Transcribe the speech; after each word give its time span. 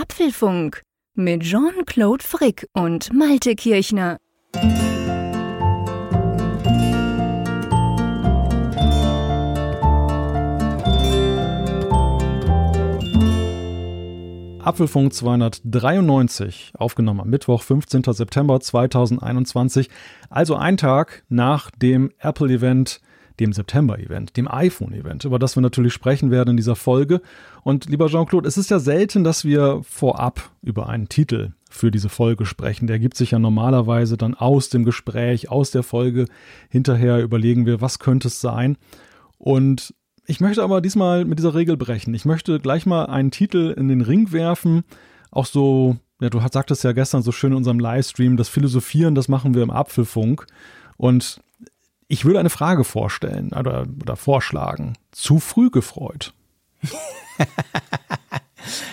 Apfelfunk 0.00 0.82
mit 1.16 1.42
Jean-Claude 1.42 2.22
Frick 2.22 2.68
und 2.72 3.12
Malte 3.12 3.56
Kirchner. 3.56 4.18
Apfelfunk 14.60 15.14
293, 15.14 16.74
aufgenommen 16.74 17.22
am 17.22 17.30
Mittwoch, 17.30 17.62
15. 17.62 18.04
September 18.12 18.60
2021, 18.60 19.90
also 20.30 20.54
ein 20.54 20.76
Tag 20.76 21.24
nach 21.28 21.72
dem 21.72 22.12
Apple-Event 22.20 23.00
dem 23.40 23.52
September-Event, 23.52 24.36
dem 24.36 24.48
iPhone-Event, 24.48 25.24
über 25.24 25.38
das 25.38 25.56
wir 25.56 25.60
natürlich 25.60 25.92
sprechen 25.92 26.30
werden 26.30 26.50
in 26.50 26.56
dieser 26.56 26.76
Folge. 26.76 27.20
Und 27.62 27.88
lieber 27.88 28.08
Jean-Claude, 28.08 28.48
es 28.48 28.56
ist 28.56 28.70
ja 28.70 28.78
selten, 28.78 29.24
dass 29.24 29.44
wir 29.44 29.80
vorab 29.82 30.50
über 30.62 30.88
einen 30.88 31.08
Titel 31.08 31.52
für 31.70 31.90
diese 31.90 32.08
Folge 32.08 32.46
sprechen. 32.46 32.86
Der 32.86 32.98
gibt 32.98 33.16
sich 33.16 33.32
ja 33.32 33.38
normalerweise 33.38 34.16
dann 34.16 34.34
aus 34.34 34.68
dem 34.68 34.84
Gespräch, 34.84 35.50
aus 35.50 35.70
der 35.70 35.82
Folge. 35.82 36.26
Hinterher 36.68 37.22
überlegen 37.22 37.66
wir, 37.66 37.80
was 37.80 37.98
könnte 37.98 38.28
es 38.28 38.40
sein. 38.40 38.76
Und 39.38 39.94
ich 40.26 40.40
möchte 40.40 40.62
aber 40.62 40.80
diesmal 40.80 41.24
mit 41.24 41.38
dieser 41.38 41.54
Regel 41.54 41.76
brechen. 41.76 42.12
Ich 42.14 42.24
möchte 42.24 42.58
gleich 42.60 42.86
mal 42.86 43.06
einen 43.06 43.30
Titel 43.30 43.74
in 43.76 43.88
den 43.88 44.00
Ring 44.00 44.32
werfen. 44.32 44.84
Auch 45.30 45.46
so, 45.46 45.96
ja, 46.20 46.30
du 46.30 46.40
sagtest 46.40 46.84
ja 46.84 46.92
gestern 46.92 47.22
so 47.22 47.32
schön 47.32 47.52
in 47.52 47.58
unserem 47.58 47.78
Livestream, 47.78 48.36
das 48.36 48.48
Philosophieren, 48.48 49.14
das 49.14 49.28
machen 49.28 49.54
wir 49.54 49.62
im 49.62 49.70
Apfelfunk. 49.70 50.46
Und 50.96 51.40
ich 52.08 52.24
würde 52.24 52.40
eine 52.40 52.50
Frage 52.50 52.84
vorstellen 52.84 53.52
oder, 53.52 53.86
oder 54.00 54.16
vorschlagen. 54.16 54.96
Zu 55.12 55.38
früh 55.38 55.70
gefreut. 55.70 56.32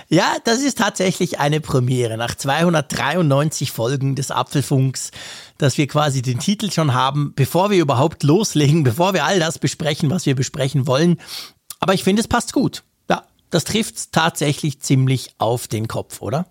ja, 0.10 0.36
das 0.44 0.60
ist 0.60 0.78
tatsächlich 0.78 1.40
eine 1.40 1.62
Premiere. 1.62 2.18
Nach 2.18 2.36
293 2.36 3.72
Folgen 3.72 4.16
des 4.16 4.32
Apfelfunks, 4.32 5.12
dass 5.57 5.77
wir 5.77 5.88
quasi 5.88 6.22
den 6.22 6.40
Titel 6.40 6.70
schon 6.72 6.94
haben, 6.94 7.34
bevor 7.35 7.70
wir 7.70 7.82
überhaupt 7.82 8.24
loslegen, 8.24 8.84
bevor 8.84 9.13
wir 9.13 9.24
all 9.24 9.40
das 9.40 9.60
besprechen, 9.60 10.10
was 10.10 10.26
wir 10.26 10.35
besprechen 10.35 10.85
wollen. 10.85 11.20
Aber 11.79 11.94
ich 11.94 12.04
finde, 12.04 12.22
es 12.22 12.27
passt 12.27 12.52
gut. 12.52 12.84
Ja, 13.10 13.24
das 13.50 13.63
trifft 13.63 14.12
tatsächlich 14.12 14.82
ziemlich 14.82 15.35
auf 15.38 15.68
den 15.68 15.88
Kopf, 15.88 16.22
oder? 16.22 16.48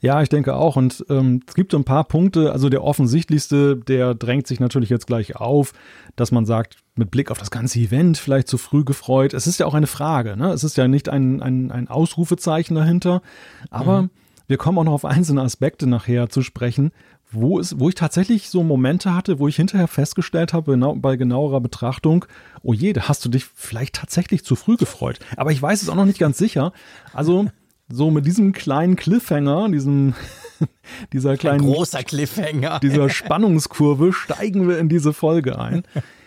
Ja, 0.00 0.22
ich 0.22 0.28
denke 0.28 0.54
auch. 0.54 0.76
Und 0.76 1.04
ähm, 1.08 1.42
es 1.46 1.54
gibt 1.54 1.72
so 1.72 1.78
ein 1.78 1.84
paar 1.84 2.04
Punkte. 2.04 2.52
Also 2.52 2.68
der 2.68 2.82
offensichtlichste, 2.82 3.76
der 3.76 4.14
drängt 4.14 4.46
sich 4.46 4.60
natürlich 4.60 4.90
jetzt 4.90 5.06
gleich 5.06 5.36
auf, 5.36 5.72
dass 6.16 6.32
man 6.32 6.46
sagt, 6.46 6.76
mit 6.96 7.10
Blick 7.10 7.30
auf 7.30 7.38
das 7.38 7.50
ganze 7.50 7.78
Event 7.78 8.18
vielleicht 8.18 8.48
zu 8.48 8.58
früh 8.58 8.84
gefreut. 8.84 9.34
Es 9.34 9.46
ist 9.46 9.58
ja 9.58 9.66
auch 9.66 9.74
eine 9.74 9.86
Frage. 9.86 10.36
Ne? 10.36 10.52
Es 10.52 10.64
ist 10.64 10.76
ja 10.76 10.88
nicht 10.88 11.08
ein, 11.08 11.42
ein, 11.42 11.70
ein 11.70 11.88
Ausrufezeichen 11.88 12.74
dahinter. 12.74 13.22
Aber 13.70 14.02
mhm. 14.02 14.10
wir 14.46 14.56
kommen 14.56 14.78
auch 14.78 14.84
noch 14.84 14.92
auf 14.92 15.04
einzelne 15.04 15.42
Aspekte 15.42 15.86
nachher 15.86 16.28
zu 16.28 16.42
sprechen, 16.42 16.92
wo, 17.32 17.58
es, 17.58 17.78
wo 17.78 17.88
ich 17.88 17.94
tatsächlich 17.94 18.50
so 18.50 18.62
Momente 18.62 19.14
hatte, 19.14 19.38
wo 19.38 19.48
ich 19.48 19.56
hinterher 19.56 19.88
festgestellt 19.88 20.52
habe, 20.52 20.72
genau, 20.72 20.94
bei 20.96 21.16
genauerer 21.16 21.60
Betrachtung, 21.60 22.24
oh 22.62 22.72
je, 22.72 22.92
da 22.92 23.08
hast 23.08 23.24
du 23.24 23.28
dich 23.28 23.44
vielleicht 23.44 23.96
tatsächlich 23.96 24.44
zu 24.44 24.56
früh 24.56 24.76
gefreut. 24.76 25.18
Aber 25.36 25.52
ich 25.52 25.62
weiß 25.62 25.82
es 25.82 25.88
auch 25.88 25.94
noch 25.94 26.04
nicht 26.04 26.18
ganz 26.18 26.38
sicher. 26.38 26.72
Also 27.12 27.46
so 27.92 28.10
mit 28.10 28.26
diesem 28.26 28.52
kleinen 28.52 28.96
Cliffhanger, 28.96 29.68
diesem, 29.68 30.14
dieser 31.12 31.36
kleinen. 31.36 31.60
Ein 31.60 31.66
großer 31.66 32.02
Cliffhanger. 32.02 32.80
Dieser 32.80 33.08
Spannungskurve 33.08 34.12
steigen 34.12 34.68
wir 34.68 34.78
in 34.78 34.88
diese 34.88 35.12
Folge 35.12 35.58
ein. 35.58 35.82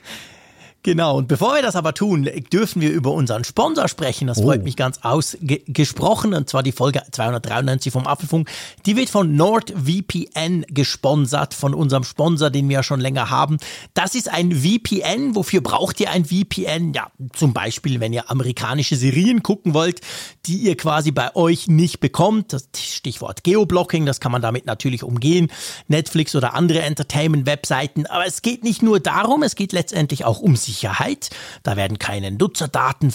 Genau, 0.83 1.17
und 1.17 1.29
bevor 1.29 1.55
wir 1.55 1.61
das 1.61 1.77
aber 1.77 1.93
tun, 1.93 2.29
dürfen 2.51 2.81
wir 2.81 2.91
über 2.91 3.11
unseren 3.11 3.45
Sponsor 3.45 3.87
sprechen. 3.87 4.27
Das 4.27 4.39
oh. 4.39 4.43
freut 4.43 4.63
mich 4.65 4.75
ganz 4.75 4.99
ausgesprochen. 5.01 6.33
Und 6.33 6.49
zwar 6.49 6.61
die 6.61 6.73
Folge 6.73 7.01
293 7.09 7.93
vom 7.93 8.05
Apfelfunk. 8.05 8.49
Die 8.85 8.97
wird 8.97 9.09
von 9.09 9.33
NordVPN 9.33 10.65
gesponsert, 10.67 11.53
von 11.53 11.73
unserem 11.73 12.03
Sponsor, 12.03 12.49
den 12.49 12.67
wir 12.67 12.75
ja 12.75 12.83
schon 12.83 12.99
länger 12.99 13.29
haben. 13.29 13.59
Das 13.93 14.13
ist 14.13 14.29
ein 14.29 14.51
VPN. 14.51 15.35
Wofür 15.35 15.61
braucht 15.61 16.01
ihr 16.01 16.11
ein 16.11 16.25
VPN? 16.25 16.93
Ja, 16.93 17.07
zum 17.31 17.53
Beispiel, 17.53 18.01
wenn 18.01 18.11
ihr 18.11 18.29
amerikanische 18.29 18.97
Serien 18.97 19.41
gucken 19.41 19.73
wollt, 19.73 20.01
die 20.45 20.57
ihr 20.57 20.75
quasi 20.75 21.11
bei 21.11 21.33
euch 21.33 21.69
nicht 21.69 22.01
bekommt. 22.01 22.51
Das 22.51 22.67
Stichwort 22.77 23.45
Geoblocking, 23.45 24.05
das 24.05 24.19
kann 24.19 24.33
man 24.33 24.41
damit 24.41 24.65
natürlich 24.65 25.03
umgehen. 25.03 25.49
Netflix 25.87 26.35
oder 26.35 26.55
andere 26.55 26.81
Entertainment-Webseiten. 26.81 28.05
Aber 28.07 28.25
es 28.25 28.41
geht 28.41 28.65
nicht 28.65 28.81
nur 28.81 28.99
darum, 28.99 29.43
es 29.43 29.55
geht 29.55 29.71
letztendlich 29.71 30.25
auch 30.25 30.41
um 30.41 30.57
sich 30.57 30.72
Sicherheit. 30.73 31.29
Da 31.61 31.77
werden 31.77 31.99
keine 31.99 32.31
Nutzerdaten 32.31 33.13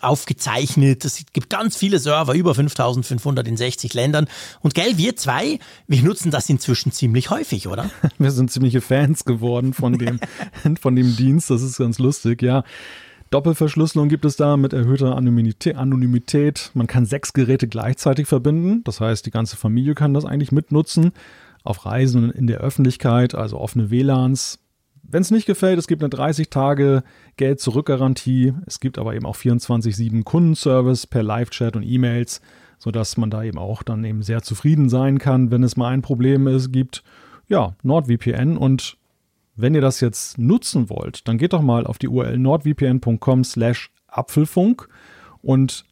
aufgezeichnet. 0.00 1.04
Es 1.04 1.24
gibt 1.32 1.50
ganz 1.50 1.76
viele 1.76 1.98
Server, 1.98 2.34
über 2.34 2.54
5500 2.54 3.46
in 3.46 3.56
60 3.56 3.92
Ländern. 3.94 4.26
Und 4.60 4.74
gell, 4.74 4.96
wir 4.96 5.16
zwei, 5.16 5.58
wir 5.86 6.02
nutzen 6.02 6.30
das 6.30 6.48
inzwischen 6.48 6.92
ziemlich 6.92 7.30
häufig, 7.30 7.68
oder? 7.68 7.90
Wir 8.18 8.30
sind 8.30 8.50
ziemliche 8.50 8.80
Fans 8.80 9.24
geworden 9.24 9.74
von 9.74 9.98
dem, 9.98 10.18
von 10.80 10.96
dem 10.96 11.16
Dienst. 11.16 11.50
Das 11.50 11.62
ist 11.62 11.78
ganz 11.78 11.98
lustig, 11.98 12.42
ja. 12.42 12.64
Doppelverschlüsselung 13.30 14.08
gibt 14.08 14.24
es 14.24 14.36
da 14.36 14.56
mit 14.56 14.72
erhöhter 14.72 15.16
Anonymität. 15.16 16.70
Man 16.74 16.86
kann 16.86 17.04
sechs 17.04 17.32
Geräte 17.32 17.66
gleichzeitig 17.66 18.28
verbinden. 18.28 18.84
Das 18.84 19.00
heißt, 19.00 19.26
die 19.26 19.30
ganze 19.30 19.56
Familie 19.56 19.94
kann 19.94 20.14
das 20.14 20.24
eigentlich 20.24 20.52
mitnutzen. 20.52 21.12
Auf 21.64 21.84
Reisen 21.84 22.30
in 22.30 22.46
der 22.46 22.58
Öffentlichkeit, 22.58 23.34
also 23.34 23.58
offene 23.58 23.90
WLANs, 23.90 24.60
wenn 25.14 25.22
es 25.22 25.30
nicht 25.30 25.46
gefällt, 25.46 25.78
es 25.78 25.86
gibt 25.86 26.02
eine 26.02 26.10
30 26.10 26.50
Tage 26.50 27.04
Geld-Zurück-Garantie. 27.36 28.52
Es 28.66 28.80
gibt 28.80 28.98
aber 28.98 29.14
eben 29.14 29.26
auch 29.26 29.36
24-7 29.36 30.24
Kundenservice 30.24 31.06
per 31.06 31.22
Live-Chat 31.22 31.76
und 31.76 31.84
E-Mails, 31.84 32.40
sodass 32.80 33.16
man 33.16 33.30
da 33.30 33.44
eben 33.44 33.58
auch 33.58 33.84
dann 33.84 34.02
eben 34.02 34.22
sehr 34.22 34.42
zufrieden 34.42 34.88
sein 34.88 35.18
kann, 35.18 35.52
wenn 35.52 35.62
es 35.62 35.76
mal 35.76 35.90
ein 35.90 36.02
Problem 36.02 36.48
ist, 36.48 36.72
gibt. 36.72 37.04
Ja, 37.46 37.76
NordVPN 37.84 38.56
und 38.56 38.96
wenn 39.54 39.76
ihr 39.76 39.80
das 39.80 40.00
jetzt 40.00 40.36
nutzen 40.36 40.90
wollt, 40.90 41.28
dann 41.28 41.38
geht 41.38 41.52
doch 41.52 41.62
mal 41.62 41.86
auf 41.86 41.98
die 41.98 42.08
URL 42.08 42.36
nordvpn.com 42.36 43.44
slash 43.44 43.92
Apfelfunk 44.08 44.88
und 45.42 45.84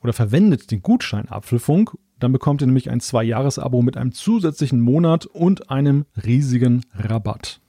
oder 0.00 0.14
verwendet 0.14 0.70
den 0.70 0.80
Gutschein 0.80 1.28
Apfelfunk. 1.28 1.94
Dann 2.18 2.32
bekommt 2.32 2.62
ihr 2.62 2.68
nämlich 2.68 2.88
ein 2.88 3.00
Zwei-Jahres-Abo 3.00 3.82
mit 3.82 3.98
einem 3.98 4.12
zusätzlichen 4.12 4.80
Monat 4.80 5.26
und 5.26 5.68
einem 5.68 6.06
riesigen 6.24 6.86
Rabatt. 6.94 7.61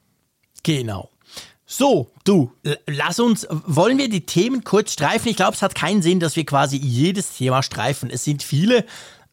Genau. 0.64 1.10
So, 1.66 2.12
du, 2.24 2.52
lass 2.88 3.20
uns, 3.20 3.48
wollen 3.50 3.98
wir 3.98 4.10
die 4.10 4.26
Themen 4.26 4.64
kurz 4.64 4.94
streifen? 4.94 5.30
Ich 5.30 5.38
glaube, 5.38 5.54
es 5.54 5.62
hat 5.62 5.76
keinen 5.76 6.02
Sinn, 6.02 6.20
dass 6.20 6.36
wir 6.36 6.46
quasi 6.46 6.78
jedes 6.78 7.36
Thema 7.36 7.64
streifen. 7.64 8.10
Es 8.12 8.24
sind 8.24 8.44
viele, 8.44 8.86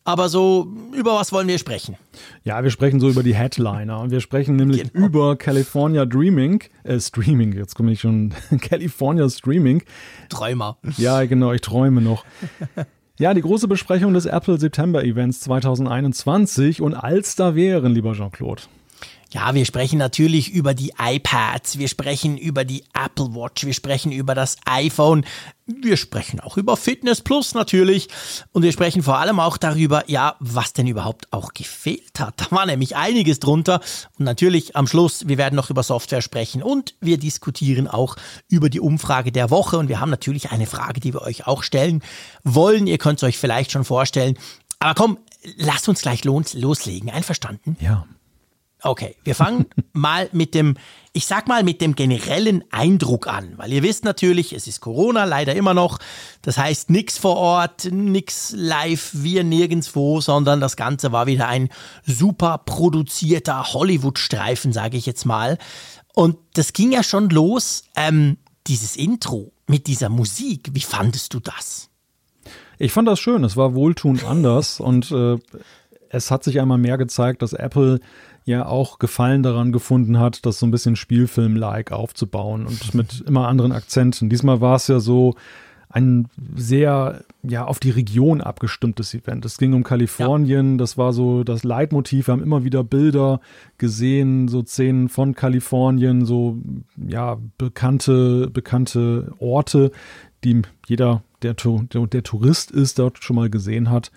aber 0.05 0.29
so, 0.29 0.73
über 0.95 1.15
was 1.15 1.33
wollen 1.33 1.49
wir 1.49 1.59
sprechen? 1.59 1.97
Ja, 2.43 2.63
wir 2.65 2.71
sprechen 2.71 2.99
so 2.99 3.11
über 3.11 3.23
die 3.23 3.35
Headliner 3.35 4.01
und 4.01 4.11
wir 4.11 4.21
sprechen 4.21 4.57
nämlich 4.57 4.91
genau. 4.91 5.07
über 5.07 5.37
California 5.37 6.07
Dreaming, 6.07 6.65
äh, 6.85 6.99
Streaming, 6.99 7.53
jetzt 7.53 7.75
komme 7.75 7.93
ich 7.93 8.01
schon, 8.01 8.33
California 8.63 9.29
Streaming. 9.29 9.83
Träumer. 10.31 10.79
Ja, 10.97 11.25
genau, 11.27 11.53
ich 11.53 11.61
träume 11.61 12.01
noch. 12.01 12.25
Ja, 13.19 13.35
die 13.35 13.43
große 13.43 13.69
Besprechung 13.69 14.15
des 14.15 14.25
Apple 14.25 14.59
September 14.59 15.05
Events 15.05 15.41
2021 15.41 16.81
und 16.81 16.95
als 16.95 17.37
da 17.37 17.55
wären, 17.55 17.93
lieber 17.93 18.15
Jean-Claude. 18.15 18.63
Ja, 19.33 19.55
wir 19.55 19.65
sprechen 19.65 19.99
natürlich 19.99 20.51
über 20.51 20.75
die 20.75 20.93
iPads, 20.99 21.79
wir 21.79 21.87
sprechen 21.87 22.37
über 22.37 22.65
die 22.65 22.83
Apple 22.93 23.33
Watch, 23.33 23.65
wir 23.65 23.75
sprechen 23.75 24.11
über 24.11 24.35
das 24.35 24.57
iPhone, 24.65 25.25
wir 25.67 25.97
sprechen 25.97 26.41
auch 26.41 26.57
über 26.57 26.77
Fitness 26.77 27.21
Plus 27.21 27.55
natürlich 27.55 28.09
und 28.51 28.65
wir 28.65 28.73
sprechen 28.73 29.05
vor 29.05 29.19
allem 29.19 29.39
auch 29.39 29.57
darüber, 29.57 30.03
ja, 30.11 30.35
was 30.41 30.73
denn 30.73 30.89
überhaupt 30.89 31.33
auch 31.33 31.55
gefehlt 31.55 32.19
hat. 32.19 32.41
Da 32.41 32.51
war 32.51 32.67
nämlich 32.67 32.97
einiges 32.97 33.39
drunter 33.39 33.81
und 34.19 34.25
natürlich 34.25 34.75
am 34.75 34.89
Schluss, 34.89 35.29
wir 35.29 35.39
werden 35.39 35.55
noch 35.55 35.71
über 35.71 35.85
Software 35.85 36.23
sprechen 36.23 36.61
und 36.61 36.97
wir 37.01 37.17
diskutieren 37.17 37.87
auch 37.87 38.17
über 38.49 38.69
die 38.69 38.81
Umfrage 38.81 39.31
der 39.31 39.51
Woche 39.51 39.79
und 39.79 39.89
wir 39.89 40.01
haben 40.01 40.11
natürlich 40.11 40.51
eine 40.51 40.67
Frage, 40.67 40.99
die 40.99 41.15
wir 41.15 41.23
euch 41.23 41.47
auch 41.47 41.63
stellen 41.63 42.03
wollen. 42.43 42.89
Ihr 42.89 42.99
könnt 42.99 43.21
es 43.21 43.23
euch 43.23 43.39
vielleicht 43.39 43.71
schon 43.71 43.85
vorstellen. 43.85 44.37
Aber 44.81 44.95
komm, 44.95 45.19
lasst 45.57 45.89
uns 45.89 46.03
gleich 46.03 46.25
loslegen. 46.25 47.11
Einverstanden? 47.11 47.77
Ja. 47.81 48.07
Okay, 48.83 49.17
wir 49.25 49.35
fangen 49.35 49.67
mal 49.93 50.29
mit 50.33 50.55
dem, 50.55 50.77
ich 51.13 51.27
sag 51.27 51.49
mal, 51.49 51.63
mit 51.63 51.81
dem 51.81 51.95
generellen 51.95 52.65
Eindruck 52.71 53.27
an, 53.27 53.55
weil 53.57 53.73
ihr 53.73 53.83
wisst 53.83 54.05
natürlich, 54.05 54.53
es 54.53 54.67
ist 54.67 54.81
Corona, 54.81 55.25
leider 55.25 55.55
immer 55.55 55.75
noch. 55.75 55.99
Das 56.43 56.57
heißt, 56.57 56.91
nichts 56.91 57.19
vor 57.19 57.37
Ort, 57.37 57.91
nichts 57.91 58.53
live, 58.57 59.11
wir 59.13 59.45
nirgendwo, 59.45 60.21
sondern 60.21 60.61
das 60.61 60.77
Ganze 60.77 61.13
war 61.13 61.27
wieder 61.27 61.49
ein 61.49 61.69
super 62.07 62.59
produzierter 62.59 63.73
Hollywood-Streifen, 63.73 64.73
sage 64.73 64.97
ich 64.97 65.07
jetzt 65.07 65.27
mal. 65.27 65.59
Und 66.15 66.37
das 66.55 66.73
ging 66.73 66.93
ja 66.93 67.03
schon 67.03 67.31
los, 67.31 67.85
ähm, 67.97 68.39
dieses 68.67 68.97
Intro 68.97 69.53
mit 69.67 69.87
dieser 69.87 70.09
Musik. 70.09 70.71
Wie 70.73 70.81
fandest 70.81 71.35
du 71.35 71.41
das? 71.41 71.89
Ich 72.79 72.93
fand 72.93 73.09
das 73.09 73.21
schön, 73.21 73.45
es 73.45 73.57
war 73.57 73.75
wohltuend 73.75 74.25
anders 74.25 74.81
und 74.81 75.11
äh, 75.11 75.37
es 76.09 76.31
hat 76.31 76.45
sich 76.45 76.61
einmal 76.61 76.79
mehr 76.79 76.99
gezeigt, 76.99 77.43
dass 77.43 77.53
Apple 77.53 78.01
ja 78.51 78.67
auch 78.67 78.99
Gefallen 78.99 79.43
daran 79.43 79.73
gefunden 79.73 80.19
hat, 80.19 80.45
das 80.45 80.59
so 80.59 80.67
ein 80.67 80.71
bisschen 80.71 80.97
Spielfilm-like 80.97 81.93
aufzubauen 81.93 82.67
und 82.67 82.95
mit 82.95 83.23
immer 83.27 83.49
anderen 83.49 83.73
Akzenten. 83.73 84.29
Diesmal 84.29 84.61
war 84.61 84.77
es 84.77 84.89
ja 84.89 85.01
so 85.01 85.35
ein 85.93 86.29
sehr 86.55 87.25
ja 87.43 87.65
auf 87.65 87.81
die 87.81 87.91
Region 87.91 88.41
abgestimmtes 88.41 89.13
Event. 89.13 89.45
Es 89.45 89.59
ging 89.59 89.73
um 89.73 89.83
Kalifornien, 89.83 90.73
ja. 90.73 90.77
das 90.77 90.97
war 90.97 91.13
so 91.13 91.43
das 91.43 91.65
Leitmotiv. 91.65 92.29
Wir 92.29 92.33
haben 92.33 92.43
immer 92.43 92.63
wieder 92.63 92.85
Bilder 92.85 93.41
gesehen, 93.77 94.47
so 94.47 94.63
Szenen 94.63 95.09
von 95.09 95.35
Kalifornien, 95.35 96.25
so 96.25 96.59
ja 96.97 97.39
bekannte 97.59 98.49
bekannte 98.53 99.33
Orte, 99.41 99.91
die 100.45 100.63
jeder 100.87 101.23
der, 101.43 101.55
der, 101.55 102.07
der 102.07 102.23
Tourist 102.23 102.71
ist, 102.71 102.99
dort 102.99 103.23
schon 103.25 103.37
mal 103.37 103.51
gesehen 103.51 103.91
hat. 103.91 104.13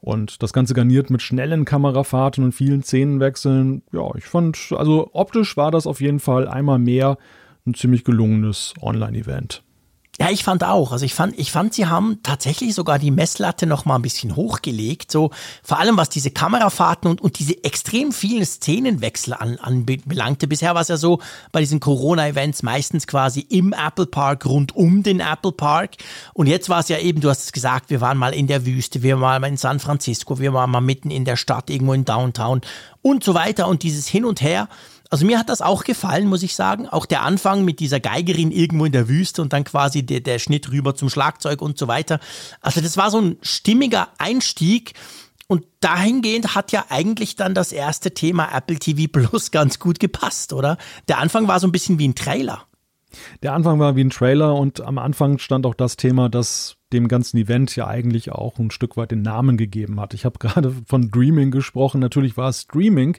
Und 0.00 0.42
das 0.42 0.52
Ganze 0.52 0.74
garniert 0.74 1.10
mit 1.10 1.22
schnellen 1.22 1.64
Kamerafahrten 1.64 2.44
und 2.44 2.52
vielen 2.52 2.82
Szenenwechseln. 2.82 3.82
Ja, 3.92 4.14
ich 4.16 4.24
fand, 4.24 4.72
also 4.76 5.10
optisch 5.12 5.56
war 5.56 5.70
das 5.70 5.86
auf 5.86 6.00
jeden 6.00 6.20
Fall 6.20 6.48
einmal 6.48 6.78
mehr 6.78 7.18
ein 7.66 7.74
ziemlich 7.74 8.04
gelungenes 8.04 8.74
Online-Event. 8.80 9.62
Ja, 10.18 10.30
ich 10.30 10.44
fand 10.44 10.64
auch. 10.64 10.92
Also 10.92 11.04
ich 11.04 11.12
fand, 11.12 11.38
ich 11.38 11.52
fand, 11.52 11.74
sie 11.74 11.86
haben 11.86 12.20
tatsächlich 12.22 12.74
sogar 12.74 12.98
die 12.98 13.10
Messlatte 13.10 13.66
noch 13.66 13.84
mal 13.84 13.96
ein 13.96 14.02
bisschen 14.02 14.34
hochgelegt. 14.34 15.12
So 15.12 15.30
vor 15.62 15.78
allem 15.78 15.98
was 15.98 16.08
diese 16.08 16.30
Kamerafahrten 16.30 17.10
und, 17.10 17.20
und 17.20 17.38
diese 17.38 17.62
extrem 17.64 18.12
vielen 18.12 18.46
Szenenwechsel 18.46 19.34
an, 19.34 19.58
anbelangte. 19.58 20.48
Bisher 20.48 20.74
war 20.74 20.80
es 20.80 20.88
ja 20.88 20.96
so 20.96 21.20
bei 21.52 21.60
diesen 21.60 21.80
Corona-Events 21.80 22.62
meistens 22.62 23.06
quasi 23.06 23.40
im 23.40 23.74
Apple 23.74 24.06
Park 24.06 24.46
rund 24.46 24.74
um 24.74 25.02
den 25.02 25.20
Apple 25.20 25.52
Park. 25.52 25.96
Und 26.32 26.46
jetzt 26.46 26.70
war 26.70 26.80
es 26.80 26.88
ja 26.88 26.98
eben, 26.98 27.20
du 27.20 27.28
hast 27.28 27.44
es 27.44 27.52
gesagt, 27.52 27.90
wir 27.90 28.00
waren 28.00 28.16
mal 28.16 28.32
in 28.32 28.46
der 28.46 28.64
Wüste, 28.64 29.02
wir 29.02 29.20
waren 29.20 29.42
mal 29.42 29.48
in 29.48 29.58
San 29.58 29.80
Francisco, 29.80 30.38
wir 30.38 30.54
waren 30.54 30.70
mal 30.70 30.80
mitten 30.80 31.10
in 31.10 31.26
der 31.26 31.36
Stadt, 31.36 31.68
irgendwo 31.68 31.92
in 31.92 32.06
Downtown 32.06 32.62
und 33.02 33.22
so 33.22 33.34
weiter. 33.34 33.68
Und 33.68 33.82
dieses 33.82 34.08
Hin 34.08 34.24
und 34.24 34.40
Her. 34.40 34.68
Also 35.10 35.24
mir 35.24 35.38
hat 35.38 35.48
das 35.48 35.62
auch 35.62 35.84
gefallen, 35.84 36.26
muss 36.28 36.42
ich 36.42 36.54
sagen. 36.54 36.88
Auch 36.88 37.06
der 37.06 37.22
Anfang 37.22 37.64
mit 37.64 37.80
dieser 37.80 38.00
Geigerin 38.00 38.50
irgendwo 38.50 38.84
in 38.84 38.92
der 38.92 39.08
Wüste 39.08 39.42
und 39.42 39.52
dann 39.52 39.64
quasi 39.64 40.04
der, 40.04 40.20
der 40.20 40.38
Schnitt 40.38 40.70
rüber 40.70 40.94
zum 40.94 41.10
Schlagzeug 41.10 41.62
und 41.62 41.78
so 41.78 41.88
weiter. 41.88 42.18
Also 42.60 42.80
das 42.80 42.96
war 42.96 43.10
so 43.10 43.20
ein 43.20 43.36
stimmiger 43.42 44.08
Einstieg. 44.18 44.94
Und 45.48 45.64
dahingehend 45.78 46.56
hat 46.56 46.72
ja 46.72 46.86
eigentlich 46.88 47.36
dann 47.36 47.54
das 47.54 47.70
erste 47.70 48.12
Thema 48.12 48.48
Apple 48.52 48.78
TV 48.78 49.06
Plus 49.10 49.50
ganz 49.52 49.78
gut 49.78 50.00
gepasst, 50.00 50.52
oder? 50.52 50.76
Der 51.08 51.18
Anfang 51.18 51.46
war 51.46 51.60
so 51.60 51.68
ein 51.68 51.72
bisschen 51.72 51.98
wie 52.00 52.08
ein 52.08 52.16
Trailer. 52.16 52.64
Der 53.42 53.52
Anfang 53.52 53.78
war 53.78 53.96
wie 53.96 54.02
ein 54.02 54.10
Trailer 54.10 54.56
und 54.56 54.80
am 54.80 54.98
Anfang 54.98 55.38
stand 55.38 55.64
auch 55.64 55.74
das 55.74 55.96
Thema, 55.96 56.28
das 56.28 56.76
dem 56.92 57.08
ganzen 57.08 57.38
Event 57.38 57.74
ja 57.76 57.86
eigentlich 57.86 58.32
auch 58.32 58.58
ein 58.58 58.70
Stück 58.70 58.96
weit 58.96 59.10
den 59.10 59.22
Namen 59.22 59.56
gegeben 59.56 60.00
hat. 60.00 60.14
Ich 60.14 60.24
habe 60.24 60.38
gerade 60.38 60.72
von 60.86 61.10
Dreaming 61.10 61.50
gesprochen. 61.50 62.00
Natürlich 62.00 62.36
war 62.36 62.48
es 62.48 62.62
Streaming 62.62 63.16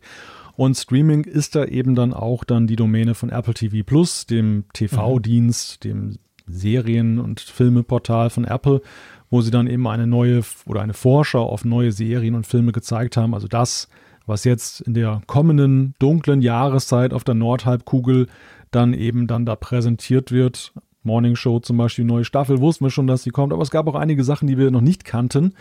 und 0.58 0.76
Streaming 0.76 1.24
ist 1.24 1.56
da 1.56 1.66
eben 1.66 1.94
dann 1.94 2.16
auch 2.16 2.44
dann 2.44 2.66
die 2.66 2.76
Domäne 2.76 3.14
von 3.14 3.30
Apple 3.30 3.54
TV 3.54 3.86
Plus, 3.86 4.26
dem 4.26 4.66
TV-Dienst, 4.74 5.86
mhm. 5.86 5.88
dem 5.88 6.16
Serien- 6.48 7.20
und 7.20 7.40
Filmeportal 7.40 8.32
von 8.32 8.44
Apple, 8.44 8.82
wo 9.30 9.42
sie 9.42 9.52
dann 9.52 9.68
eben 9.68 9.88
eine 9.88 10.08
neue 10.08 10.42
oder 10.66 10.82
eine 10.82 10.96
Vorschau 10.96 11.48
auf 11.48 11.64
neue 11.64 11.92
Serien 11.92 12.34
und 12.34 12.48
Filme 12.48 12.72
gezeigt 12.72 13.18
haben. 13.18 13.36
Also 13.36 13.48
das, 13.48 13.88
was 14.26 14.46
jetzt 14.46 14.82
in 14.82 14.96
der 14.96 15.22
kommenden 15.28 15.94
dunklen 16.00 16.42
Jahreszeit 16.42 17.14
auf 17.14 17.24
der 17.24 17.36
Nordhalbkugel 17.36 18.26
dann 18.72 18.96
eben 18.96 19.28
dann 19.28 19.46
da 19.46 19.56
präsentiert 19.56 20.32
wird. 20.32 20.74
Morning 21.04 21.36
Show 21.36 21.60
zum 21.60 21.78
Beispiel, 21.78 22.04
neue 22.04 22.26
Staffel, 22.26 22.62
wussten 22.62 22.86
wir 22.86 22.90
schon, 22.90 23.06
dass 23.06 23.22
sie 23.22 23.30
kommt, 23.30 23.54
aber 23.54 23.62
es 23.62 23.70
gab 23.70 23.86
auch 23.86 23.96
einige 23.96 24.24
Sachen, 24.24 24.48
die 24.48 24.58
wir 24.58 24.72
noch 24.72 24.82
nicht 24.82 25.06
kannten, 25.06 25.54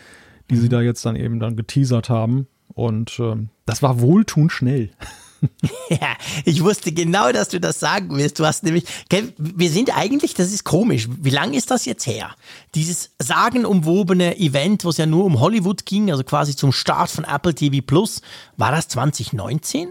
die 0.51 0.55
mhm. 0.55 0.61
sie 0.61 0.69
da 0.71 0.81
jetzt 0.81 1.05
dann 1.05 1.17
eben 1.17 1.39
dann 1.39 1.55
geteasert 1.55 2.09
haben. 2.09 2.47
Und 2.75 3.19
ähm, 3.19 3.49
das 3.65 3.83
war 3.83 4.01
wohltuend 4.01 4.53
schnell. 4.53 4.91
ja, 5.91 6.17
ich 6.45 6.63
wusste 6.63 6.93
genau, 6.93 7.33
dass 7.33 7.49
du 7.49 7.61
das 7.61 7.81
sagen 7.81 8.17
wirst. 8.17 8.39
Du 8.39 8.47
hast 8.47 8.65
nämlich, 8.65 8.85
wir 9.39 9.71
sind 9.71 9.97
eigentlich, 9.97 10.35
das 10.35 10.53
ist 10.53 10.65
komisch. 10.65 11.09
Wie 11.11 11.31
lange 11.31 11.57
ist 11.57 11.71
das 11.71 11.85
jetzt 11.85 12.07
her? 12.07 12.35
Dieses 12.75 13.11
sagenumwobene 13.19 14.39
Event, 14.39 14.85
wo 14.85 14.91
es 14.91 14.97
ja 14.97 15.07
nur 15.07 15.25
um 15.25 15.41
Hollywood 15.41 15.87
ging, 15.87 16.11
also 16.11 16.25
quasi 16.25 16.57
zum 16.57 16.73
Start 16.73 17.11
von 17.11 17.25
Apple 17.25 17.55
TV 17.55 17.85
Plus, 17.87 18.23
war 18.57 18.73
das 18.73 18.89
2019? 18.89 19.89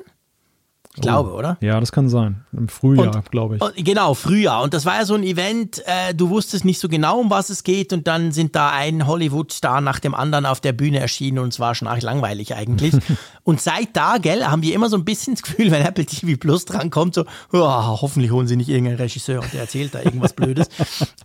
Ich 0.96 1.02
glaube, 1.02 1.34
oh. 1.34 1.38
oder? 1.38 1.58
Ja, 1.60 1.80
das 1.80 1.92
kann 1.92 2.08
sein. 2.08 2.46
Im 2.54 2.70
Frühjahr, 2.70 3.22
glaube 3.30 3.58
ich. 3.58 3.62
Und, 3.62 3.76
genau, 3.84 4.14
Frühjahr. 4.14 4.64
Und 4.64 4.74
das 4.74 4.86
war 4.86 4.96
ja 4.96 5.06
so 5.06 5.14
ein 5.14 5.24
Event, 5.24 5.84
äh, 5.86 6.14
du 6.14 6.30
wusstest 6.30 6.64
nicht 6.64 6.80
so 6.80 6.88
genau, 6.88 7.20
um 7.20 7.30
was 7.30 7.50
es 7.50 7.64
geht. 7.64 7.92
Und 7.92 8.08
dann 8.08 8.32
sind 8.32 8.56
da 8.56 8.70
ein 8.70 9.06
Hollywood-Star 9.06 9.82
nach 9.82 10.00
dem 10.00 10.16
anderen 10.16 10.46
auf 10.46 10.62
der 10.62 10.72
Bühne 10.72 11.00
erschienen 11.00 11.40
und 11.40 11.50
es 11.50 11.60
war 11.60 11.76
schon 11.76 11.90
arg 11.90 12.02
langweilig 12.02 12.56
eigentlich. 12.56 12.96
und 13.44 13.60
seit 13.60 13.90
da, 13.94 14.20
gell, 14.20 14.46
haben 14.46 14.62
wir 14.62 14.74
immer 14.74 14.88
so 14.88 14.96
ein 14.96 15.04
bisschen 15.04 15.34
das 15.36 15.44
Gefühl, 15.44 15.70
wenn 15.70 15.86
Apple 15.86 16.06
TV 16.06 16.38
Plus 16.40 16.64
drankommt, 16.64 17.16
so, 17.16 17.26
oh, 17.52 17.60
hoffentlich 17.60 18.32
holen 18.32 18.48
sie 18.48 18.56
nicht 18.56 18.70
irgendeinen 18.70 18.98
Regisseur 18.98 19.42
und 19.42 19.52
der 19.52 19.62
erzählt 19.62 19.94
da 19.94 20.02
irgendwas 20.02 20.34
Blödes. 20.36 20.70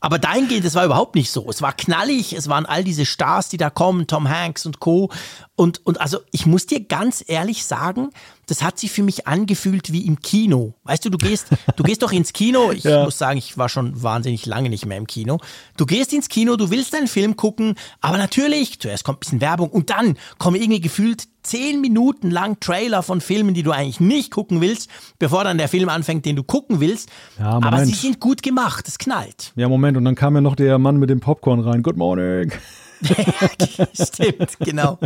Aber 0.01 0.19
dahingehend, 0.19 0.65
es 0.65 0.75
war 0.75 0.85
überhaupt 0.85 1.15
nicht 1.15 1.31
so. 1.31 1.49
Es 1.49 1.63
war 1.63 1.73
knallig, 1.73 2.33
es 2.33 2.49
waren 2.49 2.67
all 2.67 2.83
diese 2.83 3.07
Stars, 3.07 3.49
die 3.49 3.57
da 3.57 3.71
kommen, 3.71 4.09
Tom 4.09 4.29
Hanks 4.29 4.67
und 4.67 4.81
Co. 4.81 5.11
Und, 5.55 5.85
und 5.87 6.01
also 6.01 6.19
ich 6.33 6.47
muss 6.47 6.67
dir 6.67 6.81
ganz 6.81 7.23
ehrlich 7.27 7.65
sagen, 7.65 8.11
das 8.51 8.63
hat 8.63 8.79
sich 8.79 8.91
für 8.91 9.03
mich 9.03 9.29
angefühlt 9.29 9.93
wie 9.93 10.07
im 10.07 10.21
Kino. 10.21 10.75
Weißt 10.83 11.05
du, 11.05 11.11
du 11.11 11.19
gehst, 11.19 11.47
du 11.77 11.83
gehst 11.85 12.03
doch 12.03 12.11
ins 12.11 12.33
Kino. 12.33 12.73
Ich 12.73 12.85
ja. 12.85 13.05
muss 13.05 13.17
sagen, 13.17 13.39
ich 13.39 13.57
war 13.57 13.69
schon 13.69 14.03
wahnsinnig 14.03 14.45
lange 14.47 14.69
nicht 14.69 14.87
mehr 14.87 14.99
im 14.99 15.07
Kino. 15.07 15.39
Du 15.77 15.87
gehst 15.87 16.13
ins 16.13 16.29
Kino, 16.29 16.57
du 16.57 16.71
willst 16.71 16.95
einen 16.95 17.07
Film 17.07 17.37
gucken, 17.37 17.77
aber 18.01 18.19
natürlich, 18.19 18.81
zuerst 18.81 19.05
kommt 19.05 19.19
ein 19.19 19.21
bisschen 19.21 19.41
Werbung 19.41 19.71
und 19.71 19.91
dann 19.91 20.17
kommen 20.39 20.61
irgendwie 20.61 20.81
gefühlt 20.81 21.29
zehn 21.43 21.81
Minuten 21.81 22.31
lang 22.31 22.59
Trailer 22.61 23.03
von 23.03 23.21
Filmen, 23.21 23.55
die 23.55 23.63
du 23.63 23.71
eigentlich 23.71 24.01
nicht 24.01 24.31
gucken 24.31 24.61
willst, 24.61 24.91
bevor 25.19 25.45
dann 25.45 25.57
der 25.57 25.69
Film 25.69 25.89
anfängt, 25.89 26.27
den 26.27 26.37
du 26.37 26.43
gucken 26.43 26.81
willst. 26.81 27.09
Ja, 27.39 27.61
aber 27.63 27.85
sie 27.85 27.95
sind 27.95 28.21
gut 28.21 28.43
gemacht, 28.43 28.89
es 28.89 28.99
knallt. 28.99 29.53
Ja, 29.57 29.69
Moment, 29.69 29.97
und 29.97 30.05
dann 30.05 30.17
kam 30.17 30.35
ja 30.35 30.41
noch 30.41 30.57
der 30.57 30.79
Mann 30.79 30.99
mit 30.99 31.09
dem 31.09 31.21
Popcorn 31.21 31.61
rein. 31.61 31.83
Good 31.83 31.97
morning. 31.97 32.53
Stimmt, 33.95 34.59
genau. 34.61 34.99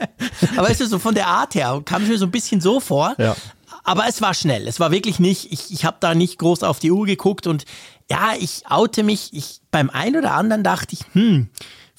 Aber 0.56 0.68
weißt 0.68 0.80
du, 0.80 0.86
so 0.86 0.98
von 0.98 1.14
der 1.14 1.26
Art 1.26 1.54
her 1.54 1.80
kam 1.84 2.02
es 2.02 2.08
mir 2.08 2.18
so 2.18 2.26
ein 2.26 2.30
bisschen 2.30 2.60
so 2.60 2.80
vor. 2.80 3.14
Ja. 3.18 3.36
Aber 3.84 4.04
es 4.08 4.22
war 4.22 4.34
schnell. 4.34 4.68
Es 4.68 4.78
war 4.80 4.90
wirklich 4.92 5.18
nicht, 5.18 5.52
ich, 5.52 5.72
ich 5.72 5.84
habe 5.84 5.96
da 6.00 6.14
nicht 6.14 6.38
groß 6.38 6.62
auf 6.62 6.78
die 6.78 6.92
Uhr 6.92 7.06
geguckt 7.06 7.46
und 7.46 7.64
ja, 8.10 8.32
ich 8.38 8.64
oute 8.68 9.02
mich. 9.02 9.30
Ich, 9.32 9.60
beim 9.70 9.90
einen 9.90 10.16
oder 10.16 10.34
anderen 10.34 10.62
dachte 10.62 10.94
ich, 10.94 11.00
hm, 11.14 11.48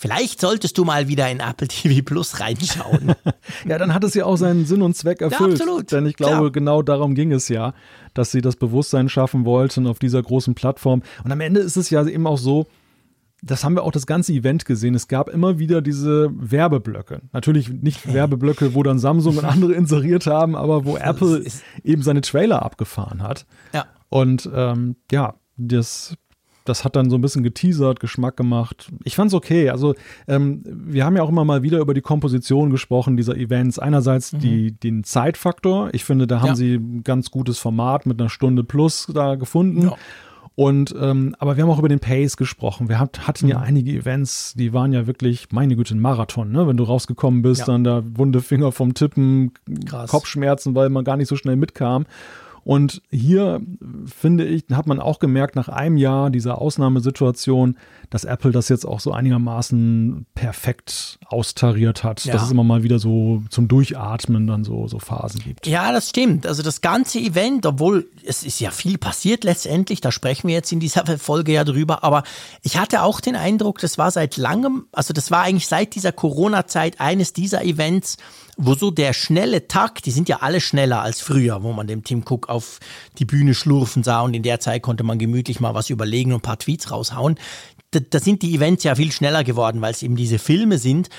Vielleicht 0.03 0.41
solltest 0.41 0.77
du 0.77 0.83
mal 0.83 1.07
wieder 1.07 1.31
in 1.31 1.39
Apple 1.39 1.69
TV 1.69 2.03
Plus 2.03 2.41
reinschauen. 2.41 3.15
ja, 3.65 3.77
dann 3.77 3.93
hat 3.93 4.03
es 4.03 4.13
ja 4.15 4.25
auch 4.25 4.35
seinen 4.35 4.65
Sinn 4.65 4.81
und 4.81 4.97
Zweck 4.97 5.21
erfüllt. 5.21 5.59
Ja, 5.59 5.63
absolut. 5.63 5.93
Denn 5.93 6.05
ich 6.05 6.17
glaube, 6.17 6.35
Klar. 6.35 6.51
genau 6.51 6.81
darum 6.81 7.15
ging 7.15 7.31
es 7.31 7.47
ja, 7.47 7.73
dass 8.13 8.31
sie 8.31 8.41
das 8.41 8.57
Bewusstsein 8.57 9.07
schaffen 9.07 9.45
wollten 9.45 9.87
auf 9.87 9.99
dieser 9.99 10.21
großen 10.21 10.55
Plattform. 10.55 11.03
Und 11.23 11.31
am 11.31 11.39
Ende 11.39 11.61
ist 11.61 11.77
es 11.77 11.89
ja 11.89 12.05
eben 12.05 12.27
auch 12.27 12.37
so, 12.37 12.67
das 13.45 13.63
haben 13.63 13.75
wir 13.75 13.83
auch 13.83 13.91
das 13.91 14.07
ganze 14.07 14.33
Event 14.33 14.65
gesehen. 14.65 14.95
Es 14.95 15.07
gab 15.07 15.29
immer 15.29 15.59
wieder 15.59 15.81
diese 15.81 16.29
Werbeblöcke. 16.33 17.21
Natürlich 17.33 17.69
nicht 17.69 18.11
Werbeblöcke, 18.13 18.73
wo 18.73 18.83
dann 18.83 18.99
Samsung 18.99 19.37
und 19.37 19.45
andere 19.45 19.73
inseriert 19.73 20.27
haben, 20.27 20.55
aber 20.55 20.85
wo 20.85 20.97
Apple 20.97 21.43
eben 21.83 22.01
seine 22.01 22.21
Trailer 22.21 22.63
abgefahren 22.63 23.21
hat. 23.21 23.45
Ja. 23.73 23.85
Und 24.09 24.49
ähm, 24.53 24.95
ja, 25.11 25.35
das, 25.57 26.15
das 26.63 26.85
hat 26.85 26.95
dann 26.95 27.09
so 27.09 27.17
ein 27.17 27.21
bisschen 27.21 27.43
geteasert, 27.43 27.99
Geschmack 27.99 28.37
gemacht. 28.37 28.91
Ich 29.03 29.15
fand's 29.15 29.33
okay. 29.33 29.69
Also 29.69 29.93
ähm, 30.27 30.63
wir 30.65 31.03
haben 31.03 31.17
ja 31.17 31.23
auch 31.23 31.29
immer 31.29 31.43
mal 31.43 31.63
wieder 31.63 31.79
über 31.79 31.93
die 31.93 32.01
Komposition 32.01 32.69
gesprochen 32.69 33.17
dieser 33.17 33.35
Events. 33.35 33.77
Einerseits 33.77 34.31
mhm. 34.31 34.39
die, 34.39 34.71
den 34.71 35.03
Zeitfaktor. 35.03 35.89
Ich 35.93 36.05
finde, 36.05 36.27
da 36.27 36.39
haben 36.39 36.47
ja. 36.49 36.55
sie 36.55 36.75
ein 36.75 37.03
ganz 37.03 37.29
gutes 37.29 37.59
Format 37.59 38.05
mit 38.05 38.21
einer 38.21 38.29
Stunde 38.29 38.63
plus 38.63 39.07
da 39.13 39.35
gefunden. 39.35 39.83
Ja. 39.83 39.95
Und 40.55 40.93
ähm, 40.99 41.35
aber 41.39 41.57
wir 41.57 41.63
haben 41.63 41.71
auch 41.71 41.79
über 41.79 41.89
den 41.89 41.99
Pace 41.99 42.37
gesprochen. 42.37 42.87
Wir 42.87 42.99
hat, 42.99 43.27
hatten 43.27 43.47
ja 43.47 43.57
mhm. 43.57 43.63
einige 43.63 43.91
Events, 43.91 44.53
die 44.53 44.71
waren 44.71 44.93
ja 44.93 45.07
wirklich, 45.07 45.47
meine 45.51 45.75
Güte, 45.75 45.95
ein 45.95 45.99
Marathon, 45.99 46.51
ne? 46.51 46.67
Wenn 46.67 46.77
du 46.77 46.83
rausgekommen 46.83 47.41
bist, 47.41 47.61
ja. 47.61 47.65
dann 47.65 47.83
da 47.83 48.03
wunde 48.05 48.41
Finger 48.41 48.71
vom 48.71 48.93
Tippen, 48.93 49.51
Krass. 49.85 50.11
Kopfschmerzen, 50.11 50.75
weil 50.75 50.89
man 50.89 51.03
gar 51.03 51.17
nicht 51.17 51.27
so 51.27 51.35
schnell 51.35 51.55
mitkam. 51.55 52.05
Und 52.63 53.01
hier, 53.09 53.61
finde 54.05 54.45
ich, 54.45 54.63
hat 54.71 54.87
man 54.87 54.99
auch 54.99 55.19
gemerkt, 55.19 55.55
nach 55.55 55.67
einem 55.67 55.97
Jahr 55.97 56.29
dieser 56.29 56.59
Ausnahmesituation, 56.59 57.77
dass 58.09 58.23
Apple 58.23 58.51
das 58.51 58.69
jetzt 58.69 58.85
auch 58.85 58.99
so 58.99 59.11
einigermaßen 59.11 60.25
perfekt 60.33 61.19
austariert 61.25 62.03
hat, 62.03 62.23
ja. 62.23 62.33
dass 62.33 62.43
es 62.43 62.51
immer 62.51 62.63
mal 62.63 62.83
wieder 62.83 62.99
so 62.99 63.43
zum 63.49 63.67
Durchatmen 63.67 64.47
dann 64.47 64.63
so, 64.63 64.87
so 64.87 64.99
Phasen 64.99 65.41
gibt. 65.41 65.67
Ja, 65.67 65.91
das 65.91 66.09
stimmt. 66.09 66.47
Also 66.47 66.63
das 66.63 66.81
ganze 66.81 67.19
Event, 67.19 67.65
obwohl 67.65 68.07
es 68.25 68.43
ist 68.43 68.59
ja 68.61 68.71
viel 68.71 68.97
passiert 68.97 69.43
letztendlich, 69.43 69.99
da 69.99 70.11
sprechen 70.11 70.47
wir 70.47 70.55
jetzt 70.55 70.71
in 70.71 70.79
dieser 70.79 71.05
Folge 71.17 71.51
ja 71.51 71.65
drüber, 71.65 72.03
aber 72.03 72.23
ich 72.61 72.77
hatte 72.77 73.03
auch 73.03 73.19
den 73.19 73.35
Eindruck, 73.35 73.79
das 73.79 73.97
war 73.97 74.11
seit 74.11 74.37
langem, 74.37 74.85
also 74.91 75.13
das 75.13 75.31
war 75.31 75.41
eigentlich 75.41 75.67
seit 75.67 75.95
dieser 75.95 76.11
Corona-Zeit 76.13 77.01
eines 77.01 77.33
dieser 77.33 77.63
Events, 77.65 78.17
wo 78.57 78.75
so 78.75 78.91
der 78.91 79.13
schnelle 79.13 79.67
Takt, 79.67 80.05
die 80.05 80.11
sind 80.11 80.29
ja 80.29 80.37
alle 80.41 80.61
schneller 80.61 81.01
als 81.01 81.21
früher, 81.21 81.63
wo 81.63 81.73
man 81.73 81.87
dem 81.87 82.03
Tim 82.03 82.23
Cook 82.27 82.49
auf 82.49 82.79
die 83.17 83.25
Bühne 83.25 83.53
schlurfen 83.53 84.03
sah 84.03 84.21
und 84.21 84.33
in 84.33 84.43
der 84.43 84.59
Zeit 84.59 84.83
konnte 84.83 85.03
man 85.03 85.17
gemütlich 85.17 85.59
mal 85.59 85.73
was 85.73 85.89
überlegen 85.89 86.31
und 86.31 86.39
ein 86.39 86.41
paar 86.41 86.59
Tweets 86.59 86.91
raushauen. 86.91 87.39
Da, 87.91 87.99
da 87.99 88.19
sind 88.19 88.41
die 88.41 88.55
Events 88.55 88.83
ja 88.83 88.95
viel 88.95 89.11
schneller 89.11 89.43
geworden, 89.43 89.81
weil 89.81 89.91
es 89.91 90.03
eben 90.03 90.15
diese 90.15 90.39
Filme 90.39 90.77
sind. 90.77 91.09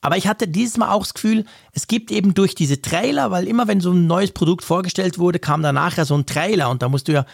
Aber 0.00 0.18
ich 0.18 0.26
hatte 0.26 0.46
dieses 0.46 0.76
Mal 0.76 0.90
auch 0.90 1.02
das 1.02 1.14
Gefühl, 1.14 1.46
es 1.72 1.86
gibt 1.86 2.10
eben 2.10 2.34
durch 2.34 2.54
diese 2.54 2.82
Trailer, 2.82 3.30
weil 3.30 3.48
immer 3.48 3.68
wenn 3.68 3.80
so 3.80 3.92
ein 3.92 4.06
neues 4.06 4.32
Produkt 4.32 4.62
vorgestellt 4.62 5.18
wurde, 5.18 5.38
kam 5.38 5.62
danach 5.62 5.96
ja 5.96 6.04
so 6.04 6.14
ein 6.14 6.26
Trailer 6.26 6.68
und 6.68 6.82
da 6.82 6.90
musst 6.90 7.08
du 7.08 7.12
ja 7.12 7.26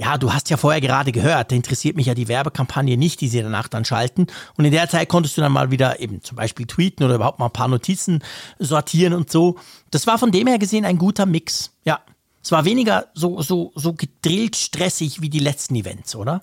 ja, 0.00 0.16
du 0.16 0.32
hast 0.32 0.48
ja 0.48 0.56
vorher 0.56 0.80
gerade 0.80 1.10
gehört, 1.10 1.50
da 1.50 1.56
interessiert 1.56 1.96
mich 1.96 2.06
ja 2.06 2.14
die 2.14 2.28
Werbekampagne 2.28 2.96
nicht, 2.96 3.20
die 3.20 3.26
sie 3.26 3.42
danach 3.42 3.66
dann 3.66 3.84
schalten. 3.84 4.28
Und 4.56 4.64
in 4.64 4.70
der 4.70 4.88
Zeit 4.88 5.08
konntest 5.08 5.36
du 5.36 5.40
dann 5.40 5.50
mal 5.50 5.72
wieder 5.72 5.98
eben 5.98 6.22
zum 6.22 6.36
Beispiel 6.36 6.66
tweeten 6.66 7.02
oder 7.02 7.16
überhaupt 7.16 7.40
mal 7.40 7.46
ein 7.46 7.52
paar 7.52 7.66
Notizen 7.66 8.22
sortieren 8.60 9.12
und 9.12 9.30
so. 9.30 9.56
Das 9.90 10.06
war 10.06 10.16
von 10.16 10.30
dem 10.30 10.46
her 10.46 10.60
gesehen 10.60 10.84
ein 10.84 10.98
guter 10.98 11.26
Mix. 11.26 11.72
Ja. 11.84 12.00
Es 12.40 12.52
war 12.52 12.64
weniger 12.64 13.06
so, 13.14 13.42
so, 13.42 13.72
so 13.74 13.92
gedrillt 13.92 14.54
stressig 14.54 15.20
wie 15.20 15.28
die 15.28 15.40
letzten 15.40 15.74
Events, 15.74 16.14
oder? 16.14 16.42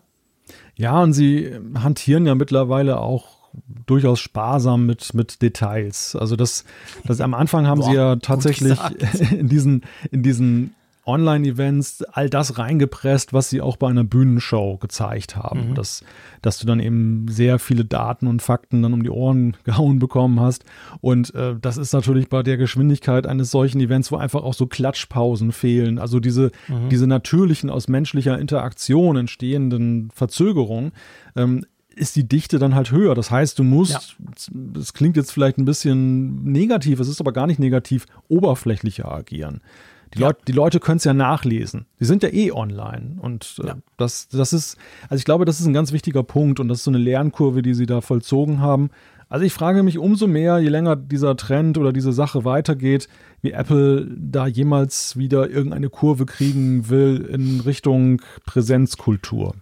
Ja, 0.75 1.01
und 1.01 1.13
sie 1.13 1.57
hantieren 1.75 2.25
ja 2.25 2.35
mittlerweile 2.35 2.99
auch 2.99 3.35
durchaus 3.85 4.19
sparsam 4.19 4.85
mit, 4.85 5.13
mit 5.13 5.41
Details. 5.41 6.17
Also 6.17 6.35
das, 6.35 6.65
das 7.05 7.21
am 7.21 7.33
Anfang 7.33 7.67
haben 7.67 7.79
Boah, 7.79 7.89
sie 7.89 7.95
ja 7.95 8.15
tatsächlich 8.17 8.77
in 9.31 9.47
diesen, 9.47 9.85
in 10.11 10.23
diesen 10.23 10.75
Online-Events 11.05 12.03
all 12.03 12.29
das 12.29 12.57
reingepresst, 12.57 13.33
was 13.33 13.49
sie 13.49 13.61
auch 13.61 13.77
bei 13.77 13.89
einer 13.89 14.03
Bühnenshow 14.03 14.77
gezeigt 14.77 15.35
haben. 15.35 15.69
Mhm. 15.69 15.75
Dass, 15.75 16.03
dass 16.41 16.57
du 16.57 16.65
dann 16.65 16.79
eben 16.79 17.27
sehr 17.29 17.59
viele 17.59 17.85
Daten 17.85 18.27
und 18.27 18.41
Fakten 18.41 18.81
dann 18.81 18.93
um 18.93 19.03
die 19.03 19.09
Ohren 19.09 19.55
gehauen 19.63 19.99
bekommen 19.99 20.39
hast. 20.39 20.65
Und 21.01 21.33
äh, 21.35 21.55
das 21.59 21.77
ist 21.77 21.93
natürlich 21.93 22.29
bei 22.29 22.43
der 22.43 22.57
Geschwindigkeit 22.57 23.27
eines 23.27 23.51
solchen 23.51 23.79
Events, 23.81 24.11
wo 24.11 24.17
einfach 24.17 24.43
auch 24.43 24.53
so 24.53 24.67
Klatschpausen 24.67 25.51
fehlen. 25.51 25.99
Also 25.99 26.19
diese, 26.19 26.51
mhm. 26.67 26.89
diese 26.89 27.07
natürlichen 27.07 27.69
aus 27.69 27.87
menschlicher 27.87 28.39
Interaktion 28.39 29.17
entstehenden 29.17 30.09
Verzögerungen. 30.13 30.91
Ähm, 31.35 31.65
ist 31.95 32.15
die 32.15 32.27
Dichte 32.27 32.59
dann 32.59 32.75
halt 32.75 32.91
höher. 32.91 33.15
Das 33.15 33.31
heißt, 33.31 33.57
du 33.57 33.63
musst, 33.63 33.93
ja. 33.93 34.51
das 34.73 34.93
klingt 34.93 35.15
jetzt 35.15 35.31
vielleicht 35.31 35.57
ein 35.57 35.65
bisschen 35.65 36.43
negativ, 36.43 36.99
es 36.99 37.07
ist 37.07 37.21
aber 37.21 37.31
gar 37.31 37.47
nicht 37.47 37.59
negativ, 37.59 38.05
oberflächlicher 38.27 39.09
agieren. 39.09 39.61
Die, 40.13 40.19
ja. 40.19 40.27
Leut, 40.27 40.37
die 40.47 40.51
Leute 40.51 40.79
können 40.79 40.97
es 40.97 41.03
ja 41.03 41.13
nachlesen. 41.13 41.85
Die 41.99 42.05
sind 42.05 42.23
ja 42.23 42.29
eh 42.31 42.51
online. 42.51 43.17
Und 43.19 43.59
äh, 43.63 43.67
ja. 43.67 43.77
das, 43.97 44.27
das 44.29 44.53
ist, 44.53 44.77
also 45.09 45.15
ich 45.19 45.25
glaube, 45.25 45.45
das 45.45 45.59
ist 45.59 45.65
ein 45.65 45.73
ganz 45.73 45.91
wichtiger 45.91 46.23
Punkt 46.23 46.59
und 46.59 46.67
das 46.67 46.79
ist 46.79 46.83
so 46.83 46.91
eine 46.91 46.97
Lernkurve, 46.97 47.61
die 47.61 47.73
sie 47.73 47.85
da 47.85 48.01
vollzogen 48.01 48.59
haben. 48.59 48.89
Also 49.27 49.45
ich 49.45 49.53
frage 49.53 49.81
mich 49.81 49.97
umso 49.97 50.27
mehr, 50.27 50.59
je 50.59 50.69
länger 50.69 50.95
dieser 50.95 51.35
Trend 51.35 51.77
oder 51.77 51.91
diese 51.91 52.13
Sache 52.13 52.45
weitergeht, 52.45 53.09
wie 53.41 53.51
Apple 53.51 54.07
da 54.17 54.45
jemals 54.45 55.17
wieder 55.17 55.49
irgendeine 55.49 55.89
Kurve 55.89 56.25
kriegen 56.25 56.89
will 56.89 57.27
in 57.31 57.59
Richtung 57.61 58.21
Präsenzkultur. 58.45 59.55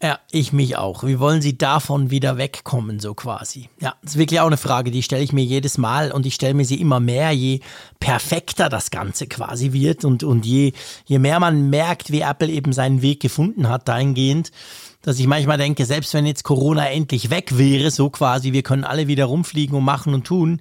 Ja, 0.00 0.20
ich 0.30 0.52
mich 0.52 0.76
auch. 0.76 1.02
Wie 1.02 1.18
wollen 1.18 1.42
Sie 1.42 1.58
davon 1.58 2.10
wieder 2.10 2.38
wegkommen, 2.38 3.00
so 3.00 3.14
quasi? 3.14 3.68
Ja, 3.80 3.96
das 4.00 4.12
ist 4.12 4.18
wirklich 4.18 4.38
auch 4.38 4.46
eine 4.46 4.56
Frage, 4.56 4.92
die 4.92 5.02
stelle 5.02 5.24
ich 5.24 5.32
mir 5.32 5.42
jedes 5.42 5.76
Mal 5.76 6.12
und 6.12 6.24
ich 6.24 6.36
stelle 6.36 6.54
mir 6.54 6.64
sie 6.64 6.80
immer 6.80 7.00
mehr, 7.00 7.32
je 7.32 7.60
perfekter 7.98 8.68
das 8.68 8.92
Ganze 8.92 9.26
quasi 9.26 9.72
wird 9.72 10.04
und, 10.04 10.22
und 10.22 10.46
je, 10.46 10.72
je 11.04 11.18
mehr 11.18 11.40
man 11.40 11.68
merkt, 11.68 12.12
wie 12.12 12.20
Apple 12.20 12.48
eben 12.48 12.72
seinen 12.72 13.02
Weg 13.02 13.18
gefunden 13.18 13.68
hat 13.68 13.88
dahingehend, 13.88 14.52
dass 15.02 15.18
ich 15.18 15.26
manchmal 15.26 15.58
denke, 15.58 15.84
selbst 15.84 16.14
wenn 16.14 16.26
jetzt 16.26 16.44
Corona 16.44 16.88
endlich 16.88 17.30
weg 17.30 17.58
wäre, 17.58 17.90
so 17.90 18.08
quasi, 18.08 18.52
wir 18.52 18.62
können 18.62 18.84
alle 18.84 19.08
wieder 19.08 19.24
rumfliegen 19.24 19.76
und 19.76 19.84
machen 19.84 20.14
und 20.14 20.24
tun, 20.24 20.60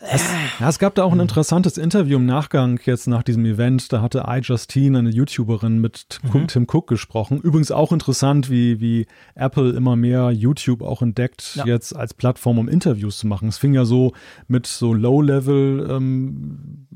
es, 0.00 0.24
ja, 0.60 0.68
es 0.68 0.78
gab 0.78 0.94
da 0.94 1.02
auch 1.02 1.12
ein 1.12 1.18
interessantes 1.18 1.76
Interview 1.76 2.18
im 2.18 2.26
Nachgang 2.26 2.78
jetzt 2.84 3.08
nach 3.08 3.24
diesem 3.24 3.44
Event. 3.44 3.92
Da 3.92 4.00
hatte 4.00 4.24
iJustine, 4.28 4.98
eine 4.98 5.10
YouTuberin, 5.10 5.80
mit 5.80 6.20
mhm. 6.22 6.46
Tim 6.46 6.66
Cook 6.70 6.86
gesprochen. 6.86 7.40
Übrigens 7.40 7.72
auch 7.72 7.90
interessant, 7.90 8.48
wie, 8.48 8.80
wie 8.80 9.06
Apple 9.34 9.70
immer 9.70 9.96
mehr 9.96 10.30
YouTube 10.30 10.82
auch 10.82 11.02
entdeckt, 11.02 11.56
ja. 11.56 11.66
jetzt 11.66 11.96
als 11.96 12.14
Plattform, 12.14 12.58
um 12.58 12.68
Interviews 12.68 13.18
zu 13.18 13.26
machen. 13.26 13.48
Es 13.48 13.58
fing 13.58 13.74
ja 13.74 13.84
so 13.84 14.12
mit 14.46 14.66
so 14.66 14.94
Low-Level 14.94 15.88
ähm, 15.90 16.86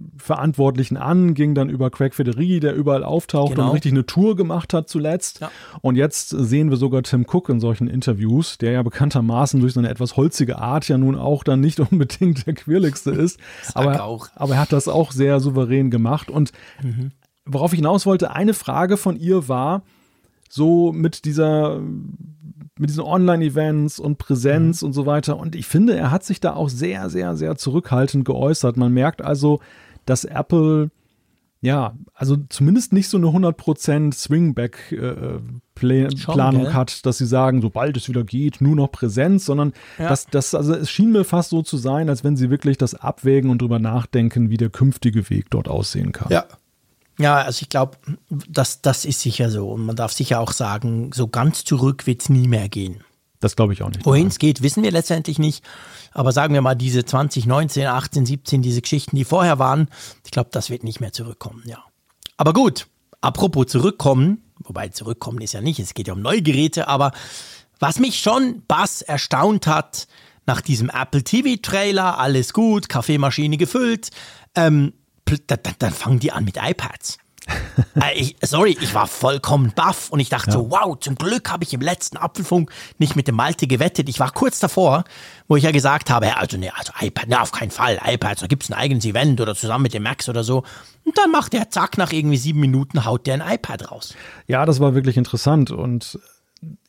an, 0.96 1.34
ging 1.34 1.54
dann 1.54 1.68
über 1.70 1.90
Craig 1.90 2.14
Federighi, 2.14 2.60
der 2.60 2.74
überall 2.74 3.02
auftaucht 3.02 3.54
genau. 3.54 3.68
und 3.68 3.74
richtig 3.74 3.92
eine 3.92 4.06
Tour 4.06 4.36
gemacht 4.36 4.74
hat 4.74 4.88
zuletzt. 4.88 5.40
Ja. 5.40 5.50
Und 5.80 5.96
jetzt 5.96 6.28
sehen 6.28 6.70
wir 6.70 6.76
sogar 6.76 7.02
Tim 7.02 7.26
Cook 7.28 7.48
in 7.48 7.58
solchen 7.58 7.88
Interviews, 7.88 8.58
der 8.58 8.72
ja 8.72 8.82
bekanntermaßen 8.82 9.60
durch 9.60 9.72
seine 9.72 9.88
etwas 9.88 10.16
holzige 10.16 10.58
Art 10.58 10.86
ja 10.88 10.98
nun 10.98 11.16
auch 11.16 11.42
dann 11.42 11.60
nicht 11.60 11.80
unbedingt 11.90 12.46
der 12.46 12.54
Quirligste 12.92 13.10
ist. 13.10 13.38
aber, 13.74 14.20
aber 14.34 14.54
er 14.54 14.60
hat 14.60 14.72
das 14.72 14.88
auch 14.88 15.12
sehr 15.12 15.40
souverän 15.40 15.90
gemacht. 15.90 16.30
Und 16.30 16.52
mhm. 16.82 17.12
worauf 17.44 17.72
ich 17.72 17.78
hinaus 17.78 18.06
wollte, 18.06 18.32
eine 18.32 18.54
Frage 18.54 18.96
von 18.96 19.16
ihr 19.16 19.48
war, 19.48 19.82
so 20.48 20.92
mit 20.92 21.24
dieser 21.24 21.80
mit 22.78 22.88
diesen 22.88 23.04
Online-Events 23.04 24.00
und 24.00 24.18
Präsenz 24.18 24.82
mhm. 24.82 24.86
und 24.86 24.92
so 24.92 25.06
weiter. 25.06 25.36
Und 25.36 25.54
ich 25.54 25.66
finde, 25.66 25.94
er 25.94 26.10
hat 26.10 26.24
sich 26.24 26.40
da 26.40 26.54
auch 26.54 26.68
sehr, 26.68 27.10
sehr, 27.10 27.36
sehr 27.36 27.56
zurückhaltend 27.56 28.24
geäußert. 28.24 28.76
Man 28.76 28.92
merkt 28.92 29.22
also, 29.22 29.60
dass 30.06 30.24
Apple 30.24 30.90
ja, 31.62 31.96
also 32.12 32.36
zumindest 32.48 32.92
nicht 32.92 33.08
so 33.08 33.16
eine 33.16 33.28
100% 33.28 34.12
Swingback-Planung 34.12 36.66
äh, 36.66 36.72
hat, 36.72 37.06
dass 37.06 37.18
sie 37.18 37.26
sagen, 37.26 37.62
sobald 37.62 37.96
es 37.96 38.08
wieder 38.08 38.24
geht, 38.24 38.60
nur 38.60 38.74
noch 38.74 38.90
Präsenz, 38.90 39.44
sondern 39.44 39.72
ja. 39.96 40.08
das, 40.08 40.26
das, 40.26 40.56
also 40.56 40.74
es 40.74 40.90
schien 40.90 41.12
mir 41.12 41.22
fast 41.22 41.50
so 41.50 41.62
zu 41.62 41.76
sein, 41.76 42.08
als 42.08 42.24
wenn 42.24 42.36
sie 42.36 42.50
wirklich 42.50 42.78
das 42.78 42.96
abwägen 42.96 43.48
und 43.48 43.62
drüber 43.62 43.78
nachdenken, 43.78 44.50
wie 44.50 44.56
der 44.56 44.70
künftige 44.70 45.30
Weg 45.30 45.50
dort 45.50 45.68
aussehen 45.68 46.10
kann. 46.10 46.32
Ja. 46.32 46.46
Ja, 47.18 47.36
also 47.36 47.62
ich 47.62 47.68
glaube, 47.68 47.98
das, 48.28 48.80
das 48.80 49.04
ist 49.04 49.20
sicher 49.20 49.50
so. 49.50 49.70
Und 49.70 49.84
man 49.84 49.94
darf 49.94 50.12
sicher 50.12 50.40
auch 50.40 50.50
sagen, 50.50 51.10
so 51.12 51.28
ganz 51.28 51.62
zurück 51.62 52.06
wird 52.06 52.22
es 52.22 52.30
nie 52.30 52.48
mehr 52.48 52.70
gehen. 52.70 53.04
Das 53.42 53.56
glaube 53.56 53.72
ich 53.72 53.82
auch 53.82 53.88
nicht. 53.88 54.06
Wohin 54.06 54.28
es 54.28 54.38
geht, 54.38 54.62
wissen 54.62 54.84
wir 54.84 54.92
letztendlich 54.92 55.38
nicht. 55.40 55.64
Aber 56.12 56.30
sagen 56.30 56.54
wir 56.54 56.62
mal, 56.62 56.76
diese 56.76 57.04
2019, 57.04 57.86
18, 57.86 58.24
17, 58.24 58.62
diese 58.62 58.80
Geschichten, 58.80 59.16
die 59.16 59.24
vorher 59.24 59.58
waren, 59.58 59.88
ich 60.24 60.30
glaube, 60.30 60.50
das 60.52 60.70
wird 60.70 60.84
nicht 60.84 61.00
mehr 61.00 61.12
zurückkommen, 61.12 61.62
ja. 61.66 61.78
Aber 62.36 62.52
gut, 62.52 62.86
apropos 63.20 63.66
zurückkommen, 63.66 64.44
wobei 64.60 64.88
zurückkommen 64.88 65.40
ist 65.40 65.54
ja 65.54 65.60
nicht, 65.60 65.80
es 65.80 65.94
geht 65.94 66.06
ja 66.06 66.14
um 66.14 66.22
neue 66.22 66.40
Geräte, 66.40 66.86
aber 66.86 67.10
was 67.80 67.98
mich 67.98 68.20
schon 68.20 68.62
Bass 68.68 69.02
erstaunt 69.02 69.66
hat, 69.66 70.06
nach 70.46 70.60
diesem 70.60 70.88
Apple 70.88 71.24
TV 71.24 71.60
Trailer, 71.60 72.18
alles 72.18 72.52
gut, 72.52 72.88
Kaffeemaschine 72.88 73.56
gefüllt, 73.56 74.10
ähm, 74.54 74.92
dann, 75.46 75.58
dann 75.78 75.92
fangen 75.92 76.20
die 76.20 76.30
an 76.30 76.44
mit 76.44 76.58
iPads. 76.58 77.18
Äh, 77.94 78.18
ich, 78.18 78.36
sorry, 78.42 78.76
ich 78.80 78.94
war 78.94 79.06
vollkommen 79.06 79.72
baff 79.74 80.10
und 80.10 80.20
ich 80.20 80.28
dachte 80.28 80.50
ja. 80.50 80.52
so, 80.52 80.70
wow, 80.70 80.98
zum 80.98 81.14
Glück 81.14 81.50
habe 81.50 81.64
ich 81.64 81.72
im 81.74 81.80
letzten 81.80 82.16
Apfelfunk 82.16 82.70
nicht 82.98 83.16
mit 83.16 83.28
dem 83.28 83.34
Malte 83.34 83.66
gewettet. 83.66 84.08
Ich 84.08 84.20
war 84.20 84.30
kurz 84.30 84.58
davor, 84.60 85.04
wo 85.48 85.56
ich 85.56 85.64
ja 85.64 85.70
gesagt 85.70 86.10
habe, 86.10 86.36
also 86.36 86.56
ne, 86.56 86.70
also 86.76 86.92
iPad, 87.00 87.28
ne, 87.28 87.40
auf 87.40 87.52
keinen 87.52 87.70
Fall, 87.70 88.00
iPad, 88.04 88.42
da 88.42 88.46
gibt 88.46 88.62
es 88.62 88.70
ein 88.70 88.74
eigenes 88.74 89.04
Event 89.04 89.40
oder 89.40 89.54
zusammen 89.54 89.82
mit 89.82 89.94
dem 89.94 90.02
Max 90.02 90.28
oder 90.28 90.44
so. 90.44 90.62
Und 91.04 91.18
dann 91.18 91.30
macht 91.30 91.52
der 91.52 91.70
zack, 91.70 91.98
nach 91.98 92.12
irgendwie 92.12 92.36
sieben 92.36 92.60
Minuten 92.60 93.04
haut 93.04 93.26
der 93.26 93.34
ein 93.34 93.54
iPad 93.54 93.90
raus. 93.90 94.14
Ja, 94.46 94.64
das 94.64 94.80
war 94.80 94.94
wirklich 94.94 95.16
interessant 95.16 95.70
und 95.70 96.18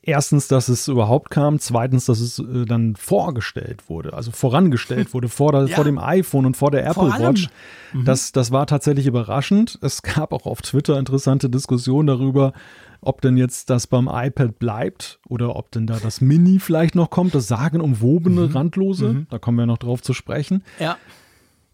erstens, 0.04 0.48
dass 0.48 0.68
es 0.68 0.88
überhaupt 0.88 1.32
kam, 1.32 1.60
zweitens, 1.60 2.06
dass 2.06 2.20
es 2.20 2.38
äh, 2.38 2.66
dann 2.66 2.96
vorgestellt 2.96 3.90
wurde, 3.90 4.14
also 4.14 4.32
vorangestellt 4.32 5.14
wurde 5.14 5.30
vor, 5.30 5.52
der, 5.52 5.66
ja. 5.68 5.76
vor 5.76 5.86
dem 5.86 5.98
iPhone 5.98 6.46
und 6.46 6.56
vor 6.56 6.70
der 6.70 6.86
Apple 6.86 7.10
vor 7.10 7.20
Watch. 7.20 7.50
Mhm. 7.94 8.06
Das, 8.06 8.32
das 8.32 8.52
war 8.52 8.68
tatsächlich 8.68 9.08
überraschend. 9.08 9.80
Es 9.82 10.02
gab 10.04 10.34
auch 10.34 10.46
auf 10.46 10.62
Twitter 10.62 11.00
interessante 11.00 11.50
Diskussionen 11.50 12.08
darüber, 12.08 12.54
ob 13.02 13.22
denn 13.22 13.38
jetzt 13.38 13.70
das 13.70 13.88
beim 13.88 14.10
iPad 14.12 14.60
bleibt 14.60 15.20
oder 15.28 15.56
ob 15.56 15.72
denn 15.72 15.88
da 15.88 15.98
das 15.98 16.22
Mini 16.22 16.60
vielleicht 16.60 16.96
noch 16.96 17.10
kommt, 17.10 17.34
das 17.34 17.48
sagenumwobene, 17.48 18.48
mhm. 18.48 18.54
randlose. 18.54 19.10
Mhm. 19.10 19.28
Da 19.30 19.40
kommen 19.40 19.58
wir 19.58 19.66
noch 19.66 19.80
drauf 19.80 20.02
zu 20.02 20.14
sprechen. 20.14 20.64
Ja. 20.80 20.98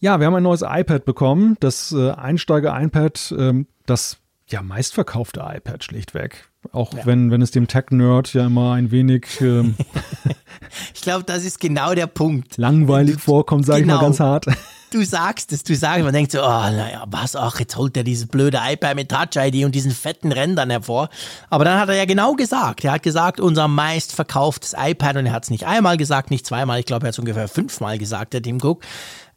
Ja, 0.02 0.20
wir 0.20 0.28
haben 0.28 0.36
ein 0.36 0.44
neues 0.44 0.62
iPad 0.62 1.04
bekommen, 1.04 1.58
das 1.60 1.92
äh, 1.92 2.12
Einsteiger-iPad, 2.12 3.36
ähm, 3.38 3.68
das 3.86 4.18
ja 4.48 4.62
meistverkaufte 4.62 5.42
iPad 5.42 5.84
schlichtweg. 5.84 6.49
Auch 6.72 6.94
ja. 6.94 7.06
wenn, 7.06 7.32
wenn 7.32 7.42
es 7.42 7.52
dem 7.52 7.68
Tech-Nerd 7.68 8.34
ja 8.34 8.46
immer 8.46 8.74
ein 8.74 8.92
wenig 8.92 9.42
ähm, 9.42 9.76
Ich 10.94 11.02
glaube, 11.02 11.24
das 11.24 11.44
ist 11.44 11.60
genau 11.60 11.94
der 11.94 12.08
Punkt. 12.08 12.58
Langweilig 12.58 13.16
du, 13.16 13.22
vorkommt, 13.22 13.66
sage 13.66 13.82
genau. 13.82 13.96
ich 13.96 14.02
mal 14.02 14.06
ganz 14.08 14.20
hart. 14.20 14.46
Du 14.92 15.06
sagst 15.06 15.54
es, 15.54 15.64
du 15.64 15.76
sagst, 15.76 16.04
man 16.04 16.14
denkt 16.14 16.32
so, 16.32 16.40
oh, 16.40 16.48
naja, 16.48 17.04
was, 17.06 17.36
ach, 17.36 17.60
jetzt 17.60 17.78
holt 17.78 17.96
er 17.96 18.04
dieses 18.04 18.28
blöde 18.28 18.58
iPad 18.60 18.96
mit 18.96 19.10
Touch-ID 19.10 19.64
und 19.64 19.76
diesen 19.76 19.92
fetten 19.92 20.32
Rändern 20.32 20.72
hervor. 20.72 21.10
Aber 21.52 21.64
dann 21.64 21.80
hat 21.80 21.90
er 21.90 21.96
ja 21.96 22.06
genau 22.06 22.34
gesagt, 22.34 22.84
er 22.84 22.94
hat 22.94 23.04
gesagt, 23.04 23.40
unser 23.40 23.68
meistverkauftes 23.68 24.74
iPad 24.76 25.18
und 25.18 25.28
er 25.28 25.34
hat 25.34 25.44
es 25.44 25.52
nicht 25.52 25.68
einmal 25.68 25.96
gesagt, 25.96 26.32
nicht 26.32 26.44
zweimal, 26.44 26.80
ich 26.80 26.88
glaube, 26.88 27.06
er 27.06 27.10
hat 27.10 27.14
es 27.14 27.20
ungefähr 27.20 27.48
fünfmal 27.48 28.00
gesagt, 28.00 28.34
der 28.34 28.42
Tim 28.42 28.58
Cook. 28.60 28.84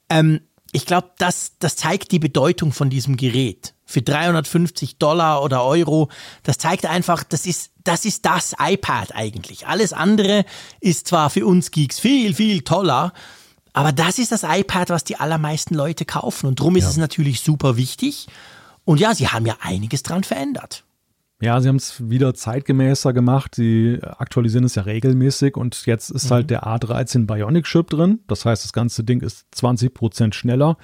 Ähm, 0.09 0.41
ich 0.73 0.87
glaube, 0.87 1.11
das, 1.19 1.53
das 1.59 1.77
zeigt 1.77 2.13
die 2.13 2.19
Bedeutung 2.19 2.73
von 2.73 2.89
diesem 2.89 3.19
Gerät 3.19 3.75
für 3.93 4.03
350 4.03 4.99
Dollar 4.99 5.43
oder 5.43 5.65
Euro. 5.65 6.09
Das 6.43 6.59
zeigt 6.59 6.87
einfach, 6.87 7.25
das 7.25 7.47
ist, 7.47 7.71
das 7.85 8.05
ist 8.05 8.25
das 8.25 8.55
iPad 8.59 9.15
eigentlich. 9.15 9.67
Alles 9.67 9.93
andere 9.93 10.45
ist 10.81 11.09
zwar 11.09 11.31
für 11.31 11.47
uns 11.47 11.71
Geeks 11.71 12.01
viel, 12.01 12.35
viel 12.35 12.63
toller, 12.63 13.13
aber 13.75 13.93
das 13.93 14.19
ist 14.19 14.33
das 14.33 14.43
iPad, 14.43 14.91
was 14.91 15.05
die 15.05 15.17
allermeisten 15.17 15.75
Leute 15.75 16.05
kaufen. 16.05 16.47
Und 16.47 16.61
darum 16.61 16.77
ist 16.77 16.85
ja. 16.85 16.91
es 16.91 16.97
natürlich 16.97 17.41
super 17.41 17.77
wichtig. 17.77 18.27
Und 18.85 18.99
ja, 19.01 19.15
sie 19.15 19.29
haben 19.29 19.47
ja 19.47 19.57
einiges 19.61 20.03
dran 20.03 20.25
verändert. 20.25 20.85
Ja, 21.41 21.61
sie 21.61 21.69
haben 21.69 21.77
es 21.77 22.09
wieder 22.09 22.35
zeitgemäßer 22.35 23.13
gemacht. 23.13 23.57
Sie 23.57 23.99
aktualisieren 24.03 24.65
es 24.65 24.77
ja 24.77 24.83
regelmäßig 24.83 25.57
und 25.57 25.87
jetzt 25.87 26.11
ist 26.11 26.31
halt 26.31 26.51
mhm. 26.51 26.57
halt 26.57 26.83
der 26.83 26.89
A13 26.89 27.27
Bionic 27.27 27.65
Chip 27.65 27.91
drin. 27.91 28.21
Das 28.29 28.45
heißt, 28.45 28.65
das 28.65 28.73
ganze 28.73 29.03
Ding 29.05 29.21
ist 29.23 29.47
20 29.51 29.93
Prozent 29.93 30.35
schneller. 30.35 30.77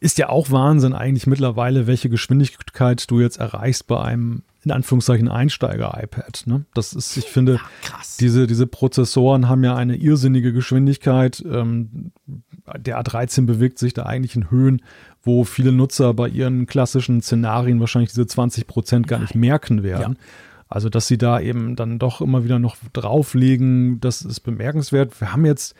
Ist 0.00 0.18
ja 0.18 0.30
auch 0.30 0.50
Wahnsinn 0.50 0.94
eigentlich 0.94 1.26
mittlerweile, 1.26 1.86
welche 1.86 2.08
Geschwindigkeit 2.08 3.10
du 3.10 3.20
jetzt 3.20 3.38
erreichst 3.38 3.86
bei 3.86 4.00
einem 4.00 4.42
in 4.62 4.72
Anführungszeichen 4.72 5.28
Einsteiger-iPad. 5.28 6.42
Ne? 6.46 6.64
Das 6.74 6.92
ist, 6.92 7.16
ich 7.16 7.26
finde, 7.26 7.54
ja, 7.54 7.60
diese, 8.18 8.46
diese 8.46 8.66
Prozessoren 8.66 9.48
haben 9.48 9.64
ja 9.64 9.74
eine 9.74 9.96
irrsinnige 9.96 10.52
Geschwindigkeit. 10.52 11.42
Ähm, 11.46 12.12
der 12.76 13.00
A13 13.00 13.46
bewegt 13.46 13.78
sich 13.78 13.94
da 13.94 14.04
eigentlich 14.04 14.36
in 14.36 14.50
Höhen, 14.50 14.82
wo 15.22 15.44
viele 15.44 15.72
Nutzer 15.72 16.12
bei 16.12 16.28
ihren 16.28 16.66
klassischen 16.66 17.22
Szenarien 17.22 17.80
wahrscheinlich 17.80 18.10
diese 18.10 18.26
20 18.26 18.66
Prozent 18.66 19.08
gar 19.08 19.18
nicht 19.18 19.34
merken 19.34 19.82
werden. 19.82 20.16
Ja. 20.18 20.24
Also, 20.68 20.88
dass 20.88 21.08
sie 21.08 21.18
da 21.18 21.40
eben 21.40 21.74
dann 21.74 21.98
doch 21.98 22.20
immer 22.20 22.44
wieder 22.44 22.58
noch 22.58 22.76
drauflegen, 22.92 24.00
das 24.00 24.22
ist 24.22 24.40
bemerkenswert. 24.40 25.20
Wir 25.20 25.32
haben 25.32 25.44
jetzt, 25.44 25.74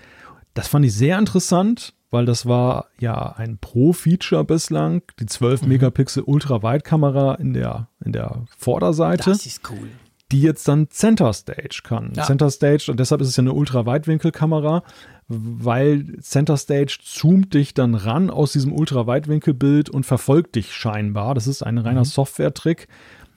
das 0.61 0.69
fand 0.69 0.85
ich 0.85 0.95
sehr 0.95 1.19
interessant, 1.19 1.95
weil 2.11 2.27
das 2.27 2.45
war 2.45 2.87
ja 2.99 3.33
ein 3.37 3.59
Pro-Feature 3.59 4.45
bislang, 4.45 5.03
die 5.19 5.27
12 5.27 5.63
mhm. 5.63 5.69
Megapixel 5.69 6.23
Ultraweitkamera 6.23 7.37
in 7.37 7.55
der, 7.55 7.89
in 8.05 8.13
der 8.13 8.45
Vorderseite. 8.59 9.31
Das 9.31 9.47
ist 9.47 9.63
cool. 9.71 9.89
Die 10.31 10.43
jetzt 10.43 10.69
dann 10.69 10.91
Center 10.91 11.33
Stage 11.33 11.81
kann. 11.83 12.13
Ja. 12.15 12.25
Center 12.25 12.51
Stage, 12.51 12.91
und 12.91 13.01
deshalb 13.01 13.21
ist 13.21 13.29
es 13.29 13.37
ja 13.37 13.41
eine 13.41 13.53
Ultraweitwinkelkamera, 13.53 14.85
weil 15.29 16.19
Center 16.21 16.57
Stage 16.57 16.99
zoomt 17.03 17.55
dich 17.55 17.73
dann 17.73 17.95
ran 17.95 18.31
aus 18.31 18.53
diesem 18.53 18.73
Ultraweitwinkelbild 18.73 19.89
und 19.89 20.05
verfolgt 20.05 20.57
dich 20.57 20.73
scheinbar. 20.75 21.35
Das 21.35 21.47
ist 21.47 21.63
ein 21.63 21.79
reiner 21.79 22.01
mhm. 22.01 22.05
Software-Trick 22.05 22.87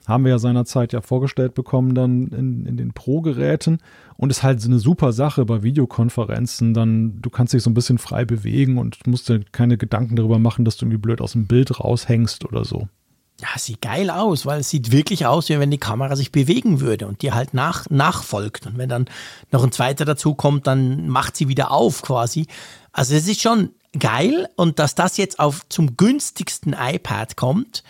haben 0.06 0.24
wir 0.24 0.30
ja 0.30 0.38
seinerzeit 0.38 0.92
ja 0.92 1.00
vorgestellt 1.00 1.54
bekommen 1.54 1.94
dann 1.94 2.28
in, 2.28 2.66
in 2.66 2.76
den 2.76 2.92
Pro-Geräten 2.92 3.78
und 4.16 4.30
ist 4.30 4.42
halt 4.42 4.60
so 4.60 4.68
eine 4.68 4.78
super 4.78 5.12
Sache 5.12 5.44
bei 5.44 5.62
Videokonferenzen, 5.62 6.74
dann 6.74 7.20
du 7.20 7.30
kannst 7.30 7.54
dich 7.54 7.62
so 7.62 7.70
ein 7.70 7.74
bisschen 7.74 7.98
frei 7.98 8.24
bewegen 8.24 8.78
und 8.78 9.06
musst 9.06 9.28
dir 9.28 9.40
keine 9.52 9.76
Gedanken 9.76 10.16
darüber 10.16 10.38
machen, 10.38 10.64
dass 10.64 10.76
du 10.76 10.84
irgendwie 10.84 11.00
blöd 11.00 11.20
aus 11.20 11.32
dem 11.32 11.46
Bild 11.46 11.80
raushängst 11.80 12.44
oder 12.44 12.64
so. 12.64 12.88
Ja, 13.40 13.48
sieht 13.58 13.82
geil 13.82 14.10
aus, 14.10 14.46
weil 14.46 14.60
es 14.60 14.70
sieht 14.70 14.92
wirklich 14.92 15.26
aus, 15.26 15.48
wie 15.48 15.58
wenn 15.58 15.70
die 15.70 15.78
Kamera 15.78 16.14
sich 16.14 16.30
bewegen 16.30 16.80
würde 16.80 17.08
und 17.08 17.22
dir 17.22 17.34
halt 17.34 17.52
nach, 17.52 17.90
nachfolgt. 17.90 18.66
Und 18.66 18.78
wenn 18.78 18.88
dann 18.88 19.06
noch 19.50 19.64
ein 19.64 19.72
zweiter 19.72 20.04
dazu 20.04 20.34
kommt, 20.34 20.68
dann 20.68 21.08
macht 21.08 21.36
sie 21.36 21.48
wieder 21.48 21.72
auf 21.72 22.02
quasi. 22.02 22.46
Also 22.92 23.14
es 23.14 23.26
ist 23.26 23.42
schon 23.42 23.70
geil 23.98 24.48
und 24.54 24.78
dass 24.78 24.94
das 24.94 25.16
jetzt 25.16 25.40
auf 25.40 25.68
zum 25.68 25.96
günstigsten 25.96 26.76
iPad 26.78 27.36
kommt, 27.36 27.82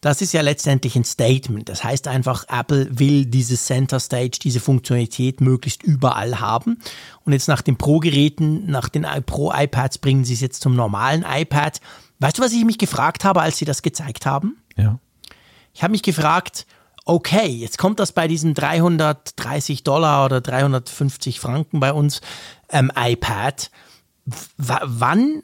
das 0.00 0.22
ist 0.22 0.32
ja 0.32 0.40
letztendlich 0.40 0.96
ein 0.96 1.04
Statement. 1.04 1.68
Das 1.68 1.84
heißt 1.84 2.08
einfach, 2.08 2.44
Apple 2.48 2.98
will 2.98 3.26
dieses 3.26 3.66
Center 3.66 4.00
Stage, 4.00 4.38
diese 4.42 4.60
Funktionalität 4.60 5.40
möglichst 5.40 5.82
überall 5.82 6.40
haben. 6.40 6.78
Und 7.24 7.32
jetzt 7.32 7.48
nach 7.48 7.60
den 7.60 7.76
Pro-Geräten, 7.76 8.70
nach 8.70 8.88
den 8.88 9.06
Pro-iPads 9.26 9.98
bringen 9.98 10.24
sie 10.24 10.34
es 10.34 10.40
jetzt 10.40 10.62
zum 10.62 10.74
normalen 10.74 11.24
iPad. 11.28 11.80
Weißt 12.18 12.38
du, 12.38 12.42
was 12.42 12.52
ich 12.52 12.64
mich 12.64 12.78
gefragt 12.78 13.24
habe, 13.24 13.42
als 13.42 13.58
sie 13.58 13.66
das 13.66 13.82
gezeigt 13.82 14.24
haben? 14.24 14.56
Ja. 14.76 14.98
Ich 15.74 15.82
habe 15.82 15.92
mich 15.92 16.02
gefragt, 16.02 16.66
okay, 17.04 17.46
jetzt 17.46 17.76
kommt 17.76 18.00
das 18.00 18.12
bei 18.12 18.26
diesem 18.26 18.54
330 18.54 19.84
Dollar 19.84 20.24
oder 20.24 20.40
350 20.40 21.40
Franken 21.40 21.78
bei 21.78 21.92
uns 21.92 22.22
ähm, 22.70 22.90
iPad. 22.96 23.70
W 24.24 24.74
wann 24.82 25.42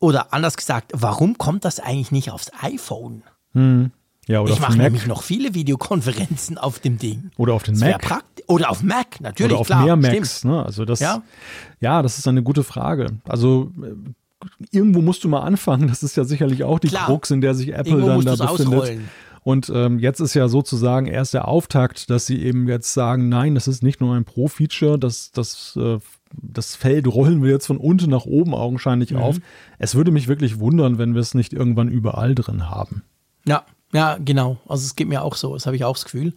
oder 0.00 0.32
anders 0.32 0.56
gesagt, 0.56 0.92
warum 0.94 1.38
kommt 1.38 1.64
das 1.64 1.80
eigentlich 1.80 2.12
nicht 2.12 2.30
aufs 2.30 2.52
iPhone? 2.62 3.22
Hm. 3.52 3.90
Ja, 4.28 4.42
oder 4.42 4.52
ich 4.52 4.60
mache 4.60 4.76
nämlich 4.76 5.06
noch 5.06 5.22
viele 5.22 5.54
Videokonferenzen 5.54 6.58
auf 6.58 6.78
dem 6.78 6.98
Ding. 6.98 7.30
Oder 7.38 7.54
auf 7.54 7.62
den 7.62 7.78
Mac. 7.78 8.22
Oder 8.46 8.70
auf 8.70 8.82
Mac, 8.82 9.20
natürlich. 9.20 9.52
Oder 9.52 9.60
auf 9.60 9.66
klar, 9.66 9.84
mehr 9.84 9.96
Macs. 9.96 10.44
Ne? 10.44 10.64
Also 10.64 10.84
das, 10.84 11.00
ja? 11.00 11.22
ja, 11.80 12.02
das 12.02 12.18
ist 12.18 12.28
eine 12.28 12.42
gute 12.42 12.62
Frage. 12.62 13.06
Also 13.26 13.72
äh, 13.82 14.46
irgendwo 14.70 15.00
musst 15.00 15.24
du 15.24 15.28
mal 15.28 15.40
anfangen. 15.40 15.88
Das 15.88 16.02
ist 16.02 16.16
ja 16.16 16.24
sicherlich 16.24 16.62
auch 16.62 16.78
die 16.78 16.88
klar. 16.88 17.06
Krux, 17.06 17.30
in 17.30 17.40
der 17.40 17.54
sich 17.54 17.72
Apple 17.72 17.92
irgendwo 17.92 18.20
dann 18.20 18.36
da 18.36 18.52
befindet. 18.52 18.78
Ausrollen. 18.78 19.08
Und 19.44 19.72
ähm, 19.74 19.98
jetzt 19.98 20.20
ist 20.20 20.34
ja 20.34 20.48
sozusagen 20.48 21.06
erst 21.06 21.32
der 21.32 21.48
Auftakt, 21.48 22.10
dass 22.10 22.26
sie 22.26 22.42
eben 22.42 22.68
jetzt 22.68 22.92
sagen, 22.92 23.30
nein, 23.30 23.54
das 23.54 23.66
ist 23.66 23.82
nicht 23.82 23.98
nur 23.98 24.14
ein 24.14 24.26
Pro-Feature, 24.26 24.98
das, 24.98 25.30
das, 25.32 25.74
äh, 25.80 25.98
das 26.34 26.76
Feld 26.76 27.06
rollen 27.06 27.42
wir 27.42 27.50
jetzt 27.50 27.66
von 27.66 27.78
unten 27.78 28.10
nach 28.10 28.26
oben 28.26 28.52
augenscheinlich 28.52 29.12
mhm. 29.12 29.18
auf. 29.20 29.36
Es 29.78 29.94
würde 29.94 30.10
mich 30.10 30.28
wirklich 30.28 30.58
wundern, 30.58 30.98
wenn 30.98 31.14
wir 31.14 31.22
es 31.22 31.32
nicht 31.32 31.54
irgendwann 31.54 31.88
überall 31.88 32.34
drin 32.34 32.68
haben. 32.68 33.04
Ja, 33.46 33.64
ja, 33.92 34.18
genau. 34.18 34.58
Also 34.68 34.84
es 34.84 34.96
geht 34.96 35.08
mir 35.08 35.22
auch 35.22 35.34
so, 35.34 35.54
das 35.54 35.66
habe 35.66 35.76
ich 35.76 35.84
auch 35.84 35.94
das 35.94 36.04
Gefühl. 36.04 36.34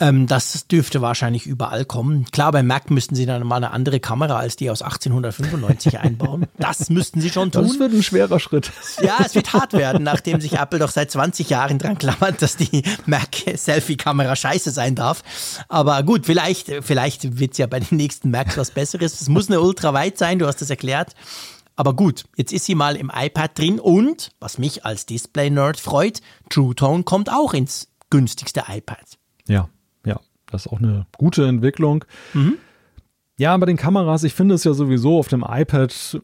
Ähm, 0.00 0.26
das 0.26 0.66
dürfte 0.66 1.02
wahrscheinlich 1.02 1.46
überall 1.46 1.84
kommen. 1.84 2.26
Klar, 2.32 2.50
bei 2.50 2.64
Mac 2.64 2.90
müssten 2.90 3.14
sie 3.14 3.26
dann 3.26 3.46
mal 3.46 3.56
eine 3.56 3.70
andere 3.70 4.00
Kamera 4.00 4.36
als 4.36 4.56
die 4.56 4.68
aus 4.68 4.82
1895 4.82 5.98
einbauen. 6.00 6.46
Das 6.58 6.90
müssten 6.90 7.20
sie 7.20 7.30
schon 7.30 7.52
tun. 7.52 7.68
Das 7.68 7.78
wird 7.78 7.92
ein 7.92 8.02
schwerer 8.02 8.40
Schritt. 8.40 8.72
Ja, 9.00 9.18
es 9.24 9.36
wird 9.36 9.52
hart 9.52 9.72
werden, 9.72 10.02
nachdem 10.02 10.40
sich 10.40 10.54
Apple 10.54 10.80
doch 10.80 10.90
seit 10.90 11.12
20 11.12 11.48
Jahren 11.48 11.78
dran 11.78 11.96
klammert, 11.96 12.42
dass 12.42 12.56
die 12.56 12.82
Mac-Selfie-Kamera 13.06 14.34
scheiße 14.34 14.72
sein 14.72 14.96
darf. 14.96 15.22
Aber 15.68 16.02
gut, 16.02 16.26
vielleicht, 16.26 16.72
vielleicht 16.82 17.38
wird 17.38 17.52
es 17.52 17.58
ja 17.58 17.68
bei 17.68 17.78
den 17.78 17.96
nächsten 17.96 18.32
Macs 18.32 18.56
was 18.56 18.72
Besseres. 18.72 19.20
Es 19.20 19.28
muss 19.28 19.48
eine 19.48 19.60
ultraweit 19.60 20.18
sein, 20.18 20.40
du 20.40 20.48
hast 20.48 20.60
es 20.60 20.70
erklärt. 20.70 21.14
Aber 21.76 21.94
gut, 21.94 22.24
jetzt 22.36 22.52
ist 22.52 22.66
sie 22.66 22.74
mal 22.74 22.96
im 22.96 23.10
iPad 23.12 23.58
drin 23.58 23.80
und, 23.80 24.30
was 24.38 24.58
mich 24.58 24.84
als 24.84 25.06
Display-Nerd 25.06 25.80
freut, 25.80 26.20
True 26.48 26.74
Tone 26.74 27.02
kommt 27.02 27.30
auch 27.30 27.52
ins 27.52 27.88
günstigste 28.10 28.64
iPad. 28.68 29.18
Ja, 29.48 29.68
ja, 30.06 30.20
das 30.46 30.66
ist 30.66 30.72
auch 30.72 30.78
eine 30.78 31.06
gute 31.18 31.46
Entwicklung. 31.46 32.04
Mhm. 32.32 32.58
Ja, 33.36 33.56
bei 33.56 33.66
den 33.66 33.76
Kameras, 33.76 34.22
ich 34.22 34.32
finde 34.32 34.54
es 34.54 34.62
ja 34.62 34.74
sowieso 34.74 35.18
auf 35.18 35.26
dem 35.26 35.44
iPad 35.46 36.22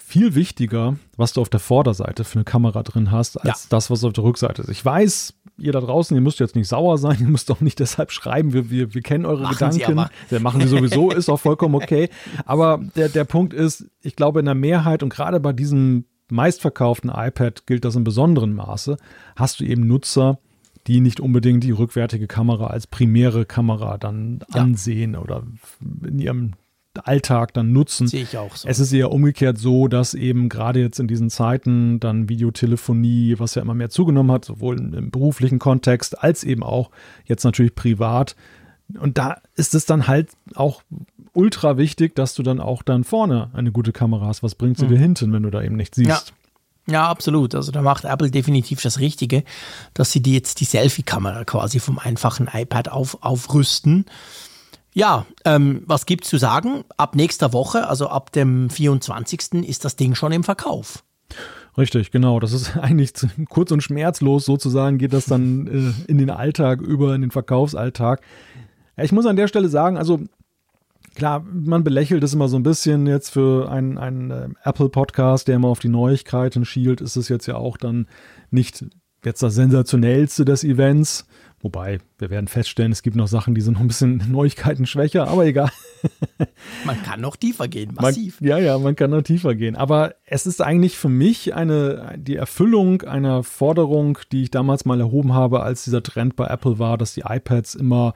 viel 0.00 0.34
wichtiger, 0.36 0.96
was 1.16 1.32
du 1.32 1.40
auf 1.40 1.48
der 1.48 1.58
Vorderseite 1.58 2.22
für 2.22 2.36
eine 2.36 2.44
Kamera 2.44 2.84
drin 2.84 3.10
hast, 3.10 3.36
als 3.36 3.64
ja. 3.64 3.68
das, 3.70 3.90
was 3.90 4.04
auf 4.04 4.12
der 4.12 4.22
Rückseite 4.22 4.62
ist. 4.62 4.68
Ich 4.68 4.84
weiß, 4.84 5.34
ihr 5.58 5.72
da 5.72 5.80
draußen, 5.80 6.16
ihr 6.16 6.20
müsst 6.20 6.38
jetzt 6.38 6.54
nicht 6.54 6.68
sauer 6.68 6.98
sein, 6.98 7.16
ihr 7.20 7.26
müsst 7.26 7.50
auch 7.50 7.60
nicht 7.60 7.80
deshalb 7.80 8.12
schreiben, 8.12 8.52
wir, 8.52 8.70
wir, 8.70 8.94
wir 8.94 9.02
kennen 9.02 9.26
eure 9.26 9.42
machen 9.42 9.54
Gedanken. 9.54 10.10
Sie 10.30 10.38
machen 10.38 10.60
sie 10.60 10.68
sowieso, 10.68 11.10
ist 11.12 11.28
auch 11.28 11.40
vollkommen 11.40 11.74
okay. 11.74 12.10
Aber 12.44 12.80
der, 12.94 13.08
der 13.08 13.24
Punkt 13.24 13.54
ist, 13.54 13.90
ich 14.00 14.14
glaube, 14.14 14.38
in 14.38 14.46
der 14.46 14.54
Mehrheit 14.54 15.02
und 15.02 15.08
gerade 15.08 15.40
bei 15.40 15.52
diesem 15.52 16.04
meistverkauften 16.30 17.10
iPad 17.10 17.66
gilt 17.66 17.84
das 17.84 17.96
in 17.96 18.04
besonderem 18.04 18.54
Maße, 18.54 18.98
hast 19.34 19.58
du 19.58 19.64
eben 19.64 19.88
Nutzer, 19.88 20.38
die 20.86 21.00
nicht 21.00 21.20
unbedingt 21.20 21.64
die 21.64 21.70
rückwärtige 21.70 22.26
Kamera 22.26 22.68
als 22.68 22.86
primäre 22.86 23.44
Kamera 23.44 23.98
dann 23.98 24.40
ja. 24.52 24.60
ansehen 24.60 25.16
oder 25.16 25.44
in 26.04 26.18
ihrem 26.18 26.52
Alltag 27.04 27.54
dann 27.54 27.72
nutzen. 27.72 28.06
Sehe 28.06 28.22
ich 28.22 28.36
auch 28.36 28.54
so. 28.54 28.68
Es 28.68 28.78
ist 28.78 28.92
eher 28.92 29.10
umgekehrt 29.10 29.58
so, 29.58 29.88
dass 29.88 30.14
eben 30.14 30.48
gerade 30.48 30.80
jetzt 30.80 31.00
in 31.00 31.08
diesen 31.08 31.30
Zeiten 31.30 32.00
dann 32.00 32.28
Videotelefonie, 32.28 33.36
was 33.38 33.54
ja 33.54 33.62
immer 33.62 33.74
mehr 33.74 33.90
zugenommen 33.90 34.32
hat, 34.32 34.44
sowohl 34.44 34.78
im 34.78 35.10
beruflichen 35.10 35.58
Kontext 35.58 36.22
als 36.22 36.44
eben 36.44 36.62
auch 36.62 36.90
jetzt 37.24 37.44
natürlich 37.44 37.74
privat. 37.74 38.36
Und 38.98 39.16
da 39.16 39.40
ist 39.54 39.74
es 39.74 39.86
dann 39.86 40.06
halt 40.06 40.30
auch 40.54 40.82
ultra 41.32 41.78
wichtig, 41.78 42.14
dass 42.14 42.34
du 42.34 42.42
dann 42.42 42.60
auch 42.60 42.82
dann 42.82 43.04
vorne 43.04 43.50
eine 43.54 43.72
gute 43.72 43.92
Kamera 43.92 44.26
hast. 44.26 44.42
Was 44.42 44.54
bringt 44.54 44.76
sie 44.76 44.84
mhm. 44.84 44.90
dir 44.90 44.98
hinten, 44.98 45.32
wenn 45.32 45.44
du 45.44 45.50
da 45.50 45.62
eben 45.62 45.76
nicht 45.76 45.94
siehst? 45.94 46.08
Ja. 46.08 46.20
Ja, 46.88 47.08
absolut. 47.08 47.54
Also 47.54 47.70
da 47.70 47.80
macht 47.82 48.04
Apple 48.04 48.30
definitiv 48.30 48.82
das 48.82 48.98
Richtige, 48.98 49.44
dass 49.94 50.10
sie 50.10 50.20
die 50.20 50.34
jetzt 50.34 50.60
die 50.60 50.64
Selfie-Kamera 50.64 51.44
quasi 51.44 51.78
vom 51.78 51.98
einfachen 51.98 52.48
iPad 52.52 52.88
auf, 52.88 53.22
aufrüsten. 53.22 54.06
Ja, 54.92 55.26
ähm, 55.44 55.84
was 55.86 56.06
gibt's 56.06 56.28
zu 56.28 56.38
sagen? 56.38 56.84
Ab 56.96 57.14
nächster 57.14 57.52
Woche, 57.52 57.88
also 57.88 58.08
ab 58.08 58.32
dem 58.32 58.68
24. 58.68 59.64
ist 59.66 59.84
das 59.84 59.96
Ding 59.96 60.14
schon 60.14 60.32
im 60.32 60.44
Verkauf. 60.44 61.04
Richtig, 61.78 62.10
genau. 62.10 62.40
Das 62.40 62.52
ist 62.52 62.76
eigentlich 62.80 63.12
kurz 63.48 63.70
und 63.70 63.82
schmerzlos 63.82 64.44
sozusagen, 64.44 64.98
geht 64.98 65.12
das 65.12 65.26
dann 65.26 65.66
äh, 65.66 66.10
in 66.10 66.18
den 66.18 66.30
Alltag 66.30 66.80
über, 66.80 67.14
in 67.14 67.22
den 67.22 67.30
Verkaufsalltag. 67.30 68.20
Ich 68.96 69.12
muss 69.12 69.24
an 69.24 69.36
der 69.36 69.48
Stelle 69.48 69.68
sagen, 69.68 69.96
also 69.96 70.20
klar, 71.14 71.44
man 71.52 71.84
belächelt 71.84 72.22
es 72.22 72.34
immer 72.34 72.48
so 72.48 72.56
ein 72.56 72.62
bisschen 72.62 73.06
jetzt 73.06 73.30
für 73.30 73.70
einen, 73.70 73.98
einen 73.98 74.30
äh, 74.30 74.48
Apple-Podcast, 74.64 75.48
der 75.48 75.56
immer 75.56 75.68
auf 75.68 75.80
die 75.80 75.88
Neuigkeiten 75.88 76.64
schielt, 76.64 77.00
ist 77.00 77.16
es 77.16 77.28
jetzt 77.28 77.46
ja 77.46 77.56
auch 77.56 77.76
dann 77.76 78.06
nicht 78.50 78.84
jetzt 79.24 79.42
das 79.42 79.54
sensationellste 79.54 80.44
des 80.44 80.64
Events. 80.64 81.26
Wobei, 81.60 82.00
wir 82.18 82.28
werden 82.30 82.48
feststellen, 82.48 82.90
es 82.90 83.02
gibt 83.02 83.14
noch 83.14 83.28
Sachen, 83.28 83.54
die 83.54 83.60
sind 83.60 83.74
noch 83.74 83.82
ein 83.82 83.86
bisschen 83.86 84.20
Neuigkeiten 84.32 84.84
schwächer, 84.84 85.28
aber 85.28 85.46
egal. 85.46 85.70
Man 86.84 87.00
kann 87.04 87.20
noch 87.20 87.36
tiefer 87.36 87.68
gehen, 87.68 87.94
massiv. 87.94 88.40
Man, 88.40 88.50
ja, 88.50 88.58
ja, 88.58 88.78
man 88.78 88.96
kann 88.96 89.10
noch 89.10 89.22
tiefer 89.22 89.54
gehen. 89.54 89.76
Aber 89.76 90.16
es 90.24 90.46
ist 90.46 90.60
eigentlich 90.60 90.98
für 90.98 91.08
mich 91.08 91.54
eine, 91.54 92.16
die 92.18 92.34
Erfüllung 92.34 93.02
einer 93.02 93.44
Forderung, 93.44 94.18
die 94.32 94.42
ich 94.42 94.50
damals 94.50 94.84
mal 94.84 94.98
erhoben 94.98 95.34
habe, 95.34 95.62
als 95.62 95.84
dieser 95.84 96.02
Trend 96.02 96.34
bei 96.34 96.48
Apple 96.48 96.80
war, 96.80 96.98
dass 96.98 97.14
die 97.14 97.22
iPads 97.24 97.76
immer, 97.76 98.14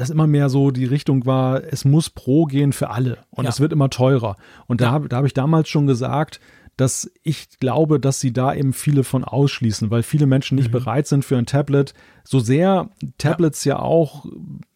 dass 0.00 0.08
immer 0.08 0.26
mehr 0.26 0.48
so 0.48 0.70
die 0.70 0.86
Richtung 0.86 1.26
war, 1.26 1.62
es 1.62 1.84
muss 1.84 2.08
Pro 2.08 2.46
gehen 2.46 2.72
für 2.72 2.88
alle 2.88 3.18
und 3.30 3.44
ja. 3.44 3.50
es 3.50 3.60
wird 3.60 3.70
immer 3.70 3.90
teurer. 3.90 4.36
Und 4.66 4.80
da, 4.80 4.98
da 4.98 5.16
habe 5.16 5.26
ich 5.26 5.34
damals 5.34 5.68
schon 5.68 5.86
gesagt, 5.86 6.40
dass 6.80 7.10
ich 7.22 7.58
glaube, 7.60 8.00
dass 8.00 8.20
sie 8.20 8.32
da 8.32 8.54
eben 8.54 8.72
viele 8.72 9.04
von 9.04 9.22
ausschließen, 9.22 9.90
weil 9.90 10.02
viele 10.02 10.24
Menschen 10.24 10.54
nicht 10.54 10.68
mhm. 10.68 10.72
bereit 10.72 11.06
sind 11.06 11.26
für 11.26 11.36
ein 11.36 11.44
Tablet. 11.44 11.92
So 12.24 12.38
sehr 12.38 12.88
Tablets 13.18 13.64
ja. 13.64 13.74
ja. 13.74 13.82
auch 13.82 14.24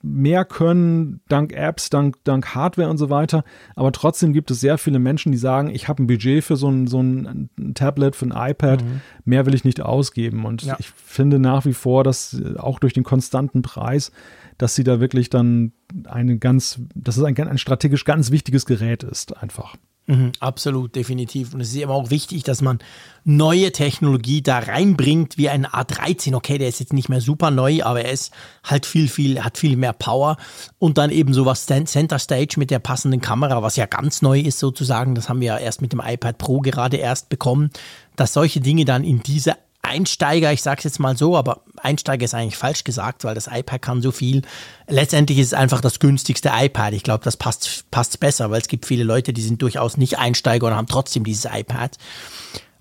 mehr 0.03 0.45
können, 0.45 1.23
dank 1.29 1.55
Apps, 1.55 1.88
dank, 1.88 2.23
dank 2.25 2.55
Hardware 2.55 2.90
und 2.90 2.99
so 2.99 3.09
weiter. 3.09 3.43
Aber 3.75 3.90
trotzdem 3.90 4.35
gibt 4.35 4.51
es 4.51 4.61
sehr 4.61 4.77
viele 4.77 4.99
Menschen, 4.99 5.33
die 5.33 5.38
sagen, 5.38 5.71
ich 5.71 5.88
habe 5.88 6.03
ein 6.03 6.07
Budget 6.07 6.45
für 6.45 6.57
so 6.57 6.69
ein, 6.69 6.88
so 6.88 7.03
ein 7.03 7.49
Tablet, 7.73 8.17
für 8.17 8.27
ein 8.27 8.51
iPad, 8.51 8.85
mhm. 8.85 9.01
mehr 9.25 9.47
will 9.47 9.55
ich 9.55 9.64
nicht 9.64 9.81
ausgeben. 9.81 10.45
Und 10.45 10.62
ja. 10.62 10.77
ich 10.79 10.90
finde 10.90 11.38
nach 11.38 11.64
wie 11.64 11.73
vor, 11.73 12.05
dass 12.05 12.35
äh, 12.35 12.59
auch 12.59 12.81
durch 12.81 12.93
den 12.93 13.05
konstanten 13.05 13.62
Preis, 13.62 14.12
dass 14.59 14.75
sie 14.75 14.85
da 14.85 15.01
wirklich 15.01 15.31
dann 15.31 15.73
eine 16.05 16.37
ganz, 16.37 16.83
dass 16.95 17.17
es 17.17 17.25
ein, 17.25 17.35
ein 17.38 17.59
strategisch 17.59 18.05
ganz 18.05 18.31
wichtiges 18.31 18.67
Gerät 18.67 19.05
ist, 19.05 19.35
einfach. 19.38 19.75
Mhm, 20.07 20.33
absolut, 20.38 20.95
definitiv. 20.95 21.55
Und 21.55 21.62
es 21.62 21.69
ist 21.69 21.77
eben 21.77 21.90
auch 21.90 22.11
wichtig, 22.11 22.43
dass 22.43 22.61
man 22.61 22.79
neue 23.25 23.73
Technologie 23.73 24.43
da 24.43 24.59
reinbringt, 24.59 25.38
wie 25.38 25.49
ein 25.49 25.67
A13. 25.67 26.35
Okay, 26.35 26.59
der 26.59 26.69
ist 26.69 26.81
jetzt 26.81 26.93
nicht 26.93 27.09
mehr 27.09 27.23
super 27.23 27.51
neu, 27.51 27.83
aber 27.83 28.03
er 28.03 28.12
ist 28.12 28.31
halt 28.64 28.85
viel, 28.85 29.09
viel, 29.09 29.43
hat 29.43 29.57
viel 29.57 29.77
mehr 29.77 29.95
Power. 29.95 30.37
Und 30.79 30.99
dann 30.99 31.11
eben 31.11 31.33
sowas 31.33 31.64
Center 31.64 32.19
Stage 32.19 32.57
mit 32.59 32.71
der 32.71 32.81
passenden 32.81 33.23
Kamera, 33.23 33.62
was 33.62 33.77
ja 33.77 33.87
ganz 33.87 34.21
neu 34.21 34.40
ist 34.40 34.59
sozusagen. 34.59 35.14
Das 35.14 35.31
haben 35.31 35.40
wir 35.40 35.47
ja 35.47 35.59
erst 35.59 35.81
mit 35.81 35.93
dem 35.93 36.03
iPad 36.05 36.37
Pro 36.37 36.61
gerade 36.61 36.99
erst 36.99 37.31
bekommen, 37.31 37.71
dass 38.14 38.35
solche 38.35 38.61
Dinge 38.61 38.85
dann 38.85 39.05
in 39.05 39.23
diese 39.23 39.57
Einsteiger, 39.94 40.52
ich 40.52 40.62
sage 40.62 40.78
es 40.78 40.85
jetzt 40.85 40.98
mal 40.98 41.16
so, 41.16 41.37
aber 41.37 41.61
Einsteiger 41.76 42.24
ist 42.24 42.35
eigentlich 42.35 42.57
falsch 42.57 42.83
gesagt, 42.83 43.24
weil 43.24 43.35
das 43.35 43.46
iPad 43.46 43.80
kann 43.80 44.02
so 44.02 44.11
viel. 44.11 44.42
Letztendlich 44.88 45.38
ist 45.38 45.48
es 45.48 45.54
einfach 45.54 45.80
das 45.80 46.00
günstigste 46.00 46.50
iPad. 46.52 46.94
Ich 46.94 47.04
glaube, 47.04 47.22
das 47.22 47.37
passt, 47.37 47.88
passt 47.90 48.18
besser, 48.18 48.50
weil 48.50 48.61
es 48.61 48.68
gibt 48.68 48.87
viele 48.87 49.04
Leute, 49.04 49.33
die 49.33 49.42
sind 49.42 49.62
durchaus 49.62 49.96
nicht 49.96 50.18
Einsteiger 50.18 50.66
und 50.66 50.74
haben 50.74 50.88
trotzdem 50.88 51.24
dieses 51.24 51.44
iPad. 51.44 51.96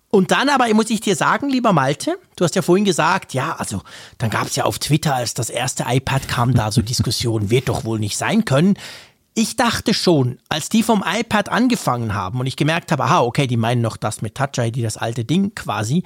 Und 0.09 0.31
dann 0.31 0.49
aber 0.49 0.71
muss 0.73 0.89
ich 0.89 1.01
dir 1.01 1.15
sagen, 1.15 1.49
lieber 1.49 1.73
Malte, 1.73 2.17
du 2.35 2.45
hast 2.45 2.55
ja 2.55 2.61
vorhin 2.61 2.85
gesagt, 2.85 3.33
ja, 3.33 3.55
also 3.55 3.81
dann 4.17 4.29
gab 4.29 4.47
es 4.47 4.55
ja 4.55 4.63
auf 4.63 4.79
Twitter, 4.79 5.15
als 5.15 5.33
das 5.33 5.49
erste 5.49 5.85
iPad 5.87 6.27
kam, 6.27 6.53
da 6.53 6.71
so 6.71 6.81
Diskussionen, 6.81 7.49
wird 7.49 7.69
doch 7.69 7.83
wohl 7.83 7.99
nicht 7.99 8.17
sein 8.17 8.45
können. 8.45 8.75
Ich 9.35 9.55
dachte 9.55 9.95
schon, 9.95 10.37
als 10.49 10.69
die 10.69 10.83
vom 10.83 11.03
iPad 11.03 11.49
angefangen 11.49 12.13
haben 12.13 12.39
und 12.39 12.45
ich 12.45 12.55
gemerkt 12.55 12.91
habe, 12.91 13.05
aha, 13.05 13.21
okay, 13.21 13.47
die 13.47 13.57
meinen 13.57 13.81
noch 13.81 13.97
das 13.97 14.21
mit 14.21 14.35
Touch 14.35 14.59
ID, 14.59 14.83
das 14.83 14.97
alte 14.97 15.25
Ding 15.25 15.55
quasi, 15.55 16.03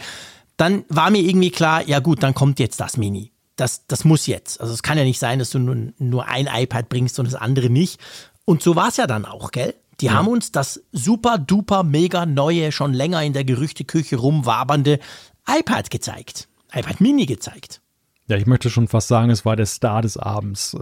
dann 0.57 0.83
war 0.89 1.09
mir 1.11 1.21
irgendwie 1.21 1.51
klar, 1.51 1.87
ja 1.87 1.99
gut, 1.99 2.23
dann 2.23 2.33
kommt 2.33 2.59
jetzt 2.59 2.79
das 2.79 2.97
Mini. 2.97 3.31
Das, 3.55 3.87
das 3.87 4.03
muss 4.05 4.27
jetzt. 4.27 4.59
Also 4.61 4.73
es 4.73 4.83
kann 4.83 4.97
ja 4.97 5.03
nicht 5.03 5.19
sein, 5.19 5.39
dass 5.39 5.51
du 5.51 5.59
nur, 5.59 5.93
nur 5.97 6.27
ein 6.27 6.47
iPad 6.51 6.89
bringst 6.89 7.17
und 7.19 7.25
das 7.25 7.35
andere 7.35 7.69
nicht. 7.69 7.99
Und 8.45 8.61
so 8.61 8.75
war 8.75 8.89
es 8.89 8.97
ja 8.97 9.07
dann 9.07 9.25
auch, 9.25 9.51
gell? 9.51 9.73
Die 9.99 10.07
ja. 10.07 10.13
haben 10.13 10.27
uns 10.27 10.51
das 10.51 10.83
super 10.91 11.39
duper 11.39 11.83
mega 11.83 12.25
neue, 12.25 12.71
schon 12.71 12.93
länger 12.93 13.23
in 13.23 13.33
der 13.33 13.45
Gerüchteküche 13.45 14.17
rumwabernde 14.17 14.99
iPad 15.47 15.89
gezeigt. 15.89 16.47
iPad 16.71 17.01
Mini 17.01 17.25
gezeigt. 17.25 17.81
Ja, 18.27 18.37
ich 18.37 18.45
möchte 18.45 18.69
schon 18.69 18.87
fast 18.87 19.07
sagen, 19.07 19.31
es 19.31 19.45
war 19.45 19.55
der 19.55 19.65
Star 19.65 20.01
des 20.01 20.17
Abends. 20.17 20.75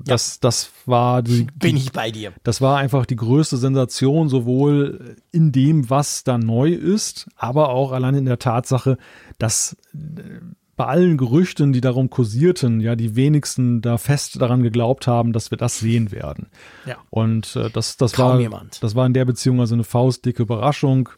Äh, 0.00 0.04
das, 0.04 0.34
ja. 0.34 0.38
das 0.42 0.70
war 0.86 1.22
die, 1.22 1.46
Bin 1.54 1.76
ich 1.76 1.92
bei 1.92 2.10
dir. 2.10 2.32
Das 2.42 2.60
war 2.60 2.78
einfach 2.78 3.06
die 3.06 3.16
größte 3.16 3.56
Sensation, 3.56 4.28
sowohl 4.28 5.16
in 5.30 5.52
dem, 5.52 5.90
was 5.90 6.24
da 6.24 6.38
neu 6.38 6.70
ist, 6.72 7.28
aber 7.36 7.70
auch 7.70 7.92
allein 7.92 8.14
in 8.14 8.24
der 8.24 8.38
Tatsache, 8.38 8.98
dass 9.38 9.76
äh, 9.92 10.40
bei 10.76 10.86
allen 10.86 11.16
Gerüchten, 11.16 11.72
die 11.72 11.80
darum 11.80 12.10
kursierten, 12.10 12.80
ja, 12.80 12.96
die 12.96 13.14
wenigsten 13.14 13.80
da 13.80 13.96
fest 13.96 14.40
daran 14.40 14.62
geglaubt 14.62 15.06
haben, 15.06 15.32
dass 15.32 15.50
wir 15.50 15.58
das 15.58 15.78
sehen 15.78 16.10
werden. 16.10 16.48
Ja. 16.84 16.96
Und 17.10 17.54
äh, 17.56 17.70
das, 17.70 17.96
das 17.96 18.18
war, 18.18 18.40
jemand. 18.40 18.82
das 18.82 18.94
war 18.94 19.06
in 19.06 19.14
der 19.14 19.24
Beziehung 19.24 19.60
also 19.60 19.74
eine 19.74 19.84
faustdicke 19.84 20.42
Überraschung. 20.42 21.10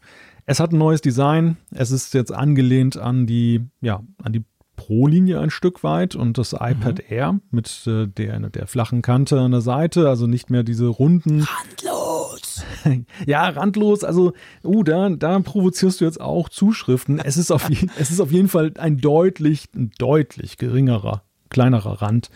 Es 0.44 0.60
hat 0.60 0.72
ein 0.72 0.78
neues 0.78 1.00
Design. 1.00 1.56
Es 1.70 1.90
ist 1.90 2.14
jetzt 2.14 2.32
angelehnt 2.32 2.96
an 2.96 3.26
die, 3.26 3.62
ja, 3.80 4.02
an 4.22 4.32
die 4.32 4.44
Pro-Linie 4.86 5.40
ein 5.40 5.50
Stück 5.50 5.82
weit 5.82 6.14
und 6.14 6.38
das 6.38 6.52
iPad 6.52 6.98
mhm. 6.98 7.04
Air 7.08 7.40
mit 7.50 7.82
äh, 7.88 8.06
der, 8.06 8.38
der 8.50 8.68
flachen 8.68 9.02
Kante 9.02 9.40
an 9.40 9.50
der 9.50 9.60
Seite, 9.60 10.08
also 10.08 10.28
nicht 10.28 10.48
mehr 10.48 10.62
diese 10.62 10.86
runden. 10.86 11.44
Randlos! 11.44 12.64
ja, 13.26 13.48
randlos. 13.48 14.04
Also, 14.04 14.32
uh, 14.62 14.84
da, 14.84 15.08
da 15.10 15.40
provozierst 15.40 16.00
du 16.00 16.04
jetzt 16.04 16.20
auch 16.20 16.48
Zuschriften. 16.48 17.18
Es 17.18 17.36
ist 17.36 17.50
auf, 17.50 17.68
je, 17.70 17.88
es 17.98 18.12
ist 18.12 18.20
auf 18.20 18.30
jeden 18.30 18.46
Fall 18.46 18.74
ein 18.78 18.98
deutlich, 18.98 19.64
ein 19.74 19.90
deutlich 19.98 20.56
geringerer, 20.56 21.22
kleinerer 21.50 22.00
Rand 22.00 22.30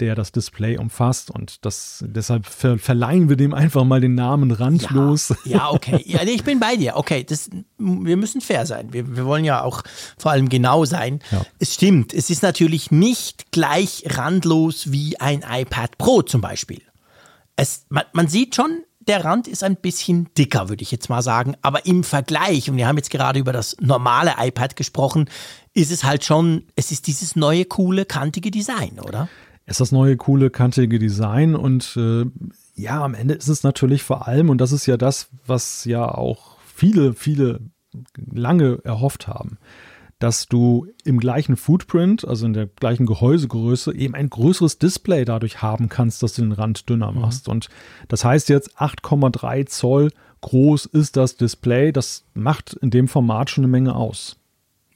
der 0.00 0.14
das 0.14 0.32
Display 0.32 0.76
umfasst 0.76 1.30
und 1.30 1.64
das 1.64 2.04
deshalb 2.06 2.46
ver 2.46 2.78
verleihen 2.78 3.28
wir 3.28 3.36
dem 3.36 3.54
einfach 3.54 3.84
mal 3.84 4.00
den 4.00 4.14
Namen 4.14 4.50
randlos. 4.50 5.30
Ja, 5.44 5.56
ja 5.56 5.70
okay. 5.70 6.02
Ja, 6.04 6.22
ich 6.22 6.44
bin 6.44 6.60
bei 6.60 6.76
dir. 6.76 6.96
Okay, 6.96 7.24
das, 7.24 7.50
wir 7.78 8.16
müssen 8.16 8.40
fair 8.40 8.66
sein. 8.66 8.92
Wir, 8.92 9.16
wir 9.16 9.24
wollen 9.24 9.44
ja 9.44 9.62
auch 9.62 9.82
vor 10.18 10.32
allem 10.32 10.48
genau 10.48 10.84
sein. 10.84 11.20
Ja. 11.30 11.44
Es 11.58 11.74
stimmt, 11.74 12.12
es 12.12 12.30
ist 12.30 12.42
natürlich 12.42 12.90
nicht 12.90 13.52
gleich 13.52 14.04
randlos 14.06 14.92
wie 14.92 15.18
ein 15.18 15.44
iPad 15.48 15.96
Pro 15.98 16.22
zum 16.22 16.40
Beispiel. 16.40 16.82
Es, 17.56 17.86
man, 17.88 18.04
man 18.12 18.28
sieht 18.28 18.54
schon, 18.54 18.82
der 19.06 19.24
Rand 19.24 19.46
ist 19.48 19.62
ein 19.62 19.76
bisschen 19.76 20.28
dicker, 20.36 20.68
würde 20.68 20.82
ich 20.82 20.90
jetzt 20.90 21.08
mal 21.08 21.22
sagen. 21.22 21.54
Aber 21.62 21.86
im 21.86 22.04
Vergleich, 22.04 22.68
und 22.68 22.76
wir 22.76 22.86
haben 22.86 22.96
jetzt 22.96 23.10
gerade 23.10 23.38
über 23.38 23.52
das 23.52 23.76
normale 23.80 24.34
iPad 24.38 24.76
gesprochen, 24.76 25.30
ist 25.72 25.92
es 25.92 26.04
halt 26.04 26.24
schon, 26.24 26.64
es 26.74 26.90
ist 26.90 27.06
dieses 27.06 27.36
neue, 27.36 27.64
coole, 27.64 28.04
kantige 28.04 28.50
Design, 28.50 28.98
oder? 29.00 29.28
Ist 29.66 29.80
das 29.80 29.92
neue, 29.92 30.16
coole, 30.16 30.50
kantige 30.50 30.98
Design 30.98 31.54
und 31.54 31.96
äh, 31.96 32.24
ja, 32.74 33.02
am 33.02 33.14
Ende 33.14 33.34
ist 33.34 33.48
es 33.48 33.62
natürlich 33.62 34.02
vor 34.02 34.28
allem, 34.28 34.48
und 34.48 34.60
das 34.60 34.72
ist 34.72 34.86
ja 34.86 34.96
das, 34.96 35.28
was 35.46 35.84
ja 35.84 36.06
auch 36.06 36.58
viele, 36.64 37.14
viele 37.14 37.60
lange 38.16 38.78
erhofft 38.84 39.26
haben, 39.26 39.58
dass 40.18 40.46
du 40.46 40.86
im 41.04 41.18
gleichen 41.18 41.56
Footprint, 41.56 42.26
also 42.26 42.46
in 42.46 42.52
der 42.52 42.66
gleichen 42.66 43.06
Gehäusegröße, 43.06 43.94
eben 43.94 44.14
ein 44.14 44.30
größeres 44.30 44.78
Display 44.78 45.24
dadurch 45.24 45.62
haben 45.62 45.88
kannst, 45.88 46.22
dass 46.22 46.34
du 46.34 46.42
den 46.42 46.52
Rand 46.52 46.88
dünner 46.88 47.12
mhm. 47.12 47.20
machst. 47.20 47.48
Mhm. 47.48 47.52
Und 47.52 47.68
das 48.08 48.24
heißt 48.24 48.48
jetzt 48.48 48.78
8,3 48.78 49.66
Zoll 49.66 50.10
groß 50.42 50.86
ist 50.86 51.16
das 51.16 51.36
Display. 51.36 51.92
Das 51.92 52.24
macht 52.34 52.74
in 52.74 52.90
dem 52.90 53.08
Format 53.08 53.50
schon 53.50 53.64
eine 53.64 53.70
Menge 53.70 53.94
aus. 53.94 54.36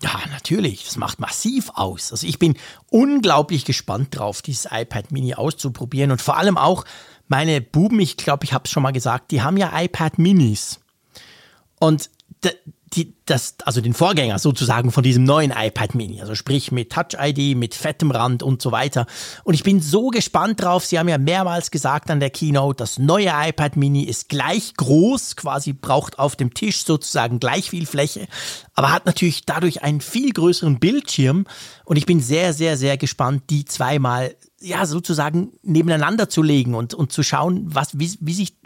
Ja, 0.03 0.19
natürlich. 0.31 0.85
Das 0.85 0.97
macht 0.97 1.21
massiv 1.21 1.71
aus. 1.75 2.11
Also 2.13 2.27
ich 2.27 2.39
bin 2.39 2.57
unglaublich 2.89 3.65
gespannt 3.65 4.17
drauf, 4.17 4.41
dieses 4.41 4.67
iPad 4.71 5.13
Mini 5.13 5.35
auszuprobieren 5.35 6.11
und 6.11 6.23
vor 6.23 6.39
allem 6.39 6.57
auch 6.57 6.85
meine 7.29 7.61
Buben, 7.61 8.01
ich 8.01 8.17
glaube, 8.17 8.45
ich 8.45 8.53
habe 8.53 8.65
es 8.65 8.71
schon 8.71 8.83
mal 8.83 8.93
gesagt, 8.93 9.31
die 9.31 9.43
haben 9.43 9.57
ja 9.57 9.79
iPad 9.79 10.19
Minis. 10.19 10.81
Und 11.79 12.11
die, 12.95 13.15
das, 13.25 13.55
also 13.65 13.81
den 13.81 13.95
Vorgänger 13.95 14.41
sozusagen 14.41 14.91
von 14.91 15.05
diesem 15.05 15.23
neuen 15.23 15.53
iPad 15.57 15.95
Mini, 15.95 16.21
also 16.21 16.35
sprich 16.35 16.73
mit 16.73 16.91
Touch 16.91 17.17
ID, 17.19 17.57
mit 17.57 17.77
fettem 17.77 18.11
Rand 18.11 18.43
und 18.43 18.61
so 18.61 18.73
weiter. 18.73 19.07
Und 19.45 19.55
ich 19.55 19.63
bin 19.63 19.81
so 19.81 20.09
gespannt 20.09 20.61
drauf. 20.61 20.85
Sie 20.85 20.99
haben 20.99 21.09
ja 21.09 21.19
mehrmals 21.19 21.71
gesagt 21.71 22.11
an 22.11 22.19
der 22.19 22.31
Keynote, 22.31 22.79
das 22.79 22.99
neue 22.99 23.31
iPad 23.33 23.77
Mini 23.77 24.03
ist 24.03 24.29
gleich 24.29 24.75
groß, 24.75 25.37
quasi 25.37 25.73
braucht 25.73 26.19
auf 26.19 26.35
dem 26.35 26.53
Tisch 26.53 26.85
sozusagen 26.85 27.39
gleich 27.39 27.71
viel 27.71 27.87
Fläche, 27.87 28.27
aber 28.75 28.93
hat 28.93 29.07
natürlich 29.07 29.47
dadurch 29.47 29.83
einen 29.83 30.01
viel 30.01 30.33
größeren 30.33 30.81
Bildschirm. 30.81 31.47
Und 31.85 31.97
ich 31.97 32.07
bin 32.07 32.21
sehr, 32.21 32.53
sehr, 32.53 32.77
sehr 32.77 32.97
gespannt, 32.97 33.45
die 33.51 33.65
zweimal 33.65 34.35
ja, 34.61 34.85
sozusagen 34.85 35.53
nebeneinander 35.63 36.29
zu 36.29 36.43
legen 36.43 36.75
und, 36.75 36.93
und 36.93 37.13
zu 37.13 37.23
schauen, 37.23 37.73
was, 37.73 37.99
wie, 37.99 38.17
wie 38.21 38.35
sich, 38.35 38.57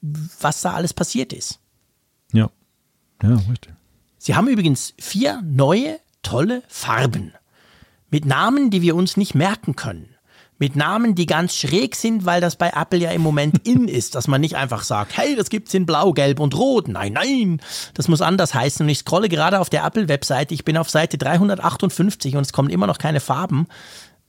was 0.41 0.63
da 0.63 0.73
alles 0.73 0.95
passiert 0.95 1.33
ist. 1.33 1.61
Ja. 2.33 2.51
Ja, 3.23 3.35
richtig. 3.51 3.73
Sie 4.27 4.35
haben 4.35 4.49
übrigens 4.49 4.95
vier 4.99 5.43
neue, 5.45 6.01
tolle 6.23 6.63
Farben. 6.67 7.35
Mit 8.09 8.25
Namen, 8.25 8.71
die 8.71 8.81
wir 8.81 8.97
uns 8.97 9.19
nicht 9.19 9.35
merken 9.35 9.77
können. 9.77 10.17
Mit 10.59 10.77
Namen, 10.77 11.15
die 11.15 11.27
ganz 11.27 11.55
schräg 11.55 11.95
sind, 11.95 12.25
weil 12.25 12.41
das 12.41 12.57
bei 12.57 12.73
Apple 12.75 13.01
ja 13.01 13.11
im 13.11 13.21
Moment 13.21 13.59
in 13.69 13.87
ist, 13.87 14.15
dass 14.15 14.27
man 14.27 14.41
nicht 14.41 14.57
einfach 14.57 14.83
sagt, 14.83 15.15
hey, 15.19 15.37
das 15.37 15.51
gibt's 15.51 15.75
in 15.75 15.85
Blau, 15.85 16.15
Gelb 16.15 16.41
und 16.41 16.57
Rot. 16.57 16.89
Nein, 16.89 17.13
nein, 17.13 17.61
das 17.93 18.09
muss 18.09 18.23
anders 18.23 18.55
heißen. 18.55 18.87
Und 18.87 18.89
ich 18.89 19.01
scrolle 19.01 19.29
gerade 19.29 19.61
auf 19.61 19.69
der 19.69 19.85
Apple-Webseite. 19.85 20.55
Ich 20.55 20.65
bin 20.65 20.79
auf 20.79 20.89
Seite 20.89 21.19
358 21.19 22.35
und 22.35 22.47
es 22.47 22.55
kommen 22.55 22.71
immer 22.71 22.87
noch 22.87 22.97
keine 22.97 23.21
Farben. 23.21 23.67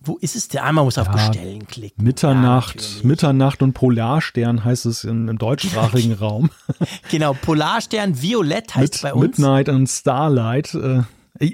Wo 0.06 0.18
ist 0.18 0.36
es 0.36 0.48
denn? 0.48 0.62
Einmal 0.62 0.86
muss 0.86 0.98
auf 0.98 1.08
ja, 1.08 1.14
Bestellen 1.14 1.68
klicken. 1.68 2.04
Mitternacht, 2.04 2.82
ja, 3.02 3.08
Mitternacht 3.08 3.62
und 3.62 3.74
Polarstern 3.74 4.64
heißt 4.64 4.86
es 4.86 5.04
im, 5.04 5.28
im 5.28 5.38
deutschsprachigen 5.38 6.14
Raum. 6.14 6.50
genau, 7.10 7.34
Polarstern 7.34 8.22
Violett 8.22 8.76
heißt 8.76 8.94
Mit, 8.94 9.02
bei 9.02 9.14
uns. 9.14 9.38
Midnight 9.38 9.70
und 9.70 9.88
Starlight. 9.88 10.74
Äh, 10.76 11.02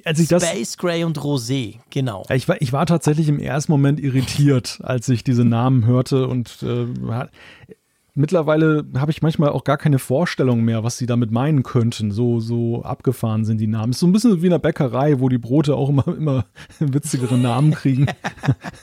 als 0.05 0.19
ich 0.19 0.27
das, 0.27 0.43
Space 0.43 0.77
Gray 0.77 1.03
und 1.03 1.17
Rosé, 1.17 1.79
genau. 1.89 2.23
Ich 2.29 2.47
war, 2.47 2.61
ich 2.61 2.71
war 2.71 2.85
tatsächlich 2.85 3.27
im 3.27 3.39
ersten 3.39 3.71
Moment 3.71 3.99
irritiert, 3.99 4.79
als 4.83 5.09
ich 5.09 5.23
diese 5.23 5.43
Namen 5.43 5.85
hörte 5.85 6.27
und 6.27 6.61
äh, 6.61 6.85
mittlerweile 8.13 8.85
habe 8.95 9.11
ich 9.11 9.21
manchmal 9.21 9.49
auch 9.49 9.63
gar 9.63 9.77
keine 9.77 9.99
Vorstellung 9.99 10.63
mehr, 10.63 10.83
was 10.83 10.97
sie 10.97 11.05
damit 11.05 11.31
meinen 11.31 11.63
könnten. 11.63 12.11
So, 12.11 12.39
so 12.39 12.83
abgefahren 12.83 13.45
sind 13.45 13.59
die 13.59 13.67
Namen. 13.67 13.91
Ist 13.91 13.99
so 13.99 14.07
ein 14.07 14.11
bisschen 14.11 14.41
wie 14.41 14.47
in 14.47 14.51
der 14.51 14.59
Bäckerei, 14.59 15.19
wo 15.19 15.29
die 15.29 15.37
Brote 15.37 15.75
auch 15.75 15.89
immer, 15.89 16.07
immer 16.07 16.45
witzigere 16.79 17.37
Namen 17.37 17.71
kriegen. 17.71 18.07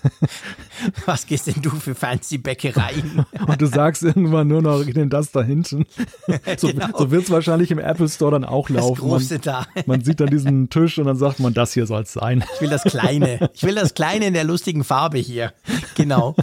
Was 1.07 1.27
gehst 1.27 1.49
denn 1.49 1.61
du 1.61 1.71
für 1.71 1.95
fancy 1.95 2.39
Bäckereien? 2.39 3.27
Und 3.47 3.61
du 3.61 3.67
sagst 3.67 4.03
irgendwann 4.03 4.49
nur 4.49 4.63
noch 4.63 4.85
denn 4.85 5.11
das 5.11 5.33
da 5.33 5.43
hinten. 5.43 5.87
So, 6.57 6.69
genau. 6.69 6.87
so 6.97 7.11
wird 7.11 7.25
es 7.25 7.31
wahrscheinlich 7.31 7.71
im 7.71 7.79
Apple 7.79 8.09
Store 8.09 8.33
dann 8.33 8.45
auch 8.45 8.69
laufen. 8.69 9.11
Das 9.11 9.31
man, 9.31 9.41
da. 9.43 9.67
man 9.87 10.05
sieht 10.05 10.21
dann 10.21 10.29
diesen 10.29 10.71
Tisch 10.71 10.99
und 10.99 11.07
dann 11.07 11.17
sagt 11.17 11.41
man, 11.41 11.53
das 11.53 11.73
hier 11.73 11.87
soll 11.87 12.03
es 12.03 12.13
sein. 12.13 12.45
Ich 12.55 12.61
will 12.61 12.71
das 12.71 12.85
Kleine. 12.85 13.51
Ich 13.53 13.63
will 13.65 13.75
das 13.75 13.95
Kleine 13.95 14.27
in 14.27 14.35
der 14.35 14.45
lustigen 14.45 14.85
Farbe 14.85 15.19
hier. 15.19 15.53
Genau. 15.95 16.35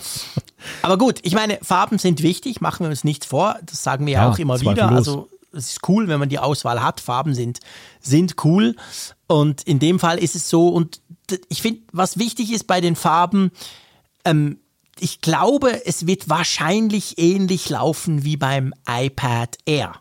Aber 0.82 0.98
gut, 0.98 1.20
ich 1.24 1.34
meine, 1.34 1.60
Farben 1.62 1.98
sind 1.98 2.22
wichtig, 2.22 2.62
machen 2.62 2.86
wir 2.86 2.90
uns 2.90 3.04
nichts 3.04 3.26
vor. 3.26 3.58
Das 3.66 3.84
sagen 3.84 4.06
wir 4.06 4.14
ja, 4.14 4.30
auch 4.30 4.38
immer 4.38 4.60
wieder. 4.62 4.90
Also 4.90 5.30
es 5.52 5.72
ist 5.72 5.88
cool, 5.88 6.08
wenn 6.08 6.20
man 6.20 6.30
die 6.30 6.40
Auswahl 6.40 6.82
hat. 6.84 7.00
Farben 7.00 7.34
sind, 7.34 7.60
sind 8.02 8.44
cool. 8.44 8.76
Und 9.28 9.64
in 9.64 9.80
dem 9.80 10.00
Fall 10.00 10.18
ist 10.18 10.36
es 10.36 10.50
so. 10.50 10.70
Und 10.70 11.02
ich 11.50 11.62
finde, 11.62 11.82
was 11.92 12.18
wichtig 12.18 12.52
ist 12.52 12.68
bei 12.68 12.82
den 12.82 12.96
Farben, 12.96 13.52
ähm, 14.26 14.60
ich 15.00 15.22
glaube, 15.22 15.86
es 15.86 16.08
wird 16.08 16.30
wahrscheinlich 16.30 17.18
ähnlich 17.18 17.70
laufen 17.70 18.24
wie 18.24 18.38
beim 18.38 18.74
iPad 18.88 19.58
Air. 19.66 19.96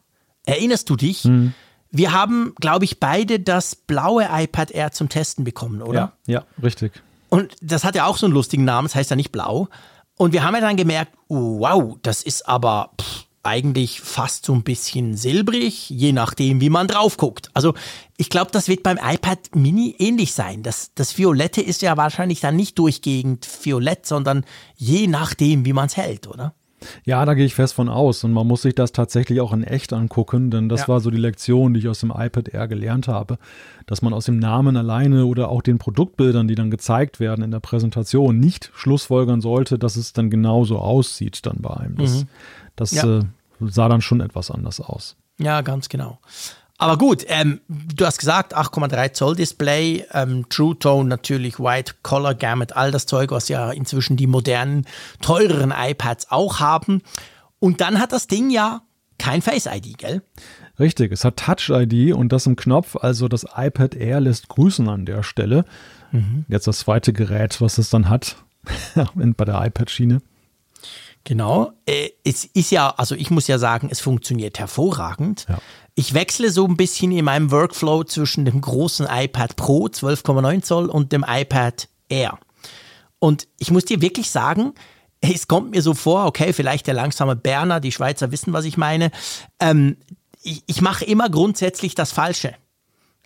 Erinnerst 0.46 0.88
du 0.88 0.96
dich? 0.96 1.24
Mhm. 1.24 1.55
Wir 1.90 2.12
haben, 2.12 2.55
glaube 2.61 2.85
ich, 2.85 3.00
beide 3.00 3.40
das 3.40 3.74
blaue 3.77 4.29
iPad 4.31 4.70
Air 4.72 4.92
zum 4.92 5.09
Testen 5.09 5.44
bekommen, 5.44 5.83
oder? 5.83 6.16
Ja, 6.27 6.35
ja, 6.35 6.44
richtig. 6.62 6.92
Und 7.29 7.57
das 7.61 7.85
hat 7.85 7.94
ja 7.94 8.07
auch 8.07 8.16
so 8.16 8.27
einen 8.27 8.35
lustigen 8.35 8.64
Namen, 8.64 8.87
das 8.87 8.94
heißt 8.94 9.11
ja 9.11 9.16
nicht 9.16 9.33
blau. 9.33 9.68
Und 10.16 10.33
wir 10.33 10.44
haben 10.44 10.55
ja 10.55 10.61
dann 10.61 10.77
gemerkt, 10.77 11.12
wow, 11.29 11.96
das 12.03 12.22
ist 12.22 12.48
aber 12.48 12.90
pff, 13.00 13.24
eigentlich 13.44 14.00
fast 14.00 14.46
so 14.46 14.55
ein 14.55 14.62
bisschen 14.62 15.16
silbrig, 15.16 15.90
je 15.90 16.12
nachdem, 16.12 16.61
wie 16.61 16.70
man 16.70 16.88
drauf 16.88 17.16
guckt. 17.16 17.50
Also 17.53 17.74
ich 18.16 18.31
glaube, 18.31 18.50
das 18.50 18.68
wird 18.68 18.83
beim 18.83 18.98
iPad 18.98 19.55
Mini 19.55 19.94
ähnlich 19.98 20.33
sein. 20.33 20.62
Das, 20.62 20.92
das 20.94 21.18
Violette 21.18 21.61
ist 21.61 21.83
ja 21.83 21.96
wahrscheinlich 21.96 22.40
dann 22.40 22.57
nicht 22.57 22.79
durchgehend 22.79 23.46
violett, 23.62 24.07
sondern 24.07 24.44
je 24.77 25.07
nachdem, 25.07 25.64
wie 25.64 25.72
man 25.72 25.87
es 25.87 25.96
hält, 25.96 26.27
oder? 26.27 26.55
Ja, 27.05 27.25
da 27.25 27.35
gehe 27.35 27.44
ich 27.47 27.55
fest 27.55 27.75
von 27.75 27.88
aus. 27.88 28.25
Und 28.25 28.33
man 28.33 28.47
muss 28.47 28.62
sich 28.62 28.75
das 28.75 28.92
tatsächlich 28.92 29.40
auch 29.40 29.53
in 29.53 29.64
echt 29.64 29.92
angucken, 29.92 30.51
denn 30.51 30.68
das 30.68 30.83
ja. 30.83 30.88
war 30.88 31.01
so 31.01 31.11
die 31.11 31.18
Lektion, 31.18 31.75
die 31.75 31.81
ich 31.81 31.88
aus 31.88 32.01
dem 32.01 32.11
iPad 32.11 32.49
Air 32.49 32.68
gelernt 32.68 33.09
habe, 33.09 33.38
dass 33.87 34.03
man 34.03 34.12
aus 34.12 34.27
dem 34.27 34.38
Namen 34.38 34.77
alleine 34.77 35.27
oder 35.27 35.49
auch 35.49 35.62
den 35.62 35.79
Produktbildern, 35.79 36.49
die 36.49 36.55
dann 36.55 36.70
gezeigt 36.70 37.20
werden 37.20 37.44
in 37.44 37.51
der 37.51 37.61
Präsentation, 37.61 38.38
nicht 38.38 38.70
schlussfolgern 38.75 39.40
sollte, 39.40 39.79
dass 39.79 39.97
es 39.97 40.12
dann 40.12 40.31
genauso 40.31 40.79
aussieht 40.79 41.47
dann 41.47 41.59
bei 41.61 41.77
einem. 41.77 41.97
Das, 41.97 42.23
mhm. 42.23 42.29
das 42.77 42.92
ja. 42.92 43.18
äh, 43.18 43.23
sah 43.61 43.88
dann 43.88 44.01
schon 44.01 44.20
etwas 44.20 44.51
anders 44.51 44.81
aus. 44.81 45.16
Ja, 45.38 45.62
ganz 45.62 45.88
genau. 45.88 46.18
Aber 46.79 46.99
gut, 46.99 47.25
ähm, 47.29 47.61
du 47.69 48.05
hast 48.05 48.19
gesagt, 48.19 48.57
8,3 48.57 49.13
Zoll 49.13 49.37
Display, 49.37 50.05
ähm, 50.13 50.49
True 50.49 50.77
Tone 50.79 51.09
natürlich, 51.09 51.61
White 51.61 51.95
Color 52.03 52.35
Gamut, 52.35 52.73
all 52.73 52.91
das 52.91 53.07
Zeug, 53.07 53.31
was 53.31 53.49
ja 53.49 53.71
inzwischen 53.71 54.17
die 54.17 54.27
modernen, 54.27 54.85
teureren 55.21 55.73
iPads 55.77 56.31
auch 56.31 56.59
haben. 56.59 57.03
Und 57.61 57.81
dann 57.81 58.01
hat 58.01 58.13
das 58.13 58.27
Ding 58.27 58.51
ja 58.51 58.83
kein 59.19 59.41
Face 59.41 59.67
ID, 59.67 59.97
gell? 59.99 60.23
Richtig, 60.79 61.13
es 61.13 61.25
hat 61.25 61.37
Touch 61.37 61.71
ID 61.71 62.13
und 62.13 62.33
das 62.33 62.47
im 62.47 62.57
Knopf, 62.57 62.97
also 62.97 63.29
das 63.29 63.47
iPad 63.57 63.95
Air 63.95 64.21
lässt 64.21 64.49
grüßen 64.49 64.89
an 64.89 65.07
der 65.07 65.23
Stelle. 65.23 65.65
Mhm. 66.11 66.45
Jetzt 66.49 66.67
das 66.67 66.81
zweite 66.81 67.13
Gerät, 67.13 67.61
was 67.61 67.79
es 67.79 67.91
dann 67.91 68.09
hat 68.09 68.37
bei 69.15 69.45
der 69.45 69.65
iPad-Schiene. 69.67 70.21
Genau. 71.23 71.73
Äh, 71.87 72.11
es 72.25 72.45
ist 72.45 72.71
ja, 72.71 72.91
also 72.91 73.15
ich 73.15 73.31
muss 73.31 73.47
ja 73.47 73.59
sagen, 73.59 73.89
es 73.91 74.01
funktioniert 74.01 74.59
hervorragend. 74.59 75.47
Ja. 75.49 75.59
Ich 75.96 76.14
wechsle 76.14 76.50
so 76.50 76.66
ein 76.66 76.76
bisschen 76.76 77.12
in 77.12 77.24
meinem 77.24 77.50
Workflow 77.50 78.04
zwischen 78.04 78.44
dem 78.44 78.61
großen 78.61 79.07
iPad 79.09 79.54
Pro 79.57 79.87
12,9 79.87 80.62
Zoll 80.62 80.87
und 80.87 81.12
dem 81.12 81.24
iPad 81.26 81.88
Air. 82.09 82.38
Und 83.20 83.46
ich 83.59 83.70
muss 83.70 83.85
dir 83.85 84.02
wirklich 84.02 84.30
sagen, 84.30 84.74
es 85.20 85.48
kommt 85.48 85.70
mir 85.70 85.83
so 85.83 85.94
vor, 85.94 86.26
okay, 86.26 86.52
vielleicht 86.52 86.87
der 86.87 86.94
langsame 86.94 87.37
Berner, 87.37 87.80
die 87.80 87.92
Schweizer 87.92 88.33
wissen, 88.33 88.52
was 88.52 88.64
ich 88.64 88.76
meine. 88.76 89.11
Ähm, 89.61 89.96
ich, 90.42 90.62
ich 90.66 90.80
mache 90.80 91.04
immer 91.04 91.30
grundsätzlich 91.30 91.94
das 91.94 92.12
Falsche. 92.12 92.54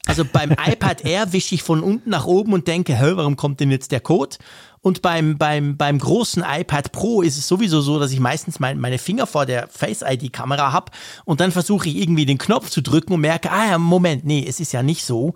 Also 0.07 0.25
beim 0.25 0.51
iPad 0.67 1.05
Air 1.05 1.33
wische 1.33 1.55
ich 1.55 1.63
von 1.63 1.83
unten 1.83 2.11
nach 2.11 2.27
oben 2.27 2.53
und 2.53 2.69
denke, 2.69 2.95
hä, 2.95 3.13
warum 3.15 3.37
kommt 3.37 3.61
denn 3.61 3.71
jetzt 3.71 3.93
der 3.93 4.01
Code? 4.01 4.37
Und 4.81 5.03
beim, 5.03 5.39
beim, 5.39 5.77
beim 5.77 5.99
großen 5.99 6.45
iPad 6.47 6.93
Pro 6.93 7.23
ist 7.23 7.37
es 7.37 7.49
sowieso 7.49 7.81
so, 7.81 7.99
dass 7.99 8.13
ich 8.13 8.21
meistens 8.21 8.61
mein, 8.61 8.79
meine 8.79 8.99
Finger 8.99 9.27
vor 9.27 9.47
der 9.47 9.69
Face-ID-Kamera 9.69 10.73
habe 10.73 10.93
und 11.25 11.41
dann 11.41 11.53
versuche 11.53 11.89
ich 11.89 11.97
irgendwie 11.97 12.27
den 12.27 12.39
Knopf 12.39 12.71
zu 12.71 12.81
drücken 12.81 13.15
und 13.15 13.21
merke, 13.21 13.51
ah 13.51 13.71
ja, 13.71 13.79
Moment, 13.79 14.25
nee, 14.25 14.45
es 14.47 14.61
ist 14.61 14.73
ja 14.73 14.83
nicht 14.83 15.05
so. 15.05 15.35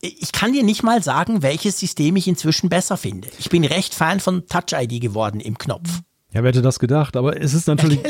Ich 0.00 0.32
kann 0.32 0.52
dir 0.52 0.62
nicht 0.62 0.82
mal 0.82 1.02
sagen, 1.02 1.42
welches 1.42 1.78
System 1.78 2.16
ich 2.16 2.26
inzwischen 2.26 2.70
besser 2.70 2.96
finde. 2.96 3.28
Ich 3.38 3.50
bin 3.50 3.64
recht 3.64 3.94
Fan 3.94 4.20
von 4.20 4.46
Touch-ID 4.46 5.00
geworden 5.00 5.40
im 5.40 5.58
Knopf. 5.58 6.00
Ja, 6.32 6.42
wer 6.42 6.50
hätte 6.50 6.62
das 6.62 6.78
gedacht? 6.78 7.16
Aber 7.16 7.40
es 7.40 7.54
ist 7.54 7.66
natürlich, 7.66 8.00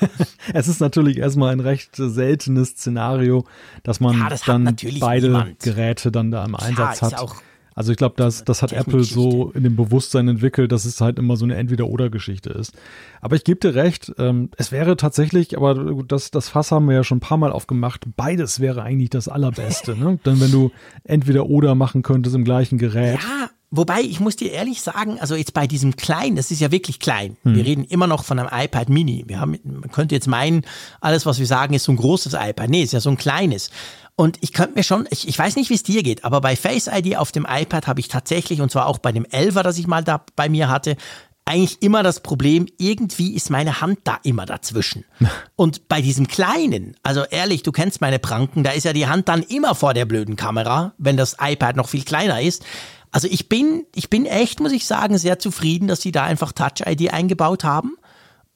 es 0.52 0.66
ist 0.66 0.80
natürlich 0.80 1.18
erstmal 1.18 1.52
ein 1.52 1.60
recht 1.60 1.90
seltenes 1.94 2.70
Szenario, 2.70 3.44
dass 3.84 4.00
man 4.00 4.18
ja, 4.18 4.28
das 4.28 4.42
dann 4.42 4.76
beide 4.98 5.28
niemand. 5.28 5.60
Geräte 5.60 6.10
dann 6.10 6.30
da 6.32 6.44
im 6.44 6.56
Einsatz 6.56 7.00
ja, 7.00 7.06
hat. 7.06 7.18
Auch 7.18 7.36
also 7.78 7.92
ich 7.92 7.96
glaube, 7.96 8.16
das, 8.16 8.42
das 8.42 8.60
hat 8.60 8.72
Apple 8.72 9.04
so 9.04 9.52
in 9.52 9.62
dem 9.62 9.76
Bewusstsein 9.76 10.26
entwickelt, 10.26 10.72
dass 10.72 10.84
es 10.84 11.00
halt 11.00 11.16
immer 11.16 11.36
so 11.36 11.44
eine 11.44 11.54
Entweder-Oder-Geschichte 11.54 12.50
ist. 12.50 12.72
Aber 13.20 13.36
ich 13.36 13.44
gebe 13.44 13.60
dir 13.60 13.76
recht, 13.76 14.12
ähm, 14.18 14.50
es 14.56 14.72
wäre 14.72 14.96
tatsächlich, 14.96 15.56
aber 15.56 15.94
das, 16.02 16.32
das 16.32 16.48
Fass 16.48 16.72
haben 16.72 16.88
wir 16.88 16.96
ja 16.96 17.04
schon 17.04 17.18
ein 17.18 17.20
paar 17.20 17.38
Mal 17.38 17.52
aufgemacht, 17.52 18.04
beides 18.16 18.58
wäre 18.58 18.82
eigentlich 18.82 19.10
das 19.10 19.28
Allerbeste. 19.28 19.96
ne? 19.96 20.18
Denn 20.26 20.40
wenn 20.40 20.50
du 20.50 20.72
Entweder-Oder 21.04 21.76
machen 21.76 22.02
könntest 22.02 22.34
im 22.34 22.42
gleichen 22.42 22.78
Gerät. 22.78 23.20
Ja, 23.22 23.48
Wobei, 23.70 24.00
ich 24.00 24.18
muss 24.18 24.34
dir 24.34 24.50
ehrlich 24.50 24.80
sagen, 24.80 25.20
also 25.20 25.36
jetzt 25.36 25.52
bei 25.52 25.66
diesem 25.66 25.94
kleinen, 25.94 26.36
das 26.36 26.50
ist 26.50 26.60
ja 26.60 26.72
wirklich 26.72 27.00
klein. 27.00 27.36
Hm. 27.42 27.54
Wir 27.54 27.66
reden 27.66 27.84
immer 27.84 28.06
noch 28.06 28.24
von 28.24 28.38
einem 28.38 28.48
iPad 28.50 28.88
Mini. 28.88 29.24
Wir 29.26 29.40
haben, 29.40 29.58
man 29.62 29.92
könnte 29.92 30.14
jetzt 30.14 30.26
meinen, 30.26 30.62
alles, 31.02 31.26
was 31.26 31.38
wir 31.38 31.46
sagen, 31.46 31.74
ist 31.74 31.84
so 31.84 31.92
ein 31.92 31.96
großes 31.96 32.32
iPad. 32.32 32.70
Nee, 32.70 32.82
ist 32.82 32.94
ja 32.94 33.00
so 33.00 33.10
ein 33.10 33.18
kleines. 33.18 33.70
Und 34.20 34.38
ich 34.40 34.52
könnte 34.52 34.74
mir 34.74 34.82
schon, 34.82 35.06
ich, 35.12 35.28
ich 35.28 35.38
weiß 35.38 35.54
nicht, 35.54 35.70
wie 35.70 35.74
es 35.74 35.84
dir 35.84 36.02
geht, 36.02 36.24
aber 36.24 36.40
bei 36.40 36.56
Face 36.56 36.88
ID 36.92 37.16
auf 37.16 37.30
dem 37.30 37.46
iPad 37.48 37.86
habe 37.86 38.00
ich 38.00 38.08
tatsächlich, 38.08 38.60
und 38.60 38.68
zwar 38.68 38.86
auch 38.86 38.98
bei 38.98 39.12
dem 39.12 39.24
11er, 39.24 39.62
das 39.62 39.78
ich 39.78 39.86
mal 39.86 40.02
da 40.02 40.24
bei 40.34 40.48
mir 40.48 40.68
hatte, 40.68 40.96
eigentlich 41.44 41.80
immer 41.82 42.02
das 42.02 42.18
Problem, 42.18 42.66
irgendwie 42.78 43.36
ist 43.36 43.48
meine 43.48 43.80
Hand 43.80 44.00
da 44.02 44.18
immer 44.24 44.44
dazwischen. 44.44 45.04
Und 45.54 45.86
bei 45.86 46.02
diesem 46.02 46.26
kleinen, 46.26 46.96
also 47.04 47.22
ehrlich, 47.22 47.62
du 47.62 47.70
kennst 47.70 48.00
meine 48.00 48.18
Pranken, 48.18 48.64
da 48.64 48.72
ist 48.72 48.82
ja 48.82 48.92
die 48.92 49.06
Hand 49.06 49.28
dann 49.28 49.44
immer 49.44 49.76
vor 49.76 49.94
der 49.94 50.04
blöden 50.04 50.34
Kamera, 50.34 50.94
wenn 50.98 51.16
das 51.16 51.36
iPad 51.40 51.76
noch 51.76 51.88
viel 51.88 52.02
kleiner 52.02 52.42
ist. 52.42 52.64
Also 53.12 53.28
ich 53.30 53.48
bin, 53.48 53.86
ich 53.94 54.10
bin 54.10 54.26
echt, 54.26 54.58
muss 54.58 54.72
ich 54.72 54.84
sagen, 54.84 55.16
sehr 55.16 55.38
zufrieden, 55.38 55.86
dass 55.86 56.02
sie 56.02 56.10
da 56.10 56.24
einfach 56.24 56.50
Touch 56.50 56.84
ID 56.84 57.12
eingebaut 57.14 57.62
haben. 57.62 57.96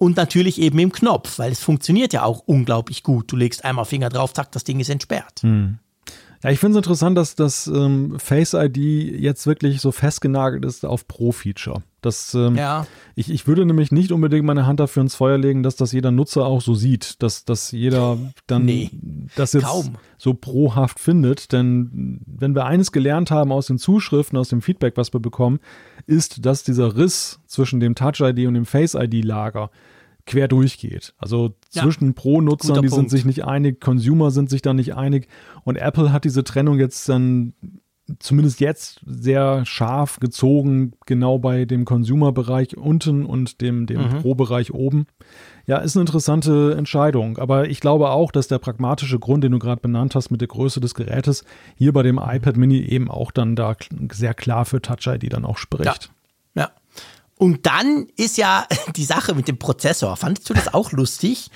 Und 0.02 0.16
natürlich 0.16 0.60
eben 0.60 0.80
im 0.80 0.90
Knopf, 0.90 1.38
weil 1.38 1.52
es 1.52 1.60
funktioniert 1.60 2.12
ja 2.12 2.24
auch 2.24 2.42
unglaublich 2.44 3.04
gut. 3.04 3.30
Du 3.30 3.36
legst 3.36 3.64
einmal 3.64 3.84
Finger 3.84 4.08
drauf, 4.08 4.32
zack, 4.32 4.50
das 4.50 4.64
Ding 4.64 4.80
ist 4.80 4.90
entsperrt. 4.90 5.42
Hm. 5.42 5.78
Ja, 6.42 6.50
ich 6.50 6.58
finde 6.58 6.76
es 6.76 6.78
interessant, 6.78 7.16
dass 7.16 7.36
das 7.36 7.68
ähm, 7.68 8.18
Face 8.18 8.52
ID 8.54 8.76
jetzt 8.76 9.46
wirklich 9.46 9.80
so 9.80 9.92
festgenagelt 9.92 10.64
ist 10.64 10.84
auf 10.84 11.06
Pro-Feature. 11.06 11.84
Das, 12.00 12.34
ähm, 12.34 12.56
ja. 12.56 12.84
ich, 13.14 13.30
ich 13.30 13.46
würde 13.46 13.64
nämlich 13.64 13.92
nicht 13.92 14.10
unbedingt 14.10 14.44
meine 14.44 14.66
Hand 14.66 14.80
dafür 14.80 15.02
ins 15.02 15.14
Feuer 15.14 15.38
legen, 15.38 15.62
dass 15.62 15.76
das 15.76 15.92
jeder 15.92 16.10
Nutzer 16.10 16.46
auch 16.46 16.60
so 16.60 16.74
sieht, 16.74 17.22
dass, 17.22 17.44
dass 17.44 17.70
jeder 17.70 18.18
dann 18.48 18.64
nee, 18.64 18.90
das 19.36 19.52
jetzt 19.52 19.66
kaum. 19.66 19.94
so 20.18 20.34
prohaft 20.34 20.98
findet. 20.98 21.52
Denn 21.52 22.20
wenn 22.26 22.56
wir 22.56 22.64
eines 22.64 22.90
gelernt 22.90 23.30
haben 23.30 23.52
aus 23.52 23.68
den 23.68 23.78
Zuschriften, 23.78 24.36
aus 24.36 24.48
dem 24.48 24.62
Feedback, 24.62 24.96
was 24.96 25.12
wir 25.12 25.20
bekommen, 25.20 25.60
ist, 26.08 26.44
dass 26.44 26.64
dieser 26.64 26.96
Riss 26.96 27.38
zwischen 27.46 27.78
dem 27.78 27.94
Touch-ID 27.94 28.48
und 28.48 28.54
dem 28.54 28.66
Face-ID-Lager 28.66 29.70
quer 30.26 30.48
durchgeht. 30.48 31.14
Also 31.18 31.54
zwischen 31.70 32.08
ja, 32.08 32.12
Pro-Nutzern, 32.12 32.82
die 32.82 32.88
Punkt. 32.88 32.94
sind 32.94 33.10
sich 33.10 33.24
nicht 33.24 33.44
einig, 33.44 33.80
Consumer 33.80 34.30
sind 34.30 34.50
sich 34.50 34.62
da 34.62 34.74
nicht 34.74 34.94
einig 34.94 35.28
und 35.64 35.76
Apple 35.76 36.12
hat 36.12 36.24
diese 36.24 36.44
Trennung 36.44 36.78
jetzt 36.78 37.08
dann 37.08 37.54
zumindest 38.18 38.60
jetzt 38.60 39.00
sehr 39.06 39.64
scharf 39.64 40.18
gezogen, 40.20 40.92
genau 41.06 41.38
bei 41.38 41.64
dem 41.64 41.84
Consumer-Bereich 41.84 42.76
unten 42.76 43.24
und 43.24 43.60
dem, 43.60 43.86
dem 43.86 44.02
mhm. 44.02 44.20
Pro-Bereich 44.20 44.74
oben. 44.74 45.06
Ja, 45.66 45.78
ist 45.78 45.96
eine 45.96 46.02
interessante 46.02 46.74
Entscheidung. 46.76 47.38
Aber 47.38 47.68
ich 47.68 47.80
glaube 47.80 48.10
auch, 48.10 48.32
dass 48.32 48.48
der 48.48 48.58
pragmatische 48.58 49.18
Grund, 49.18 49.44
den 49.44 49.52
du 49.52 49.58
gerade 49.58 49.80
benannt 49.80 50.14
hast 50.14 50.30
mit 50.30 50.40
der 50.40 50.48
Größe 50.48 50.80
des 50.80 50.94
Gerätes, 50.94 51.44
hier 51.76 51.92
bei 51.92 52.02
dem 52.02 52.18
iPad 52.18 52.56
Mini 52.56 52.80
eben 52.80 53.10
auch 53.10 53.30
dann 53.30 53.54
da 53.54 53.76
sehr 54.10 54.34
klar 54.34 54.64
für 54.64 54.82
Touch 54.82 55.06
ID 55.06 55.32
dann 55.32 55.44
auch 55.44 55.58
spricht. 55.58 55.84
Ja. 55.84 56.10
Und 57.38 57.66
dann 57.66 58.06
ist 58.16 58.36
ja 58.36 58.66
die 58.96 59.04
Sache 59.04 59.34
mit 59.34 59.48
dem 59.48 59.58
Prozessor. 59.58 60.16
Fandest 60.16 60.48
du 60.48 60.54
das 60.54 60.72
auch 60.72 60.92
lustig? 60.92 61.50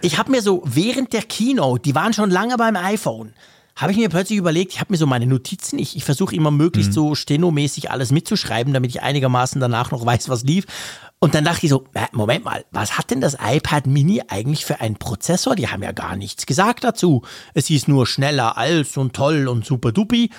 Ich 0.00 0.18
habe 0.18 0.30
mir 0.30 0.42
so 0.42 0.62
während 0.64 1.12
der 1.12 1.22
Keynote, 1.22 1.82
die 1.82 1.94
waren 1.94 2.12
schon 2.12 2.30
lange 2.30 2.56
beim 2.56 2.74
iPhone, 2.74 3.34
habe 3.76 3.92
ich 3.92 3.98
mir 3.98 4.08
plötzlich 4.08 4.38
überlegt, 4.38 4.72
ich 4.72 4.80
habe 4.80 4.92
mir 4.92 4.98
so 4.98 5.06
meine 5.06 5.26
Notizen, 5.26 5.78
ich, 5.78 5.96
ich 5.96 6.04
versuche 6.04 6.34
immer 6.34 6.50
möglichst 6.50 6.90
mhm. 6.90 6.94
so 6.94 7.14
stenomäßig 7.14 7.90
alles 7.90 8.10
mitzuschreiben, 8.10 8.72
damit 8.74 8.90
ich 8.90 9.02
einigermaßen 9.02 9.60
danach 9.60 9.90
noch 9.92 10.04
weiß, 10.04 10.28
was 10.28 10.42
lief. 10.42 10.66
Und 11.20 11.34
dann 11.34 11.44
dachte 11.44 11.66
ich 11.66 11.70
so, 11.70 11.84
Moment 12.10 12.44
mal, 12.44 12.64
was 12.72 12.98
hat 12.98 13.10
denn 13.10 13.20
das 13.20 13.36
iPad 13.40 13.86
Mini 13.86 14.22
eigentlich 14.26 14.64
für 14.64 14.80
einen 14.80 14.96
Prozessor? 14.96 15.54
Die 15.54 15.68
haben 15.68 15.82
ja 15.82 15.92
gar 15.92 16.16
nichts 16.16 16.46
gesagt 16.46 16.82
dazu. 16.84 17.22
Es 17.54 17.66
hieß 17.66 17.86
nur 17.86 18.06
schneller 18.06 18.58
als 18.58 18.96
und 18.96 19.14
toll 19.14 19.46
und 19.46 19.64
super 19.64 19.92
dupi. 19.92 20.30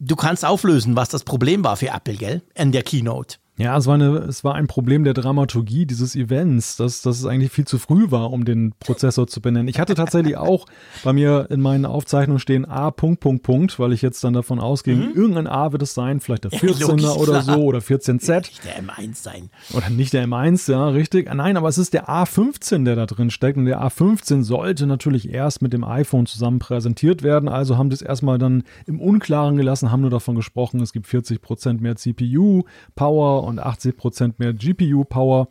Du 0.00 0.14
kannst 0.14 0.44
auflösen, 0.44 0.94
was 0.94 1.08
das 1.08 1.24
Problem 1.24 1.64
war 1.64 1.76
für 1.76 1.88
Apple, 1.88 2.14
gell? 2.14 2.42
In 2.54 2.70
der 2.70 2.84
Keynote. 2.84 3.38
Ja, 3.58 3.76
es 3.76 3.86
war, 3.86 3.94
eine, 3.94 4.18
es 4.18 4.44
war 4.44 4.54
ein 4.54 4.68
Problem 4.68 5.02
der 5.02 5.14
Dramaturgie 5.14 5.84
dieses 5.84 6.14
Events, 6.14 6.76
dass, 6.76 7.02
dass 7.02 7.18
es 7.18 7.26
eigentlich 7.26 7.50
viel 7.50 7.66
zu 7.66 7.78
früh 7.78 8.12
war, 8.12 8.30
um 8.30 8.44
den 8.44 8.72
Prozessor 8.78 9.26
zu 9.26 9.40
benennen. 9.40 9.66
Ich 9.66 9.80
hatte 9.80 9.94
tatsächlich 9.94 10.36
auch 10.36 10.66
bei 11.02 11.12
mir 11.12 11.48
in 11.50 11.60
meinen 11.60 11.84
Aufzeichnungen 11.84 12.38
stehen 12.38 12.64
A, 12.64 12.92
Punkt, 12.92 13.18
Punkt, 13.18 13.42
Punkt, 13.42 13.80
weil 13.80 13.92
ich 13.92 14.00
jetzt 14.00 14.22
dann 14.22 14.32
davon 14.32 14.60
ausging, 14.60 15.08
mhm. 15.08 15.12
irgendein 15.12 15.48
A 15.48 15.72
wird 15.72 15.82
es 15.82 15.92
sein, 15.92 16.20
vielleicht 16.20 16.44
der 16.44 16.52
14er 16.52 17.02
ja, 17.02 17.08
oder 17.14 17.42
so 17.42 17.64
oder 17.64 17.80
14Z. 17.80 18.36
Nicht 18.36 18.64
der 18.64 18.80
M1 18.80 19.16
sein. 19.16 19.50
Oder 19.74 19.90
nicht 19.90 20.12
der 20.12 20.28
M1, 20.28 20.70
ja, 20.70 20.88
richtig. 20.90 21.32
Nein, 21.34 21.56
aber 21.56 21.68
es 21.68 21.78
ist 21.78 21.94
der 21.94 22.08
A15, 22.08 22.84
der 22.84 22.94
da 22.94 23.06
drin 23.06 23.30
steckt 23.30 23.58
und 23.58 23.64
der 23.64 23.82
A15 23.82 24.44
sollte 24.44 24.86
natürlich 24.86 25.32
erst 25.32 25.62
mit 25.62 25.72
dem 25.72 25.82
iPhone 25.82 26.26
zusammen 26.26 26.60
präsentiert 26.60 27.24
werden. 27.24 27.48
Also 27.48 27.76
haben 27.76 27.90
das 27.90 28.02
erstmal 28.02 28.38
dann 28.38 28.62
im 28.86 29.00
Unklaren 29.00 29.56
gelassen, 29.56 29.90
haben 29.90 30.02
nur 30.02 30.10
davon 30.10 30.36
gesprochen, 30.36 30.80
es 30.80 30.92
gibt 30.92 31.08
40 31.08 31.42
Prozent 31.42 31.80
mehr 31.80 31.96
CPU, 31.96 32.62
Power 32.94 33.47
und 33.48 33.58
80 33.58 33.96
Prozent 33.96 34.38
mehr 34.38 34.52
GPU-Power. 34.52 35.48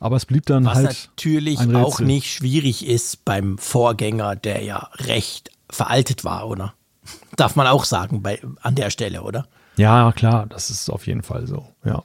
Aber 0.00 0.16
es 0.16 0.26
blieb 0.26 0.46
dann 0.46 0.64
Was 0.64 0.76
halt. 0.76 0.86
Was 0.88 1.08
natürlich 1.08 1.58
auch 1.74 2.00
nicht 2.00 2.32
schwierig 2.32 2.86
ist 2.86 3.24
beim 3.24 3.58
Vorgänger, 3.58 4.36
der 4.36 4.62
ja 4.62 4.90
recht 4.94 5.50
veraltet 5.70 6.24
war, 6.24 6.48
oder? 6.48 6.74
Darf 7.36 7.56
man 7.56 7.66
auch 7.66 7.84
sagen 7.84 8.22
bei, 8.22 8.40
an 8.60 8.74
der 8.74 8.90
Stelle, 8.90 9.22
oder? 9.22 9.46
Ja, 9.76 10.12
klar, 10.12 10.46
das 10.46 10.70
ist 10.70 10.90
auf 10.90 11.06
jeden 11.06 11.22
Fall 11.22 11.46
so, 11.46 11.66
ja. 11.84 12.02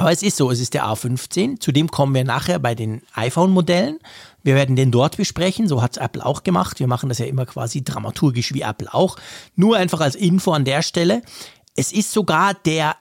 Aber 0.00 0.12
es 0.12 0.22
ist 0.22 0.38
so, 0.38 0.50
es 0.50 0.60
ist 0.60 0.72
der 0.72 0.86
A15. 0.86 1.60
Zudem 1.60 1.90
kommen 1.90 2.14
wir 2.14 2.24
nachher 2.24 2.58
bei 2.58 2.74
den 2.74 3.02
iPhone-Modellen. 3.12 3.98
Wir 4.42 4.54
werden 4.54 4.74
den 4.74 4.90
dort 4.90 5.18
besprechen. 5.18 5.68
So 5.68 5.82
hat 5.82 5.92
es 5.92 5.96
Apple 5.98 6.24
auch 6.24 6.42
gemacht. 6.42 6.80
Wir 6.80 6.86
machen 6.86 7.10
das 7.10 7.18
ja 7.18 7.26
immer 7.26 7.44
quasi 7.44 7.84
dramaturgisch 7.84 8.54
wie 8.54 8.62
Apple 8.62 8.94
auch. 8.94 9.18
Nur 9.56 9.76
einfach 9.76 10.00
als 10.00 10.14
Info 10.14 10.52
an 10.52 10.64
der 10.64 10.80
Stelle. 10.80 11.20
Es 11.76 11.92
ist 11.92 12.12
sogar 12.12 12.54
der 12.54 12.96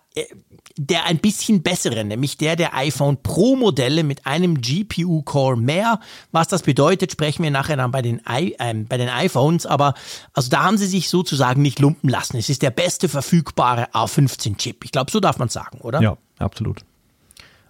der 0.77 1.05
ein 1.05 1.19
bisschen 1.19 1.61
bessere, 1.61 2.03
nämlich 2.03 2.37
der 2.37 2.55
der 2.55 2.75
iPhone 2.75 3.21
Pro 3.21 3.55
Modelle 3.55 4.03
mit 4.03 4.25
einem 4.25 4.61
GPU 4.61 5.21
Core 5.21 5.57
mehr. 5.57 5.99
Was 6.31 6.47
das 6.47 6.63
bedeutet, 6.63 7.11
sprechen 7.11 7.43
wir 7.43 7.51
nachher 7.51 7.77
dann 7.77 7.91
bei 7.91 8.01
den, 8.01 8.21
I, 8.27 8.55
äh, 8.57 8.73
bei 8.73 8.97
den 8.97 9.09
iPhones. 9.09 9.65
Aber 9.65 9.93
also 10.33 10.49
da 10.49 10.63
haben 10.63 10.77
sie 10.77 10.87
sich 10.87 11.09
sozusagen 11.09 11.61
nicht 11.61 11.79
lumpen 11.79 12.09
lassen. 12.09 12.37
Es 12.37 12.49
ist 12.49 12.61
der 12.61 12.71
beste 12.71 13.07
verfügbare 13.09 13.89
A15 13.93 14.57
Chip. 14.57 14.83
Ich 14.83 14.91
glaube, 14.91 15.11
so 15.11 15.19
darf 15.19 15.37
man 15.37 15.49
sagen, 15.49 15.79
oder? 15.81 16.01
Ja, 16.01 16.17
absolut. 16.39 16.83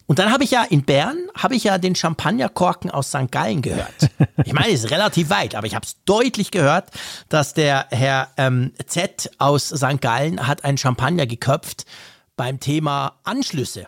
Und 0.05 0.17
dann 0.17 0.31
habe 0.31 0.43
ich 0.43 0.49
ja 0.49 0.63
in 0.63 0.81
Bern, 0.83 1.17
habe 1.35 1.55
ich 1.55 1.65
ja 1.65 1.77
den 1.77 1.93
Champagnerkorken 1.93 2.89
aus 2.89 3.09
St. 3.09 3.31
Gallen 3.31 3.61
gehört. 3.61 3.93
Ich 4.45 4.53
meine, 4.53 4.69
es 4.69 4.85
ist 4.85 4.91
relativ 4.91 5.29
weit, 5.29 5.53
aber 5.53 5.67
ich 5.67 5.75
habe 5.75 5.85
es 5.85 5.97
deutlich 6.05 6.49
gehört, 6.49 6.89
dass 7.27 7.53
der 7.53 7.87
Herr 7.91 8.29
ähm, 8.37 8.71
Z 8.87 9.29
aus 9.37 9.67
St. 9.67 9.99
Gallen 9.99 10.47
hat 10.47 10.63
einen 10.63 10.77
Champagner 10.77 11.27
geköpft 11.27 11.85
beim 12.39 12.61
Thema 12.61 13.19
Anschlüsse. 13.25 13.87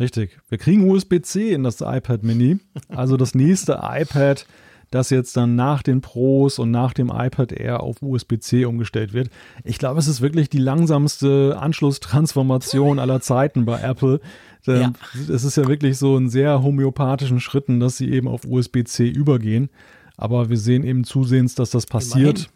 Richtig. 0.00 0.38
Wir 0.48 0.56
kriegen 0.56 0.90
USB-C 0.90 1.52
in 1.52 1.64
das 1.64 1.82
iPad 1.82 2.22
Mini. 2.22 2.58
Also 2.88 3.18
das 3.18 3.34
nächste 3.34 3.80
iPad, 3.82 4.46
das 4.90 5.10
jetzt 5.10 5.36
dann 5.36 5.54
nach 5.54 5.82
den 5.82 6.00
Pros 6.00 6.58
und 6.58 6.70
nach 6.70 6.94
dem 6.94 7.12
iPad 7.14 7.52
Air 7.52 7.82
auf 7.82 8.00
USB-C 8.00 8.64
umgestellt 8.64 9.12
wird. 9.12 9.28
Ich 9.64 9.76
glaube, 9.76 10.00
es 10.00 10.08
ist 10.08 10.22
wirklich 10.22 10.48
die 10.48 10.58
langsamste 10.58 11.58
Anschlusstransformation 11.60 12.98
aller 12.98 13.20
Zeiten 13.20 13.66
bei 13.66 13.78
Apple. 13.82 14.22
Ja. 14.64 14.94
Es 15.28 15.44
ist 15.44 15.58
ja 15.58 15.68
wirklich 15.68 15.98
so 15.98 16.16
in 16.16 16.30
sehr 16.30 16.62
homöopathischen 16.62 17.38
Schritten, 17.38 17.80
dass 17.80 17.98
sie 17.98 18.10
eben 18.10 18.28
auf 18.28 18.46
USB-C 18.46 19.10
übergehen. 19.10 19.68
Aber 20.16 20.48
wir 20.48 20.56
sehen 20.56 20.84
eben 20.84 21.04
zusehends, 21.04 21.54
dass 21.54 21.68
das 21.68 21.84
passiert. 21.84 22.48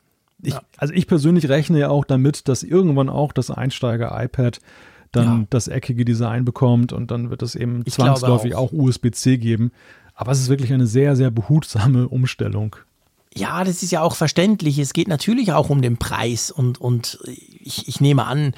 Ich, 0.42 0.54
also 0.78 0.94
ich 0.94 1.06
persönlich 1.06 1.50
rechne 1.50 1.80
ja 1.80 1.90
auch 1.90 2.06
damit, 2.06 2.48
dass 2.48 2.62
irgendwann 2.62 3.10
auch 3.10 3.32
das 3.32 3.50
Einsteiger-iPad 3.50 4.60
dann 5.12 5.40
ja. 5.40 5.46
das 5.50 5.68
eckige 5.68 6.04
Design 6.04 6.44
bekommt 6.44 6.92
und 6.92 7.10
dann 7.10 7.30
wird 7.30 7.42
es 7.42 7.54
eben 7.54 7.82
ich 7.84 7.94
zwangsläufig 7.94 8.54
auch, 8.54 8.72
auch 8.72 8.72
USB-C 8.72 9.38
geben. 9.38 9.72
Aber 10.14 10.32
es 10.32 10.40
ist 10.40 10.48
wirklich 10.48 10.72
eine 10.72 10.86
sehr, 10.86 11.16
sehr 11.16 11.30
behutsame 11.30 12.08
Umstellung. 12.08 12.76
Ja, 13.34 13.62
das 13.62 13.82
ist 13.82 13.92
ja 13.92 14.02
auch 14.02 14.16
verständlich. 14.16 14.78
Es 14.78 14.92
geht 14.92 15.06
natürlich 15.06 15.52
auch 15.52 15.70
um 15.70 15.80
den 15.80 15.96
Preis 15.96 16.50
und, 16.50 16.80
und 16.80 17.18
ich, 17.60 17.86
ich 17.86 18.00
nehme 18.00 18.26
an, 18.26 18.54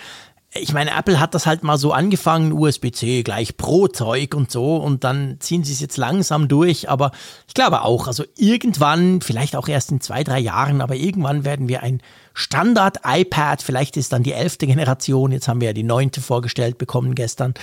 ich 0.53 0.73
meine, 0.73 0.91
Apple 0.91 1.21
hat 1.21 1.35
das 1.35 1.47
halt 1.47 1.63
mal 1.63 1.79
so 1.79 1.93
angefangen, 1.93 2.53
USB-C 2.53 3.23
gleich 3.23 3.57
pro 3.57 3.87
Zeug 3.87 4.35
und 4.35 4.51
so, 4.51 4.77
und 4.77 5.05
dann 5.05 5.37
ziehen 5.39 5.63
sie 5.63 5.73
es 5.73 5.81
jetzt 5.81 5.97
langsam 5.97 6.49
durch. 6.49 6.89
Aber 6.89 7.13
ich 7.47 7.55
glaube 7.55 7.83
auch, 7.83 8.09
also 8.09 8.25
irgendwann, 8.37 9.21
vielleicht 9.21 9.55
auch 9.55 9.69
erst 9.69 9.93
in 9.93 10.01
zwei, 10.01 10.25
drei 10.25 10.41
Jahren, 10.41 10.81
aber 10.81 10.97
irgendwann 10.97 11.45
werden 11.45 11.69
wir 11.69 11.83
ein 11.83 12.01
Standard-iPad, 12.35 13.63
vielleicht 13.63 13.97
ist 13.97 14.13
dann 14.13 14.23
die 14.23 14.33
elfte 14.33 14.67
Generation, 14.67 15.33
jetzt 15.33 15.49
haben 15.49 15.61
wir 15.61 15.69
ja 15.69 15.73
die 15.73 15.83
neunte 15.83 16.21
vorgestellt 16.21 16.79
bekommen 16.79 17.15
gestern. 17.15 17.55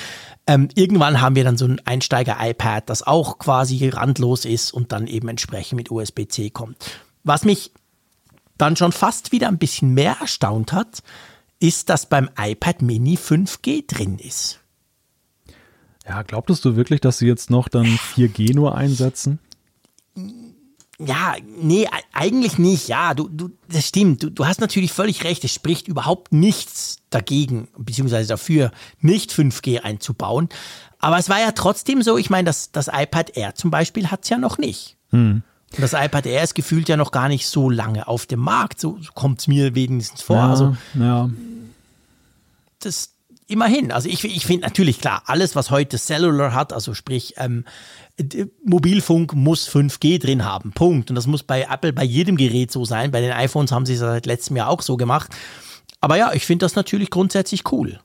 Ähm, 0.45 0.69
irgendwann 0.75 1.21
haben 1.21 1.35
wir 1.35 1.43
dann 1.43 1.57
so 1.57 1.65
ein 1.65 1.81
Einsteiger-iPad, 1.85 2.89
das 2.89 3.03
auch 3.03 3.39
quasi 3.39 3.89
randlos 3.89 4.45
ist 4.45 4.71
und 4.71 4.91
dann 4.91 5.07
eben 5.07 5.27
entsprechend 5.29 5.77
mit 5.77 5.91
USB-C 5.91 6.49
kommt. 6.49 6.77
Was 7.23 7.45
mich 7.45 7.71
dann 8.57 8.75
schon 8.75 8.91
fast 8.91 9.31
wieder 9.31 9.47
ein 9.47 9.57
bisschen 9.57 9.93
mehr 9.93 10.17
erstaunt 10.19 10.73
hat, 10.73 11.03
ist, 11.59 11.89
dass 11.89 12.07
beim 12.07 12.29
iPad 12.37 12.81
Mini 12.81 13.15
5G 13.17 13.85
drin 13.87 14.19
ist. 14.19 14.59
Ja, 16.07 16.21
glaubtest 16.21 16.63
du 16.63 16.75
wirklich, 16.75 17.01
dass 17.01 17.17
sie 17.17 17.27
jetzt 17.27 17.49
noch 17.49 17.67
dann 17.67 17.85
4G 17.85 18.53
nur 18.53 18.75
einsetzen? 18.75 19.39
Ja, 20.99 21.35
nee, 21.45 21.87
eigentlich 22.11 22.57
nicht. 22.57 22.87
Ja, 22.87 23.13
du, 23.13 23.27
du, 23.29 23.51
das 23.69 23.87
stimmt. 23.87 24.23
Du, 24.23 24.31
du 24.31 24.47
hast 24.47 24.61
natürlich 24.61 24.91
völlig 24.91 25.23
recht. 25.23 25.43
Es 25.43 25.53
spricht 25.53 25.87
überhaupt 25.87 26.33
nichts 26.33 26.97
dagegen, 27.11 27.67
beziehungsweise 27.77 28.27
dafür, 28.27 28.71
nicht 28.99 29.31
5G 29.31 29.81
einzubauen. 29.81 30.49
Aber 30.99 31.19
es 31.19 31.29
war 31.29 31.39
ja 31.39 31.51
trotzdem 31.51 32.01
so, 32.01 32.17
ich 32.17 32.31
meine, 32.31 32.45
das, 32.45 32.71
das 32.71 32.87
iPad 32.91 33.37
Air 33.37 33.53
zum 33.53 33.69
Beispiel 33.69 34.09
hat 34.09 34.23
es 34.23 34.29
ja 34.29 34.39
noch 34.39 34.57
nicht. 34.57 34.97
Hm. 35.11 35.43
Und 35.73 35.81
das 35.81 35.93
iPad 35.93 36.25
Air 36.25 36.43
ist 36.43 36.55
gefühlt 36.55 36.89
ja 36.89 36.97
noch 36.97 37.11
gar 37.11 37.27
nicht 37.27 37.47
so 37.47 37.69
lange 37.69 38.07
auf 38.07 38.25
dem 38.25 38.39
Markt. 38.39 38.79
So, 38.79 38.97
so 38.99 39.11
kommt 39.13 39.41
es 39.41 39.47
mir 39.47 39.75
wenigstens 39.75 40.23
vor. 40.23 40.37
Ja, 40.37 40.49
also, 40.49 40.77
ja. 40.95 41.29
das 42.79 43.11
immerhin. 43.47 43.91
Also 43.91 44.09
ich, 44.09 44.23
ich 44.23 44.45
finde 44.45 44.67
natürlich 44.67 44.99
klar, 44.99 45.23
alles, 45.25 45.55
was 45.55 45.71
heute 45.71 45.97
Cellular 45.97 46.53
hat, 46.53 46.73
also 46.73 46.93
sprich 46.93 47.33
ähm, 47.37 47.65
Mobilfunk 48.63 49.33
muss 49.33 49.69
5G 49.69 50.19
drin 50.19 50.45
haben. 50.45 50.71
Punkt. 50.71 51.09
Und 51.09 51.15
das 51.15 51.27
muss 51.27 51.43
bei 51.43 51.67
Apple 51.69 51.93
bei 51.93 52.03
jedem 52.03 52.37
Gerät 52.37 52.71
so 52.71 52.85
sein. 52.85 53.11
Bei 53.11 53.21
den 53.21 53.31
iPhones 53.31 53.71
haben 53.71 53.85
sie 53.85 53.93
es 53.93 53.99
seit 53.99 54.25
letztem 54.25 54.57
Jahr 54.57 54.69
auch 54.69 54.81
so 54.81 54.97
gemacht. 54.97 55.31
Aber 56.01 56.17
ja, 56.17 56.33
ich 56.33 56.45
finde 56.45 56.65
das 56.65 56.75
natürlich 56.75 57.09
grundsätzlich 57.09 57.71
cool. 57.71 57.99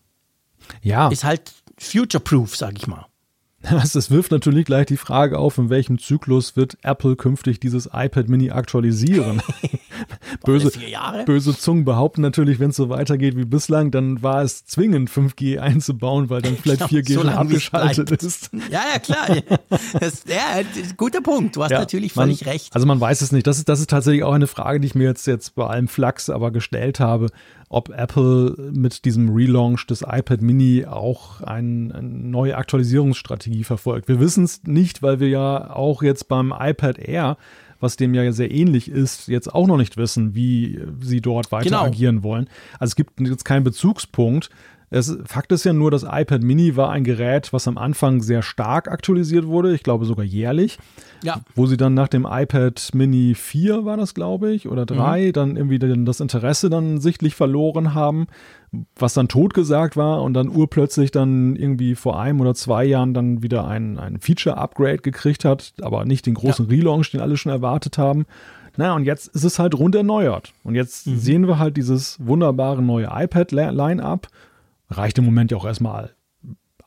Ja. 0.82 1.08
Ist 1.08 1.24
halt 1.24 1.52
future-proof, 1.78 2.56
sag 2.56 2.76
ich 2.76 2.86
mal. 2.86 3.06
Das 3.92 4.10
wirft 4.10 4.32
natürlich 4.32 4.64
gleich 4.64 4.86
die 4.86 4.96
Frage 4.96 5.38
auf, 5.38 5.58
in 5.58 5.70
welchem 5.70 5.98
Zyklus 5.98 6.56
wird 6.56 6.76
Apple 6.82 7.16
künftig 7.16 7.60
dieses 7.60 7.86
iPad 7.92 8.28
Mini 8.28 8.50
aktualisieren. 8.50 9.42
böse, 10.44 10.72
böse 11.26 11.56
Zungen 11.56 11.84
behaupten 11.84 12.22
natürlich, 12.22 12.58
wenn 12.58 12.70
es 12.70 12.76
so 12.76 12.88
weitergeht 12.88 13.36
wie 13.36 13.44
bislang, 13.44 13.90
dann 13.90 14.22
war 14.22 14.42
es 14.42 14.64
zwingend, 14.64 15.10
5G 15.10 15.58
einzubauen, 15.58 16.28
weil 16.30 16.42
dann 16.42 16.56
vielleicht 16.56 16.82
4G 16.82 17.14
schon 17.14 17.28
abgeschaltet 17.28 18.10
ist. 18.10 18.50
Ja, 18.70 18.82
ja, 18.92 18.98
klar. 18.98 19.42
Das, 20.00 20.24
ja, 20.26 20.62
guter 20.96 21.20
Punkt. 21.20 21.56
Du 21.56 21.62
hast 21.62 21.70
ja, 21.70 21.78
natürlich 21.78 22.12
völlig 22.12 22.44
man, 22.44 22.52
recht. 22.52 22.74
Also 22.74 22.86
man 22.86 23.00
weiß 23.00 23.20
es 23.20 23.32
nicht. 23.32 23.46
Das 23.46 23.58
ist, 23.58 23.68
das 23.68 23.80
ist 23.80 23.90
tatsächlich 23.90 24.24
auch 24.24 24.32
eine 24.32 24.46
Frage, 24.46 24.80
die 24.80 24.86
ich 24.86 24.94
mir 24.94 25.04
jetzt, 25.04 25.26
jetzt 25.26 25.54
bei 25.54 25.66
allem 25.66 25.88
Flachs 25.88 26.30
aber 26.30 26.50
gestellt 26.50 27.00
habe 27.00 27.28
ob 27.72 27.88
Apple 27.88 28.70
mit 28.74 29.06
diesem 29.06 29.30
Relaunch 29.30 29.86
des 29.86 30.02
iPad 30.02 30.42
Mini 30.42 30.84
auch 30.84 31.40
ein, 31.40 31.90
eine 31.90 32.06
neue 32.06 32.56
Aktualisierungsstrategie 32.58 33.64
verfolgt. 33.64 34.08
Wir 34.08 34.20
wissen 34.20 34.44
es 34.44 34.62
nicht, 34.64 35.02
weil 35.02 35.20
wir 35.20 35.28
ja 35.30 35.74
auch 35.74 36.02
jetzt 36.02 36.28
beim 36.28 36.52
iPad 36.56 36.98
Air, 36.98 37.38
was 37.80 37.96
dem 37.96 38.12
ja 38.12 38.30
sehr 38.30 38.50
ähnlich 38.50 38.90
ist, 38.90 39.26
jetzt 39.26 39.52
auch 39.54 39.66
noch 39.66 39.78
nicht 39.78 39.96
wissen, 39.96 40.34
wie 40.34 40.80
sie 41.00 41.22
dort 41.22 41.50
weiter 41.50 41.64
genau. 41.70 41.84
agieren 41.84 42.22
wollen. 42.22 42.46
Also 42.78 42.90
es 42.90 42.96
gibt 42.96 43.18
jetzt 43.20 43.46
keinen 43.46 43.64
Bezugspunkt. 43.64 44.50
Es, 44.92 45.16
Fakt 45.24 45.50
ist 45.52 45.64
ja 45.64 45.72
nur, 45.72 45.90
das 45.90 46.02
iPad 46.02 46.42
Mini 46.42 46.76
war 46.76 46.90
ein 46.90 47.02
Gerät, 47.02 47.54
was 47.54 47.66
am 47.66 47.78
Anfang 47.78 48.20
sehr 48.20 48.42
stark 48.42 48.88
aktualisiert 48.88 49.46
wurde, 49.46 49.74
ich 49.74 49.82
glaube 49.82 50.04
sogar 50.04 50.24
jährlich. 50.24 50.78
Ja. 51.22 51.40
Wo 51.54 51.66
sie 51.66 51.78
dann 51.78 51.94
nach 51.94 52.08
dem 52.08 52.26
iPad 52.28 52.90
Mini 52.92 53.34
4 53.34 53.86
war 53.86 53.96
das, 53.96 54.12
glaube 54.12 54.52
ich, 54.52 54.68
oder 54.68 54.84
3, 54.84 55.28
mhm. 55.28 55.32
dann 55.32 55.56
irgendwie 55.56 55.78
das 55.78 56.20
Interesse 56.20 56.68
dann 56.68 57.00
sichtlich 57.00 57.34
verloren 57.34 57.94
haben, 57.94 58.26
was 58.94 59.14
dann 59.14 59.28
totgesagt 59.28 59.96
war 59.96 60.22
und 60.22 60.34
dann 60.34 60.50
urplötzlich 60.50 61.10
dann 61.10 61.56
irgendwie 61.56 61.94
vor 61.94 62.20
einem 62.20 62.42
oder 62.42 62.54
zwei 62.54 62.84
Jahren 62.84 63.14
dann 63.14 63.42
wieder 63.42 63.66
ein, 63.66 63.98
ein 63.98 64.20
Feature-Upgrade 64.20 64.98
gekriegt 64.98 65.46
hat, 65.46 65.72
aber 65.80 66.04
nicht 66.04 66.26
den 66.26 66.34
großen 66.34 66.66
ja. 66.66 66.70
Relaunch, 66.70 67.12
den 67.12 67.22
alle 67.22 67.38
schon 67.38 67.52
erwartet 67.52 67.96
haben. 67.96 68.26
Naja, 68.76 68.94
und 68.94 69.04
jetzt 69.04 69.28
ist 69.28 69.44
es 69.44 69.58
halt 69.58 69.74
rund 69.74 69.94
erneuert. 69.94 70.52
Und 70.64 70.74
jetzt 70.74 71.06
mhm. 71.06 71.16
sehen 71.16 71.46
wir 71.46 71.58
halt 71.58 71.78
dieses 71.78 72.18
wunderbare 72.20 72.82
neue 72.82 73.08
iPad-Line-Up 73.10 74.28
reicht 74.92 75.18
im 75.18 75.24
Moment 75.24 75.50
ja 75.50 75.56
auch 75.56 75.64
erstmal 75.64 76.14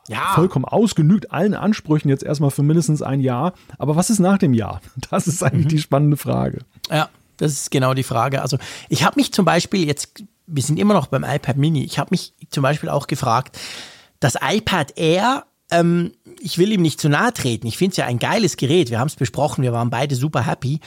ja. 0.08 0.32
vollkommen 0.34 0.64
ausgenügt, 0.64 1.32
allen 1.32 1.54
Ansprüchen 1.54 2.08
jetzt 2.08 2.22
erstmal 2.22 2.50
für 2.50 2.62
mindestens 2.62 3.02
ein 3.02 3.20
Jahr. 3.20 3.54
Aber 3.78 3.96
was 3.96 4.10
ist 4.10 4.18
nach 4.18 4.38
dem 4.38 4.54
Jahr? 4.54 4.80
Das 5.10 5.26
ist 5.26 5.42
eigentlich 5.42 5.66
mhm. 5.66 5.70
die 5.70 5.78
spannende 5.78 6.16
Frage. 6.16 6.60
Ja, 6.90 7.08
das 7.36 7.52
ist 7.52 7.70
genau 7.70 7.94
die 7.94 8.02
Frage. 8.02 8.42
Also 8.42 8.58
ich 8.88 9.04
habe 9.04 9.16
mich 9.16 9.32
zum 9.32 9.44
Beispiel 9.44 9.86
jetzt, 9.86 10.24
wir 10.46 10.62
sind 10.62 10.78
immer 10.78 10.94
noch 10.94 11.06
beim 11.06 11.24
iPad 11.24 11.56
Mini, 11.56 11.84
ich 11.84 11.98
habe 11.98 12.08
mich 12.10 12.34
zum 12.50 12.62
Beispiel 12.62 12.88
auch 12.88 13.06
gefragt, 13.06 13.58
das 14.20 14.36
iPad 14.40 14.96
Air 14.96 15.44
ähm, 15.70 16.12
ich 16.40 16.58
will 16.58 16.72
ihm 16.72 16.82
nicht 16.82 17.00
zu 17.00 17.08
nahe 17.08 17.32
treten. 17.32 17.66
Ich 17.66 17.78
finde 17.78 17.92
es 17.92 17.96
ja 17.96 18.06
ein 18.06 18.18
geiles 18.18 18.56
Gerät. 18.56 18.90
Wir 18.90 19.00
haben 19.00 19.08
es 19.08 19.16
besprochen, 19.16 19.62
wir 19.62 19.72
waren 19.72 19.90
beide 19.90 20.14
super 20.14 20.46
happy. 20.46 20.80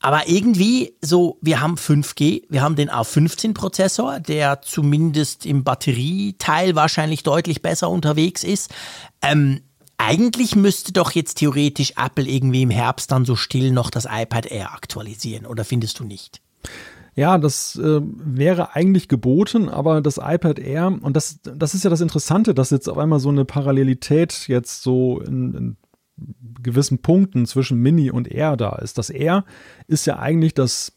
Aber 0.00 0.28
irgendwie 0.28 0.94
so, 1.02 1.38
wir 1.40 1.60
haben 1.60 1.74
5G, 1.74 2.44
wir 2.48 2.62
haben 2.62 2.76
den 2.76 2.88
A15-Prozessor, 2.88 4.20
der 4.20 4.62
zumindest 4.62 5.44
im 5.44 5.64
Batterieteil 5.64 6.76
wahrscheinlich 6.76 7.24
deutlich 7.24 7.62
besser 7.62 7.90
unterwegs 7.90 8.44
ist. 8.44 8.72
Ähm, 9.22 9.60
eigentlich 9.96 10.54
müsste 10.54 10.92
doch 10.92 11.10
jetzt 11.10 11.34
theoretisch 11.38 11.94
Apple 11.96 12.24
irgendwie 12.24 12.62
im 12.62 12.70
Herbst 12.70 13.10
dann 13.10 13.24
so 13.24 13.34
still 13.34 13.72
noch 13.72 13.90
das 13.90 14.06
iPad 14.08 14.46
Air 14.46 14.72
aktualisieren, 14.72 15.44
oder 15.44 15.64
findest 15.64 15.98
du 15.98 16.04
nicht? 16.04 16.40
Ja, 17.16 17.36
das 17.36 17.74
äh, 17.74 18.00
wäre 18.00 18.76
eigentlich 18.76 19.08
geboten, 19.08 19.68
aber 19.68 20.00
das 20.00 20.18
iPad 20.18 20.60
Air, 20.60 20.96
und 21.00 21.16
das, 21.16 21.40
das 21.42 21.74
ist 21.74 21.82
ja 21.82 21.90
das 21.90 22.00
Interessante, 22.00 22.54
dass 22.54 22.70
jetzt 22.70 22.88
auf 22.88 22.96
einmal 22.96 23.18
so 23.18 23.30
eine 23.30 23.44
Parallelität 23.44 24.46
jetzt 24.46 24.84
so 24.84 25.20
in, 25.20 25.54
in 25.54 25.76
gewissen 26.62 26.98
Punkten 27.00 27.46
zwischen 27.46 27.78
Mini 27.78 28.10
und 28.10 28.30
Air 28.30 28.56
da 28.56 28.76
ist. 28.76 28.98
Das 28.98 29.10
Air 29.10 29.44
ist 29.86 30.06
ja 30.06 30.18
eigentlich 30.18 30.54
das 30.54 30.92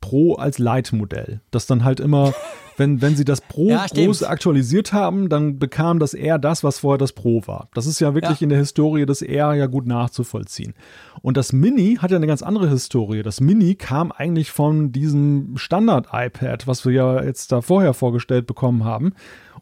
Pro 0.00 0.34
als 0.34 0.58
Leitmodell, 0.58 1.40
das 1.50 1.66
dann 1.66 1.84
halt 1.84 2.00
immer 2.00 2.32
wenn, 2.80 3.02
wenn 3.02 3.14
sie 3.14 3.26
das 3.26 3.42
Pro 3.42 3.68
ja, 3.68 3.86
groß 3.86 4.24
aktualisiert 4.24 4.92
haben, 4.92 5.28
dann 5.28 5.58
bekam 5.58 5.98
das 6.00 6.14
R 6.14 6.38
das, 6.38 6.64
was 6.64 6.78
vorher 6.78 6.98
das 6.98 7.12
Pro 7.12 7.46
war. 7.46 7.68
Das 7.74 7.86
ist 7.86 8.00
ja 8.00 8.14
wirklich 8.14 8.40
ja. 8.40 8.44
in 8.44 8.48
der 8.48 8.58
Historie 8.58 9.06
des 9.06 9.22
R 9.22 9.54
ja 9.54 9.66
gut 9.66 9.86
nachzuvollziehen. 9.86 10.74
Und 11.20 11.36
das 11.36 11.52
Mini 11.52 11.98
hat 12.00 12.10
ja 12.10 12.16
eine 12.16 12.26
ganz 12.26 12.42
andere 12.42 12.70
Historie. 12.70 13.22
Das 13.22 13.40
Mini 13.40 13.74
kam 13.74 14.10
eigentlich 14.10 14.50
von 14.50 14.90
diesem 14.92 15.58
Standard-iPad, 15.58 16.66
was 16.66 16.86
wir 16.86 16.92
ja 16.92 17.22
jetzt 17.22 17.52
da 17.52 17.60
vorher 17.60 17.92
vorgestellt 17.92 18.46
bekommen 18.46 18.84
haben. 18.84 19.12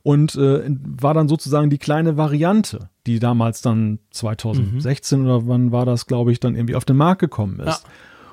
Und 0.03 0.37
äh, 0.37 0.63
war 0.69 1.15
dann 1.15 1.29
sozusagen 1.29 1.71
die 1.71 1.79
kleine 1.79 2.17
Variante, 2.17 2.89
die 3.07 3.19
damals 3.19 3.63
dann 3.63 3.99
2016 4.11 5.21
mhm. 5.21 5.27
oder 5.27 5.47
wann 5.47 5.73
war 5.73 5.85
das, 5.85 6.07
glaube 6.07 6.33
ich, 6.33 6.41
dann 6.41 6.55
irgendwie 6.55 6.77
auf 6.77 6.85
den 6.85 6.97
Markt 6.97 7.21
gekommen 7.21 7.61
ist. 7.61 7.85
Ja. 7.85 7.91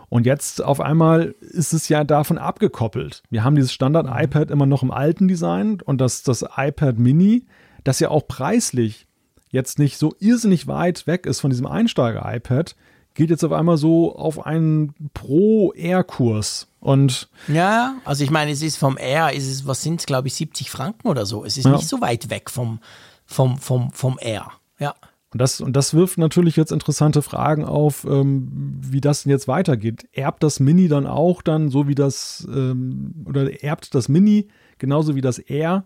Und 0.09 0.25
jetzt 0.25 0.63
auf 0.63 0.79
einmal 0.79 1.35
ist 1.41 1.73
es 1.73 1.89
ja 1.89 2.03
davon 2.03 2.37
abgekoppelt. 2.37 3.23
Wir 3.29 3.43
haben 3.43 3.55
dieses 3.55 3.73
Standard-iPad 3.73 4.51
immer 4.51 4.65
noch 4.65 4.83
im 4.83 4.91
alten 4.91 5.27
Design 5.27 5.81
und 5.83 5.99
das, 5.99 6.23
das 6.23 6.45
iPad 6.55 6.99
Mini, 6.99 7.45
das 7.83 7.99
ja 7.99 8.09
auch 8.09 8.27
preislich 8.27 9.07
jetzt 9.49 9.79
nicht 9.79 9.97
so 9.97 10.13
irrsinnig 10.19 10.67
weit 10.67 11.07
weg 11.07 11.25
ist 11.25 11.39
von 11.39 11.49
diesem 11.49 11.65
Einsteiger-iPad, 11.65 12.75
geht 13.15 13.29
jetzt 13.29 13.43
auf 13.43 13.51
einmal 13.51 13.77
so 13.77 14.15
auf 14.15 14.45
einen 14.45 14.93
Pro-Air-Kurs. 15.13 16.67
Und 16.79 17.29
ja, 17.47 17.95
also 18.05 18.23
ich 18.23 18.29
meine, 18.29 18.51
es 18.51 18.61
ist 18.61 18.77
vom 18.77 18.97
Air, 18.97 19.33
ist 19.33 19.47
es, 19.47 19.65
was 19.65 19.81
sind 19.81 20.01
es, 20.01 20.05
glaube 20.05 20.27
ich, 20.27 20.35
70 20.35 20.69
Franken 20.69 21.07
oder 21.07 21.25
so. 21.25 21.43
Es 21.43 21.57
ist 21.57 21.65
ja. 21.65 21.71
nicht 21.71 21.87
so 21.87 22.01
weit 22.01 22.29
weg 22.29 22.51
vom, 22.51 22.79
vom, 23.25 23.57
vom, 23.57 23.91
vom 23.91 24.19
Air. 24.21 24.51
Ja. 24.77 24.93
Und 25.31 25.41
das, 25.41 25.59
und 25.59 25.75
das 25.75 25.93
wirft 25.93 26.17
natürlich 26.17 26.55
jetzt 26.55 26.71
interessante 26.71 27.21
Fragen 27.21 27.65
auf, 27.65 28.05
ähm, 28.05 28.79
wie 28.81 29.01
das 29.01 29.23
denn 29.23 29.31
jetzt 29.31 29.47
weitergeht. 29.47 30.07
Erbt 30.13 30.43
das 30.43 30.59
Mini 30.59 30.87
dann 30.87 31.07
auch 31.07 31.41
dann, 31.41 31.69
so 31.69 31.87
wie 31.87 31.95
das, 31.95 32.47
ähm, 32.49 33.25
oder 33.25 33.63
erbt 33.63 33.95
das 33.95 34.07
Mini 34.07 34.47
genauso 34.77 35.15
wie 35.15 35.21
das 35.21 35.39
R 35.39 35.85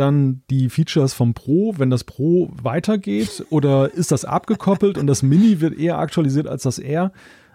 dann 0.00 0.42
die 0.50 0.68
Features 0.68 1.14
vom 1.14 1.34
Pro, 1.34 1.74
wenn 1.76 1.90
das 1.90 2.04
Pro 2.04 2.50
weitergeht? 2.62 3.44
Oder 3.50 3.92
ist 3.92 4.12
das 4.12 4.24
abgekoppelt 4.24 4.98
und 4.98 5.06
das 5.06 5.22
Mini 5.22 5.60
wird 5.60 5.78
eher 5.78 5.98
aktualisiert 5.98 6.46
als 6.46 6.62
das 6.62 6.78
R? 6.78 7.12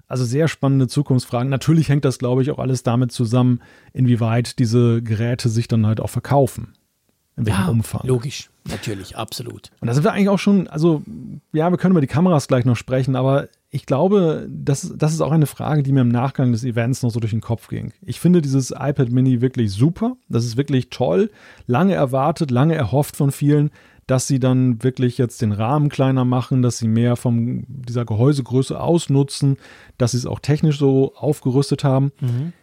Also 0.08 0.26
sehr 0.26 0.48
spannende 0.48 0.88
Zukunftsfragen. 0.88 1.50
Natürlich 1.50 1.89
hängt 1.89 2.06
das, 2.06 2.20
glaube 2.20 2.41
ich, 2.41 2.52
auch 2.52 2.60
alles 2.60 2.84
damit 2.84 3.12
zusammen, 3.12 3.62
inwieweit 3.94 4.60
diese 4.60 5.02
Geräte 5.02 5.50
sich 5.50 5.68
dann 5.68 5.88
halt 5.88 6.00
auch 6.00 6.10
verkaufen 6.10 6.74
in 7.36 7.45
welchem 7.45 7.61
ja, 7.61 7.67
Umfang. 7.69 8.01
Logisch, 8.05 8.49
natürlich, 8.65 9.17
absolut. 9.17 9.71
Und 9.81 9.88
da 9.88 9.93
sind 9.93 10.03
wir 10.03 10.13
eigentlich 10.13 10.29
auch 10.29 10.39
schon, 10.39 10.67
also 10.67 11.01
ja, 11.51 11.69
wir 11.69 11.77
können 11.77 11.93
über 11.93 12.01
die 12.01 12.07
Kameras 12.07 12.47
gleich 12.47 12.65
noch 12.65 12.75
sprechen, 12.75 13.15
aber 13.15 13.47
ich 13.71 13.88
glaube, 13.88 14.47
das, 14.51 14.93
das 14.95 15.13
ist 15.13 15.21
auch 15.21 15.31
eine 15.31 15.47
Frage, 15.47 15.81
die 15.81 15.91
mir 15.91 16.01
im 16.01 16.09
Nachgang 16.09 16.51
des 16.51 16.63
Events 16.63 17.01
noch 17.01 17.09
so 17.09 17.19
durch 17.19 17.31
den 17.31 17.41
Kopf 17.41 17.69
ging. 17.69 17.91
Ich 18.03 18.19
finde 18.19 18.39
dieses 18.39 18.69
iPad 18.69 19.09
Mini 19.09 19.41
wirklich 19.41 19.71
super. 19.71 20.15
Das 20.29 20.45
ist 20.45 20.57
wirklich 20.57 20.91
toll. 20.91 21.31
Lange 21.65 21.95
erwartet, 21.95 22.51
lange 22.51 22.75
erhofft 22.75 23.15
von 23.15 23.31
vielen, 23.31 23.71
dass 24.05 24.27
sie 24.27 24.39
dann 24.39 24.84
wirklich 24.84 25.17
jetzt 25.17 25.41
den 25.41 25.53
Rahmen 25.53 25.89
kleiner 25.89 26.23
machen, 26.23 26.61
dass 26.61 26.77
sie 26.77 26.88
mehr 26.88 27.15
von 27.15 27.65
dieser 27.67 28.05
Gehäusegröße 28.05 28.79
ausnutzen, 28.79 29.57
dass 29.97 30.11
sie 30.11 30.17
es 30.17 30.27
auch 30.27 30.39
technisch 30.39 30.77
so 30.77 31.15
aufgerüstet 31.15 31.84
haben. 31.84 32.11
Mhm. 32.19 32.53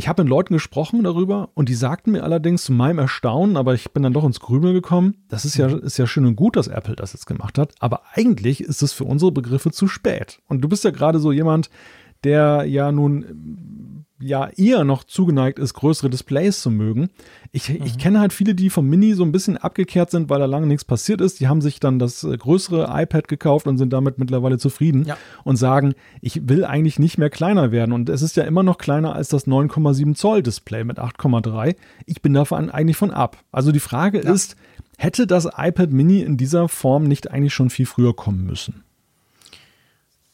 Ich 0.00 0.08
habe 0.08 0.22
mit 0.22 0.30
Leuten 0.30 0.54
gesprochen 0.54 1.04
darüber 1.04 1.50
und 1.52 1.68
die 1.68 1.74
sagten 1.74 2.12
mir 2.12 2.24
allerdings 2.24 2.64
zu 2.64 2.72
meinem 2.72 3.00
Erstaunen, 3.00 3.58
aber 3.58 3.74
ich 3.74 3.92
bin 3.92 4.02
dann 4.02 4.14
doch 4.14 4.24
ins 4.24 4.40
Grübeln 4.40 4.72
gekommen, 4.72 5.26
das 5.28 5.44
ist 5.44 5.58
ja, 5.58 5.68
mhm. 5.68 5.80
ist 5.80 5.98
ja 5.98 6.06
schön 6.06 6.24
und 6.24 6.36
gut, 6.36 6.56
dass 6.56 6.68
Apple 6.68 6.96
das 6.96 7.12
jetzt 7.12 7.26
gemacht 7.26 7.58
hat, 7.58 7.74
aber 7.80 8.00
eigentlich 8.14 8.62
ist 8.62 8.80
es 8.80 8.94
für 8.94 9.04
unsere 9.04 9.30
Begriffe 9.30 9.72
zu 9.72 9.88
spät. 9.88 10.40
Und 10.48 10.62
du 10.62 10.70
bist 10.70 10.84
ja 10.84 10.90
gerade 10.90 11.18
so 11.18 11.32
jemand, 11.32 11.68
der 12.24 12.64
ja 12.64 12.90
nun 12.92 13.99
ja 14.20 14.48
eher 14.56 14.84
noch 14.84 15.04
zugeneigt 15.04 15.58
ist, 15.58 15.74
größere 15.74 16.10
Displays 16.10 16.60
zu 16.60 16.70
mögen. 16.70 17.10
Ich, 17.52 17.68
mhm. 17.68 17.84
ich 17.84 17.98
kenne 17.98 18.20
halt 18.20 18.32
viele, 18.32 18.54
die 18.54 18.70
vom 18.70 18.86
Mini 18.86 19.14
so 19.14 19.24
ein 19.24 19.32
bisschen 19.32 19.56
abgekehrt 19.56 20.10
sind, 20.10 20.28
weil 20.28 20.38
da 20.38 20.44
lange 20.44 20.66
nichts 20.66 20.84
passiert 20.84 21.20
ist. 21.20 21.40
Die 21.40 21.48
haben 21.48 21.60
sich 21.60 21.80
dann 21.80 21.98
das 21.98 22.22
äh, 22.22 22.36
größere 22.36 22.88
iPad 22.90 23.28
gekauft 23.28 23.66
und 23.66 23.78
sind 23.78 23.92
damit 23.92 24.18
mittlerweile 24.18 24.58
zufrieden 24.58 25.04
ja. 25.04 25.16
und 25.44 25.56
sagen, 25.56 25.94
ich 26.20 26.48
will 26.48 26.64
eigentlich 26.64 26.98
nicht 26.98 27.18
mehr 27.18 27.30
kleiner 27.30 27.72
werden. 27.72 27.92
Und 27.92 28.08
es 28.08 28.22
ist 28.22 28.36
ja 28.36 28.44
immer 28.44 28.62
noch 28.62 28.78
kleiner 28.78 29.14
als 29.14 29.28
das 29.28 29.46
9,7 29.46 30.14
Zoll 30.14 30.42
Display 30.42 30.84
mit 30.84 30.98
8,3. 30.98 31.76
Ich 32.06 32.22
bin 32.22 32.34
davon 32.34 32.70
eigentlich 32.70 32.96
von 32.96 33.10
ab. 33.10 33.38
Also 33.52 33.72
die 33.72 33.80
Frage 33.80 34.22
ja. 34.22 34.32
ist, 34.32 34.56
hätte 34.98 35.26
das 35.26 35.46
iPad 35.56 35.90
Mini 35.90 36.20
in 36.20 36.36
dieser 36.36 36.68
Form 36.68 37.04
nicht 37.04 37.30
eigentlich 37.30 37.54
schon 37.54 37.70
viel 37.70 37.86
früher 37.86 38.14
kommen 38.14 38.44
müssen? 38.44 38.84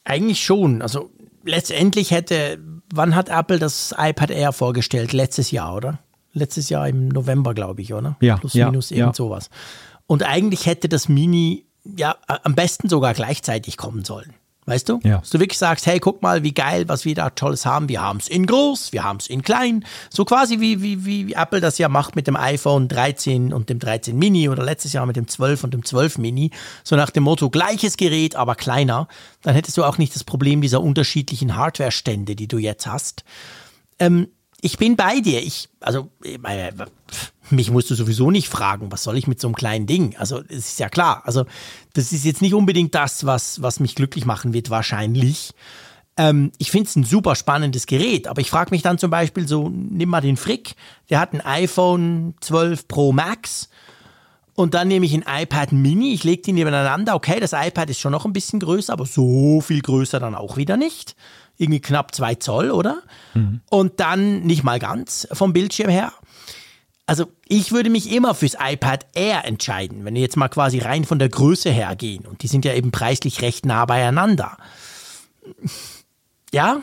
Eigentlich 0.03 0.43
schon. 0.43 0.81
Also 0.81 1.09
letztendlich 1.43 2.11
hätte, 2.11 2.59
wann 2.93 3.15
hat 3.15 3.29
Apple 3.29 3.59
das 3.59 3.93
iPad 3.97 4.31
Air 4.31 4.51
vorgestellt? 4.51 5.13
Letztes 5.13 5.51
Jahr, 5.51 5.75
oder? 5.75 5.99
Letztes 6.33 6.69
Jahr 6.69 6.87
im 6.87 7.07
November, 7.07 7.53
glaube 7.53 7.81
ich, 7.81 7.93
oder? 7.93 8.17
Ja. 8.21 8.37
Plus, 8.37 8.53
ja, 8.53 8.67
minus, 8.69 8.91
irgend 8.91 9.07
ja. 9.07 9.13
sowas. 9.13 9.49
Und 10.05 10.23
eigentlich 10.23 10.65
hätte 10.65 10.87
das 10.89 11.09
Mini 11.09 11.65
ja 11.83 12.15
am 12.43 12.55
besten 12.55 12.89
sogar 12.89 13.13
gleichzeitig 13.13 13.77
kommen 13.77 14.03
sollen. 14.03 14.33
Weißt 14.67 14.89
du? 14.89 14.99
Ja. 15.03 15.19
Dass 15.19 15.29
du 15.29 15.39
wirklich 15.39 15.57
sagst, 15.57 15.85
hey, 15.85 15.97
guck 15.97 16.21
mal, 16.21 16.43
wie 16.43 16.53
geil, 16.53 16.89
was 16.89 17.05
wir 17.05 17.15
da 17.15 17.29
Tolles 17.29 17.65
haben. 17.65 17.87
Wir 17.87 18.01
haben 18.01 18.19
es 18.19 18.27
in 18.27 18.45
groß, 18.45 18.91
wir 18.91 19.01
haben 19.05 19.17
es 19.17 19.27
in 19.27 19.41
klein. 19.41 19.85
So 20.09 20.25
quasi 20.25 20.59
wie, 20.59 20.81
wie, 20.81 21.05
wie 21.05 21.33
Apple 21.33 21.61
das 21.61 21.77
ja 21.77 21.87
macht 21.87 22.17
mit 22.17 22.27
dem 22.27 22.35
iPhone 22.35 22.89
13 22.89 23.53
und 23.53 23.69
dem 23.69 23.79
13 23.79 24.19
Mini 24.19 24.49
oder 24.49 24.63
letztes 24.63 24.91
Jahr 24.91 25.05
mit 25.05 25.15
dem 25.15 25.25
12 25.25 25.63
und 25.63 25.73
dem 25.73 25.85
12 25.85 26.17
Mini. 26.17 26.51
So 26.83 26.97
nach 26.97 27.11
dem 27.11 27.23
Motto, 27.23 27.49
gleiches 27.49 27.95
Gerät, 27.95 28.35
aber 28.35 28.55
kleiner. 28.55 29.07
Dann 29.41 29.55
hättest 29.55 29.77
du 29.77 29.85
auch 29.85 29.97
nicht 29.97 30.13
das 30.13 30.25
Problem 30.25 30.59
dieser 30.59 30.81
unterschiedlichen 30.81 31.55
Hardware-Stände, 31.55 32.35
die 32.35 32.49
du 32.49 32.57
jetzt 32.57 32.87
hast. 32.87 33.23
Ähm, 33.99 34.27
ich 34.59 34.77
bin 34.77 34.97
bei 34.97 35.21
dir. 35.21 35.41
Ich, 35.41 35.69
also, 35.79 36.09
meine, 36.39 36.73
mich 37.49 37.71
musst 37.71 37.89
du 37.89 37.95
sowieso 37.95 38.31
nicht 38.31 38.49
fragen, 38.49 38.91
was 38.91 39.03
soll 39.03 39.17
ich 39.17 39.27
mit 39.27 39.39
so 39.39 39.47
einem 39.47 39.55
kleinen 39.55 39.87
Ding? 39.87 40.15
Also, 40.17 40.41
es 40.49 40.69
ist 40.69 40.79
ja 40.79 40.89
klar. 40.89 41.23
Also, 41.25 41.45
das 41.93 42.11
ist 42.11 42.25
jetzt 42.25 42.41
nicht 42.41 42.53
unbedingt 42.53 42.95
das, 42.95 43.25
was, 43.25 43.61
was 43.61 43.79
mich 43.79 43.95
glücklich 43.95 44.25
machen 44.25 44.53
wird, 44.53 44.69
wahrscheinlich. 44.69 45.53
Ähm, 46.17 46.51
ich 46.57 46.71
finde 46.71 46.87
es 46.87 46.95
ein 46.95 47.03
super 47.03 47.35
spannendes 47.35 47.85
Gerät, 47.85 48.27
aber 48.27 48.41
ich 48.41 48.49
frage 48.49 48.71
mich 48.71 48.81
dann 48.81 48.97
zum 48.97 49.11
Beispiel 49.11 49.47
so, 49.47 49.69
nimm 49.69 50.09
mal 50.09 50.21
den 50.21 50.37
Frick, 50.37 50.75
der 51.09 51.19
hat 51.19 51.33
ein 51.33 51.41
iPhone 51.41 52.33
12 52.41 52.87
Pro 52.87 53.11
Max 53.11 53.69
und 54.55 54.73
dann 54.73 54.87
nehme 54.87 55.05
ich 55.05 55.13
ein 55.13 55.25
iPad 55.27 55.71
Mini, 55.71 56.13
ich 56.13 56.23
lege 56.23 56.41
die 56.41 56.53
nebeneinander. 56.53 57.13
Okay, 57.13 57.39
das 57.39 57.53
iPad 57.53 57.91
ist 57.91 57.99
schon 57.99 58.11
noch 58.11 58.25
ein 58.25 58.33
bisschen 58.33 58.59
größer, 58.59 58.91
aber 58.91 59.05
so 59.05 59.61
viel 59.61 59.81
größer 59.81 60.19
dann 60.19 60.33
auch 60.33 60.57
wieder 60.57 60.77
nicht 60.77 61.15
irgendwie 61.57 61.81
knapp 61.81 62.13
zwei 62.13 62.35
Zoll, 62.35 62.71
oder? 62.71 63.01
Mhm. 63.33 63.61
Und 63.69 63.99
dann 63.99 64.41
nicht 64.41 64.63
mal 64.63 64.79
ganz 64.79 65.27
vom 65.31 65.53
Bildschirm 65.53 65.89
her. 65.89 66.13
Also 67.07 67.31
ich 67.47 67.71
würde 67.71 67.89
mich 67.89 68.11
immer 68.11 68.35
fürs 68.35 68.57
iPad 68.59 69.05
Air 69.15 69.45
entscheiden, 69.45 70.03
wenn 70.03 70.13
wir 70.13 70.21
jetzt 70.21 70.35
mal 70.35 70.49
quasi 70.49 70.79
rein 70.79 71.05
von 71.05 71.19
der 71.19 71.29
Größe 71.29 71.71
her 71.71 71.95
gehen. 71.95 72.25
Und 72.25 72.43
die 72.43 72.47
sind 72.47 72.65
ja 72.65 72.73
eben 72.73 72.91
preislich 72.91 73.41
recht 73.41 73.65
nah 73.65 73.85
beieinander. 73.85 74.57
Ja. 76.53 76.81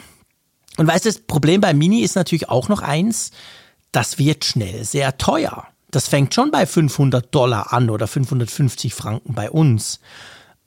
Und 0.78 0.86
weißt 0.86 1.04
du, 1.04 1.10
das 1.10 1.20
Problem 1.20 1.60
bei 1.60 1.74
Mini 1.74 2.00
ist 2.00 2.16
natürlich 2.16 2.48
auch 2.48 2.68
noch 2.68 2.80
eins, 2.80 3.30
das 3.92 4.18
wird 4.18 4.46
schnell 4.46 4.84
sehr 4.84 5.18
teuer. 5.18 5.68
Das 5.90 6.08
fängt 6.08 6.34
schon 6.34 6.50
bei 6.50 6.66
500 6.66 7.32
Dollar 7.32 7.72
an 7.72 7.90
oder 7.90 8.08
550 8.08 8.94
Franken 8.94 9.34
bei 9.34 9.50
uns. 9.50 10.00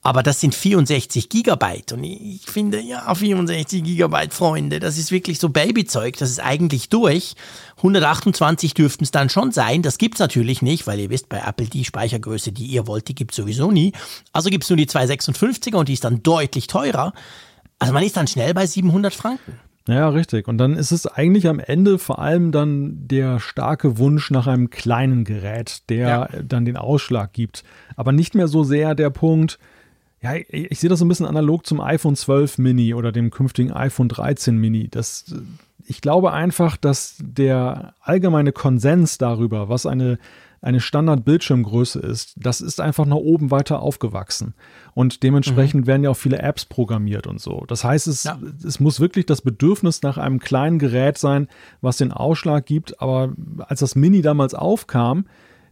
Aber 0.02 0.22
das 0.22 0.40
sind 0.40 0.54
64 0.54 1.28
Gigabyte. 1.28 1.92
Und 1.92 2.04
ich 2.04 2.46
finde, 2.46 2.80
ja, 2.80 3.12
64 3.12 3.82
Gigabyte, 3.82 4.32
Freunde, 4.32 4.78
das 4.78 4.96
ist 4.96 5.10
wirklich 5.10 5.38
so 5.38 5.48
Babyzeug. 5.48 6.16
Das 6.16 6.30
ist 6.30 6.38
eigentlich 6.38 6.88
durch. 6.88 7.34
128 7.78 8.74
dürften 8.74 9.04
es 9.04 9.10
dann 9.10 9.28
schon 9.28 9.50
sein. 9.50 9.82
Das 9.82 9.98
gibt's 9.98 10.20
natürlich 10.20 10.62
nicht, 10.62 10.86
weil 10.86 11.00
ihr 11.00 11.10
wisst, 11.10 11.28
bei 11.28 11.42
Apple 11.44 11.66
die 11.66 11.84
Speichergröße, 11.84 12.52
die 12.52 12.66
ihr 12.66 12.86
wollt, 12.86 13.08
die 13.08 13.14
gibt's 13.14 13.36
sowieso 13.36 13.70
nie. 13.70 13.92
Also 14.32 14.50
gibt's 14.50 14.70
nur 14.70 14.76
die 14.76 14.86
256er 14.86 15.76
und 15.76 15.88
die 15.88 15.94
ist 15.94 16.04
dann 16.04 16.22
deutlich 16.22 16.68
teurer. 16.68 17.12
Also 17.80 17.92
man 17.92 18.02
ist 18.02 18.16
dann 18.16 18.28
schnell 18.28 18.54
bei 18.54 18.66
700 18.66 19.12
Franken. 19.12 19.58
Ja, 19.88 20.10
richtig. 20.10 20.48
Und 20.48 20.58
dann 20.58 20.76
ist 20.76 20.92
es 20.92 21.06
eigentlich 21.06 21.48
am 21.48 21.60
Ende 21.60 21.98
vor 21.98 22.18
allem 22.18 22.52
dann 22.52 23.08
der 23.08 23.40
starke 23.40 23.96
Wunsch 23.96 24.30
nach 24.30 24.46
einem 24.46 24.68
kleinen 24.68 25.24
Gerät, 25.24 25.88
der 25.88 26.08
ja. 26.08 26.28
dann 26.42 26.66
den 26.66 26.76
Ausschlag 26.76 27.32
gibt. 27.32 27.64
Aber 27.96 28.12
nicht 28.12 28.34
mehr 28.34 28.48
so 28.48 28.64
sehr 28.64 28.94
der 28.94 29.08
Punkt, 29.08 29.58
ja, 30.20 30.34
ich, 30.34 30.70
ich 30.70 30.78
sehe 30.80 30.90
das 30.90 30.98
so 30.98 31.04
ein 31.04 31.08
bisschen 31.08 31.26
analog 31.26 31.66
zum 31.66 31.80
iPhone 31.80 32.16
12 32.16 32.58
Mini 32.58 32.94
oder 32.94 33.12
dem 33.12 33.30
künftigen 33.30 33.72
iPhone 33.72 34.08
13 34.08 34.56
Mini. 34.56 34.88
Das, 34.88 35.34
ich 35.86 36.00
glaube 36.00 36.32
einfach, 36.32 36.76
dass 36.76 37.16
der 37.20 37.94
allgemeine 38.00 38.52
Konsens 38.52 39.18
darüber, 39.18 39.68
was 39.68 39.86
eine 39.86 40.18
eine 40.60 40.80
Standard-Bildschirmgröße 40.80 42.00
ist, 42.00 42.34
das 42.36 42.60
ist 42.60 42.80
einfach 42.80 43.06
nach 43.06 43.16
oben 43.16 43.50
weiter 43.50 43.80
aufgewachsen. 43.80 44.54
Und 44.92 45.22
dementsprechend 45.22 45.82
mhm. 45.82 45.86
werden 45.86 46.04
ja 46.04 46.10
auch 46.10 46.16
viele 46.16 46.40
Apps 46.40 46.64
programmiert 46.64 47.26
und 47.26 47.40
so. 47.40 47.64
Das 47.68 47.84
heißt, 47.84 48.08
es, 48.08 48.24
ja. 48.24 48.38
es 48.64 48.80
muss 48.80 48.98
wirklich 48.98 49.26
das 49.26 49.42
Bedürfnis 49.42 50.02
nach 50.02 50.18
einem 50.18 50.40
kleinen 50.40 50.78
Gerät 50.78 51.18
sein, 51.18 51.48
was 51.80 51.98
den 51.98 52.12
Ausschlag 52.12 52.66
gibt. 52.66 53.00
Aber 53.00 53.32
als 53.58 53.80
das 53.80 53.94
Mini 53.94 54.20
damals 54.20 54.54
aufkam, 54.54 55.26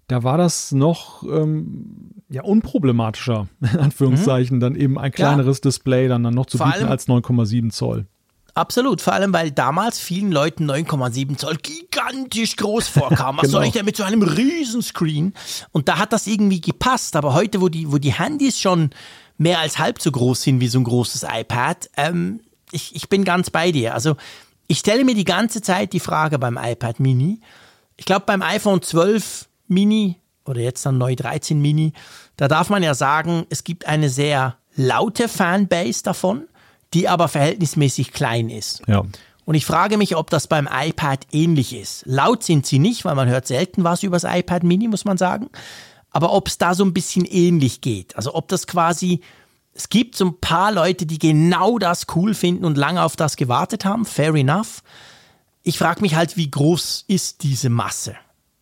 da 0.08 0.22
war 0.22 0.38
das 0.38 0.72
noch 0.72 1.22
ähm, 1.24 2.12
ja 2.28 2.42
unproblematischer, 2.42 3.48
in 3.60 3.78
Anführungszeichen, 3.78 4.56
mhm. 4.56 4.60
dann 4.60 4.74
eben 4.76 4.98
ein 4.98 5.12
kleineres 5.12 5.58
ja. 5.58 5.62
Display 5.62 6.08
dann, 6.08 6.22
dann 6.22 6.34
noch 6.34 6.46
zu 6.46 6.58
Vor 6.58 6.70
bieten 6.70 6.86
als 6.86 7.08
9,7 7.08 7.70
Zoll. 7.70 8.06
Absolut, 8.54 9.02
vor 9.02 9.12
allem 9.12 9.34
weil 9.34 9.50
damals 9.50 9.98
vielen 9.98 10.32
Leuten 10.32 10.70
9,7 10.70 11.36
Zoll 11.36 11.56
gigantisch 11.56 12.56
groß 12.56 12.88
vorkam. 12.88 13.36
Was 13.36 13.42
genau. 13.42 13.58
soll 13.58 13.64
ich 13.66 13.72
denn 13.72 13.84
mit 13.84 13.98
so 13.98 14.02
einem 14.02 14.22
Riesenscreen? 14.22 15.34
Und 15.72 15.88
da 15.88 15.98
hat 15.98 16.14
das 16.14 16.26
irgendwie 16.26 16.62
gepasst. 16.62 17.16
Aber 17.16 17.34
heute, 17.34 17.60
wo 17.60 17.68
die, 17.68 17.92
wo 17.92 17.98
die 17.98 18.14
Handys 18.14 18.58
schon 18.58 18.90
mehr 19.36 19.58
als 19.58 19.78
halb 19.78 20.00
so 20.00 20.10
groß 20.10 20.40
sind 20.40 20.60
wie 20.60 20.68
so 20.68 20.78
ein 20.78 20.84
großes 20.84 21.26
iPad, 21.30 21.90
ähm, 21.98 22.40
ich, 22.72 22.96
ich 22.96 23.10
bin 23.10 23.24
ganz 23.24 23.50
bei 23.50 23.72
dir. 23.72 23.92
Also 23.92 24.16
ich 24.68 24.78
stelle 24.78 25.04
mir 25.04 25.14
die 25.14 25.24
ganze 25.24 25.60
Zeit 25.60 25.92
die 25.92 26.00
Frage 26.00 26.38
beim 26.38 26.58
iPad 26.60 26.98
Mini. 26.98 27.40
Ich 27.98 28.06
glaube, 28.06 28.24
beim 28.24 28.40
iPhone 28.40 28.80
12 28.80 29.48
Mini 29.68 30.20
oder 30.44 30.60
jetzt 30.60 30.86
dann 30.86 30.98
neu 30.98 31.16
13 31.16 31.60
Mini, 31.60 31.92
da 32.36 32.48
darf 32.48 32.70
man 32.70 32.82
ja 32.82 32.94
sagen, 32.94 33.46
es 33.50 33.64
gibt 33.64 33.86
eine 33.86 34.10
sehr 34.10 34.56
laute 34.76 35.28
Fanbase 35.28 36.02
davon 36.02 36.46
die 36.94 37.08
aber 37.08 37.28
verhältnismäßig 37.28 38.12
klein 38.12 38.48
ist. 38.48 38.82
Ja. 38.86 39.02
Und 39.44 39.54
ich 39.54 39.66
frage 39.66 39.96
mich, 39.96 40.16
ob 40.16 40.30
das 40.30 40.48
beim 40.48 40.68
iPad 40.70 41.26
ähnlich 41.30 41.74
ist. 41.74 42.02
Laut 42.06 42.42
sind 42.42 42.66
sie 42.66 42.78
nicht, 42.78 43.04
weil 43.04 43.14
man 43.14 43.28
hört 43.28 43.46
selten 43.46 43.84
was 43.84 44.02
über 44.02 44.18
das 44.18 44.24
iPad 44.24 44.64
Mini, 44.64 44.88
muss 44.88 45.04
man 45.04 45.18
sagen. 45.18 45.50
Aber 46.10 46.32
ob 46.32 46.48
es 46.48 46.58
da 46.58 46.74
so 46.74 46.84
ein 46.84 46.94
bisschen 46.94 47.24
ähnlich 47.24 47.80
geht. 47.80 48.16
Also 48.16 48.34
ob 48.34 48.48
das 48.48 48.66
quasi, 48.66 49.20
es 49.72 49.88
gibt 49.88 50.16
so 50.16 50.24
ein 50.26 50.40
paar 50.40 50.72
Leute, 50.72 51.06
die 51.06 51.18
genau 51.18 51.78
das 51.78 52.06
cool 52.16 52.34
finden 52.34 52.64
und 52.64 52.76
lange 52.76 53.02
auf 53.02 53.14
das 53.14 53.36
gewartet 53.36 53.84
haben. 53.84 54.04
Fair 54.04 54.34
enough. 54.34 54.82
Ich 55.62 55.78
frage 55.78 56.00
mich 56.00 56.14
halt, 56.14 56.36
wie 56.36 56.50
groß 56.50 57.04
ist 57.06 57.42
diese 57.42 57.68
Masse? 57.68 58.16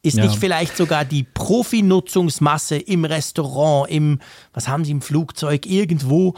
Ist 0.05 0.19
ja. 0.19 0.25
nicht 0.25 0.39
vielleicht 0.39 0.77
sogar 0.77 1.07
die 1.07 1.23
Profi-Nutzungsmasse 1.23 2.77
im 2.77 3.07
Restaurant, 3.07 3.91
im, 3.91 4.21
was 4.53 4.69
haben 4.69 4.85
sie 4.85 4.91
im 4.91 5.01
Flugzeug, 5.01 5.65
irgendwo 5.65 6.35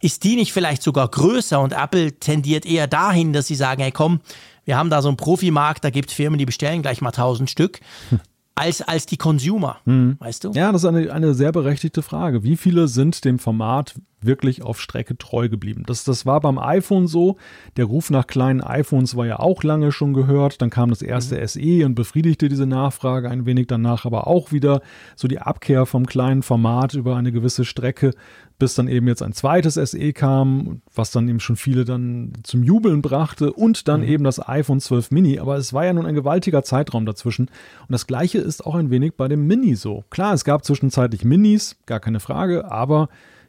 ist 0.00 0.24
die 0.24 0.34
nicht 0.34 0.52
vielleicht 0.52 0.82
sogar 0.82 1.06
größer 1.08 1.60
und 1.60 1.72
Apple 1.72 2.18
tendiert 2.18 2.66
eher 2.66 2.88
dahin, 2.88 3.32
dass 3.32 3.46
sie 3.46 3.54
sagen, 3.54 3.82
hey 3.82 3.92
komm, 3.92 4.20
wir 4.64 4.76
haben 4.76 4.90
da 4.90 5.00
so 5.00 5.08
einen 5.08 5.16
Profimarkt, 5.16 5.84
da 5.84 5.90
gibt 5.90 6.10
es 6.10 6.16
Firmen, 6.16 6.38
die 6.38 6.44
bestellen 6.44 6.82
gleich 6.82 7.00
mal 7.00 7.10
1000 7.10 7.48
Stück. 7.48 7.80
Als, 8.56 8.82
als 8.82 9.06
die 9.06 9.16
Consumer, 9.16 9.78
mhm. 9.84 10.16
weißt 10.20 10.44
du? 10.44 10.52
Ja, 10.52 10.70
das 10.70 10.82
ist 10.84 10.88
eine, 10.88 11.12
eine 11.12 11.34
sehr 11.34 11.50
berechtigte 11.50 12.02
Frage. 12.02 12.44
Wie 12.44 12.56
viele 12.56 12.86
sind 12.86 13.24
dem 13.24 13.40
Format 13.40 13.94
wirklich 14.20 14.62
auf 14.62 14.80
Strecke 14.80 15.18
treu 15.18 15.48
geblieben? 15.48 15.82
Das, 15.86 16.04
das 16.04 16.24
war 16.24 16.40
beim 16.40 16.58
iPhone 16.58 17.08
so. 17.08 17.36
Der 17.76 17.86
Ruf 17.86 18.10
nach 18.10 18.28
kleinen 18.28 18.60
iPhones 18.60 19.16
war 19.16 19.26
ja 19.26 19.40
auch 19.40 19.64
lange 19.64 19.90
schon 19.90 20.14
gehört. 20.14 20.62
Dann 20.62 20.70
kam 20.70 20.90
das 20.90 21.02
erste 21.02 21.40
mhm. 21.40 21.46
SE 21.48 21.84
und 21.84 21.94
befriedigte 21.96 22.48
diese 22.48 22.66
Nachfrage 22.66 23.28
ein 23.28 23.44
wenig 23.44 23.66
danach, 23.66 24.04
aber 24.04 24.28
auch 24.28 24.52
wieder 24.52 24.82
so 25.16 25.26
die 25.26 25.40
Abkehr 25.40 25.84
vom 25.84 26.06
kleinen 26.06 26.42
Format 26.42 26.94
über 26.94 27.16
eine 27.16 27.32
gewisse 27.32 27.64
Strecke 27.64 28.12
bis 28.58 28.74
dann 28.74 28.88
eben 28.88 29.08
jetzt 29.08 29.22
ein 29.22 29.32
zweites 29.32 29.74
SE 29.74 30.12
kam, 30.12 30.80
was 30.94 31.10
dann 31.10 31.28
eben 31.28 31.40
schon 31.40 31.56
viele 31.56 31.84
dann 31.84 32.32
zum 32.44 32.62
Jubeln 32.62 33.02
brachte 33.02 33.52
und 33.52 33.88
dann 33.88 34.02
mhm. 34.02 34.08
eben 34.08 34.24
das 34.24 34.46
iPhone 34.48 34.80
12 34.80 35.10
Mini. 35.10 35.38
Aber 35.38 35.56
es 35.56 35.72
war 35.72 35.84
ja 35.84 35.92
nun 35.92 36.06
ein 36.06 36.14
gewaltiger 36.14 36.62
Zeitraum 36.62 37.04
dazwischen. 37.04 37.46
Und 37.46 37.92
das 37.92 38.06
gleiche 38.06 38.38
ist 38.38 38.64
auch 38.64 38.76
ein 38.76 38.90
wenig 38.90 39.14
bei 39.14 39.28
dem 39.28 39.46
Mini 39.46 39.74
so. 39.74 40.04
Klar, 40.10 40.34
es 40.34 40.44
gab 40.44 40.64
zwischenzeitlich 40.64 41.24
Minis, 41.24 41.76
gar 41.86 42.00
keine 42.00 42.20
Frage, 42.20 42.70
aber 42.70 43.08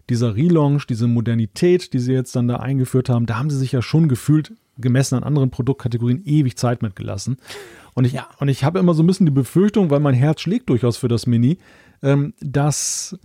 dieser 0.10 0.36
Relaunch, 0.36 0.86
diese 0.88 1.08
Modernität, 1.08 1.94
die 1.94 2.00
sie 2.00 2.14
jetzt 2.14 2.36
dann 2.36 2.48
da 2.48 2.58
eingeführt 2.58 3.10
haben, 3.10 3.26
da 3.26 3.38
haben 3.38 3.50
sie 3.50 3.58
sich 3.58 3.72
ja 3.72 3.82
schon 3.82 4.08
gefühlt, 4.08 4.54
gemessen 4.78 5.16
an 5.16 5.24
anderen 5.24 5.52
Produktkategorien, 5.52 6.24
ewig 6.26 6.58
Zeit 6.58 6.82
mitgelassen. 6.82 7.38
Und 7.94 8.06
ich, 8.06 8.14
ja. 8.14 8.28
und 8.40 8.50
ich 8.50 8.64
habe 8.64 8.80
immer 8.80 8.94
so 8.94 9.04
ein 9.04 9.08
bisschen 9.08 9.26
die 9.26 9.32
Befürchtung, 9.32 9.90
weil 9.90 10.02
mein 10.02 10.14
Herz 10.14 10.42
schlägt 10.42 10.70
durchaus 10.70 10.98
für 10.98 11.08
das 11.08 11.28
Mini, 11.28 11.58
ähm, 12.04 12.34
dass 12.42 13.18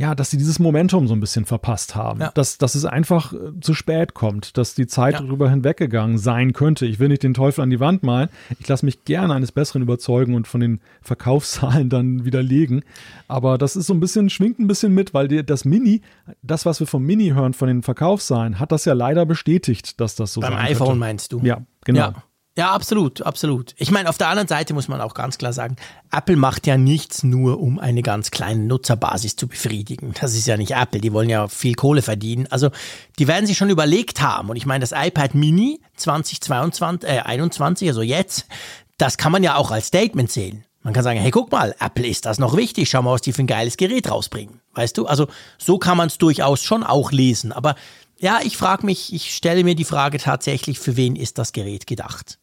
ja, 0.00 0.14
dass 0.14 0.30
sie 0.30 0.38
dieses 0.38 0.58
Momentum 0.58 1.06
so 1.08 1.12
ein 1.12 1.20
bisschen 1.20 1.44
verpasst 1.44 1.94
haben. 1.94 2.20
Ja. 2.20 2.30
Dass, 2.32 2.56
dass 2.56 2.74
es 2.74 2.86
einfach 2.86 3.34
äh, 3.34 3.60
zu 3.60 3.74
spät 3.74 4.14
kommt, 4.14 4.56
dass 4.56 4.74
die 4.74 4.86
Zeit 4.86 5.12
ja. 5.12 5.20
darüber 5.20 5.50
hinweggegangen 5.50 6.16
sein 6.16 6.54
könnte. 6.54 6.86
Ich 6.86 6.98
will 6.98 7.08
nicht 7.08 7.22
den 7.22 7.34
Teufel 7.34 7.60
an 7.60 7.68
die 7.68 7.80
Wand 7.80 8.02
malen. 8.02 8.30
Ich 8.58 8.66
lasse 8.66 8.86
mich 8.86 9.04
gerne 9.04 9.34
eines 9.34 9.52
Besseren 9.52 9.82
überzeugen 9.82 10.34
und 10.34 10.48
von 10.48 10.62
den 10.62 10.80
Verkaufszahlen 11.02 11.90
dann 11.90 12.24
widerlegen. 12.24 12.82
Aber 13.28 13.58
das 13.58 13.76
ist 13.76 13.88
so 13.88 13.92
ein 13.92 14.00
bisschen, 14.00 14.30
schwingt 14.30 14.58
ein 14.58 14.66
bisschen 14.66 14.94
mit, 14.94 15.12
weil 15.12 15.28
die, 15.28 15.44
das 15.44 15.66
Mini, 15.66 16.00
das, 16.42 16.64
was 16.64 16.80
wir 16.80 16.86
vom 16.86 17.04
Mini 17.04 17.32
hören, 17.32 17.52
von 17.52 17.68
den 17.68 17.82
Verkaufszahlen, 17.82 18.58
hat 18.58 18.72
das 18.72 18.86
ja 18.86 18.94
leider 18.94 19.26
bestätigt, 19.26 20.00
dass 20.00 20.14
das 20.14 20.32
so 20.32 20.40
Beim 20.40 20.54
iPhone 20.54 20.86
könnte. 20.86 20.98
meinst 20.98 21.32
du? 21.34 21.40
Ja, 21.42 21.60
genau. 21.84 22.00
Ja. 22.00 22.14
Ja, 22.60 22.72
absolut, 22.72 23.22
absolut. 23.22 23.74
Ich 23.78 23.90
meine, 23.90 24.10
auf 24.10 24.18
der 24.18 24.28
anderen 24.28 24.46
Seite 24.46 24.74
muss 24.74 24.86
man 24.86 25.00
auch 25.00 25.14
ganz 25.14 25.38
klar 25.38 25.54
sagen, 25.54 25.76
Apple 26.12 26.36
macht 26.36 26.66
ja 26.66 26.76
nichts 26.76 27.22
nur, 27.22 27.58
um 27.58 27.78
eine 27.78 28.02
ganz 28.02 28.30
kleine 28.30 28.62
Nutzerbasis 28.64 29.34
zu 29.34 29.48
befriedigen. 29.48 30.12
Das 30.20 30.34
ist 30.34 30.46
ja 30.46 30.58
nicht 30.58 30.72
Apple, 30.72 31.00
die 31.00 31.14
wollen 31.14 31.30
ja 31.30 31.48
viel 31.48 31.74
Kohle 31.74 32.02
verdienen. 32.02 32.48
Also, 32.50 32.68
die 33.18 33.26
werden 33.28 33.46
sich 33.46 33.56
schon 33.56 33.70
überlegt 33.70 34.20
haben. 34.20 34.50
Und 34.50 34.56
ich 34.56 34.66
meine, 34.66 34.82
das 34.86 34.92
iPad 34.92 35.34
Mini 35.34 35.80
2022, 35.96 37.08
äh, 37.08 37.20
21, 37.20 37.88
also 37.88 38.02
jetzt, 38.02 38.44
das 38.98 39.16
kann 39.16 39.32
man 39.32 39.42
ja 39.42 39.56
auch 39.56 39.70
als 39.70 39.86
Statement 39.86 40.30
sehen. 40.30 40.66
Man 40.82 40.92
kann 40.92 41.02
sagen, 41.02 41.18
hey, 41.18 41.30
guck 41.30 41.50
mal, 41.50 41.74
Apple 41.80 42.06
ist 42.06 42.26
das 42.26 42.38
noch 42.38 42.58
wichtig, 42.58 42.90
schau 42.90 43.00
mal, 43.00 43.12
was 43.12 43.22
die 43.22 43.32
für 43.32 43.42
ein 43.42 43.46
geiles 43.46 43.78
Gerät 43.78 44.10
rausbringen. 44.10 44.60
Weißt 44.74 44.98
du? 44.98 45.06
Also, 45.06 45.28
so 45.56 45.78
kann 45.78 45.96
man 45.96 46.08
es 46.08 46.18
durchaus 46.18 46.62
schon 46.62 46.82
auch 46.82 47.10
lesen. 47.10 47.52
Aber 47.52 47.74
ja, 48.18 48.40
ich 48.44 48.58
frage 48.58 48.84
mich, 48.84 49.14
ich 49.14 49.34
stelle 49.34 49.64
mir 49.64 49.74
die 49.74 49.86
Frage 49.86 50.18
tatsächlich, 50.18 50.78
für 50.78 50.98
wen 50.98 51.16
ist 51.16 51.38
das 51.38 51.52
Gerät 51.52 51.86
gedacht? 51.86 52.38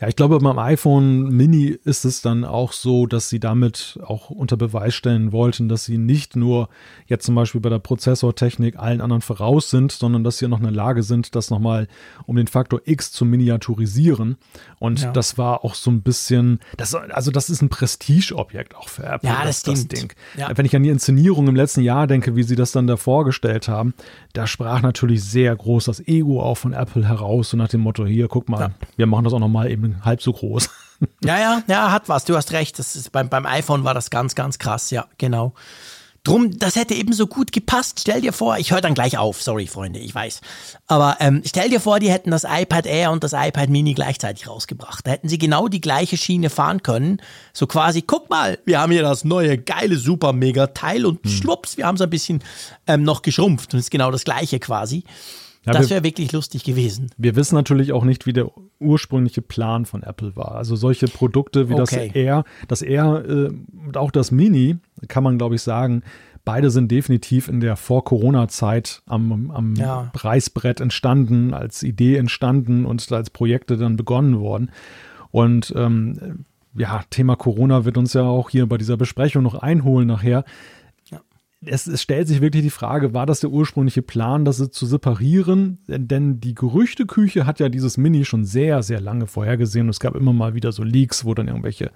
Ja, 0.00 0.08
ich 0.08 0.16
glaube, 0.16 0.38
beim 0.38 0.58
iPhone 0.58 1.28
Mini 1.28 1.66
ist 1.84 2.04
es 2.04 2.22
dann 2.22 2.44
auch 2.44 2.72
so, 2.72 3.06
dass 3.06 3.28
sie 3.28 3.40
damit 3.40 3.98
auch 4.04 4.30
unter 4.30 4.56
Beweis 4.56 4.94
stellen 4.94 5.32
wollten, 5.32 5.68
dass 5.68 5.84
sie 5.84 5.98
nicht 5.98 6.36
nur 6.36 6.68
jetzt 7.06 7.26
zum 7.26 7.34
Beispiel 7.34 7.60
bei 7.60 7.70
der 7.70 7.78
Prozessortechnik 7.78 8.78
allen 8.78 9.00
anderen 9.00 9.22
voraus 9.22 9.70
sind, 9.70 9.92
sondern 9.92 10.24
dass 10.24 10.38
sie 10.38 10.48
noch 10.48 10.58
in 10.58 10.64
der 10.64 10.72
Lage 10.72 11.02
sind, 11.02 11.34
das 11.34 11.50
nochmal 11.50 11.88
um 12.26 12.36
den 12.36 12.46
Faktor 12.46 12.80
X 12.84 13.12
zu 13.12 13.24
miniaturisieren. 13.24 14.36
Und 14.84 15.00
ja. 15.00 15.12
das 15.12 15.38
war 15.38 15.64
auch 15.64 15.74
so 15.74 15.90
ein 15.90 16.02
bisschen, 16.02 16.60
das, 16.76 16.94
also 16.94 17.30
das 17.30 17.48
ist 17.48 17.62
ein 17.62 17.70
Prestigeobjekt 17.70 18.76
auch 18.76 18.90
für 18.90 19.04
Apple. 19.04 19.30
Ja, 19.30 19.42
das, 19.42 19.62
das, 19.62 19.88
Ding. 19.88 20.12
Ja. 20.36 20.50
Wenn 20.54 20.66
ich 20.66 20.76
an 20.76 20.82
die 20.82 20.90
Inszenierung 20.90 21.48
im 21.48 21.56
letzten 21.56 21.80
Jahr 21.80 22.06
denke, 22.06 22.36
wie 22.36 22.42
sie 22.42 22.54
das 22.54 22.72
dann 22.72 22.86
da 22.86 22.98
vorgestellt 22.98 23.66
haben, 23.66 23.94
da 24.34 24.46
sprach 24.46 24.82
natürlich 24.82 25.24
sehr 25.24 25.56
groß 25.56 25.86
das 25.86 26.06
Ego 26.06 26.42
auch 26.42 26.56
von 26.56 26.74
Apple 26.74 27.08
heraus, 27.08 27.48
so 27.48 27.56
nach 27.56 27.68
dem 27.68 27.80
Motto, 27.80 28.04
hier, 28.04 28.28
guck 28.28 28.50
mal, 28.50 28.60
ja. 28.60 28.70
wir 28.96 29.06
machen 29.06 29.24
das 29.24 29.32
auch 29.32 29.38
nochmal 29.38 29.70
eben 29.70 30.04
halb 30.04 30.20
so 30.20 30.34
groß. 30.34 30.68
Ja, 31.24 31.38
ja, 31.38 31.62
ja, 31.66 31.90
hat 31.90 32.08
was. 32.08 32.24
Du 32.24 32.36
hast 32.36 32.52
recht. 32.52 32.78
Das 32.78 32.94
ist 32.94 33.10
beim, 33.10 33.28
beim 33.28 33.46
iPhone 33.46 33.84
war 33.84 33.94
das 33.94 34.10
ganz, 34.10 34.34
ganz 34.34 34.58
krass. 34.58 34.90
Ja, 34.90 35.06
genau. 35.18 35.52
Drum, 36.24 36.58
das 36.58 36.74
hätte 36.74 36.94
eben 36.94 37.12
so 37.12 37.26
gut 37.26 37.52
gepasst. 37.52 38.00
Stell 38.00 38.22
dir 38.22 38.32
vor, 38.32 38.56
ich 38.56 38.72
höre 38.72 38.80
dann 38.80 38.94
gleich 38.94 39.18
auf, 39.18 39.42
sorry 39.42 39.66
Freunde, 39.66 39.98
ich 39.98 40.14
weiß. 40.14 40.40
Aber 40.86 41.18
ähm, 41.20 41.42
stell 41.44 41.68
dir 41.68 41.80
vor, 41.80 42.00
die 42.00 42.10
hätten 42.10 42.30
das 42.30 42.44
iPad 42.44 42.86
Air 42.86 43.10
und 43.10 43.22
das 43.22 43.34
iPad 43.34 43.68
Mini 43.68 43.92
gleichzeitig 43.92 44.48
rausgebracht. 44.48 45.06
Da 45.06 45.10
hätten 45.10 45.28
sie 45.28 45.36
genau 45.36 45.68
die 45.68 45.82
gleiche 45.82 46.16
Schiene 46.16 46.48
fahren 46.48 46.82
können. 46.82 47.20
So 47.52 47.66
quasi, 47.66 48.00
guck 48.00 48.30
mal, 48.30 48.58
wir 48.64 48.80
haben 48.80 48.90
hier 48.90 49.02
das 49.02 49.24
neue, 49.24 49.58
geile, 49.58 49.98
super, 49.98 50.32
mega 50.32 50.68
Teil 50.68 51.04
und 51.04 51.22
hm. 51.22 51.30
schwupps, 51.30 51.76
wir 51.76 51.86
haben 51.86 51.96
es 51.96 52.00
ein 52.00 52.10
bisschen 52.10 52.42
ähm, 52.86 53.02
noch 53.02 53.20
geschrumpft 53.20 53.74
und 53.74 53.80
es 53.80 53.86
ist 53.86 53.90
genau 53.90 54.10
das 54.10 54.24
gleiche 54.24 54.58
quasi. 54.60 55.04
Ja, 55.66 55.72
das 55.72 55.90
wäre 55.90 56.04
wirklich 56.04 56.32
lustig 56.32 56.64
gewesen. 56.64 57.10
Wir 57.16 57.36
wissen 57.36 57.54
natürlich 57.54 57.92
auch 57.92 58.04
nicht, 58.04 58.26
wie 58.26 58.32
der 58.32 58.50
ursprüngliche 58.80 59.42
Plan 59.42 59.86
von 59.86 60.02
Apple 60.02 60.36
war. 60.36 60.56
Also 60.56 60.76
solche 60.76 61.06
Produkte 61.06 61.68
wie 61.68 61.74
okay. 61.74 61.80
das 61.80 61.92
Air, 61.92 62.44
das 62.68 62.82
Air 62.82 63.24
äh, 63.26 63.48
und 63.86 63.96
auch 63.96 64.10
das 64.10 64.30
Mini, 64.30 64.76
kann 65.08 65.24
man 65.24 65.38
glaube 65.38 65.54
ich 65.54 65.62
sagen, 65.62 66.02
beide 66.44 66.70
sind 66.70 66.90
definitiv 66.90 67.48
in 67.48 67.60
der 67.60 67.76
Vor-Corona-Zeit 67.76 69.02
am, 69.06 69.50
am 69.50 69.74
ja. 69.74 70.10
Preisbrett 70.12 70.80
entstanden, 70.80 71.54
als 71.54 71.82
Idee 71.82 72.16
entstanden 72.16 72.84
und 72.84 73.10
als 73.10 73.30
Projekte 73.30 73.76
dann 73.76 73.96
begonnen 73.96 74.38
worden. 74.40 74.70
Und 75.30 75.72
ähm, 75.76 76.44
ja, 76.76 77.02
Thema 77.10 77.36
Corona 77.36 77.84
wird 77.84 77.96
uns 77.96 78.12
ja 78.12 78.22
auch 78.22 78.50
hier 78.50 78.66
bei 78.68 78.76
dieser 78.76 78.96
Besprechung 78.96 79.42
noch 79.42 79.54
einholen 79.54 80.08
nachher. 80.08 80.44
Es, 81.66 81.86
es, 81.86 82.02
stellt 82.02 82.28
sich 82.28 82.40
wirklich 82.40 82.62
die 82.62 82.70
Frage, 82.70 83.14
war 83.14 83.26
das 83.26 83.40
der 83.40 83.50
ursprüngliche 83.50 84.02
Plan, 84.02 84.44
das 84.44 84.58
zu 84.70 84.86
separieren? 84.86 85.78
Denn 85.86 86.40
die 86.40 86.54
Gerüchteküche 86.54 87.46
hat 87.46 87.60
ja 87.60 87.68
dieses 87.68 87.96
Mini 87.96 88.24
schon 88.24 88.44
sehr, 88.44 88.82
sehr 88.82 89.00
lange 89.00 89.26
vorhergesehen 89.26 89.86
und 89.86 89.90
es 89.90 90.00
gab 90.00 90.14
immer 90.14 90.32
mal 90.32 90.54
wieder 90.54 90.72
so 90.72 90.82
Leaks, 90.82 91.24
wo 91.24 91.34
dann 91.34 91.48
irgendwelche 91.48 91.90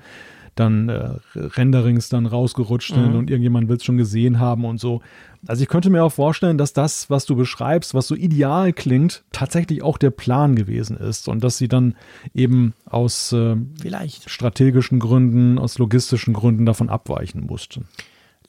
dann 0.58 0.88
äh, 0.88 1.10
Renderings 1.34 2.08
dann 2.08 2.26
rausgerutscht 2.26 2.92
sind 2.92 3.10
mhm. 3.10 3.18
und 3.18 3.30
irgendjemand 3.30 3.68
will 3.68 3.76
es 3.76 3.84
schon 3.84 3.96
gesehen 3.96 4.40
haben 4.40 4.64
und 4.64 4.80
so. 4.80 5.00
Also 5.46 5.62
ich 5.62 5.68
könnte 5.68 5.88
mir 5.90 6.02
auch 6.02 6.12
vorstellen, 6.12 6.58
dass 6.58 6.72
das, 6.72 7.10
was 7.10 7.26
du 7.26 7.36
beschreibst, 7.36 7.94
was 7.94 8.08
so 8.08 8.16
ideal 8.16 8.72
klingt, 8.72 9.22
tatsächlich 9.30 9.82
auch 9.82 9.98
der 9.98 10.10
Plan 10.10 10.56
gewesen 10.56 10.96
ist 10.96 11.28
und 11.28 11.44
dass 11.44 11.58
sie 11.58 11.68
dann 11.68 11.94
eben 12.34 12.74
aus 12.86 13.32
äh, 13.32 13.56
Vielleicht. 13.80 14.28
strategischen 14.28 14.98
Gründen, 14.98 15.58
aus 15.58 15.78
logistischen 15.78 16.34
Gründen 16.34 16.66
davon 16.66 16.88
abweichen 16.88 17.46
mussten. 17.46 17.86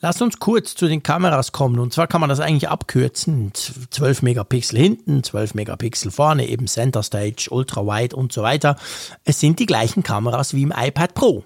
Lass 0.02 0.22
uns 0.22 0.39
kurz 0.39 0.76
zu 0.76 0.88
den 0.88 1.04
Kameras 1.04 1.52
kommen. 1.52 1.78
Und 1.78 1.91
zwar 1.91 2.08
kann 2.08 2.22
man 2.22 2.30
das 2.30 2.39
eigentlich 2.39 2.70
abkürzen. 2.70 3.52
12 3.54 4.22
Megapixel 4.22 4.80
hinten, 4.80 5.24
12 5.24 5.56
Megapixel 5.56 6.10
vorne, 6.10 6.47
eben 6.47 6.68
Center 6.68 7.04
Stage, 7.04 7.50
Ultra 7.52 7.86
Wide 7.86 8.16
und 8.16 8.32
so 8.32 8.41
weiter. 8.41 8.78
Es 9.26 9.41
sind 9.41 9.60
die 9.60 9.66
gleichen 9.66 10.02
Kameras 10.02 10.54
wie 10.54 10.64
im 10.64 10.74
iPad 10.76 11.14
Pro. 11.14 11.43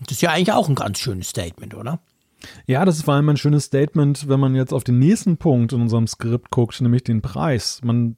Das 0.00 0.12
ist 0.12 0.22
ja 0.22 0.30
eigentlich 0.30 0.52
auch 0.52 0.68
ein 0.68 0.74
ganz 0.74 0.98
schönes 0.98 1.30
Statement, 1.30 1.74
oder? 1.74 2.00
Ja, 2.66 2.84
das 2.84 2.96
ist 2.96 3.04
vor 3.04 3.14
allem 3.14 3.30
ein 3.30 3.38
schönes 3.38 3.64
Statement, 3.64 4.28
wenn 4.28 4.40
man 4.40 4.54
jetzt 4.54 4.74
auf 4.74 4.84
den 4.84 4.98
nächsten 4.98 5.38
Punkt 5.38 5.72
in 5.72 5.80
unserem 5.80 6.06
Skript 6.06 6.50
guckt, 6.50 6.80
nämlich 6.82 7.02
den 7.02 7.22
Preis. 7.22 7.80
Man, 7.82 8.16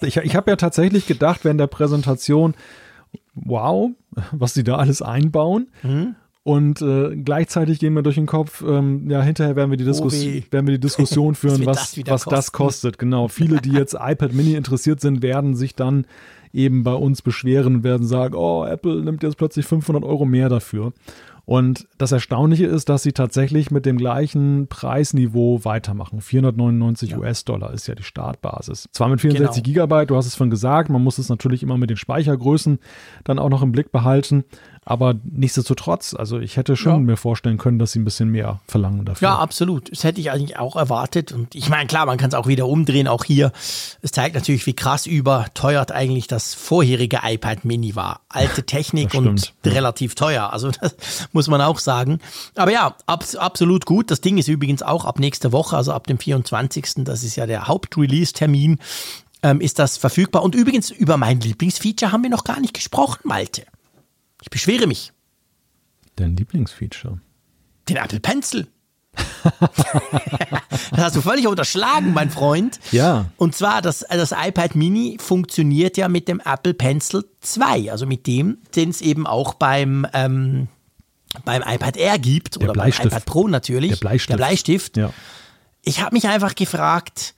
ich 0.00 0.16
ich 0.16 0.34
habe 0.34 0.50
ja 0.50 0.56
tatsächlich 0.56 1.06
gedacht 1.06 1.44
während 1.44 1.60
der 1.60 1.68
Präsentation, 1.68 2.54
wow, 3.34 3.90
was 4.32 4.54
sie 4.54 4.64
da 4.64 4.76
alles 4.76 5.02
einbauen. 5.02 5.70
Mhm. 5.84 6.16
Und 6.50 6.82
äh, 6.82 7.14
gleichzeitig 7.14 7.78
gehen 7.78 7.94
wir 7.94 8.02
durch 8.02 8.16
den 8.16 8.26
Kopf, 8.26 8.64
ähm, 8.66 9.08
ja, 9.08 9.22
hinterher 9.22 9.54
werden 9.54 9.70
wir 9.70 9.76
die, 9.76 9.84
Diskus 9.84 10.20
oh 10.20 10.42
werden 10.50 10.66
wir 10.66 10.74
die 10.74 10.80
Diskussion 10.80 11.34
führen, 11.36 11.64
was, 11.64 11.92
das, 11.92 12.06
was 12.08 12.24
das 12.24 12.50
kostet. 12.50 12.98
Genau. 12.98 13.28
Viele, 13.28 13.60
die 13.60 13.70
jetzt 13.70 13.94
iPad 14.00 14.32
Mini 14.32 14.54
interessiert 14.54 15.00
sind, 15.00 15.22
werden 15.22 15.54
sich 15.54 15.76
dann 15.76 16.06
eben 16.52 16.82
bei 16.82 16.94
uns 16.94 17.22
beschweren 17.22 17.76
und 17.76 17.84
werden 17.84 18.04
sagen, 18.04 18.34
oh, 18.34 18.64
Apple 18.64 19.04
nimmt 19.04 19.22
jetzt 19.22 19.36
plötzlich 19.36 19.64
500 19.64 20.02
Euro 20.02 20.24
mehr 20.24 20.48
dafür. 20.48 20.92
Und 21.44 21.88
das 21.98 22.12
Erstaunliche 22.12 22.66
ist, 22.66 22.88
dass 22.88 23.02
sie 23.02 23.12
tatsächlich 23.12 23.70
mit 23.70 23.86
dem 23.86 23.96
gleichen 23.96 24.66
Preisniveau 24.68 25.64
weitermachen. 25.64 26.20
499 26.20 27.10
ja. 27.10 27.18
US-Dollar 27.18 27.72
ist 27.72 27.86
ja 27.86 27.94
die 27.94 28.02
Startbasis. 28.02 28.88
Zwar 28.92 29.08
mit 29.08 29.20
64 29.20 29.62
genau. 29.62 29.64
Gigabyte, 29.64 30.10
du 30.10 30.16
hast 30.16 30.26
es 30.26 30.36
schon 30.36 30.50
gesagt, 30.50 30.90
man 30.90 31.02
muss 31.02 31.18
es 31.18 31.28
natürlich 31.28 31.62
immer 31.62 31.76
mit 31.76 31.90
den 31.90 31.96
Speichergrößen 31.96 32.78
dann 33.24 33.38
auch 33.38 33.48
noch 33.48 33.62
im 33.62 33.72
Blick 33.72 33.90
behalten. 33.92 34.44
Aber 34.84 35.14
nichtsdestotrotz, 35.24 36.14
also 36.14 36.38
ich 36.38 36.56
hätte 36.56 36.74
schon 36.74 36.92
ja. 36.92 36.98
mir 36.98 37.16
vorstellen 37.16 37.58
können, 37.58 37.78
dass 37.78 37.92
sie 37.92 38.00
ein 38.00 38.04
bisschen 38.04 38.30
mehr 38.30 38.60
verlangen 38.66 39.04
dafür. 39.04 39.28
Ja, 39.28 39.38
absolut. 39.38 39.92
Das 39.92 40.04
hätte 40.04 40.20
ich 40.20 40.30
eigentlich 40.30 40.58
auch 40.58 40.74
erwartet. 40.74 41.32
Und 41.32 41.54
ich 41.54 41.68
meine, 41.68 41.86
klar, 41.86 42.06
man 42.06 42.16
kann 42.16 42.28
es 42.28 42.34
auch 42.34 42.46
wieder 42.46 42.66
umdrehen. 42.66 43.06
Auch 43.06 43.24
hier, 43.24 43.52
es 44.00 44.10
zeigt 44.10 44.34
natürlich, 44.34 44.66
wie 44.66 44.72
krass 44.72 45.06
überteuert 45.06 45.92
eigentlich 45.92 46.28
das 46.28 46.54
vorherige 46.54 47.20
iPad 47.22 47.64
Mini 47.66 47.94
war. 47.94 48.22
Alte 48.30 48.64
Technik 48.64 49.12
und 49.14 49.52
relativ 49.64 50.14
teuer. 50.14 50.52
Also 50.52 50.70
das 50.80 51.28
muss 51.32 51.46
man 51.48 51.60
auch 51.60 51.78
sagen. 51.78 52.18
Aber 52.54 52.72
ja, 52.72 52.96
ab, 53.04 53.24
absolut 53.36 53.84
gut. 53.84 54.10
Das 54.10 54.22
Ding 54.22 54.38
ist 54.38 54.48
übrigens 54.48 54.82
auch 54.82 55.04
ab 55.04 55.18
nächster 55.18 55.52
Woche, 55.52 55.76
also 55.76 55.92
ab 55.92 56.06
dem 56.06 56.18
24. 56.18 57.04
Das 57.04 57.22
ist 57.22 57.36
ja 57.36 57.46
der 57.46 57.68
Hauptrelease-Termin. 57.68 58.78
Ähm, 59.42 59.60
ist 59.60 59.78
das 59.78 59.98
verfügbar. 59.98 60.42
Und 60.42 60.54
übrigens, 60.54 60.90
über 60.90 61.16
mein 61.16 61.40
Lieblingsfeature 61.40 62.12
haben 62.12 62.22
wir 62.22 62.30
noch 62.30 62.44
gar 62.44 62.60
nicht 62.60 62.74
gesprochen, 62.74 63.20
Malte. 63.24 63.62
Ich 64.42 64.50
beschwere 64.50 64.86
mich. 64.86 65.12
Dein 66.16 66.36
Lieblingsfeature? 66.36 67.20
Den 67.88 67.96
Apple 67.96 68.20
Pencil. 68.20 68.68
das 70.90 70.98
hast 70.98 71.16
du 71.16 71.20
völlig 71.20 71.46
unterschlagen, 71.46 72.12
mein 72.12 72.30
Freund. 72.30 72.78
Ja. 72.92 73.26
Und 73.36 73.54
zwar, 73.54 73.82
das, 73.82 74.04
das 74.08 74.32
iPad 74.32 74.74
Mini 74.74 75.16
funktioniert 75.20 75.96
ja 75.96 76.08
mit 76.08 76.28
dem 76.28 76.40
Apple 76.44 76.74
Pencil 76.74 77.24
2, 77.40 77.90
also 77.90 78.06
mit 78.06 78.26
dem, 78.26 78.58
den 78.76 78.90
es 78.90 79.00
eben 79.00 79.26
auch 79.26 79.54
beim, 79.54 80.06
ähm, 80.12 80.68
beim 81.44 81.62
iPad 81.66 81.96
Air 81.96 82.18
gibt 82.18 82.56
Der 82.56 82.62
oder 82.62 82.72
Bleistift. 82.72 83.02
beim 83.02 83.08
iPad 83.08 83.24
Pro 83.26 83.48
natürlich. 83.48 83.90
Der 83.90 83.96
Bleistift. 83.96 84.30
Der 84.30 84.36
Bleistift. 84.36 84.96
Ja. 84.96 85.12
Ich 85.82 86.00
habe 86.00 86.14
mich 86.14 86.28
einfach 86.28 86.54
gefragt, 86.54 87.34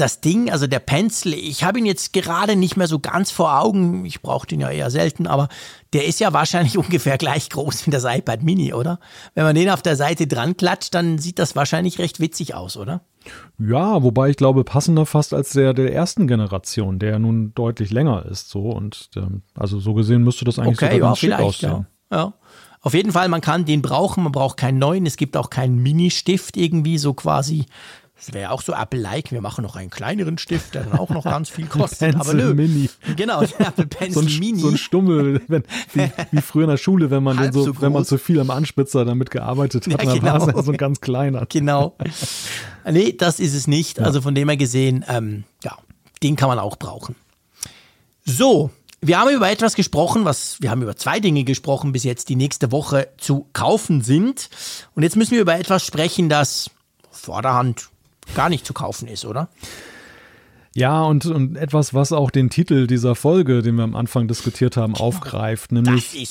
das 0.00 0.20
Ding, 0.20 0.50
also 0.50 0.66
der 0.66 0.78
Pencil, 0.78 1.34
ich 1.34 1.64
habe 1.64 1.78
ihn 1.78 1.86
jetzt 1.86 2.12
gerade 2.12 2.56
nicht 2.56 2.76
mehr 2.76 2.86
so 2.86 2.98
ganz 2.98 3.30
vor 3.30 3.58
Augen. 3.60 4.04
Ich 4.04 4.22
brauche 4.22 4.46
den 4.46 4.60
ja 4.60 4.70
eher 4.70 4.90
selten, 4.90 5.26
aber 5.26 5.48
der 5.92 6.06
ist 6.06 6.20
ja 6.20 6.32
wahrscheinlich 6.32 6.78
ungefähr 6.78 7.18
gleich 7.18 7.50
groß 7.50 7.86
wie 7.86 7.90
das 7.90 8.04
iPad 8.04 8.42
Mini, 8.42 8.72
oder? 8.72 9.00
Wenn 9.34 9.44
man 9.44 9.54
den 9.54 9.70
auf 9.70 9.82
der 9.82 9.96
Seite 9.96 10.26
dran 10.26 10.56
klatscht, 10.56 10.94
dann 10.94 11.18
sieht 11.18 11.38
das 11.38 11.56
wahrscheinlich 11.56 11.98
recht 11.98 12.20
witzig 12.20 12.54
aus, 12.54 12.76
oder? 12.76 13.02
Ja, 13.58 14.02
wobei 14.02 14.30
ich 14.30 14.36
glaube, 14.36 14.64
passender 14.64 15.04
fast 15.04 15.34
als 15.34 15.50
der 15.50 15.74
der 15.74 15.92
ersten 15.92 16.26
Generation, 16.26 16.98
der 16.98 17.18
nun 17.18 17.52
deutlich 17.54 17.90
länger 17.90 18.24
ist, 18.26 18.48
so 18.48 18.70
und 18.70 19.10
ähm, 19.16 19.42
also 19.54 19.80
so 19.80 19.92
gesehen 19.94 20.22
müsste 20.22 20.44
das 20.44 20.58
eigentlich 20.58 20.78
okay, 20.78 20.94
sogar 20.94 21.08
ganz 21.10 21.22
ja, 21.22 21.36
schick 21.36 21.44
aussehen. 21.44 21.86
Ja. 22.10 22.16
ja. 22.16 22.34
Auf 22.80 22.94
jeden 22.94 23.12
Fall, 23.12 23.28
man 23.28 23.40
kann 23.40 23.64
den 23.64 23.82
brauchen, 23.82 24.22
man 24.22 24.32
braucht 24.32 24.56
keinen 24.56 24.78
neuen. 24.78 25.04
Es 25.04 25.16
gibt 25.16 25.36
auch 25.36 25.50
keinen 25.50 25.82
Mini-Stift 25.82 26.56
irgendwie, 26.56 26.96
so 26.96 27.12
quasi 27.12 27.66
das 28.18 28.34
wäre 28.34 28.50
auch 28.50 28.62
so 28.62 28.72
Apple-like. 28.72 29.30
Wir 29.30 29.40
machen 29.40 29.62
noch 29.62 29.76
einen 29.76 29.90
kleineren 29.90 30.38
Stift, 30.38 30.74
der 30.74 30.82
dann 30.82 30.98
auch 30.98 31.08
noch 31.10 31.22
ganz 31.22 31.50
viel 31.50 31.66
kostet. 31.68 32.16
Pencil 32.16 32.20
aber 32.20 32.34
nö. 32.34 32.54
Mini. 32.54 32.90
Genau, 33.14 33.42
Apple 33.42 33.86
Pencil 33.86 34.12
so 34.22 34.28
ein, 34.28 34.38
Mini. 34.40 34.60
So 34.60 34.68
ein 34.68 34.76
Stummel, 34.76 35.40
wenn, 35.46 35.62
wie, 35.92 36.10
wie, 36.32 36.40
früher 36.40 36.64
in 36.64 36.70
der 36.70 36.78
Schule, 36.78 37.10
wenn 37.10 37.22
man, 37.22 37.52
so, 37.52 37.62
so 37.64 37.80
wenn 37.80 37.92
man 37.92 38.04
zu 38.04 38.18
viel 38.18 38.40
am 38.40 38.50
Anspitzer 38.50 39.04
damit 39.04 39.30
gearbeitet 39.30 39.86
hat. 39.86 39.92
Ja, 39.92 40.14
genau. 40.14 40.38
dann 40.38 40.46
war 40.52 40.58
es 40.58 40.66
so 40.66 40.72
ein 40.72 40.76
ganz 40.76 41.00
kleiner. 41.00 41.46
Genau. 41.46 41.96
Nee, 42.90 43.12
das 43.12 43.38
ist 43.38 43.52
es 43.52 43.66
nicht. 43.66 43.98
Ja. 43.98 44.04
Also 44.04 44.22
von 44.22 44.34
dem 44.34 44.48
her 44.48 44.56
gesehen, 44.56 45.04
ähm, 45.08 45.44
ja, 45.62 45.76
den 46.22 46.36
kann 46.36 46.48
man 46.48 46.58
auch 46.58 46.76
brauchen. 46.76 47.16
So, 48.24 48.70
wir 49.02 49.18
haben 49.18 49.30
über 49.30 49.50
etwas 49.50 49.74
gesprochen, 49.74 50.24
was 50.24 50.56
wir 50.60 50.70
haben 50.70 50.80
über 50.80 50.96
zwei 50.96 51.20
Dinge 51.20 51.44
gesprochen 51.44 51.92
bis 51.92 52.04
jetzt, 52.04 52.30
die 52.30 52.36
nächste 52.36 52.72
Woche 52.72 53.08
zu 53.18 53.46
kaufen 53.52 54.00
sind. 54.00 54.48
Und 54.94 55.02
jetzt 55.02 55.16
müssen 55.16 55.32
wir 55.32 55.42
über 55.42 55.58
etwas 55.58 55.84
sprechen, 55.84 56.30
das 56.30 56.70
Vorderhand 57.10 57.90
gar 58.34 58.48
nicht 58.48 58.66
zu 58.66 58.72
kaufen 58.72 59.08
ist, 59.08 59.24
oder? 59.24 59.48
Ja, 60.74 61.02
und, 61.02 61.26
und 61.26 61.56
etwas, 61.56 61.92
was 61.92 62.12
auch 62.12 62.30
den 62.30 62.50
Titel 62.50 62.86
dieser 62.86 63.14
Folge, 63.14 63.62
den 63.62 63.74
wir 63.76 63.84
am 63.84 63.96
Anfang 63.96 64.28
diskutiert 64.28 64.76
haben, 64.76 64.94
aufgreift, 64.94 65.72
nämlich 65.72 66.28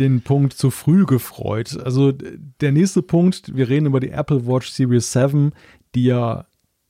den 0.00 0.22
Punkt 0.22 0.54
zu 0.54 0.70
früh 0.70 1.06
gefreut. 1.06 1.78
Also 1.84 2.12
der 2.12 2.72
nächste 2.72 3.02
Punkt, 3.02 3.54
wir 3.54 3.68
reden 3.68 3.86
über 3.86 4.00
die 4.00 4.10
Apple 4.10 4.46
Watch 4.46 4.70
Series 4.70 5.12
7, 5.12 5.52
die 5.94 6.06
ja 6.06 6.46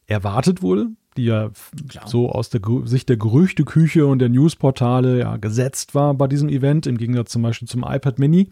erwartet 0.07 0.63
wurde, 0.63 0.87
die 1.19 1.25
ja 1.25 1.51
Klar. 1.89 2.09
so 2.09 2.31
aus 2.31 2.49
der 2.49 2.63
Sicht 2.85 3.09
der 3.09 3.19
Gerüchteküche 3.19 4.07
und 4.07 4.21
der 4.21 4.31
Newsportale 4.31 5.19
ja 5.19 5.37
gesetzt 5.37 5.95
war 5.95 6.15
bei 6.15 6.27
diesem 6.27 6.49
Event, 6.49 6.87
im 6.87 6.97
Gegensatz 6.97 7.33
zum 7.33 7.43
Beispiel 7.43 7.69
zum 7.69 7.85
iPad 7.87 8.19
Mini 8.19 8.49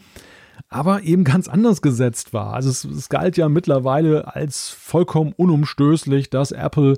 aber 0.69 1.03
eben 1.03 1.25
ganz 1.25 1.49
anders 1.49 1.83
gesetzt 1.83 2.33
war. 2.33 2.55
Also 2.55 2.71
es, 2.71 2.85
es 2.85 3.09
galt 3.09 3.37
ja 3.37 3.49
mittlerweile 3.49 4.35
als 4.35 4.69
vollkommen 4.69 5.33
unumstößlich, 5.37 6.31
dass 6.31 6.53
Apple 6.53 6.97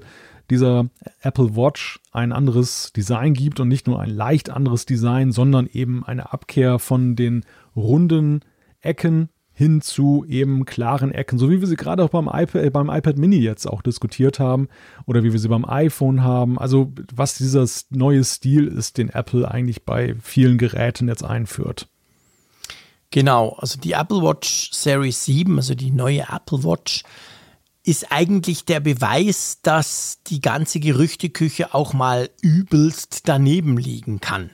dieser 0.50 0.86
Apple 1.20 1.56
Watch 1.56 2.00
ein 2.10 2.32
anderes 2.32 2.92
Design 2.94 3.34
gibt 3.34 3.60
und 3.60 3.68
nicht 3.68 3.86
nur 3.86 4.00
ein 4.00 4.10
leicht 4.10 4.50
anderes 4.50 4.86
Design, 4.86 5.30
sondern 5.32 5.66
eben 5.66 6.04
eine 6.04 6.32
Abkehr 6.32 6.78
von 6.78 7.16
den 7.16 7.44
runden 7.76 8.40
Ecken 8.80 9.28
hin 9.52 9.80
zu 9.80 10.24
eben 10.28 10.64
klaren 10.66 11.10
Ecken, 11.10 11.36
so 11.36 11.50
wie 11.50 11.60
wir 11.60 11.66
sie 11.66 11.74
gerade 11.74 12.04
auch 12.04 12.10
beim 12.10 12.28
iPad, 12.32 12.62
äh, 12.62 12.70
beim 12.70 12.88
iPad 12.88 13.18
Mini 13.18 13.38
jetzt 13.38 13.66
auch 13.66 13.82
diskutiert 13.82 14.38
haben 14.38 14.68
oder 15.04 15.24
wie 15.24 15.32
wir 15.32 15.40
sie 15.40 15.48
beim 15.48 15.64
iPhone 15.64 16.22
haben. 16.22 16.60
Also 16.60 16.92
was 17.12 17.38
dieser 17.38 17.66
neue 17.90 18.22
Stil 18.22 18.68
ist, 18.68 18.98
den 18.98 19.08
Apple 19.08 19.50
eigentlich 19.50 19.84
bei 19.84 20.14
vielen 20.22 20.58
Geräten 20.58 21.08
jetzt 21.08 21.24
einführt. 21.24 21.88
Genau, 23.10 23.56
also 23.58 23.78
die 23.78 23.92
Apple 23.92 24.22
Watch 24.22 24.70
Series 24.72 25.24
7, 25.24 25.56
also 25.56 25.74
die 25.74 25.90
neue 25.90 26.26
Apple 26.30 26.62
Watch, 26.64 27.04
ist 27.84 28.12
eigentlich 28.12 28.66
der 28.66 28.80
Beweis, 28.80 29.60
dass 29.62 30.18
die 30.26 30.42
ganze 30.42 30.78
Gerüchteküche 30.78 31.72
auch 31.74 31.94
mal 31.94 32.28
übelst 32.42 33.22
daneben 33.24 33.78
liegen 33.78 34.20
kann. 34.20 34.50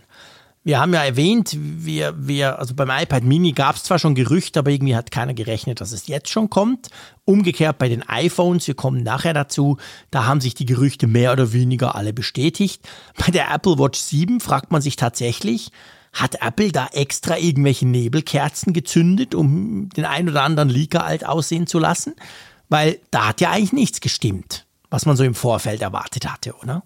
Wir 0.67 0.81
haben 0.81 0.95
ja 0.95 1.05
erwähnt, 1.05 1.55
wir, 1.61 2.15
wir, 2.17 2.59
also 2.59 2.75
beim 2.75 2.89
iPad 2.89 3.23
Mini 3.25 3.53
gab 3.53 3.77
es 3.77 3.83
zwar 3.83 3.99
schon 3.99 4.15
Gerüchte, 4.15 4.61
aber 4.61 4.71
irgendwie 4.71 4.97
hat 4.97 5.11
keiner 5.11 5.35
gerechnet, 5.35 5.83
dass 5.83 5.93
es 5.93 6.07
jetzt 6.07 6.31
schon 6.31 6.49
kommt. 6.49 6.89
Umgekehrt 7.27 7.77
bei 7.77 7.91
den 7.91 8.09
iPhones, 8.09 8.67
wir 8.67 8.75
kommen 8.75 9.03
nachher 9.03 9.35
dazu, 9.35 9.77
da 10.11 10.25
haben 10.25 10.41
sich 10.41 10.55
die 10.55 10.65
Gerüchte 10.65 11.07
mehr 11.07 11.33
oder 11.33 11.53
weniger 11.53 11.97
alle 11.97 12.15
bestätigt. 12.15 12.89
Bei 13.19 13.31
der 13.31 13.53
Apple 13.53 13.79
Watch 13.79 13.99
7 13.99 14.41
fragt 14.41 14.73
man 14.73 14.81
sich 14.81 14.97
tatsächlich, 14.97 15.71
hat 16.15 16.37
Apple 16.41 16.73
da 16.73 16.87
extra 16.93 17.37
irgendwelche 17.37 17.87
Nebelkerzen 17.87 18.73
gezündet, 18.73 19.35
um 19.35 19.89
den 19.91 20.05
ein 20.05 20.29
oder 20.29 20.43
anderen 20.43 20.69
Leaker 20.69 21.05
alt 21.05 21.27
aussehen 21.27 21.67
zu 21.67 21.79
lassen? 21.79 22.15
Weil 22.69 23.01
da 23.11 23.29
hat 23.29 23.41
ja 23.41 23.51
eigentlich 23.51 23.73
nichts 23.73 24.01
gestimmt, 24.01 24.67
was 24.91 25.07
man 25.07 25.17
so 25.17 25.25
im 25.25 25.35
Vorfeld 25.35 25.83
erwartet 25.83 26.31
hatte, 26.31 26.55
oder? 26.63 26.85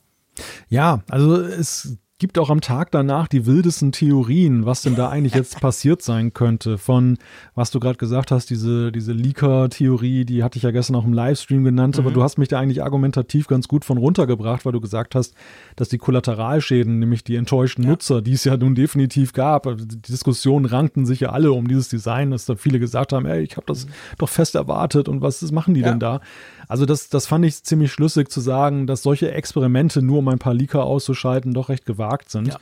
Ja, 0.68 1.02
also 1.08 1.36
es 1.36 1.98
gibt 2.18 2.36
auch 2.36 2.50
am 2.50 2.60
Tag 2.60 2.90
danach 2.90 3.28
die 3.28 3.46
wildesten 3.46 3.92
Theorien, 3.92 4.66
was 4.66 4.82
denn 4.82 4.96
da 4.96 5.08
eigentlich 5.08 5.34
jetzt 5.34 5.60
passiert 5.60 6.02
sein 6.02 6.34
könnte. 6.34 6.76
Von, 6.76 7.16
was 7.54 7.70
du 7.70 7.78
gerade 7.78 7.96
gesagt 7.96 8.32
hast, 8.32 8.50
diese, 8.50 8.90
diese 8.90 9.12
Leaker-Theorie, 9.12 10.24
die 10.24 10.42
hatte 10.42 10.56
ich 10.56 10.64
ja 10.64 10.72
gestern 10.72 10.96
auch 10.96 11.04
im 11.04 11.12
Livestream 11.12 11.62
genannt, 11.62 11.96
mhm. 11.96 12.04
aber 12.04 12.10
du 12.10 12.22
hast 12.22 12.36
mich 12.36 12.48
da 12.48 12.58
eigentlich 12.58 12.82
argumentativ 12.82 13.46
ganz 13.46 13.68
gut 13.68 13.84
von 13.84 13.98
runtergebracht, 13.98 14.66
weil 14.66 14.72
du 14.72 14.80
gesagt 14.80 15.14
hast, 15.14 15.34
dass 15.76 15.88
die 15.88 15.98
Kollateralschäden, 15.98 16.98
nämlich 16.98 17.22
die 17.22 17.36
enttäuschten 17.36 17.84
ja. 17.84 17.90
Nutzer, 17.90 18.20
die 18.20 18.32
es 18.32 18.42
ja 18.42 18.56
nun 18.56 18.74
definitiv 18.74 19.32
gab, 19.32 19.68
also 19.68 19.84
die 19.84 20.00
Diskussionen 20.00 20.66
rankten 20.66 21.06
sich 21.06 21.20
ja 21.20 21.30
alle 21.30 21.52
um 21.52 21.68
dieses 21.68 21.88
Design, 21.88 22.32
dass 22.32 22.46
da 22.46 22.56
viele 22.56 22.80
gesagt 22.80 23.12
haben, 23.12 23.26
ey, 23.26 23.42
ich 23.42 23.56
habe 23.56 23.66
das 23.66 23.86
mhm. 23.86 23.90
doch 24.18 24.28
fest 24.28 24.56
erwartet 24.56 25.08
und 25.08 25.22
was 25.22 25.38
machen 25.52 25.74
die 25.74 25.82
ja. 25.82 25.90
denn 25.90 26.00
da? 26.00 26.20
Also 26.68 26.86
das, 26.86 27.08
das 27.08 27.26
fand 27.26 27.44
ich 27.44 27.62
ziemlich 27.64 27.90
schlüssig 27.90 28.30
zu 28.30 28.40
sagen, 28.40 28.86
dass 28.86 29.02
solche 29.02 29.32
Experimente 29.32 30.02
nur 30.02 30.18
um 30.18 30.28
ein 30.28 30.38
paar 30.38 30.54
Leaker 30.54 30.84
auszuschalten 30.84 31.54
doch 31.54 31.70
recht 31.70 31.86
gewagt 31.86 32.30
sind. 32.30 32.48
Ja. 32.48 32.58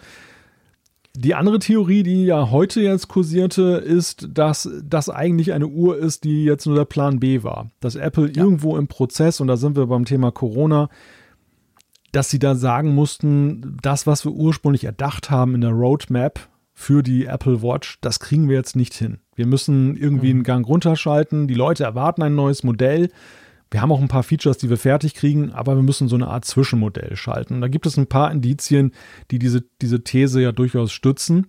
Die 1.14 1.34
andere 1.34 1.58
Theorie, 1.58 2.02
die 2.02 2.26
ja 2.26 2.50
heute 2.50 2.82
jetzt 2.82 3.08
kursierte, 3.08 3.82
ist, 3.84 4.28
dass 4.32 4.68
das 4.84 5.08
eigentlich 5.08 5.54
eine 5.54 5.66
Uhr 5.66 5.96
ist, 5.96 6.24
die 6.24 6.44
jetzt 6.44 6.66
nur 6.66 6.76
der 6.76 6.84
Plan 6.84 7.20
B 7.20 7.42
war. 7.42 7.70
Dass 7.80 7.96
Apple 7.96 8.28
ja. 8.28 8.44
irgendwo 8.44 8.76
im 8.76 8.86
Prozess, 8.86 9.40
und 9.40 9.48
da 9.48 9.56
sind 9.56 9.76
wir 9.76 9.86
beim 9.86 10.04
Thema 10.04 10.30
Corona, 10.30 10.88
dass 12.12 12.30
sie 12.30 12.38
da 12.38 12.54
sagen 12.54 12.94
mussten, 12.94 13.76
das, 13.82 14.06
was 14.06 14.24
wir 14.24 14.32
ursprünglich 14.32 14.84
erdacht 14.84 15.30
haben 15.30 15.54
in 15.54 15.62
der 15.62 15.70
Roadmap 15.70 16.48
für 16.74 17.02
die 17.02 17.24
Apple 17.24 17.62
Watch, 17.62 17.98
das 18.02 18.20
kriegen 18.20 18.48
wir 18.48 18.56
jetzt 18.56 18.76
nicht 18.76 18.92
hin. 18.92 19.18
Wir 19.34 19.46
müssen 19.46 19.96
irgendwie 19.96 20.28
mhm. 20.28 20.38
einen 20.38 20.44
Gang 20.44 20.68
runterschalten. 20.68 21.48
Die 21.48 21.54
Leute 21.54 21.84
erwarten 21.84 22.22
ein 22.22 22.34
neues 22.34 22.62
Modell. 22.62 23.10
Wir 23.70 23.82
haben 23.82 23.90
auch 23.92 24.00
ein 24.00 24.08
paar 24.08 24.22
Features, 24.22 24.58
die 24.58 24.70
wir 24.70 24.76
fertig 24.76 25.14
kriegen, 25.14 25.52
aber 25.52 25.74
wir 25.76 25.82
müssen 25.82 26.08
so 26.08 26.16
eine 26.16 26.28
Art 26.28 26.44
Zwischenmodell 26.44 27.16
schalten. 27.16 27.54
Und 27.54 27.60
da 27.60 27.68
gibt 27.68 27.86
es 27.86 27.96
ein 27.96 28.06
paar 28.06 28.30
Indizien, 28.30 28.92
die 29.30 29.38
diese, 29.38 29.64
diese 29.82 30.04
These 30.04 30.40
ja 30.40 30.52
durchaus 30.52 30.92
stützen. 30.92 31.48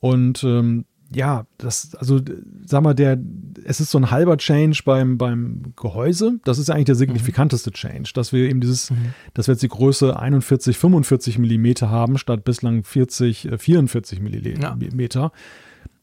Und 0.00 0.42
ähm, 0.44 0.84
ja, 1.14 1.46
das, 1.58 1.94
also 1.94 2.20
sag 2.64 2.82
mal, 2.82 2.94
der, 2.94 3.18
es 3.64 3.80
ist 3.80 3.90
so 3.90 3.98
ein 3.98 4.10
halber 4.10 4.36
Change 4.36 4.82
beim, 4.84 5.16
beim 5.16 5.74
Gehäuse. 5.76 6.40
Das 6.44 6.58
ist 6.58 6.70
eigentlich 6.70 6.86
der 6.86 6.96
signifikanteste 6.96 7.70
Change, 7.70 8.10
dass 8.14 8.32
wir 8.32 8.48
eben 8.48 8.60
dieses, 8.60 8.90
mhm. 8.90 9.14
dass 9.32 9.46
wir 9.46 9.52
jetzt 9.52 9.62
die 9.62 9.68
Größe 9.68 10.18
41, 10.18 10.76
45 10.76 11.38
Millimeter 11.38 11.88
haben, 11.88 12.18
statt 12.18 12.44
bislang 12.44 12.82
40, 12.82 13.50
44 13.56 14.20
Millimeter. 14.20 15.20
Ja 15.20 15.32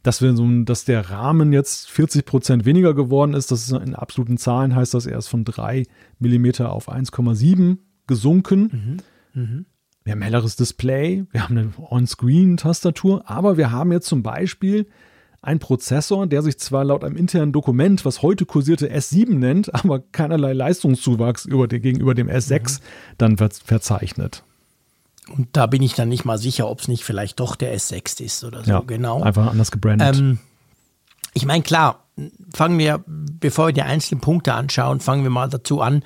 dass 0.03 0.21
wir 0.21 0.35
so, 0.35 0.47
dass 0.63 0.85
der 0.85 1.09
Rahmen 1.09 1.53
jetzt 1.53 1.89
40 1.91 2.25
Prozent 2.25 2.65
weniger 2.65 2.93
geworden 2.93 3.33
ist. 3.33 3.51
Das 3.51 3.63
ist 3.63 3.71
in 3.71 3.95
absoluten 3.95 4.37
Zahlen 4.37 4.75
heißt 4.75 4.93
das, 4.93 5.05
er 5.05 5.19
ist 5.19 5.27
von 5.27 5.43
3 5.43 5.83
Millimeter 6.19 6.71
auf 6.71 6.91
1,7 6.91 7.77
gesunken. 8.07 8.99
Mhm. 9.33 9.41
Mhm. 9.41 9.65
Wir 10.03 10.13
haben 10.13 10.19
ein 10.19 10.23
helleres 10.23 10.55
Display, 10.55 11.25
wir 11.31 11.43
haben 11.43 11.57
eine 11.57 11.71
On-Screen-Tastatur, 11.77 13.29
aber 13.29 13.57
wir 13.57 13.71
haben 13.71 13.91
jetzt 13.91 14.07
zum 14.07 14.23
Beispiel 14.23 14.87
einen 15.43 15.59
Prozessor, 15.59 16.25
der 16.25 16.41
sich 16.41 16.57
zwar 16.57 16.83
laut 16.83 17.03
einem 17.03 17.15
internen 17.15 17.51
Dokument, 17.51 18.03
was 18.03 18.23
heute 18.23 18.45
kursierte 18.45 18.91
S7 18.91 19.35
nennt, 19.35 19.73
aber 19.75 19.99
keinerlei 19.99 20.53
Leistungszuwachs 20.53 21.45
über 21.45 21.67
den, 21.67 21.81
gegenüber 21.81 22.15
dem 22.15 22.29
S6 22.29 22.79
mhm. 22.79 22.83
dann 23.17 23.37
verzeichnet. 23.37 24.43
Und 25.29 25.49
da 25.53 25.67
bin 25.67 25.81
ich 25.81 25.93
dann 25.93 26.09
nicht 26.09 26.25
mal 26.25 26.37
sicher, 26.37 26.69
ob 26.69 26.79
es 26.79 26.87
nicht 26.87 27.03
vielleicht 27.03 27.39
doch 27.39 27.55
der 27.55 27.75
S6 27.75 28.21
ist 28.21 28.43
oder 28.43 28.63
so, 28.63 28.71
ja, 28.71 28.79
genau. 28.85 29.21
Einfach 29.21 29.47
anders 29.47 29.71
gebrandet. 29.71 30.17
Ähm, 30.17 30.39
ich 31.33 31.45
meine, 31.45 31.63
klar, 31.63 32.07
fangen 32.53 32.77
wir, 32.77 33.03
bevor 33.05 33.67
wir 33.67 33.73
die 33.73 33.83
einzelnen 33.83 34.21
Punkte 34.21 34.53
anschauen, 34.53 34.99
fangen 34.99 35.23
wir 35.23 35.29
mal 35.29 35.49
dazu 35.49 35.81
an. 35.81 36.03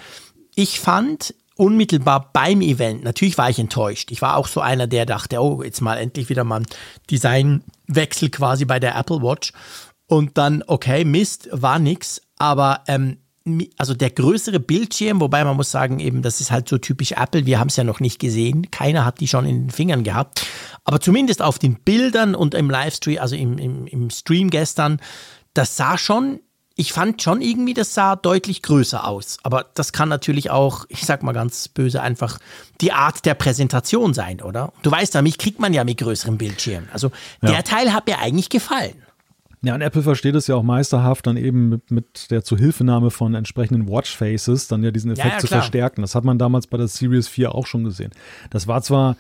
Ich 0.53 0.79
fand 0.79 1.33
unmittelbar 1.55 2.31
beim 2.33 2.61
Event, 2.61 3.03
natürlich 3.03 3.37
war 3.37 3.49
ich 3.49 3.59
enttäuscht. 3.59 4.11
Ich 4.11 4.21
war 4.21 4.35
auch 4.35 4.47
so 4.47 4.61
einer, 4.61 4.87
der 4.87 5.05
dachte, 5.05 5.41
oh, 5.41 5.63
jetzt 5.63 5.81
mal 5.81 5.95
endlich 5.97 6.29
wieder 6.29 6.43
mal 6.43 6.61
ein 6.61 6.67
Designwechsel 7.09 8.29
quasi 8.29 8.65
bei 8.65 8.79
der 8.79 8.95
Apple 8.95 9.21
Watch. 9.21 9.53
Und 10.07 10.37
dann, 10.37 10.63
okay, 10.67 11.05
Mist, 11.05 11.49
war 11.51 11.79
nix. 11.79 12.21
Aber 12.37 12.81
ähm, 12.87 13.17
also 13.77 13.93
der 13.93 14.09
größere 14.09 14.59
Bildschirm, 14.59 15.21
wobei 15.21 15.43
man 15.43 15.55
muss 15.55 15.69
sagen, 15.69 15.99
eben, 15.99 16.23
das 16.23 16.41
ist 16.41 16.51
halt 16.51 16.67
so 16.67 16.79
typisch 16.79 17.11
Apple, 17.11 17.45
wir 17.45 17.59
haben 17.59 17.67
es 17.67 17.75
ja 17.75 17.83
noch 17.83 17.99
nicht 17.99 18.19
gesehen, 18.19 18.71
keiner 18.71 19.05
hat 19.05 19.19
die 19.19 19.27
schon 19.27 19.45
in 19.45 19.65
den 19.65 19.69
Fingern 19.69 20.03
gehabt, 20.03 20.45
aber 20.83 20.99
zumindest 20.99 21.41
auf 21.43 21.59
den 21.59 21.75
Bildern 21.75 22.33
und 22.33 22.55
im 22.55 22.69
Livestream, 22.69 23.19
also 23.19 23.35
im, 23.35 23.57
im, 23.59 23.85
im 23.85 24.09
Stream 24.09 24.49
gestern, 24.49 24.99
das 25.53 25.77
sah 25.77 25.97
schon, 25.99 26.39
ich 26.75 26.91
fand 26.91 27.21
schon 27.21 27.41
irgendwie, 27.41 27.75
das 27.75 27.93
sah 27.93 28.15
deutlich 28.15 28.63
größer 28.63 29.07
aus, 29.07 29.37
aber 29.43 29.67
das 29.75 29.93
kann 29.93 30.09
natürlich 30.09 30.49
auch, 30.49 30.85
ich 30.89 31.05
sag 31.05 31.21
mal 31.21 31.31
ganz 31.31 31.67
böse, 31.67 32.01
einfach 32.01 32.39
die 32.81 32.93
Art 32.93 33.25
der 33.25 33.35
Präsentation 33.35 34.15
sein, 34.15 34.41
oder? 34.41 34.73
Du 34.81 34.89
weißt 34.89 35.13
ja, 35.13 35.21
mich 35.21 35.37
kriegt 35.37 35.59
man 35.59 35.71
ja 35.71 35.83
mit 35.83 35.99
größerem 35.99 36.39
Bildschirm, 36.39 36.87
also 36.91 37.11
ja. 37.43 37.51
der 37.51 37.63
Teil 37.63 37.93
hat 37.93 38.07
mir 38.07 38.17
eigentlich 38.17 38.49
gefallen. 38.49 39.04
Ja, 39.65 39.73
und 39.73 39.81
Apple 39.81 40.03
versteht 40.03 40.35
es 40.35 40.45
ja 40.45 40.53
auch 40.55 40.63
meisterhaft, 40.63 41.25
dann 41.25 41.37
eben 41.37 41.69
mit, 41.69 41.89
mit 41.89 42.29
der 42.29 42.43
Zuhilfenahme 42.43 43.09
von 43.09 43.33
entsprechenden 43.33 43.89
Watchfaces 43.89 44.67
dann 44.67 44.83
ja 44.83 44.91
diesen 44.91 45.09
Effekt 45.09 45.27
ja, 45.27 45.33
ja, 45.33 45.39
zu 45.39 45.47
verstärken. 45.47 46.01
Das 46.01 46.13
hat 46.13 46.23
man 46.23 46.37
damals 46.37 46.67
bei 46.67 46.77
der 46.77 46.87
Series 46.87 47.27
4 47.27 47.55
auch 47.55 47.65
schon 47.65 47.83
gesehen. 47.83 48.11
Das 48.51 48.67
war 48.67 48.83
zwar 48.83 49.17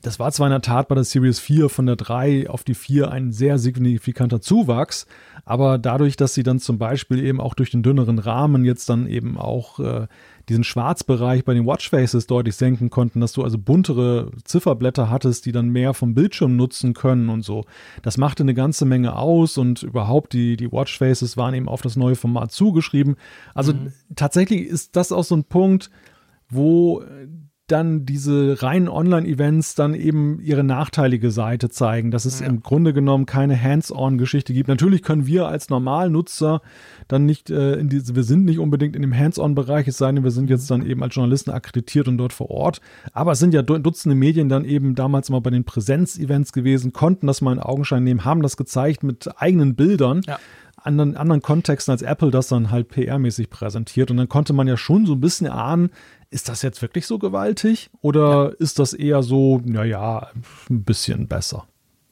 das 0.00 0.20
war 0.20 0.30
zwar 0.30 0.46
in 0.46 0.52
der 0.52 0.62
Tat 0.62 0.86
bei 0.86 0.94
der 0.94 1.02
Series 1.02 1.40
4 1.40 1.68
von 1.68 1.86
der 1.86 1.96
3 1.96 2.48
auf 2.48 2.62
die 2.62 2.74
4 2.74 3.10
ein 3.10 3.32
sehr 3.32 3.58
signifikanter 3.58 4.40
Zuwachs, 4.40 5.06
aber 5.44 5.76
dadurch, 5.76 6.16
dass 6.16 6.34
sie 6.34 6.44
dann 6.44 6.60
zum 6.60 6.78
Beispiel 6.78 7.24
eben 7.24 7.40
auch 7.40 7.54
durch 7.54 7.72
den 7.72 7.82
dünneren 7.82 8.20
Rahmen 8.20 8.64
jetzt 8.64 8.88
dann 8.88 9.08
eben 9.08 9.36
auch 9.36 9.80
äh, 9.80 10.06
diesen 10.48 10.62
Schwarzbereich 10.62 11.44
bei 11.44 11.52
den 11.52 11.66
Watchfaces 11.66 12.28
deutlich 12.28 12.54
senken 12.54 12.90
konnten, 12.90 13.20
dass 13.20 13.32
du 13.32 13.42
also 13.42 13.58
buntere 13.58 14.30
Zifferblätter 14.44 15.10
hattest, 15.10 15.46
die 15.46 15.52
dann 15.52 15.68
mehr 15.68 15.94
vom 15.94 16.14
Bildschirm 16.14 16.54
nutzen 16.54 16.94
können 16.94 17.28
und 17.28 17.42
so. 17.42 17.64
Das 18.02 18.18
machte 18.18 18.44
eine 18.44 18.54
ganze 18.54 18.84
Menge 18.84 19.16
aus 19.16 19.58
und 19.58 19.82
überhaupt 19.82 20.32
die, 20.32 20.56
die 20.56 20.70
Watchfaces 20.70 21.36
waren 21.36 21.54
eben 21.54 21.68
auf 21.68 21.82
das 21.82 21.96
neue 21.96 22.14
Format 22.14 22.52
zugeschrieben. 22.52 23.16
Also 23.52 23.72
mhm. 23.72 23.92
tatsächlich 24.14 24.62
ist 24.66 24.94
das 24.94 25.10
auch 25.10 25.24
so 25.24 25.34
ein 25.34 25.44
Punkt, 25.44 25.90
wo 26.48 27.02
dann 27.68 28.06
diese 28.06 28.62
reinen 28.62 28.88
Online-Events 28.88 29.74
dann 29.74 29.94
eben 29.94 30.40
ihre 30.40 30.64
nachteilige 30.64 31.30
Seite 31.30 31.68
zeigen, 31.68 32.10
dass 32.10 32.24
es 32.24 32.40
ja. 32.40 32.46
im 32.46 32.62
Grunde 32.62 32.92
genommen 32.92 33.26
keine 33.26 33.60
Hands-on-Geschichte 33.60 34.52
gibt. 34.52 34.68
Natürlich 34.68 35.02
können 35.02 35.26
wir 35.26 35.48
als 35.48 35.68
Normalnutzer 35.68 36.62
dann 37.08 37.26
nicht 37.26 37.50
äh, 37.50 37.74
in 37.74 37.88
diese, 37.88 38.16
wir 38.16 38.24
sind 38.24 38.44
nicht 38.44 38.58
unbedingt 38.58 38.96
in 38.96 39.02
dem 39.02 39.16
Hands-on-Bereich, 39.16 39.86
es 39.86 39.98
sei 39.98 40.10
denn, 40.10 40.24
wir 40.24 40.30
sind 40.30 40.50
jetzt 40.50 40.70
dann 40.70 40.84
eben 40.84 41.02
als 41.02 41.14
Journalisten 41.14 41.50
akkreditiert 41.50 42.08
und 42.08 42.18
dort 42.18 42.32
vor 42.32 42.50
Ort. 42.50 42.80
Aber 43.12 43.32
es 43.32 43.38
sind 43.38 43.54
ja 43.54 43.62
Dutzende 43.62 44.16
Medien 44.16 44.48
dann 44.48 44.64
eben 44.64 44.94
damals 44.94 45.30
mal 45.30 45.40
bei 45.40 45.50
den 45.50 45.64
Präsenz-Events 45.64 46.52
gewesen, 46.52 46.92
konnten 46.92 47.26
das 47.26 47.40
mal 47.40 47.52
in 47.52 47.60
Augenschein 47.60 48.02
nehmen, 48.02 48.24
haben 48.24 48.42
das 48.42 48.56
gezeigt 48.56 49.02
mit 49.02 49.28
eigenen 49.40 49.74
Bildern. 49.74 50.22
Ja 50.26 50.38
anderen, 50.82 51.16
anderen 51.16 51.42
Kontexten 51.42 51.92
als 51.92 52.02
Apple 52.02 52.30
das 52.30 52.48
dann 52.48 52.70
halt 52.70 52.90
PR-mäßig 52.90 53.50
präsentiert. 53.50 54.10
Und 54.10 54.16
dann 54.16 54.28
konnte 54.28 54.52
man 54.52 54.66
ja 54.66 54.76
schon 54.76 55.06
so 55.06 55.12
ein 55.12 55.20
bisschen 55.20 55.46
erahnen, 55.46 55.90
ist 56.30 56.48
das 56.48 56.62
jetzt 56.62 56.82
wirklich 56.82 57.06
so 57.06 57.18
gewaltig 57.18 57.90
oder 58.00 58.50
ja. 58.50 58.56
ist 58.58 58.78
das 58.78 58.92
eher 58.92 59.22
so, 59.22 59.60
naja, 59.64 60.28
ein 60.70 60.84
bisschen 60.84 61.26
besser? 61.28 61.66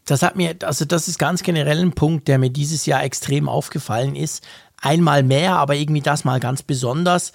Das 0.07 0.23
hat 0.23 0.37
mir, 0.37 0.55
also 0.62 0.85
das 0.85 1.09
ist 1.09 1.19
ganz 1.19 1.43
generell 1.43 1.81
ein 1.81 1.93
Punkt, 1.93 2.29
der 2.29 2.39
mir 2.39 2.51
dieses 2.51 2.87
Jahr 2.87 3.03
extrem 3.03 3.49
aufgefallen 3.49 4.14
ist. 4.14 4.47
Einmal 4.81 5.23
mehr, 5.23 5.57
aber 5.57 5.75
irgendwie 5.75 6.01
das 6.01 6.25
mal 6.25 6.39
ganz 6.39 6.62
besonders 6.62 7.33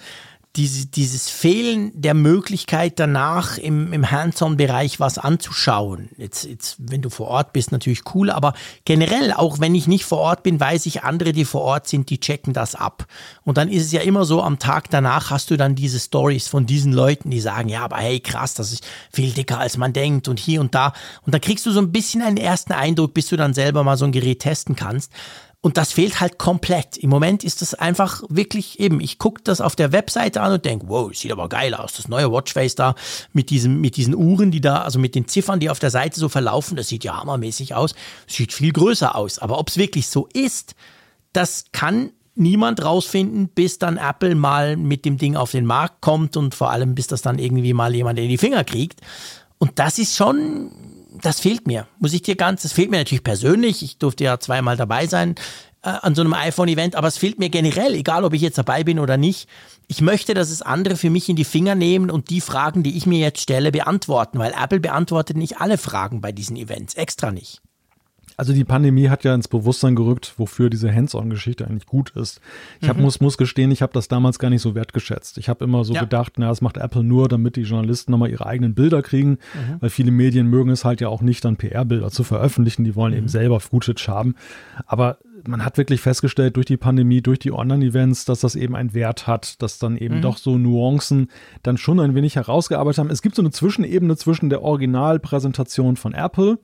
diese, 0.56 0.86
dieses 0.86 1.30
Fehlen 1.30 1.92
der 1.94 2.12
Möglichkeit 2.12 2.98
danach 3.00 3.56
im, 3.56 3.94
im 3.94 4.10
Hands-on-Bereich 4.10 5.00
was 5.00 5.16
anzuschauen. 5.16 6.10
Jetzt, 6.18 6.44
jetzt, 6.44 6.76
wenn 6.78 7.00
du 7.00 7.08
vor 7.08 7.28
Ort 7.28 7.54
bist, 7.54 7.72
natürlich 7.72 8.02
cool, 8.14 8.30
aber 8.30 8.52
generell, 8.84 9.32
auch 9.32 9.60
wenn 9.60 9.74
ich 9.74 9.86
nicht 9.86 10.04
vor 10.04 10.18
Ort 10.18 10.42
bin, 10.42 10.60
weiß 10.60 10.84
ich, 10.84 11.04
andere, 11.04 11.32
die 11.32 11.46
vor 11.46 11.62
Ort 11.62 11.88
sind, 11.88 12.10
die 12.10 12.20
checken 12.20 12.52
das 12.52 12.74
ab. 12.74 13.06
Und 13.44 13.56
dann 13.56 13.70
ist 13.70 13.86
es 13.86 13.92
ja 13.92 14.02
immer 14.02 14.26
so, 14.26 14.42
am 14.42 14.58
Tag 14.58 14.90
danach 14.90 15.30
hast 15.30 15.50
du 15.50 15.56
dann 15.56 15.74
diese 15.74 15.98
Stories 15.98 16.48
von 16.48 16.66
diesen 16.66 16.92
Leuten, 16.92 17.30
die 17.30 17.40
sagen, 17.40 17.70
ja, 17.70 17.82
aber 17.84 17.96
hey, 17.96 18.20
krass, 18.20 18.52
das 18.52 18.72
ist 18.72 18.86
viel 19.10 19.32
dicker, 19.32 19.58
als 19.58 19.78
man 19.78 19.94
denkt 19.94 20.28
und 20.28 20.38
hier 20.38 20.60
und 20.60 20.74
da. 20.74 20.92
Und 21.24 21.32
dann 21.32 21.40
kriegst 21.40 21.64
du 21.64 21.70
so 21.70 21.80
ein 21.80 21.92
bisschen 21.92 22.20
einen 22.20 22.36
ersten 22.36 22.74
Eindruck, 22.74 23.14
bis 23.14 23.28
du 23.28 23.36
dann 23.36 23.54
selber 23.54 23.84
mal 23.84 23.96
so 23.96 24.04
ein 24.04 24.12
Gerät 24.12 24.40
testen 24.40 24.76
kannst. 24.76 25.10
Und 25.64 25.76
das 25.76 25.92
fehlt 25.92 26.20
halt 26.20 26.38
komplett. 26.38 26.96
Im 26.96 27.08
Moment 27.08 27.44
ist 27.44 27.62
das 27.62 27.74
einfach 27.74 28.24
wirklich 28.28 28.80
eben, 28.80 29.00
ich 29.00 29.18
gucke 29.18 29.42
das 29.44 29.60
auf 29.60 29.76
der 29.76 29.92
Webseite 29.92 30.40
an 30.40 30.52
und 30.52 30.64
denke, 30.64 30.88
wow, 30.88 31.14
sieht 31.14 31.30
aber 31.30 31.48
geil 31.48 31.72
aus. 31.72 31.92
Das 31.92 32.08
neue 32.08 32.32
Watchface 32.32 32.74
da 32.74 32.96
mit, 33.32 33.48
diesem, 33.48 33.80
mit 33.80 33.96
diesen 33.96 34.16
Uhren, 34.16 34.50
die 34.50 34.60
da, 34.60 34.82
also 34.82 34.98
mit 34.98 35.14
den 35.14 35.28
Ziffern, 35.28 35.60
die 35.60 35.70
auf 35.70 35.78
der 35.78 35.90
Seite 35.90 36.18
so 36.18 36.28
verlaufen, 36.28 36.76
das 36.76 36.88
sieht 36.88 37.04
ja 37.04 37.16
hammermäßig 37.16 37.76
aus. 37.76 37.94
Sieht 38.26 38.52
viel 38.52 38.72
größer 38.72 39.14
aus. 39.14 39.38
Aber 39.38 39.60
ob 39.60 39.68
es 39.68 39.76
wirklich 39.76 40.08
so 40.08 40.28
ist, 40.32 40.74
das 41.32 41.66
kann 41.70 42.10
niemand 42.34 42.84
rausfinden, 42.84 43.46
bis 43.46 43.78
dann 43.78 43.98
Apple 43.98 44.34
mal 44.34 44.76
mit 44.76 45.04
dem 45.04 45.16
Ding 45.16 45.36
auf 45.36 45.52
den 45.52 45.64
Markt 45.64 46.00
kommt 46.00 46.36
und 46.36 46.56
vor 46.56 46.70
allem 46.70 46.96
bis 46.96 47.06
das 47.06 47.22
dann 47.22 47.38
irgendwie 47.38 47.72
mal 47.72 47.94
jemand 47.94 48.18
in 48.18 48.28
die 48.28 48.38
Finger 48.38 48.64
kriegt. 48.64 49.00
Und 49.58 49.78
das 49.78 50.00
ist 50.00 50.16
schon 50.16 50.72
das 51.22 51.40
fehlt 51.40 51.66
mir, 51.66 51.86
muss 51.98 52.12
ich 52.12 52.22
dir 52.22 52.36
ganz, 52.36 52.62
das 52.62 52.72
fehlt 52.72 52.90
mir 52.90 52.98
natürlich 52.98 53.24
persönlich. 53.24 53.82
Ich 53.82 53.98
durfte 53.98 54.24
ja 54.24 54.38
zweimal 54.38 54.76
dabei 54.76 55.06
sein. 55.06 55.36
äh, 55.82 55.88
an 55.88 56.14
so 56.14 56.22
einem 56.22 56.34
iPhone-Event, 56.34 56.94
aber 56.94 57.08
es 57.08 57.18
fehlt 57.18 57.38
mir 57.38 57.50
generell, 57.50 57.94
egal 57.94 58.24
ob 58.24 58.34
ich 58.34 58.42
jetzt 58.42 58.58
dabei 58.58 58.84
bin 58.84 58.98
oder 58.98 59.16
nicht. 59.16 59.48
Ich 59.88 60.00
möchte, 60.00 60.34
dass 60.34 60.50
es 60.50 60.62
andere 60.62 60.96
für 60.96 61.10
mich 61.10 61.28
in 61.28 61.36
die 61.36 61.44
Finger 61.44 61.74
nehmen 61.74 62.10
und 62.10 62.30
die 62.30 62.40
Fragen, 62.40 62.82
die 62.82 62.96
ich 62.96 63.06
mir 63.06 63.18
jetzt 63.18 63.40
stelle, 63.40 63.72
beantworten, 63.72 64.38
weil 64.38 64.52
Apple 64.52 64.80
beantwortet 64.80 65.36
nicht 65.36 65.58
alle 65.58 65.78
Fragen 65.78 66.20
bei 66.20 66.32
diesen 66.32 66.56
Events, 66.56 66.94
extra 66.94 67.32
nicht. 67.32 67.60
Also 68.42 68.54
die 68.54 68.64
Pandemie 68.64 69.08
hat 69.08 69.22
ja 69.22 69.36
ins 69.36 69.46
Bewusstsein 69.46 69.94
gerückt, 69.94 70.34
wofür 70.36 70.68
diese 70.68 70.92
Hands-on-Geschichte 70.92 71.64
eigentlich 71.64 71.86
gut 71.86 72.10
ist. 72.16 72.40
Ich 72.80 72.88
hab, 72.88 72.96
mhm. 72.96 73.04
muss, 73.04 73.20
muss 73.20 73.38
gestehen, 73.38 73.70
ich 73.70 73.82
habe 73.82 73.92
das 73.92 74.08
damals 74.08 74.40
gar 74.40 74.50
nicht 74.50 74.62
so 74.62 74.74
wertgeschätzt. 74.74 75.38
Ich 75.38 75.48
habe 75.48 75.64
immer 75.64 75.84
so 75.84 75.94
ja. 75.94 76.00
gedacht, 76.00 76.32
na, 76.38 76.48
das 76.48 76.60
macht 76.60 76.76
Apple 76.76 77.04
nur, 77.04 77.28
damit 77.28 77.54
die 77.54 77.62
Journalisten 77.62 78.10
nochmal 78.10 78.30
ihre 78.30 78.44
eigenen 78.44 78.74
Bilder 78.74 79.00
kriegen, 79.00 79.38
mhm. 79.54 79.76
weil 79.78 79.90
viele 79.90 80.10
Medien 80.10 80.48
mögen 80.48 80.70
es 80.70 80.84
halt 80.84 81.00
ja 81.00 81.06
auch 81.06 81.22
nicht, 81.22 81.44
dann 81.44 81.54
PR-Bilder 81.54 82.10
zu 82.10 82.24
veröffentlichen. 82.24 82.82
Die 82.82 82.96
wollen 82.96 83.12
mhm. 83.12 83.18
eben 83.18 83.28
selber 83.28 83.60
Footage 83.60 84.08
haben. 84.08 84.34
Aber 84.86 85.18
man 85.46 85.64
hat 85.64 85.78
wirklich 85.78 86.00
festgestellt 86.00 86.56
durch 86.56 86.66
die 86.66 86.76
Pandemie, 86.76 87.22
durch 87.22 87.38
die 87.38 87.52
Online-Events, 87.52 88.24
dass 88.24 88.40
das 88.40 88.56
eben 88.56 88.74
einen 88.74 88.92
Wert 88.92 89.28
hat, 89.28 89.62
dass 89.62 89.78
dann 89.78 89.96
eben 89.96 90.16
mhm. 90.16 90.22
doch 90.22 90.36
so 90.36 90.58
Nuancen 90.58 91.28
dann 91.62 91.78
schon 91.78 92.00
ein 92.00 92.16
wenig 92.16 92.34
herausgearbeitet 92.34 92.98
haben. 92.98 93.10
Es 93.10 93.22
gibt 93.22 93.36
so 93.36 93.42
eine 93.42 93.52
Zwischenebene 93.52 94.16
zwischen 94.16 94.50
der 94.50 94.62
Originalpräsentation 94.62 95.94
von 95.94 96.12
Apple 96.12 96.58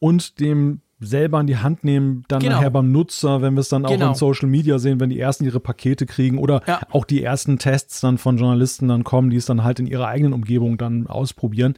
und 0.00 0.40
dem 0.40 0.80
selber 0.98 1.40
in 1.40 1.46
die 1.46 1.58
Hand 1.58 1.84
nehmen, 1.84 2.24
dann 2.28 2.40
genau. 2.40 2.56
nachher 2.56 2.70
beim 2.70 2.90
Nutzer, 2.90 3.42
wenn 3.42 3.54
wir 3.54 3.60
es 3.60 3.68
dann 3.68 3.84
auch 3.84 3.90
genau. 3.90 4.08
in 4.08 4.14
Social 4.14 4.48
Media 4.48 4.78
sehen, 4.78 4.98
wenn 4.98 5.10
die 5.10 5.20
ersten 5.20 5.44
ihre 5.44 5.60
Pakete 5.60 6.06
kriegen 6.06 6.38
oder 6.38 6.62
ja. 6.66 6.80
auch 6.90 7.04
die 7.04 7.22
ersten 7.22 7.58
Tests 7.58 8.00
dann 8.00 8.18
von 8.18 8.38
Journalisten 8.38 8.88
dann 8.88 9.04
kommen, 9.04 9.30
die 9.30 9.36
es 9.36 9.46
dann 9.46 9.62
halt 9.62 9.78
in 9.78 9.86
ihrer 9.86 10.08
eigenen 10.08 10.32
Umgebung 10.32 10.78
dann 10.78 11.06
ausprobieren. 11.06 11.74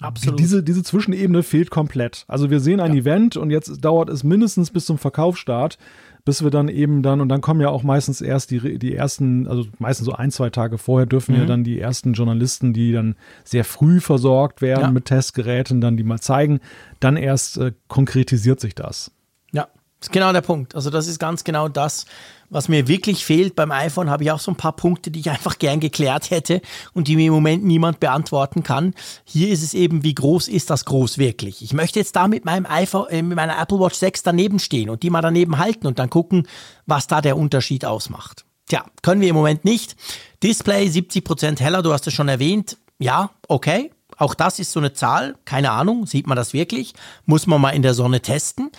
Absolut. 0.00 0.40
Diese, 0.40 0.62
diese 0.62 0.82
Zwischenebene 0.82 1.42
fehlt 1.42 1.70
komplett. 1.70 2.24
Also 2.26 2.50
wir 2.50 2.60
sehen 2.60 2.80
ein 2.80 2.94
ja. 2.94 3.00
Event 3.00 3.36
und 3.36 3.50
jetzt 3.50 3.84
dauert 3.84 4.08
es 4.08 4.24
mindestens 4.24 4.70
bis 4.70 4.86
zum 4.86 4.98
Verkaufsstart 4.98 5.78
bis 6.24 6.42
wir 6.42 6.50
dann 6.50 6.68
eben 6.68 7.02
dann, 7.02 7.20
und 7.20 7.28
dann 7.28 7.40
kommen 7.40 7.60
ja 7.60 7.68
auch 7.68 7.82
meistens 7.82 8.20
erst 8.20 8.50
die, 8.50 8.78
die 8.78 8.94
ersten, 8.94 9.46
also 9.46 9.66
meistens 9.78 10.06
so 10.06 10.12
ein, 10.12 10.30
zwei 10.30 10.50
Tage 10.50 10.78
vorher 10.78 11.06
dürfen 11.06 11.34
mhm. 11.34 11.40
ja 11.40 11.46
dann 11.46 11.64
die 11.64 11.80
ersten 11.80 12.12
Journalisten, 12.12 12.72
die 12.72 12.92
dann 12.92 13.16
sehr 13.44 13.64
früh 13.64 14.00
versorgt 14.00 14.62
werden 14.62 14.82
ja. 14.82 14.90
mit 14.90 15.06
Testgeräten, 15.06 15.80
dann 15.80 15.96
die 15.96 16.04
mal 16.04 16.20
zeigen. 16.20 16.60
Dann 17.00 17.16
erst 17.16 17.58
äh, 17.58 17.72
konkretisiert 17.88 18.60
sich 18.60 18.74
das. 18.74 19.12
Ja, 19.52 19.68
ist 20.00 20.12
genau 20.12 20.32
der 20.32 20.42
Punkt. 20.42 20.74
Also 20.74 20.90
das 20.90 21.06
ist 21.06 21.18
ganz 21.18 21.44
genau 21.44 21.68
das, 21.68 22.06
was 22.50 22.68
mir 22.68 22.88
wirklich 22.88 23.24
fehlt 23.24 23.54
beim 23.54 23.70
iPhone, 23.70 24.10
habe 24.10 24.24
ich 24.24 24.30
auch 24.32 24.40
so 24.40 24.50
ein 24.50 24.56
paar 24.56 24.74
Punkte, 24.74 25.10
die 25.10 25.20
ich 25.20 25.30
einfach 25.30 25.58
gern 25.58 25.80
geklärt 25.80 26.30
hätte 26.30 26.60
und 26.92 27.08
die 27.08 27.16
mir 27.16 27.28
im 27.28 27.32
Moment 27.32 27.64
niemand 27.64 28.00
beantworten 28.00 28.62
kann. 28.62 28.94
Hier 29.24 29.48
ist 29.48 29.62
es 29.62 29.72
eben, 29.72 30.02
wie 30.02 30.14
groß 30.14 30.48
ist 30.48 30.68
das 30.68 30.84
groß 30.84 31.18
wirklich? 31.18 31.62
Ich 31.62 31.72
möchte 31.72 32.00
jetzt 32.00 32.16
da 32.16 32.28
mit 32.28 32.44
meinem 32.44 32.66
iPhone, 32.66 33.08
äh, 33.08 33.22
mit 33.22 33.36
meiner 33.36 33.58
Apple 33.58 33.78
Watch 33.78 33.96
6 33.96 34.24
daneben 34.24 34.58
stehen 34.58 34.90
und 34.90 35.02
die 35.02 35.10
mal 35.10 35.22
daneben 35.22 35.58
halten 35.58 35.86
und 35.86 35.98
dann 35.98 36.10
gucken, 36.10 36.46
was 36.86 37.06
da 37.06 37.20
der 37.20 37.36
Unterschied 37.36 37.84
ausmacht. 37.84 38.44
Tja, 38.68 38.84
können 39.02 39.20
wir 39.20 39.28
im 39.28 39.36
Moment 39.36 39.64
nicht. 39.64 39.96
Display 40.42 40.86
70% 40.86 41.60
heller, 41.60 41.82
du 41.82 41.92
hast 41.92 42.06
es 42.06 42.14
schon 42.14 42.28
erwähnt. 42.28 42.76
Ja, 42.98 43.30
okay. 43.48 43.90
Auch 44.16 44.34
das 44.34 44.58
ist 44.58 44.72
so 44.72 44.80
eine 44.80 44.92
Zahl. 44.92 45.36
Keine 45.44 45.70
Ahnung, 45.70 46.06
sieht 46.06 46.26
man 46.26 46.36
das 46.36 46.52
wirklich? 46.52 46.94
Muss 47.24 47.46
man 47.46 47.60
mal 47.60 47.70
in 47.70 47.82
der 47.82 47.94
Sonne 47.94 48.20
testen. 48.20 48.70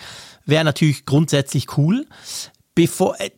Wäre 0.46 0.64
natürlich 0.64 1.04
grundsätzlich 1.04 1.76
cool. 1.76 2.06
Bevor, 2.74 3.20
äh, 3.20 3.30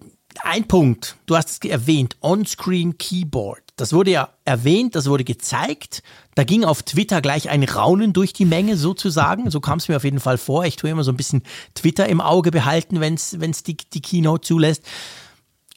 ein 0.42 0.66
Punkt, 0.66 1.16
du 1.26 1.36
hast 1.36 1.50
es 1.50 1.70
erwähnt, 1.70 2.16
On-Screen 2.20 2.98
Keyboard. 2.98 3.62
Das 3.76 3.92
wurde 3.92 4.12
ja 4.12 4.28
erwähnt, 4.44 4.94
das 4.94 5.08
wurde 5.08 5.24
gezeigt. 5.24 6.02
Da 6.34 6.44
ging 6.44 6.64
auf 6.64 6.82
Twitter 6.82 7.20
gleich 7.20 7.48
ein 7.48 7.64
Raunen 7.64 8.12
durch 8.12 8.32
die 8.32 8.44
Menge 8.44 8.76
sozusagen. 8.76 9.50
So 9.50 9.60
kam 9.60 9.78
es 9.78 9.88
mir 9.88 9.96
auf 9.96 10.04
jeden 10.04 10.20
Fall 10.20 10.38
vor. 10.38 10.64
Ich 10.64 10.76
tue 10.76 10.90
immer 10.90 11.04
so 11.04 11.12
ein 11.12 11.16
bisschen 11.16 11.42
Twitter 11.74 12.08
im 12.08 12.20
Auge 12.20 12.50
behalten, 12.50 13.00
wenn 13.00 13.14
es 13.14 13.62
die, 13.62 13.76
die 13.76 14.02
Keynote 14.02 14.46
zulässt. 14.46 14.84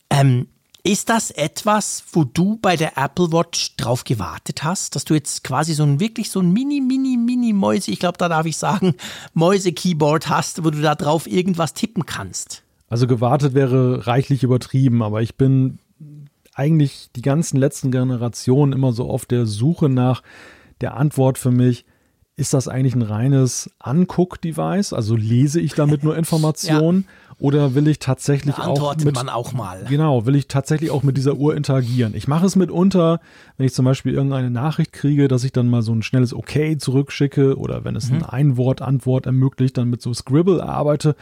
Ähm, 0.10 0.48
ist 0.84 1.10
das 1.10 1.32
etwas, 1.32 2.04
wo 2.14 2.24
du 2.24 2.58
bei 2.62 2.78
der 2.78 2.98
Apple 2.98 3.34
Watch 3.34 3.76
drauf 3.76 4.06
gewartet 4.06 4.64
hast, 4.64 4.96
dass 4.96 5.04
du 5.04 5.16
jetzt 5.16 5.44
quasi 5.44 5.74
so 5.74 5.84
ein 5.84 6.00
wirklich 6.00 6.32
so 6.32 6.40
ein 6.40 6.54
mini, 6.54 6.80
mini, 6.80 7.18
mini 7.18 7.52
Mäuse, 7.52 7.92
ich 7.92 8.00
glaube, 8.00 8.18
da 8.18 8.30
darf 8.30 8.46
ich 8.46 8.56
sagen, 8.56 8.96
Mäuse-Keyboard 9.34 10.30
hast, 10.30 10.64
wo 10.64 10.70
du 10.70 10.82
da 10.82 10.96
drauf 10.96 11.28
irgendwas 11.28 11.74
tippen 11.74 12.06
kannst? 12.06 12.64
Also 12.90 13.08
gewartet 13.08 13.54
wäre 13.54 14.08
reichlich 14.08 14.44
übertrieben, 14.44 15.02
aber 15.04 15.22
ich 15.22 15.36
bin 15.36 15.80
eigentlich 16.54 17.10
die 17.16 17.22
ganzen 17.22 17.58
letzten 17.58 17.92
Generationen 17.92 18.74
immer 18.74 18.92
so 18.94 19.10
auf 19.10 19.26
der 19.26 19.46
Suche 19.46 19.90
nach 19.90 20.24
der 20.82 20.96
Antwort 20.96 21.38
für 21.38 21.52
mich, 21.52 21.86
ist 22.36 22.54
das 22.54 22.68
eigentlich 22.68 22.96
ein 22.96 23.02
reines 23.02 23.70
Anguck-Device? 23.80 24.94
Also 24.94 25.16
lese 25.16 25.60
ich 25.60 25.74
damit 25.74 26.04
nur 26.04 26.16
Informationen? 26.18 27.06
ja. 27.08 27.28
Oder 27.40 27.76
will 27.76 27.88
ich 27.88 28.00
tatsächlich 28.00 28.56
da 28.56 28.66
auch 28.66 28.96
mit, 28.98 29.14
man 29.14 29.30
auch 29.30 29.54
mal. 29.54 29.86
Genau, 29.88 30.26
will 30.26 30.36
ich 30.36 30.48
tatsächlich 30.48 30.90
auch 30.90 31.04
mit 31.04 31.18
dieser 31.18 31.36
Uhr 31.36 31.56
interagieren. 31.56 32.16
Ich 32.16 32.28
mache 32.28 32.48
es 32.48 32.56
mitunter, 32.56 33.20
wenn 33.58 33.68
ich 33.68 33.76
zum 33.76 33.86
Beispiel 33.86 34.14
irgendeine 34.14 34.50
Nachricht 34.50 34.92
kriege, 34.92 35.28
dass 35.28 35.44
ich 35.44 35.52
dann 35.52 35.70
mal 35.70 35.84
so 35.84 35.94
ein 35.94 36.02
schnelles 36.02 36.34
Okay 36.34 36.78
zurückschicke 36.78 37.56
oder 37.58 37.84
wenn 37.84 37.96
es 37.96 38.10
mhm. 38.10 38.16
eine 38.16 38.34
Einwort-Antwort 38.34 39.28
ermöglicht, 39.28 39.78
dann 39.78 39.88
mit 39.88 40.02
so 40.02 40.16
Scribble 40.16 40.64
arbeite. 40.64 41.16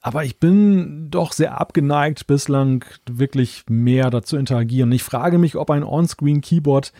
Aber 0.00 0.24
ich 0.24 0.38
bin 0.38 1.10
doch 1.10 1.32
sehr 1.32 1.60
abgeneigt, 1.60 2.26
bislang 2.26 2.84
wirklich 3.10 3.64
mehr 3.68 4.10
dazu 4.10 4.36
interagieren. 4.36 4.92
Ich 4.92 5.02
frage 5.02 5.38
mich, 5.38 5.56
ob 5.56 5.70
ein 5.70 5.82
On-Screen-Keyboard 5.82 6.92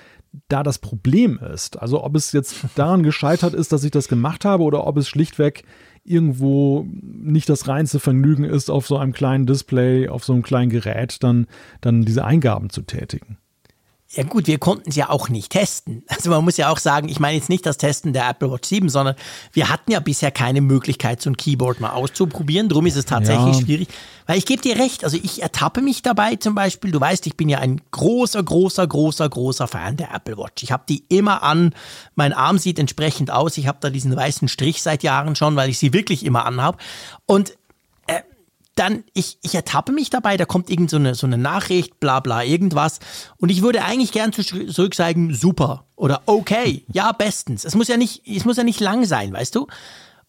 da 0.48 0.62
das 0.62 0.78
Problem 0.78 1.38
ist. 1.38 1.80
Also 1.80 2.02
ob 2.02 2.16
es 2.16 2.32
jetzt 2.32 2.56
daran 2.74 3.02
gescheitert 3.02 3.54
ist, 3.54 3.72
dass 3.72 3.84
ich 3.84 3.90
das 3.90 4.08
gemacht 4.08 4.44
habe 4.44 4.64
oder 4.64 4.86
ob 4.86 4.96
es 4.96 5.08
schlichtweg 5.08 5.64
irgendwo 6.04 6.86
nicht 7.02 7.48
das 7.48 7.68
reinste 7.68 8.00
Vergnügen 8.00 8.44
ist, 8.44 8.70
auf 8.70 8.86
so 8.86 8.96
einem 8.96 9.12
kleinen 9.12 9.46
Display, 9.46 10.08
auf 10.08 10.24
so 10.24 10.32
einem 10.32 10.42
kleinen 10.42 10.70
Gerät 10.70 11.22
dann, 11.22 11.46
dann 11.80 12.02
diese 12.02 12.24
Eingaben 12.24 12.70
zu 12.70 12.82
tätigen. 12.82 13.36
Ja 14.10 14.22
gut, 14.22 14.46
wir 14.46 14.58
konnten 14.58 14.88
es 14.88 14.96
ja 14.96 15.10
auch 15.10 15.28
nicht 15.28 15.52
testen. 15.52 16.02
Also 16.18 16.30
man 16.30 16.42
muss 16.42 16.56
ja 16.56 16.70
auch 16.70 16.78
sagen, 16.78 17.08
ich 17.08 17.20
meine 17.20 17.36
jetzt 17.36 17.48
nicht 17.48 17.64
das 17.64 17.76
Testen 17.76 18.12
der 18.12 18.28
Apple 18.28 18.50
Watch 18.50 18.68
7, 18.68 18.88
sondern 18.88 19.14
wir 19.52 19.68
hatten 19.68 19.92
ja 19.92 20.00
bisher 20.00 20.32
keine 20.32 20.60
Möglichkeit, 20.60 21.22
so 21.22 21.30
ein 21.30 21.36
Keyboard 21.36 21.80
mal 21.80 21.90
auszuprobieren. 21.90 22.68
Drum 22.68 22.86
ist 22.86 22.96
es 22.96 23.04
tatsächlich 23.04 23.56
ja. 23.56 23.62
schwierig. 23.62 23.88
Weil 24.26 24.38
ich 24.38 24.46
gebe 24.46 24.60
dir 24.60 24.78
recht, 24.78 25.04
also 25.04 25.16
ich 25.22 25.42
ertappe 25.42 25.80
mich 25.80 26.02
dabei 26.02 26.36
zum 26.36 26.54
Beispiel. 26.54 26.90
Du 26.90 27.00
weißt, 27.00 27.26
ich 27.26 27.36
bin 27.36 27.48
ja 27.48 27.58
ein 27.58 27.80
großer, 27.92 28.42
großer, 28.42 28.86
großer, 28.86 29.28
großer 29.28 29.68
Fan 29.68 29.96
der 29.96 30.12
Apple 30.12 30.38
Watch. 30.38 30.62
Ich 30.62 30.72
habe 30.72 30.84
die 30.88 31.04
immer 31.08 31.42
an. 31.42 31.74
Mein 32.16 32.32
Arm 32.32 32.58
sieht 32.58 32.78
entsprechend 32.78 33.30
aus. 33.30 33.58
Ich 33.58 33.68
habe 33.68 33.78
da 33.80 33.90
diesen 33.90 34.16
weißen 34.16 34.48
Strich 34.48 34.82
seit 34.82 35.02
Jahren 35.02 35.36
schon, 35.36 35.54
weil 35.54 35.70
ich 35.70 35.78
sie 35.78 35.92
wirklich 35.92 36.24
immer 36.24 36.46
anhabe. 36.46 36.78
Und 37.26 37.57
dann, 38.78 39.04
ich, 39.14 39.38
ich 39.42 39.54
ertappe 39.54 39.92
mich 39.92 40.10
dabei, 40.10 40.36
da 40.36 40.44
kommt 40.44 40.70
irgend 40.70 40.90
so 40.90 40.96
eine, 40.96 41.14
so 41.14 41.26
eine 41.26 41.38
Nachricht, 41.38 42.00
bla 42.00 42.20
bla, 42.20 42.44
irgendwas. 42.44 43.00
Und 43.36 43.50
ich 43.50 43.62
würde 43.62 43.84
eigentlich 43.84 44.12
gern 44.12 44.32
zurück 44.32 44.94
sagen, 44.94 45.34
super 45.34 45.86
oder 45.96 46.22
okay, 46.26 46.84
ja, 46.92 47.12
bestens. 47.12 47.64
Es 47.64 47.74
muss 47.74 47.88
ja 47.88 47.96
nicht, 47.96 48.22
es 48.26 48.44
muss 48.44 48.56
ja 48.56 48.64
nicht 48.64 48.80
lang 48.80 49.04
sein, 49.04 49.32
weißt 49.32 49.54
du? 49.54 49.66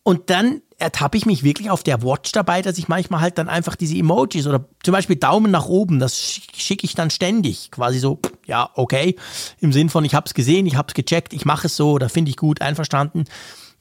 Und 0.03 0.29
dann 0.29 0.61
ertappe 0.77 1.17
ich 1.17 1.25
mich 1.25 1.43
wirklich 1.43 1.69
auf 1.69 1.83
der 1.83 2.01
Watch 2.01 2.31
dabei, 2.31 2.61
dass 2.61 2.77
ich 2.77 2.87
manchmal 2.87 3.21
halt 3.21 3.37
dann 3.37 3.49
einfach 3.49 3.75
diese 3.75 3.97
Emojis 3.97 4.47
oder 4.47 4.65
zum 4.81 4.93
Beispiel 4.93 5.17
Daumen 5.17 5.51
nach 5.51 5.67
oben, 5.67 5.99
das 5.99 6.17
schicke 6.17 6.85
ich 6.85 6.95
dann 6.95 7.09
ständig. 7.09 7.69
Quasi 7.69 7.99
so, 7.99 8.19
ja, 8.47 8.69
okay. 8.75 9.15
Im 9.59 9.73
Sinn 9.73 9.89
von, 9.89 10.05
ich 10.05 10.15
habe 10.15 10.25
es 10.25 10.33
gesehen, 10.33 10.65
ich 10.65 10.77
habe 10.77 10.87
es 10.87 10.93
gecheckt, 10.93 11.33
ich 11.33 11.45
mache 11.45 11.67
es 11.67 11.75
so 11.75 11.91
oder 11.91 12.09
finde 12.09 12.29
ich 12.29 12.37
gut, 12.37 12.61
einverstanden. 12.61 13.25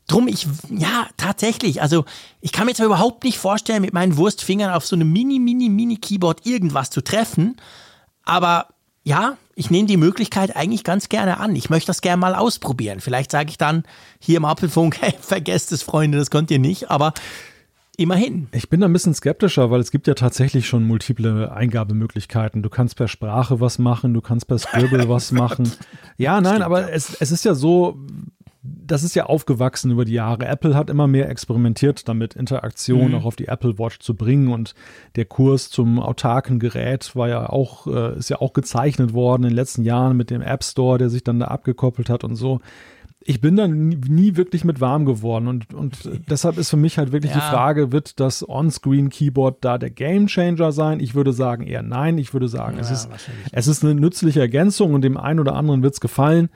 Drum, 0.08 0.26
ich, 0.26 0.48
ja, 0.70 1.06
tatsächlich. 1.16 1.80
Also, 1.80 2.04
ich 2.40 2.50
kann 2.50 2.66
mir 2.66 2.74
zwar 2.74 2.86
überhaupt 2.86 3.24
nicht 3.24 3.38
vorstellen, 3.38 3.82
mit 3.82 3.92
meinen 3.92 4.16
Wurstfingern 4.16 4.72
auf 4.72 4.84
so 4.84 4.96
einem 4.96 5.12
mini, 5.12 5.38
mini, 5.38 5.68
mini 5.68 5.96
Keyboard 5.96 6.44
irgendwas 6.46 6.90
zu 6.90 7.02
treffen, 7.02 7.56
aber 8.24 8.68
ja, 9.04 9.38
ich 9.54 9.70
nehme 9.70 9.86
die 9.86 9.96
Möglichkeit 9.96 10.54
eigentlich 10.54 10.84
ganz 10.84 11.08
gerne 11.08 11.40
an. 11.40 11.56
Ich 11.56 11.70
möchte 11.70 11.86
das 11.86 12.00
gerne 12.00 12.20
mal 12.20 12.34
ausprobieren. 12.34 13.00
Vielleicht 13.00 13.30
sage 13.30 13.50
ich 13.50 13.58
dann 13.58 13.84
hier 14.18 14.36
im 14.36 14.44
Apfelfunk, 14.44 14.96
hey, 15.00 15.14
vergesst 15.20 15.72
es, 15.72 15.82
Freunde, 15.82 16.18
das 16.18 16.30
könnt 16.30 16.50
ihr 16.50 16.58
nicht, 16.58 16.90
aber 16.90 17.14
immerhin. 17.96 18.48
Ich 18.52 18.70
bin 18.70 18.80
da 18.80 18.86
ein 18.86 18.92
bisschen 18.92 19.14
skeptischer, 19.14 19.70
weil 19.70 19.80
es 19.80 19.90
gibt 19.90 20.06
ja 20.06 20.14
tatsächlich 20.14 20.68
schon 20.68 20.84
multiple 20.84 21.50
Eingabemöglichkeiten. 21.52 22.62
Du 22.62 22.70
kannst 22.70 22.96
per 22.96 23.08
Sprache 23.08 23.60
was 23.60 23.78
machen, 23.78 24.14
du 24.14 24.20
kannst 24.20 24.46
per 24.46 24.58
Scribble 24.58 25.08
was 25.08 25.32
machen. 25.32 25.72
Ja, 26.16 26.40
nein, 26.40 26.62
aber 26.62 26.92
es, 26.92 27.16
es 27.18 27.32
ist 27.32 27.44
ja 27.44 27.54
so, 27.54 27.98
das 28.62 29.04
ist 29.04 29.14
ja 29.14 29.26
aufgewachsen 29.26 29.90
über 29.92 30.04
die 30.04 30.14
Jahre. 30.14 30.46
Apple 30.46 30.74
hat 30.74 30.90
immer 30.90 31.06
mehr 31.06 31.28
experimentiert 31.28 32.08
damit, 32.08 32.34
Interaktion 32.34 33.08
mhm. 33.08 33.14
auch 33.14 33.24
auf 33.24 33.36
die 33.36 33.46
Apple 33.46 33.78
Watch 33.78 34.00
zu 34.00 34.14
bringen 34.14 34.48
und 34.48 34.74
der 35.16 35.26
Kurs 35.26 35.70
zum 35.70 36.00
autarken 36.00 36.58
Gerät 36.58 37.14
war 37.14 37.28
ja 37.28 37.48
auch, 37.48 37.86
äh, 37.86 38.18
ist 38.18 38.30
ja 38.30 38.40
auch 38.40 38.52
gezeichnet 38.52 39.12
worden 39.12 39.44
in 39.44 39.50
den 39.50 39.56
letzten 39.56 39.84
Jahren 39.84 40.16
mit 40.16 40.30
dem 40.30 40.42
App 40.42 40.64
Store, 40.64 40.98
der 40.98 41.08
sich 41.08 41.22
dann 41.22 41.38
da 41.38 41.46
abgekoppelt 41.46 42.10
hat 42.10 42.24
und 42.24 42.34
so. 42.34 42.60
Ich 43.20 43.40
bin 43.40 43.56
da 43.56 43.68
nie, 43.68 43.96
nie 44.08 44.36
wirklich 44.36 44.64
mit 44.64 44.80
warm 44.80 45.04
geworden 45.04 45.48
und, 45.48 45.74
und 45.74 46.08
deshalb 46.28 46.56
ist 46.56 46.70
für 46.70 46.76
mich 46.76 46.98
halt 46.98 47.12
wirklich 47.12 47.32
ja. 47.32 47.38
die 47.38 47.44
Frage, 47.44 47.92
wird 47.92 48.18
das 48.18 48.48
On-Screen-Keyboard 48.48 49.58
da 49.60 49.78
der 49.78 49.90
Gamechanger 49.90 50.72
sein? 50.72 50.98
Ich 51.00 51.14
würde 51.14 51.32
sagen 51.32 51.64
eher 51.64 51.82
nein. 51.82 52.16
Ich 52.18 52.32
würde 52.32 52.48
sagen, 52.48 52.76
ja, 52.76 52.80
es, 52.80 52.90
ist, 52.90 53.08
es 53.52 53.66
ist 53.66 53.84
eine 53.84 53.94
nützliche 53.94 54.40
Ergänzung 54.40 54.94
und 54.94 55.02
dem 55.02 55.16
einen 55.16 55.40
oder 55.40 55.54
anderen 55.54 55.82
wird 55.82 55.94
es 55.94 56.00
gefallen. 56.00 56.48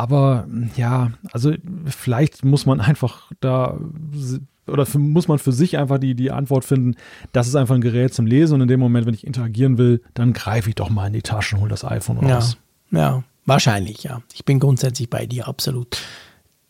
Aber 0.00 0.46
ja, 0.76 1.10
also 1.30 1.52
vielleicht 1.84 2.42
muss 2.42 2.64
man 2.64 2.80
einfach 2.80 3.30
da 3.40 3.78
oder 4.66 4.86
für, 4.86 4.98
muss 4.98 5.28
man 5.28 5.38
für 5.38 5.52
sich 5.52 5.76
einfach 5.76 5.98
die, 5.98 6.14
die 6.14 6.30
Antwort 6.30 6.64
finden, 6.64 6.96
das 7.32 7.46
ist 7.46 7.54
einfach 7.54 7.74
ein 7.74 7.82
Gerät 7.82 8.14
zum 8.14 8.24
Lesen 8.24 8.54
und 8.54 8.62
in 8.62 8.68
dem 8.68 8.80
Moment, 8.80 9.04
wenn 9.04 9.12
ich 9.12 9.26
interagieren 9.26 9.76
will, 9.76 10.00
dann 10.14 10.32
greife 10.32 10.70
ich 10.70 10.74
doch 10.76 10.88
mal 10.88 11.08
in 11.08 11.12
die 11.12 11.20
Tasche 11.20 11.54
und 11.54 11.60
hole 11.60 11.68
das 11.68 11.84
iPhone 11.84 12.16
raus. 12.16 12.56
Ja, 12.90 12.98
ja, 12.98 13.24
wahrscheinlich, 13.44 14.02
ja. 14.02 14.22
Ich 14.32 14.46
bin 14.46 14.58
grundsätzlich 14.58 15.10
bei 15.10 15.26
dir, 15.26 15.46
absolut. 15.46 15.98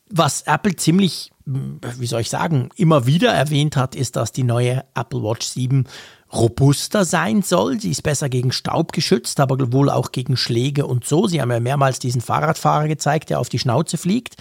Was 0.09 0.43
Apple 0.43 0.75
ziemlich, 0.75 1.31
wie 1.45 2.07
soll 2.07 2.23
ich 2.23 2.31
sagen, 2.31 2.71
immer 2.75 3.07
wieder 3.07 3.31
erwähnt 3.31 3.77
hat, 3.77 3.95
ist, 3.95 4.17
dass 4.17 4.33
die 4.33 4.43
neue 4.43 4.83
Apple 4.97 5.23
Watch 5.23 5.47
7 5.47 5.85
robuster 6.33 7.05
sein 7.05 7.43
soll. 7.43 7.81
Sie 7.81 7.91
ist 7.91 8.03
besser 8.03 8.29
gegen 8.29 8.53
Staub 8.53 8.93
geschützt, 8.93 9.41
aber 9.41 9.73
wohl 9.73 9.91
auch 9.91 10.13
gegen 10.13 10.37
Schläge 10.37 10.87
und 10.87 11.05
so. 11.05 11.27
Sie 11.27 11.41
haben 11.41 11.51
ja 11.51 11.61
mehrmals 11.61 11.99
diesen 11.99 12.21
Fahrradfahrer 12.21 12.89
gezeigt, 12.89 13.31
der 13.31 13.41
auf 13.41 13.49
die 13.49 13.59
Schnauze 13.59 13.99
fliegt. 13.99 14.37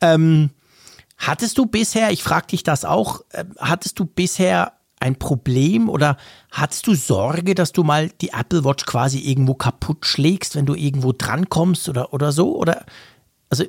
Ähm, 0.00 0.50
hattest 1.18 1.58
du 1.58 1.66
bisher, 1.66 2.10
ich 2.10 2.22
frage 2.22 2.48
dich 2.48 2.62
das 2.62 2.84
auch, 2.84 3.22
äh, 3.30 3.44
hattest 3.58 3.98
du 3.98 4.04
bisher 4.04 4.72
ein 4.98 5.16
Problem 5.16 5.88
oder 5.88 6.16
hattest 6.50 6.86
du 6.86 6.94
Sorge, 6.94 7.54
dass 7.54 7.72
du 7.72 7.82
mal 7.82 8.10
die 8.20 8.30
Apple 8.30 8.64
Watch 8.64 8.84
quasi 8.84 9.18
irgendwo 9.18 9.54
kaputt 9.54 10.04
schlägst, 10.04 10.56
wenn 10.56 10.66
du 10.66 10.74
irgendwo 10.74 11.12
drankommst 11.12 11.88
oder, 11.88 12.12
oder 12.12 12.32
so? 12.32 12.54
Oder 12.56 12.84
also 13.48 13.64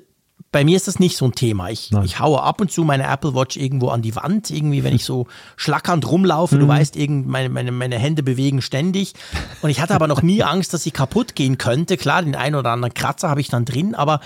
bei 0.52 0.66
mir 0.66 0.76
ist 0.76 0.88
das 0.88 0.99
nicht 0.99 1.16
so 1.16 1.26
ein 1.26 1.32
Thema. 1.32 1.70
Ich, 1.70 1.91
ich 2.04 2.20
haue 2.20 2.43
ab 2.43 2.60
und 2.60 2.72
zu 2.72 2.84
meine 2.84 3.08
Apple 3.08 3.34
Watch 3.34 3.56
irgendwo 3.56 3.88
an 3.88 4.02
die 4.02 4.16
Wand, 4.16 4.49
irgendwie, 4.49 4.84
wenn 4.84 4.93
ich 4.93 5.06
so 5.06 5.28
schlackernd 5.56 6.10
rumlaufe. 6.10 6.58
Du 6.58 6.66
mhm. 6.66 6.70
weißt, 6.70 6.97
irgend, 6.97 7.26
meine, 7.28 7.47
meine, 7.47 7.72
meine 7.72 7.97
Hände 7.97 8.22
bewegen 8.22 8.62
ständig. 8.62 9.14
Und 9.62 9.70
ich 9.70 9.80
hatte 9.80 9.95
aber 9.95 10.08
noch 10.08 10.22
nie 10.22 10.43
Angst, 10.43 10.74
dass 10.74 10.84
sie 10.84 10.91
kaputt 10.91 11.36
gehen 11.36 11.58
könnte. 11.58 11.95
Klar, 11.95 12.22
den 12.22 12.36
einen 12.36 12.56
oder 12.56 12.72
anderen 12.72 12.93
Kratzer 12.93 13.30
habe 13.30 13.39
ich 13.39 13.47
dann 13.47 13.64
drin, 13.64 13.95
aber 13.95 14.20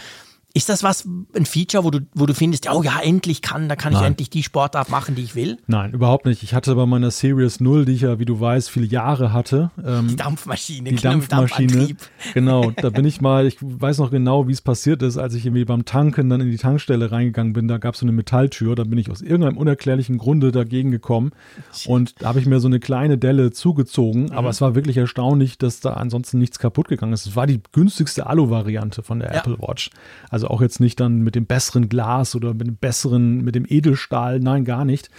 ist 0.56 0.70
das 0.70 0.84
was, 0.84 1.06
ein 1.36 1.46
Feature, 1.46 1.84
wo 1.84 1.92
du, 1.92 2.00
wo 2.14 2.26
du 2.26 2.34
findest, 2.34 2.72
oh 2.72 2.82
ja, 2.82 3.02
endlich 3.04 3.42
kann, 3.42 3.68
da 3.68 3.76
kann 3.76 3.92
Nein. 3.92 4.02
ich 4.02 4.08
endlich 4.08 4.30
die 4.30 4.42
Sportart 4.42 4.90
machen, 4.90 5.14
die 5.14 5.22
ich 5.22 5.36
will? 5.36 5.58
Nein, 5.68 5.92
überhaupt 5.92 6.26
nicht. 6.26 6.44
Ich 6.44 6.54
hatte 6.54 6.74
bei 6.76 6.86
meiner 6.86 7.12
Series 7.12 7.60
0, 7.60 7.84
die 7.84 7.92
ich 7.92 8.02
ja, 8.02 8.20
wie 8.20 8.26
du 8.26 8.40
weißt, 8.40 8.70
viele 8.70 8.86
Jahre 8.86 9.34
hatte. 9.34 9.72
Ähm, 9.86 10.08
die 10.08 10.16
Dampfmaschine, 10.16 10.92
die 10.92 10.96
Dampfmaschine. 10.96 11.98
Genau, 12.34 12.72
da 12.72 12.90
bin 12.90 13.04
ich 13.04 13.20
mal, 13.20 13.48
ich 13.48 13.58
weiß 13.60 13.98
noch 13.98 14.12
genau, 14.12 14.48
wie 14.48 14.54
es 14.54 14.62
passiert 14.62 15.02
ist, 15.02 15.18
als 15.18 15.34
ich 15.34 15.46
irgendwie 15.46 15.66
beim 15.66 15.84
Tanken 15.84 16.30
dann 16.30 16.40
in 16.40 16.50
die 16.50 16.58
Tankstelle 16.58 17.12
reingegangen 17.12 17.52
bin, 17.52 17.68
da 17.68 17.78
gab 17.78 17.96
es 17.96 18.00
so 18.00 18.06
eine 18.06 18.14
Metalltür, 18.14 18.76
da 18.76 18.86
bin 18.86 18.98
ich 18.98 19.12
aus 19.12 19.22
irgendeinem 19.22 19.58
unerklärlichen 19.58 20.18
Grunde 20.18 20.54
dagegen 20.54 20.90
gekommen 20.90 21.32
und 21.86 22.22
da 22.22 22.30
habe 22.30 22.40
ich 22.40 22.46
mir 22.46 22.62
so 22.62 22.70
eine 22.70 22.80
kleine 22.80 23.18
Delle 23.18 23.52
zugezogen, 23.52 24.28
mhm. 24.28 24.32
aber 24.32 24.48
es 24.48 24.62
war 24.62 24.74
wirklich 24.74 24.96
erstaunlich, 24.96 25.58
dass 25.58 25.82
da 25.82 25.96
ansonsten 25.96 26.40
nichts 26.40 26.60
kaputt 26.60 26.88
gegangen 26.88 27.12
ist. 27.12 27.26
Es 27.26 27.36
war 27.36 27.46
die 27.46 27.60
günstigste 27.74 28.28
Alu-Variante 28.28 29.04
von 29.04 29.20
der 29.20 29.34
ja. 29.34 29.40
Apple 29.40 29.58
Watch. 29.60 29.90
Also 30.30 30.45
also 30.46 30.54
auch 30.54 30.62
jetzt 30.62 30.80
nicht 30.80 31.00
dann 31.00 31.22
mit 31.22 31.36
dem 31.36 31.46
besseren 31.46 31.90
Glas 31.90 32.36
oder 32.36 32.54
mit 32.54 32.68
dem 32.68 32.78
besseren, 32.78 33.44
mit 33.44 33.56
dem 33.56 33.66
Edelstahl, 33.68 34.40
nein, 34.40 34.66
gar 34.66 34.86
nicht. 34.86 35.10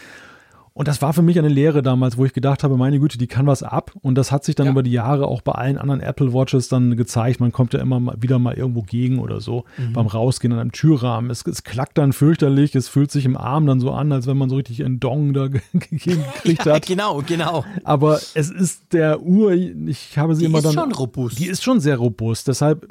Und 0.73 0.89
das 0.89 1.01
war 1.01 1.15
für 1.15 1.23
mich 1.23 1.39
eine 1.39 1.49
Lehre 1.49 1.81
damals, 1.81 2.19
wo 2.19 2.27
ich 2.27 2.35
gedacht 2.35 2.63
habe, 2.63 2.77
meine 2.77 3.01
Güte, 3.01 3.17
die 3.17 3.29
kann 3.29 3.47
was 3.47 3.63
ab. 3.63 3.93
Und 4.03 4.15
das 4.17 4.31
hat 4.31 4.45
sich 4.45 4.55
dann 4.55 4.67
ja. 4.67 4.73
über 4.73 4.83
die 4.83 4.91
Jahre 4.91 5.27
auch 5.27 5.41
bei 5.41 5.53
allen 5.53 5.79
anderen 5.79 6.03
Apple 6.03 6.35
Watches 6.35 6.69
dann 6.69 6.99
gezeigt. 6.99 7.41
Man 7.41 7.51
kommt 7.51 7.73
ja 7.73 7.81
immer 7.81 8.15
wieder 8.21 8.39
mal 8.39 8.53
irgendwo 8.53 8.83
gegen 8.83 9.19
oder 9.19 9.41
so 9.41 9.65
mhm. 9.79 9.95
beim 9.95 10.07
Rausgehen 10.07 10.53
an 10.53 10.59
einem 10.59 10.73
Türrahmen. 10.73 11.31
Es, 11.31 11.47
es, 11.47 11.65
klackt 11.65 11.97
dann 11.97 12.13
fürchterlich. 12.13 12.75
Es 12.75 12.89
fühlt 12.89 13.11
sich 13.11 13.25
im 13.25 13.39
Arm 13.39 13.65
dann 13.65 13.81
so 13.81 13.91
an, 13.91 14.13
als 14.13 14.27
wenn 14.27 14.37
man 14.37 14.51
so 14.51 14.57
richtig 14.57 14.85
einen 14.85 15.01
Dong 15.01 15.33
da 15.33 15.47
gekriegt 15.73 16.67
hat. 16.67 16.85
genau, 16.85 17.23
genau. 17.27 17.65
Aber 17.85 18.21
es 18.35 18.51
ist 18.51 18.93
der 18.93 19.23
Uhr, 19.23 19.53
ich 19.55 20.19
habe 20.19 20.35
sie 20.35 20.41
die 20.41 20.45
immer 20.45 20.61
dann. 20.61 20.73
Die 20.73 20.77
ist 20.77 20.83
schon 20.83 20.93
robust. 20.93 21.39
Die 21.39 21.47
ist 21.47 21.65
schon 21.65 21.81
sehr 21.81 21.97
robust. 21.97 22.49
Deshalb 22.49 22.87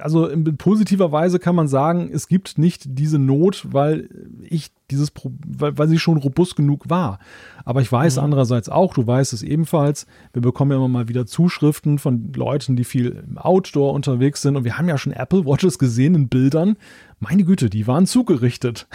also 0.00 0.28
in 0.28 0.56
positiver 0.56 1.10
Weise 1.10 1.38
kann 1.38 1.56
man 1.56 1.66
sagen, 1.66 2.10
es 2.12 2.28
gibt 2.28 2.56
nicht 2.56 2.84
diese 2.86 3.18
Not, 3.18 3.66
weil 3.72 4.08
ich 4.42 4.70
dieses, 4.90 5.12
weil, 5.44 5.76
weil 5.76 5.88
sie 5.88 5.98
schon 5.98 6.18
robust 6.18 6.54
genug 6.54 6.88
war. 6.88 7.18
Aber 7.64 7.80
ich 7.80 7.90
weiß 7.90 8.16
mhm. 8.16 8.24
andererseits 8.24 8.68
auch, 8.68 8.94
du 8.94 9.04
weißt 9.06 9.32
es 9.32 9.42
ebenfalls, 9.42 10.06
wir 10.32 10.42
bekommen 10.42 10.70
ja 10.70 10.76
immer 10.76 10.88
mal 10.88 11.08
wieder 11.08 11.26
Zuschriften 11.26 11.98
von 11.98 12.32
Leuten, 12.34 12.76
die 12.76 12.84
viel 12.84 13.24
im 13.28 13.38
Outdoor 13.38 13.92
unterwegs 13.92 14.42
sind 14.42 14.56
und 14.56 14.64
wir 14.64 14.78
haben 14.78 14.88
ja 14.88 14.98
schon 14.98 15.12
Apple 15.12 15.44
Watches 15.44 15.78
gesehen 15.78 16.14
in 16.14 16.28
Bildern. 16.28 16.76
Meine 17.18 17.42
Güte, 17.42 17.68
die 17.68 17.86
waren 17.86 18.06
zugerichtet. 18.06 18.86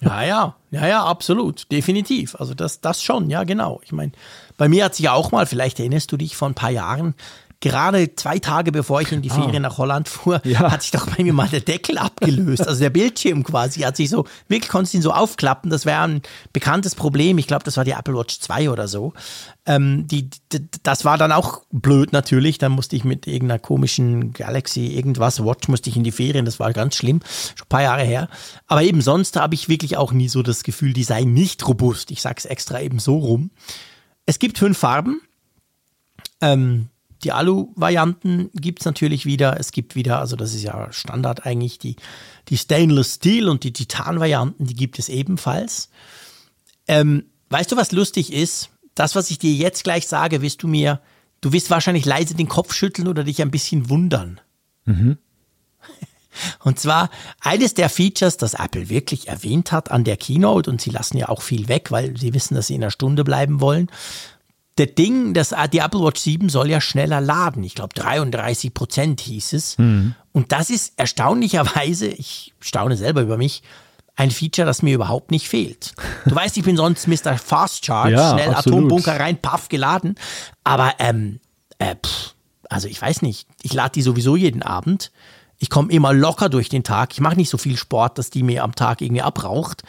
Ja, 0.00 0.22
ja, 0.22 0.56
ja, 0.70 0.86
ja, 0.86 1.04
absolut, 1.04 1.70
definitiv. 1.70 2.36
Also 2.36 2.54
das, 2.54 2.80
das 2.80 3.02
schon, 3.02 3.28
ja, 3.28 3.44
genau. 3.44 3.80
Ich 3.84 3.92
meine, 3.92 4.12
bei 4.56 4.68
mir 4.68 4.84
hat 4.84 4.94
sich 4.94 5.04
ja 5.04 5.12
auch 5.12 5.30
mal, 5.30 5.46
vielleicht 5.46 5.78
erinnerst 5.78 6.10
du 6.10 6.16
dich 6.16 6.36
vor 6.36 6.48
ein 6.48 6.54
paar 6.54 6.70
Jahren, 6.70 7.14
gerade 7.64 8.14
zwei 8.14 8.38
Tage 8.38 8.72
bevor 8.72 9.00
ich 9.00 9.10
in 9.10 9.22
die 9.22 9.30
ah. 9.30 9.34
Ferien 9.34 9.62
nach 9.62 9.78
Holland 9.78 10.06
fuhr, 10.06 10.42
ja. 10.44 10.70
hat 10.70 10.82
sich 10.82 10.90
doch 10.90 11.06
bei 11.06 11.24
mir 11.24 11.32
mal 11.32 11.48
der 11.48 11.60
Deckel 11.60 11.96
abgelöst. 11.96 12.68
Also 12.68 12.80
der 12.80 12.90
Bildschirm 12.90 13.42
quasi 13.42 13.80
hat 13.80 13.96
sich 13.96 14.10
so, 14.10 14.26
wirklich 14.48 14.70
konntest 14.70 14.92
ihn 14.92 15.00
so 15.00 15.12
aufklappen. 15.12 15.70
Das 15.70 15.86
wäre 15.86 16.02
ein 16.02 16.22
bekanntes 16.52 16.94
Problem. 16.94 17.38
Ich 17.38 17.46
glaube, 17.46 17.64
das 17.64 17.78
war 17.78 17.84
die 17.84 17.92
Apple 17.92 18.14
Watch 18.14 18.38
2 18.38 18.68
oder 18.68 18.86
so. 18.86 19.14
Ähm, 19.64 20.06
die, 20.06 20.28
die, 20.52 20.68
das 20.82 21.06
war 21.06 21.16
dann 21.16 21.32
auch 21.32 21.62
blöd 21.72 22.12
natürlich. 22.12 22.58
Dann 22.58 22.72
musste 22.72 22.96
ich 22.96 23.04
mit 23.04 23.26
irgendeiner 23.26 23.58
komischen 23.58 24.34
Galaxy 24.34 24.88
irgendwas 24.88 25.42
Watch 25.42 25.68
musste 25.68 25.88
ich 25.88 25.96
in 25.96 26.04
die 26.04 26.12
Ferien. 26.12 26.44
Das 26.44 26.60
war 26.60 26.70
ganz 26.74 26.96
schlimm. 26.96 27.20
Schon 27.54 27.64
ein 27.64 27.68
paar 27.70 27.82
Jahre 27.82 28.02
her. 28.02 28.28
Aber 28.66 28.82
eben 28.82 29.00
sonst 29.00 29.36
habe 29.36 29.54
ich 29.54 29.70
wirklich 29.70 29.96
auch 29.96 30.12
nie 30.12 30.28
so 30.28 30.42
das 30.42 30.64
Gefühl, 30.64 30.92
die 30.92 31.04
sei 31.04 31.24
nicht 31.24 31.66
robust. 31.66 32.10
Ich 32.10 32.20
sage 32.20 32.36
es 32.36 32.44
extra 32.44 32.78
eben 32.82 32.98
so 32.98 33.16
rum. 33.16 33.50
Es 34.26 34.38
gibt 34.38 34.58
fünf 34.58 34.76
Farben. 34.76 35.22
Ähm, 36.42 36.90
die 37.24 37.32
Alu-Varianten 37.32 38.50
gibt 38.54 38.80
es 38.80 38.86
natürlich 38.86 39.24
wieder. 39.24 39.58
Es 39.58 39.72
gibt 39.72 39.94
wieder, 39.94 40.18
also 40.18 40.36
das 40.36 40.54
ist 40.54 40.62
ja 40.62 40.92
Standard 40.92 41.46
eigentlich, 41.46 41.78
die, 41.78 41.96
die 42.48 42.58
Stainless 42.58 43.14
Steel 43.14 43.48
und 43.48 43.64
die 43.64 43.72
Titan-Varianten, 43.72 44.66
die 44.66 44.74
gibt 44.74 44.98
es 44.98 45.08
ebenfalls. 45.08 45.88
Ähm, 46.86 47.24
weißt 47.50 47.72
du, 47.72 47.76
was 47.76 47.92
lustig 47.92 48.32
ist? 48.32 48.70
Das, 48.94 49.14
was 49.14 49.30
ich 49.30 49.38
dir 49.38 49.52
jetzt 49.52 49.84
gleich 49.84 50.06
sage, 50.06 50.42
wirst 50.42 50.62
du 50.62 50.68
mir, 50.68 51.00
du 51.40 51.52
wirst 51.52 51.70
wahrscheinlich 51.70 52.04
leise 52.04 52.34
den 52.34 52.48
Kopf 52.48 52.74
schütteln 52.74 53.08
oder 53.08 53.24
dich 53.24 53.40
ein 53.42 53.50
bisschen 53.50 53.88
wundern. 53.88 54.40
Mhm. 54.84 55.18
Und 56.60 56.78
zwar 56.78 57.10
eines 57.40 57.74
der 57.74 57.88
Features, 57.88 58.36
das 58.36 58.54
Apple 58.54 58.88
wirklich 58.90 59.28
erwähnt 59.28 59.72
hat 59.72 59.90
an 59.90 60.04
der 60.04 60.16
Keynote, 60.16 60.68
und 60.68 60.80
sie 60.80 60.90
lassen 60.90 61.16
ja 61.16 61.28
auch 61.28 61.42
viel 61.42 61.68
weg, 61.68 61.90
weil 61.90 62.16
sie 62.16 62.34
wissen, 62.34 62.54
dass 62.54 62.66
sie 62.66 62.74
in 62.74 62.82
einer 62.82 62.90
Stunde 62.90 63.22
bleiben 63.22 63.60
wollen, 63.60 63.88
der 64.78 64.86
Ding, 64.86 65.34
das, 65.34 65.54
die 65.72 65.78
Apple 65.78 66.00
Watch 66.00 66.20
7 66.20 66.48
soll 66.48 66.70
ja 66.70 66.80
schneller 66.80 67.20
laden. 67.20 67.62
Ich 67.62 67.74
glaube 67.74 67.94
33 67.94 68.74
Prozent 68.74 69.20
hieß 69.20 69.52
es. 69.52 69.78
Mhm. 69.78 70.14
Und 70.32 70.50
das 70.50 70.70
ist 70.70 70.94
erstaunlicherweise, 70.96 72.08
ich 72.08 72.54
staune 72.60 72.96
selber 72.96 73.22
über 73.22 73.36
mich, 73.36 73.62
ein 74.16 74.30
Feature, 74.30 74.66
das 74.66 74.82
mir 74.82 74.94
überhaupt 74.94 75.30
nicht 75.30 75.48
fehlt. 75.48 75.94
Du 76.26 76.34
weißt, 76.34 76.56
ich 76.56 76.64
bin 76.64 76.76
sonst 76.76 77.08
Mr. 77.08 77.36
Fast 77.36 77.84
Charge, 77.84 78.12
ja, 78.12 78.32
schnell 78.32 78.54
absolut. 78.54 78.78
Atombunker 78.78 79.18
rein, 79.18 79.40
paff, 79.40 79.68
geladen. 79.68 80.16
Aber, 80.62 80.94
ähm, 80.98 81.40
äh, 81.78 81.96
pff, 81.96 82.34
also 82.68 82.88
ich 82.88 83.00
weiß 83.00 83.22
nicht, 83.22 83.48
ich 83.62 83.72
lade 83.72 83.92
die 83.92 84.02
sowieso 84.02 84.36
jeden 84.36 84.62
Abend. 84.62 85.10
Ich 85.58 85.70
komme 85.70 85.92
immer 85.92 86.12
locker 86.12 86.48
durch 86.48 86.68
den 86.68 86.84
Tag. 86.84 87.12
Ich 87.12 87.20
mache 87.20 87.36
nicht 87.36 87.50
so 87.50 87.58
viel 87.58 87.76
Sport, 87.76 88.18
dass 88.18 88.30
die 88.30 88.42
mir 88.42 88.64
am 88.64 88.74
Tag 88.74 89.00
irgendwie 89.00 89.22
abraucht. 89.22 89.82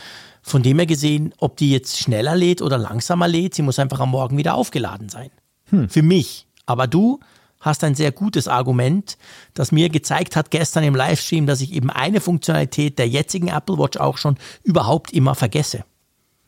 Von 0.48 0.62
dem 0.62 0.78
her 0.78 0.86
gesehen, 0.86 1.34
ob 1.40 1.58
die 1.58 1.72
jetzt 1.72 1.98
schneller 1.98 2.36
lädt 2.36 2.62
oder 2.62 2.78
langsamer 2.78 3.28
lädt, 3.28 3.56
sie 3.56 3.64
muss 3.64 3.80
einfach 3.80 4.00
am 4.00 4.12
Morgen 4.12 4.38
wieder 4.38 4.54
aufgeladen 4.54 5.10
sein. 5.10 5.32
Hm. 5.72 5.90
Für 5.90 6.04
mich. 6.04 6.46
Aber 6.68 6.86
du 6.86 7.20
hast 7.60 7.84
ein 7.84 7.96
sehr 7.96 8.12
gutes 8.12 8.48
Argument, 8.48 9.18
das 9.56 9.72
mir 9.72 9.90
gezeigt 9.90 10.36
hat 10.36 10.52
gestern 10.52 10.84
im 10.84 10.94
Livestream, 10.94 11.48
dass 11.48 11.62
ich 11.62 11.74
eben 11.74 11.90
eine 11.90 12.22
Funktionalität 12.22 13.00
der 13.00 13.08
jetzigen 13.08 13.48
Apple 13.48 13.80
Watch 13.80 13.98
auch 13.98 14.20
schon 14.20 14.38
überhaupt 14.64 15.12
immer 15.14 15.34
vergesse. 15.34 15.84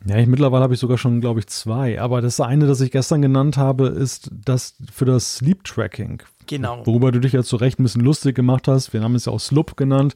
Ja, 0.06 0.18
ich, 0.18 0.28
mittlerweile 0.28 0.64
habe 0.64 0.76
ich 0.76 0.80
sogar 0.80 1.00
schon, 1.00 1.20
glaube 1.20 1.40
ich, 1.40 1.48
zwei. 1.48 2.00
Aber 2.00 2.22
das 2.22 2.40
eine, 2.40 2.68
das 2.68 2.82
ich 2.82 2.92
gestern 2.92 3.24
genannt 3.24 3.58
habe, 3.58 3.88
ist 3.88 4.30
das 4.32 4.76
für 4.94 5.06
das 5.06 5.38
Sleep 5.38 5.64
Tracking. 5.64 6.22
Genau. 6.48 6.86
Worüber 6.86 7.12
du 7.12 7.20
dich 7.20 7.34
ja 7.34 7.44
zu 7.44 7.58
Recht 7.58 7.80
ein 7.80 7.84
bisschen 7.84 8.02
lustig 8.02 8.36
gemacht 8.36 8.68
hast. 8.68 8.94
Wir 8.94 9.02
haben 9.02 9.16
es 9.16 9.26
ja 9.26 9.34
auch 9.34 9.40
Slup 9.40 9.78
genannt. 9.78 10.16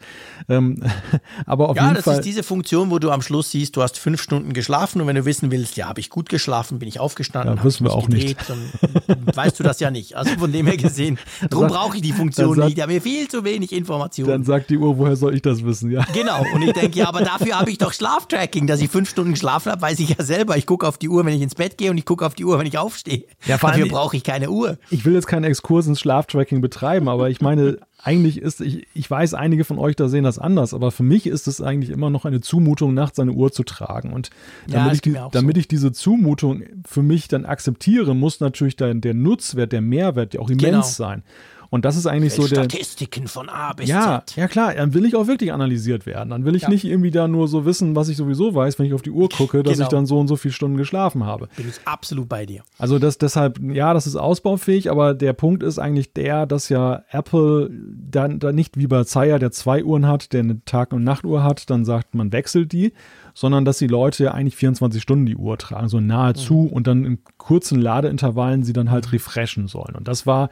Ähm, 0.50 0.82
aber 1.46 1.70
auf 1.70 1.76
ja, 1.76 1.84
jeden 1.84 1.96
das 1.96 2.06
Fall. 2.06 2.16
ist 2.16 2.26
diese 2.26 2.44
Funktion, 2.44 2.90
wo 2.90 3.00
du 3.00 3.12
am 3.12 3.22
Schluss 3.22 3.52
siehst, 3.52 3.76
du 3.76 3.82
hast 3.82 4.00
fünf 4.00 4.22
Stunden 4.22 4.54
geschlafen 4.54 5.02
und 5.02 5.08
wenn 5.08 5.16
du 5.16 5.26
wissen 5.26 5.52
willst, 5.52 5.78
ja, 5.78 5.88
habe 5.88 6.00
ich 6.00 6.10
gut 6.10 6.30
geschlafen, 6.30 6.80
bin 6.80 6.88
ich 6.88 7.00
aufgestanden. 7.00 7.58
Ja, 7.58 7.64
wissen 7.64 7.86
wir 7.86 7.94
auch 7.94 8.08
nicht. 8.08 8.38
Dann 8.50 9.36
weißt 9.36 9.60
du 9.60 9.64
das 9.64 9.80
ja 9.80 9.92
nicht. 9.92 10.16
Also 10.16 10.32
von 10.38 10.52
dem 10.52 10.68
her 10.68 10.78
gesehen, 10.78 11.20
darum 11.50 11.68
brauche 11.68 11.98
ich 11.98 12.02
die 12.02 12.14
Funktion 12.14 12.56
sagt, 12.56 12.68
nicht. 12.68 12.78
Da 12.78 12.84
haben 12.84 12.92
wir 12.92 13.02
viel 13.02 13.28
zu 13.28 13.44
wenig 13.44 13.72
Informationen. 13.74 14.30
Dann 14.30 14.44
sagt 14.44 14.70
die 14.70 14.78
Uhr, 14.78 14.98
woher 14.98 15.16
soll 15.16 15.36
ich 15.36 15.42
das 15.42 15.64
wissen? 15.64 15.92
Ja. 15.92 16.06
Genau. 16.22 16.44
Und 16.54 16.62
ich 16.62 16.74
denke, 16.74 17.00
ja, 17.00 17.08
aber 17.08 17.22
dafür 17.22 17.58
habe 17.58 17.72
ich 17.72 17.78
doch 17.80 17.94
Schlaftracking, 17.94 18.68
dass 18.68 18.80
ich 18.82 18.90
fünf 18.90 19.10
Stunden 19.10 19.32
geschlafen 19.32 19.72
habe, 19.72 19.82
weiß 19.82 20.00
ich 20.00 20.10
ja 20.10 20.24
selber. 20.24 20.56
Ich 20.58 20.68
gucke 20.68 20.88
auf 20.88 20.98
die 20.98 21.10
Uhr, 21.10 21.26
wenn 21.26 21.34
ich 21.34 21.42
ins 21.42 21.56
Bett 21.56 21.78
gehe 21.78 21.90
und 21.90 21.98
ich 21.98 22.06
gucke 22.06 22.26
auf 22.26 22.36
die 22.36 22.46
Uhr, 22.46 22.60
wenn 22.60 22.68
ich 22.68 22.78
aufstehe. 22.78 23.24
Ja, 23.46 23.58
dafür 23.58 23.88
brauche 23.88 24.16
ich 24.16 24.24
keine 24.24 24.52
Uhr. 24.52 24.78
Ich 24.92 25.04
will 25.06 25.14
jetzt 25.14 25.26
keinen 25.26 25.46
Exkurs 25.46 25.88
ins 25.88 26.00
Schlaftracking 26.22 26.62
betreiben 26.62 27.10
aber 27.10 27.30
ich 27.30 27.42
meine, 27.42 27.78
eigentlich 28.04 28.42
ist, 28.42 28.62
ich, 28.62 28.88
ich 28.94 29.10
weiß, 29.10 29.34
einige 29.34 29.64
von 29.64 29.78
euch 29.78 29.96
da 29.96 30.08
sehen 30.08 30.24
das 30.24 30.40
anders, 30.40 30.74
aber 30.74 30.92
für 30.92 31.04
mich 31.04 31.28
ist 31.28 31.48
es 31.48 31.62
eigentlich 31.62 31.92
immer 31.92 32.10
noch 32.10 32.26
eine 32.26 32.42
Zumutung, 32.42 32.94
nachts 32.94 33.18
seine 33.18 33.32
Uhr 33.32 33.52
zu 33.52 33.64
tragen. 33.64 34.12
Und 34.12 34.32
damit, 34.68 34.88
ja, 34.88 34.94
ich, 34.94 35.02
die, 35.02 35.18
damit 35.32 35.56
so. 35.56 35.60
ich 35.60 35.68
diese 35.68 35.92
Zumutung 35.92 36.64
für 36.88 37.04
mich 37.04 37.28
dann 37.28 37.46
akzeptiere, 37.46 38.16
muss 38.16 38.40
natürlich 38.40 38.76
der, 38.76 38.94
der 38.96 39.14
Nutzwert, 39.14 39.72
der 39.72 39.82
Mehrwert 39.82 40.34
ja 40.34 40.40
auch 40.40 40.50
immens 40.50 40.66
genau. 40.66 40.82
sein. 40.82 41.24
Und 41.72 41.86
das 41.86 41.96
ist 41.96 42.06
eigentlich 42.06 42.34
so 42.34 42.46
der. 42.48 42.66
Statistiken 42.66 43.28
von 43.28 43.48
A 43.50 43.72
bis 43.74 43.88
Ja, 43.90 44.22
Z. 44.26 44.36
ja 44.38 44.48
klar, 44.50 44.74
dann 44.76 44.94
will 44.94 45.06
ich 45.06 45.16
auch 45.16 45.26
wirklich 45.28 45.54
analysiert 45.54 46.06
werden. 46.06 46.30
Dann 46.30 46.44
will 46.46 46.54
ich 46.56 46.68
nicht 46.68 46.84
irgendwie 46.84 47.12
da 47.12 47.28
nur 47.30 47.48
so 47.48 47.66
wissen, 47.66 47.96
was 47.96 48.10
ich 48.10 48.18
sowieso 48.18 48.54
weiß, 48.54 48.78
wenn 48.78 48.86
ich 48.86 48.94
auf 48.94 49.02
die 49.02 49.10
Uhr 49.10 49.30
gucke, 49.30 49.64
dass 49.64 49.74
Genau. 49.76 49.86
ich 49.86 49.90
dann 49.90 50.06
so 50.06 50.20
und 50.20 50.28
so 50.28 50.36
viele 50.36 50.54
Stunden 50.54 50.76
geschlafen 50.78 51.26
habe. 51.26 51.48
Bin 51.56 51.70
ich 51.70 51.76
absolut 51.88 52.28
bei 52.28 52.46
dir. 52.46 52.62
Also 52.78 53.00
das 53.00 53.18
deshalb, 53.18 53.58
ja, 53.74 53.94
das 53.94 54.06
ist 54.06 54.18
ausbaufähig, 54.18 54.92
aber 54.92 55.14
der 55.14 55.32
Punkt 55.34 55.64
ist 55.64 55.80
eigentlich 55.80 56.12
der, 56.14 56.46
dass 56.46 56.68
ja 56.70 57.04
Apple 57.10 57.72
dann, 57.72 58.40
dann 58.40 58.54
nicht 58.54 58.78
wie 58.78 58.88
bei 58.88 59.04
Zayer, 59.06 59.40
der 59.40 59.52
zwei 59.52 59.82
Uhren 59.84 60.06
hat, 60.08 60.34
der 60.34 60.42
eine 60.42 60.64
Tag- 60.66 60.92
und 60.92 61.06
Nachtuhr 61.06 61.42
hat, 61.42 61.70
dann 61.70 61.86
sagt 61.86 62.14
man 62.16 62.34
wechselt 62.34 62.74
die, 62.74 62.92
sondern 63.34 63.64
dass 63.64 63.78
die 63.78 63.88
Leute 63.88 64.26
ja 64.26 64.32
eigentlich 64.34 64.58
24 64.58 65.02
Stunden 65.02 65.26
die 65.26 65.38
Uhr 65.38 65.58
tragen, 65.58 65.88
so 65.88 66.02
nahezu 66.02 66.54
Mhm. 66.70 66.74
und 66.74 66.88
dann 66.88 67.06
in 67.06 67.20
kurzen 67.38 67.80
Ladeintervallen 67.80 68.64
sie 68.64 68.74
dann 68.74 68.92
halt 68.92 69.14
refreshen 69.14 69.70
sollen. 69.70 69.96
Und 69.96 70.10
das 70.10 70.28
war 70.28 70.50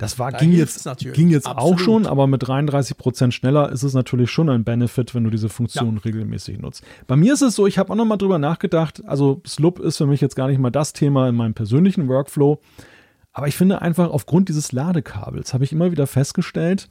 das 0.00 0.18
war, 0.18 0.32
Da 0.32 0.38
ging 0.38 0.52
jetzt, 0.52 0.88
ging 1.12 1.28
jetzt 1.28 1.46
auch 1.46 1.56
Absolut. 1.56 1.80
schon, 1.80 2.06
aber 2.06 2.26
mit 2.26 2.46
33 2.46 2.96
Prozent 2.96 3.34
schneller 3.34 3.70
ist 3.70 3.82
es 3.82 3.92
natürlich 3.92 4.30
schon 4.30 4.48
ein 4.48 4.64
Benefit, 4.64 5.14
wenn 5.14 5.24
du 5.24 5.30
diese 5.30 5.50
Funktion 5.50 5.98
regelmäßig 5.98 6.58
nutzt. 6.58 6.82
Bei 7.06 7.16
mir 7.16 7.34
ist 7.34 7.42
es 7.42 7.54
so, 7.54 7.66
ich 7.66 7.76
habe 7.76 7.92
auch 7.92 7.96
noch 7.96 8.06
mal 8.06 8.16
drüber 8.16 8.38
nachgedacht, 8.38 9.02
also 9.04 9.42
Slup 9.46 9.78
ist 9.78 9.98
für 9.98 10.06
mich 10.06 10.22
jetzt 10.22 10.36
gar 10.36 10.48
nicht 10.48 10.58
mal 10.58 10.70
das 10.70 10.94
Thema 10.94 11.28
in 11.28 11.34
meinem 11.34 11.52
persönlichen 11.52 12.08
Workflow, 12.08 12.62
aber 13.34 13.46
ich 13.46 13.56
finde 13.56 13.82
einfach 13.82 14.08
aufgrund 14.10 14.48
dieses 14.48 14.72
Ladekabels 14.72 15.52
habe 15.52 15.64
ich 15.64 15.72
immer 15.72 15.92
wieder 15.92 16.06
festgestellt, 16.06 16.88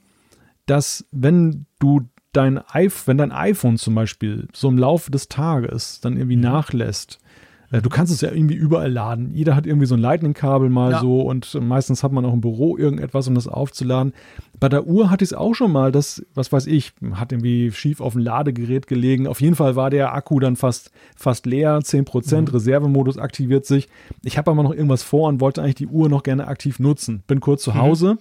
dass 0.67 1.03
wenn 1.11 1.65
du 1.79 2.01
dein 2.31 2.59
iPhone, 2.59 3.07
wenn 3.07 3.17
dein 3.17 3.31
iPhone 3.31 3.77
zum 3.79 3.95
Beispiel 3.95 4.47
so 4.53 4.69
im 4.69 4.77
Laufe 4.77 5.09
des 5.09 5.29
Tages 5.29 5.99
dann 5.99 6.15
irgendwie 6.15 6.35
nachlässt, 6.35 7.15
äh, 7.15 7.28
du 7.71 7.89
kannst 7.89 8.11
es 8.11 8.21
ja 8.21 8.31
irgendwie 8.31 8.55
überall 8.55 8.91
laden. 8.91 9.31
Jeder 9.33 9.55
hat 9.55 9.67
irgendwie 9.67 9.85
so 9.85 9.95
ein 9.95 10.01
Lightning-Kabel 10.01 10.69
mal 10.69 10.91
Ja. 10.93 10.99
so 11.01 11.21
und 11.21 11.53
meistens 11.61 12.03
hat 12.03 12.11
man 12.11 12.25
auch 12.25 12.33
im 12.33 12.41
Büro 12.41 12.77
irgendetwas, 12.77 13.27
um 13.27 13.35
das 13.35 13.47
aufzuladen. 13.47 14.13
Bei 14.59 14.69
der 14.69 14.87
Uhr 14.87 15.09
hatte 15.09 15.23
ich 15.23 15.29
es 15.31 15.33
auch 15.37 15.53
schon 15.53 15.71
mal, 15.71 15.91
das, 15.91 16.25
was 16.33 16.51
weiß 16.51 16.67
ich, 16.67 16.93
hat 17.13 17.31
irgendwie 17.31 17.71
schief 17.71 18.01
auf 18.01 18.13
dem 18.13 18.23
Ladegerät 18.23 18.87
gelegen. 18.87 19.27
Auf 19.27 19.39
jeden 19.39 19.55
Fall 19.55 19.75
war 19.75 19.89
der 19.89 20.13
Akku 20.13 20.39
dann 20.39 20.55
fast, 20.55 20.91
fast 21.15 21.45
leer, 21.45 21.79
10%, 21.79 22.51
Reservemodus 22.53 23.17
aktiviert 23.17 23.65
sich. 23.65 23.87
Ich 24.23 24.37
habe 24.37 24.51
aber 24.51 24.63
noch 24.63 24.73
irgendwas 24.73 25.03
vor 25.03 25.29
und 25.29 25.39
wollte 25.39 25.61
eigentlich 25.61 25.75
die 25.75 25.87
Uhr 25.87 26.09
noch 26.09 26.23
gerne 26.23 26.47
aktiv 26.47 26.79
nutzen. 26.79 27.23
Bin 27.27 27.39
kurz 27.39 27.61
zu 27.63 27.75
Hause. 27.75 28.17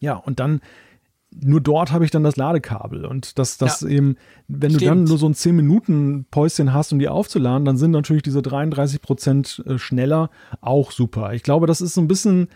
Ja, 0.00 0.14
und 0.16 0.40
dann 0.40 0.60
nur 1.40 1.60
dort 1.60 1.92
habe 1.92 2.04
ich 2.04 2.10
dann 2.10 2.22
das 2.24 2.36
Ladekabel 2.36 3.04
und 3.04 3.38
das, 3.38 3.58
das 3.58 3.80
Ja. 3.82 3.88
eben, 3.88 4.16
wenn 4.48 4.72
du 4.72 4.78
dann 4.78 4.88
Stimmt. 4.98 5.08
nur 5.08 5.18
so 5.18 5.26
ein 5.28 5.34
10 5.34 5.56
Minuten 5.56 6.26
Päuschen 6.30 6.72
hast, 6.74 6.92
um 6.92 6.98
die 6.98 7.08
aufzuladen, 7.08 7.64
dann 7.64 7.76
sind 7.76 7.90
natürlich 7.92 8.22
diese 8.22 8.42
33 8.42 9.00
Prozent 9.02 9.62
äh, 9.66 9.78
schneller 9.78 10.30
auch 10.60 10.90
super. 10.90 11.32
Ich 11.34 11.42
glaube, 11.42 11.66
das 11.66 11.80
ist 11.80 11.94
so 11.94 12.00
ein 12.00 12.08
bisschen 12.08 12.48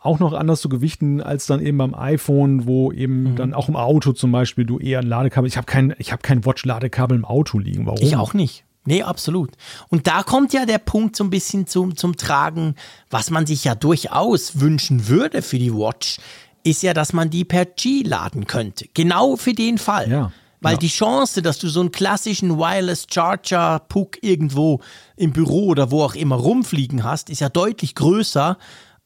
auch 0.00 0.18
noch 0.18 0.32
anders 0.32 0.60
zu 0.60 0.68
gewichten 0.68 1.20
als 1.20 1.46
dann 1.46 1.60
eben 1.60 1.76
beim 1.78 1.94
iPhone, 1.94 2.66
wo 2.66 2.90
eben 2.92 3.32
Mhm. 3.32 3.36
dann 3.36 3.54
auch 3.54 3.68
im 3.68 3.76
Auto 3.76 4.12
zum 4.12 4.32
Beispiel 4.32 4.64
du 4.64 4.78
eher 4.78 5.00
ein 5.00 5.06
Ladekabel. 5.06 5.46
Ich 5.48 5.56
habe 5.56 5.66
kein, 5.66 5.94
ich 5.98 6.10
habe 6.12 6.22
kein 6.22 6.44
Watch-Ladekabel 6.44 7.16
im 7.16 7.24
Auto 7.24 7.58
liegen. 7.58 7.84
Warum? 7.86 7.98
Ich 8.02 8.16
auch 8.16 8.32
nicht. 8.34 8.64
Nee, 8.86 9.02
absolut. 9.02 9.50
Und 9.88 10.06
da 10.06 10.22
kommt 10.22 10.52
ja 10.52 10.66
der 10.66 10.76
Punkt 10.78 11.16
so 11.16 11.24
ein 11.24 11.30
bisschen 11.30 11.66
zum, 11.66 11.96
zum 11.96 12.16
Tragen, 12.16 12.74
was 13.08 13.30
man 13.30 13.46
sich 13.46 13.64
ja 13.64 13.74
durchaus 13.74 14.60
wünschen 14.60 15.08
würde 15.08 15.40
für 15.40 15.58
die 15.58 15.72
Watch, 15.72 16.18
ist 16.64 16.82
ja, 16.82 16.94
dass 16.94 17.12
man 17.12 17.30
die 17.30 17.44
per 17.44 17.64
G 17.66 18.02
laden 18.02 18.46
könnte. 18.46 18.86
Genau 18.94 19.36
für 19.36 19.52
den 19.52 19.78
Fall. 19.78 20.10
Ja. 20.10 20.32
Weil 20.60 20.72
Ja. 20.74 20.78
die 20.78 20.88
Chance, 20.88 21.42
dass 21.42 21.58
du 21.58 21.68
so 21.68 21.80
einen 21.80 21.92
klassischen 21.92 22.56
Wireless 22.58 23.06
Charger 23.12 23.80
Puck 23.88 24.16
irgendwo 24.22 24.80
im 25.16 25.32
Büro 25.32 25.66
oder 25.66 25.90
wo 25.90 26.02
auch 26.02 26.14
immer 26.14 26.36
rumfliegen 26.36 27.04
hast, 27.04 27.28
ist 27.28 27.40
ja 27.40 27.50
deutlich 27.50 27.94
größer, 27.94 28.56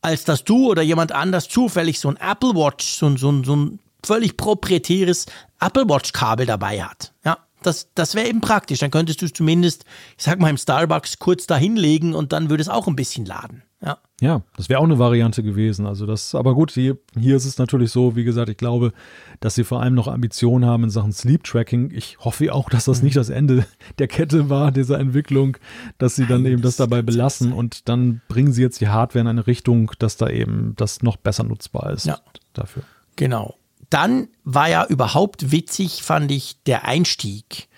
als 0.01 0.25
dass 0.25 0.45
du 0.45 0.69
oder 0.71 0.83
jemand 0.83 1.11
anders 1.11 1.49
zufällig 1.49 1.99
so 1.99 2.09
ein 2.09 2.17
Apple 2.17 2.55
Watch, 2.55 2.87
so 2.99 3.07
ein, 3.07 3.17
so 3.17 3.43
so 3.43 3.57
ein 3.57 3.81
völlig 4.07 4.37
proprietäres 4.37 5.27
Apple 5.61 5.89
Watch 5.89 6.13
Kabel 6.13 6.47
dabei 6.47 6.83
hat. 6.83 7.13
Ja. 7.25 7.39
Das, 7.65 7.89
das 7.97 8.15
wäre 8.15 8.29
eben 8.29 8.41
praktisch. 8.41 8.79
Dann 8.79 8.93
könntest 8.93 9.21
du 9.21 9.27
es 9.27 9.33
zumindest, 9.33 9.85
ich 10.17 10.23
sag 10.23 10.39
mal, 10.39 10.49
im 10.49 10.57
Starbucks 10.57 11.19
kurz 11.19 11.49
da 11.49 11.57
hinlegen 11.57 12.15
und 12.15 12.33
dann 12.33 12.51
würde 12.51 12.61
es 12.61 12.69
auch 12.69 12.87
ein 12.87 12.95
bisschen 12.95 13.27
laden. 13.27 13.65
Ja. 13.81 13.99
Ja, 14.21 14.43
das 14.57 14.69
wäre 14.69 14.81
auch 14.81 14.85
eine 14.85 14.99
Variante 14.99 15.45
gewesen. 15.45 15.87
Also 15.87 16.05
das, 16.05 16.35
aber 16.35 16.55
gut, 16.55 16.73
hier, 16.73 16.99
hier 17.17 17.37
ist 17.37 17.45
es 17.45 17.59
natürlich 17.59 17.93
so, 17.93 18.17
wie 18.17 18.25
gesagt, 18.25 18.49
ich 18.49 18.57
glaube, 18.57 18.93
dass 19.39 19.55
sie 19.55 19.63
vor 19.63 19.81
allem 19.81 19.95
noch 19.95 20.09
Ambitionen 20.09 20.65
haben 20.69 20.83
in 20.85 20.91
Sachen 20.91 21.13
Sleep 21.13 21.45
Tracking. 21.45 21.93
Ich 21.95 22.19
hoffe 22.19 22.53
auch, 22.53 22.69
dass 22.71 22.87
Mhm. 22.89 22.91
das 22.91 23.03
nicht 23.03 23.17
das 23.17 23.29
Ende 23.29 23.65
der 24.01 24.09
Kette 24.09 24.51
war, 24.51 24.73
dieser 24.73 24.99
Entwicklung, 24.99 25.57
dass 25.99 26.17
sie 26.17 26.27
dann 26.27 26.43
Nein, 26.43 26.55
eben 26.55 26.63
das 26.63 26.75
das 26.77 26.89
dabei 26.89 27.03
belassen 27.03 27.53
und 27.53 27.89
dann 27.89 28.21
bringen 28.27 28.53
sie 28.53 28.63
jetzt 28.63 28.81
die 28.81 28.89
Hardware 28.89 29.21
in 29.21 29.29
eine 29.29 29.47
Richtung, 29.47 29.93
dass 30.01 30.17
da 30.17 30.29
eben 30.29 30.75
das 30.77 31.03
noch 31.03 31.17
besser 31.17 31.45
nutzbar 31.45 31.93
ist 31.93 32.07
Ja. 32.07 32.19
dafür. 32.55 32.83
Genau. 33.15 33.55
Dann 33.91 34.27
war 34.43 34.69
ja 34.69 34.85
überhaupt 34.87 35.53
witzig, 35.53 36.03
fand 36.03 36.33
ich, 36.33 36.61
der 36.65 36.85
Einstieg. 36.87 37.69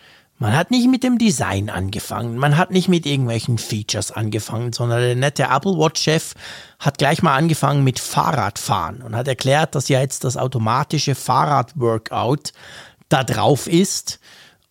Man 0.43 0.57
hat 0.57 0.70
nicht 0.70 0.88
mit 0.88 1.03
dem 1.03 1.18
Design 1.18 1.68
angefangen, 1.68 2.38
man 2.38 2.57
hat 2.57 2.70
nicht 2.70 2.88
mit 2.88 3.05
irgendwelchen 3.05 3.59
Features 3.59 4.11
angefangen, 4.11 4.72
sondern 4.72 5.01
der 5.01 5.14
nette 5.14 5.43
Apple 5.43 5.76
Watch-Chef 5.76 6.32
hat 6.78 6.97
gleich 6.97 7.22
mal 7.22 7.36
angefangen 7.36 7.84
mit 7.84 7.99
Fahrradfahren 8.01 9.03
und 9.03 9.14
hat 9.14 9.28
erklärt, 9.28 9.74
dass 9.74 9.91
ja 9.91 10.01
jetzt 10.01 10.24
das 10.24 10.38
automatische 10.38 11.14
Fahrrad-Workout 11.14 12.55
da 13.11 13.22
drauf 13.22 13.66
ist. 13.66 14.18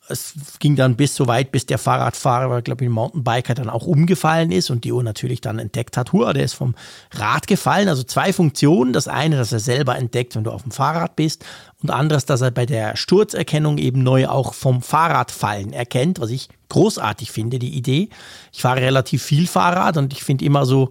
Es 0.09 0.33
ging 0.59 0.75
dann 0.75 0.95
bis 0.95 1.15
so 1.15 1.27
weit, 1.27 1.51
bis 1.51 1.65
der 1.65 1.77
Fahrradfahrer, 1.77 2.61
glaube 2.61 2.83
ich, 2.83 2.89
Mountainbiker 2.89 3.53
dann 3.53 3.69
auch 3.69 3.85
umgefallen 3.85 4.51
ist 4.51 4.69
und 4.69 4.83
die 4.83 4.91
Uhr 4.91 5.03
natürlich 5.03 5.41
dann 5.41 5.59
entdeckt 5.59 5.97
hat, 5.97 6.13
hua, 6.13 6.33
der 6.33 6.43
ist 6.43 6.53
vom 6.53 6.75
Rad 7.11 7.47
gefallen. 7.47 7.87
Also 7.87 8.03
zwei 8.03 8.33
Funktionen. 8.33 8.93
Das 8.93 9.07
eine, 9.07 9.37
dass 9.37 9.51
er 9.51 9.59
selber 9.59 9.97
entdeckt, 9.97 10.35
wenn 10.35 10.43
du 10.43 10.51
auf 10.51 10.63
dem 10.63 10.71
Fahrrad 10.71 11.15
bist 11.15 11.45
und 11.81 11.91
anderes, 11.91 12.25
dass 12.25 12.41
er 12.41 12.51
bei 12.51 12.65
der 12.65 12.97
Sturzerkennung 12.97 13.77
eben 13.77 14.03
neu 14.03 14.27
auch 14.27 14.53
vom 14.53 14.81
Fahrradfallen 14.81 15.73
erkennt, 15.73 16.19
was 16.19 16.31
ich 16.31 16.49
großartig 16.69 17.31
finde, 17.31 17.59
die 17.59 17.75
Idee. 17.75 18.09
Ich 18.51 18.61
fahre 18.61 18.81
relativ 18.81 19.23
viel 19.23 19.47
Fahrrad 19.47 19.97
und 19.97 20.13
ich 20.13 20.23
finde 20.23 20.45
immer 20.45 20.65
so, 20.65 20.89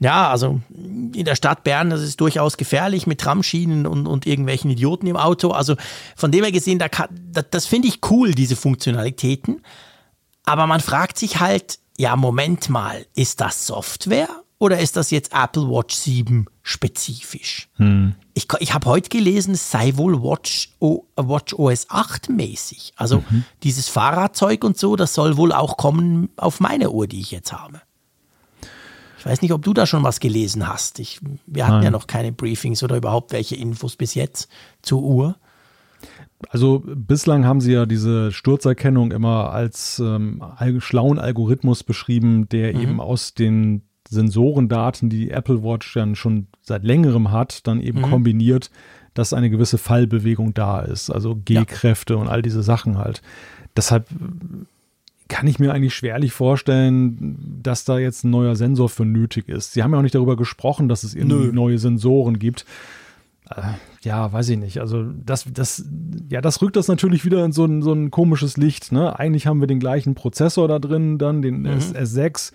ja, 0.00 0.30
also 0.30 0.60
in 0.76 1.24
der 1.24 1.34
Stadt 1.34 1.64
Bern, 1.64 1.90
das 1.90 2.02
ist 2.02 2.20
durchaus 2.20 2.56
gefährlich 2.56 3.06
mit 3.06 3.20
Tramschienen 3.20 3.86
und, 3.86 4.06
und 4.06 4.26
irgendwelchen 4.26 4.70
Idioten 4.70 5.06
im 5.06 5.16
Auto. 5.16 5.50
Also 5.50 5.76
von 6.14 6.30
dem 6.30 6.44
her 6.44 6.52
gesehen, 6.52 6.78
da 6.78 6.88
kann, 6.88 7.08
das, 7.32 7.46
das 7.50 7.66
finde 7.66 7.88
ich 7.88 8.00
cool, 8.10 8.32
diese 8.32 8.56
Funktionalitäten. 8.56 9.62
Aber 10.44 10.66
man 10.66 10.80
fragt 10.80 11.18
sich 11.18 11.40
halt, 11.40 11.80
ja, 11.96 12.14
Moment 12.14 12.70
mal, 12.70 13.06
ist 13.14 13.40
das 13.40 13.66
Software 13.66 14.28
oder 14.58 14.78
ist 14.78 14.96
das 14.96 15.10
jetzt 15.10 15.32
Apple 15.32 15.68
Watch 15.68 15.96
7 15.96 16.46
spezifisch? 16.62 17.68
Ich, 18.34 18.46
ich 18.60 18.74
habe 18.74 18.86
heute 18.86 19.08
gelesen, 19.08 19.54
es 19.54 19.70
sei 19.70 19.96
wohl 19.96 20.22
Watch, 20.22 20.70
o, 20.78 21.04
Watch 21.16 21.54
OS 21.54 21.86
8 21.90 22.28
mäßig. 22.28 22.92
Also 22.96 23.24
dieses 23.64 23.88
Fahrradzeug 23.88 24.62
und 24.62 24.78
so, 24.78 24.94
das 24.94 25.12
soll 25.12 25.36
wohl 25.36 25.52
auch 25.52 25.76
kommen 25.76 26.28
auf 26.36 26.60
meine 26.60 26.90
Uhr, 26.90 27.08
die 27.08 27.20
ich 27.20 27.32
jetzt 27.32 27.52
habe. 27.52 27.82
Weiß 29.28 29.42
nicht, 29.42 29.52
ob 29.52 29.62
du 29.62 29.74
da 29.74 29.84
schon 29.86 30.02
was 30.02 30.20
gelesen 30.20 30.66
hast. 30.66 30.98
Ich, 31.00 31.20
wir 31.46 31.64
hatten 31.66 31.76
Nein. 31.76 31.84
ja 31.84 31.90
noch 31.90 32.06
keine 32.06 32.32
Briefings 32.32 32.82
oder 32.82 32.96
überhaupt 32.96 33.32
welche 33.32 33.56
Infos 33.56 33.94
bis 33.96 34.14
jetzt 34.14 34.48
zur 34.82 35.02
Uhr. 35.02 35.36
Also 36.50 36.82
bislang 36.86 37.44
haben 37.44 37.60
sie 37.60 37.72
ja 37.72 37.84
diese 37.84 38.32
Sturzerkennung 38.32 39.10
immer 39.12 39.50
als 39.50 39.98
ähm, 39.98 40.42
schlauen 40.78 41.18
Algorithmus 41.18 41.82
beschrieben, 41.84 42.48
der 42.48 42.74
Mhm. 42.74 42.80
eben 42.80 43.00
aus 43.00 43.34
den 43.34 43.82
Sensorendaten, 44.08 45.10
die 45.10 45.18
die 45.26 45.30
Apple 45.30 45.62
Watch 45.62 45.92
dann 45.94 46.14
schon 46.14 46.46
seit 46.62 46.84
längerem 46.84 47.30
hat, 47.30 47.66
dann 47.66 47.80
eben 47.80 47.98
Mhm. 48.00 48.10
kombiniert, 48.10 48.70
dass 49.14 49.32
eine 49.34 49.50
gewisse 49.50 49.76
Fallbewegung 49.78 50.54
da 50.54 50.80
ist, 50.80 51.10
also 51.10 51.34
G-Kräfte 51.34 52.16
und 52.16 52.28
all 52.28 52.40
diese 52.40 52.62
Sachen 52.62 52.96
halt. 52.98 53.20
Deshalb 53.76 54.06
kann 55.28 55.46
ich 55.46 55.58
mir 55.58 55.72
eigentlich 55.72 55.94
schwerlich 55.94 56.32
vorstellen, 56.32 57.60
dass 57.62 57.84
da 57.84 57.98
jetzt 57.98 58.24
ein 58.24 58.30
neuer 58.30 58.56
Sensor 58.56 58.88
für 58.88 59.04
nötig 59.04 59.48
ist. 59.48 59.72
Sie 59.72 59.82
haben 59.82 59.92
ja 59.92 59.98
auch 59.98 60.02
nicht 60.02 60.14
darüber 60.14 60.36
gesprochen, 60.36 60.88
dass 60.88 61.04
es 61.04 61.14
irgendwie 61.14 61.52
neue 61.52 61.78
Sensoren 61.78 62.38
gibt. 62.38 62.64
Äh, 63.50 63.62
ja, 64.02 64.32
weiß 64.32 64.48
ich 64.50 64.58
nicht. 64.58 64.80
Also 64.80 65.04
das, 65.24 65.46
das, 65.52 65.84
ja, 66.28 66.40
das 66.40 66.62
rückt 66.62 66.76
das 66.76 66.88
natürlich 66.88 67.24
wieder 67.24 67.44
in 67.44 67.52
so 67.52 67.64
ein, 67.64 67.82
so 67.82 67.92
ein 67.92 68.10
komisches 68.10 68.56
Licht. 68.56 68.92
Ne? 68.92 69.18
Eigentlich 69.18 69.46
haben 69.46 69.60
wir 69.60 69.66
den 69.66 69.80
gleichen 69.80 70.14
Prozessor 70.14 70.68
da 70.68 70.78
drin, 70.78 71.18
dann 71.18 71.42
den 71.42 71.66
S 71.66 71.94
S6, 71.94 72.52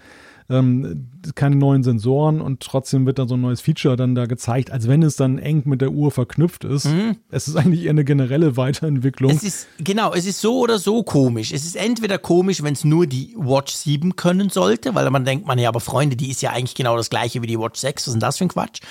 ähm, 0.49 1.09
keine 1.35 1.55
neuen 1.55 1.83
Sensoren 1.83 2.41
und 2.41 2.61
trotzdem 2.61 3.05
wird 3.05 3.19
dann 3.19 3.27
so 3.27 3.35
ein 3.35 3.41
neues 3.41 3.61
Feature 3.61 3.95
dann 3.95 4.15
da 4.15 4.25
gezeigt, 4.25 4.71
als 4.71 4.87
wenn 4.87 5.03
es 5.03 5.15
dann 5.15 5.39
eng 5.39 5.63
mit 5.65 5.81
der 5.81 5.91
Uhr 5.91 6.11
verknüpft 6.11 6.63
ist. 6.63 6.87
Es 7.29 7.47
ist 7.47 7.55
eigentlich 7.55 7.83
eher 7.83 7.91
eine 7.91 8.05
generelle 8.05 8.57
Weiterentwicklung. 8.57 9.31
Es 9.31 9.43
ist, 9.43 9.67
genau, 9.77 10.13
es 10.13 10.25
ist 10.25 10.41
so 10.41 10.59
oder 10.59 10.79
so 10.79 11.03
komisch. 11.03 11.51
Es 11.51 11.63
ist 11.65 11.75
entweder 11.75 12.17
komisch, 12.17 12.61
wenn 12.63 12.73
es 12.73 12.83
nur 12.83 13.07
die 13.07 13.35
Watch 13.37 13.73
7 13.73 14.15
können 14.15 14.49
sollte, 14.49 14.95
weil 14.95 15.09
man 15.09 15.25
denkt 15.25 15.47
man, 15.47 15.57
ja, 15.59 15.69
aber 15.69 15.79
Freunde, 15.79 16.15
die 16.15 16.29
ist 16.29 16.41
ja 16.41 16.51
eigentlich 16.51 16.75
genau 16.75 16.97
das 16.97 17.09
gleiche 17.09 17.41
wie 17.41 17.47
die 17.47 17.59
Watch 17.59 17.79
6. 17.79 18.03
Was 18.03 18.07
ist 18.07 18.13
denn 18.13 18.19
das 18.19 18.37
für 18.37 18.45
ein 18.45 18.49
Quatsch? 18.49 18.81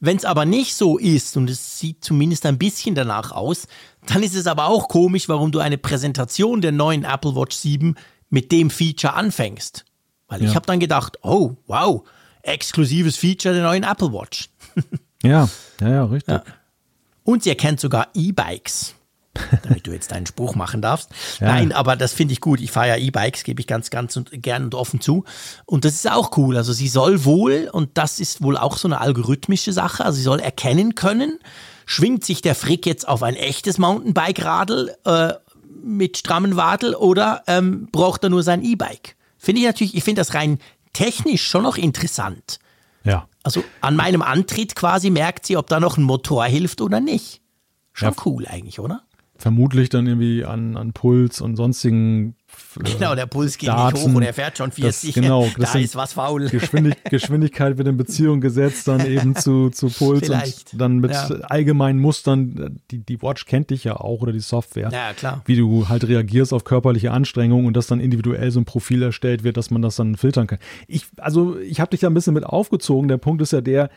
Wenn 0.00 0.16
es 0.16 0.24
aber 0.24 0.44
nicht 0.44 0.74
so 0.74 0.98
ist 0.98 1.36
und 1.36 1.48
es 1.48 1.78
sieht 1.78 2.04
zumindest 2.04 2.44
ein 2.46 2.58
bisschen 2.58 2.94
danach 2.94 3.32
aus, 3.32 3.66
dann 4.06 4.22
ist 4.22 4.34
es 4.34 4.46
aber 4.46 4.66
auch 4.66 4.88
komisch, 4.88 5.28
warum 5.28 5.50
du 5.50 5.60
eine 5.60 5.78
Präsentation 5.78 6.60
der 6.60 6.72
neuen 6.72 7.04
Apple 7.04 7.34
Watch 7.34 7.56
7 7.56 7.94
mit 8.28 8.52
dem 8.52 8.70
Feature 8.70 9.14
anfängst. 9.14 9.84
Weil 10.34 10.42
ich 10.42 10.48
Ja. 10.50 10.54
habe 10.56 10.66
dann 10.66 10.80
gedacht, 10.80 11.18
oh, 11.22 11.52
wow, 11.66 12.02
exklusives 12.42 13.16
Feature 13.16 13.54
der 13.54 13.62
neuen 13.64 13.84
Apple 13.84 14.12
Watch. 14.12 14.50
Ja, 15.22 15.48
ja, 15.80 15.88
ja, 15.88 16.04
richtig. 16.04 16.34
Ja. 16.34 16.42
Und 17.22 17.44
sie 17.44 17.48
erkennt 17.48 17.80
sogar 17.80 18.08
E-Bikes. 18.12 18.94
damit 19.62 19.86
du 19.86 19.92
jetzt 19.92 20.12
deinen 20.12 20.26
Spruch 20.26 20.54
machen 20.54 20.82
darfst. 20.82 21.08
Ja. 21.40 21.46
Nein, 21.48 21.72
aber 21.72 21.96
das 21.96 22.12
finde 22.12 22.32
ich 22.34 22.40
gut. 22.42 22.60
Ich 22.60 22.70
fahre 22.70 22.88
ja 22.88 22.96
E-Bikes, 22.98 23.42
gebe 23.42 23.58
ich 23.60 23.66
ganz, 23.66 23.88
ganz 23.88 24.16
und 24.18 24.30
gern 24.42 24.64
und 24.64 24.74
offen 24.74 25.00
zu. 25.00 25.24
Und 25.64 25.84
das 25.86 25.94
ist 25.94 26.10
auch 26.10 26.36
cool. 26.36 26.56
Also 26.58 26.72
sie 26.74 26.88
soll 26.88 27.24
wohl, 27.24 27.70
und 27.72 27.96
das 27.96 28.20
ist 28.20 28.42
wohl 28.42 28.56
auch 28.58 28.76
so 28.76 28.86
eine 28.86 29.00
algorithmische 29.00 29.72
Sache, 29.72 30.04
also 30.04 30.16
sie 30.18 30.22
soll 30.22 30.40
erkennen 30.40 30.94
können, 30.94 31.38
schwingt 31.86 32.22
sich 32.24 32.42
der 32.42 32.54
Frick 32.54 32.84
jetzt 32.86 33.08
auf 33.08 33.22
ein 33.22 33.34
echtes 33.34 33.78
Mountainbike-Radl 33.78 34.94
äh, 35.06 35.32
mit 35.82 36.18
strammen 36.18 36.56
Wadel 36.56 36.94
oder 36.94 37.42
ähm, 37.46 37.88
braucht 37.90 38.22
er 38.24 38.30
nur 38.30 38.42
sein 38.42 38.62
E-Bike? 38.62 39.16
Finde 39.44 39.60
ich 39.60 39.66
natürlich, 39.66 39.94
ich 39.94 40.02
finde 40.02 40.20
das 40.20 40.32
rein 40.32 40.58
technisch 40.94 41.46
schon 41.46 41.64
noch 41.64 41.76
interessant. 41.76 42.58
Ja. 43.04 43.28
Also 43.42 43.62
an 43.82 43.94
meinem 43.94 44.22
Antritt 44.22 44.74
quasi 44.74 45.10
merkt 45.10 45.44
sie, 45.44 45.58
ob 45.58 45.66
da 45.66 45.80
noch 45.80 45.98
ein 45.98 46.02
Motor 46.02 46.46
hilft 46.46 46.80
oder 46.80 47.00
nicht. 47.00 47.42
Schon 47.92 48.08
ja. 48.08 48.22
cool 48.24 48.46
eigentlich, 48.46 48.80
oder? 48.80 49.02
Vermutlich 49.44 49.90
dann 49.90 50.06
irgendwie 50.06 50.42
an, 50.42 50.74
an 50.74 50.94
Puls 50.94 51.42
und 51.42 51.56
sonstigen 51.56 52.34
äh, 52.82 52.92
Genau, 52.94 53.14
der 53.14 53.26
Puls 53.26 53.58
geht 53.58 53.68
Daten, 53.68 53.92
nicht 53.92 54.08
hoch 54.08 54.14
und 54.14 54.22
er 54.22 54.32
fährt 54.32 54.56
schon 54.56 54.72
40. 54.72 55.12
Das, 55.12 55.22
genau, 55.22 55.46
das 55.58 55.72
da 55.72 55.78
ist 55.78 55.96
was 55.96 56.14
faul. 56.14 56.48
Geschwindig, 56.48 56.94
Geschwindigkeit 57.10 57.76
wird 57.76 57.86
in 57.86 57.98
Beziehung 57.98 58.40
gesetzt, 58.40 58.88
dann 58.88 59.04
eben 59.04 59.36
zu, 59.36 59.68
zu 59.68 59.90
Puls 59.90 60.20
Vielleicht. 60.20 60.72
und 60.72 60.78
dann 60.78 60.96
mit 60.96 61.10
ja. 61.10 61.28
allgemeinen 61.42 61.98
Mustern. 61.98 62.80
Die, 62.90 63.00
die 63.00 63.20
Watch 63.20 63.44
kennt 63.44 63.68
dich 63.68 63.84
ja 63.84 63.96
auch 63.96 64.22
oder 64.22 64.32
die 64.32 64.40
Software. 64.40 64.88
Ja, 64.90 65.12
klar. 65.12 65.42
Wie 65.44 65.56
du 65.56 65.90
halt 65.90 66.08
reagierst 66.08 66.54
auf 66.54 66.64
körperliche 66.64 67.10
Anstrengungen 67.10 67.66
und 67.66 67.76
dass 67.76 67.86
dann 67.86 68.00
individuell 68.00 68.50
so 68.50 68.60
ein 68.60 68.64
Profil 68.64 69.02
erstellt 69.02 69.44
wird, 69.44 69.58
dass 69.58 69.70
man 69.70 69.82
das 69.82 69.96
dann 69.96 70.16
filtern 70.16 70.46
kann. 70.46 70.58
Ich, 70.88 71.04
also 71.18 71.58
ich 71.58 71.80
habe 71.80 71.90
dich 71.90 72.00
da 72.00 72.06
ein 72.06 72.14
bisschen 72.14 72.32
mit 72.32 72.44
aufgezogen. 72.44 73.08
Der 73.08 73.18
Punkt 73.18 73.42
ist 73.42 73.52
ja 73.52 73.60
der, 73.60 73.90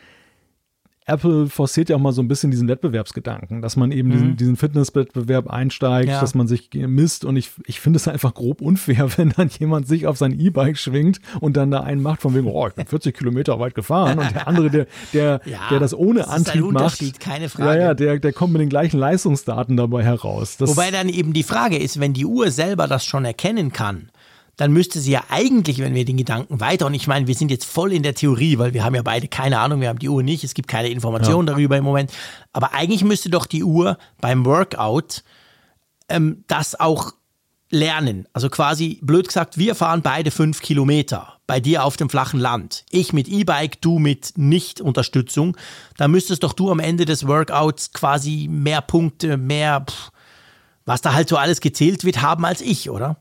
Apple 1.08 1.48
forciert 1.48 1.88
ja 1.88 1.96
auch 1.96 2.00
mal 2.00 2.12
so 2.12 2.22
ein 2.22 2.28
bisschen 2.28 2.50
diesen 2.50 2.68
Wettbewerbsgedanken, 2.68 3.62
dass 3.62 3.76
man 3.76 3.92
eben 3.92 4.08
mhm. 4.08 4.12
diesen, 4.12 4.36
diesen 4.36 4.56
Fitnesswettbewerb 4.56 5.48
einsteigt, 5.48 6.10
ja. 6.10 6.20
dass 6.20 6.34
man 6.34 6.46
sich 6.46 6.70
misst. 6.74 7.24
Und 7.24 7.36
ich, 7.36 7.50
ich 7.66 7.80
finde 7.80 7.96
es 7.96 8.06
einfach 8.06 8.34
grob 8.34 8.60
unfair, 8.60 9.08
wenn 9.16 9.30
dann 9.30 9.48
jemand 9.58 9.88
sich 9.88 10.06
auf 10.06 10.18
sein 10.18 10.38
E-Bike 10.38 10.76
schwingt 10.76 11.20
und 11.40 11.56
dann 11.56 11.70
da 11.70 11.80
einen 11.80 12.02
macht 12.02 12.22
von 12.22 12.34
wegen, 12.34 12.46
oh, 12.46 12.66
ich 12.68 12.74
bin 12.74 12.86
40 12.86 13.16
Kilometer 13.16 13.58
weit 13.58 13.74
gefahren. 13.74 14.18
Und 14.18 14.34
der 14.34 14.46
andere, 14.46 14.70
der, 14.70 14.86
der, 15.12 15.40
ja, 15.46 15.68
der 15.70 15.80
das 15.80 15.94
ohne 15.94 16.20
das 16.20 16.28
Antrieb 16.28 16.70
macht, 16.70 17.20
keine 17.20 17.48
Frage. 17.48 17.78
Ja, 17.78 17.86
ja, 17.86 17.94
der, 17.94 18.18
der 18.18 18.32
kommt 18.32 18.52
mit 18.52 18.60
den 18.60 18.68
gleichen 18.68 18.98
Leistungsdaten 18.98 19.76
dabei 19.76 20.04
heraus. 20.04 20.56
Das 20.58 20.70
Wobei 20.70 20.90
dann 20.90 21.08
eben 21.08 21.32
die 21.32 21.42
Frage 21.42 21.78
ist, 21.78 22.00
wenn 22.00 22.12
die 22.12 22.26
Uhr 22.26 22.50
selber 22.50 22.86
das 22.86 23.04
schon 23.04 23.24
erkennen 23.24 23.72
kann, 23.72 24.10
dann 24.58 24.72
müsste 24.72 25.00
sie 25.00 25.12
ja 25.12 25.22
eigentlich, 25.30 25.78
wenn 25.78 25.94
wir 25.94 26.04
den 26.04 26.16
Gedanken 26.16 26.60
weiter, 26.60 26.86
und 26.86 26.94
ich 26.94 27.06
meine, 27.06 27.28
wir 27.28 27.34
sind 27.34 27.50
jetzt 27.50 27.64
voll 27.64 27.92
in 27.92 28.02
der 28.02 28.14
Theorie, 28.14 28.58
weil 28.58 28.74
wir 28.74 28.84
haben 28.84 28.94
ja 28.94 29.02
beide 29.02 29.28
keine 29.28 29.60
Ahnung, 29.60 29.80
wir 29.80 29.88
haben 29.88 30.00
die 30.00 30.08
Uhr 30.08 30.22
nicht, 30.22 30.44
es 30.44 30.52
gibt 30.52 30.68
keine 30.68 30.88
Informationen 30.88 31.46
ja. 31.46 31.54
darüber 31.54 31.78
im 31.78 31.84
Moment, 31.84 32.12
aber 32.52 32.74
eigentlich 32.74 33.04
müsste 33.04 33.30
doch 33.30 33.46
die 33.46 33.62
Uhr 33.62 33.96
beim 34.20 34.44
Workout 34.44 35.22
ähm, 36.08 36.44
das 36.48 36.78
auch 36.78 37.12
lernen. 37.70 38.26
Also 38.32 38.50
quasi, 38.50 38.98
blöd 39.00 39.28
gesagt, 39.28 39.58
wir 39.58 39.76
fahren 39.76 40.02
beide 40.02 40.32
fünf 40.32 40.60
Kilometer 40.60 41.34
bei 41.46 41.60
dir 41.60 41.84
auf 41.84 41.96
dem 41.96 42.10
flachen 42.10 42.40
Land. 42.40 42.84
Ich 42.90 43.12
mit 43.12 43.28
E-Bike, 43.28 43.80
du 43.80 44.00
mit 44.00 44.32
Nicht-Unterstützung. 44.36 45.56
Da 45.96 46.08
müsstest 46.08 46.42
doch 46.42 46.52
du 46.52 46.70
am 46.70 46.80
Ende 46.80 47.04
des 47.04 47.28
Workouts 47.28 47.92
quasi 47.92 48.48
mehr 48.50 48.80
Punkte, 48.80 49.36
mehr, 49.36 49.84
pff, 49.88 50.10
was 50.84 51.00
da 51.00 51.12
halt 51.12 51.28
so 51.28 51.36
alles 51.36 51.60
gezählt 51.60 52.04
wird, 52.04 52.22
haben 52.22 52.44
als 52.44 52.60
ich, 52.60 52.90
oder? 52.90 53.18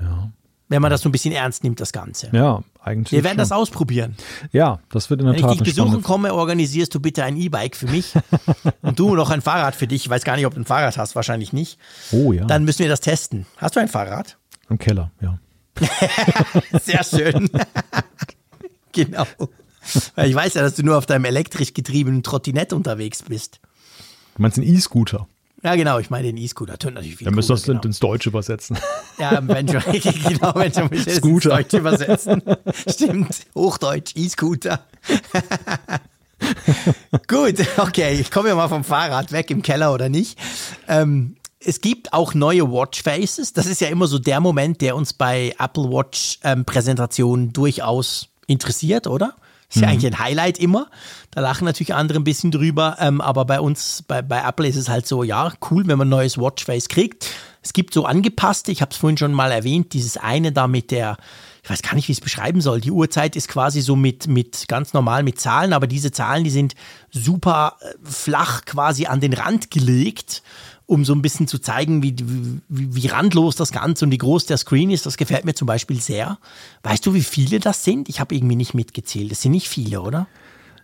Ja 0.00 0.30
wenn 0.68 0.82
man 0.82 0.90
das 0.90 1.02
so 1.02 1.08
ein 1.08 1.12
bisschen 1.12 1.32
ernst 1.32 1.62
nimmt, 1.62 1.80
das 1.80 1.92
Ganze. 1.92 2.28
Ja, 2.32 2.62
eigentlich. 2.82 3.12
Wir 3.12 3.24
werden 3.24 3.34
schon. 3.34 3.38
das 3.38 3.52
ausprobieren. 3.52 4.16
Ja, 4.52 4.80
das 4.90 5.10
wird 5.10 5.20
in 5.20 5.26
der 5.26 5.34
wenn 5.34 5.40
Tat. 5.40 5.50
Wenn 5.50 5.56
ich 5.58 5.62
dich 5.62 5.74
besuchen 5.76 6.02
komme, 6.02 6.34
organisierst 6.34 6.94
du 6.94 7.00
bitte 7.00 7.24
ein 7.24 7.36
E-Bike 7.36 7.76
für 7.76 7.86
mich 7.86 8.14
und 8.82 8.98
du 8.98 9.14
noch 9.14 9.30
ein 9.30 9.42
Fahrrad 9.42 9.76
für 9.76 9.86
dich. 9.86 10.04
Ich 10.04 10.10
weiß 10.10 10.24
gar 10.24 10.36
nicht, 10.36 10.46
ob 10.46 10.54
du 10.54 10.60
ein 10.60 10.64
Fahrrad 10.64 10.98
hast, 10.98 11.14
wahrscheinlich 11.14 11.52
nicht. 11.52 11.78
Oh 12.10 12.32
ja. 12.32 12.44
Dann 12.44 12.64
müssen 12.64 12.80
wir 12.80 12.88
das 12.88 13.00
testen. 13.00 13.46
Hast 13.58 13.76
du 13.76 13.80
ein 13.80 13.88
Fahrrad? 13.88 14.38
Im 14.68 14.78
Keller, 14.78 15.12
ja. 15.20 15.38
Sehr 16.82 17.04
schön. 17.04 17.48
genau. 18.92 19.26
Weil 20.16 20.28
ich 20.28 20.34
weiß 20.34 20.54
ja, 20.54 20.62
dass 20.62 20.74
du 20.74 20.82
nur 20.82 20.98
auf 20.98 21.06
deinem 21.06 21.26
elektrisch 21.26 21.74
getriebenen 21.74 22.24
Trottinett 22.24 22.72
unterwegs 22.72 23.22
bist. 23.22 23.60
Du 24.34 24.42
meinst 24.42 24.58
einen 24.58 24.66
E-Scooter? 24.66 25.28
Ja, 25.62 25.74
genau, 25.74 25.98
ich 25.98 26.10
meine 26.10 26.28
den 26.28 26.36
E-Scooter. 26.36 26.78
Tönt 26.78 26.94
natürlich 26.94 27.16
viel 27.16 27.24
Dann 27.24 27.34
müssen 27.34 27.48
wir 27.48 27.56
das 27.56 27.64
genau. 27.64 27.80
ins 27.82 27.98
Deutsche 27.98 28.28
übersetzen. 28.28 28.78
Ja, 29.18 29.40
wenn 29.40 29.66
schon, 29.66 29.80
genau, 29.92 30.52
wenn 30.56 30.74
schon 30.74 30.88
ins 30.90 31.20
Deutsche 31.22 31.78
übersetzen. 31.78 32.42
Stimmt, 32.86 33.46
Hochdeutsch, 33.54 34.12
E-Scooter. 34.14 34.80
Gut, 37.26 37.54
okay, 37.78 38.20
ich 38.20 38.30
komme 38.30 38.50
ja 38.50 38.54
mal 38.54 38.68
vom 38.68 38.84
Fahrrad 38.84 39.32
weg, 39.32 39.50
im 39.50 39.62
Keller 39.62 39.94
oder 39.94 40.10
nicht. 40.10 40.38
Ähm, 40.86 41.36
es 41.60 41.80
gibt 41.80 42.12
auch 42.12 42.34
neue 42.34 42.70
Watch 42.70 43.02
Faces. 43.02 43.54
Das 43.54 43.64
ist 43.64 43.80
ja 43.80 43.88
immer 43.88 44.06
so 44.06 44.18
der 44.18 44.40
Moment, 44.40 44.82
der 44.82 44.96
uns 44.96 45.14
bei 45.14 45.54
Apple 45.58 45.84
Watch 45.84 46.38
ähm, 46.44 46.66
Präsentationen 46.66 47.54
durchaus 47.54 48.28
interessiert, 48.46 49.06
oder? 49.06 49.34
Ist 49.68 49.80
ja 49.80 49.88
mhm. 49.88 49.94
eigentlich 49.94 50.12
ein 50.12 50.18
Highlight 50.18 50.58
immer. 50.58 50.88
Da 51.32 51.40
lachen 51.40 51.64
natürlich 51.64 51.94
andere 51.94 52.18
ein 52.18 52.24
bisschen 52.24 52.50
drüber. 52.50 52.96
Ähm, 53.00 53.20
aber 53.20 53.44
bei 53.44 53.60
uns, 53.60 54.04
bei, 54.06 54.22
bei 54.22 54.40
Apple 54.46 54.66
ist 54.68 54.76
es 54.76 54.88
halt 54.88 55.06
so, 55.06 55.22
ja, 55.22 55.52
cool, 55.70 55.86
wenn 55.86 55.98
man 55.98 56.06
ein 56.06 56.10
neues 56.10 56.38
Watchface 56.38 56.88
kriegt. 56.88 57.28
Es 57.62 57.72
gibt 57.72 57.92
so 57.92 58.04
angepasste, 58.04 58.70
ich 58.70 58.80
habe 58.80 58.92
es 58.92 58.96
vorhin 58.96 59.18
schon 59.18 59.32
mal 59.32 59.50
erwähnt, 59.50 59.92
dieses 59.92 60.16
eine 60.16 60.52
da 60.52 60.68
mit 60.68 60.92
der, 60.92 61.16
ich 61.64 61.68
weiß 61.70 61.82
gar 61.82 61.96
nicht, 61.96 62.06
wie 62.06 62.12
ich 62.12 62.18
es 62.18 62.22
beschreiben 62.22 62.60
soll. 62.60 62.80
Die 62.80 62.92
Uhrzeit 62.92 63.34
ist 63.34 63.48
quasi 63.48 63.80
so 63.80 63.96
mit, 63.96 64.28
mit 64.28 64.68
ganz 64.68 64.92
normal 64.92 65.24
mit 65.24 65.40
Zahlen, 65.40 65.72
aber 65.72 65.88
diese 65.88 66.12
Zahlen, 66.12 66.44
die 66.44 66.50
sind 66.50 66.76
super 67.10 67.76
äh, 67.80 67.94
flach 68.04 68.66
quasi 68.66 69.06
an 69.06 69.20
den 69.20 69.32
Rand 69.32 69.72
gelegt 69.72 70.44
um 70.86 71.04
so 71.04 71.12
ein 71.14 71.22
bisschen 71.22 71.48
zu 71.48 71.58
zeigen, 71.58 72.02
wie, 72.02 72.14
wie, 72.68 72.94
wie 72.94 73.06
randlos 73.08 73.56
das 73.56 73.72
Ganze 73.72 74.04
und 74.04 74.12
wie 74.12 74.18
groß 74.18 74.46
der 74.46 74.56
Screen 74.56 74.90
ist. 74.90 75.04
Das 75.04 75.16
gefällt 75.16 75.44
mir 75.44 75.54
zum 75.54 75.66
Beispiel 75.66 76.00
sehr. 76.00 76.38
Weißt 76.84 77.04
du, 77.04 77.14
wie 77.14 77.22
viele 77.22 77.58
das 77.58 77.82
sind? 77.82 78.08
Ich 78.08 78.20
habe 78.20 78.34
irgendwie 78.34 78.56
nicht 78.56 78.74
mitgezählt. 78.74 79.32
Das 79.32 79.42
sind 79.42 79.52
nicht 79.52 79.68
viele, 79.68 80.00
oder? 80.00 80.28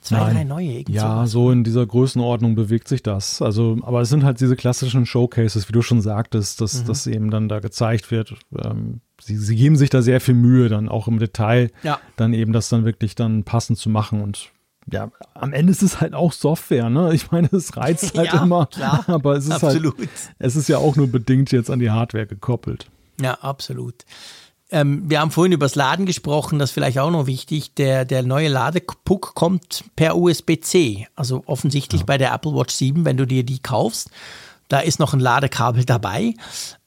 Zwei, 0.01 0.19
Nein. 0.19 0.35
drei 0.35 0.45
neue. 0.45 0.85
Ja, 0.89 1.29
so 1.29 1.53
in 1.53 1.63
dieser 1.63 1.87
Größenordnung 1.87 2.57
bewegt 2.57 2.89
sich 2.89 3.05
das. 3.05 3.41
Also, 3.41 3.79
aber 3.83 4.01
es 4.01 4.09
sind 4.09 4.25
halt 4.25 4.41
diese 4.41 4.57
klassischen 4.57 5.07
Showcases, 5.07 5.69
wie 5.69 5.73
du 5.73 5.81
schon 5.81 6.01
sagtest, 6.01 6.61
dass 6.61 6.83
mhm. 6.83 6.87
das 6.89 7.07
eben 7.07 7.31
dann 7.31 7.49
da 7.49 7.61
gezeigt 7.61 8.11
wird. 8.11 8.35
Ähm, 8.61 9.01
sie, 9.21 9.37
sie 9.37 9.55
geben 9.55 9.77
sich 9.77 9.91
da 9.91 10.03
sehr 10.03 10.21
viel 10.21 10.35
Mühe, 10.35 10.69
dann 10.69 10.89
auch 10.89 11.07
im 11.07 11.21
Detail, 11.21 11.71
ja. 11.85 12.01
dann 12.17 12.35
eben 12.35 12.53
das 12.53 12.69
dann 12.69 12.85
wirklich 12.85 13.15
dann 13.15 13.45
passend 13.45 13.79
zu 13.79 13.91
machen 13.91 14.23
und 14.23 14.51
ja, 14.91 15.11
am 15.35 15.53
Ende 15.53 15.73
ist 15.73 15.83
es 15.83 16.01
halt 16.01 16.15
auch 16.15 16.33
Software, 16.33 16.91
ne? 16.91 17.15
Ich 17.15 17.31
meine, 17.31 17.49
es 17.53 17.77
reizt 17.77 18.15
halt 18.17 18.33
ja, 18.33 18.43
immer, 18.43 18.67
klar, 18.67 19.05
aber 19.09 19.37
es 19.37 19.45
ist 19.45 19.53
halt 19.53 19.65
absolut. 19.65 19.99
halt, 19.99 20.11
es 20.39 20.57
ist 20.57 20.69
ja 20.69 20.79
auch 20.79 20.97
nur 20.97 21.09
bedingt 21.09 21.53
jetzt 21.53 21.71
an 21.71 21.79
die 21.79 21.91
Hardware 21.91 22.27
gekoppelt. 22.27 22.87
Ja, 23.21 23.35
absolut. 23.35 24.05
Ähm, 24.71 25.09
wir 25.09 25.21
haben 25.21 25.31
vorhin 25.31 25.53
über 25.53 25.67
das 25.67 25.75
Laden 25.75 26.07
gesprochen, 26.07 26.59
das 26.59 26.71
ist 26.71 26.75
vielleicht 26.75 26.99
auch 26.99 27.11
noch 27.11 27.27
wichtig. 27.27 27.75
Der, 27.75 28.05
der 28.05 28.23
neue 28.23 28.49
Ladepuck 28.49 29.35
kommt 29.35 29.85
per 29.97 30.17
USB-C, 30.17 31.07
also 31.15 31.43
offensichtlich 31.47 32.01
ja. 32.01 32.07
bei 32.07 32.19
der 32.19 32.33
Apple 32.33 32.55
Watch 32.55 32.75
7, 32.75 33.05
wenn 33.05 33.19
du 33.19 33.27
dir 33.27 33.45
die 33.45 33.61
kaufst. 33.61 34.11
Da 34.69 34.81
ist 34.81 34.99
noch 34.99 35.13
ein 35.13 35.21
Ladekabel 35.21 35.85
dabei 35.85 36.33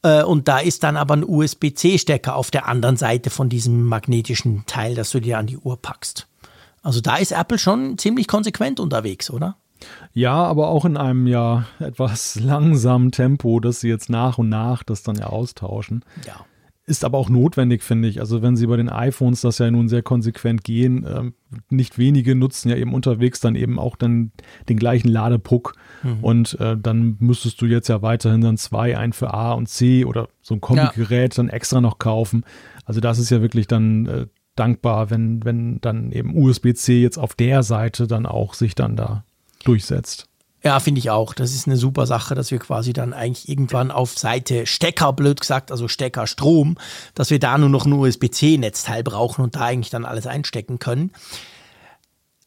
äh, 0.01 0.23
und 0.23 0.47
da 0.47 0.57
ist 0.57 0.83
dann 0.83 0.97
aber 0.97 1.15
ein 1.15 1.23
USB-C-Stecker 1.23 2.35
auf 2.35 2.49
der 2.49 2.67
anderen 2.67 2.97
Seite 2.97 3.29
von 3.29 3.47
diesem 3.47 3.83
magnetischen 3.83 4.63
Teil, 4.65 4.95
das 4.95 5.11
du 5.11 5.19
dir 5.19 5.37
an 5.37 5.45
die 5.45 5.57
Uhr 5.57 5.79
packst. 5.79 6.27
Also 6.85 7.01
da 7.01 7.15
ist 7.15 7.31
Apple 7.31 7.57
schon 7.57 7.97
ziemlich 7.97 8.27
konsequent 8.27 8.79
unterwegs, 8.79 9.31
oder? 9.31 9.57
Ja, 10.13 10.35
aber 10.35 10.67
auch 10.67 10.85
in 10.85 10.97
einem 10.97 11.25
ja 11.25 11.65
etwas 11.79 12.39
langsamen 12.39 13.11
Tempo, 13.11 13.59
dass 13.59 13.79
sie 13.79 13.89
jetzt 13.89 14.07
nach 14.07 14.37
und 14.37 14.49
nach 14.49 14.83
das 14.83 15.01
dann 15.01 15.15
ja 15.15 15.25
austauschen. 15.25 16.05
Ja. 16.27 16.45
Ist 16.85 17.03
aber 17.03 17.17
auch 17.17 17.29
notwendig, 17.29 17.81
finde 17.81 18.07
ich. 18.07 18.19
Also 18.19 18.43
wenn 18.43 18.55
sie 18.55 18.67
bei 18.67 18.77
den 18.77 18.89
iPhones 18.89 19.41
das 19.41 19.57
ja 19.57 19.71
nun 19.71 19.89
sehr 19.89 20.03
konsequent 20.03 20.63
gehen, 20.63 21.03
äh, 21.03 21.31
nicht 21.71 21.97
wenige 21.97 22.35
nutzen 22.35 22.69
ja 22.69 22.75
eben 22.75 22.93
unterwegs 22.93 23.39
dann 23.39 23.55
eben 23.55 23.79
auch 23.79 23.95
dann 23.95 24.31
den 24.69 24.77
gleichen 24.77 25.07
Ladepuck. 25.07 25.73
Mhm. 26.03 26.23
Und 26.23 26.59
äh, 26.59 26.77
dann 26.77 27.17
müsstest 27.19 27.59
du 27.61 27.65
jetzt 27.65 27.87
ja 27.87 28.03
weiterhin 28.03 28.41
dann 28.41 28.57
zwei, 28.57 28.95
ein 28.95 29.11
für 29.11 29.33
A 29.33 29.53
und 29.53 29.67
C 29.69 30.05
oder 30.05 30.29
so 30.43 30.53
ein 30.53 30.61
Kombigerät 30.61 31.33
ja. 31.33 31.37
dann 31.37 31.49
extra 31.49 31.81
noch 31.81 31.97
kaufen. 31.97 32.45
Also 32.85 33.01
das 33.01 33.17
ist 33.17 33.31
ja 33.31 33.41
wirklich 33.41 33.65
dann 33.65 34.05
äh, 34.05 34.27
dankbar, 34.55 35.09
wenn, 35.09 35.43
wenn 35.43 35.81
dann 35.81 36.11
eben 36.11 36.35
USB-C 36.35 37.01
jetzt 37.01 37.17
auf 37.17 37.33
der 37.33 37.63
Seite 37.63 38.07
dann 38.07 38.25
auch 38.25 38.53
sich 38.53 38.75
dann 38.75 38.95
da 38.95 39.23
durchsetzt. 39.63 40.27
Ja, 40.65 40.79
finde 40.79 40.97
ich 40.97 41.11
auch. 41.11 41.35
Das 41.35 41.53
ist 41.53 41.67
eine 41.67 41.77
super 41.77 42.07
Sache, 42.07 42.33
dass 42.33 42.49
wir 42.49 42.57
quasi 42.57 42.91
dann 42.91 43.13
eigentlich 43.13 43.47
irgendwann 43.47 43.91
auf 43.91 44.17
Seite 44.17 44.65
Stecker, 44.65 45.13
blöd 45.13 45.39
gesagt, 45.39 45.71
also 45.71 45.87
Stecker 45.87 46.25
Strom, 46.25 46.77
dass 47.13 47.29
wir 47.29 47.37
da 47.37 47.55
nur 47.59 47.69
noch 47.69 47.85
ein 47.85 47.93
USB-C-Netzteil 47.93 49.03
brauchen 49.03 49.43
und 49.43 49.55
da 49.55 49.61
eigentlich 49.61 49.91
dann 49.91 50.05
alles 50.05 50.25
einstecken 50.25 50.79
können. 50.79 51.11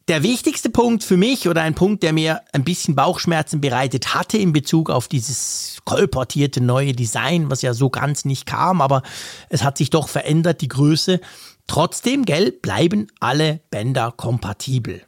Der 0.09 0.23
wichtigste 0.23 0.71
Punkt 0.71 1.05
für 1.05 1.19
mich 1.19 1.49
oder 1.49 1.63
ein 1.63 1.75
Punkt, 1.75 2.03
der 2.03 2.15
mir 2.15 2.41
ein 2.53 2.65
bisschen 2.65 2.97
Bauchschmerzen 2.97 3.61
bereitet 3.61 4.15
hatte 4.15 4.39
in 4.39 4.53
Bezug 4.53 4.91
auf 4.91 5.07
dieses 5.07 5.79
kolportierte 5.85 6.63
neue 6.63 6.95
Design, 6.95 7.51
was 7.51 7.63
ja 7.63 7.73
so 7.73 7.89
ganz 7.89 8.25
nicht 8.25 8.47
kam, 8.47 8.81
aber 8.81 9.03
es 9.49 9.63
hat 9.63 9.79
sich 9.79 9.91
doch 9.91 10.09
verändert, 10.09 10.61
die 10.63 10.69
Größe, 10.69 11.21
Trotzdem, 11.69 12.25
gell, 12.25 12.51
bleiben 12.51 13.07
alle 13.21 13.61
Bänder 13.71 14.11
kompatibel. 14.11 15.03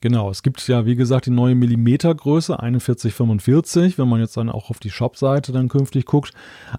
Genau, 0.00 0.30
es 0.30 0.42
gibt 0.42 0.66
ja, 0.68 0.86
wie 0.86 0.94
gesagt, 0.94 1.26
die 1.26 1.30
neue 1.30 1.54
Millimetergröße 1.54 2.56
4145, 2.56 3.98
wenn 3.98 4.08
man 4.08 4.20
jetzt 4.20 4.36
dann 4.36 4.48
auch 4.48 4.70
auf 4.70 4.78
die 4.78 4.90
Shop-Seite 4.90 5.52
dann 5.52 5.68
künftig 5.68 6.06
guckt. 6.06 6.32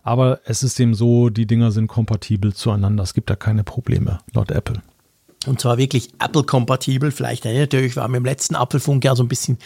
Aber 0.04 0.40
es 0.46 0.64
ist 0.64 0.80
eben 0.80 0.94
so, 0.94 1.30
die 1.30 1.46
Dinger 1.46 1.72
sind 1.72 1.88
kompatibel 1.88 2.54
zueinander. 2.54 3.04
Es 3.04 3.14
gibt 3.14 3.30
da 3.30 3.36
keine 3.36 3.64
Probleme, 3.64 4.20
laut 4.34 4.52
Apple. 4.52 4.82
Und 5.46 5.62
zwar 5.62 5.78
wirklich 5.78 6.10
Apple-kompatibel. 6.20 7.12
Vielleicht 7.12 7.46
erinnert 7.46 7.74
ihr 7.74 7.80
euch, 7.80 7.96
wir 7.96 8.04
haben 8.04 8.14
im 8.14 8.26
letzten 8.26 8.56
Apfelfunk 8.56 9.06
ja 9.06 9.16
so 9.16 9.24
ein 9.24 9.30
bisschen 9.30 9.58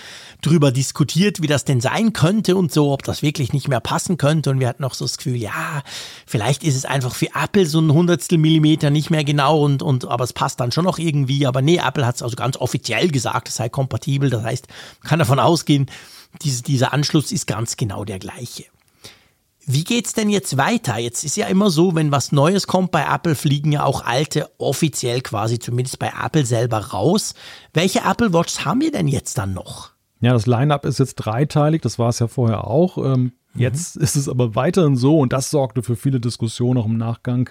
drüber 0.44 0.72
diskutiert, 0.72 1.42
wie 1.42 1.48
das 1.48 1.66
denn 1.66 1.82
sein 1.82 2.14
könnte 2.14 2.56
und 2.56 2.72
so, 2.72 2.92
ob 2.92 3.02
das 3.02 3.24
wirklich 3.24 3.54
nicht 3.54 3.68
mehr 3.68 3.80
passen 3.80 4.18
könnte. 4.18 4.52
Und 4.52 4.60
wir 4.60 4.68
hatten 4.68 4.84
auch 4.84 4.94
so 4.94 5.04
das 5.04 5.18
Gefühl, 5.18 5.36
ja, 5.36 5.82
vielleicht 6.28 6.64
ist 6.64 6.76
es 6.76 6.86
einfach 6.86 7.16
für 7.16 7.30
Apple 7.34 7.66
so 7.66 7.80
ein 7.80 7.92
Hundertstel 7.92 8.38
Millimeter 8.38 8.92
nicht 8.92 9.10
mehr 9.10 9.24
genau 9.24 9.64
und, 9.64 9.82
und, 9.82 10.06
aber 10.06 10.24
es 10.24 10.34
passt 10.34 10.60
dann 10.60 10.72
schon 10.72 10.86
noch 10.86 11.00
irgendwie. 11.00 11.48
Aber 11.48 11.64
nee, 11.64 11.82
Apple 11.84 12.06
hat 12.06 12.18
es 12.18 12.22
also 12.22 12.36
ganz 12.36 12.56
offiziell 12.58 13.10
gesagt, 13.10 13.50
es 13.50 13.56
sei 13.56 13.68
kompatibel. 13.70 14.30
Das 14.30 14.44
heißt, 14.44 14.68
man 15.02 15.10
kann 15.10 15.20
davon 15.20 15.40
ausgehen, 15.40 15.88
diese, 16.44 16.62
dieser 16.62 16.94
Anschluss 16.94 17.32
ist 17.32 17.48
ganz 17.48 17.78
genau 17.78 18.06
der 18.06 18.20
gleiche. 18.20 18.66
Wie 19.66 19.84
geht's 19.84 20.14
denn 20.14 20.30
jetzt 20.30 20.58
weiter? 20.58 20.98
Jetzt 20.98 21.24
ist 21.24 21.38
ja 21.38 21.48
immer 21.48 21.70
so, 21.70 21.96
wenn 21.96 22.12
was 22.12 22.32
Neues 22.32 22.68
kommt 22.68 22.92
bei 22.92 23.06
Apple, 23.06 23.36
fliegen 23.36 23.72
ja 23.72 23.86
auch 23.86 24.04
alte 24.04 24.50
offiziell 24.58 25.22
quasi 25.22 25.58
zumindest 25.58 26.00
bei 26.00 26.12
Apple 26.22 26.46
selber 26.46 26.78
raus. 26.78 27.34
Welche 27.74 28.00
Apple 28.00 28.34
Watches 28.34 28.66
haben 28.66 28.82
wir 28.82 28.92
denn 28.92 29.08
jetzt 29.08 29.38
dann 29.38 29.54
noch? 29.54 29.92
Ja, 30.20 30.34
das 30.34 30.46
Line-up 30.46 30.86
ist 30.86 31.00
jetzt 31.00 31.16
dreiteilig, 31.16 31.82
das 31.82 32.00
war 32.00 32.10
es 32.10 32.20
ja 32.20 32.28
vorher 32.28 32.68
auch. 32.68 32.98
Ähm, 32.98 33.34
jetzt 33.56 33.96
mhm. 33.96 34.04
ist 34.04 34.16
es 34.16 34.30
aber 34.30 34.56
weiterhin 34.56 34.96
so, 34.96 35.20
und 35.20 35.34
das 35.34 35.50
sorgte 35.50 35.84
für 35.84 35.96
viele 35.96 36.20
Diskussionen 36.20 36.80
auch 36.80 36.86
im 36.86 36.98
Nachgang. 36.98 37.50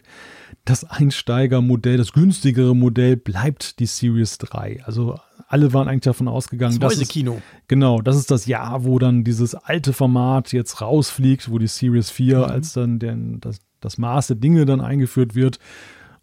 Das 0.65 0.85
Einsteigermodell, 0.85 1.97
das 1.97 2.13
günstigere 2.13 2.77
Modell 2.77 3.17
bleibt 3.17 3.79
die 3.79 3.87
Series 3.87 4.39
3. 4.39 4.85
Also 4.85 5.19
alle 5.49 5.73
waren 5.73 5.89
eigentlich 5.89 6.03
davon 6.03 6.29
ausgegangen, 6.29 6.79
das 6.79 6.99
dass 6.99 7.09
Kino. 7.09 7.35
Es, 7.37 7.43
genau, 7.69 8.01
das 8.01 8.17
ist 8.17 8.31
das 8.31 8.47
Jahr, 8.47 8.85
wo 8.85 8.99
dann 8.99 9.25
dieses 9.25 9.55
alte 9.55 9.93
Format 9.93 10.53
jetzt 10.53 10.81
rausfliegt, 10.81 11.51
wo 11.51 11.59
die 11.59 11.67
Series 11.67 12.11
4 12.11 12.39
mhm. 12.39 12.45
als 12.45 12.73
dann 12.73 12.99
den, 12.99 13.41
das, 13.41 13.61
das 13.81 13.99
Maß 13.99 14.29
der 14.29 14.37
Dinge 14.37 14.65
dann 14.65 14.81
eingeführt 14.81 15.35
wird. 15.35 15.59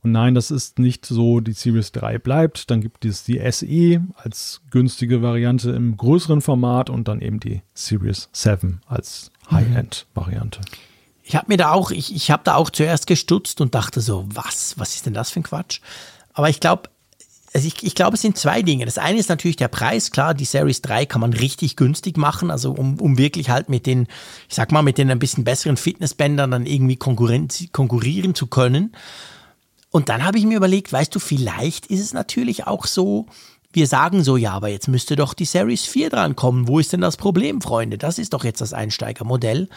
Und 0.01 0.13
nein, 0.13 0.33
das 0.33 0.49
ist 0.49 0.79
nicht 0.79 1.05
so, 1.05 1.41
die 1.41 1.51
Series 1.51 1.91
3 1.91 2.19
bleibt. 2.19 2.71
Dann 2.71 2.81
gibt 2.81 3.03
es 3.05 3.23
die 3.23 3.39
SE 3.51 4.01
als 4.15 4.61
günstige 4.71 5.21
Variante 5.21 5.71
im 5.71 5.97
größeren 5.97 6.41
Format 6.41 6.89
und 6.89 7.07
dann 7.07 7.21
eben 7.21 7.39
die 7.39 7.61
Series 7.73 8.29
7 8.31 8.81
als 8.85 9.31
High-End-Variante. 9.51 10.61
Ich 11.23 11.35
habe 11.35 11.45
mir 11.47 11.57
da 11.57 11.71
auch, 11.71 11.91
ich, 11.91 12.15
ich 12.15 12.31
habe 12.31 12.43
da 12.43 12.55
auch 12.55 12.69
zuerst 12.69 13.07
gestutzt 13.07 13.61
und 13.61 13.75
dachte 13.75 14.01
so, 14.01 14.25
was, 14.33 14.73
was 14.77 14.95
ist 14.95 15.05
denn 15.05 15.13
das 15.13 15.29
für 15.29 15.41
ein 15.41 15.43
Quatsch? 15.43 15.79
Aber 16.33 16.49
ich 16.49 16.59
glaube, 16.59 16.89
also 17.53 17.67
ich, 17.67 17.83
ich 17.83 17.95
glaube, 17.95 18.15
es 18.15 18.21
sind 18.21 18.37
zwei 18.37 18.61
Dinge. 18.61 18.85
Das 18.85 18.97
eine 18.97 19.19
ist 19.19 19.29
natürlich 19.29 19.57
der 19.57 19.67
Preis. 19.67 20.11
Klar, 20.11 20.33
die 20.33 20.45
Series 20.45 20.81
3 20.81 21.05
kann 21.05 21.21
man 21.21 21.33
richtig 21.33 21.75
günstig 21.75 22.17
machen, 22.17 22.51
also 22.51 22.71
um, 22.71 22.99
um 22.99 23.17
wirklich 23.17 23.49
halt 23.49 23.69
mit 23.69 23.85
den, 23.85 24.07
ich 24.47 24.55
sag 24.55 24.71
mal, 24.71 24.83
mit 24.83 24.97
den 24.97 25.09
ein 25.09 25.19
bisschen 25.19 25.43
besseren 25.43 25.77
Fitnessbändern 25.77 26.51
dann 26.51 26.65
irgendwie 26.65 26.97
konkurrieren 26.97 28.35
zu 28.35 28.47
können. 28.47 28.95
Und 29.91 30.09
dann 30.09 30.23
habe 30.23 30.37
ich 30.37 30.45
mir 30.45 30.57
überlegt, 30.57 30.93
weißt 30.93 31.13
du, 31.13 31.19
vielleicht 31.19 31.87
ist 31.87 32.01
es 32.01 32.13
natürlich 32.13 32.67
auch 32.67 32.85
so, 32.85 33.25
wir 33.71 33.87
sagen 33.87 34.23
so, 34.23 34.35
ja, 34.37 34.53
aber 34.53 34.69
jetzt 34.69 34.87
müsste 34.87 35.15
doch 35.15 35.33
die 35.33 35.45
Series 35.45 35.85
4 35.85 36.09
dran 36.09 36.35
kommen. 36.35 36.67
Wo 36.67 36.79
ist 36.79 36.91
denn 36.91 37.01
das 37.01 37.17
Problem, 37.17 37.61
Freunde? 37.61 37.97
Das 37.97 38.17
ist 38.17 38.33
doch 38.33 38.43
jetzt 38.43 38.61
das 38.61 38.73
Einsteigermodell. 38.73 39.69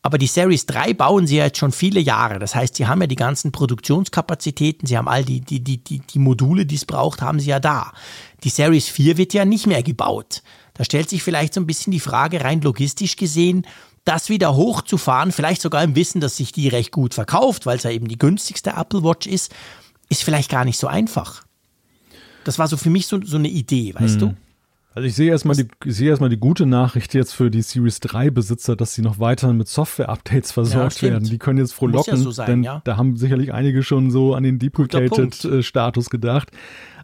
Aber 0.00 0.16
die 0.16 0.26
Series 0.26 0.64
3 0.66 0.94
bauen 0.94 1.26
sie 1.26 1.36
ja 1.36 1.44
jetzt 1.44 1.58
schon 1.58 1.72
viele 1.72 2.00
Jahre. 2.00 2.38
Das 2.38 2.54
heißt, 2.54 2.76
sie 2.76 2.86
haben 2.86 3.00
ja 3.00 3.06
die 3.06 3.16
ganzen 3.16 3.52
Produktionskapazitäten, 3.52 4.86
sie 4.86 4.96
haben 4.96 5.08
all 5.08 5.24
die, 5.24 5.40
die, 5.40 5.62
die, 5.62 5.82
die, 5.82 5.98
die 5.98 6.18
Module, 6.18 6.64
die 6.64 6.76
es 6.76 6.86
braucht, 6.86 7.20
haben 7.20 7.40
sie 7.40 7.50
ja 7.50 7.60
da. 7.60 7.92
Die 8.44 8.48
Series 8.48 8.88
4 8.88 9.18
wird 9.18 9.34
ja 9.34 9.44
nicht 9.44 9.66
mehr 9.66 9.82
gebaut. 9.82 10.42
Da 10.74 10.84
stellt 10.84 11.10
sich 11.10 11.22
vielleicht 11.22 11.52
so 11.52 11.60
ein 11.60 11.66
bisschen 11.66 11.90
die 11.90 12.00
Frage, 12.00 12.42
rein 12.42 12.60
logistisch 12.60 13.16
gesehen, 13.16 13.66
das 14.04 14.30
wieder 14.30 14.54
hochzufahren, 14.54 15.32
vielleicht 15.32 15.60
sogar 15.60 15.82
im 15.82 15.96
Wissen, 15.96 16.20
dass 16.20 16.36
sich 16.36 16.52
die 16.52 16.68
recht 16.68 16.92
gut 16.92 17.12
verkauft, 17.12 17.66
weil 17.66 17.76
es 17.76 17.82
ja 17.82 17.90
eben 17.90 18.08
die 18.08 18.16
günstigste 18.16 18.70
Apple 18.70 19.02
Watch 19.02 19.26
ist, 19.26 19.54
ist 20.08 20.22
vielleicht 20.22 20.50
gar 20.50 20.64
nicht 20.64 20.78
so 20.78 20.86
einfach. 20.86 21.42
Das 22.48 22.58
war 22.58 22.66
so 22.66 22.78
für 22.78 22.88
mich 22.88 23.06
so, 23.06 23.20
so 23.22 23.36
eine 23.36 23.48
Idee, 23.48 23.94
weißt 23.94 24.22
hm. 24.22 24.30
du? 24.30 24.34
Also 24.94 25.06
ich 25.06 25.14
sehe 25.14 25.30
erstmal 25.30 25.54
die, 25.54 25.68
ich 25.84 25.96
sehe 25.96 26.08
erstmal 26.08 26.30
die 26.30 26.38
gute 26.38 26.64
Nachricht 26.64 27.12
jetzt 27.12 27.34
für 27.34 27.50
die 27.50 27.60
Series 27.60 28.00
3 28.00 28.30
Besitzer, 28.30 28.74
dass 28.74 28.94
sie 28.94 29.02
noch 29.02 29.18
weiterhin 29.18 29.58
mit 29.58 29.68
Software-Updates 29.68 30.52
versorgt 30.52 31.02
ja, 31.02 31.10
werden. 31.10 31.28
Die 31.28 31.36
können 31.36 31.58
jetzt 31.58 31.74
frohlocken, 31.74 32.14
ja 32.14 32.16
so 32.16 32.30
sein, 32.30 32.46
denn 32.46 32.62
ja. 32.62 32.80
da 32.84 32.96
haben 32.96 33.18
sicherlich 33.18 33.52
einige 33.52 33.82
schon 33.82 34.10
so 34.10 34.34
an 34.34 34.44
den 34.44 34.58
Deprecated-Status 34.58 36.08
gedacht. 36.08 36.52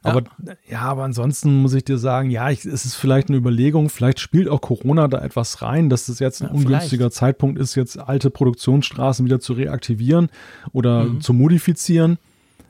Aber 0.02 0.22
ja. 0.66 0.80
aber 0.80 1.04
ansonsten 1.04 1.60
muss 1.60 1.74
ich 1.74 1.84
dir 1.84 1.98
sagen, 1.98 2.30
ja, 2.30 2.48
ich, 2.48 2.64
es 2.64 2.86
ist 2.86 2.94
vielleicht 2.94 3.28
eine 3.28 3.36
Überlegung, 3.36 3.90
vielleicht 3.90 4.18
spielt 4.18 4.48
auch 4.48 4.62
Corona 4.62 5.08
da 5.08 5.22
etwas 5.22 5.60
rein, 5.60 5.90
dass 5.90 6.08
es 6.08 6.20
jetzt 6.20 6.42
ein 6.42 6.48
ungünstiger 6.48 7.04
vielleicht. 7.04 7.16
Zeitpunkt 7.16 7.58
ist, 7.58 7.74
jetzt 7.74 7.98
alte 7.98 8.30
Produktionsstraßen 8.30 9.26
wieder 9.26 9.40
zu 9.40 9.52
reaktivieren 9.52 10.30
oder 10.72 11.04
mhm. 11.04 11.20
zu 11.20 11.34
modifizieren. 11.34 12.16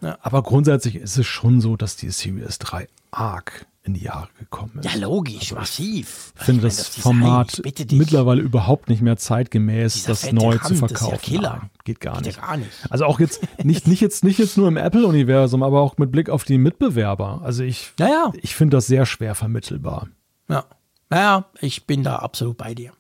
Aber 0.05 0.43
grundsätzlich 0.43 0.97
ist 0.97 1.17
es 1.17 1.27
schon 1.27 1.61
so, 1.61 1.77
dass 1.77 1.97
die 1.97 2.11
Series 2.11 2.59
3 2.59 2.89
arg 3.11 3.67
in 3.85 3.93
die 3.93 4.03
Jahre 4.03 4.29
gekommen 4.39 4.81
ist. 4.81 4.95
Ja, 4.95 4.99
logisch, 4.99 5.53
also 5.53 5.57
massiv. 5.57 6.33
Ich 6.39 6.43
finde 6.43 6.63
das, 6.63 6.77
das 6.77 6.89
Format 6.89 7.61
mittlerweile 7.93 8.41
überhaupt 8.41 8.89
nicht 8.89 9.03
mehr 9.03 9.19
zeitgemäß, 9.19 10.05
das 10.05 10.33
neu 10.33 10.57
zu 10.57 10.75
verkaufen. 10.75 10.89
Das 10.89 11.03
ist 11.03 11.11
ja 11.11 11.17
Killer. 11.19 11.59
Nein, 11.61 11.71
geht 11.85 12.01
gar 12.01 12.17
geht 12.17 12.27
nicht. 12.27 12.41
gar 12.41 12.57
nicht. 12.57 12.71
Also 12.89 13.05
auch 13.05 13.21
jetzt 13.21 13.47
nicht, 13.63 13.87
nicht 13.87 14.01
jetzt 14.01 14.25
nicht 14.25 14.39
jetzt 14.39 14.57
nur 14.57 14.69
im 14.69 14.79
Apple-Universum, 14.79 15.63
aber 15.63 15.83
auch 15.83 15.99
mit 15.99 16.11
Blick 16.11 16.31
auf 16.31 16.45
die 16.45 16.57
Mitbewerber. 16.57 17.43
Also 17.45 17.63
ich, 17.63 17.93
ja, 17.99 18.33
ich 18.41 18.55
finde 18.55 18.79
das 18.79 18.87
sehr 18.87 19.05
schwer 19.05 19.35
vermittelbar. 19.35 20.09
Ja. 20.49 20.65
Naja, 21.11 21.45
ich 21.61 21.87
bin 21.87 22.03
da 22.03 22.17
absolut 22.17 22.57
bei 22.57 22.75
dir. 22.75 22.93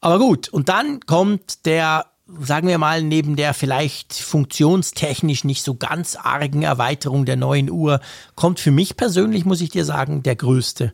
Aber 0.00 0.18
gut, 0.18 0.48
und 0.48 0.68
dann 0.68 1.00
kommt 1.00 1.64
der 1.66 2.06
sagen 2.38 2.68
wir 2.68 2.78
mal, 2.78 3.02
neben 3.02 3.36
der 3.36 3.54
vielleicht 3.54 4.14
funktionstechnisch 4.14 5.44
nicht 5.44 5.62
so 5.62 5.74
ganz 5.74 6.16
argen 6.16 6.62
Erweiterung 6.62 7.24
der 7.24 7.36
neuen 7.36 7.70
Uhr, 7.70 8.00
kommt 8.34 8.60
für 8.60 8.70
mich 8.70 8.96
persönlich, 8.96 9.44
muss 9.44 9.60
ich 9.60 9.70
dir 9.70 9.84
sagen, 9.84 10.22
der 10.22 10.36
größte, 10.36 10.92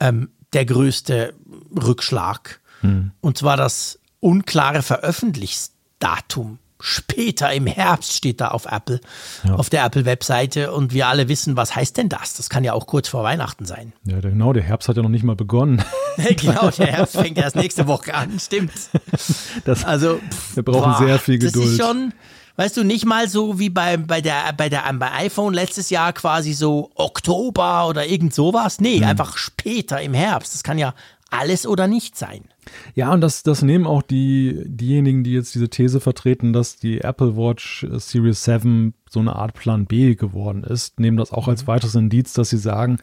ähm, 0.00 0.30
der 0.52 0.64
größte 0.64 1.34
Rückschlag. 1.74 2.60
Hm. 2.80 3.12
Und 3.20 3.38
zwar 3.38 3.56
das 3.56 3.98
unklare 4.20 4.82
Veröffentlichsdatum 4.82 6.58
später 6.82 7.52
im 7.52 7.66
Herbst 7.66 8.12
steht 8.12 8.40
da 8.40 8.48
auf 8.48 8.66
Apple, 8.66 9.00
ja. 9.44 9.54
auf 9.54 9.70
der 9.70 9.84
Apple-Webseite. 9.84 10.72
Und 10.72 10.92
wir 10.92 11.06
alle 11.06 11.28
wissen, 11.28 11.56
was 11.56 11.74
heißt 11.74 11.96
denn 11.96 12.08
das? 12.08 12.34
Das 12.34 12.50
kann 12.50 12.64
ja 12.64 12.72
auch 12.72 12.86
kurz 12.86 13.08
vor 13.08 13.22
Weihnachten 13.22 13.64
sein. 13.64 13.92
Ja, 14.04 14.20
genau, 14.20 14.52
der 14.52 14.64
Herbst 14.64 14.88
hat 14.88 14.96
ja 14.96 15.02
noch 15.02 15.08
nicht 15.08 15.24
mal 15.24 15.36
begonnen. 15.36 15.82
genau, 16.36 16.70
der 16.70 16.88
Herbst 16.88 17.16
fängt 17.16 17.38
erst 17.38 17.56
nächste 17.56 17.86
Woche 17.86 18.12
an, 18.14 18.38
stimmt. 18.38 18.72
Das, 19.64 19.84
also, 19.84 20.18
wir 20.54 20.62
brauchen 20.64 20.92
boah, 20.92 21.06
sehr 21.06 21.18
viel 21.18 21.38
Geduld. 21.38 21.64
Das 21.66 21.72
ist 21.72 21.80
schon, 21.80 22.12
weißt 22.56 22.76
du, 22.76 22.84
nicht 22.84 23.04
mal 23.04 23.28
so 23.28 23.58
wie 23.58 23.70
bei, 23.70 23.96
bei, 23.96 24.20
der, 24.20 24.52
bei, 24.56 24.68
der, 24.68 24.92
bei 24.94 25.12
iPhone 25.12 25.54
letztes 25.54 25.90
Jahr 25.90 26.12
quasi 26.12 26.52
so 26.52 26.90
Oktober 26.96 27.86
oder 27.86 28.06
irgend 28.06 28.34
sowas. 28.34 28.80
Nee, 28.80 28.98
mhm. 28.98 29.04
einfach 29.04 29.36
später 29.36 30.00
im 30.00 30.14
Herbst. 30.14 30.54
Das 30.54 30.64
kann 30.64 30.78
ja 30.78 30.94
alles 31.32 31.66
oder 31.66 31.88
nicht 31.88 32.16
sein. 32.16 32.42
Ja, 32.94 33.12
und 33.12 33.20
das, 33.20 33.42
das 33.42 33.62
nehmen 33.62 33.86
auch 33.86 34.02
die, 34.02 34.62
diejenigen, 34.66 35.24
die 35.24 35.32
jetzt 35.32 35.54
diese 35.54 35.68
These 35.68 36.00
vertreten, 36.00 36.52
dass 36.52 36.76
die 36.76 37.00
Apple 37.00 37.36
Watch 37.36 37.86
Series 37.90 38.44
7 38.44 38.94
so 39.08 39.20
eine 39.20 39.34
Art 39.34 39.54
Plan 39.54 39.86
B 39.86 40.14
geworden 40.14 40.62
ist, 40.62 41.00
nehmen 41.00 41.16
das 41.16 41.32
auch 41.32 41.48
als 41.48 41.62
mhm. 41.62 41.68
weiteres 41.68 41.94
Indiz, 41.94 42.32
dass 42.34 42.50
sie 42.50 42.58
sagen, 42.58 42.98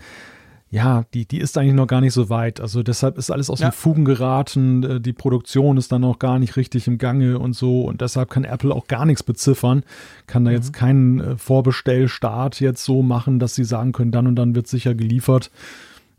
ja, 0.72 1.06
die, 1.16 1.26
die 1.26 1.40
ist 1.40 1.58
eigentlich 1.58 1.74
noch 1.74 1.88
gar 1.88 2.00
nicht 2.00 2.14
so 2.14 2.30
weit. 2.30 2.62
Also 2.62 2.84
deshalb 2.84 3.18
ist 3.18 3.32
alles 3.32 3.50
aus 3.50 3.60
ja. 3.60 3.70
den 3.70 3.74
Fugen 3.74 4.06
geraten. 4.06 4.84
Äh, 4.84 5.02
die 5.02 5.14
Produktion 5.14 5.78
ist 5.78 5.92
dann 5.92 6.02
noch 6.02 6.20
gar 6.20 6.38
nicht 6.38 6.58
richtig 6.58 6.88
im 6.88 7.00
Gange 7.00 7.40
und 7.40 7.54
so. 7.54 7.82
Und 7.82 8.02
deshalb 8.02 8.30
kann 8.30 8.44
Apple 8.44 8.74
auch 8.76 8.86
gar 8.86 9.06
nichts 9.06 9.24
beziffern. 9.24 9.84
Kann 10.28 10.46
da 10.46 10.52
mhm. 10.52 10.58
jetzt 10.58 10.72
keinen 10.72 11.20
äh, 11.20 11.38
Vorbestellstart 11.38 12.60
jetzt 12.60 12.86
so 12.86 13.02
machen, 13.02 13.40
dass 13.40 13.56
sie 13.56 13.64
sagen 13.64 13.94
können, 13.94 14.12
dann 14.12 14.28
und 14.28 14.36
dann 14.36 14.54
wird 14.54 14.68
sicher 14.68 14.94
geliefert. 14.94 15.50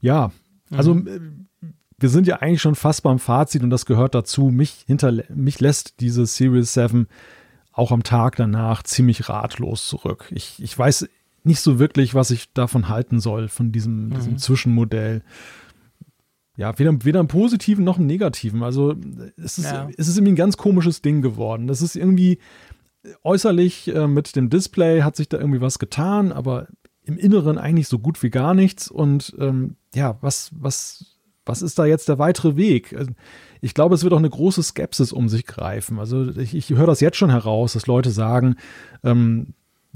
Ja, 0.00 0.32
also 0.72 0.94
mhm. 0.94 1.39
Wir 2.00 2.08
sind 2.08 2.26
ja 2.26 2.36
eigentlich 2.36 2.62
schon 2.62 2.74
fast 2.74 3.02
beim 3.02 3.18
Fazit 3.18 3.62
und 3.62 3.70
das 3.70 3.86
gehört 3.86 4.14
dazu. 4.14 4.46
Mich, 4.46 4.84
hinter, 4.86 5.12
mich 5.28 5.60
lässt 5.60 6.00
diese 6.00 6.26
Series 6.26 6.74
7 6.74 7.06
auch 7.72 7.92
am 7.92 8.02
Tag 8.02 8.36
danach 8.36 8.82
ziemlich 8.82 9.28
ratlos 9.28 9.86
zurück. 9.86 10.30
Ich, 10.34 10.62
ich 10.62 10.76
weiß 10.76 11.08
nicht 11.44 11.60
so 11.60 11.78
wirklich, 11.78 12.14
was 12.14 12.30
ich 12.30 12.52
davon 12.52 12.88
halten 12.88 13.20
soll, 13.20 13.48
von 13.48 13.72
diesem, 13.72 14.06
mhm. 14.06 14.14
diesem 14.14 14.38
Zwischenmodell. 14.38 15.22
Ja, 16.56 16.78
weder, 16.78 17.04
weder 17.04 17.20
im 17.20 17.28
Positiven 17.28 17.84
noch 17.84 17.98
im 17.98 18.06
Negativen. 18.06 18.62
Also 18.62 18.94
es 19.36 19.58
ist, 19.58 19.70
ja. 19.70 19.88
es 19.96 20.08
ist 20.08 20.16
irgendwie 20.16 20.32
ein 20.32 20.36
ganz 20.36 20.56
komisches 20.56 21.00
Ding 21.00 21.22
geworden. 21.22 21.66
Das 21.66 21.80
ist 21.80 21.96
irgendwie 21.96 22.38
äußerlich 23.22 23.94
äh, 23.94 24.06
mit 24.06 24.36
dem 24.36 24.50
Display 24.50 25.02
hat 25.02 25.16
sich 25.16 25.28
da 25.28 25.38
irgendwie 25.38 25.60
was 25.60 25.78
getan, 25.78 26.32
aber 26.32 26.68
im 27.02 27.16
Inneren 27.16 27.56
eigentlich 27.56 27.88
so 27.88 27.98
gut 27.98 28.22
wie 28.22 28.30
gar 28.30 28.54
nichts. 28.54 28.90
Und 28.90 29.34
ähm, 29.38 29.76
ja, 29.94 30.18
was, 30.20 30.50
was 30.54 31.16
was 31.44 31.62
ist 31.62 31.78
da 31.78 31.84
jetzt 31.84 32.08
der 32.08 32.18
weitere 32.18 32.56
Weg? 32.56 32.94
Also, 32.96 33.12
ich 33.60 33.74
glaube, 33.74 33.94
es 33.94 34.02
wird 34.02 34.12
auch 34.12 34.18
eine 34.18 34.30
große 34.30 34.62
Skepsis 34.62 35.12
um 35.12 35.28
sich 35.28 35.46
greifen. 35.46 35.98
Also 35.98 36.30
ich, 36.30 36.54
ich 36.54 36.70
höre 36.70 36.86
das 36.86 37.00
jetzt 37.00 37.16
schon 37.16 37.30
heraus, 37.30 37.74
dass 37.74 37.86
Leute 37.86 38.10
sagen, 38.10 38.56
ähm, 39.04 39.54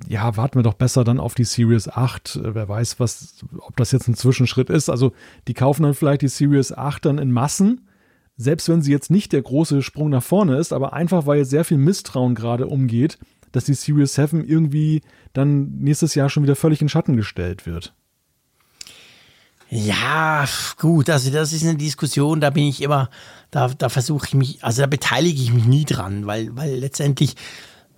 ja, 0.08 0.36
warten 0.36 0.58
wir 0.58 0.62
doch 0.62 0.74
besser 0.74 1.04
dann 1.04 1.20
auf 1.20 1.34
die 1.34 1.44
Series 1.44 1.88
8. 1.88 2.36
Äh, 2.36 2.54
wer 2.54 2.68
weiß, 2.68 3.00
was, 3.00 3.44
ob 3.58 3.76
das 3.76 3.92
jetzt 3.92 4.08
ein 4.08 4.14
Zwischenschritt 4.14 4.70
ist. 4.70 4.90
Also 4.90 5.12
die 5.48 5.54
kaufen 5.54 5.84
dann 5.84 5.94
vielleicht 5.94 6.22
die 6.22 6.28
Series 6.28 6.72
8 6.72 7.06
dann 7.06 7.18
in 7.18 7.32
Massen, 7.32 7.88
selbst 8.36 8.68
wenn 8.68 8.82
sie 8.82 8.92
jetzt 8.92 9.10
nicht 9.10 9.32
der 9.32 9.42
große 9.42 9.82
Sprung 9.82 10.10
nach 10.10 10.22
vorne 10.22 10.56
ist, 10.56 10.72
aber 10.72 10.92
einfach, 10.92 11.26
weil 11.26 11.44
sehr 11.44 11.64
viel 11.64 11.78
Misstrauen 11.78 12.34
gerade 12.34 12.66
umgeht, 12.66 13.18
dass 13.52 13.64
die 13.64 13.74
Series 13.74 14.14
7 14.14 14.44
irgendwie 14.44 15.02
dann 15.32 15.76
nächstes 15.78 16.14
Jahr 16.14 16.28
schon 16.28 16.42
wieder 16.42 16.56
völlig 16.56 16.82
in 16.82 16.88
Schatten 16.88 17.16
gestellt 17.16 17.64
wird. 17.66 17.94
Ja, 19.70 20.47
gut, 20.78 21.11
also 21.11 21.31
das 21.31 21.53
ist 21.53 21.65
eine 21.65 21.77
Diskussion, 21.77 22.41
da 22.41 22.51
bin 22.51 22.65
ich 22.65 22.81
immer, 22.82 23.11
da, 23.51 23.69
da 23.69 23.89
versuche 23.89 24.27
ich 24.28 24.35
mich, 24.35 24.65
also 24.65 24.82
da 24.82 24.86
beteilige 24.86 25.43
ich 25.43 25.53
mich 25.53 25.65
nie 25.65 25.85
dran, 25.85 26.27
weil, 26.27 26.55
weil 26.57 26.77
letztendlich, 26.77 27.35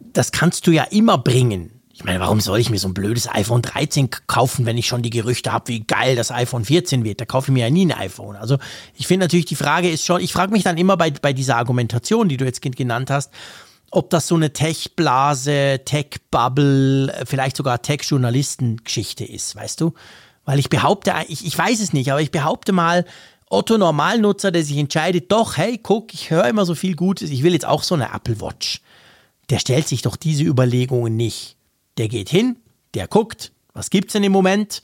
das 0.01 0.33
kannst 0.33 0.67
du 0.67 0.71
ja 0.71 0.85
immer 0.85 1.19
bringen. 1.19 1.77
Ich 1.93 2.05
meine, 2.05 2.21
warum 2.21 2.41
soll 2.41 2.59
ich 2.59 2.69
mir 2.69 2.79
so 2.79 2.89
ein 2.89 2.95
blödes 2.95 3.27
iPhone 3.27 3.63
13 3.63 4.11
kaufen, 4.27 4.67
wenn 4.67 4.77
ich 4.77 4.87
schon 4.87 5.01
die 5.01 5.09
Gerüchte 5.09 5.51
habe, 5.51 5.69
wie 5.69 5.81
geil 5.81 6.15
das 6.15 6.31
iPhone 6.31 6.67
14 6.67 7.05
wird? 7.05 7.23
Da 7.23 7.25
kaufe 7.25 7.51
ich 7.51 7.55
mir 7.55 7.65
ja 7.65 7.71
nie 7.71 7.87
ein 7.87 7.93
iPhone. 7.93 8.37
Also 8.37 8.59
ich 8.95 9.07
finde 9.07 9.25
natürlich, 9.25 9.47
die 9.47 9.57
Frage 9.57 9.91
ist 9.91 10.05
schon, 10.05 10.21
ich 10.21 10.33
frage 10.33 10.53
mich 10.53 10.63
dann 10.63 10.77
immer 10.77 10.99
bei, 10.99 11.11
bei 11.11 11.33
dieser 11.33 11.57
Argumentation, 11.57 12.29
die 12.29 12.37
du 12.37 12.45
jetzt 12.45 12.61
genannt 12.61 13.11
hast, 13.11 13.33
ob 13.91 14.11
das 14.11 14.27
so 14.27 14.35
eine 14.35 14.53
Tech-Blase, 14.53 15.81
Tech-Bubble, 15.87 17.25
vielleicht 17.25 17.57
sogar 17.57 17.81
Tech-Journalisten-Geschichte 17.81 19.25
ist, 19.25 19.57
weißt 19.57 19.81
du? 19.81 19.95
Weil 20.47 20.59
ich 20.59 20.71
behaupte, 20.71 21.13
ich, 21.29 21.45
ich 21.45 21.59
weiß 21.59 21.81
es 21.81 21.93
nicht, 21.93 22.11
aber 22.11 22.23
ich 22.23 22.31
behaupte 22.31 22.73
mal, 22.73 23.05
Otto 23.51 23.79
Normalnutzer, 23.79 24.51
der 24.51 24.65
sich 24.65 24.77
entscheidet, 24.79 25.31
doch, 25.31 25.57
hey, 25.57 25.79
guck, 25.81 26.15
ich 26.15 26.31
höre 26.31 26.47
immer 26.47 26.65
so 26.65 26.75
viel 26.75 26.97
Gutes, 26.97 27.31
ich 27.31 27.43
will 27.43 27.53
jetzt 27.53 27.67
auch 27.67 27.83
so 27.83 27.95
eine 27.95 28.13
Apple 28.13 28.41
Watch. 28.41 28.81
Der 29.51 29.59
stellt 29.59 29.87
sich 29.87 30.03
doch 30.03 30.17
diese 30.17 30.43
Überlegungen 30.43 31.17
nicht. 31.17 31.57
Der 31.99 32.09
geht 32.09 32.29
hin, 32.29 32.57
der 32.95 33.07
guckt, 33.07 33.53
was 33.73 33.91
gibt's 33.91 34.15
denn 34.15 34.25
im 34.25 34.33
Moment? 34.33 34.83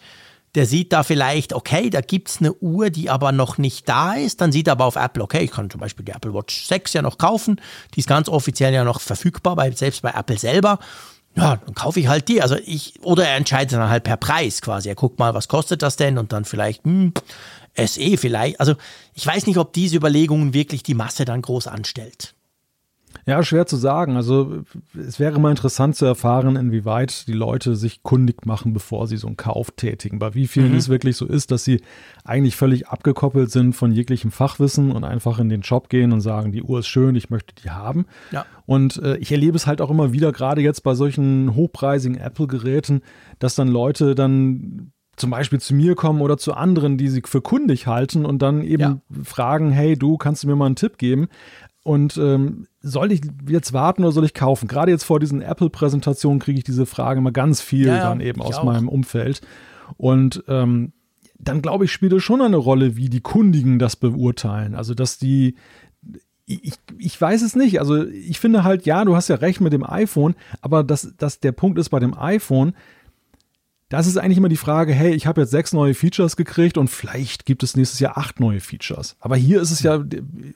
Der 0.54 0.66
sieht 0.66 0.92
da 0.92 1.02
vielleicht, 1.02 1.54
okay, 1.54 1.90
da 1.90 2.02
gibt's 2.02 2.38
eine 2.38 2.52
Uhr, 2.52 2.90
die 2.90 3.08
aber 3.08 3.32
noch 3.32 3.56
nicht 3.56 3.88
da 3.88 4.14
ist. 4.14 4.40
Dann 4.40 4.52
sieht 4.52 4.68
er 4.68 4.72
aber 4.72 4.84
auf 4.84 4.96
Apple, 4.96 5.22
okay, 5.22 5.44
ich 5.44 5.50
kann 5.50 5.70
zum 5.70 5.80
Beispiel 5.80 6.04
die 6.04 6.12
Apple 6.12 6.34
Watch 6.34 6.66
6 6.66 6.92
ja 6.92 7.02
noch 7.02 7.18
kaufen. 7.18 7.60
Die 7.94 8.00
ist 8.00 8.08
ganz 8.08 8.28
offiziell 8.28 8.74
ja 8.74 8.84
noch 8.84 9.00
verfügbar, 9.00 9.56
bei, 9.56 9.70
selbst 9.70 10.02
bei 10.02 10.10
Apple 10.10 10.38
selber. 10.38 10.78
Ja, 11.34 11.56
dann 11.56 11.74
kaufe 11.74 12.00
ich 12.00 12.08
halt 12.08 12.28
die. 12.28 12.42
Also 12.42 12.56
ich, 12.64 12.94
oder 13.02 13.26
er 13.26 13.36
entscheidet 13.36 13.72
dann 13.72 13.88
halt 13.88 14.04
per 14.04 14.16
Preis 14.16 14.60
quasi. 14.60 14.88
Er 14.88 14.94
guckt 14.94 15.18
mal, 15.18 15.34
was 15.34 15.48
kostet 15.48 15.82
das 15.82 15.96
denn? 15.96 16.18
Und 16.18 16.32
dann 16.32 16.44
vielleicht, 16.44 16.84
hm, 16.84 17.14
SE 17.76 18.16
vielleicht. 18.18 18.60
Also 18.60 18.74
ich 19.14 19.26
weiß 19.26 19.46
nicht, 19.46 19.56
ob 19.56 19.72
diese 19.72 19.96
Überlegungen 19.96 20.52
wirklich 20.52 20.82
die 20.82 20.94
Masse 20.94 21.24
dann 21.24 21.42
groß 21.42 21.68
anstellt. 21.68 22.34
Ja, 23.26 23.42
schwer 23.44 23.66
zu 23.66 23.76
sagen. 23.76 24.16
Also 24.16 24.62
es 24.98 25.20
wäre 25.20 25.38
mal 25.38 25.50
interessant 25.50 25.94
zu 25.94 26.04
erfahren, 26.04 26.56
inwieweit 26.56 27.28
die 27.28 27.32
Leute 27.32 27.76
sich 27.76 28.02
kundig 28.02 28.46
machen, 28.46 28.72
bevor 28.72 29.06
sie 29.06 29.16
so 29.16 29.28
einen 29.28 29.36
Kauf 29.36 29.70
tätigen. 29.70 30.18
Bei 30.18 30.34
wie 30.34 30.48
vielen 30.48 30.72
mhm. 30.72 30.78
es 30.78 30.88
wirklich 30.88 31.16
so 31.16 31.26
ist, 31.26 31.50
dass 31.52 31.64
sie 31.64 31.82
eigentlich 32.24 32.56
völlig 32.56 32.88
abgekoppelt 32.88 33.50
sind 33.50 33.74
von 33.74 33.92
jeglichem 33.92 34.32
Fachwissen 34.32 34.90
und 34.90 35.04
einfach 35.04 35.38
in 35.38 35.48
den 35.48 35.62
Shop 35.62 35.88
gehen 35.88 36.12
und 36.12 36.20
sagen, 36.20 36.50
die 36.50 36.62
Uhr 36.62 36.80
ist 36.80 36.88
schön, 36.88 37.14
ich 37.14 37.30
möchte 37.30 37.54
die 37.54 37.70
haben. 37.70 38.06
Ja. 38.32 38.44
Und 38.66 39.00
äh, 39.02 39.16
ich 39.18 39.30
erlebe 39.30 39.56
es 39.56 39.66
halt 39.66 39.80
auch 39.80 39.90
immer 39.90 40.12
wieder, 40.12 40.32
gerade 40.32 40.60
jetzt 40.60 40.82
bei 40.82 40.94
solchen 40.94 41.54
hochpreisigen 41.54 42.18
Apple-Geräten, 42.18 43.02
dass 43.38 43.54
dann 43.54 43.68
Leute 43.68 44.14
dann 44.14 44.92
zum 45.16 45.30
Beispiel 45.30 45.60
zu 45.60 45.74
mir 45.74 45.94
kommen 45.94 46.20
oder 46.22 46.38
zu 46.38 46.54
anderen, 46.54 46.96
die 46.96 47.08
sie 47.08 47.22
für 47.24 47.42
kundig 47.42 47.86
halten 47.86 48.24
und 48.24 48.40
dann 48.40 48.62
eben 48.62 48.82
ja. 48.82 49.00
fragen, 49.22 49.70
hey, 49.70 49.96
du 49.96 50.16
kannst 50.16 50.42
du 50.42 50.48
mir 50.48 50.56
mal 50.56 50.66
einen 50.66 50.76
Tipp 50.76 50.96
geben? 50.98 51.28
Und 51.84 52.16
ähm, 52.16 52.68
soll 52.80 53.10
ich 53.10 53.22
jetzt 53.48 53.72
warten 53.72 54.04
oder 54.04 54.12
soll 54.12 54.24
ich 54.24 54.34
kaufen? 54.34 54.68
Gerade 54.68 54.92
jetzt 54.92 55.04
vor 55.04 55.18
diesen 55.18 55.42
Apple-Präsentationen 55.42 56.38
kriege 56.38 56.58
ich 56.58 56.64
diese 56.64 56.86
Frage 56.86 57.18
immer 57.18 57.32
ganz 57.32 57.60
viel 57.60 57.88
ja, 57.88 57.98
dann 57.98 58.20
eben 58.20 58.40
aus 58.40 58.58
auch. 58.58 58.64
meinem 58.64 58.88
Umfeld. 58.88 59.40
Und 59.96 60.44
ähm, 60.46 60.92
dann 61.38 61.60
glaube 61.60 61.84
ich, 61.84 61.92
spielt 61.92 62.12
es 62.12 62.22
schon 62.22 62.40
eine 62.40 62.56
Rolle, 62.56 62.96
wie 62.96 63.08
die 63.08 63.20
Kundigen 63.20 63.78
das 63.78 63.96
beurteilen. 63.96 64.76
Also, 64.76 64.94
dass 64.94 65.18
die, 65.18 65.56
ich, 66.46 66.74
ich 66.98 67.20
weiß 67.20 67.42
es 67.42 67.56
nicht. 67.56 67.80
Also, 67.80 68.06
ich 68.06 68.38
finde 68.38 68.62
halt, 68.62 68.86
ja, 68.86 69.04
du 69.04 69.16
hast 69.16 69.28
ja 69.28 69.36
recht 69.36 69.60
mit 69.60 69.72
dem 69.72 69.84
iPhone, 69.84 70.36
aber 70.60 70.84
dass, 70.84 71.14
dass 71.16 71.40
der 71.40 71.52
Punkt 71.52 71.78
ist 71.78 71.88
bei 71.88 71.98
dem 71.98 72.16
iPhone, 72.16 72.74
das 73.92 74.06
ist 74.06 74.16
eigentlich 74.16 74.38
immer 74.38 74.48
die 74.48 74.56
Frage, 74.56 74.94
hey, 74.94 75.14
ich 75.14 75.26
habe 75.26 75.42
jetzt 75.42 75.50
sechs 75.50 75.74
neue 75.74 75.92
Features 75.92 76.36
gekriegt 76.36 76.78
und 76.78 76.88
vielleicht 76.88 77.44
gibt 77.44 77.62
es 77.62 77.76
nächstes 77.76 78.00
Jahr 78.00 78.16
acht 78.16 78.40
neue 78.40 78.60
Features. 78.60 79.16
Aber 79.20 79.36
hier 79.36 79.60
ist 79.60 79.70
es 79.70 79.82
ja, 79.82 80.02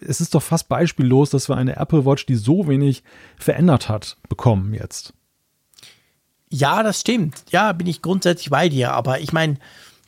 es 0.00 0.22
ist 0.22 0.34
doch 0.34 0.42
fast 0.42 0.70
beispiellos, 0.70 1.28
dass 1.28 1.50
wir 1.50 1.56
eine 1.58 1.76
Apple 1.76 2.06
Watch, 2.06 2.24
die 2.24 2.36
so 2.36 2.66
wenig 2.66 3.02
verändert 3.36 3.90
hat, 3.90 4.16
bekommen 4.30 4.72
jetzt. 4.72 5.12
Ja, 6.48 6.82
das 6.82 7.02
stimmt. 7.02 7.44
Ja, 7.50 7.74
bin 7.74 7.86
ich 7.86 8.00
grundsätzlich 8.00 8.48
bei 8.48 8.70
dir. 8.70 8.94
Aber 8.94 9.20
ich 9.20 9.34
meine, 9.34 9.58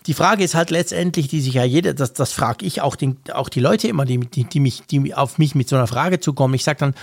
die 0.07 0.15
Frage 0.15 0.43
ist 0.43 0.55
halt 0.55 0.71
letztendlich, 0.71 1.29
die 1.29 1.43
sich 1.43 1.53
ja 1.53 1.65
jeder, 1.65 1.93
das, 1.93 2.15
das 2.15 2.33
frage 2.33 2.65
ich 2.65 2.81
auch, 2.81 2.97
den, 2.97 3.19
auch 3.35 3.51
die 3.51 3.61
Leute 3.61 3.89
immer, 3.89 4.07
die, 4.07 4.21
die, 4.21 4.45
die, 4.45 4.61
mich, 4.61 4.87
die 4.87 5.15
auf 5.15 5.37
mich 5.37 5.55
mit 5.55 5.69
so 5.69 5.77
einer 5.77 5.87
Frage 5.87 6.19
zukommen. 6.19 6.55
Ich 6.55 6.65
sage 6.65 6.79
dann, 6.79 6.95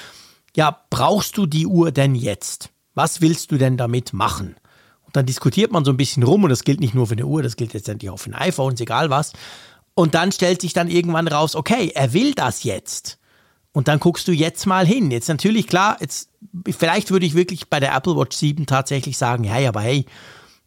ja, 0.56 0.76
brauchst 0.90 1.38
du 1.38 1.46
die 1.46 1.68
Uhr 1.68 1.92
denn 1.92 2.16
jetzt? 2.16 2.72
Was 2.96 3.22
willst 3.22 3.52
du 3.52 3.60
denn 3.60 3.78
damit 3.78 4.12
machen? 4.12 4.56
Dann 5.16 5.26
diskutiert 5.26 5.72
man 5.72 5.86
so 5.86 5.92
ein 5.92 5.98
bisschen 5.98 6.24
rum 6.24 6.44
und 6.44 6.50
das 6.50 6.64
gilt 6.64 6.80
nicht 6.80 6.94
nur 6.94 7.08
für 7.08 7.14
eine 7.14 7.26
Uhr, 7.26 7.44
das 7.44 7.56
gilt 7.56 7.74
letztendlich 7.74 8.10
auch 8.10 8.18
für 8.18 8.32
ein 8.32 8.36
iPhone, 8.36 8.76
egal 8.80 9.10
was. 9.10 9.34
Und 9.94 10.14
dann 10.14 10.32
stellt 10.32 10.62
sich 10.62 10.74
dann 10.74 10.90
irgendwann 10.90 11.28
raus, 11.28 11.56
okay, 11.56 11.92
er 11.96 12.14
will 12.14 12.34
das 12.34 12.64
jetzt. 12.64 13.18
Und 13.72 13.88
dann 13.88 14.00
guckst 14.00 14.28
du 14.28 14.32
jetzt 14.32 14.66
mal 14.66 14.86
hin. 14.86 15.12
Jetzt 15.12 15.28
natürlich 15.28 15.68
klar, 15.68 15.98
jetzt 16.00 16.30
vielleicht 16.70 17.12
würde 17.12 17.26
ich 17.26 17.36
wirklich 17.36 17.70
bei 17.70 17.80
der 17.80 17.96
Apple 17.96 18.16
Watch 18.16 18.36
7 18.38 18.66
tatsächlich 18.66 19.18
sagen, 19.18 19.44
hey, 19.44 19.68
aber 19.68 19.82
hey, 19.82 20.06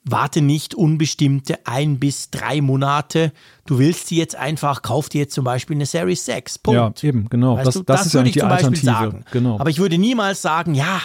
warte 0.05 0.41
nicht 0.41 0.75
unbestimmte 0.75 1.67
ein 1.67 1.99
bis 1.99 2.31
drei 2.31 2.61
Monate. 2.61 3.33
Du 3.67 3.79
willst 3.79 4.09
sie 4.09 4.17
jetzt 4.17 4.37
einfach, 4.37 4.83
kauf 4.83 5.09
dir 5.09 5.23
jetzt 5.23 5.35
zum 5.35 5.45
Beispiel 5.45 5.77
eine 5.77 5.87
Series 5.87 6.25
6. 6.25 6.59
Punkt. 6.59 7.03
Ja, 7.03 7.09
eben, 7.09 7.29
genau. 7.29 7.57
das, 7.57 7.75
das, 7.75 7.85
das 7.85 8.07
ist 8.07 8.15
ja 8.15 8.23
nicht 8.23 8.35
die 8.35 8.43
Alternative. 8.43 8.85
Sagen. 8.85 9.25
Genau. 9.31 9.59
Aber 9.59 9.71
ich 9.71 9.79
würde 9.79 9.99
niemals 9.99 10.43
sagen, 10.43 10.75
ja, 10.75 11.01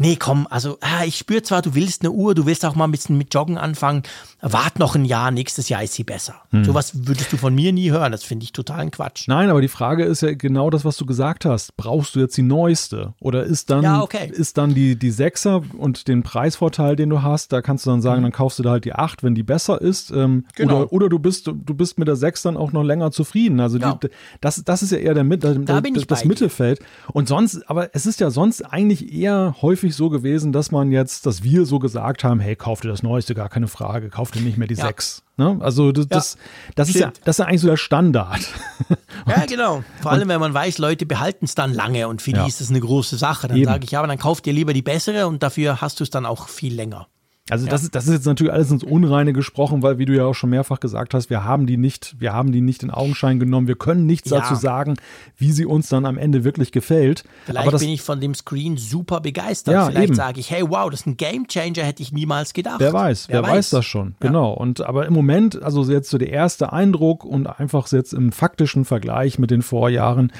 nee, 0.00 0.16
komm, 0.16 0.46
also 0.50 0.78
ah, 0.80 1.04
ich 1.04 1.16
spüre 1.16 1.42
zwar, 1.42 1.62
du 1.62 1.74
willst 1.74 2.02
eine 2.02 2.10
Uhr, 2.10 2.34
du 2.34 2.46
willst 2.46 2.64
auch 2.64 2.74
mal 2.74 2.84
ein 2.84 2.90
bisschen 2.90 3.18
mit 3.18 3.32
Joggen 3.32 3.58
anfangen, 3.58 4.02
wart 4.40 4.78
noch 4.78 4.94
ein 4.94 5.04
Jahr, 5.04 5.30
nächstes 5.30 5.68
Jahr 5.68 5.82
ist 5.82 5.92
sie 5.92 6.04
besser. 6.04 6.36
Hm. 6.50 6.64
Sowas 6.64 7.06
würdest 7.06 7.32
du 7.32 7.36
von 7.36 7.54
mir 7.54 7.72
nie 7.72 7.90
hören, 7.90 8.10
das 8.10 8.24
finde 8.24 8.44
ich 8.44 8.52
totalen 8.52 8.90
Quatsch. 8.90 9.28
Nein, 9.28 9.50
aber 9.50 9.60
die 9.60 9.68
Frage 9.68 10.04
ist 10.04 10.22
ja 10.22 10.32
genau 10.32 10.70
das, 10.70 10.84
was 10.84 10.96
du 10.96 11.04
gesagt 11.04 11.44
hast. 11.44 11.76
Brauchst 11.76 12.14
du 12.14 12.20
jetzt 12.20 12.36
die 12.36 12.42
neueste? 12.42 13.12
Oder 13.20 13.44
ist 13.44 13.70
dann, 13.70 13.82
ja, 13.82 14.02
okay. 14.02 14.30
ist 14.32 14.56
dann 14.56 14.74
die, 14.74 14.96
die 14.96 15.10
Sechser 15.10 15.62
und 15.76 16.08
den 16.08 16.22
Preisvorteil, 16.22 16.96
den 16.96 17.10
du 17.10 17.22
hast, 17.22 17.52
da 17.52 17.60
kannst 17.60 17.84
du 17.84 17.90
dann 17.90 18.00
sagen, 18.00 18.16
hm. 18.16 18.22
dann 18.24 18.32
kaufst 18.32 18.58
du 18.58 18.62
da 18.62 18.70
halt 18.70 18.86
die 18.86 18.94
acht, 18.94 19.22
wenn 19.22 19.34
die 19.34 19.42
besser 19.42 19.80
ist. 19.80 20.10
Ähm, 20.10 20.46
genau. 20.54 20.80
oder, 20.80 20.92
oder 20.92 21.08
du 21.10 21.18
bist, 21.18 21.46
du 21.46 21.54
bist 21.54 21.98
mit 21.98 22.08
der 22.08 22.16
Sechs 22.16 22.42
dann 22.42 22.56
auch 22.56 22.72
noch 22.72 22.82
länger 22.82 23.10
zufrieden. 23.10 23.60
Also 23.60 23.78
ja. 23.78 23.98
die, 24.02 24.08
das, 24.40 24.62
das 24.64 24.82
ist 24.82 24.92
ja 24.92 24.98
eher 24.98 25.14
der, 25.14 25.24
der, 25.24 25.54
da 25.56 25.80
der 25.80 25.92
das 26.06 26.24
Mittelfeld. 26.24 26.80
Und 27.12 27.28
sonst, 27.28 27.68
aber 27.68 27.94
es 27.94 28.06
ist 28.06 28.20
ja 28.20 28.30
sonst 28.30 28.62
eigentlich 28.62 29.12
eher 29.12 29.56
häufig 29.60 29.89
so 29.94 30.10
gewesen, 30.10 30.52
dass 30.52 30.70
man 30.70 30.92
jetzt, 30.92 31.26
dass 31.26 31.42
wir 31.42 31.66
so 31.66 31.78
gesagt 31.78 32.24
haben, 32.24 32.40
hey, 32.40 32.56
kauf 32.56 32.80
dir 32.80 32.88
das 32.88 33.02
Neueste, 33.02 33.34
gar 33.34 33.48
keine 33.48 33.68
Frage, 33.68 34.08
kauf 34.08 34.30
dir 34.30 34.40
nicht 34.40 34.58
mehr 34.58 34.68
die 34.68 34.74
ja. 34.74 34.86
sechs. 34.86 35.22
Ne? 35.36 35.58
Also 35.60 35.92
das, 35.92 36.04
ja. 36.04 36.08
das, 36.10 36.38
das 36.74 36.88
ist 36.90 36.96
ja, 36.96 37.12
das 37.24 37.36
ist 37.36 37.38
ja 37.38 37.46
eigentlich 37.46 37.60
so 37.60 37.68
der 37.68 37.76
Standard. 37.76 38.40
ja, 39.26 39.46
genau. 39.46 39.82
Vor 40.02 40.12
allem, 40.12 40.28
wenn 40.28 40.40
man 40.40 40.52
weiß, 40.52 40.78
Leute 40.78 41.06
behalten 41.06 41.44
es 41.44 41.54
dann 41.54 41.72
lange 41.72 42.08
und 42.08 42.22
für 42.22 42.32
die 42.32 42.46
ist 42.46 42.60
das 42.60 42.70
eine 42.70 42.80
große 42.80 43.16
Sache. 43.16 43.48
Dann 43.48 43.64
sage 43.64 43.84
ich, 43.84 43.90
ja, 43.92 44.00
aber 44.00 44.08
dann 44.08 44.18
kauf 44.18 44.40
dir 44.40 44.52
lieber 44.52 44.72
die 44.72 44.82
bessere 44.82 45.26
und 45.26 45.42
dafür 45.42 45.80
hast 45.80 46.00
du 46.00 46.04
es 46.04 46.10
dann 46.10 46.26
auch 46.26 46.48
viel 46.48 46.74
länger. 46.74 47.08
Also 47.50 47.66
ja. 47.66 47.70
das, 47.70 47.82
ist, 47.82 47.94
das 47.94 48.06
ist 48.06 48.12
jetzt 48.12 48.26
natürlich 48.26 48.52
alles 48.52 48.70
ins 48.70 48.84
Unreine 48.84 49.32
gesprochen, 49.32 49.82
weil, 49.82 49.98
wie 49.98 50.04
du 50.04 50.14
ja 50.14 50.24
auch 50.24 50.34
schon 50.34 50.50
mehrfach 50.50 50.80
gesagt 50.80 51.14
hast, 51.14 51.30
wir 51.30 51.44
haben 51.44 51.66
die 51.66 51.76
nicht, 51.76 52.16
wir 52.18 52.32
haben 52.32 52.52
die 52.52 52.60
nicht 52.60 52.82
in 52.82 52.90
Augenschein 52.90 53.40
genommen. 53.40 53.68
Wir 53.68 53.76
können 53.76 54.06
nichts 54.06 54.30
ja. 54.30 54.40
dazu 54.40 54.54
sagen, 54.54 54.96
wie 55.36 55.52
sie 55.52 55.66
uns 55.66 55.88
dann 55.88 56.06
am 56.06 56.18
Ende 56.18 56.44
wirklich 56.44 56.72
gefällt. 56.72 57.24
Vielleicht 57.46 57.72
das, 57.72 57.80
bin 57.80 57.90
ich 57.90 58.02
von 58.02 58.20
dem 58.20 58.34
Screen 58.34 58.76
super 58.76 59.20
begeistert. 59.20 59.74
Ja, 59.74 59.86
Vielleicht 59.86 60.14
sage 60.14 60.40
ich, 60.40 60.50
hey, 60.50 60.62
wow, 60.66 60.90
das 60.90 61.00
ist 61.00 61.06
ein 61.06 61.16
Gamechanger, 61.16 61.82
hätte 61.82 62.02
ich 62.02 62.12
niemals 62.12 62.52
gedacht. 62.52 62.80
Wer 62.80 62.92
weiß, 62.92 63.28
wer, 63.28 63.36
wer 63.36 63.42
weiß. 63.42 63.56
weiß. 63.56 63.70
das 63.70 63.86
schon, 63.86 64.14
genau. 64.20 64.52
Und 64.52 64.80
aber 64.80 65.06
im 65.06 65.12
Moment, 65.12 65.62
also 65.62 65.84
jetzt 65.84 66.10
so 66.10 66.18
der 66.18 66.30
erste 66.30 66.72
Eindruck 66.72 67.24
und 67.24 67.46
einfach 67.46 67.90
jetzt 67.90 68.12
im 68.12 68.32
faktischen 68.32 68.84
Vergleich 68.84 69.38
mit 69.38 69.50
den 69.50 69.62
Vorjahren. 69.62 70.32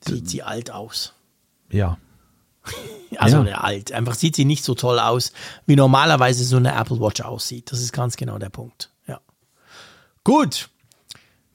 Sieht 0.00 0.28
sie 0.28 0.42
alt 0.42 0.70
aus. 0.70 1.14
Ja, 1.70 1.98
also 3.16 3.42
ja. 3.42 3.58
alt. 3.58 3.92
Einfach 3.92 4.14
sieht 4.14 4.36
sie 4.36 4.44
nicht 4.44 4.64
so 4.64 4.74
toll 4.74 4.98
aus, 4.98 5.32
wie 5.66 5.76
normalerweise 5.76 6.44
so 6.44 6.56
eine 6.56 6.74
Apple 6.74 7.00
Watch 7.00 7.20
aussieht. 7.20 7.70
Das 7.72 7.80
ist 7.80 7.92
ganz 7.92 8.16
genau 8.16 8.38
der 8.38 8.50
Punkt. 8.50 8.90
Ja. 9.06 9.20
Gut. 10.24 10.68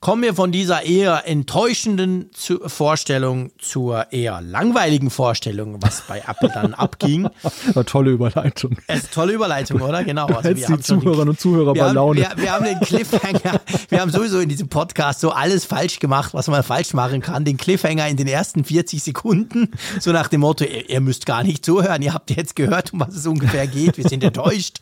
Kommen 0.02 0.23
wir 0.23 0.34
von 0.34 0.52
dieser 0.52 0.82
eher 0.82 1.28
enttäuschenden 1.28 2.32
zu 2.34 2.60
Vorstellung 2.65 3.52
zur 3.60 4.11
eher 4.11 4.41
langweiligen 4.41 5.11
Vorstellung, 5.11 5.78
was 5.80 6.02
bei 6.07 6.23
Apple 6.28 6.49
dann 6.52 6.73
abging. 6.73 7.30
Eine 7.76 7.86
tolle 7.86 8.10
Überleitung. 8.10 8.78
Es 8.88 9.03
ist 9.03 9.14
tolle 9.14 9.34
Überleitung, 9.34 9.80
oder? 9.80 10.03
Genau. 10.03 10.26
Also 10.26 10.56
wir 10.56 10.68
die 10.68 10.80
Zuhörerinnen 10.80 11.30
und 11.30 11.40
Zuhörer 11.40 11.76
bei 11.76 11.91
Laune. 11.91 12.22
Wir, 12.22 12.32
wir, 12.36 12.52
haben 12.52 12.65
den 12.65 12.80
Cliffhanger, 12.80 13.61
wir 13.90 14.02
haben 14.02 14.10
sowieso 14.10 14.40
in 14.40 14.49
diesem 14.49 14.69
Podcast 14.69 15.19
so 15.19 15.30
alles 15.30 15.65
falsch 15.65 15.99
gemacht, 15.99 16.34
was 16.34 16.48
man 16.48 16.64
falsch 16.64 16.95
machen 16.95 17.22
kann. 17.22 17.45
Den 17.45 17.57
Cliffhanger 17.57 18.07
in 18.07 18.18
den 18.18 18.28
ersten 18.28 18.64
40 18.64 19.03
Sekunden, 19.03 19.69
so 19.99 20.11
nach 20.11 20.30
dem 20.30 20.41
Motto, 20.41 20.64
ihr, 20.64 20.90
ihr 20.90 21.02
müsst 21.02 21.28
gar 21.28 21.44
nicht 21.44 21.64
zuhören, 21.64 22.02
ihr 22.02 22.15
habt 22.15 22.32
jetzt 22.32 22.56
gehört, 22.56 22.91
um 22.91 23.02
was 23.02 23.15
es 23.15 23.28
ungefähr 23.28 23.68
geht, 23.68 23.99
wir 23.99 24.10
sind 24.10 24.23
enttäuscht. 24.23 24.80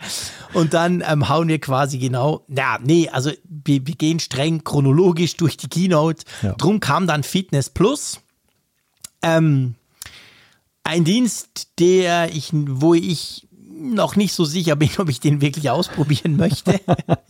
Und 0.53 0.73
dann 0.73 1.03
ähm, 1.05 1.27
hauen 1.27 1.49
wir 1.49 1.59
quasi 1.59 1.97
genau, 1.97 2.45
ja, 2.47 2.79
nee, 2.81 3.09
also 3.09 3.31
wir, 3.43 3.85
wir 3.85 3.95
gehen 3.95 4.21
streng 4.21 4.63
chronologisch 4.63 5.08
chronologisch 5.09 5.35
durch 5.37 5.57
die 5.57 5.67
Keynote. 5.67 6.23
Ja. 6.41 6.53
Drum 6.53 6.79
kam 6.79 7.07
dann 7.07 7.23
Fitness 7.23 7.69
Plus. 7.69 8.19
Ähm, 9.21 9.75
ein 10.83 11.03
Dienst, 11.03 11.69
der 11.79 12.33
ich, 12.33 12.49
wo 12.53 12.93
ich 12.93 13.47
noch 13.71 14.15
nicht 14.15 14.33
so 14.33 14.45
sicher 14.45 14.75
bin, 14.75 14.89
ob 14.97 15.09
ich 15.09 15.19
den 15.19 15.41
wirklich 15.41 15.69
ausprobieren 15.69 16.37
möchte. 16.37 16.79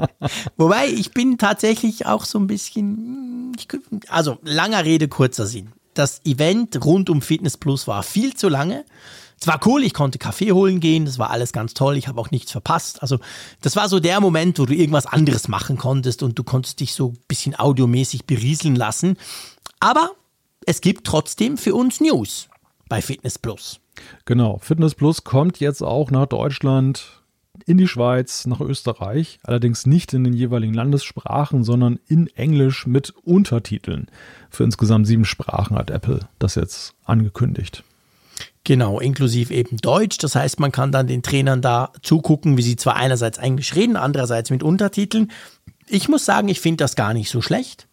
Wobei 0.58 0.88
ich 0.88 1.12
bin 1.12 1.38
tatsächlich 1.38 2.06
auch 2.06 2.26
so 2.26 2.40
ein 2.40 2.48
bisschen, 2.48 3.56
also 4.10 4.38
langer 4.44 4.86
Rede, 4.86 5.08
kurzer 5.08 5.48
Sinn. 5.48 5.72
Das 5.94 6.22
Event 6.26 6.86
rund 6.86 7.10
um 7.10 7.22
Fitness 7.22 7.58
Plus 7.58 7.88
war 7.88 8.04
viel 8.04 8.34
zu 8.36 8.48
lange. 8.48 8.86
Es 9.42 9.48
war 9.48 9.60
cool, 9.66 9.84
ich 9.84 9.94
konnte 9.94 10.20
Kaffee 10.20 10.52
holen 10.52 10.80
gehen, 10.80 11.06
das 11.06 11.18
war 11.18 11.30
alles 11.30 11.54
ganz 11.54 11.74
toll, 11.74 11.96
ich 11.98 12.08
habe 12.08 12.20
auch 12.20 12.32
nichts 12.32 12.52
verpasst. 12.52 13.02
Also 13.02 13.20
das 13.62 13.76
war 13.76 13.88
so 13.88 14.00
der 14.00 14.20
Moment, 14.20 14.60
wo 14.60 14.66
du 14.66 14.76
irgendwas 14.76 15.06
anderes 15.06 15.48
machen 15.48 15.78
konntest 15.78 16.24
und 16.24 16.38
du 16.38 16.44
konntest 16.44 16.80
dich 16.82 16.94
so 16.94 17.10
ein 17.10 17.20
bisschen 17.28 17.56
audiomäßig 17.56 18.26
berieseln 18.26 18.76
lassen. 18.76 19.18
Aber 19.80 20.12
es 20.66 20.82
gibt 20.82 21.08
trotzdem 21.08 21.58
für 21.58 21.74
uns 21.74 22.02
News 22.02 22.50
bei 22.90 23.02
Fitness 23.02 23.40
Plus. 23.40 23.80
Genau, 24.26 24.58
Fitness 24.60 24.96
Plus 24.96 25.24
kommt 25.24 25.60
jetzt 25.60 25.82
auch 25.82 26.12
nach 26.12 26.26
Deutschland, 26.26 27.20
in 27.66 27.78
die 27.78 27.88
Schweiz, 27.88 28.46
nach 28.46 28.62
Österreich, 28.62 29.40
allerdings 29.44 29.86
nicht 29.86 30.14
in 30.14 30.24
den 30.24 30.34
jeweiligen 30.34 30.74
Landessprachen, 30.74 31.64
sondern 31.64 32.00
in 32.08 32.28
Englisch 32.28 32.88
mit 32.88 33.12
Untertiteln. 33.24 34.08
Für 34.50 34.64
insgesamt 34.64 35.08
sieben 35.08 35.26
Sprachen 35.26 35.78
hat 35.78 35.90
Apple 35.90 36.28
das 36.40 36.56
jetzt 36.56 36.96
angekündigt. 37.06 37.84
Genau, 38.64 39.00
inklusive 39.00 39.54
eben 39.54 39.78
Deutsch. 39.78 40.18
Das 40.18 40.36
heißt, 40.36 40.60
man 40.60 40.72
kann 40.72 40.92
dann 40.92 41.08
den 41.08 41.24
Trainern 41.24 41.62
da 41.62 41.92
zugucken, 42.04 42.58
wie 42.58 42.62
sie 42.62 42.76
zwar 42.76 42.96
einerseits 42.96 43.38
Englisch 43.38 43.76
reden, 43.76 43.96
andererseits 43.96 44.50
mit 44.50 44.64
Untertiteln. 44.64 45.32
Ich 45.88 46.10
muss 46.10 46.26
sagen, 46.26 46.50
ich 46.50 46.60
finde 46.60 46.84
das 46.84 46.96
gar 46.96 47.14
nicht 47.14 47.30
so 47.30 47.42
schlecht. 47.42 47.88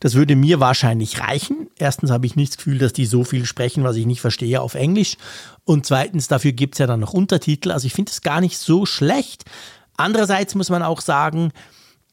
Das 0.00 0.14
würde 0.14 0.36
mir 0.36 0.60
wahrscheinlich 0.60 1.20
reichen. 1.20 1.68
Erstens 1.78 2.10
habe 2.10 2.26
ich 2.26 2.36
nicht 2.36 2.52
das 2.52 2.56
Gefühl, 2.58 2.78
dass 2.78 2.92
die 2.92 3.06
so 3.06 3.24
viel 3.24 3.46
sprechen, 3.46 3.84
was 3.84 3.96
ich 3.96 4.06
nicht 4.06 4.20
verstehe, 4.20 4.60
auf 4.60 4.74
Englisch. 4.74 5.16
Und 5.64 5.86
zweitens, 5.86 6.28
dafür 6.28 6.52
gibt 6.52 6.74
es 6.74 6.78
ja 6.78 6.86
dann 6.86 7.00
noch 7.00 7.12
Untertitel. 7.12 7.70
Also 7.70 7.86
ich 7.86 7.94
finde 7.94 8.10
es 8.10 8.22
gar 8.22 8.40
nicht 8.40 8.58
so 8.58 8.86
schlecht. 8.86 9.44
Andererseits 9.96 10.54
muss 10.54 10.70
man 10.70 10.82
auch 10.82 11.00
sagen, 11.00 11.52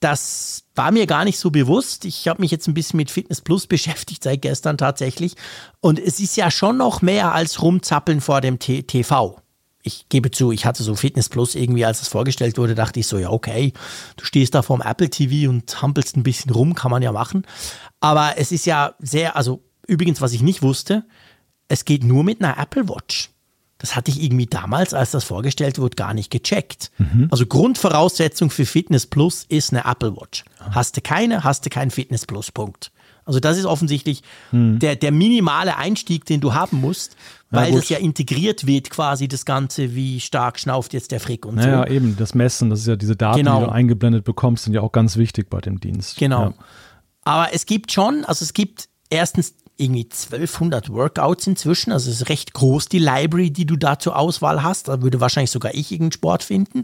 das 0.01 0.63
war 0.75 0.91
mir 0.91 1.07
gar 1.07 1.23
nicht 1.23 1.39
so 1.39 1.51
bewusst. 1.51 2.05
Ich 2.05 2.27
habe 2.27 2.41
mich 2.41 2.51
jetzt 2.51 2.67
ein 2.67 2.73
bisschen 2.73 2.97
mit 2.97 3.09
Fitness 3.09 3.39
Plus 3.39 3.67
beschäftigt 3.67 4.23
seit 4.23 4.41
gestern 4.41 4.77
tatsächlich. 4.77 5.35
Und 5.79 5.99
es 5.99 6.19
ist 6.19 6.35
ja 6.35 6.51
schon 6.51 6.77
noch 6.77 7.01
mehr 7.01 7.33
als 7.33 7.61
rumzappeln 7.61 8.19
vor 8.19 8.41
dem 8.41 8.59
T 8.59 8.83
TV. 8.83 9.39
Ich 9.83 10.09
gebe 10.09 10.29
zu, 10.29 10.51
ich 10.51 10.65
hatte 10.65 10.83
so 10.83 10.95
Fitness 10.95 11.29
Plus 11.29 11.55
irgendwie, 11.55 11.85
als 11.85 12.01
es 12.01 12.07
vorgestellt 12.07 12.57
wurde, 12.57 12.75
dachte 12.75 12.99
ich 12.99 13.07
so, 13.07 13.17
ja, 13.17 13.31
okay, 13.31 13.73
du 14.15 14.25
stehst 14.25 14.53
da 14.53 14.61
vorm 14.61 14.81
Apple 14.81 15.09
TV 15.09 15.49
und 15.49 15.81
hampelst 15.81 16.17
ein 16.17 16.23
bisschen 16.23 16.51
rum, 16.51 16.75
kann 16.75 16.91
man 16.91 17.01
ja 17.01 17.11
machen. 17.11 17.47
Aber 17.99 18.33
es 18.37 18.51
ist 18.51 18.65
ja 18.65 18.93
sehr, 18.99 19.35
also 19.35 19.63
übrigens, 19.87 20.21
was 20.21 20.33
ich 20.33 20.43
nicht 20.43 20.61
wusste, 20.61 21.03
es 21.67 21.85
geht 21.85 22.03
nur 22.03 22.23
mit 22.23 22.43
einer 22.43 22.59
Apple 22.59 22.89
Watch. 22.89 23.30
Das 23.81 23.95
hatte 23.95 24.11
ich 24.11 24.21
irgendwie 24.21 24.45
damals, 24.45 24.93
als 24.93 25.09
das 25.09 25.23
vorgestellt 25.23 25.79
wurde, 25.79 25.95
gar 25.95 26.13
nicht 26.13 26.29
gecheckt. 26.29 26.91
Mhm. 26.99 27.27
Also 27.31 27.47
Grundvoraussetzung 27.47 28.51
für 28.51 28.67
Fitness 28.67 29.07
Plus 29.07 29.45
ist 29.49 29.73
eine 29.73 29.85
Apple 29.85 30.15
Watch. 30.15 30.45
Ah. 30.59 30.75
Hast 30.75 30.97
du 30.97 31.01
keine, 31.01 31.43
hast 31.43 31.65
du 31.65 31.71
keinen 31.71 31.89
Fitness 31.89 32.27
Plus 32.27 32.51
Punkt. 32.51 32.91
Also 33.25 33.39
das 33.39 33.57
ist 33.57 33.65
offensichtlich 33.65 34.21
mhm. 34.51 34.77
der, 34.77 34.95
der 34.95 35.11
minimale 35.11 35.77
Einstieg, 35.77 36.25
den 36.25 36.41
du 36.41 36.53
haben 36.53 36.79
musst, 36.79 37.15
weil 37.49 37.71
ja, 37.71 37.75
das 37.75 37.89
ja 37.89 37.97
integriert 37.97 38.67
wird 38.67 38.91
quasi 38.91 39.27
das 39.27 39.45
Ganze, 39.45 39.95
wie 39.95 40.19
stark 40.19 40.59
schnauft 40.59 40.93
jetzt 40.93 41.11
der 41.11 41.19
Frick 41.19 41.45
und 41.45 41.55
naja, 41.55 41.83
so. 41.83 41.83
Ja, 41.83 41.87
eben, 41.87 42.17
das 42.17 42.35
Messen, 42.35 42.69
das 42.69 42.81
ist 42.81 42.87
ja 42.87 42.95
diese 42.95 43.15
Daten, 43.15 43.39
genau. 43.39 43.59
die 43.59 43.65
du 43.65 43.71
eingeblendet 43.71 44.25
bekommst, 44.25 44.65
sind 44.65 44.73
ja 44.73 44.81
auch 44.81 44.91
ganz 44.91 45.17
wichtig 45.17 45.49
bei 45.49 45.59
dem 45.59 45.79
Dienst. 45.79 46.17
Genau. 46.17 46.41
Ja. 46.41 46.53
Aber 47.23 47.53
es 47.53 47.65
gibt 47.65 47.91
schon, 47.91 48.25
also 48.25 48.43
es 48.43 48.53
gibt 48.53 48.89
erstens 49.09 49.55
irgendwie 49.77 50.03
1200 50.03 50.89
Workouts 50.91 51.47
inzwischen. 51.47 51.91
Also 51.91 52.11
es 52.11 52.21
ist 52.21 52.29
recht 52.29 52.53
groß, 52.53 52.87
die 52.87 52.99
Library, 52.99 53.51
die 53.51 53.65
du 53.65 53.75
da 53.75 53.97
zur 53.97 54.15
Auswahl 54.15 54.61
hast. 54.63 54.87
Da 54.87 55.01
würde 55.01 55.19
wahrscheinlich 55.19 55.51
sogar 55.51 55.73
ich 55.73 55.91
irgendeinen 55.91 56.11
Sport 56.11 56.43
finden. 56.43 56.83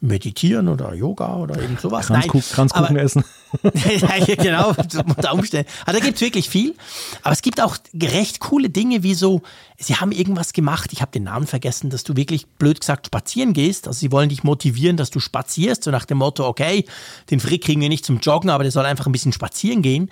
Meditieren 0.00 0.68
oder 0.68 0.94
Yoga 0.94 1.36
oder 1.36 1.60
irgend 1.60 1.80
sowas. 1.80 2.06
Kranzkuchen, 2.06 2.52
Kranzkuchen 2.52 2.96
essen. 2.96 3.24
ja, 3.64 4.34
genau, 4.34 4.68
unter 4.70 5.32
Umständen. 5.32 5.70
Also 5.84 5.98
da 5.98 6.04
gibt 6.04 6.16
es 6.16 6.20
wirklich 6.20 6.48
viel. 6.48 6.74
Aber 7.22 7.32
es 7.32 7.42
gibt 7.42 7.60
auch 7.60 7.76
recht 7.94 8.40
coole 8.40 8.70
Dinge, 8.70 9.02
wie 9.02 9.14
so, 9.14 9.42
sie 9.76 9.96
haben 9.96 10.12
irgendwas 10.12 10.52
gemacht, 10.52 10.92
ich 10.92 11.00
habe 11.00 11.12
den 11.12 11.24
Namen 11.24 11.46
vergessen, 11.46 11.90
dass 11.90 12.04
du 12.04 12.16
wirklich, 12.16 12.46
blöd 12.46 12.80
gesagt, 12.80 13.06
spazieren 13.06 13.54
gehst. 13.54 13.88
Also 13.88 13.98
sie 13.98 14.12
wollen 14.12 14.28
dich 14.28 14.44
motivieren, 14.44 14.96
dass 14.96 15.10
du 15.10 15.20
spazierst, 15.20 15.84
so 15.84 15.90
nach 15.90 16.04
dem 16.04 16.18
Motto, 16.18 16.46
okay, 16.46 16.84
den 17.30 17.40
Frick 17.40 17.64
kriegen 17.64 17.80
wir 17.80 17.88
nicht 17.88 18.04
zum 18.04 18.20
Joggen, 18.20 18.50
aber 18.50 18.62
der 18.62 18.72
soll 18.72 18.84
einfach 18.84 19.06
ein 19.06 19.12
bisschen 19.12 19.32
spazieren 19.32 19.82
gehen. 19.82 20.10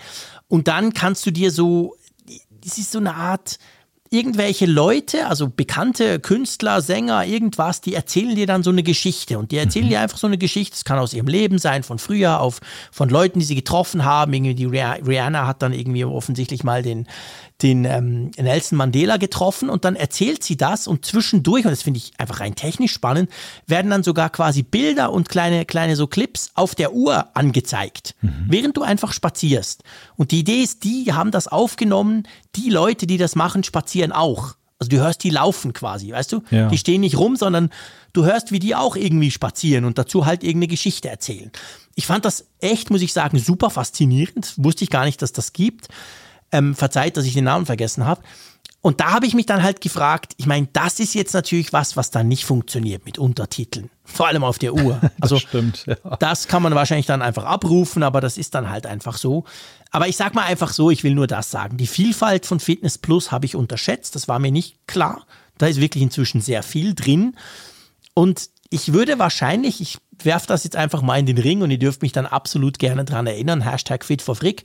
Und 0.49 0.69
dann 0.69 0.93
kannst 0.93 1.25
du 1.27 1.31
dir 1.31 1.51
so 1.51 1.95
das 2.65 2.79
ist 2.79 2.93
so 2.93 2.99
eine 2.99 3.15
Art, 3.15 3.59
irgendwelche 4.11 4.67
Leute, 4.67 5.27
also 5.27 5.49
bekannte 5.49 6.21
Künstler, 6.21 6.81
Sänger, 6.81 7.27
irgendwas, 7.27 7.81
die 7.81 7.95
erzählen 7.95 8.35
dir 8.35 8.47
dann 8.47 8.63
so 8.63 8.71
eine 8.71 8.83
Geschichte 8.83 9.39
und 9.39 9.51
die 9.51 9.57
erzählen 9.57 9.87
mhm. 9.87 9.91
dir 9.91 10.01
einfach 10.01 10.19
so 10.19 10.27
eine 10.27 10.39
Geschichte. 10.39 10.77
Es 10.77 10.85
kann 10.85 10.99
aus 10.99 11.13
ihrem 11.13 11.27
Leben 11.27 11.59
sein, 11.59 11.83
von 11.83 11.99
früher, 11.99 12.41
auf, 12.41 12.61
von 12.93 13.09
Leuten, 13.09 13.41
die 13.41 13.45
sie 13.45 13.57
getroffen 13.57 14.05
haben. 14.05 14.33
Irgendwie 14.33 14.55
die 14.55 14.67
Rihanna 14.67 15.47
hat 15.47 15.63
dann 15.63 15.73
irgendwie 15.73 16.05
offensichtlich 16.05 16.63
mal 16.63 16.83
den, 16.83 17.09
den 17.63 17.85
ähm, 17.85 18.31
Nelson 18.37 18.77
Mandela 18.77 19.17
getroffen 19.17 19.71
und 19.71 19.85
dann 19.85 19.95
erzählt 19.95 20.43
sie 20.43 20.57
das 20.57 20.87
und 20.87 21.05
zwischendurch, 21.05 21.65
und 21.65 21.71
das 21.71 21.83
finde 21.83 21.99
ich 21.99 22.13
einfach 22.19 22.41
rein 22.41 22.57
technisch 22.57 22.93
spannend, 22.93 23.31
werden 23.67 23.91
dann 23.91 24.03
sogar 24.03 24.31
quasi 24.31 24.63
Bilder 24.63 25.13
und 25.13 25.29
kleine, 25.29 25.65
kleine 25.65 25.97
so 25.97 26.07
Clips 26.07 26.51
auf 26.55 26.75
der 26.75 26.93
Uhr 26.93 27.37
angezeigt, 27.37 28.17
mhm. 28.23 28.47
während 28.49 28.77
du 28.77 28.83
einfach 28.83 29.13
spazierst. 29.13 29.85
Und 30.17 30.33
die 30.33 30.41
Idee 30.41 30.63
ist, 30.63 30.85
die 30.85 31.13
haben 31.13 31.31
das 31.31 31.47
aufgenommen, 31.47 32.27
die 32.57 32.71
Leute, 32.71 33.07
die 33.07 33.19
das 33.19 33.37
machen, 33.37 33.63
spazieren 33.63 34.13
auch. 34.13 34.57
Also 34.81 34.91
du 34.91 34.99
hörst 34.99 35.23
die 35.23 35.31
laufen 35.31 35.73
quasi, 35.73 36.11
weißt 36.11 36.33
du? 36.33 36.43
Ja. 36.51 36.69
Die 36.69 36.79
stehen 36.79 37.01
nicht 37.03 37.17
rum, 37.17 37.37
sondern 37.37 37.71
du 38.13 38.25
hörst, 38.25 38.51
wie 38.51 38.59
die 38.59 38.75
auch 38.75 38.97
irgendwie 38.97 39.31
spazieren 39.31 39.85
und 39.85 39.97
dazu 39.97 40.27
halt 40.27 40.43
irgendeine 40.43 40.69
Geschichte 40.69 41.09
erzählen. 41.09 41.53
Ich 41.95 42.07
fand 42.07 42.25
das 42.25 42.47
echt, 42.59 42.91
muss 42.91 43.01
ich 43.01 43.13
sagen, 43.13 43.39
super 43.39 43.71
faszinierend. 43.71 44.55
Wusste 44.57 44.83
ich 44.83 44.91
gar 44.91 45.05
nicht, 45.05 45.23
dass 45.23 45.33
das 45.33 45.53
gibt. 45.53 45.89
Ähm, 46.55 46.75
verzeiht, 46.75 47.17
dass 47.17 47.25
ich 47.25 47.35
den 47.35 47.45
Namen 47.45 47.67
vergessen 47.67 48.07
habe. 48.07 48.23
Und 48.81 49.01
da 49.01 49.13
habe 49.13 49.27
ich 49.27 49.35
mich 49.35 49.47
dann 49.47 49.63
halt 49.63 49.81
gefragt, 49.81 50.35
ich 50.37 50.47
meine, 50.47 50.69
das 50.73 51.01
ist 51.01 51.15
jetzt 51.15 51.33
natürlich 51.33 51.73
was, 51.73 51.97
was 51.97 52.11
dann 52.11 52.29
nicht 52.29 52.45
funktioniert 52.45 53.07
mit 53.07 53.19
Untertiteln. 53.19 53.91
Vor 54.05 54.29
allem 54.29 54.45
auf 54.45 54.59
der 54.59 54.75
Uhr. 54.75 55.01
Also, 55.21 55.37
das 55.37 55.43
stimmt, 55.43 55.87
ja. 55.87 55.97
Das 56.19 56.49
kann 56.49 56.63
man 56.63 56.75
wahrscheinlich 56.75 57.07
dann 57.07 57.23
einfach 57.23 57.45
abrufen, 57.45 58.03
aber 58.03 58.21
das 58.21 58.37
ist 58.37 58.55
dann 58.55 58.69
halt 58.69 58.87
einfach 58.87 59.17
so. 59.17 59.45
Aber 59.91 60.07
ich 60.07 60.17
sag 60.17 60.35
mal 60.35 60.45
einfach 60.45 60.71
so, 60.71 60.91
ich 60.91 61.03
will 61.03 61.15
nur 61.15 61.27
das 61.27 61.51
sagen. 61.51 61.79
Die 61.79 61.87
Vielfalt 61.87 62.45
von 62.45 62.61
Fitness 62.61 62.99
Plus 62.99 63.33
habe 63.33 63.47
ich 63.47 63.57
unterschätzt. 63.57 64.15
Das 64.15 64.29
war 64.29 64.39
mir 64.39 64.53
nicht 64.53 64.87
klar. 64.87 65.27
Da 65.57 65.67
ist 65.67 65.81
wirklich 65.81 66.03
inzwischen 66.03 66.43
sehr 66.43 66.63
viel 66.63 66.95
drin. 66.95 67.37
Und 68.13 68.51
ich 68.69 68.93
würde 68.93 69.19
wahrscheinlich, 69.19 69.81
ich 69.81 69.99
werfe 70.23 70.47
das 70.47 70.65
jetzt 70.65 70.77
einfach 70.77 71.03
mal 71.03 71.19
in 71.19 71.27
den 71.27 71.39
Ring 71.39 71.63
und 71.63 71.71
ihr 71.71 71.79
dürft 71.79 72.03
mich 72.03 72.13
dann 72.13 72.27
absolut 72.27 72.79
gerne 72.79 73.05
daran 73.05 73.27
erinnern, 73.27 73.63
Hashtag 73.63 74.05
Fit 74.05 74.23
for 74.23 74.37
Frick. 74.37 74.65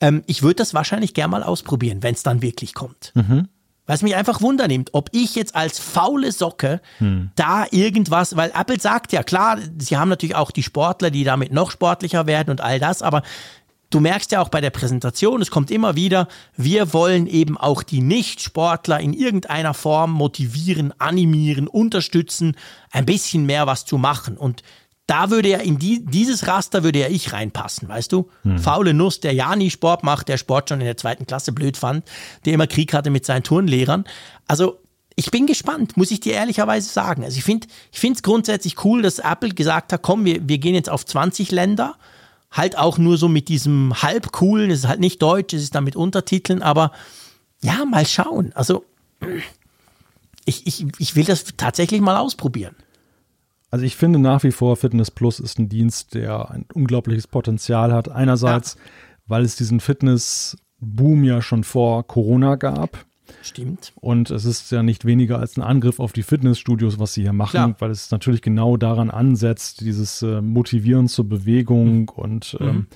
Ähm, 0.00 0.22
ich 0.26 0.42
würde 0.42 0.56
das 0.56 0.74
wahrscheinlich 0.74 1.14
gerne 1.14 1.30
mal 1.30 1.42
ausprobieren, 1.42 2.02
wenn 2.02 2.14
es 2.14 2.22
dann 2.22 2.42
wirklich 2.42 2.74
kommt. 2.74 3.12
Mhm. 3.14 3.48
Weil 3.86 3.96
es 3.96 4.02
mich 4.02 4.16
einfach 4.16 4.42
wundernimmt, 4.42 4.90
ob 4.92 5.08
ich 5.12 5.34
jetzt 5.34 5.56
als 5.56 5.78
faule 5.78 6.30
Socke 6.30 6.82
hm. 6.98 7.30
da 7.36 7.64
irgendwas, 7.70 8.36
weil 8.36 8.52
Apple 8.54 8.78
sagt 8.78 9.14
ja, 9.14 9.22
klar, 9.22 9.56
sie 9.78 9.96
haben 9.96 10.10
natürlich 10.10 10.36
auch 10.36 10.50
die 10.50 10.62
Sportler, 10.62 11.10
die 11.10 11.24
damit 11.24 11.54
noch 11.54 11.70
sportlicher 11.70 12.26
werden 12.26 12.50
und 12.50 12.60
all 12.60 12.78
das, 12.78 13.00
aber 13.00 13.22
du 13.90 14.00
merkst 14.00 14.30
ja 14.32 14.40
auch 14.40 14.48
bei 14.48 14.60
der 14.60 14.70
Präsentation, 14.70 15.40
es 15.40 15.50
kommt 15.50 15.70
immer 15.70 15.96
wieder, 15.96 16.28
wir 16.56 16.92
wollen 16.92 17.26
eben 17.26 17.56
auch 17.56 17.82
die 17.82 18.02
Nicht-Sportler 18.02 19.00
in 19.00 19.14
irgendeiner 19.14 19.74
Form 19.74 20.12
motivieren, 20.12 20.92
animieren, 20.98 21.66
unterstützen, 21.66 22.56
ein 22.90 23.06
bisschen 23.06 23.46
mehr 23.46 23.66
was 23.66 23.84
zu 23.84 23.98
machen. 23.98 24.36
Und 24.36 24.62
da 25.08 25.30
würde 25.30 25.48
ja 25.48 25.58
in 25.58 25.78
die, 25.78 26.04
dieses 26.04 26.46
Raster 26.46 26.84
würde 26.84 27.00
ja 27.00 27.08
ich 27.08 27.32
reinpassen, 27.32 27.88
weißt 27.88 28.12
du? 28.12 28.28
Hm. 28.42 28.58
Faule 28.58 28.92
Nuss, 28.92 29.20
der 29.20 29.32
ja 29.32 29.56
nie 29.56 29.70
Sport 29.70 30.04
macht, 30.04 30.28
der 30.28 30.36
Sport 30.36 30.68
schon 30.68 30.80
in 30.80 30.86
der 30.86 30.98
zweiten 30.98 31.26
Klasse 31.26 31.52
blöd 31.52 31.78
fand, 31.78 32.04
der 32.44 32.52
immer 32.52 32.66
Krieg 32.66 32.92
hatte 32.92 33.08
mit 33.08 33.24
seinen 33.24 33.42
Turnlehrern. 33.42 34.04
Also 34.46 34.78
ich 35.16 35.30
bin 35.30 35.46
gespannt, 35.46 35.96
muss 35.96 36.10
ich 36.10 36.20
dir 36.20 36.34
ehrlicherweise 36.34 36.90
sagen. 36.90 37.24
Also 37.24 37.38
ich 37.38 37.44
finde 37.44 37.66
ich 37.90 37.98
finde 37.98 38.18
es 38.18 38.22
grundsätzlich 38.22 38.84
cool, 38.84 39.00
dass 39.00 39.18
Apple 39.18 39.48
gesagt 39.48 39.94
hat, 39.94 40.02
komm, 40.02 40.26
wir, 40.26 40.46
wir 40.46 40.58
gehen 40.58 40.74
jetzt 40.74 40.90
auf 40.90 41.06
20 41.06 41.50
Länder 41.52 41.96
halt 42.50 42.76
auch 42.76 42.98
nur 42.98 43.16
so 43.16 43.28
mit 43.28 43.48
diesem 43.48 44.02
halb 44.02 44.30
coolen, 44.32 44.70
es 44.70 44.80
ist 44.80 44.88
halt 44.88 45.00
nicht 45.00 45.22
deutsch, 45.22 45.54
es 45.54 45.62
ist 45.62 45.74
dann 45.74 45.84
mit 45.84 45.96
Untertiteln, 45.96 46.62
aber 46.62 46.92
ja, 47.62 47.84
mal 47.86 48.06
schauen. 48.06 48.52
Also 48.54 48.84
ich, 50.44 50.66
ich, 50.66 50.86
ich 50.98 51.16
will 51.16 51.24
das 51.24 51.44
tatsächlich 51.56 52.00
mal 52.02 52.16
ausprobieren. 52.18 52.76
Also 53.70 53.84
ich 53.84 53.96
finde 53.96 54.18
nach 54.18 54.42
wie 54.44 54.52
vor 54.52 54.76
Fitness 54.76 55.10
Plus 55.10 55.40
ist 55.40 55.58
ein 55.58 55.68
Dienst, 55.68 56.14
der 56.14 56.50
ein 56.50 56.64
unglaubliches 56.72 57.26
Potenzial 57.26 57.92
hat. 57.92 58.08
Einerseits, 58.08 58.74
ja. 58.74 58.80
weil 59.26 59.42
es 59.42 59.56
diesen 59.56 59.80
Fitness-Boom 59.80 61.24
ja 61.24 61.42
schon 61.42 61.64
vor 61.64 62.06
Corona 62.06 62.56
gab. 62.56 63.04
Stimmt. 63.42 63.92
Und 63.96 64.30
es 64.30 64.46
ist 64.46 64.72
ja 64.72 64.82
nicht 64.82 65.04
weniger 65.04 65.38
als 65.38 65.56
ein 65.56 65.62
Angriff 65.62 66.00
auf 66.00 66.12
die 66.12 66.22
Fitnessstudios, 66.22 66.98
was 66.98 67.12
sie 67.12 67.22
hier 67.22 67.34
machen, 67.34 67.50
Klar. 67.50 67.76
weil 67.78 67.90
es 67.90 68.10
natürlich 68.10 68.40
genau 68.42 68.76
daran 68.76 69.10
ansetzt, 69.10 69.82
dieses 69.82 70.22
äh, 70.22 70.40
Motivieren 70.40 71.08
zur 71.08 71.28
Bewegung 71.28 72.00
mhm. 72.00 72.08
und 72.08 72.56
ähm, 72.60 72.66
mhm. 72.66 72.86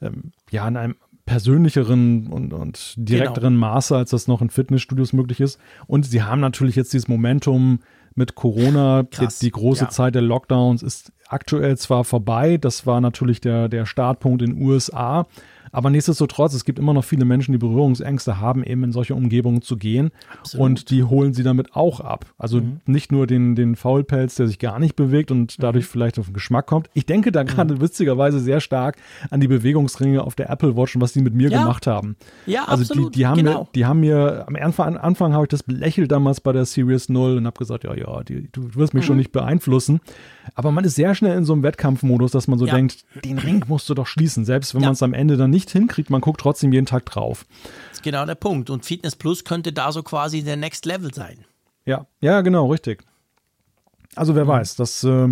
ähm, 0.00 0.22
ja, 0.50 0.66
in 0.66 0.76
einem 0.76 0.96
persönlicheren 1.24 2.28
und, 2.28 2.52
und 2.52 2.94
direkteren 2.96 3.54
genau. 3.54 3.66
Maße, 3.66 3.96
als 3.96 4.10
das 4.10 4.28
noch 4.28 4.42
in 4.42 4.50
Fitnessstudios 4.50 5.12
möglich 5.12 5.40
ist. 5.40 5.58
Und 5.86 6.06
sie 6.06 6.22
haben 6.22 6.40
natürlich 6.40 6.76
jetzt 6.76 6.92
dieses 6.92 7.08
Momentum 7.08 7.80
mit 8.16 8.34
Corona. 8.34 9.04
Krass. 9.10 9.38
Die, 9.38 9.46
die 9.46 9.52
große 9.52 9.84
ja. 9.84 9.90
Zeit 9.90 10.14
der 10.14 10.22
Lockdowns 10.22 10.82
ist 10.82 11.12
aktuell 11.28 11.76
zwar 11.76 12.04
vorbei, 12.04 12.56
das 12.56 12.86
war 12.86 13.00
natürlich 13.00 13.40
der, 13.40 13.68
der 13.68 13.86
Startpunkt 13.86 14.42
in 14.42 14.56
den 14.56 14.62
USA, 14.62 15.26
aber 15.72 15.90
nichtsdestotrotz, 15.90 16.54
es 16.54 16.64
gibt 16.64 16.78
immer 16.78 16.94
noch 16.94 17.04
viele 17.04 17.24
Menschen, 17.24 17.52
die 17.52 17.58
Berührungsängste 17.58 18.40
haben, 18.40 18.64
eben 18.64 18.84
in 18.84 18.92
solche 18.92 19.14
Umgebungen 19.14 19.62
zu 19.62 19.76
gehen. 19.76 20.10
Absolut. 20.40 20.64
Und 20.64 20.90
die 20.90 21.04
holen 21.04 21.34
sie 21.34 21.42
damit 21.42 21.74
auch 21.74 22.00
ab. 22.00 22.26
Also 22.38 22.60
mhm. 22.60 22.80
nicht 22.86 23.12
nur 23.12 23.26
den, 23.26 23.54
den 23.54 23.76
Faulpelz, 23.76 24.36
der 24.36 24.46
sich 24.46 24.58
gar 24.58 24.78
nicht 24.78 24.96
bewegt 24.96 25.30
und 25.30 25.62
dadurch 25.62 25.86
mhm. 25.86 25.90
vielleicht 25.90 26.18
auf 26.18 26.26
den 26.26 26.34
Geschmack 26.34 26.66
kommt. 26.66 26.88
Ich 26.94 27.06
denke 27.06 27.32
da 27.32 27.42
gerade 27.42 27.74
mhm. 27.74 27.80
witzigerweise 27.80 28.40
sehr 28.40 28.60
stark 28.60 28.96
an 29.30 29.40
die 29.40 29.48
Bewegungsringe 29.48 30.22
auf 30.22 30.34
der 30.34 30.50
Apple 30.50 30.76
Watch 30.76 30.94
und 30.96 31.02
was 31.02 31.12
die 31.12 31.20
mit 31.20 31.34
mir 31.34 31.50
ja. 31.50 31.60
gemacht 31.60 31.86
haben. 31.86 32.16
Ja, 32.46 32.64
also 32.64 32.82
absolut. 32.82 33.14
Die, 33.14 33.20
die, 33.20 33.26
haben 33.26 33.38
genau. 33.38 33.60
mir, 33.60 33.68
die 33.74 33.86
haben 33.86 34.00
mir, 34.00 34.44
am 34.46 34.56
Anfang, 34.56 34.96
Anfang 34.96 35.32
habe 35.32 35.44
ich 35.44 35.48
das 35.48 35.62
belächelt 35.62 36.12
damals 36.12 36.40
bei 36.40 36.52
der 36.52 36.64
Series 36.64 37.08
0 37.08 37.38
und 37.38 37.46
habe 37.46 37.58
gesagt, 37.58 37.84
ja, 37.84 37.94
ja, 37.94 38.22
die, 38.22 38.48
du 38.52 38.74
wirst 38.74 38.94
mich 38.94 39.04
schon 39.04 39.16
mhm. 39.16 39.20
nicht 39.20 39.32
beeinflussen. 39.32 40.00
Aber 40.54 40.70
man 40.70 40.84
ist 40.84 40.94
sehr 40.94 41.14
schnell 41.14 41.36
in 41.36 41.44
so 41.44 41.52
einem 41.52 41.62
Wettkampfmodus, 41.62 42.30
dass 42.30 42.48
man 42.48 42.58
so 42.58 42.66
ja. 42.66 42.74
denkt, 42.74 43.04
den 43.24 43.38
Ring 43.38 43.64
musst 43.68 43.88
du 43.90 43.94
doch 43.94 44.06
schließen, 44.06 44.44
selbst 44.44 44.74
wenn 44.74 44.82
ja. 44.82 44.88
man 44.88 44.94
es 44.94 45.02
am 45.02 45.14
Ende 45.14 45.36
dann 45.36 45.50
nicht 45.50 45.55
hinkriegt, 45.64 46.10
man 46.10 46.20
guckt 46.20 46.40
trotzdem 46.40 46.72
jeden 46.72 46.86
Tag 46.86 47.06
drauf. 47.06 47.46
Das 47.88 47.98
ist 47.98 48.02
genau 48.02 48.24
der 48.26 48.34
Punkt. 48.34 48.70
Und 48.70 48.84
Fitness 48.84 49.16
Plus 49.16 49.44
könnte 49.44 49.72
da 49.72 49.92
so 49.92 50.02
quasi 50.02 50.42
der 50.42 50.56
Next 50.56 50.86
Level 50.86 51.12
sein. 51.12 51.44
Ja, 51.84 52.06
ja, 52.20 52.40
genau, 52.40 52.70
richtig. 52.70 53.04
Also 54.14 54.34
wer 54.34 54.44
mhm. 54.44 54.48
weiß, 54.48 54.76
das, 54.76 55.04
äh, 55.04 55.28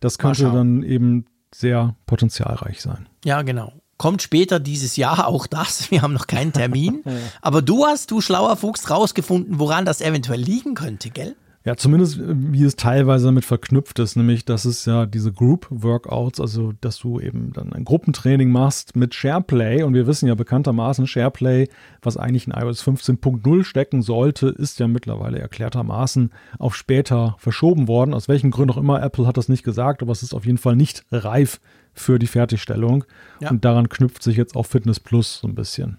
das 0.00 0.18
könnte 0.18 0.44
dann 0.44 0.82
eben 0.82 1.26
sehr 1.54 1.94
potenzialreich 2.06 2.80
sein. 2.80 3.08
Ja, 3.24 3.42
genau. 3.42 3.72
Kommt 3.96 4.22
später 4.22 4.60
dieses 4.60 4.96
Jahr 4.96 5.26
auch 5.26 5.46
das. 5.46 5.90
Wir 5.90 6.02
haben 6.02 6.12
noch 6.14 6.26
keinen 6.26 6.52
Termin. 6.52 7.02
Aber 7.42 7.62
du 7.62 7.86
hast, 7.86 8.10
du 8.10 8.20
schlauer 8.20 8.56
Fuchs, 8.56 8.90
rausgefunden, 8.90 9.58
woran 9.58 9.84
das 9.84 10.00
eventuell 10.00 10.40
liegen 10.40 10.74
könnte, 10.74 11.10
gell? 11.10 11.36
Ja, 11.64 11.76
zumindest 11.76 12.18
äh, 12.18 12.22
wie 12.28 12.62
es 12.62 12.76
teilweise 12.76 13.26
damit 13.26 13.44
verknüpft 13.44 13.98
ist, 13.98 14.16
nämlich 14.16 14.44
dass 14.44 14.64
es 14.64 14.84
ja 14.84 15.06
diese 15.06 15.32
Group 15.32 15.66
Workouts, 15.70 16.40
also 16.40 16.72
dass 16.80 16.98
du 16.98 17.20
eben 17.20 17.52
dann 17.52 17.72
ein 17.72 17.84
Gruppentraining 17.84 18.50
machst 18.50 18.96
mit 18.96 19.14
SharePlay 19.14 19.82
und 19.82 19.94
wir 19.94 20.06
wissen 20.06 20.28
ja 20.28 20.34
bekanntermaßen 20.34 21.06
SharePlay, 21.06 21.68
was 22.00 22.16
eigentlich 22.16 22.46
in 22.46 22.52
iOS 22.52 22.82
15.0 22.82 23.64
stecken 23.64 24.02
sollte, 24.02 24.48
ist 24.48 24.78
ja 24.78 24.86
mittlerweile 24.86 25.40
erklärtermaßen 25.40 26.30
auf 26.58 26.76
später 26.76 27.36
verschoben 27.38 27.88
worden. 27.88 28.14
Aus 28.14 28.28
welchen 28.28 28.50
Gründen 28.50 28.72
auch 28.72 28.78
immer, 28.78 29.02
Apple 29.02 29.26
hat 29.26 29.36
das 29.36 29.48
nicht 29.48 29.64
gesagt, 29.64 30.02
aber 30.02 30.12
es 30.12 30.22
ist 30.22 30.34
auf 30.34 30.46
jeden 30.46 30.58
Fall 30.58 30.76
nicht 30.76 31.04
reif 31.10 31.60
für 31.92 32.20
die 32.20 32.28
Fertigstellung 32.28 33.04
ja. 33.40 33.50
und 33.50 33.64
daran 33.64 33.88
knüpft 33.88 34.22
sich 34.22 34.36
jetzt 34.36 34.54
auch 34.54 34.66
Fitness 34.66 35.00
Plus 35.00 35.40
so 35.40 35.48
ein 35.48 35.56
bisschen. 35.56 35.98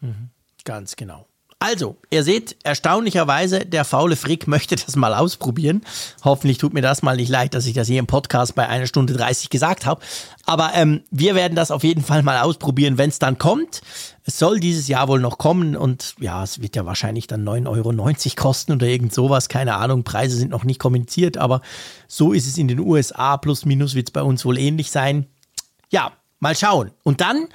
Mhm. 0.00 0.30
Ganz 0.64 0.96
genau. 0.96 1.27
Also, 1.60 1.96
ihr 2.10 2.22
seht, 2.22 2.56
erstaunlicherweise, 2.62 3.66
der 3.66 3.84
faule 3.84 4.14
Frick 4.14 4.46
möchte 4.46 4.76
das 4.76 4.94
mal 4.94 5.12
ausprobieren. 5.12 5.82
Hoffentlich 6.22 6.58
tut 6.58 6.72
mir 6.72 6.82
das 6.82 7.02
mal 7.02 7.16
nicht 7.16 7.30
leid, 7.30 7.52
dass 7.52 7.66
ich 7.66 7.74
das 7.74 7.88
hier 7.88 7.98
im 7.98 8.06
Podcast 8.06 8.54
bei 8.54 8.68
einer 8.68 8.86
Stunde 8.86 9.14
30 9.14 9.50
gesagt 9.50 9.84
habe. 9.84 10.00
Aber 10.46 10.70
ähm, 10.74 11.02
wir 11.10 11.34
werden 11.34 11.56
das 11.56 11.72
auf 11.72 11.82
jeden 11.82 12.04
Fall 12.04 12.22
mal 12.22 12.38
ausprobieren, 12.38 12.96
wenn 12.96 13.10
es 13.10 13.18
dann 13.18 13.38
kommt. 13.38 13.80
Es 14.24 14.38
soll 14.38 14.60
dieses 14.60 14.86
Jahr 14.86 15.08
wohl 15.08 15.18
noch 15.18 15.38
kommen 15.38 15.74
und 15.74 16.14
ja, 16.20 16.44
es 16.44 16.62
wird 16.62 16.76
ja 16.76 16.86
wahrscheinlich 16.86 17.26
dann 17.26 17.44
9,90 17.48 17.66
Euro 17.66 18.34
kosten 18.36 18.72
oder 18.72 18.86
irgend 18.86 19.12
sowas. 19.12 19.48
Keine 19.48 19.74
Ahnung, 19.74 20.04
Preise 20.04 20.36
sind 20.36 20.50
noch 20.50 20.64
nicht 20.64 20.78
kommuniziert, 20.78 21.38
aber 21.38 21.60
so 22.06 22.32
ist 22.32 22.46
es 22.46 22.56
in 22.56 22.68
den 22.68 22.78
USA. 22.78 23.36
Plus, 23.36 23.64
minus 23.64 23.96
wird 23.96 24.10
es 24.10 24.12
bei 24.12 24.22
uns 24.22 24.44
wohl 24.44 24.58
ähnlich 24.58 24.92
sein. 24.92 25.26
Ja, 25.90 26.12
mal 26.38 26.54
schauen. 26.54 26.92
Und 27.02 27.20
dann 27.20 27.48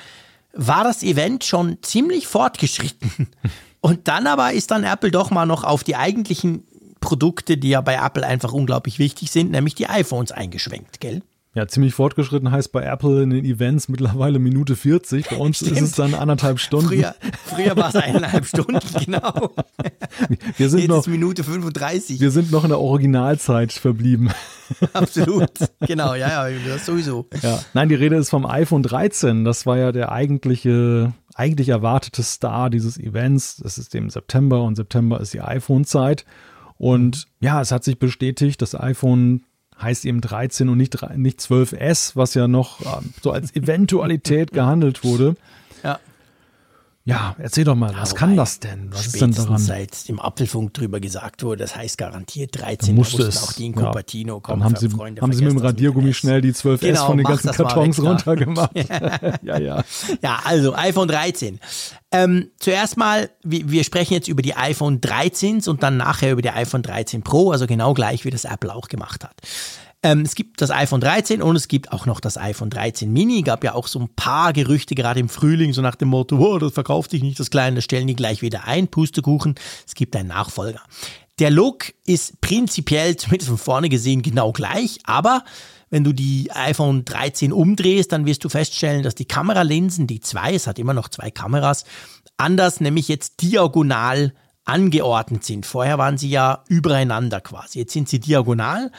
war 0.52 0.84
das 0.84 1.04
Event 1.04 1.46
schon 1.46 1.78
ziemlich 1.82 2.28
fortgeschritten. 2.28 3.30
Und 3.84 4.08
dann 4.08 4.28
aber 4.28 4.54
ist 4.54 4.72
dann 4.72 4.86
Apple 4.86 5.12
doch 5.12 5.30
mal 5.30 5.46
noch 5.46 5.66
auf 5.66 5.84
die 5.84 5.98
eigentlichen 5.98 6.64
Produkte, 7.02 7.58
die 7.58 7.68
ja 7.68 7.82
bei 7.82 7.96
Apple 7.96 8.26
einfach 8.26 8.54
unglaublich 8.54 8.98
wichtig 8.98 9.30
sind, 9.30 9.52
nämlich 9.52 9.76
die 9.76 9.90
iPhones 9.90 10.32
eingeschwenkt, 10.32 11.02
gell? 11.02 11.22
Ja, 11.54 11.68
ziemlich 11.68 11.94
fortgeschritten 11.94 12.50
heißt 12.50 12.72
bei 12.72 12.82
Apple 12.84 13.22
in 13.22 13.30
den 13.32 13.44
Events 13.44 13.90
mittlerweile 13.90 14.40
Minute 14.40 14.78
40. 14.78 15.30
Bei 15.30 15.36
uns 15.36 15.58
Stimmt. 15.58 15.74
ist 15.74 15.82
es 15.82 15.92
dann 15.92 16.16
anderthalb 16.16 16.60
Stunden. 16.60 16.88
Früher, 16.88 17.14
früher 17.46 17.76
war 17.76 17.90
es 17.90 17.96
eineinhalb 17.96 18.46
Stunden, 18.46 18.80
genau. 19.06 19.52
Wir 20.56 20.70
sind 20.70 20.80
Jetzt 20.80 20.90
noch, 20.90 21.06
Minute 21.06 21.44
35. 21.44 22.22
Wir 22.22 22.32
sind 22.32 22.52
noch 22.52 22.64
in 22.64 22.70
der 22.70 22.80
Originalzeit 22.80 23.74
verblieben. 23.74 24.32
Absolut, 24.94 25.52
genau, 25.82 26.16
ja, 26.16 26.50
ja, 26.50 26.58
das 26.70 26.86
sowieso. 26.86 27.28
Ja. 27.42 27.60
Nein, 27.74 27.90
die 27.90 27.96
Rede 27.96 28.16
ist 28.16 28.30
vom 28.30 28.46
iPhone 28.46 28.82
13. 28.82 29.44
Das 29.44 29.66
war 29.66 29.78
ja 29.78 29.92
der 29.92 30.12
eigentliche 30.12 31.12
eigentlich 31.36 31.70
erwartete 31.70 32.24
Star 32.24 32.70
dieses 32.70 32.98
Events. 32.98 33.58
Das 33.58 33.78
ist 33.78 33.94
im 33.96 34.10
September 34.10 34.64
und 34.64 34.76
September 34.76 35.20
ist 35.20 35.34
die 35.34 35.42
iPhone-Zeit. 35.42 36.26
Und 36.78 37.28
ja, 37.40 37.62
es 37.62 37.72
hat 37.72 37.84
sich 37.84 38.00
bestätigt, 38.00 38.62
das 38.62 38.80
iPhone 38.80 39.44
heißt 39.82 40.06
eben 40.06 40.22
13 40.22 40.70
und 40.70 40.78
nicht, 40.78 40.98
nicht 41.16 41.40
12S, 41.40 42.16
was 42.16 42.34
ja 42.34 42.48
noch 42.48 42.82
ähm, 42.82 43.14
so 43.22 43.32
als 43.32 43.56
Eventualität 43.56 44.52
gehandelt 44.52 45.04
wurde. 45.04 45.36
Ja, 45.84 46.00
erzähl 47.38 47.66
doch 47.66 47.76
mal, 47.76 47.92
ja, 47.92 48.02
was 48.02 48.16
kann 48.16 48.38
das 48.38 48.62
denn? 48.62 48.88
Was 48.94 49.08
ist 49.08 49.20
denn 49.20 49.34
daran? 49.34 49.58
Seit 49.58 50.08
dem 50.08 50.22
Apfelfunk 50.22 50.74
drüber 50.74 51.02
gesagt 51.02 51.44
wurde, 51.44 51.58
das 51.58 51.76
heißt 51.76 51.98
garantiert 51.98 52.58
13, 52.58 52.96
musste 52.96 53.24
es, 53.24 53.44
auch 53.44 53.52
die 53.52 53.66
in 53.66 53.76
Cupertino 53.76 54.36
ja. 54.36 54.40
kommen. 54.40 54.64
Haben 54.64 54.78
Sie, 54.78 54.90
Freunde, 54.90 55.22
haben 55.22 55.34
Sie 55.34 55.44
mit 55.44 55.52
dem 55.52 55.60
Radiergummi 55.60 56.14
schnell 56.14 56.40
die 56.40 56.54
12S 56.54 56.80
genau, 56.80 57.08
von 57.08 57.18
den 57.18 57.26
ganzen 57.26 57.52
Kartons 57.52 57.98
weg, 57.98 58.06
runtergemacht? 58.06 58.72
ja, 59.44 59.60
ja. 59.60 59.84
Ja, 60.22 60.40
also 60.46 60.74
iPhone 60.76 61.10
13. 61.10 61.60
Ähm, 62.14 62.52
zuerst 62.58 62.96
mal, 62.96 63.30
wir, 63.44 63.70
wir, 63.70 63.84
sprechen 63.84 64.14
jetzt 64.14 64.30
über 64.30 64.42
die 64.42 64.56
iPhone 64.56 65.02
13s 65.02 65.68
und 65.68 65.84
dann 65.84 65.98
nachher 65.98 66.32
über 66.32 66.42
die 66.42 66.52
iPhone 66.52 66.84
13 66.84 67.22
Pro, 67.22 67.52
also 67.52 67.68
genau 67.68 67.94
gleich, 67.94 68.24
wie 68.24 68.30
das 68.30 68.46
Apple 68.46 68.74
auch 68.74 68.88
gemacht 68.88 69.26
hat. 69.26 69.36
Ähm, 70.04 70.22
es 70.22 70.36
gibt 70.36 70.62
das 70.62 70.70
iPhone 70.70 71.00
13 71.00 71.42
und 71.42 71.56
es 71.56 71.70
gibt 71.70 71.94
auch 71.94 72.06
noch 72.06 72.20
das 72.20 72.38
iPhone 72.38 72.70
13 72.70 73.12
Mini. 73.12 73.42
Gab 73.42 73.64
ja 73.64 73.74
auch 73.74 73.88
so 73.88 74.00
ein 74.00 74.10
paar 74.10 74.52
Gerüchte 74.52 74.96
gerade 74.96 75.22
im 75.22 75.30
Frühling, 75.30 75.72
so 75.72 75.82
nach 75.82 75.96
dem 75.96 76.10
Motto, 76.10 76.38
oh, 76.38 76.60
das 76.60 76.74
verkauft 76.74 77.12
sich 77.12 77.24
nicht, 77.24 77.40
das 77.40 77.50
Kleine, 77.50 77.78
das 77.78 77.86
stellen 77.86 78.08
die 78.08 78.16
gleich 78.16 78.42
wieder 78.42 78.66
ein. 78.66 78.90
Pustekuchen, 78.90 79.56
es 79.88 79.96
gibt 79.96 80.16
einen 80.16 80.28
Nachfolger. 80.28 80.82
Der 81.40 81.50
Look 81.50 81.94
ist 82.06 82.42
prinzipiell, 82.42 83.16
zumindest 83.16 83.50
von 83.50 83.58
vorne 83.58 83.90
gesehen, 83.90 84.22
genau 84.22 84.52
gleich, 84.52 85.00
aber 85.06 85.44
wenn 85.90 86.04
du 86.04 86.12
die 86.12 86.52
iPhone 86.52 87.06
13 87.06 87.54
umdrehst, 87.54 88.12
dann 88.12 88.26
wirst 88.26 88.44
du 88.44 88.50
feststellen, 88.50 89.04
dass 89.04 89.16
die 89.16 89.26
Kameralinsen, 89.26 90.06
die 90.08 90.20
zwei, 90.20 90.54
es 90.54 90.68
hat 90.68 90.80
immer 90.80 90.94
noch 90.94 91.08
zwei 91.08 91.32
Kameras, 91.32 91.86
anders, 92.36 92.82
nämlich 92.82 93.08
jetzt 93.08 93.42
diagonal 93.42 94.34
angeordnet 94.66 95.44
sind. 95.44 95.66
Vorher 95.66 95.98
waren 95.98 96.18
sie 96.18 96.30
ja 96.30 96.64
übereinander 96.68 97.42
quasi. 97.42 97.80
Jetzt 97.80 97.94
sind 97.94 98.10
sie 98.10 98.20
diagonal. 98.20 98.92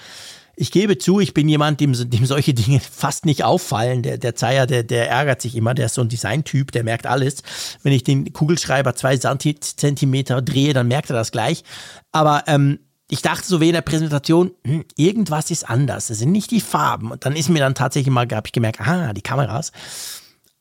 Ich 0.56 0.70
gebe 0.70 0.98
zu, 0.98 1.20
ich 1.20 1.34
bin 1.34 1.48
jemand, 1.48 1.80
dem, 1.80 1.92
dem 1.92 2.26
solche 2.26 2.54
Dinge 2.54 2.80
fast 2.80 3.26
nicht 3.26 3.44
auffallen. 3.44 4.02
Der, 4.02 4.18
der 4.18 4.34
Zeier, 4.34 4.66
der, 4.66 4.82
der 4.82 5.10
ärgert 5.10 5.42
sich 5.42 5.56
immer, 5.56 5.74
der 5.74 5.86
ist 5.86 5.94
so 5.94 6.02
ein 6.02 6.08
Designtyp, 6.08 6.72
der 6.72 6.84
merkt 6.84 7.06
alles. 7.06 7.42
Wenn 7.82 7.92
ich 7.92 8.04
den 8.04 8.32
Kugelschreiber 8.32 8.94
zwei 8.94 9.16
Zentimeter 9.16 10.42
drehe, 10.42 10.72
dann 10.72 10.88
merkt 10.88 11.10
er 11.10 11.16
das 11.16 11.32
gleich. 11.32 11.64
Aber 12.12 12.44
ähm, 12.46 12.78
ich 13.10 13.22
dachte 13.22 13.46
so 13.46 13.60
wie 13.60 13.68
in 13.68 13.74
der 13.74 13.82
Präsentation, 13.82 14.52
hm, 14.66 14.84
irgendwas 14.96 15.50
ist 15.50 15.68
anders. 15.68 16.06
Das 16.06 16.18
sind 16.18 16.32
nicht 16.32 16.50
die 16.50 16.60
Farben. 16.60 17.10
Und 17.10 17.24
dann 17.24 17.36
ist 17.36 17.48
mir 17.48 17.58
dann 17.58 17.74
tatsächlich 17.74 18.12
mal, 18.12 18.26
habe 18.30 18.46
ich 18.46 18.52
gemerkt, 18.52 18.80
ah, 18.80 19.12
die 19.12 19.22
Kameras. 19.22 19.72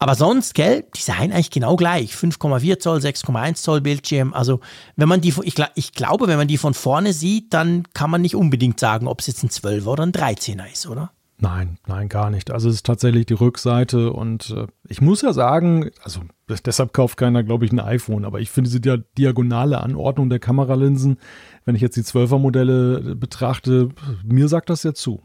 Aber 0.03 0.15
sonst, 0.15 0.53
gell, 0.53 0.83
die 0.97 1.01
seien 1.01 1.31
eigentlich 1.31 1.49
genau 1.49 1.77
gleich. 1.77 2.13
5,4 2.13 2.77
Zoll, 2.77 2.99
6,1 2.99 3.53
Zoll 3.53 3.79
Bildschirm. 3.79 4.33
Also, 4.33 4.59
wenn 4.97 5.07
man 5.07 5.21
die, 5.21 5.33
ich, 5.43 5.55
ich, 5.75 5.93
glaube, 5.93 6.27
wenn 6.27 6.35
man 6.35 6.49
die 6.49 6.57
von 6.57 6.73
vorne 6.73 7.13
sieht, 7.13 7.53
dann 7.53 7.83
kann 7.93 8.09
man 8.09 8.21
nicht 8.21 8.35
unbedingt 8.35 8.81
sagen, 8.81 9.07
ob 9.07 9.21
es 9.21 9.27
jetzt 9.27 9.43
ein 9.43 9.49
12er 9.49 9.85
oder 9.85 10.03
ein 10.03 10.11
13er 10.11 10.69
ist, 10.69 10.87
oder? 10.87 11.11
Nein, 11.37 11.77
nein, 11.87 12.09
gar 12.09 12.29
nicht. 12.31 12.51
Also 12.51 12.67
es 12.67 12.75
ist 12.75 12.85
tatsächlich 12.85 13.27
die 13.27 13.33
Rückseite 13.33 14.11
und 14.11 14.49
äh, 14.49 14.67
ich 14.89 14.99
muss 14.99 15.21
ja 15.21 15.31
sagen, 15.31 15.89
also 16.03 16.19
deshalb 16.49 16.91
kauft 16.91 17.15
keiner, 17.15 17.41
glaube 17.41 17.63
ich, 17.63 17.71
ein 17.71 17.79
iPhone, 17.79 18.25
aber 18.25 18.41
ich 18.41 18.51
finde 18.51 18.69
diese 18.69 19.05
diagonale 19.17 19.79
Anordnung 19.79 20.29
der 20.29 20.39
Kameralinsen, 20.39 21.17
wenn 21.63 21.75
ich 21.75 21.81
jetzt 21.81 21.95
die 21.95 22.03
12er 22.03 22.39
Modelle 22.39 23.15
betrachte, 23.15 23.87
mir 24.25 24.49
sagt 24.49 24.69
das 24.69 24.83
ja 24.83 24.93
zu. 24.93 25.21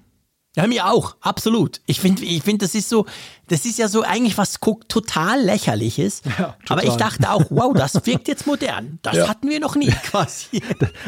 Ja, 0.57 0.67
mir 0.67 0.87
auch, 0.87 1.15
absolut. 1.21 1.81
Ich 1.87 2.01
finde, 2.01 2.25
ich 2.25 2.43
find, 2.43 2.63
das 2.63 2.75
ist 2.75 2.89
so, 2.89 3.07
Das 3.49 3.65
ist 3.65 3.79
ja 3.79 3.89
so 3.89 4.03
eigentlich 4.03 4.37
was 4.39 4.59
total 4.89 5.43
lächerliches. 5.43 6.23
Ja, 6.25 6.33
total. 6.35 6.57
Aber 6.69 6.85
ich 6.85 6.95
dachte 6.95 7.31
auch, 7.31 7.45
wow, 7.51 7.75
das 7.75 7.95
wirkt 8.07 8.29
jetzt 8.29 8.47
modern. 8.47 8.99
Das 9.03 9.17
Ja. 9.17 9.29
hatten 9.29 9.49
wir 9.49 9.59
noch 9.61 9.75
nie 9.77 9.87
quasi. 10.05 10.61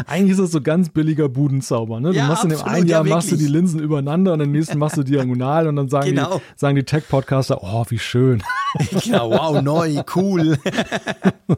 Eigentlich 0.07 0.33
ist 0.33 0.41
das 0.41 0.51
so 0.53 0.61
ganz 0.61 0.89
billiger 0.89 1.29
Budenzauber. 1.29 2.01
Ne? 2.01 2.11
Du 2.11 2.17
Ja, 2.17 2.27
machst 2.29 2.45
in 2.45 2.51
dem 2.51 2.63
einen 2.63 2.87
Jahr 2.89 3.07
ja, 3.07 3.15
machst 3.15 3.31
du 3.31 3.37
die. 3.37 3.47
Linsen 3.47 3.81
übereinander 3.81 4.33
und 4.33 4.41
im 4.41 4.53
nächsten 4.53 4.79
machst 4.79 4.97
du 4.97 5.03
diagonal 5.05 5.67
und 5.69 5.77
dann 5.77 5.89
sagen 5.89 6.11
Genau. 6.11 6.37
die, 6.39 6.43
sagen 6.57 6.77
die 6.77 6.85
Tech-Podcaster, 6.85 7.63
oh, 7.63 7.85
wie 7.89 7.99
schön. 7.99 8.43
genau, 9.05 9.31
wow, 9.31 9.61
neu, 9.63 10.03
cool. 10.15 10.57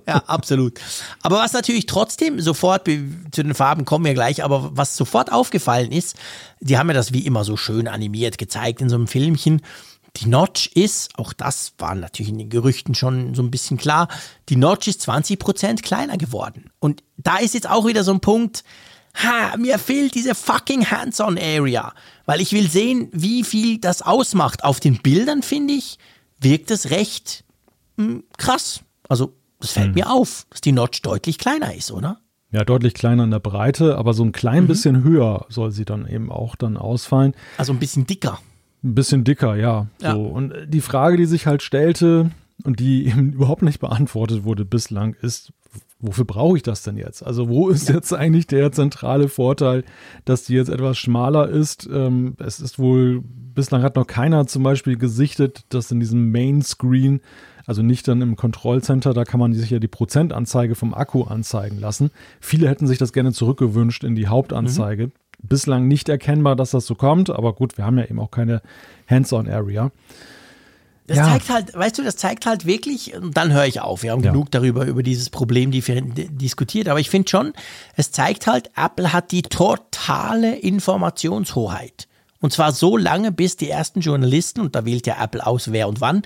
ja, 0.09 0.17
absolut. 0.27 0.81
Aber 1.23 1.37
was 1.37 1.53
natürlich 1.53 1.87
trotzdem 1.87 2.41
sofort, 2.41 2.87
zu 2.87 3.43
den 3.43 3.55
Farben 3.55 3.85
kommen 3.85 4.05
wir 4.05 4.15
gleich, 4.15 4.43
aber 4.43 4.71
was 4.75 4.97
sofort 4.97 5.31
aufgefallen 5.33 5.93
ist, 5.93 6.17
die 6.61 6.79
haben 6.79 6.89
ja 6.89 6.95
das 6.95 7.13
wie 7.13 7.27
immer 7.27 7.45
so 7.45 7.57
schön 7.57 7.89
animiert 7.89 8.39
gezeigt 8.39 8.81
in 8.81 8.89
so 8.89 8.97
einem 8.97 9.07
Filmchen. 9.07 9.61
Die 10.19 10.29
Notch 10.29 10.69
ist, 10.75 11.19
auch 11.19 11.33
das 11.33 11.73
war 11.79 11.95
natürlich 11.95 12.31
in 12.31 12.39
den 12.39 12.51
Gerüchten 12.51 12.95
schon 12.95 13.35
so 13.35 13.43
ein 13.43 13.51
bisschen 13.51 13.79
klar, 13.79 14.09
die 14.51 14.57
Notch 14.57 14.87
ist 14.89 15.09
20% 15.09 15.81
kleiner 15.83 16.19
geworden. 16.19 16.71
Und 16.81 17.03
da 17.17 17.39
ist 17.39 17.55
jetzt 17.55 17.69
auch 17.69 17.87
wieder 17.87 18.05
so 18.05 18.13
ein 18.13 18.21
Punkt, 18.21 18.63
ha, 19.15 19.57
mir 19.57 19.79
fehlt 19.79 20.15
diese 20.15 20.35
fucking 20.35 20.91
Hands-on-Area, 20.91 21.95
weil 22.27 22.41
ich 22.43 22.53
will 22.53 22.69
sehen, 22.69 23.09
wie 23.13 23.43
viel 23.43 23.79
das 23.79 24.03
ausmacht. 24.03 24.65
Auf 24.65 24.81
den 24.81 24.99
Bildern, 25.01 25.43
finde 25.43 25.75
ich, 25.75 25.99
wirkt 26.41 26.71
es 26.71 26.91
recht 26.91 27.45
mh, 27.97 28.21
krass. 28.37 28.81
Also, 29.09 29.35
das 29.61 29.73
fällt 29.73 29.95
mir 29.95 30.11
auf, 30.11 30.47
dass 30.51 30.61
die 30.61 30.73
Notch 30.73 31.03
deutlich 31.03 31.39
kleiner 31.39 31.75
ist, 31.75 31.91
oder? 31.93 32.19
Ja, 32.51 32.65
deutlich 32.65 32.93
kleiner 32.95 33.25
in 33.25 33.31
der 33.31 33.39
Breite, 33.41 33.97
aber 33.97 34.13
so 34.13 34.25
ein 34.25 34.29
Mhm. 34.29 34.33
klein 34.33 34.67
bisschen 34.67 35.05
höher 35.05 35.47
soll 35.49 35.71
sie 35.73 35.85
dann 35.87 36.07
eben 36.07 36.31
auch 36.31 36.55
dann 36.57 36.77
ausfallen. 36.77 37.35
Also 37.57 37.73
ein 37.73 37.79
bisschen 37.79 38.07
dicker. 38.07 38.39
Ein 38.85 38.95
bisschen 38.95 39.25
dicker, 39.25 39.55
ja. 39.55 39.87
Ja. 40.01 40.15
So. 40.15 40.23
Und 40.23 40.53
die 40.67 40.81
Frage, 40.81 41.17
die 41.17 41.27
sich 41.27 41.47
halt 41.47 41.63
stellte 41.63 42.31
und 42.65 42.81
die 42.81 43.07
eben 43.09 43.33
überhaupt 43.33 43.63
nicht 43.63 43.81
beantwortet 43.81 44.45
wurde 44.45 44.65
bislang, 44.65 45.15
ist, 45.21 45.53
wofür 46.01 46.25
brauche 46.25 46.57
ich 46.57 46.63
das 46.63 46.83
denn 46.83 46.97
jetzt? 46.97 47.25
Also 47.25 47.49
wo 47.49 47.69
ist 47.69 47.89
jetzt 47.89 48.13
eigentlich 48.13 48.47
der 48.47 48.73
zentrale 48.73 49.29
Vorteil, 49.29 49.85
dass 50.25 50.45
die 50.45 50.55
jetzt 50.55 50.69
etwas 50.69 50.99
schmaler 50.99 51.49
ist? 51.49 51.89
Ähm, 51.91 52.35
es 52.39 52.61
ist 52.61 52.79
wohl, 52.79 53.23
bislang 53.23 53.83
hat 53.83 53.97
noch 53.97 54.07
keiner 54.07 54.47
zum 54.47 54.65
Beispiel 54.65 54.97
gesichtet, 54.97 55.65
dass 55.69 55.91
in 55.91 56.01
diesem 56.01 56.33
Main 56.33 56.63
Screen, 56.63 57.21
also 57.67 57.83
nicht 57.83 58.09
dann 58.09 58.21
im 58.21 58.35
Kontrollcenter, 58.35 59.15
da 59.15 59.25
kann 59.25 59.39
man 59.39 59.53
sich 59.53 59.71
ja 59.71 59.79
die 59.79 59.89
Prozentanzeige 59.89 60.75
vom 60.75 60.93
Akku 60.93 61.23
anzeigen 61.23 61.79
lassen. 61.79 62.11
Viele 62.41 62.69
hätten 62.69 62.89
sich 62.89 62.99
das 62.99 63.13
gerne 63.13 63.33
zurückgewünscht 63.33 64.03
in 64.03 64.17
die 64.17 64.27
Hauptanzeige. 64.27 65.13
Bislang 65.43 65.89
nicht 65.89 66.09
erkennbar, 66.09 66.57
dass 66.57 66.71
das 66.71 66.87
so 66.87 66.95
kommt, 66.95 67.31
aber 67.31 67.53
gut, 67.53 67.77
wir 67.77 67.85
haben 67.85 67.99
ja 67.99 68.05
eben 68.05 68.19
auch 68.21 68.31
keine 68.31 68.63
Hands-on-Area. 69.09 69.91
Das 71.09 71.17
Ja. 71.19 71.25
zeigt 71.27 71.51
halt, 71.51 71.75
weißt 71.75 71.99
du, 71.99 72.05
das 72.05 72.17
zeigt 72.17 72.47
halt 72.47 72.65
wirklich, 72.65 73.15
und 73.15 73.37
dann 73.37 73.53
höre 73.53 73.67
ich 73.67 73.81
auf. 73.81 74.05
Wir 74.05 74.13
haben 74.13 74.23
Ja. 74.23 74.31
genug 74.31 74.53
darüber, 74.53 74.87
über 74.87 75.03
dieses 75.03 75.31
Problem 75.31 75.73
die 75.73 75.83
diskutiert. 75.83 76.89
Aber 76.89 77.01
ich 77.01 77.11
finde 77.11 77.29
schon, 77.29 77.53
es 77.97 78.13
zeigt 78.13 78.47
halt, 78.47 78.71
Apple 78.77 79.13
hat 79.13 79.33
die 79.33 79.43
totale 79.43 80.57
Informationshoheit. 80.57 82.07
Und 82.41 82.53
zwar 82.53 82.73
so 82.73 82.97
lange, 82.97 83.33
bis 83.33 83.57
die 83.57 83.69
ersten 83.69 84.01
Journalisten, 84.01 84.61
und 84.61 84.75
da 84.75 84.85
wählt 84.85 85.07
ja 85.07 85.23
Apple 85.23 85.45
aus, 85.47 85.73
wer 85.73 85.89
und 85.89 86.01
wann, 86.01 86.23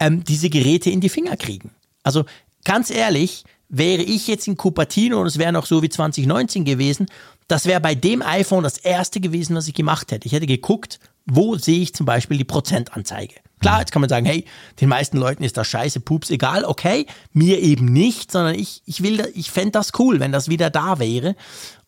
ähm, 0.00 0.24
diese 0.24 0.50
Geräte 0.50 0.90
in 0.90 1.00
die 1.00 1.08
Finger 1.08 1.36
kriegen. 1.36 1.70
Also 2.02 2.24
ganz 2.64 2.90
ehrlich, 2.90 3.44
wäre 3.68 4.02
ich 4.02 4.26
jetzt 4.26 4.46
in 4.46 4.56
Cupertino 4.56 5.20
und 5.20 5.26
es 5.26 5.38
wäre 5.38 5.52
noch 5.52 5.66
so 5.66 5.82
wie 5.82 5.88
2019 5.88 6.64
gewesen, 6.64 7.06
das 7.48 7.66
wäre 7.66 7.80
bei 7.80 7.94
dem 7.94 8.22
iPhone 8.22 8.64
das 8.64 8.78
erste 8.78 9.20
gewesen, 9.20 9.56
was 9.56 9.68
ich 9.68 9.74
gemacht 9.74 10.12
hätte. 10.12 10.26
Ich 10.26 10.32
hätte 10.32 10.46
geguckt, 10.46 10.98
wo 11.26 11.56
sehe 11.56 11.80
ich 11.80 11.94
zum 11.94 12.06
Beispiel 12.06 12.38
die 12.38 12.44
Prozentanzeige. 12.44 13.34
Klar, 13.60 13.80
jetzt 13.80 13.92
kann 13.92 14.02
man 14.02 14.10
sagen, 14.10 14.26
hey, 14.26 14.44
den 14.82 14.90
meisten 14.90 15.16
Leuten 15.16 15.42
ist 15.42 15.56
das 15.56 15.66
scheiße, 15.68 16.00
pups, 16.00 16.28
egal, 16.28 16.66
okay, 16.66 17.06
mir 17.32 17.60
eben 17.60 17.86
nicht, 17.86 18.30
sondern 18.30 18.56
ich, 18.56 18.82
ich 18.84 19.02
ich 19.02 19.50
fände 19.50 19.70
das 19.70 19.92
cool, 19.98 20.20
wenn 20.20 20.32
das 20.32 20.48
wieder 20.48 20.68
da 20.68 20.98
wäre. 20.98 21.34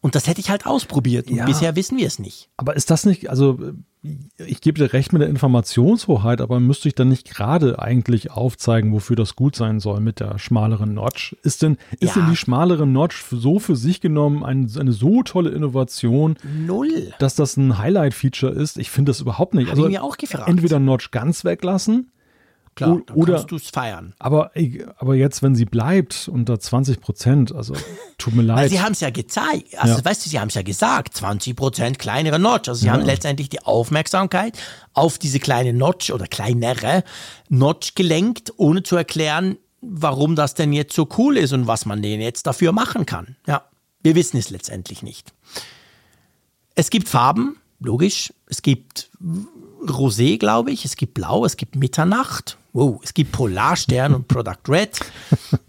Und 0.01 0.15
das 0.15 0.27
hätte 0.27 0.41
ich 0.41 0.51
halt 0.51 0.67
ausprobiert. 0.67 1.31
Und 1.31 1.37
Ja. 1.37 1.47
bisher 1.47 1.75
wissen 1.77 1.99
wir 1.99 2.07
es 2.07 2.19
nicht. 2.19 2.49
Aber 2.57 2.77
ist 2.77 2.91
das 2.91 3.07
nicht, 3.07 3.29
also 3.31 3.59
ich 4.39 4.61
gebe 4.61 4.79
dir 4.79 4.93
recht 4.93 5.13
mit 5.13 5.21
der 5.23 5.29
Informationshoheit, 5.29 6.41
aber 6.41 6.61
müsste 6.61 6.87
ich 6.89 6.95
dann 6.95 7.09
nicht 7.09 7.29
gerade 7.29 7.79
eigentlich 7.81 8.31
aufzeigen, 8.31 8.93
wofür 8.93 9.17
das 9.17 9.35
gut 9.35 9.57
sein 9.57 9.81
soll 9.81 10.01
mit 10.01 10.21
der 10.21 10.39
schmaleren 10.39 10.95
Notch? 10.95 11.35
Ist 11.43 11.63
denn, 11.63 11.77
ist 11.99 12.15
Ja. 12.15 12.23
denn 12.23 12.31
die 12.31 12.37
schmalere 12.37 12.87
Notch 12.87 13.25
so 13.31 13.59
für 13.59 13.75
sich 13.75 14.01
genommen 14.01 14.45
ein, 14.45 14.71
eine 14.79 14.93
so 14.93 15.23
tolle 15.25 15.51
Innovation, 15.51 16.37
Null. 16.67 17.13
dass 17.19 17.35
das 17.35 17.57
ein 17.57 17.79
Highlight-Feature 17.79 18.53
ist? 18.53 18.79
Ich 18.79 18.91
finde 18.91 19.11
das 19.11 19.21
überhaupt 19.21 19.55
nicht. 19.55 19.71
Also 19.71 19.87
ich 19.87 19.93
mir 19.93 20.05
auch 20.05 20.17
gefragt. 20.17 20.49
entweder 20.49 20.79
Notch 20.79 21.11
ganz 21.11 21.45
weglassen, 21.45 22.13
Klar, 22.77 23.01
dann 23.07 23.17
oder- 23.17 23.35
kannst 23.35 23.51
du 23.51 23.57
es 23.57 23.71
feiern. 23.71 24.15
aber, 24.19 24.53
aber 24.99 25.15
jetzt, 25.15 25.43
wenn 25.43 25.55
sie 25.57 25.65
bleibt 25.65 26.29
unter 26.29 26.61
20 26.61 27.01
Prozent, 27.01 27.53
also 27.55 27.75
tut 28.19 28.35
mir 28.35 28.41
Weil 28.43 28.47
leid. 28.47 28.71
sie 28.71 28.81
haben 28.81 28.93
es 28.93 29.01
ja 29.01 29.11
gezeigt, 29.11 29.77
also 29.79 29.97
Ja. 29.99 30.05
weißt 30.05 30.25
du, 30.25 30.31
sie 30.31 30.39
haben 30.39 30.49
es 30.49 30.55
ja 30.55 30.63
gesagt, 30.63 31.15
20% 31.17 31.97
kleinere 31.99 32.39
Notch. 32.39 32.69
Also 32.69 32.83
sie 32.83 32.91
haben 32.91 33.03
letztendlich 33.05 33.49
die 33.49 33.63
Aufmerksamkeit 33.63 34.59
auf 34.93 35.19
diese 35.19 35.41
kleine 35.41 35.73
Notch 35.73 36.11
oder 36.11 36.27
kleinere 36.27 37.03
Notch 37.49 37.95
gelenkt, 37.95 38.53
ohne 38.59 38.83
zu 38.83 38.95
erklären, 38.97 39.57
warum 39.81 40.37
das 40.37 40.55
denn 40.55 40.73
jetzt 40.73 40.95
so 40.95 41.09
cool 41.19 41.37
ist 41.39 41.53
und 41.53 41.67
was 41.67 41.87
man 41.87 42.03
denn 42.03 42.21
jetzt 42.21 42.47
dafür 42.47 42.73
machen 42.73 43.07
kann. 43.07 43.37
Ja, 43.47 43.63
wir 44.03 44.15
wissen 44.15 44.37
es 44.37 44.51
letztendlich 44.51 45.03
nicht. 45.03 45.33
Es 46.75 46.91
gibt 46.91 47.09
Farben, 47.09 47.57
logisch. 47.81 48.33
Es 48.49 48.61
gibt 48.63 49.11
Rosé, 49.87 50.39
glaube 50.39 50.71
ich. 50.73 50.85
Es 50.85 50.97
gibt 50.97 51.15
Blau, 51.15 51.45
es 51.45 51.57
gibt 51.57 51.77
Mitternacht. 51.77 52.59
Wow, 52.77 53.01
es 53.03 53.15
gibt 53.15 53.33
Polarstern 53.33 54.13
und 54.15 54.29
Product 54.29 54.59
Red. 54.69 55.01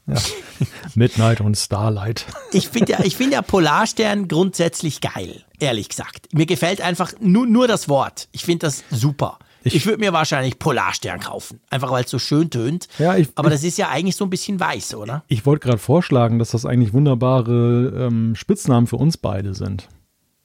Midnight 0.95 1.39
und 1.39 1.55
Starlight. 1.55 2.25
Ich 2.51 2.67
finde 2.67 2.91
ja, 2.91 2.99
ich 3.03 3.15
finde 3.15 3.33
ja 3.35 3.41
Polarstern 3.41 4.27
grundsätzlich 4.27 4.99
geil, 4.99 5.43
ehrlich 5.59 5.87
gesagt. 5.87 6.27
Mir 6.33 6.45
gefällt 6.45 6.81
einfach 6.81 7.13
nur, 7.21 7.45
nur 7.47 7.65
das 7.67 7.87
Wort. 7.87 8.27
Ich 8.33 8.43
finde 8.43 8.65
das 8.67 8.83
super. 8.91 9.39
Ich, 9.63 9.75
Ich- 9.75 9.85
würde 9.85 9.99
mir 9.99 10.11
wahrscheinlich 10.11 10.59
Polarstern 10.59 11.21
kaufen, 11.21 11.61
einfach 11.69 11.91
weil 11.91 12.03
es 12.03 12.11
so 12.11 12.19
schön 12.19 12.49
tönt. 12.49 12.89
Ja, 12.99 13.15
ich- 13.15 13.29
Aber 13.35 13.47
ich- 13.47 13.53
das 13.53 13.63
ist 13.63 13.77
ja 13.77 13.87
eigentlich 13.87 14.17
so 14.17 14.25
ein 14.25 14.29
bisschen 14.29 14.59
weiß, 14.59 14.95
oder? 14.95 15.23
Ich 15.29 15.45
wollte 15.45 15.65
gerade 15.65 15.77
vorschlagen, 15.79 16.39
dass 16.39 16.51
das 16.51 16.65
eigentlich 16.65 16.91
wunderbare 16.93 18.07
ähm, 18.07 18.35
Spitznamen 18.35 18.87
für 18.87 18.97
uns 18.97 19.15
beide 19.15 19.53
sind. 19.53 19.87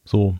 So, 0.05 0.39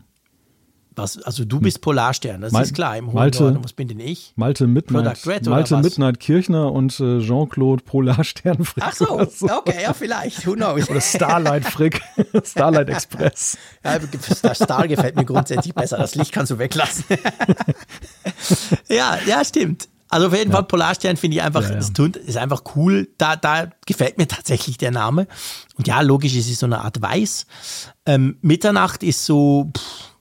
Was, 0.95 1.21
also 1.23 1.43
du 1.45 1.59
bist 1.59 1.81
Polarstern, 1.81 2.41
das 2.41 2.51
Mal- 2.51 2.61
ist 2.63 2.75
klar. 2.75 2.95
Im 2.97 3.07
hohen 3.07 3.15
Malte- 3.15 3.43
Norden, 3.43 3.63
was 3.63 3.73
bin 3.73 3.87
denn 3.87 3.99
ich? 3.99 4.33
Malte 4.35 4.67
Midnight, 4.67 5.25
Red 5.25 5.45
Malte? 5.47 5.77
Midnight 5.77 6.19
Kirchner 6.19 6.71
und 6.71 6.99
äh, 6.99 7.19
Jean-Claude 7.19 7.83
Polarstern 7.83 8.63
Frick. 8.63 8.83
Ach 8.87 8.93
so, 8.93 9.25
so. 9.25 9.49
okay, 9.51 9.81
ja 9.83 9.93
vielleicht, 9.93 10.45
who 10.45 10.53
knows. 10.53 10.89
Oder 10.89 11.01
Starlight 11.01 11.65
Frick, 11.65 12.01
Starlight 12.43 12.89
Express. 12.89 13.57
Ja, 13.83 13.97
das 13.99 14.57
Star 14.59 14.87
gefällt 14.87 15.15
mir 15.15 15.25
grundsätzlich 15.25 15.73
besser. 15.73 15.97
Das 15.97 16.15
Licht 16.15 16.31
kannst 16.31 16.51
du 16.51 16.59
weglassen. 16.59 17.05
ja, 18.89 19.17
ja, 19.25 19.43
stimmt. 19.43 19.87
Also 20.09 20.27
auf 20.27 20.35
jeden 20.37 20.51
Fall 20.51 20.63
Polarstern 20.63 21.17
finde 21.17 21.37
ich 21.37 21.43
einfach, 21.43 21.63
Ja, 21.67 21.79
ja. 21.79 21.81
tut, 21.91 22.17
ist 22.17 22.37
einfach 22.37 22.61
cool. 22.75 23.09
Da, 23.17 23.35
da 23.35 23.69
gefällt 23.87 24.19
mir 24.19 24.27
tatsächlich 24.27 24.77
der 24.77 24.91
Name. 24.91 25.25
Und 25.75 25.87
ja, 25.87 26.01
logisch, 26.01 26.35
es 26.35 26.47
ist 26.47 26.59
so 26.59 26.67
eine 26.67 26.81
Art 26.81 27.01
Weiß. 27.01 27.47
Ähm, 28.05 28.37
Mitternacht 28.41 29.01
ist 29.01 29.25
so 29.25 29.71
pff, 29.75 30.12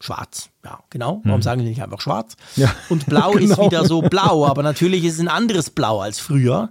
schwarz. 0.00 0.50
Ja, 0.64 0.80
genau. 0.90 1.20
Warum 1.24 1.42
sagen 1.42 1.62
die 1.62 1.68
nicht 1.68 1.82
einfach 1.82 2.00
schwarz? 2.00 2.36
Hm. 2.54 2.64
Ja, 2.64 2.74
Und 2.88 3.06
blau 3.06 3.32
ist 3.36 3.50
genau. 3.54 3.66
wieder 3.66 3.84
so 3.84 4.02
blau, 4.02 4.46
aber 4.46 4.62
natürlich 4.62 5.04
ist 5.04 5.14
es 5.14 5.20
ein 5.20 5.28
anderes 5.28 5.70
Blau 5.70 6.00
als 6.00 6.18
früher. 6.20 6.70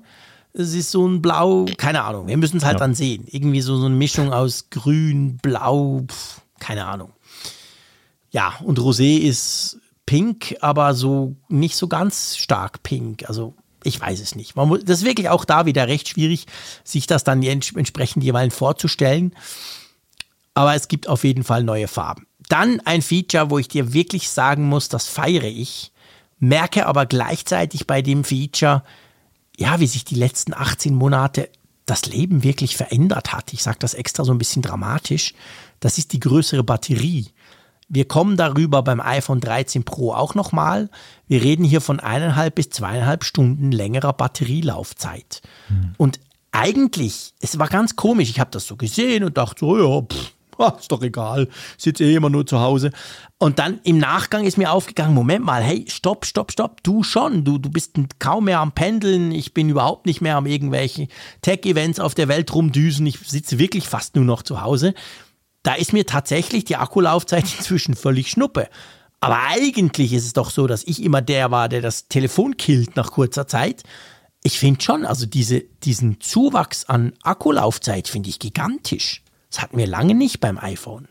Es 0.54 0.74
ist 0.74 0.92
so 0.92 1.06
ein 1.08 1.22
Blau, 1.22 1.66
keine 1.78 2.04
Ahnung. 2.04 2.28
Wir 2.28 2.38
müssen 2.38 2.58
es 2.58 2.64
halt 2.64 2.76
Ja. 2.76 2.80
dann 2.80 2.96
sehen. 2.96 3.26
Irgendwie 3.28 3.62
so, 3.62 3.78
so 3.78 3.88
eine 3.88 3.96
Mischung 3.96 4.32
aus 4.32 4.70
Grün, 4.70 5.38
Blau, 5.42 6.04
pff, 6.08 6.42
keine 6.60 6.86
Ahnung. 6.86 7.12
Ja, 8.32 8.54
und 8.64 8.80
Rosé 8.80 9.18
ist 9.20 9.80
pink, 10.06 10.56
aber 10.62 10.94
so 10.94 11.36
nicht 11.50 11.76
so 11.76 11.88
ganz 11.88 12.38
stark 12.38 12.84
pink. 12.84 13.28
Also 13.28 13.54
ich 13.84 14.00
weiß 14.00 14.20
es 14.22 14.36
nicht. 14.36 14.56
Man 14.56 14.68
muss, 14.68 14.84
das 14.86 15.00
ist 15.00 15.06
wirklich 15.06 15.30
auch 15.30 15.46
da 15.46 15.66
wieder 15.66 15.88
recht 15.88 16.08
schwierig, 16.10 16.46
sich 16.84 17.06
das 17.08 17.24
dann 17.24 17.44
ents 17.44 17.72
entsprechend 17.74 18.24
jeweils 18.24 18.56
vorzustellen. 18.56 19.36
Aber 20.54 20.74
es 20.76 20.88
gibt 20.88 21.08
auf 21.10 21.24
jeden 21.24 21.44
Fall 21.44 21.64
neue 21.64 21.88
Farben. 21.88 22.28
Dann 22.50 22.80
ein 22.82 23.02
Feature, 23.02 23.50
wo 23.50 23.58
ich 23.60 23.68
dir 23.68 23.94
wirklich 23.94 24.30
sagen 24.30 24.68
muss, 24.68 24.90
das 24.90 25.08
feiere 25.08 25.46
ich, 25.46 25.92
merke 26.40 26.86
aber 26.86 27.06
gleichzeitig 27.06 27.88
bei 27.88 28.02
dem 28.02 28.24
Feature, 28.24 28.84
ja, 29.58 29.80
wie 29.80 29.88
sich 29.88 30.06
die 30.06 30.16
letzten 30.16 30.54
18 30.54 30.94
Monate 30.94 31.50
das 31.86 32.06
Leben 32.06 32.44
wirklich 32.44 32.78
verändert 32.78 33.32
hat. 33.34 33.54
Ich 33.54 33.64
sage 33.64 33.78
das 33.80 33.94
extra 33.94 34.24
so 34.24 34.34
ein 34.34 34.38
bisschen 34.38 34.62
dramatisch. 34.62 35.34
Das 35.80 35.98
ist 35.98 36.14
die 36.14 36.20
größere 36.20 36.64
Batterie. 36.64 37.28
Wir 37.88 38.08
kommen 38.08 38.38
darüber 38.38 38.82
beim 38.82 39.00
iPhone 39.00 39.40
13 39.40 39.84
Pro 39.84 40.14
auch 40.14 40.34
nochmal. 40.34 40.90
Wir 41.28 41.44
reden 41.44 41.64
hier 41.64 41.82
von 41.82 42.00
eineinhalb 42.00 42.56
bis 42.56 42.72
zweieinhalb 42.72 43.24
Stunden 43.24 43.72
längerer 43.72 44.14
Batterielaufzeit. 44.14 45.44
Und 45.98 46.20
eigentlich, 46.52 47.34
es 47.42 47.60
war 47.60 47.68
ganz 47.68 47.96
komisch, 47.96 48.30
ich 48.30 48.40
habe 48.40 48.50
das 48.52 48.66
so 48.66 48.76
gesehen 48.76 49.24
und 49.24 49.38
dachte 49.38 49.60
so, 49.60 49.78
ja, 49.78 50.02
pff, 50.02 50.35
ist 50.80 50.92
doch 50.92 51.02
egal, 51.02 51.48
sitze 51.78 52.04
eh 52.04 52.16
immer 52.16 52.30
nur 52.30 52.46
zu 52.46 52.60
Hause. 52.60 52.92
Und 53.38 53.60
dann 53.60 53.80
im 53.84 53.98
Nachgang 53.98 54.46
ist 54.46 54.58
mir 54.58 54.72
aufgegangen, 54.72 55.14
Moment 55.14 55.46
mal, 55.46 55.62
hey, 55.62 55.86
stopp, 55.90 56.26
stopp, 56.26 56.52
stopp, 56.52 56.84
du 56.84 57.04
schon, 57.04 57.44
du, 57.44 57.58
du 57.58 57.70
bist 57.70 57.96
kaum 58.20 58.46
mehr 58.46 58.60
am 58.60 58.72
Pendeln, 58.72 59.32
ich 59.32 59.54
bin 59.54 59.70
überhaupt 59.70 60.06
nicht 60.06 60.22
mehr 60.22 60.38
am 60.38 60.46
irgendwelchen 60.46 61.10
Tech-Events 61.42 62.00
auf 62.00 62.16
der 62.16 62.28
Welt 62.28 62.54
rumdüsen, 62.54 63.06
ich 63.06 63.20
sitze 63.20 63.60
wirklich 63.60 63.88
fast 63.88 64.16
nur 64.16 64.26
noch 64.26 64.44
zu 64.44 64.62
Hause. 64.62 64.94
Da 65.64 65.74
ist 65.74 65.94
mir 65.94 66.06
tatsächlich 66.06 66.64
die 66.66 66.78
Akkulaufzeit 66.78 67.44
inzwischen 67.58 67.96
völlig 67.96 68.30
schnuppe. 68.30 68.70
Aber 69.20 69.40
eigentlich 69.48 70.14
ist 70.14 70.26
es 70.26 70.34
doch 70.34 70.52
so, 70.52 70.68
dass 70.68 70.84
ich 70.84 71.02
immer 71.02 71.22
der 71.22 71.50
war, 71.50 71.68
der 71.68 71.82
das 71.82 72.08
Telefon 72.08 72.58
killt 72.58 72.96
nach 72.96 73.12
kurzer 73.12 73.48
Zeit. 73.48 73.84
Ich 74.44 74.60
finde 74.60 74.84
schon, 74.84 75.06
also 75.06 75.26
diese, 75.26 75.62
diesen 75.84 76.22
Zuwachs 76.22 76.86
an 76.86 77.14
Akkulaufzeit 77.24 78.08
finde 78.08 78.30
ich 78.30 78.38
gigantisch. 78.38 79.24
Das 79.56 79.62
hatten 79.62 79.78
wir 79.78 79.88
lange 79.88 80.16
nicht 80.16 80.42
beim 80.42 80.58
iPhone. 80.58 81.08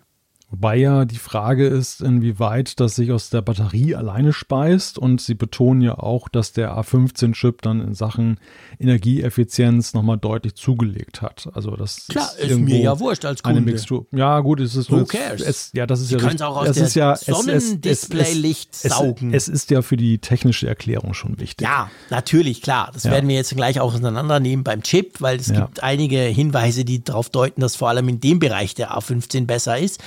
Wobei 0.50 0.76
ja 0.76 1.06
die 1.06 1.16
Frage 1.16 1.66
ist, 1.66 2.02
inwieweit 2.02 2.78
das 2.78 2.94
sich 2.94 3.10
aus 3.10 3.30
der 3.30 3.40
Batterie 3.40 3.94
alleine 3.94 4.34
speist. 4.34 4.98
Und 4.98 5.22
sie 5.22 5.32
betonen 5.32 5.80
ja 5.80 5.94
auch, 5.98 6.28
dass 6.28 6.52
der 6.52 6.76
A15-Chip 6.76 7.62
dann 7.62 7.80
in 7.80 7.94
Sachen 7.94 8.38
Energieeffizienz 8.84 9.94
nochmal 9.94 10.18
deutlich 10.18 10.54
zugelegt 10.54 11.22
hat. 11.22 11.48
Also 11.54 11.72
das 11.72 12.06
Klar, 12.08 12.30
ist, 12.38 12.50
ist 12.50 12.58
mir 12.58 12.78
ja 12.78 13.00
wurscht 13.00 13.24
als 13.24 13.42
Kunde. 13.42 13.58
Eine 13.58 13.72
Mixtur. 13.72 14.06
Ja, 14.12 14.40
gut, 14.40 14.60
es 14.60 14.76
ist 14.76 14.90
Who 14.90 15.04
cares? 15.04 15.40
Es, 15.40 15.70
ja, 15.72 15.86
das 15.86 16.00
ist 16.00 16.10
ja 16.10 16.18
es 16.18 16.42
auch 16.42 16.56
aus 16.56 16.76
ist 16.76 16.94
ja, 16.94 17.16
Sonnendisplay-Licht 17.16 18.74
saugen. 18.74 19.32
Es, 19.32 19.48
es, 19.48 19.54
ist 19.54 19.70
ja 19.70 19.82
für 19.82 19.96
die 19.96 20.18
technische 20.18 20.68
Erklärung 20.68 21.14
schon 21.14 21.40
wichtig. 21.40 21.66
Ja, 21.66 21.90
natürlich, 22.10 22.62
klar. 22.62 22.90
Das 22.92 23.04
ja. 23.04 23.10
werden 23.10 23.28
wir 23.28 23.36
jetzt 23.36 23.54
gleich 23.56 23.80
auch 23.80 23.94
auseinandernehmen 23.94 24.64
beim 24.64 24.82
Chip, 24.82 25.20
weil 25.20 25.38
es 25.38 25.48
ja. 25.48 25.62
gibt 25.62 25.82
einige 25.82 26.18
Hinweise, 26.18 26.84
die 26.84 27.02
darauf 27.02 27.30
deuten, 27.30 27.60
dass 27.60 27.76
vor 27.76 27.88
allem 27.88 28.08
in 28.08 28.20
dem 28.20 28.38
Bereich 28.38 28.74
der 28.74 28.96
A15 28.96 29.46
besser 29.46 29.78
ist. 29.78 30.00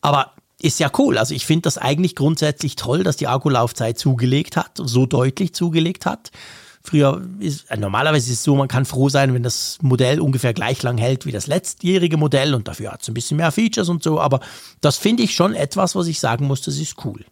Aber 0.00 0.32
ist 0.60 0.80
ja 0.80 0.90
cool. 0.98 1.18
Also 1.18 1.34
ich 1.34 1.46
finde 1.46 1.62
das 1.62 1.78
eigentlich 1.78 2.16
grundsätzlich 2.16 2.76
toll, 2.76 3.04
dass 3.04 3.16
die 3.16 3.28
Akkulaufzeit 3.28 3.98
zugelegt 3.98 4.56
hat, 4.56 4.72
so 4.74 5.06
deutlich 5.06 5.54
zugelegt 5.54 6.04
hat. 6.04 6.30
Früher 6.88 7.20
ist, 7.38 7.70
äh, 7.70 7.76
normalerweise 7.76 8.32
ist 8.32 8.38
es 8.38 8.44
so, 8.44 8.56
man 8.56 8.66
kann 8.66 8.86
froh 8.86 9.10
sein, 9.10 9.34
wenn 9.34 9.42
das 9.42 9.76
Modell 9.82 10.20
ungefähr 10.20 10.54
gleich 10.54 10.82
lang 10.82 10.96
hält 10.96 11.26
wie 11.26 11.32
das 11.32 11.46
letztjährige 11.46 12.16
Modell 12.16 12.54
und 12.54 12.66
dafür 12.66 12.92
hat 12.92 13.02
es 13.02 13.08
ein 13.08 13.14
bisschen 13.14 13.36
mehr 13.36 13.52
Features 13.52 13.90
und 13.90 14.02
so. 14.02 14.18
Aber 14.18 14.40
das 14.80 14.96
finde 14.96 15.22
ich 15.22 15.34
schon 15.34 15.54
etwas, 15.54 15.94
was 15.94 16.06
ich 16.06 16.18
sagen 16.18 16.46
muss, 16.46 16.62
das 16.62 16.78
ist 16.78 17.04
cool. 17.04 17.26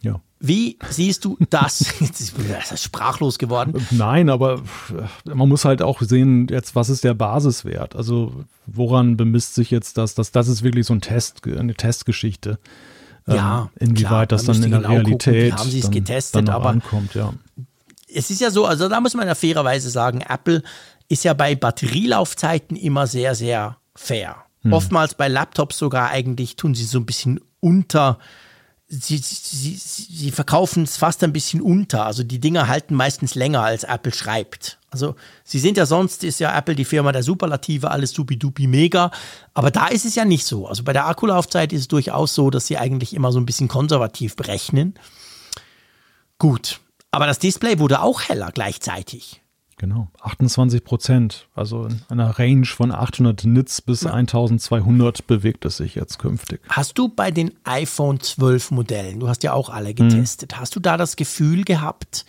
Ja. 0.00 0.20
Wie 0.38 0.78
siehst 0.88 1.24
du 1.24 1.36
das? 1.50 1.92
Jetzt 2.00 2.20
ist 2.20 2.34
das 2.70 2.84
sprachlos 2.84 3.36
geworden. 3.36 3.84
Nein, 3.90 4.30
aber 4.30 4.62
man 5.24 5.48
muss 5.48 5.64
halt 5.64 5.82
auch 5.82 6.02
sehen, 6.02 6.46
jetzt, 6.48 6.76
was 6.76 6.88
ist 6.88 7.02
der 7.02 7.14
Basiswert? 7.14 7.96
Also, 7.96 8.44
woran 8.66 9.16
bemisst 9.16 9.56
sich 9.56 9.72
jetzt 9.72 9.98
das? 9.98 10.14
Das, 10.14 10.30
das 10.30 10.46
ist 10.46 10.62
wirklich 10.62 10.86
so 10.86 10.94
ein 10.94 11.00
Test, 11.00 11.44
eine 11.46 11.74
Testgeschichte. 11.74 12.60
Ja, 13.26 13.70
ähm, 13.78 13.88
inwieweit 13.88 14.08
klar, 14.08 14.26
das 14.26 14.44
dann 14.44 14.62
in 14.62 14.70
der 14.70 14.80
genau 14.80 14.88
Realität 14.88 15.50
gucken, 15.50 15.58
haben 15.58 15.70
sie 15.70 15.78
es 15.78 15.90
getestet, 15.90 16.48
dann 16.48 16.54
aber 16.54 16.70
ankommt, 16.70 17.14
ja. 17.14 17.32
es 18.12 18.30
ist 18.30 18.40
ja 18.40 18.50
so, 18.50 18.66
also 18.66 18.88
da 18.88 19.00
muss 19.00 19.14
man 19.14 19.28
ja 19.28 19.34
fairerweise 19.34 19.90
sagen, 19.90 20.22
Apple 20.22 20.62
ist 21.08 21.24
ja 21.24 21.34
bei 21.34 21.54
Batterielaufzeiten 21.54 22.76
immer 22.76 23.06
sehr, 23.06 23.34
sehr 23.34 23.76
fair. 23.94 24.36
Hm. 24.62 24.72
Oftmals 24.72 25.14
bei 25.14 25.28
Laptops 25.28 25.78
sogar 25.78 26.10
eigentlich 26.10 26.56
tun 26.56 26.74
sie 26.74 26.84
so 26.84 26.98
ein 26.98 27.06
bisschen 27.06 27.40
unter 27.60 28.18
sie, 28.92 29.18
sie, 29.18 29.76
sie 29.76 30.30
verkaufen 30.30 30.82
es 30.84 30.96
fast 30.96 31.24
ein 31.24 31.32
bisschen 31.32 31.60
unter. 31.60 32.06
Also 32.06 32.22
die 32.22 32.40
Dinger 32.40 32.68
halten 32.68 32.94
meistens 32.94 33.34
länger, 33.34 33.62
als 33.62 33.84
Apple 33.84 34.12
schreibt. 34.12 34.78
Also 34.92 35.16
sie 35.42 35.58
sind 35.58 35.78
ja 35.78 35.86
sonst, 35.86 36.22
ist 36.22 36.38
ja 36.38 36.56
Apple 36.56 36.74
die 36.74 36.84
Firma 36.84 37.12
der 37.12 37.22
Superlative, 37.22 37.90
alles 37.90 38.12
supi-dupi 38.12 38.66
mega. 38.66 39.10
Aber 39.54 39.70
da 39.70 39.86
ist 39.86 40.04
es 40.04 40.14
ja 40.14 40.24
nicht 40.24 40.44
so. 40.44 40.68
Also 40.68 40.84
bei 40.84 40.92
der 40.92 41.06
Akkulaufzeit 41.06 41.72
ist 41.72 41.80
es 41.80 41.88
durchaus 41.88 42.34
so, 42.34 42.50
dass 42.50 42.66
sie 42.66 42.76
eigentlich 42.76 43.14
immer 43.14 43.32
so 43.32 43.40
ein 43.40 43.46
bisschen 43.46 43.68
konservativ 43.68 44.36
berechnen. 44.36 44.94
Gut. 46.38 46.80
Aber 47.10 47.26
das 47.26 47.38
Display 47.38 47.78
wurde 47.78 48.02
auch 48.02 48.22
heller 48.22 48.50
gleichzeitig. 48.52 49.42
Genau, 49.78 50.08
28 50.20 50.84
Prozent. 50.84 51.48
Also 51.54 51.86
in 51.86 52.02
einer 52.08 52.38
Range 52.38 52.66
von 52.66 52.92
800 52.92 53.44
Nits 53.46 53.80
bis 53.80 54.02
ja. 54.02 54.12
1200 54.12 55.26
bewegt 55.26 55.64
es 55.64 55.78
sich 55.78 55.94
jetzt 55.94 56.18
künftig. 56.18 56.60
Hast 56.68 56.98
du 56.98 57.08
bei 57.08 57.30
den 57.30 57.52
iPhone 57.64 58.20
12 58.20 58.70
Modellen, 58.70 59.20
du 59.20 59.28
hast 59.28 59.42
ja 59.42 59.54
auch 59.54 59.70
alle 59.70 59.94
getestet, 59.94 60.52
mhm. 60.52 60.60
hast 60.60 60.76
du 60.76 60.80
da 60.80 60.96
das 60.96 61.16
Gefühl 61.16 61.64
gehabt, 61.64 62.26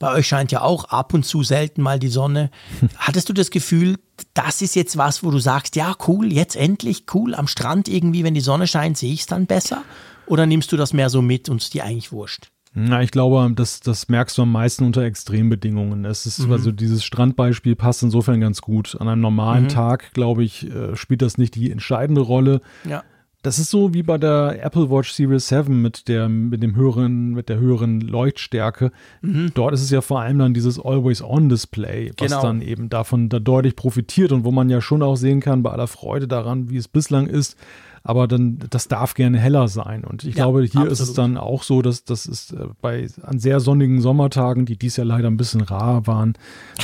bei 0.00 0.12
euch 0.14 0.26
scheint 0.26 0.50
ja 0.50 0.62
auch 0.62 0.86
ab 0.86 1.14
und 1.14 1.24
zu 1.24 1.44
selten 1.44 1.82
mal 1.82 2.00
die 2.00 2.08
Sonne. 2.08 2.50
Hattest 2.96 3.28
du 3.28 3.32
das 3.32 3.50
Gefühl, 3.50 3.98
das 4.34 4.62
ist 4.62 4.74
jetzt 4.74 4.96
was, 4.96 5.22
wo 5.22 5.30
du 5.30 5.38
sagst, 5.38 5.76
ja, 5.76 5.94
cool, 6.08 6.32
jetzt 6.32 6.56
endlich, 6.56 7.04
cool, 7.14 7.36
am 7.36 7.46
Strand 7.46 7.88
irgendwie, 7.88 8.24
wenn 8.24 8.34
die 8.34 8.40
Sonne 8.40 8.66
scheint, 8.66 8.98
sehe 8.98 9.12
ich 9.12 9.20
es 9.20 9.26
dann 9.26 9.46
besser? 9.46 9.82
Oder 10.26 10.46
nimmst 10.46 10.72
du 10.72 10.76
das 10.76 10.92
mehr 10.92 11.10
so 11.10 11.22
mit 11.22 11.48
und 11.48 11.62
es 11.62 11.70
dir 11.70 11.84
eigentlich 11.84 12.10
wurscht? 12.10 12.48
Na, 12.72 13.02
ich 13.02 13.10
glaube, 13.10 13.52
das, 13.54 13.80
das 13.80 14.08
merkst 14.08 14.38
du 14.38 14.42
am 14.42 14.52
meisten 14.52 14.84
unter 14.84 15.02
Extrembedingungen. 15.02 16.04
Es 16.04 16.24
ist 16.24 16.46
mhm. 16.46 16.52
also 16.52 16.70
dieses 16.70 17.04
Strandbeispiel 17.04 17.74
passt 17.74 18.02
insofern 18.02 18.40
ganz 18.40 18.62
gut. 18.62 18.96
An 19.00 19.08
einem 19.08 19.20
normalen 19.20 19.64
mhm. 19.64 19.68
Tag, 19.70 20.12
glaube 20.14 20.44
ich, 20.44 20.70
äh, 20.70 20.96
spielt 20.96 21.20
das 21.20 21.36
nicht 21.36 21.56
die 21.56 21.70
entscheidende 21.70 22.20
Rolle. 22.20 22.60
Ja. 22.84 23.02
Das 23.42 23.58
ist 23.58 23.70
so 23.70 23.94
wie 23.94 24.02
bei 24.02 24.18
der 24.18 24.62
Apple 24.62 24.90
Watch 24.90 25.12
Series 25.12 25.48
7 25.48 25.80
mit 25.80 26.08
der, 26.08 26.28
mit 26.28 26.62
dem 26.62 26.76
höheren, 26.76 27.30
mit 27.30 27.48
der 27.48 27.58
höheren 27.58 28.02
Leuchtstärke. 28.02 28.92
Mhm. 29.22 29.52
Dort 29.54 29.72
ist 29.72 29.82
es 29.82 29.90
ja 29.90 30.02
vor 30.02 30.20
allem 30.20 30.38
dann 30.38 30.52
dieses 30.52 30.78
Always-On-Display, 30.78 32.12
was 32.18 32.28
genau. 32.28 32.42
dann 32.42 32.60
eben 32.60 32.90
davon 32.90 33.30
da 33.30 33.38
deutlich 33.38 33.76
profitiert 33.76 34.32
und 34.32 34.44
wo 34.44 34.50
man 34.50 34.68
ja 34.68 34.82
schon 34.82 35.02
auch 35.02 35.16
sehen 35.16 35.40
kann, 35.40 35.62
bei 35.62 35.70
aller 35.70 35.86
Freude 35.86 36.28
daran, 36.28 36.68
wie 36.68 36.76
es 36.76 36.86
bislang 36.86 37.26
ist, 37.28 37.56
aber 38.02 38.28
dann, 38.28 38.58
das 38.68 38.88
darf 38.88 39.14
gerne 39.14 39.38
heller 39.38 39.68
sein. 39.68 40.04
Und 40.04 40.24
ich 40.24 40.34
ja, 40.34 40.44
glaube, 40.44 40.60
hier 40.62 40.80
absolut. 40.80 40.92
ist 40.92 41.00
es 41.00 41.12
dann 41.14 41.38
auch 41.38 41.62
so, 41.62 41.80
dass 41.80 42.04
das 42.04 42.26
ist 42.26 42.52
äh, 42.52 42.66
bei 42.82 43.08
an 43.22 43.38
sehr 43.38 43.60
sonnigen 43.60 44.02
Sommertagen, 44.02 44.66
die 44.66 44.76
dies 44.76 44.96
Jahr 44.96 45.06
leider 45.06 45.28
ein 45.28 45.36
bisschen 45.38 45.62
rar 45.62 46.06
waren, 46.06 46.34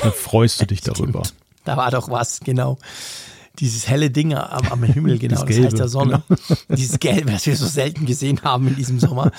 da 0.02 0.10
freust 0.10 0.60
du 0.62 0.66
dich 0.66 0.80
darüber. 0.82 1.22
Da 1.64 1.76
war 1.76 1.90
doch 1.90 2.10
was, 2.10 2.40
genau. 2.40 2.78
Dieses 3.58 3.88
helle 3.88 4.10
Ding 4.10 4.34
am, 4.34 4.66
am 4.70 4.82
Himmel, 4.82 5.18
genau, 5.18 5.44
das, 5.44 5.56
das 5.56 5.64
heißt 5.64 5.78
der 5.78 5.88
Sonne. 5.88 6.22
Genau. 6.28 6.60
Dieses 6.76 6.98
Gelbe, 6.98 7.32
was 7.32 7.46
wir 7.46 7.56
so 7.56 7.66
selten 7.66 8.06
gesehen 8.06 8.42
haben 8.42 8.68
in 8.68 8.76
diesem 8.76 9.00
Sommer. 9.00 9.32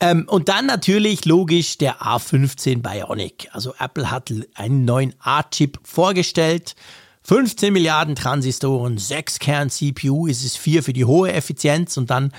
Ähm, 0.00 0.24
und 0.28 0.48
dann 0.48 0.66
natürlich 0.66 1.24
logisch 1.24 1.78
der 1.78 2.02
A15 2.02 2.82
Bionic. 2.82 3.48
Also 3.52 3.74
Apple 3.78 4.10
hat 4.10 4.32
einen 4.54 4.84
neuen 4.84 5.14
A-Chip 5.20 5.78
vorgestellt 5.84 6.74
15 7.24 7.72
Milliarden 7.72 8.16
Transistoren, 8.16 8.98
6 8.98 9.38
Kern 9.38 9.70
CPU, 9.70 10.26
ist 10.26 10.44
es 10.44 10.56
4 10.56 10.82
für 10.82 10.92
die 10.92 11.04
hohe 11.04 11.32
Effizienz 11.32 11.96
und 11.96 12.10
dann, 12.10 12.32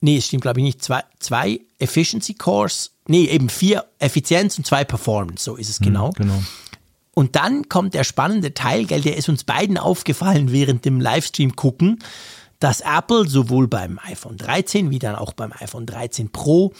nee, 0.00 0.16
es 0.16 0.26
stimmt 0.26 0.42
glaube 0.42 0.60
ich 0.60 0.64
nicht, 0.64 0.82
zwei, 0.82 1.04
zwei 1.18 1.60
Efficiency 1.78 2.34
Cores, 2.34 2.92
nee, 3.06 3.26
eben 3.26 3.48
4 3.48 3.84
Effizienz 3.98 4.56
und 4.56 4.66
2 4.66 4.84
Performance, 4.84 5.44
so 5.44 5.56
ist 5.56 5.68
es 5.68 5.80
genau. 5.80 6.08
Mhm, 6.08 6.14
genau. 6.14 6.42
Und 7.14 7.36
dann 7.36 7.68
kommt 7.68 7.94
der 7.94 8.04
spannende 8.04 8.54
Teil, 8.54 8.86
gell, 8.86 9.02
der 9.02 9.16
ist 9.16 9.28
uns 9.28 9.44
beiden 9.44 9.76
aufgefallen 9.76 10.50
während 10.50 10.84
dem 10.84 11.00
Livestream 11.00 11.56
gucken, 11.56 11.98
dass 12.58 12.80
Apple 12.80 13.28
sowohl 13.28 13.68
beim 13.68 13.98
iPhone 14.04 14.38
13 14.38 14.90
wie 14.90 14.98
dann 14.98 15.16
auch 15.16 15.32
beim 15.32 15.52
iPhone 15.52 15.84
13 15.84 16.30
Pro 16.30 16.72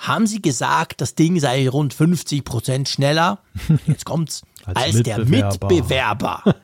haben 0.00 0.26
sie 0.26 0.40
gesagt, 0.40 1.02
das 1.02 1.14
Ding 1.14 1.38
sei 1.40 1.68
rund 1.68 1.92
50 1.92 2.42
Prozent 2.42 2.88
schneller. 2.88 3.40
Jetzt 3.86 4.06
kommt's 4.06 4.42
als, 4.64 4.78
als 4.78 4.94
Mitbewerber. 4.94 5.58
der 5.58 5.74
Mitbewerber. 5.78 6.54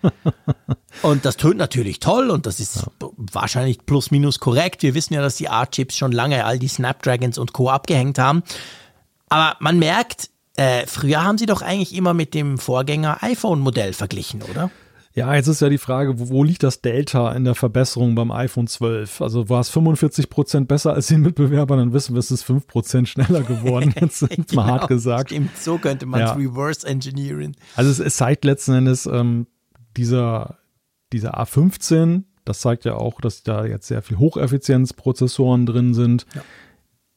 und 1.02 1.24
das 1.26 1.36
tönt 1.36 1.58
natürlich 1.58 2.00
toll 2.00 2.30
und 2.30 2.46
das 2.46 2.60
ist 2.60 2.76
ja. 2.76 3.08
wahrscheinlich 3.16 3.84
plus 3.84 4.10
minus 4.10 4.40
korrekt. 4.40 4.82
Wir 4.82 4.94
wissen 4.94 5.12
ja, 5.12 5.20
dass 5.20 5.36
die 5.36 5.50
A-Chips 5.50 5.96
schon 5.96 6.12
lange 6.12 6.46
all 6.46 6.58
die 6.58 6.68
Snapdragons 6.68 7.36
und 7.36 7.52
Co. 7.52 7.68
abgehängt 7.68 8.18
haben. 8.18 8.42
Aber 9.28 9.56
man 9.60 9.78
merkt, 9.78 10.30
äh, 10.56 10.86
früher 10.86 11.22
haben 11.22 11.38
sie 11.38 11.46
doch 11.46 11.62
eigentlich 11.62 11.94
immer 11.94 12.14
mit 12.14 12.34
dem 12.34 12.58
Vorgänger 12.58 13.22
iPhone-Modell 13.22 13.92
verglichen, 13.92 14.42
oder? 14.42 14.70
Ja, 15.16 15.34
jetzt 15.34 15.46
ist 15.46 15.62
ja 15.62 15.70
die 15.70 15.78
Frage, 15.78 16.18
wo, 16.18 16.28
wo, 16.28 16.44
liegt 16.44 16.62
das 16.62 16.82
Delta 16.82 17.32
in 17.32 17.44
der 17.44 17.54
Verbesserung 17.54 18.14
beim 18.14 18.30
iPhone 18.30 18.66
12? 18.66 19.22
Also 19.22 19.48
war 19.48 19.60
es 19.60 19.70
45 19.70 20.28
Prozent 20.28 20.68
besser 20.68 20.92
als 20.92 21.06
die 21.06 21.16
Mitbewerber, 21.16 21.76
dann 21.76 21.94
wissen 21.94 22.14
wir, 22.14 22.18
es 22.18 22.30
ist 22.30 22.42
5 22.42 22.66
Prozent 22.66 23.08
schneller 23.08 23.42
geworden, 23.42 23.94
jetzt 24.00 24.20
genau, 24.28 24.44
mal 24.52 24.66
hart 24.66 24.88
gesagt. 24.88 25.30
Stimmt, 25.30 25.56
so 25.56 25.78
könnte 25.78 26.04
man 26.04 26.20
es 26.20 26.30
ja. 26.30 26.34
reverse 26.34 26.86
engineeren. 26.86 27.56
Also 27.76 27.90
es, 27.90 27.98
es 27.98 28.16
zeigt 28.16 28.44
letzten 28.44 28.74
Endes 28.74 29.06
ähm, 29.06 29.46
dieser, 29.96 30.58
dieser 31.14 31.40
A15, 31.40 32.24
das 32.44 32.60
zeigt 32.60 32.84
ja 32.84 32.96
auch, 32.96 33.18
dass 33.22 33.42
da 33.42 33.64
jetzt 33.64 33.88
sehr 33.88 34.02
viel 34.02 34.18
Hocheffizienzprozessoren 34.18 35.64
drin 35.64 35.94
sind. 35.94 36.26
Ja. 36.34 36.42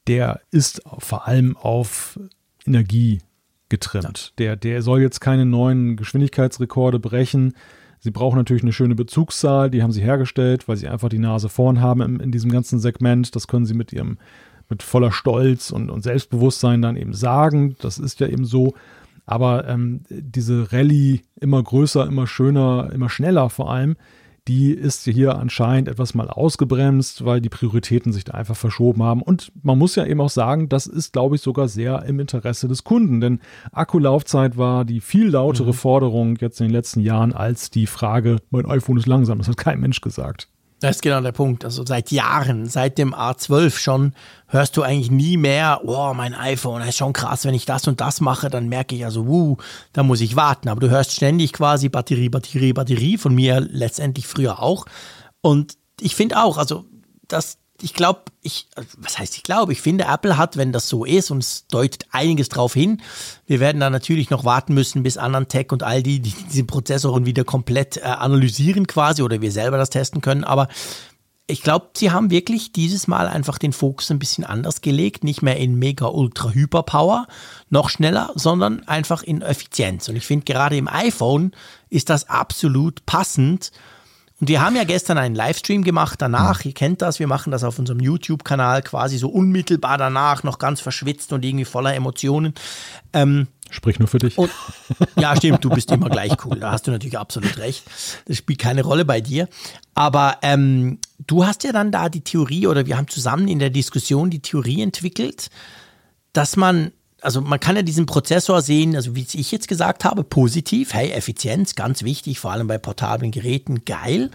Der 0.06 0.40
ist 0.50 0.80
vor 0.98 1.28
allem 1.28 1.54
auf 1.58 2.18
Energie 2.66 3.20
getrimmt. 3.70 4.32
Ja. 4.38 4.44
Der, 4.44 4.56
der 4.56 4.82
soll 4.82 5.00
jetzt 5.00 5.20
keine 5.20 5.46
neuen 5.46 5.96
Geschwindigkeitsrekorde 5.96 6.98
brechen. 6.98 7.54
Sie 7.98 8.10
brauchen 8.10 8.36
natürlich 8.36 8.62
eine 8.62 8.72
schöne 8.72 8.94
Bezugszahl, 8.94 9.70
die 9.70 9.82
haben 9.82 9.92
sie 9.92 10.02
hergestellt, 10.02 10.68
weil 10.68 10.76
sie 10.76 10.88
einfach 10.88 11.08
die 11.08 11.18
Nase 11.18 11.48
vorn 11.48 11.80
haben 11.80 12.00
in, 12.00 12.20
in 12.20 12.32
diesem 12.32 12.50
ganzen 12.50 12.78
Segment. 12.78 13.34
Das 13.36 13.46
können 13.46 13.66
sie 13.66 13.74
mit 13.74 13.92
ihrem, 13.92 14.18
mit 14.68 14.82
voller 14.82 15.12
Stolz 15.12 15.70
und, 15.70 15.90
und 15.90 16.02
Selbstbewusstsein 16.02 16.82
dann 16.82 16.96
eben 16.96 17.12
sagen. 17.12 17.76
Das 17.80 17.98
ist 17.98 18.20
ja 18.20 18.26
eben 18.26 18.44
so. 18.44 18.74
Aber 19.26 19.68
ähm, 19.68 20.00
diese 20.08 20.72
Rallye 20.72 21.20
immer 21.40 21.62
größer, 21.62 22.06
immer 22.06 22.26
schöner, 22.26 22.90
immer 22.92 23.08
schneller 23.08 23.50
vor 23.50 23.70
allem, 23.70 23.96
die 24.48 24.72
ist 24.72 25.04
hier 25.04 25.36
anscheinend 25.36 25.88
etwas 25.88 26.14
mal 26.14 26.28
ausgebremst, 26.28 27.24
weil 27.24 27.40
die 27.40 27.48
Prioritäten 27.48 28.12
sich 28.12 28.24
da 28.24 28.32
einfach 28.34 28.56
verschoben 28.56 29.02
haben. 29.02 29.22
Und 29.22 29.52
man 29.62 29.78
muss 29.78 29.96
ja 29.96 30.04
eben 30.06 30.20
auch 30.20 30.30
sagen, 30.30 30.68
das 30.68 30.86
ist, 30.86 31.12
glaube 31.12 31.36
ich, 31.36 31.42
sogar 31.42 31.68
sehr 31.68 32.02
im 32.04 32.20
Interesse 32.20 32.68
des 32.68 32.84
Kunden, 32.84 33.20
denn 33.20 33.40
Akkulaufzeit 33.72 34.56
war 34.56 34.84
die 34.84 35.00
viel 35.00 35.28
lautere 35.28 35.68
mhm. 35.68 35.74
Forderung 35.74 36.36
jetzt 36.40 36.60
in 36.60 36.68
den 36.68 36.72
letzten 36.72 37.00
Jahren 37.00 37.32
als 37.32 37.70
die 37.70 37.86
Frage, 37.86 38.36
mein 38.50 38.66
iPhone 38.66 38.98
ist 38.98 39.06
langsam. 39.06 39.38
Das 39.38 39.48
hat 39.48 39.56
kein 39.56 39.80
Mensch 39.80 40.00
gesagt. 40.00 40.48
Das 40.80 40.96
ist 40.96 41.02
genau 41.02 41.20
der 41.20 41.32
Punkt. 41.32 41.64
Also 41.64 41.84
seit 41.84 42.10
Jahren, 42.10 42.66
seit 42.66 42.96
dem 42.96 43.14
A12 43.14 43.78
schon, 43.78 44.14
hörst 44.46 44.76
du 44.78 44.82
eigentlich 44.82 45.10
nie 45.10 45.36
mehr, 45.36 45.82
oh, 45.84 46.14
mein 46.14 46.34
iPhone, 46.34 46.80
das 46.80 46.90
ist 46.90 46.96
schon 46.96 47.12
krass, 47.12 47.44
wenn 47.44 47.54
ich 47.54 47.66
das 47.66 47.86
und 47.86 48.00
das 48.00 48.22
mache, 48.22 48.48
dann 48.48 48.68
merke 48.68 48.96
ich 48.96 49.04
also, 49.04 49.22
uh, 49.22 49.56
da 49.92 50.02
muss 50.02 50.22
ich 50.22 50.36
warten. 50.36 50.70
Aber 50.70 50.80
du 50.80 50.88
hörst 50.88 51.12
ständig 51.12 51.52
quasi 51.52 51.90
Batterie, 51.90 52.30
Batterie, 52.30 52.72
Batterie, 52.72 53.18
von 53.18 53.34
mir 53.34 53.60
letztendlich 53.60 54.26
früher 54.26 54.62
auch. 54.62 54.86
Und 55.42 55.76
ich 56.00 56.16
finde 56.16 56.42
auch, 56.42 56.56
also 56.56 56.86
das, 57.28 57.58
ich 57.82 57.94
glaube, 57.94 58.22
ich, 58.42 58.66
was 58.98 59.18
heißt 59.18 59.36
ich 59.36 59.42
glaube, 59.42 59.72
ich 59.72 59.80
finde, 59.80 60.04
Apple 60.04 60.36
hat, 60.36 60.56
wenn 60.56 60.72
das 60.72 60.88
so 60.88 61.04
ist, 61.04 61.30
und 61.30 61.38
es 61.38 61.66
deutet 61.68 62.06
einiges 62.10 62.48
drauf 62.48 62.74
hin, 62.74 63.02
wir 63.46 63.60
werden 63.60 63.80
da 63.80 63.90
natürlich 63.90 64.30
noch 64.30 64.44
warten 64.44 64.74
müssen, 64.74 65.02
bis 65.02 65.16
Anantech 65.16 65.72
und 65.72 65.82
all 65.82 66.02
die, 66.02 66.20
die 66.20 66.34
diese 66.50 66.64
Prozessoren 66.64 67.26
wieder 67.26 67.44
komplett 67.44 67.98
äh, 67.98 68.02
analysieren 68.02 68.86
quasi 68.86 69.22
oder 69.22 69.40
wir 69.40 69.52
selber 69.52 69.76
das 69.76 69.90
testen 69.90 70.20
können, 70.20 70.44
aber 70.44 70.68
ich 71.50 71.62
glaube, 71.62 71.90
sie 71.96 72.12
haben 72.12 72.30
wirklich 72.30 72.72
dieses 72.72 73.08
Mal 73.08 73.26
einfach 73.26 73.58
den 73.58 73.72
Fokus 73.72 74.10
ein 74.10 74.20
bisschen 74.20 74.44
anders 74.44 74.82
gelegt, 74.82 75.24
nicht 75.24 75.42
mehr 75.42 75.56
in 75.56 75.74
mega 75.74 76.06
ultra 76.06 76.50
hyper 76.50 76.84
Power, 76.84 77.26
noch 77.68 77.90
schneller, 77.90 78.30
sondern 78.36 78.86
einfach 78.86 79.24
in 79.24 79.42
Effizienz. 79.42 80.08
Und 80.08 80.14
ich 80.14 80.24
finde 80.24 80.44
gerade 80.44 80.76
im 80.76 80.86
iPhone 80.86 81.52
ist 81.88 82.08
das 82.08 82.28
absolut 82.28 83.04
passend 83.04 83.72
und 84.40 84.48
wir 84.48 84.62
haben 84.62 84.74
ja 84.74 84.84
gestern 84.84 85.18
einen 85.18 85.34
Livestream 85.34 85.84
gemacht 85.84 86.20
danach. 86.22 86.64
Ihr 86.64 86.72
kennt 86.72 87.02
das, 87.02 87.18
wir 87.18 87.26
machen 87.26 87.50
das 87.50 87.62
auf 87.62 87.78
unserem 87.78 88.00
YouTube-Kanal 88.00 88.82
quasi 88.82 89.18
so 89.18 89.28
unmittelbar 89.28 89.98
danach, 89.98 90.42
noch 90.42 90.58
ganz 90.58 90.80
verschwitzt 90.80 91.32
und 91.32 91.44
irgendwie 91.44 91.66
voller 91.66 91.94
Emotionen. 91.94 92.54
Ähm, 93.12 93.48
Sprich 93.70 93.98
nur 93.98 94.08
für 94.08 94.18
dich. 94.18 94.36
Und, 94.36 94.50
ja, 95.16 95.36
stimmt, 95.36 95.64
du 95.64 95.70
bist 95.70 95.90
immer 95.92 96.08
gleich 96.08 96.32
cool. 96.44 96.58
Da 96.58 96.72
hast 96.72 96.86
du 96.86 96.90
natürlich 96.90 97.18
absolut 97.18 97.56
recht. 97.58 97.84
Das 98.26 98.36
spielt 98.36 98.58
keine 98.58 98.82
Rolle 98.82 99.04
bei 99.04 99.20
dir. 99.20 99.48
Aber 99.94 100.38
ähm, 100.42 100.98
du 101.26 101.46
hast 101.46 101.62
ja 101.62 101.70
dann 101.70 101.92
da 101.92 102.08
die 102.08 102.22
Theorie, 102.22 102.66
oder 102.66 102.86
wir 102.86 102.96
haben 102.96 103.08
zusammen 103.08 103.46
in 103.46 103.60
der 103.60 103.70
Diskussion 103.70 104.30
die 104.30 104.42
Theorie 104.42 104.82
entwickelt, 104.82 105.50
dass 106.32 106.56
man 106.56 106.92
also 107.22 107.40
man 107.40 107.60
kann 107.60 107.76
ja 107.76 107.82
diesen 107.82 108.06
Prozessor 108.06 108.62
sehen, 108.62 108.96
also 108.96 109.14
wie 109.14 109.26
ich 109.32 109.52
jetzt 109.52 109.68
gesagt 109.68 110.04
habe, 110.04 110.24
positiv, 110.24 110.94
hey, 110.94 111.10
Effizienz, 111.10 111.74
ganz 111.74 112.02
wichtig, 112.02 112.38
vor 112.38 112.52
allem 112.52 112.66
bei 112.66 112.78
portablen 112.78 113.30
Geräten, 113.30 113.84
geil. 113.84 114.30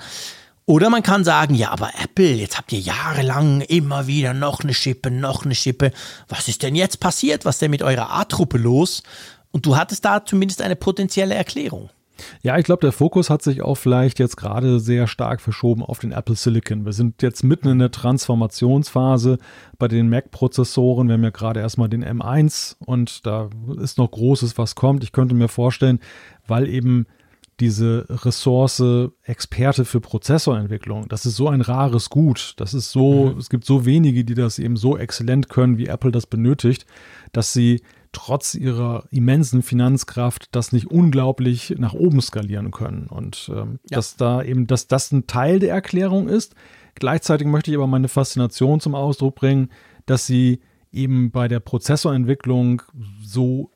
Oder 0.67 0.89
man 0.89 1.03
kann 1.03 1.23
sagen, 1.23 1.53
ja, 1.53 1.69
aber 1.69 1.91
Apple, 2.01 2.33
jetzt 2.33 2.57
habt 2.57 2.71
ihr 2.71 2.79
jahrelang 2.79 3.61
immer 3.61 4.07
wieder 4.07 4.33
noch 4.33 4.61
eine 4.61 4.73
Schippe, 4.73 5.11
noch 5.11 5.45
eine 5.45 5.53
Schippe. 5.53 5.91
Was 6.27 6.47
ist 6.47 6.63
denn 6.63 6.75
jetzt 6.75 6.99
passiert? 6.99 7.45
Was 7.45 7.55
ist 7.55 7.61
denn 7.61 7.71
mit 7.71 7.83
eurer 7.83 8.09
A-Truppe 8.09 8.57
los? 8.57 9.03
Und 9.51 9.65
du 9.65 9.77
hattest 9.77 10.05
da 10.05 10.25
zumindest 10.25 10.61
eine 10.61 10.75
potenzielle 10.75 11.35
Erklärung. 11.35 11.89
Ja, 12.41 12.57
ich 12.57 12.65
glaube, 12.65 12.81
der 12.81 12.91
Fokus 12.91 13.29
hat 13.29 13.41
sich 13.41 13.61
auch 13.61 13.75
vielleicht 13.75 14.19
jetzt 14.19 14.37
gerade 14.37 14.79
sehr 14.79 15.07
stark 15.07 15.41
verschoben 15.41 15.83
auf 15.83 15.99
den 15.99 16.11
Apple 16.11 16.35
Silicon. 16.35 16.85
Wir 16.85 16.93
sind 16.93 17.21
jetzt 17.21 17.43
mitten 17.43 17.67
in 17.69 17.79
der 17.79 17.91
Transformationsphase 17.91 19.37
bei 19.77 19.87
den 19.87 20.09
Mac-Prozessoren. 20.09 21.07
Wir 21.07 21.13
haben 21.13 21.23
ja 21.23 21.29
gerade 21.29 21.59
erstmal 21.59 21.89
den 21.89 22.03
M1 22.03 22.77
und 22.85 23.25
da 23.25 23.49
ist 23.79 23.97
noch 23.97 24.11
Großes, 24.11 24.57
was 24.57 24.75
kommt. 24.75 25.03
Ich 25.03 25.11
könnte 25.11 25.35
mir 25.35 25.47
vorstellen, 25.47 25.99
weil 26.47 26.67
eben 26.67 27.05
diese 27.59 28.05
Ressource 28.09 28.83
Experte 29.23 29.85
für 29.85 30.01
Prozessorentwicklung, 30.01 31.07
das 31.07 31.25
ist 31.25 31.37
so 31.37 31.47
ein 31.47 31.61
rares 31.61 32.09
Gut. 32.09 32.53
Das 32.57 32.73
ist 32.73 32.91
so, 32.91 33.31
mhm. 33.33 33.37
es 33.37 33.49
gibt 33.49 33.65
so 33.65 33.85
wenige, 33.85 34.25
die 34.25 34.33
das 34.33 34.59
eben 34.59 34.75
so 34.75 34.97
exzellent 34.97 35.49
können, 35.49 35.77
wie 35.77 35.87
Apple 35.87 36.11
das 36.11 36.27
benötigt, 36.27 36.85
dass 37.31 37.53
sie 37.53 37.81
trotz 38.15 38.55
ihrer 38.55 39.03
immensen 39.11 39.61
Finanzkraft 39.61 40.47
das 40.53 40.71
nicht 40.71 40.87
unglaublich 40.87 41.75
nach 41.77 41.93
oben 41.93 42.21
skalieren 42.21 42.71
können. 42.71 43.07
Und 43.07 43.51
ähm, 43.53 43.79
ja. 43.89 43.97
dass 43.97 44.15
da 44.15 44.41
eben, 44.41 44.67
dass 44.67 44.87
das 44.87 45.11
ein 45.11 45.27
Teil 45.27 45.59
der 45.59 45.73
Erklärung 45.73 46.29
ist. 46.29 46.55
Gleichzeitig 46.95 47.45
möchte 47.45 47.71
ich 47.71 47.77
aber 47.77 47.87
meine 47.87 48.07
Faszination 48.07 48.79
zum 48.79 48.95
Ausdruck 48.95 49.35
bringen, 49.35 49.69
dass 50.05 50.25
sie 50.25 50.61
eben 50.93 51.31
bei 51.31 51.49
der 51.49 51.59
Prozessorentwicklung 51.59 52.83
so 53.21 53.69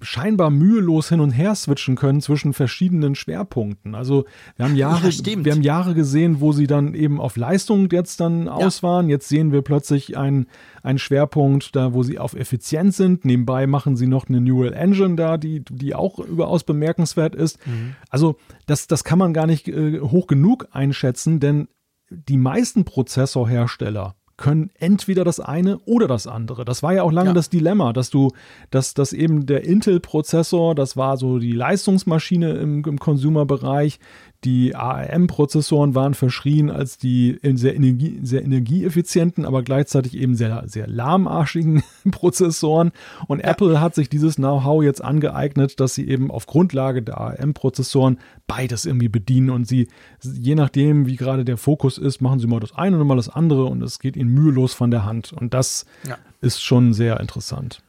scheinbar 0.00 0.50
mühelos 0.50 1.08
hin 1.08 1.20
und 1.20 1.30
her 1.30 1.54
switchen 1.54 1.94
können 1.94 2.20
zwischen 2.20 2.52
verschiedenen 2.52 3.14
Schwerpunkten. 3.14 3.94
Also 3.94 4.24
wir 4.56 4.64
haben 4.64 4.74
Jahre, 4.74 5.08
ja, 5.08 5.44
wir 5.44 5.52
haben 5.52 5.62
Jahre 5.62 5.94
gesehen, 5.94 6.40
wo 6.40 6.52
sie 6.52 6.66
dann 6.66 6.94
eben 6.94 7.20
auf 7.20 7.36
Leistung 7.36 7.88
jetzt 7.92 8.20
dann 8.20 8.46
ja. 8.46 8.52
aus 8.52 8.82
waren. 8.82 9.08
Jetzt 9.08 9.28
sehen 9.28 9.52
wir 9.52 9.62
plötzlich 9.62 10.16
einen, 10.16 10.46
einen 10.82 10.98
Schwerpunkt 10.98 11.76
da, 11.76 11.94
wo 11.94 12.02
sie 12.02 12.18
auf 12.18 12.34
Effizienz 12.34 12.96
sind. 12.96 13.24
Nebenbei 13.24 13.68
machen 13.68 13.96
sie 13.96 14.08
noch 14.08 14.28
eine 14.28 14.40
Neural 14.40 14.72
Engine 14.72 15.14
da, 15.14 15.36
die, 15.36 15.64
die 15.70 15.94
auch 15.94 16.18
überaus 16.18 16.64
bemerkenswert 16.64 17.36
ist. 17.36 17.64
Mhm. 17.64 17.94
Also 18.10 18.36
das, 18.66 18.88
das 18.88 19.04
kann 19.04 19.18
man 19.18 19.32
gar 19.32 19.46
nicht 19.46 19.68
äh, 19.68 20.00
hoch 20.00 20.26
genug 20.26 20.68
einschätzen, 20.72 21.38
denn 21.38 21.68
die 22.10 22.36
meisten 22.36 22.84
Prozessorhersteller 22.84 24.16
können 24.36 24.70
entweder 24.78 25.24
das 25.24 25.40
eine 25.40 25.78
oder 25.80 26.08
das 26.08 26.26
andere. 26.26 26.64
Das 26.64 26.82
war 26.82 26.94
ja 26.94 27.02
auch 27.02 27.12
lange 27.12 27.30
ja. 27.30 27.34
das 27.34 27.50
Dilemma, 27.50 27.92
dass 27.92 28.10
du, 28.10 28.30
dass, 28.70 28.94
dass 28.94 29.12
eben 29.12 29.46
der 29.46 29.64
Intel-Prozessor, 29.64 30.74
das 30.74 30.96
war 30.96 31.16
so 31.16 31.38
die 31.38 31.52
Leistungsmaschine 31.52 32.52
im, 32.54 32.84
im 32.84 32.98
Consumer-Bereich, 32.98 33.98
die 34.44 34.74
ARM-Prozessoren 34.74 35.94
waren 35.94 36.14
verschrien 36.14 36.70
als 36.70 36.98
die 36.98 37.38
sehr, 37.54 37.76
Energie, 37.76 38.18
sehr 38.22 38.42
energieeffizienten, 38.42 39.44
aber 39.44 39.62
gleichzeitig 39.62 40.16
eben 40.16 40.34
sehr, 40.34 40.64
sehr 40.66 40.88
lahmarschigen 40.88 41.82
Prozessoren. 42.10 42.90
Und 43.28 43.40
ja. 43.40 43.50
Apple 43.50 43.80
hat 43.80 43.94
sich 43.94 44.08
dieses 44.08 44.36
Know-how 44.36 44.82
jetzt 44.82 45.02
angeeignet, 45.02 45.78
dass 45.78 45.94
sie 45.94 46.08
eben 46.08 46.30
auf 46.30 46.46
Grundlage 46.46 47.02
der 47.02 47.18
ARM-Prozessoren 47.18 48.18
beides 48.48 48.84
irgendwie 48.84 49.08
bedienen 49.08 49.50
und 49.50 49.68
sie, 49.68 49.88
je 50.22 50.56
nachdem, 50.56 51.06
wie 51.06 51.16
gerade 51.16 51.44
der 51.44 51.56
Fokus 51.56 51.96
ist, 51.96 52.20
machen 52.20 52.40
sie 52.40 52.48
mal 52.48 52.60
das 52.60 52.74
eine 52.74 52.98
und 52.98 53.06
mal 53.06 53.16
das 53.16 53.28
andere 53.28 53.66
und 53.66 53.82
es 53.82 54.00
geht 54.00 54.16
ihnen 54.16 54.34
mühelos 54.34 54.74
von 54.74 54.90
der 54.90 55.04
Hand. 55.04 55.32
Und 55.32 55.54
das 55.54 55.86
ja. 56.06 56.18
ist 56.40 56.62
schon 56.62 56.94
sehr 56.94 57.20
interessant. 57.20 57.80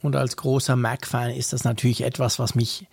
Und 0.00 0.16
als 0.16 0.36
großer 0.36 0.76
Mac-Fan 0.76 1.32
ist 1.32 1.52
das 1.52 1.64
natürlich 1.64 2.02
etwas, 2.02 2.38
was 2.38 2.54
mich 2.54 2.86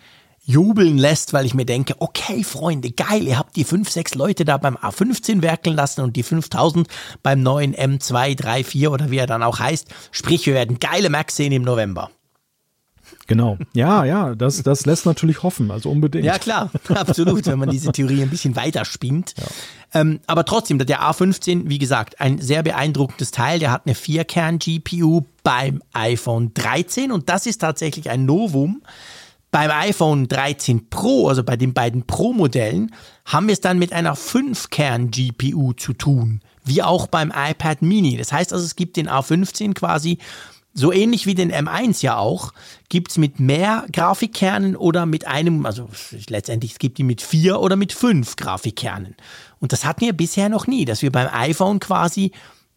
jubeln 0.46 0.96
lässt, 0.96 1.32
weil 1.32 1.44
ich 1.44 1.54
mir 1.54 1.66
denke, 1.66 1.96
okay, 1.98 2.44
Freunde, 2.44 2.92
geil, 2.92 3.24
ihr 3.24 3.36
habt 3.38 3.56
die 3.56 3.64
fünf, 3.64 3.90
sechs 3.90 4.14
Leute 4.14 4.44
da 4.44 4.56
beim 4.56 4.76
A15 4.76 5.42
werkeln 5.42 5.76
lassen 5.76 6.00
und 6.00 6.16
die 6.16 6.22
5000 6.22 6.88
beim 7.22 7.42
neuen 7.42 7.74
M2, 7.74 8.36
3, 8.36 8.64
4 8.64 8.92
oder 8.92 9.10
wie 9.10 9.18
er 9.18 9.26
dann 9.26 9.42
auch 9.42 9.58
heißt. 9.58 9.88
Sprich, 10.12 10.46
wir 10.46 10.54
werden 10.54 10.78
geile 10.78 11.10
Macs 11.10 11.36
sehen 11.36 11.52
im 11.52 11.62
November. 11.62 12.10
Genau. 13.26 13.58
Ja, 13.72 14.04
ja, 14.04 14.34
das, 14.36 14.62
das 14.62 14.86
lässt 14.86 15.04
natürlich 15.04 15.42
hoffen, 15.42 15.70
also 15.70 15.90
unbedingt. 15.90 16.24
Ja, 16.24 16.38
klar, 16.38 16.70
absolut, 16.88 17.46
wenn 17.46 17.58
man 17.58 17.70
diese 17.70 17.90
Theorie 17.90 18.22
ein 18.22 18.30
bisschen 18.30 18.54
weiter 18.54 18.84
spinnt. 18.84 19.34
Ja. 19.36 20.00
Ähm, 20.00 20.20
aber 20.26 20.44
trotzdem, 20.44 20.78
der 20.78 21.02
A15, 21.02 21.68
wie 21.68 21.78
gesagt, 21.78 22.20
ein 22.20 22.40
sehr 22.40 22.62
beeindruckendes 22.62 23.32
Teil. 23.32 23.58
Der 23.58 23.72
hat 23.72 23.82
eine 23.86 23.94
Vierkern-GPU 23.94 25.24
beim 25.42 25.82
iPhone 25.92 26.52
13 26.54 27.10
und 27.10 27.28
das 27.28 27.46
ist 27.46 27.58
tatsächlich 27.58 28.10
ein 28.10 28.26
Novum. 28.26 28.82
Beim 29.50 29.70
iPhone 29.70 30.28
13 30.28 30.90
Pro, 30.90 31.28
also 31.28 31.42
bei 31.42 31.56
den 31.56 31.72
beiden 31.72 32.06
Pro-Modellen, 32.06 32.94
haben 33.24 33.46
wir 33.46 33.52
es 33.52 33.60
dann 33.60 33.78
mit 33.78 33.92
einer 33.92 34.16
5-Kern-GPU 34.16 35.72
zu 35.74 35.92
tun, 35.92 36.40
wie 36.64 36.82
auch 36.82 37.06
beim 37.06 37.32
iPad 37.34 37.82
Mini. 37.82 38.16
Das 38.16 38.32
heißt 38.32 38.52
also, 38.52 38.64
es 38.64 38.76
gibt 38.76 38.96
den 38.96 39.08
A15 39.08 39.74
quasi 39.74 40.18
so 40.76 40.92
ähnlich 40.92 41.24
wie 41.24 41.34
den 41.34 41.50
M1 41.50 42.02
ja 42.02 42.18
auch, 42.18 42.52
gibt 42.90 43.10
es 43.10 43.18
mit 43.18 43.40
mehr 43.40 43.86
Grafikkernen 43.92 44.76
oder 44.76 45.06
mit 45.06 45.26
einem, 45.26 45.64
also 45.64 45.88
letztendlich 46.28 46.72
es 46.72 46.78
gibt 46.78 46.98
die 46.98 47.02
mit 47.02 47.22
vier 47.22 47.60
oder 47.60 47.76
mit 47.76 47.94
fünf 47.94 48.36
Grafikkernen. 48.36 49.16
Und 49.58 49.72
das 49.72 49.86
hatten 49.86 50.02
wir 50.02 50.12
bisher 50.12 50.50
noch 50.50 50.66
nie, 50.66 50.84
dass 50.84 51.00
wir 51.00 51.10
beim 51.10 51.28
iPhone 51.32 51.80
quasi 51.80 52.32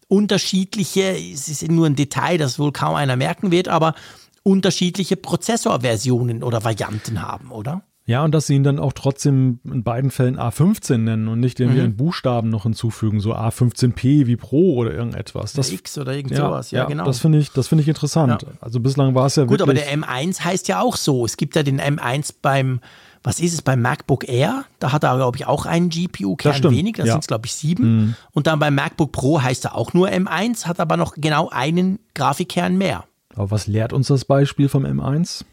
unterschiedliche, 0.08 1.14
es 1.14 1.48
ist 1.48 1.68
nur 1.68 1.86
ein 1.86 1.94
Detail, 1.94 2.38
das 2.38 2.58
wohl 2.58 2.72
kaum 2.72 2.94
einer 2.94 3.16
merken 3.16 3.50
wird, 3.50 3.68
aber 3.68 3.94
unterschiedliche 4.42 5.16
Prozessorversionen 5.16 6.42
oder 6.42 6.64
Varianten 6.64 7.22
haben, 7.22 7.50
oder? 7.50 7.82
Ja, 8.10 8.24
und 8.24 8.34
dass 8.34 8.48
sie 8.48 8.56
ihn 8.56 8.64
dann 8.64 8.80
auch 8.80 8.92
trotzdem 8.92 9.60
in 9.64 9.84
beiden 9.84 10.10
Fällen 10.10 10.36
A15 10.36 10.96
nennen 10.98 11.28
und 11.28 11.38
nicht 11.38 11.60
irgendwie 11.60 11.78
mhm. 11.78 11.84
einen 11.84 11.96
Buchstaben 11.96 12.48
noch 12.48 12.64
hinzufügen, 12.64 13.20
so 13.20 13.36
A15P 13.36 14.26
wie 14.26 14.34
Pro 14.34 14.74
oder 14.74 14.92
irgendetwas. 14.92 15.52
Das, 15.52 15.70
X 15.70 15.96
oder 15.96 16.12
irgend 16.12 16.32
ja, 16.32 16.38
sowas, 16.38 16.72
ja, 16.72 16.80
ja 16.80 16.88
genau. 16.88 17.04
Das 17.04 17.20
finde 17.20 17.38
ich, 17.38 17.52
das 17.52 17.70
ich 17.70 17.86
interessant. 17.86 18.42
Ja. 18.42 18.48
Also 18.60 18.80
bislang 18.80 19.14
war 19.14 19.26
es 19.26 19.36
ja 19.36 19.44
Gut, 19.44 19.62
aber 19.62 19.74
der 19.74 19.88
M1 19.96 20.40
heißt 20.40 20.66
ja 20.66 20.80
auch 20.80 20.96
so. 20.96 21.24
Es 21.24 21.36
gibt 21.36 21.54
ja 21.54 21.62
den 21.62 21.80
M1 21.80 22.34
beim, 22.42 22.80
was 23.22 23.38
ist 23.38 23.52
es, 23.52 23.62
beim 23.62 23.80
MacBook 23.80 24.28
Air? 24.28 24.64
Da 24.80 24.90
hat 24.90 25.04
er, 25.04 25.14
glaube 25.14 25.36
ich, 25.36 25.46
auch 25.46 25.64
einen 25.66 25.88
GPU-Kern 25.88 26.64
wenig, 26.64 26.96
da 26.96 27.04
sind 27.04 27.20
es, 27.20 27.26
glaube 27.28 27.46
ich, 27.46 27.54
sieben. 27.54 27.96
Mhm. 27.96 28.14
Und 28.32 28.48
dann 28.48 28.58
beim 28.58 28.74
MacBook 28.74 29.12
Pro 29.12 29.40
heißt 29.40 29.66
er 29.66 29.76
auch 29.76 29.92
nur 29.92 30.08
M1, 30.08 30.66
hat 30.66 30.80
aber 30.80 30.96
noch 30.96 31.14
genau 31.14 31.48
einen 31.50 32.00
Grafikkern 32.14 32.76
mehr. 32.76 33.04
Aber 33.40 33.52
was 33.52 33.66
lehrt 33.66 33.94
uns 33.94 34.08
das 34.08 34.26
Beispiel 34.26 34.68
vom 34.68 34.84
M1? 34.84 35.46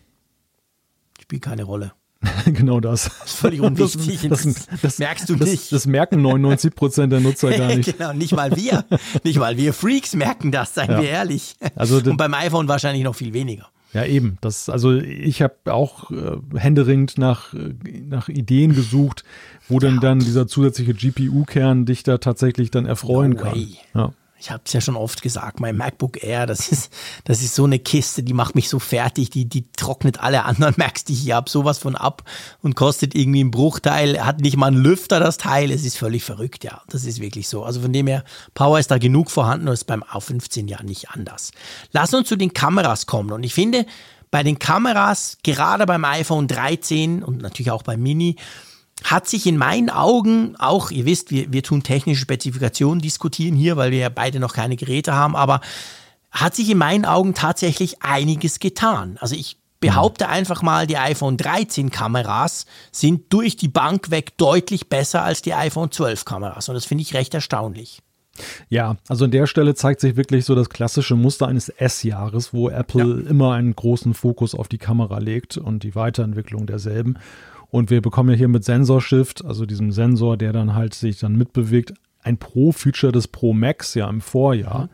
spielt 1.22 1.42
keine 1.42 1.64
Rolle. 1.64 1.94
genau 2.46 2.82
das. 2.82 3.06
Das 3.06 3.30
ist 3.30 3.38
völlig 3.38 3.62
unwichtig. 3.62 4.28
Das, 4.28 4.44
das, 4.44 4.68
das 4.82 5.00
merkst 5.00 5.30
du 5.30 5.36
nicht. 5.38 5.72
Das, 5.72 5.86
merken 5.86 6.22
99 6.22 6.76
Prozent 6.76 7.14
der 7.14 7.22
Nutzer 7.22 7.50
gar 7.52 7.68
nicht. 7.76 7.98
genau, 7.98 8.12
nicht 8.12 8.36
mal 8.36 8.54
wir. 8.58 8.84
nicht 9.24 9.40
mal 9.40 9.56
wir 9.56 9.72
Freaks 9.72 10.16
merken 10.16 10.52
das, 10.52 10.74
seien 10.74 10.92
ja. 10.92 11.02
wir 11.02 11.10
ehrlich. 11.10 11.56
Also, 11.76 11.98
Und 11.98 12.18
beim 12.18 12.34
iPhone 12.34 12.68
wahrscheinlich 12.68 13.06
noch 13.06 13.16
viel 13.16 13.32
weniger. 13.32 13.70
Ja, 13.94 14.04
eben. 14.04 14.38
Das, 14.42 14.68
also 14.68 14.94
ich 14.94 15.42
habe 15.42 15.56
auch 15.74 16.12
äh, 16.12 16.38
händeringend 16.58 17.18
nach, 17.18 17.54
äh, 17.54 17.74
nach 18.06 18.28
Ideen 18.28 18.76
gesucht, 18.76 19.24
wo 19.70 19.80
denn 19.80 20.02
dann 20.02 20.20
dieser 20.20 20.46
zusätzliche 20.46 20.94
GPU-Kern 20.94 21.86
dich 21.86 22.04
da 22.04 22.18
tatsächlich 22.18 22.70
dann 22.70 22.86
erfreuen 22.86 23.32
no 23.32 23.44
kann. 23.44 23.68
Ja 23.96 24.14
ich 24.40 24.52
habe 24.52 24.62
es 24.66 24.74
ja 24.74 24.82
schon 24.82 24.96
oft 24.96 25.22
gesagt, 25.22 25.60
mein 25.60 25.76
MacBook 25.76 26.24
Air, 26.24 26.46
das 26.46 26.70
ist, 26.70 26.94
das 27.24 27.42
ist 27.42 27.56
so 27.56 27.64
eine 27.64 27.80
Kiste, 27.80 28.22
die 28.22 28.34
macht 28.34 28.56
mich 28.56 28.70
so 28.70 28.78
fertig, 28.80 29.30
die, 29.30 29.46
die 29.46 29.72
trocknet 29.72 30.20
alle 30.20 30.46
anderen 30.46 30.76
Macs, 30.78 31.04
die 31.06 31.14
ich 31.14 31.22
hier 31.22 31.36
habe, 31.36 31.50
sowas 31.50 31.80
von 31.80 31.96
ab 31.96 32.24
und 32.62 32.76
kostet 32.76 33.16
irgendwie 33.16 33.42
einen 33.42 33.52
Bruchteil, 33.52 34.24
hat 34.24 34.42
nicht 34.42 34.58
mal 34.58 34.68
einen 34.68 34.78
Lüfter, 34.78 35.20
das 35.20 35.38
Teil, 35.38 35.72
es 35.72 35.84
ist 35.84 35.98
völlig 35.98 36.24
verrückt, 36.24 36.64
ja, 36.64 36.82
das 36.90 37.06
ist 37.06 37.20
wirklich 37.20 37.48
so. 37.48 37.64
Also 37.64 37.82
von 37.82 37.94
dem 37.94 38.08
her, 38.08 38.24
Power 38.54 38.80
ist 38.80 38.92
da 38.92 38.98
genug 38.98 39.32
vorhanden 39.32 39.68
und 39.68 39.74
ist 39.74 39.86
beim 39.86 40.04
A15 40.04 40.70
ja 40.70 40.84
nicht 40.84 41.10
anders. 41.10 41.52
Lass 41.92 42.14
uns 42.14 42.28
zu 42.28 42.36
den 42.36 42.54
Kameras 42.54 43.08
kommen 43.08 43.32
und 43.32 43.44
ich 43.44 43.54
finde, 43.54 43.86
bei 44.30 44.44
den 44.44 44.60
Kameras, 44.60 45.38
gerade 45.44 45.86
beim 45.86 46.04
iPhone 46.04 46.48
13 46.48 47.24
und 47.24 47.42
natürlich 47.42 47.72
auch 47.72 47.84
beim 47.84 48.02
Mini, 48.02 48.36
hat 49.12 49.28
sich 49.28 49.46
in 49.48 49.58
meinen 49.58 49.90
Augen 49.90 50.56
auch, 50.58 50.92
ihr 50.92 51.06
wisst, 51.06 51.32
wir, 51.32 51.52
wir 51.54 51.64
tun 51.64 51.82
technische 51.82 52.22
Spezifikationen 52.22 53.02
diskutieren 53.02 53.56
hier, 53.56 53.78
weil 53.78 53.92
wir 53.92 54.00
ja 54.00 54.10
beide 54.10 54.40
noch 54.40 54.54
keine 54.54 54.76
Geräte 54.76 55.14
haben, 55.14 55.36
aber 55.36 55.62
hat 56.32 56.56
sich 56.56 56.70
in 56.70 56.78
meinen 56.78 57.06
Augen 57.06 57.34
tatsächlich 57.34 58.02
einiges 58.04 58.60
getan. 58.60 59.18
Also 59.22 59.36
ich 59.36 59.58
behaupte 59.80 60.28
einfach 60.28 60.62
mal, 60.62 60.88
die 60.88 60.98
iPhone 60.98 61.38
13 61.38 61.90
Kameras 61.90 62.66
sind 62.92 63.32
durch 63.32 63.56
die 63.56 63.70
Bank 63.70 64.12
weg 64.12 64.38
deutlich 64.38 64.90
besser 64.90 65.24
als 65.24 65.42
die 65.42 65.54
iPhone 65.54 65.92
12 65.92 66.26
Kameras 66.26 66.68
und 66.68 66.76
das 66.76 66.86
finde 66.86 67.04
ich 67.04 67.14
recht 67.14 67.34
erstaunlich. 67.34 68.02
Ja, 68.70 68.98
also 69.08 69.26
an 69.26 69.32
der 69.32 69.48
Stelle 69.48 69.74
zeigt 69.74 70.02
sich 70.02 70.16
wirklich 70.16 70.46
so 70.46 70.54
das 70.54 70.70
klassische 70.70 71.16
Muster 71.16 71.48
eines 71.48 71.70
S-Jahres, 71.70 72.54
wo 72.54 72.70
Apple 72.70 73.24
ja. 73.24 73.30
immer 73.30 73.54
einen 73.54 73.76
großen 73.76 74.14
Fokus 74.14 74.54
auf 74.54 74.68
die 74.68 74.78
Kamera 74.78 75.18
legt 75.20 75.58
und 75.58 75.84
die 75.84 75.96
Weiterentwicklung 75.96 76.68
derselben. 76.68 77.18
Und 77.70 77.90
wir 77.90 78.02
bekommen 78.02 78.30
ja 78.30 78.36
hier 78.36 78.48
mit 78.48 78.64
Sensor 78.64 79.02
Shift, 79.02 79.44
also 79.44 79.66
diesem 79.66 79.92
Sensor, 79.92 80.38
der 80.38 80.54
dann 80.54 80.74
halt 80.74 80.94
sich 80.94 81.20
dann 81.20 81.36
mitbewegt, 81.36 81.94
ein 82.24 82.38
Pro-Feature 82.38 83.12
des 83.12 83.28
Pro 83.28 83.54
Max 83.54 83.94
ja 83.94 84.10
im 84.10 84.22
Vorjahr, 84.22 84.90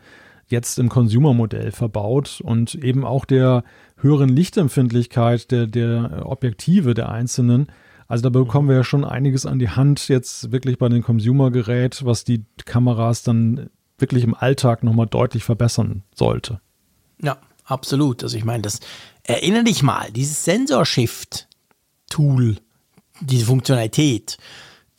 jetzt 0.46 0.78
im 0.78 0.88
Consumer-Modell 0.88 1.72
verbaut 1.72 2.40
und 2.42 2.74
eben 2.74 3.04
auch 3.04 3.24
der 3.24 3.64
höheren 3.96 4.28
Lichtempfindlichkeit 4.28 5.50
der, 5.50 5.66
der 5.66 6.22
Objektive 6.26 6.94
der 6.94 7.10
einzelnen. 7.10 7.68
Also 8.06 8.22
da 8.22 8.28
bekommen 8.28 8.68
wir 8.68 8.76
ja 8.76 8.84
schon 8.84 9.04
einiges 9.04 9.46
an 9.46 9.58
die 9.58 9.70
Hand 9.70 10.08
jetzt 10.08 10.52
wirklich 10.52 10.78
bei 10.78 10.88
den 10.88 11.02
Consumer-Gerät, 11.02 12.04
was 12.04 12.24
die 12.24 12.44
Kameras 12.64 13.22
dann 13.22 13.70
wirklich 13.98 14.24
im 14.24 14.34
Alltag 14.34 14.82
nochmal 14.82 15.06
deutlich 15.06 15.44
verbessern 15.44 16.02
sollte. 16.14 16.60
Ja, 17.22 17.38
absolut. 17.64 18.22
Also 18.22 18.36
ich 18.36 18.44
meine, 18.44 18.62
das 18.62 18.80
erinnere 19.22 19.64
dich 19.64 19.82
mal, 19.82 20.10
dieses 20.12 20.44
Sensor-Shift, 20.44 21.48
Tool, 22.10 22.56
diese 23.24 23.46
Funktionalität, 23.46 24.38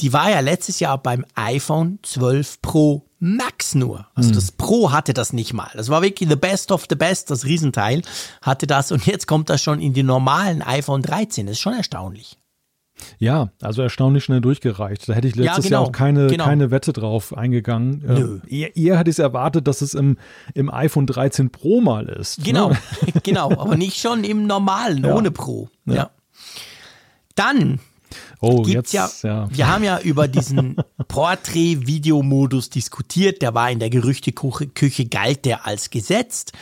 die 0.01 0.13
war 0.13 0.29
ja 0.29 0.39
letztes 0.41 0.79
Jahr 0.79 0.97
beim 1.01 1.25
iPhone 1.35 1.99
12 2.03 2.61
Pro 2.61 3.05
Max 3.19 3.75
nur. 3.75 4.07
Also 4.13 4.29
mhm. 4.29 4.33
das 4.35 4.51
Pro 4.51 4.91
hatte 4.91 5.13
das 5.13 5.33
nicht 5.33 5.53
mal. 5.53 5.71
Das 5.73 5.89
war 5.89 6.01
wirklich 6.01 6.29
the 6.29 6.35
best 6.35 6.71
of 6.71 6.85
the 6.89 6.95
best, 6.95 7.31
das 7.31 7.45
Riesenteil 7.45 8.01
hatte 8.41 8.67
das 8.67 8.91
und 8.91 9.05
jetzt 9.05 9.25
kommt 9.27 9.49
das 9.49 9.63
schon 9.63 9.79
in 9.79 9.93
die 9.93 10.03
normalen 10.03 10.61
iPhone 10.61 11.01
13. 11.01 11.45
Das 11.45 11.53
ist 11.53 11.61
schon 11.61 11.73
erstaunlich. 11.73 12.37
Ja, 13.17 13.49
also 13.61 13.81
erstaunlich 13.81 14.23
schnell 14.23 14.41
durchgereicht. 14.41 15.07
Da 15.09 15.13
hätte 15.13 15.27
ich 15.27 15.35
letztes 15.35 15.65
ja, 15.65 15.69
genau, 15.69 15.81
Jahr 15.81 15.87
auch 15.87 15.91
keine, 15.91 16.27
genau. 16.27 16.45
keine 16.45 16.71
Wette 16.71 16.93
drauf 16.93 17.35
eingegangen. 17.35 18.03
Nö. 18.05 18.39
Äh, 18.47 18.55
eher, 18.55 18.77
eher 18.77 18.97
hätte 18.97 19.09
ich 19.09 19.15
es 19.15 19.19
erwartet, 19.19 19.67
dass 19.67 19.81
es 19.81 19.93
im, 19.93 20.17
im 20.53 20.73
iPhone 20.73 21.05
13 21.05 21.49
Pro 21.49 21.81
mal 21.81 22.07
ist. 22.07 22.43
Genau, 22.43 22.69
ne? 22.69 22.77
genau, 23.23 23.51
aber 23.51 23.75
nicht 23.75 23.99
schon 23.99 24.23
im 24.23 24.47
normalen, 24.47 25.03
ja. 25.03 25.13
ohne 25.13 25.31
Pro. 25.31 25.69
ja. 25.85 25.93
ja. 25.93 26.09
Dann 27.35 27.79
oh, 28.41 28.61
gibt's 28.63 28.91
jetzt, 28.91 29.23
ja, 29.23 29.43
ja, 29.43 29.49
wir 29.49 29.67
haben 29.67 29.83
ja 29.83 29.99
über 29.99 30.27
diesen 30.27 30.77
Portrait-Videomodus 31.07 32.69
diskutiert, 32.69 33.41
der 33.41 33.53
war 33.53 33.71
in 33.71 33.79
der 33.79 33.89
Gerüchteküche, 33.89 35.05
galt 35.05 35.45
der 35.45 35.65
als 35.65 35.89
gesetzt. 35.89 36.53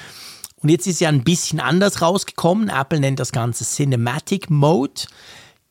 Und 0.58 0.70
jetzt 0.70 0.88
ist 0.88 1.02
ja 1.02 1.10
ein 1.10 1.24
bisschen 1.24 1.60
anders 1.60 2.02
rausgekommen. 2.02 2.70
Apple 2.70 3.02
nennt 3.02 3.20
das 3.20 3.34
Ganze 3.34 3.66
Cinematic 3.66 4.50
Mode. 4.50 5.02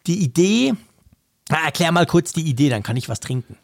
Die 0.07 0.23
Idee, 0.23 0.75
na, 1.49 1.65
erklär 1.65 1.93
mal 1.93 2.07
kurz 2.07 2.33
die 2.33 2.43
Idee, 2.43 2.69
dann 2.69 2.83
kann 2.83 2.99
ich 2.99 3.09
was 3.09 3.21
trinken. 3.21 3.57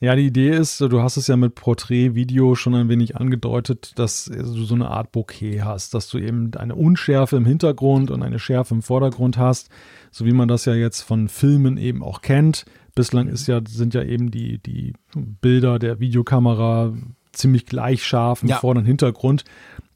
Ja, 0.00 0.16
die 0.16 0.26
Idee 0.26 0.50
ist, 0.50 0.80
du 0.80 1.00
hast 1.00 1.16
es 1.16 1.28
ja 1.28 1.36
mit 1.36 1.54
Porträt-Video 1.54 2.56
schon 2.56 2.74
ein 2.74 2.88
wenig 2.88 3.16
angedeutet, 3.16 3.92
dass 3.94 4.26
du 4.26 4.64
so 4.64 4.74
eine 4.74 4.90
Art 4.90 5.12
Bouquet 5.12 5.62
hast, 5.62 5.94
dass 5.94 6.08
du 6.08 6.18
eben 6.18 6.52
eine 6.56 6.74
Unschärfe 6.74 7.36
im 7.36 7.46
Hintergrund 7.46 8.10
und 8.10 8.22
eine 8.22 8.38
Schärfe 8.38 8.74
im 8.74 8.82
Vordergrund 8.82 9.38
hast, 9.38 9.70
so 10.14 10.24
wie 10.26 10.32
man 10.32 10.46
das 10.46 10.64
ja 10.64 10.74
jetzt 10.74 11.00
von 11.00 11.28
Filmen 11.28 11.76
eben 11.76 12.00
auch 12.00 12.22
kennt. 12.22 12.66
Bislang 12.94 13.26
ist 13.26 13.48
ja, 13.48 13.60
sind 13.66 13.94
ja 13.94 14.04
eben 14.04 14.30
die, 14.30 14.58
die 14.58 14.92
Bilder 15.12 15.80
der 15.80 15.98
Videokamera 15.98 16.94
ziemlich 17.32 17.66
gleich 17.66 18.04
scharf 18.04 18.44
im 18.44 18.50
ja. 18.50 18.58
Vorder- 18.58 18.78
und 18.78 18.86
Hintergrund. 18.86 19.42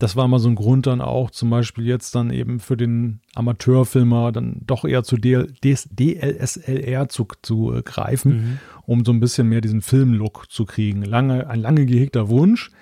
Das 0.00 0.16
war 0.16 0.26
mal 0.26 0.40
so 0.40 0.48
ein 0.48 0.56
Grund 0.56 0.88
dann 0.88 1.00
auch, 1.00 1.30
zum 1.30 1.50
Beispiel 1.50 1.86
jetzt 1.86 2.16
dann 2.16 2.32
eben 2.32 2.58
für 2.58 2.76
den 2.76 3.20
Amateurfilmer 3.36 4.32
dann 4.32 4.62
doch 4.66 4.84
eher 4.84 5.04
zu 5.04 5.18
DL 5.18 5.52
DLSLR 5.62 7.08
zu, 7.08 7.28
zu 7.42 7.72
äh, 7.72 7.82
greifen, 7.82 8.32
mhm. 8.32 8.58
um 8.86 9.04
so 9.04 9.12
ein 9.12 9.20
bisschen 9.20 9.48
mehr 9.48 9.60
diesen 9.60 9.82
Filmlook 9.82 10.50
zu 10.50 10.64
kriegen. 10.64 11.04
Lange, 11.04 11.48
ein 11.48 11.60
lange 11.60 11.86
gehegter 11.86 12.28
Wunsch. 12.28 12.72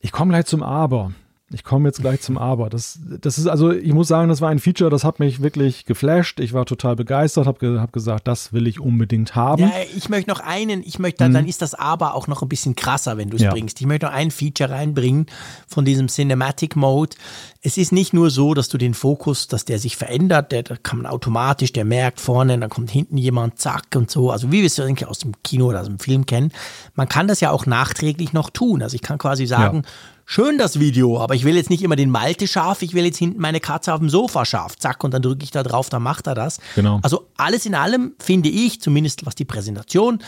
Ich 0.00 0.10
komme 0.10 0.30
gleich 0.30 0.46
zum 0.46 0.62
Aber. 0.62 1.12
Ich 1.50 1.64
komme 1.64 1.88
jetzt 1.88 2.02
gleich 2.02 2.20
zum 2.20 2.36
Aber. 2.36 2.68
Das, 2.68 2.98
das 3.22 3.38
ist 3.38 3.46
also, 3.46 3.72
ich 3.72 3.94
muss 3.94 4.06
sagen, 4.06 4.28
das 4.28 4.42
war 4.42 4.50
ein 4.50 4.58
Feature, 4.58 4.90
das 4.90 5.02
hat 5.02 5.18
mich 5.18 5.40
wirklich 5.40 5.86
geflasht. 5.86 6.40
Ich 6.40 6.52
war 6.52 6.66
total 6.66 6.94
begeistert, 6.94 7.46
habe 7.46 7.58
ge 7.58 7.78
hab 7.78 7.90
gesagt, 7.90 8.28
das 8.28 8.52
will 8.52 8.66
ich 8.66 8.80
unbedingt 8.80 9.34
haben. 9.34 9.62
Ja, 9.62 9.72
ich 9.96 10.10
möchte 10.10 10.30
noch 10.30 10.40
einen, 10.40 10.82
ich 10.82 10.98
möchte, 10.98 11.26
mhm. 11.26 11.32
dann 11.32 11.46
ist 11.46 11.62
das 11.62 11.74
Aber 11.74 12.14
auch 12.14 12.26
noch 12.26 12.42
ein 12.42 12.48
bisschen 12.50 12.76
krasser, 12.76 13.16
wenn 13.16 13.30
du 13.30 13.36
es 13.36 13.42
ja. 13.42 13.50
bringst. 13.50 13.80
Ich 13.80 13.86
möchte 13.86 14.04
noch 14.04 14.12
ein 14.12 14.30
Feature 14.30 14.68
reinbringen 14.68 15.24
von 15.66 15.86
diesem 15.86 16.08
Cinematic 16.08 16.76
Mode. 16.76 17.16
Es 17.62 17.78
ist 17.78 17.92
nicht 17.92 18.12
nur 18.12 18.28
so, 18.28 18.52
dass 18.52 18.68
du 18.68 18.76
den 18.76 18.92
Fokus, 18.92 19.48
dass 19.48 19.64
der 19.64 19.78
sich 19.78 19.96
verändert, 19.96 20.52
der, 20.52 20.64
der 20.64 20.76
kann 20.76 20.98
man 20.98 21.06
automatisch, 21.06 21.72
der 21.72 21.86
merkt 21.86 22.20
vorne, 22.20 22.58
dann 22.58 22.68
kommt 22.68 22.90
hinten 22.90 23.16
jemand, 23.16 23.58
zack 23.58 23.86
und 23.96 24.10
so. 24.10 24.30
Also 24.30 24.52
wie 24.52 24.58
wir 24.58 24.66
es 24.66 24.78
eigentlich 24.78 25.08
aus 25.08 25.20
dem 25.20 25.32
Kino 25.42 25.68
oder 25.68 25.80
aus 25.80 25.86
dem 25.86 25.98
Film 25.98 26.26
kennen. 26.26 26.52
Man 26.94 27.08
kann 27.08 27.26
das 27.26 27.40
ja 27.40 27.52
auch 27.52 27.64
nachträglich 27.64 28.34
noch 28.34 28.50
tun. 28.50 28.82
Also 28.82 28.96
ich 28.96 29.02
kann 29.02 29.16
quasi 29.16 29.46
sagen, 29.46 29.82
ja 29.84 29.90
schön 30.28 30.58
das 30.58 30.78
Video, 30.78 31.18
aber 31.18 31.34
ich 31.34 31.44
will 31.44 31.56
jetzt 31.56 31.70
nicht 31.70 31.82
immer 31.82 31.96
den 31.96 32.10
Malte 32.10 32.46
scharf, 32.46 32.82
ich 32.82 32.92
will 32.92 33.06
jetzt 33.06 33.16
hinten 33.16 33.40
meine 33.40 33.60
Katze 33.60 33.94
auf 33.94 33.98
dem 33.98 34.10
Sofa 34.10 34.44
scharf. 34.44 34.76
Zack, 34.76 35.02
und 35.02 35.12
dann 35.12 35.22
drücke 35.22 35.42
ich 35.42 35.50
da 35.50 35.62
drauf, 35.62 35.88
dann 35.88 36.02
macht 36.02 36.26
er 36.26 36.34
das. 36.34 36.60
Genau. 36.74 37.00
Also 37.02 37.28
alles 37.38 37.64
in 37.64 37.74
allem 37.74 38.12
finde 38.18 38.50
ich, 38.50 38.80
zumindest 38.80 39.24
was 39.24 39.34
die 39.34 39.46
Präsentation 39.46 40.22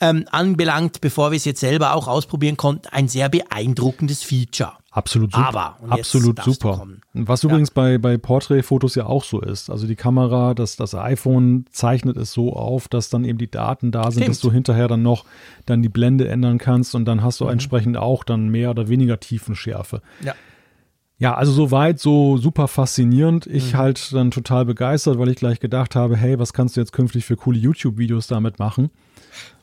ähm, 0.00 0.24
anbelangt, 0.30 1.00
bevor 1.00 1.32
wir 1.32 1.36
es 1.36 1.44
jetzt 1.44 1.60
selber 1.60 1.94
auch 1.94 2.06
ausprobieren 2.06 2.56
konnten, 2.56 2.86
ein 2.92 3.08
sehr 3.08 3.28
beeindruckendes 3.28 4.22
Feature. 4.22 4.74
Absolut 4.92 5.32
super. 5.32 5.46
Aber, 5.46 5.76
absolut 5.88 6.42
super. 6.42 6.84
Was 7.12 7.44
übrigens 7.44 7.68
ja. 7.68 7.74
bei, 7.74 7.98
bei 7.98 8.18
Porträtfotos 8.18 8.96
ja 8.96 9.06
auch 9.06 9.22
so 9.22 9.40
ist. 9.40 9.70
Also 9.70 9.86
die 9.86 9.94
Kamera, 9.94 10.52
das, 10.54 10.74
das 10.74 10.96
iPhone 10.96 11.64
zeichnet 11.70 12.16
es 12.16 12.32
so 12.32 12.54
auf, 12.54 12.88
dass 12.88 13.08
dann 13.08 13.24
eben 13.24 13.38
die 13.38 13.50
Daten 13.50 13.92
da 13.92 14.10
sind, 14.10 14.22
Stimmt. 14.22 14.28
dass 14.28 14.40
du 14.40 14.50
hinterher 14.50 14.88
dann 14.88 15.02
noch 15.02 15.24
dann 15.64 15.82
die 15.82 15.88
Blende 15.88 16.26
ändern 16.26 16.58
kannst 16.58 16.96
und 16.96 17.04
dann 17.04 17.22
hast 17.22 17.38
du 17.38 17.44
mhm. 17.44 17.52
entsprechend 17.52 17.96
auch 17.96 18.24
dann 18.24 18.48
mehr 18.48 18.70
oder 18.70 18.88
weniger 18.88 19.20
Tiefenschärfe. 19.20 20.02
Ja. 20.24 20.34
Ja, 21.18 21.34
also 21.34 21.52
soweit 21.52 22.00
so 22.00 22.38
super 22.38 22.66
faszinierend. 22.66 23.46
Ich 23.46 23.74
mhm. 23.74 23.76
halt 23.76 24.12
dann 24.14 24.30
total 24.30 24.64
begeistert, 24.64 25.18
weil 25.18 25.28
ich 25.28 25.36
gleich 25.36 25.60
gedacht 25.60 25.94
habe, 25.94 26.16
hey, 26.16 26.38
was 26.38 26.54
kannst 26.54 26.76
du 26.76 26.80
jetzt 26.80 26.92
künftig 26.92 27.26
für 27.26 27.36
coole 27.36 27.58
YouTube-Videos 27.58 28.26
damit 28.26 28.58
machen? 28.58 28.90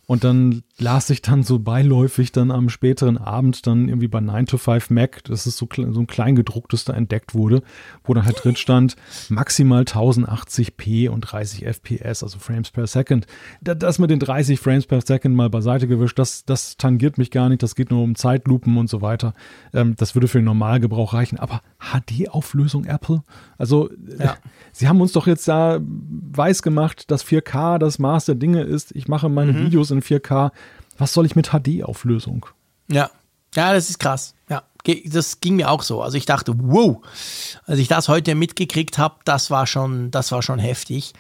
Und 0.06 0.24
dann 0.24 0.64
las 0.80 1.10
ich 1.10 1.24
dann 1.24 1.42
so 1.42 1.58
beiläufig 1.58 2.32
dann 2.32 2.52
am 2.52 2.70
späteren 2.70 3.18
Abend 3.18 3.66
dann 3.66 3.90
irgendwie 3.90 4.08
bei 4.08 4.20
9 4.20 4.46
to 4.46 4.58
5 4.58 4.92
Mac, 4.92 5.24
das 5.24 5.48
ist 5.48 5.58
so, 5.58 5.68
so 5.76 6.00
ein 6.00 6.06
Kleingedrucktes 6.06 6.86
da 6.86 6.94
entdeckt 6.94 7.34
wurde, 7.34 7.64
wo 8.04 8.14
dann 8.14 8.26
halt 8.26 8.44
drin 8.44 8.56
stand, 8.56 8.96
maximal 9.30 9.84
1080p 9.84 11.10
und 11.10 11.22
30 11.22 11.66
FPS, 11.66 12.22
also 12.22 12.38
Frames 12.38 12.70
per 12.70 12.86
Second. 12.86 13.26
Das 13.62 13.98
mit 13.98 14.12
den 14.12 14.20
30 14.20 14.60
Frames 14.60 14.86
per 14.86 15.02
Second 15.02 15.36
mal 15.36 15.50
beiseite 15.50 15.88
gewischt, 15.88 16.20
das, 16.20 16.46
das 16.46 16.78
tangiert 16.78 17.18
mich 17.18 17.32
gar 17.32 17.50
nicht, 17.50 17.64
das 17.64 17.74
geht 17.74 17.90
nur 17.90 18.04
um 18.04 18.16
Zeitlupen 18.16 18.78
und 18.78 18.88
so 18.88 19.02
weiter. 19.02 19.34
Ähm, 19.74 19.96
das 19.98 20.14
würde 20.14 20.28
für 20.28 20.40
den 20.40 20.46
Normalgebrauch 20.46 21.14
reichen, 21.14 21.40
aber 21.40 21.62
HD-Auflösung 21.80 22.86
Apple? 22.86 23.24
Also, 23.58 23.90
ja. 24.20 24.36
sie 24.74 24.88
haben 24.88 25.02
uns 25.02 25.12
doch 25.12 25.26
jetzt 25.26 25.48
da 25.48 25.80
weiß 25.82 26.62
gemacht, 26.62 27.10
dass 27.10 27.26
4K 27.26 27.80
das 27.80 27.98
Maß 27.98 28.26
der 28.26 28.36
Dinge 28.36 28.62
ist. 28.62 28.96
Ich 28.96 29.08
mache 29.08 29.28
meine 29.30 29.54
mhm. 29.54 29.66
Videos 29.66 29.90
in 29.90 30.02
4K. 30.02 30.52
Was 30.98 31.14
soll 31.14 31.26
ich 31.26 31.36
mit 31.36 31.50
HD-Auflösung? 31.50 32.46
Ja, 32.90 33.10
ja, 33.56 33.74
das 33.74 33.90
ist 33.90 34.00
krass. 34.00 34.34
Ja, 34.50 34.64
das 35.06 35.40
ging 35.40 35.56
mir 35.56 35.70
auch 35.70 35.82
so. 35.82 36.02
Also 36.02 36.18
ich 36.18 36.26
dachte, 36.26 36.54
wow, 36.56 37.02
als 37.66 37.80
ich 37.80 37.88
das 37.88 38.08
heute 38.08 38.36
mitgekriegt 38.36 38.98
habe, 38.98 39.16
das 39.26 39.50
war 39.50 39.68
schon, 39.68 40.12
das 40.12 40.32
war 40.32 40.42
schon 40.42 40.60
heftig. 40.60 41.14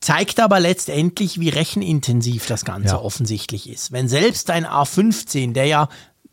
Zeigt 0.00 0.40
aber 0.40 0.58
letztendlich, 0.58 1.38
wie 1.38 1.48
rechenintensiv 1.48 2.46
das 2.46 2.64
Ganze 2.64 2.94
ja. 2.94 3.00
offensichtlich 3.00 3.68
ist. 3.68 3.92
Wenn 3.92 4.08
selbst 4.08 4.50
ein 4.50 4.66
A15, 4.66 5.52
der 5.52 5.66
ja 5.66 5.88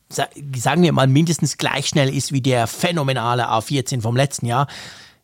sagen 0.09 0.81
wir 0.81 0.91
mal 0.91 1.07
mindestens 1.07 1.57
gleich 1.57 1.87
schnell 1.87 2.13
ist 2.13 2.31
wie 2.31 2.41
der 2.41 2.67
phänomenale 2.67 3.47
A14 3.47 4.01
vom 4.01 4.15
letzten 4.15 4.47
Jahr, 4.47 4.67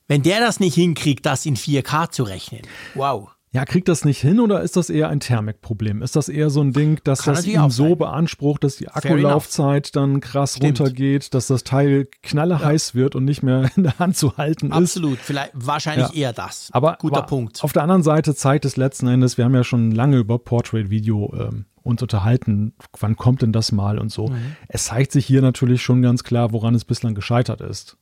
wenn 0.07 0.21
der 0.21 0.39
das 0.39 0.59
nicht 0.59 0.75
hinkriegt, 0.75 1.25
das 1.25 1.45
in 1.45 1.57
4K 1.57 2.11
zu 2.11 2.23
rechnen. 2.23 2.61
Wow. 2.93 3.29
Ja, 3.55 3.63
kriegt 3.63 3.87
das 3.87 4.03
nicht 4.03 4.19
hin 4.19 4.41
oder 4.41 4.63
ist 4.63 4.75
das 4.75 4.89
eher 4.89 5.07
ein 5.07 5.21
Thermikproblem? 5.21 6.01
Ist 6.01 6.17
das 6.17 6.27
eher 6.27 6.49
so 6.49 6.59
ein 6.59 6.73
Ding, 6.73 6.99
dass 7.05 7.23
Kann 7.23 7.35
das 7.35 7.47
ihn 7.47 7.69
so 7.69 7.95
beansprucht, 7.95 8.65
dass 8.65 8.75
die 8.75 8.89
Akkulaufzeit 8.89 9.95
dann 9.95 10.19
krass 10.19 10.57
Stimmt. 10.57 10.81
runtergeht, 10.81 11.33
dass 11.33 11.47
das 11.47 11.63
Teil 11.63 12.09
knalleheiß 12.21 12.89
ja. 12.89 12.95
wird 12.95 13.15
und 13.15 13.23
nicht 13.23 13.43
mehr 13.43 13.71
in 13.77 13.83
der 13.83 13.97
Hand 13.97 14.17
zu 14.17 14.35
halten 14.35 14.73
Absolut. 14.73 14.83
ist? 14.83 14.97
Absolut, 14.97 15.19
vielleicht 15.19 15.51
wahrscheinlich 15.53 16.09
ja. 16.09 16.15
eher 16.15 16.33
das. 16.33 16.67
Aber 16.73 16.97
guter 16.99 17.19
aber 17.19 17.27
Punkt. 17.27 17.63
Auf 17.63 17.71
der 17.71 17.83
anderen 17.83 18.03
Seite 18.03 18.35
zeigt 18.35 18.65
es 18.65 18.75
letzten 18.75 19.07
Endes, 19.07 19.37
wir 19.37 19.45
haben 19.45 19.55
ja 19.55 19.63
schon 19.63 19.91
lange 19.91 20.17
über 20.17 20.37
Portrait 20.37 20.89
Video 20.89 21.33
ähm, 21.39 21.63
uns 21.81 22.01
unterhalten, 22.01 22.73
wann 22.99 23.15
kommt 23.15 23.41
denn 23.41 23.53
das 23.53 23.71
mal 23.71 23.99
und 23.99 24.11
so. 24.11 24.27
Mhm. 24.27 24.57
Es 24.67 24.83
zeigt 24.87 25.13
sich 25.13 25.25
hier 25.25 25.41
natürlich 25.41 25.81
schon 25.81 26.01
ganz 26.01 26.25
klar, 26.25 26.51
woran 26.51 26.75
es 26.75 26.83
bislang 26.83 27.15
gescheitert 27.15 27.61
ist. 27.61 27.95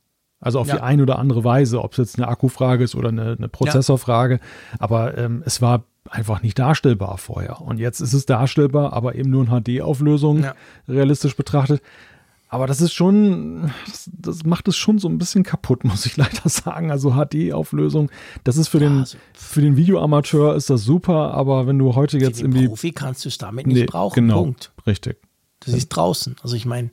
Also 0.44 0.60
auf 0.60 0.68
ja. 0.68 0.76
die 0.76 0.82
eine 0.82 1.02
oder 1.02 1.18
andere 1.18 1.42
Weise, 1.42 1.82
ob 1.82 1.92
es 1.92 1.98
jetzt 1.98 2.18
eine 2.18 2.28
Akkufrage 2.28 2.84
ist 2.84 2.94
oder 2.94 3.08
eine, 3.08 3.36
eine 3.36 3.48
Prozessorfrage. 3.48 4.34
Ja. 4.34 4.40
Aber 4.78 5.16
ähm, 5.16 5.42
es 5.46 5.62
war 5.62 5.84
einfach 6.10 6.42
nicht 6.42 6.58
darstellbar 6.58 7.18
vorher. 7.18 7.60
Und 7.60 7.78
jetzt 7.78 8.00
ist 8.00 8.12
es 8.12 8.26
darstellbar, 8.26 8.92
aber 8.92 9.14
eben 9.14 9.30
nur 9.30 9.44
in 9.44 9.48
HD-Auflösung 9.48 10.42
ja. 10.42 10.54
realistisch 10.88 11.36
betrachtet. 11.36 11.82
Aber 12.48 12.68
das 12.68 12.80
ist 12.80 12.92
schon, 12.92 13.72
das, 13.86 14.10
das, 14.12 14.44
macht 14.44 14.68
es 14.68 14.76
schon 14.76 14.98
so 14.98 15.08
ein 15.08 15.18
bisschen 15.18 15.42
kaputt, 15.42 15.82
muss 15.84 16.06
ich 16.06 16.16
leider 16.16 16.48
sagen. 16.48 16.90
Also 16.90 17.12
HD-Auflösung, 17.12 18.10
das 18.44 18.56
ist 18.56 18.68
für 18.68 18.78
den, 18.78 19.00
also, 19.00 19.18
für 19.32 19.60
den 19.60 19.76
Videoamateur 19.76 20.54
ist 20.54 20.70
das 20.70 20.84
super, 20.84 21.34
aber 21.34 21.66
wenn 21.66 21.78
du 21.78 21.94
heute 21.94 22.18
jetzt 22.18 22.40
irgendwie. 22.40 22.68
Profi 22.68 22.92
kannst 22.92 23.24
du 23.24 23.28
es 23.28 23.38
damit 23.38 23.66
nicht 23.66 23.76
nee, 23.76 23.86
brauchen. 23.86 24.14
Genau, 24.14 24.42
Punkt. 24.42 24.72
Richtig. 24.86 25.16
Das 25.66 25.74
ist 25.74 25.88
draußen. 25.88 26.36
Also 26.42 26.56
ich 26.56 26.66
meine, 26.66 26.90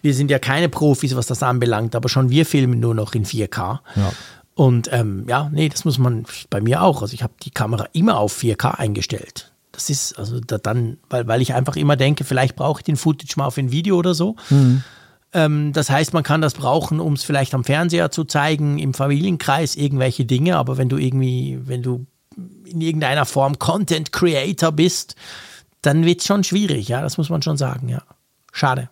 wir 0.00 0.14
sind 0.14 0.30
ja 0.30 0.38
keine 0.38 0.68
Profis, 0.68 1.16
was 1.16 1.26
das 1.26 1.42
anbelangt, 1.42 1.94
aber 1.94 2.08
schon 2.08 2.30
wir 2.30 2.46
filmen 2.46 2.80
nur 2.80 2.94
noch 2.94 3.14
in 3.14 3.24
4K. 3.24 3.80
Ja. 3.96 4.12
Und 4.54 4.92
ähm, 4.92 5.24
ja, 5.28 5.50
nee, 5.52 5.68
das 5.68 5.84
muss 5.84 5.98
man 5.98 6.26
bei 6.50 6.60
mir 6.60 6.82
auch. 6.82 7.02
Also 7.02 7.14
ich 7.14 7.22
habe 7.22 7.32
die 7.42 7.50
Kamera 7.50 7.86
immer 7.92 8.18
auf 8.18 8.36
4K 8.36 8.78
eingestellt. 8.78 9.52
Das 9.72 9.88
ist 9.88 10.18
also 10.18 10.40
da 10.40 10.58
dann, 10.58 10.98
weil, 11.08 11.26
weil 11.26 11.40
ich 11.40 11.54
einfach 11.54 11.76
immer 11.76 11.96
denke, 11.96 12.24
vielleicht 12.24 12.56
brauche 12.56 12.80
ich 12.80 12.84
den 12.84 12.96
Footage 12.96 13.34
mal 13.36 13.46
auf 13.46 13.56
ein 13.56 13.72
Video 13.72 13.96
oder 13.96 14.14
so. 14.14 14.36
Mhm. 14.50 14.84
Ähm, 15.32 15.72
das 15.72 15.88
heißt, 15.88 16.12
man 16.12 16.22
kann 16.22 16.42
das 16.42 16.54
brauchen, 16.54 17.00
um 17.00 17.14
es 17.14 17.24
vielleicht 17.24 17.54
am 17.54 17.64
Fernseher 17.64 18.10
zu 18.10 18.24
zeigen, 18.24 18.78
im 18.78 18.92
Familienkreis, 18.92 19.76
irgendwelche 19.76 20.26
Dinge. 20.26 20.58
Aber 20.58 20.76
wenn 20.76 20.90
du 20.90 20.98
irgendwie, 20.98 21.58
wenn 21.64 21.82
du 21.82 22.06
in 22.66 22.80
irgendeiner 22.80 23.24
Form 23.24 23.58
Content 23.58 24.12
Creator 24.12 24.72
bist, 24.72 25.16
dann 25.82 26.04
wird 26.04 26.20
es 26.20 26.26
schon 26.26 26.44
schwierig, 26.44 26.88
ja, 26.88 27.02
das 27.02 27.18
muss 27.18 27.28
man 27.28 27.42
schon 27.42 27.56
sagen, 27.56 27.88
ja. 27.88 28.02
Schade. 28.52 28.90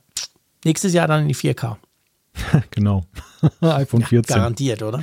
Nächstes 0.65 0.93
Jahr 0.93 1.09
dann 1.09 1.23
in 1.23 1.29
die 1.29 1.37
4K. 1.37 1.77
genau. 2.71 3.05
iPhone 3.61 4.05
14. 4.05 4.35
Ja, 4.35 4.43
garantiert, 4.43 4.83
oder? 4.83 5.03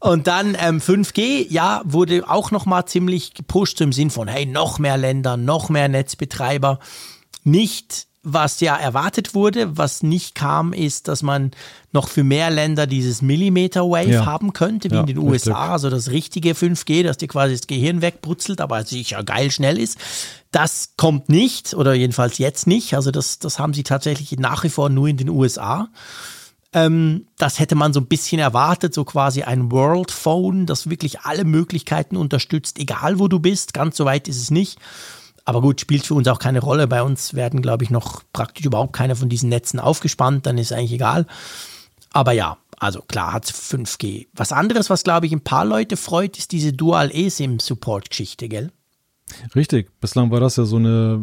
Und 0.00 0.26
dann 0.26 0.56
ähm, 0.58 0.80
5G, 0.80 1.46
ja, 1.50 1.82
wurde 1.84 2.28
auch 2.28 2.50
nochmal 2.50 2.86
ziemlich 2.86 3.34
gepusht 3.34 3.80
im 3.80 3.92
Sinn 3.92 4.10
von, 4.10 4.28
hey, 4.28 4.46
noch 4.46 4.78
mehr 4.78 4.96
Länder, 4.96 5.36
noch 5.36 5.68
mehr 5.68 5.88
Netzbetreiber. 5.88 6.78
Nicht 7.44 8.06
was 8.24 8.60
ja 8.60 8.74
erwartet 8.74 9.34
wurde, 9.34 9.76
was 9.76 10.02
nicht 10.02 10.34
kam, 10.34 10.72
ist, 10.72 11.08
dass 11.08 11.22
man 11.22 11.52
noch 11.92 12.08
für 12.08 12.24
mehr 12.24 12.50
Länder 12.50 12.86
dieses 12.86 13.22
Millimeter 13.22 13.82
Wave 13.82 14.10
ja. 14.10 14.26
haben 14.26 14.52
könnte, 14.54 14.90
wie 14.90 14.94
ja, 14.94 15.00
in 15.00 15.06
den 15.06 15.18
USA, 15.18 15.50
richtig. 15.52 15.72
also 15.72 15.90
das 15.90 16.10
richtige 16.10 16.52
5G, 16.52 17.04
dass 17.04 17.18
dir 17.18 17.28
quasi 17.28 17.54
das 17.54 17.66
Gehirn 17.66 18.02
wegbrutzelt, 18.02 18.60
aber 18.60 18.84
sicher 18.84 19.22
geil 19.22 19.50
schnell 19.50 19.78
ist. 19.78 19.98
Das 20.50 20.94
kommt 20.96 21.28
nicht, 21.28 21.74
oder 21.74 21.94
jedenfalls 21.94 22.38
jetzt 22.38 22.66
nicht. 22.66 22.94
Also 22.94 23.10
das, 23.10 23.38
das 23.38 23.58
haben 23.58 23.74
sie 23.74 23.82
tatsächlich 23.82 24.32
nach 24.38 24.64
wie 24.64 24.70
vor 24.70 24.88
nur 24.88 25.06
in 25.06 25.18
den 25.18 25.28
USA. 25.28 25.88
Ähm, 26.72 27.26
das 27.38 27.60
hätte 27.60 27.74
man 27.74 27.92
so 27.92 28.00
ein 28.00 28.06
bisschen 28.06 28.40
erwartet, 28.40 28.94
so 28.94 29.04
quasi 29.04 29.42
ein 29.42 29.70
World 29.70 30.10
Phone, 30.10 30.66
das 30.66 30.90
wirklich 30.90 31.20
alle 31.20 31.44
Möglichkeiten 31.44 32.16
unterstützt, 32.16 32.78
egal 32.78 33.18
wo 33.18 33.28
du 33.28 33.38
bist. 33.38 33.74
Ganz 33.74 33.96
so 33.96 34.04
weit 34.04 34.28
ist 34.28 34.40
es 34.40 34.50
nicht. 34.50 34.78
Aber 35.44 35.60
gut, 35.60 35.80
spielt 35.80 36.06
für 36.06 36.14
uns 36.14 36.26
auch 36.28 36.38
keine 36.38 36.60
Rolle. 36.60 36.86
Bei 36.86 37.02
uns 37.02 37.34
werden, 37.34 37.60
glaube 37.60 37.84
ich, 37.84 37.90
noch 37.90 38.22
praktisch 38.32 38.64
überhaupt 38.64 38.94
keine 38.94 39.14
von 39.14 39.28
diesen 39.28 39.50
Netzen 39.50 39.78
aufgespannt. 39.78 40.46
Dann 40.46 40.56
ist 40.56 40.72
eigentlich 40.72 40.92
egal. 40.92 41.26
Aber 42.12 42.32
ja, 42.32 42.56
also 42.78 43.02
klar 43.02 43.32
hat 43.32 43.44
5G. 43.44 44.28
Was 44.34 44.52
anderes, 44.52 44.88
was, 44.88 45.04
glaube 45.04 45.26
ich, 45.26 45.32
ein 45.32 45.42
paar 45.42 45.64
Leute 45.64 45.96
freut, 45.96 46.38
ist 46.38 46.52
diese 46.52 46.72
Dual-eSIM-Support-Geschichte, 46.72 48.48
gell? 48.48 48.72
Richtig. 49.54 49.90
Bislang 50.00 50.30
war 50.30 50.40
das 50.40 50.56
ja 50.56 50.64
so 50.64 50.76
eine, 50.76 51.22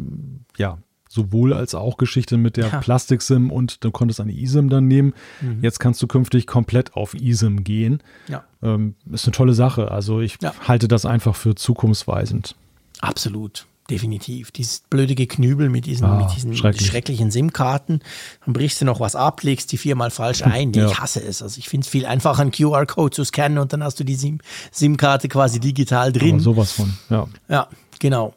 ja, 0.58 0.78
sowohl 1.10 1.54
als 1.54 1.74
auch 1.74 1.98
Geschichte 1.98 2.38
mit 2.38 2.58
der 2.58 2.68
ja. 2.68 2.80
Plastik-SIM 2.80 3.52
und 3.52 3.84
du 3.84 3.92
konntest 3.92 4.22
eine 4.22 4.34
eSIM 4.34 4.70
dann 4.70 4.88
nehmen. 4.88 5.14
Mhm. 5.42 5.60
Jetzt 5.64 5.80
kannst 5.80 6.02
du 6.02 6.08
künftig 6.08 6.46
komplett 6.46 6.94
auf 6.94 7.16
eSIM 7.16 7.64
gehen. 7.64 8.04
Ja. 8.28 8.44
Ähm, 8.62 8.96
ist 9.12 9.26
eine 9.26 9.34
tolle 9.34 9.54
Sache. 9.54 9.92
Also 9.92 10.22
ich 10.22 10.38
ja. 10.42 10.54
halte 10.68 10.88
das 10.88 11.06
einfach 11.06 11.36
für 11.36 11.56
zukunftsweisend. 11.56 12.56
Absolut 13.02 13.66
definitiv. 13.90 14.52
Dieses 14.52 14.84
blöde 14.90 15.16
Geknübel 15.16 15.70
mit 15.70 15.86
diesen, 15.86 16.06
ah, 16.06 16.18
mit 16.18 16.36
diesen 16.36 16.56
schrecklich. 16.56 16.88
schrecklichen 16.88 17.32
SIM-Karten. 17.32 18.02
Dann 18.46 18.54
brichst 18.54 18.82
du 18.82 18.86
noch 18.86 19.00
was 19.00 19.16
ab, 19.16 19.44
legst 19.44 19.72
die 19.72 19.78
viermal 19.78 20.12
falsch 20.12 20.44
ein. 20.44 20.74
Ja. 20.74 20.88
Ich 20.88 21.00
hasse 21.00 21.22
es. 21.22 21.42
Also 21.42 21.58
ich 21.58 21.70
finde 21.70 21.86
es 21.86 21.90
viel 21.90 22.06
einfacher, 22.06 22.42
einen 22.42 22.52
QR-Code 22.52 23.16
zu 23.16 23.24
scannen 23.24 23.58
und 23.58 23.74
dann 23.74 23.84
hast 23.84 24.00
du 24.00 24.04
die 24.04 24.40
SIM-Karte 24.72 25.28
quasi 25.28 25.60
digital 25.60 26.12
drin. 26.12 26.36
Aber 26.36 26.44
sowas 26.44 26.72
von, 26.72 26.94
ja. 27.10 27.28
Ja, 27.50 27.68
genau. 28.00 28.34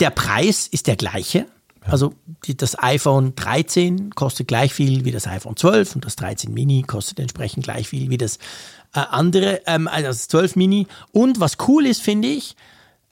Der 0.00 0.10
Preis 0.10 0.66
ist 0.66 0.86
der 0.86 0.96
gleiche. 0.96 1.46
Ja. 1.84 1.92
Also 1.92 2.14
das 2.56 2.78
iPhone 2.82 3.34
13 3.34 4.10
kostet 4.14 4.48
gleich 4.48 4.72
viel 4.72 5.04
wie 5.04 5.10
das 5.10 5.26
iPhone 5.26 5.56
12 5.56 5.96
und 5.96 6.04
das 6.04 6.16
13 6.16 6.52
Mini 6.52 6.82
kostet 6.82 7.18
entsprechend 7.18 7.64
gleich 7.64 7.88
viel 7.88 8.08
wie 8.08 8.18
das 8.18 8.36
äh, 8.94 9.00
andere, 9.00 9.62
ähm, 9.66 9.88
also 9.88 10.08
das 10.08 10.28
12 10.28 10.56
Mini. 10.56 10.86
Und 11.12 11.40
was 11.40 11.56
cool 11.66 11.86
ist, 11.86 12.02
finde 12.02 12.28
ich, 12.28 12.56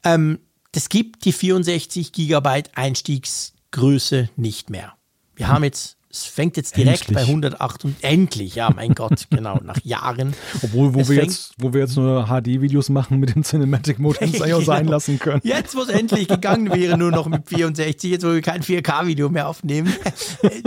ähm, 0.05 0.39
es 0.73 0.89
gibt 0.89 1.25
die 1.25 1.33
64 1.33 2.13
Gigabyte 2.13 2.71
Einstiegsgröße 2.77 4.31
nicht 4.37 4.71
mehr. 4.71 4.97
Wir 5.35 5.49
haben 5.49 5.65
jetzt 5.65 5.97
es 6.13 6.25
fängt 6.25 6.57
jetzt 6.57 6.77
direkt 6.77 7.09
endlich. 7.09 7.17
bei 7.17 7.23
108 7.23 7.85
und 7.85 7.97
endlich, 8.03 8.57
ja, 8.57 8.71
mein 8.75 8.95
Gott, 8.95 9.27
genau, 9.31 9.61
nach 9.63 9.79
Jahren. 9.85 10.35
Obwohl, 10.61 10.93
wo 10.95 11.09
wir 11.09 11.23
jetzt, 11.23 11.55
wo 11.59 11.73
wir 11.73 11.83
jetzt 11.83 11.97
nur 11.97 12.27
HD-Videos 12.27 12.89
machen 12.89 13.21
mit 13.21 13.35
dem 13.35 13.45
Cinematic 13.45 14.01
Mode, 14.01 14.19
hätten 14.19 14.35
es 14.35 14.43
eigentlich 14.43 14.55
auch 14.55 14.63
sein 14.63 14.81
genau. 14.81 14.93
lassen 14.97 15.21
können. 15.21 15.41
Jetzt, 15.45 15.77
wo 15.77 15.83
es 15.83 15.89
endlich 15.89 16.27
gegangen 16.27 16.73
wäre, 16.73 16.99
nur 16.99 17.13
noch 17.13 17.29
mit 17.29 17.49
64, 17.49 18.11
jetzt, 18.11 18.25
wo 18.25 18.33
wir 18.33 18.43
kein 18.43 18.63
4K-Video 18.63 19.29
mehr 19.29 19.49
aufnehmen. 19.49 19.95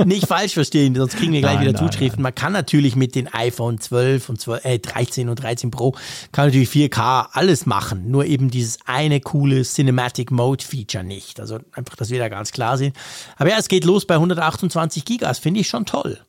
Nicht 0.06 0.28
falsch 0.28 0.54
verstehen, 0.54 0.96
sonst 0.96 1.18
kriegen 1.18 1.34
wir 1.34 1.42
gleich 1.42 1.56
nein, 1.56 1.68
wieder 1.68 1.82
nein, 1.82 1.92
Zuschriften. 1.92 2.22
Nein. 2.22 2.24
Man 2.24 2.36
kann 2.36 2.54
natürlich 2.54 2.96
mit 2.96 3.14
den 3.14 3.28
iPhone 3.34 3.82
12 3.82 4.30
und 4.30 4.40
12, 4.40 4.64
äh, 4.64 4.80
13 4.80 5.28
und 5.28 5.44
13 5.44 5.72
Pro, 5.72 5.92
kann 6.32 6.48
natürlich 6.48 6.70
4K 6.70 7.28
alles 7.34 7.66
machen, 7.66 8.10
nur 8.10 8.26
eben 8.26 8.50
dieses 8.50 8.78
eine 8.86 9.20
coole 9.20 9.64
Cinematic 9.64 10.32
Mode 10.32 10.64
Feature 10.64 11.04
nicht. 11.04 11.42
Also 11.42 11.60
einfach, 11.74 11.98
dass 11.98 12.10
wir 12.12 12.20
da 12.20 12.30
ganz 12.30 12.54
klar 12.54 12.78
sind. 12.78 12.96
Aber 13.36 13.50
ja, 13.50 13.58
es 13.58 13.68
geht 13.68 13.84
los 13.84 14.06
bei 14.06 14.16
128 14.16 15.04
Giga 15.04 15.33
das 15.34 15.40
finde 15.40 15.62
ich 15.62 15.68
schon 15.68 15.88
toll. 15.88 16.20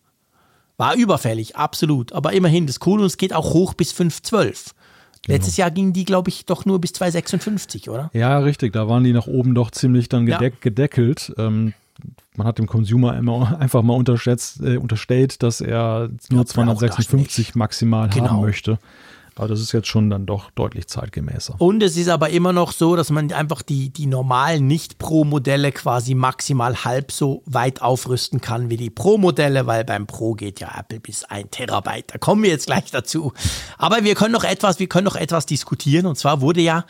War 0.79 0.97
überfällig, 0.97 1.57
absolut. 1.57 2.15
Aber 2.15 2.33
immerhin, 2.33 2.67
das 2.67 2.81
Coole, 2.81 3.03
und 3.03 3.07
es 3.07 3.19
geht 3.19 3.35
auch 3.35 3.53
hoch 3.53 3.75
bis 3.75 3.93
512. 3.93 4.75
Genau. 5.27 5.37
Letztes 5.37 5.59
Jahr 5.59 5.71
gingen 5.71 5.93
die, 5.93 6.07
glaube 6.07 6.31
ich, 6.31 6.47
doch 6.47 6.65
nur 6.65 6.81
bis 6.81 6.95
256, 6.95 7.91
oder? 7.91 8.11
Ja, 8.15 8.39
richtig. 8.39 8.73
Da 8.73 8.89
waren 8.89 9.05
die 9.05 9.13
nach 9.13 9.27
oben 9.27 9.55
doch 9.55 9.71
ziemlich 9.71 10.09
dann 10.09 10.25
gedeck 10.25 10.55
ja. 10.55 10.59
gedeckelt. 10.61 11.35
Ähm, 11.37 11.75
man 12.35 12.47
hat 12.47 12.57
dem 12.57 12.67
Consumer 12.67 13.15
immer 13.19 13.59
einfach 13.61 13.83
mal 13.83 13.93
unterschätzt, 13.93 14.63
äh, 14.63 14.79
unterstellt, 14.79 15.43
dass 15.43 15.61
er 15.61 16.09
nur 16.31 16.41
ja, 16.41 16.47
256 16.47 17.55
maximal 17.55 18.09
genau. 18.09 18.31
haben 18.31 18.41
möchte. 18.41 18.79
Aber 19.37 19.49
das 19.49 19.61
ist 19.61 19.73
jetzt 19.73 19.89
schon 19.89 20.11
dann 20.11 20.27
doch 20.27 20.51
deutlich 20.53 20.87
zeitgemäßer. 20.87 21.57
Und 21.59 21.83
es 21.83 21.97
ist 21.97 22.09
aber 22.09 22.31
immer 22.31 22.53
noch 22.53 22.71
so, 22.73 22.95
dass 22.95 23.11
man 23.11 23.33
einfach 23.33 23.63
die, 23.63 23.91
die 23.91 24.07
normalen 24.07 24.67
Nicht-Pro-Modelle 24.69 25.73
quasi 25.73 26.15
maximal 26.15 26.85
halb 26.85 27.11
so 27.11 27.43
weit 27.47 27.83
aufrüsten 27.83 28.41
kann 28.41 28.71
wie 28.71 28.77
die 28.77 28.91
Pro-Modelle, 28.91 29.67
weil 29.67 29.85
beim 29.85 30.07
Pro 30.07 30.35
geht 30.35 30.61
ja 30.61 30.71
Apple 30.79 31.01
bis 31.01 31.25
ein 31.25 31.51
Terabyte. 31.51 32.15
Da 32.15 32.19
kommen 32.19 32.45
wir 32.45 32.51
jetzt 32.51 32.67
gleich 32.67 32.91
dazu. 32.93 33.33
Aber 33.77 34.05
wir 34.05 34.15
können 34.15 34.33
noch 34.33 34.45
etwas, 34.45 34.79
wir 34.79 34.89
können 34.89 35.07
noch 35.07 35.17
etwas 35.17 35.47
diskutieren. 35.47 36.07
Und 36.07 36.17
zwar 36.17 36.41
wurde 36.41 36.61
ja 36.61 36.85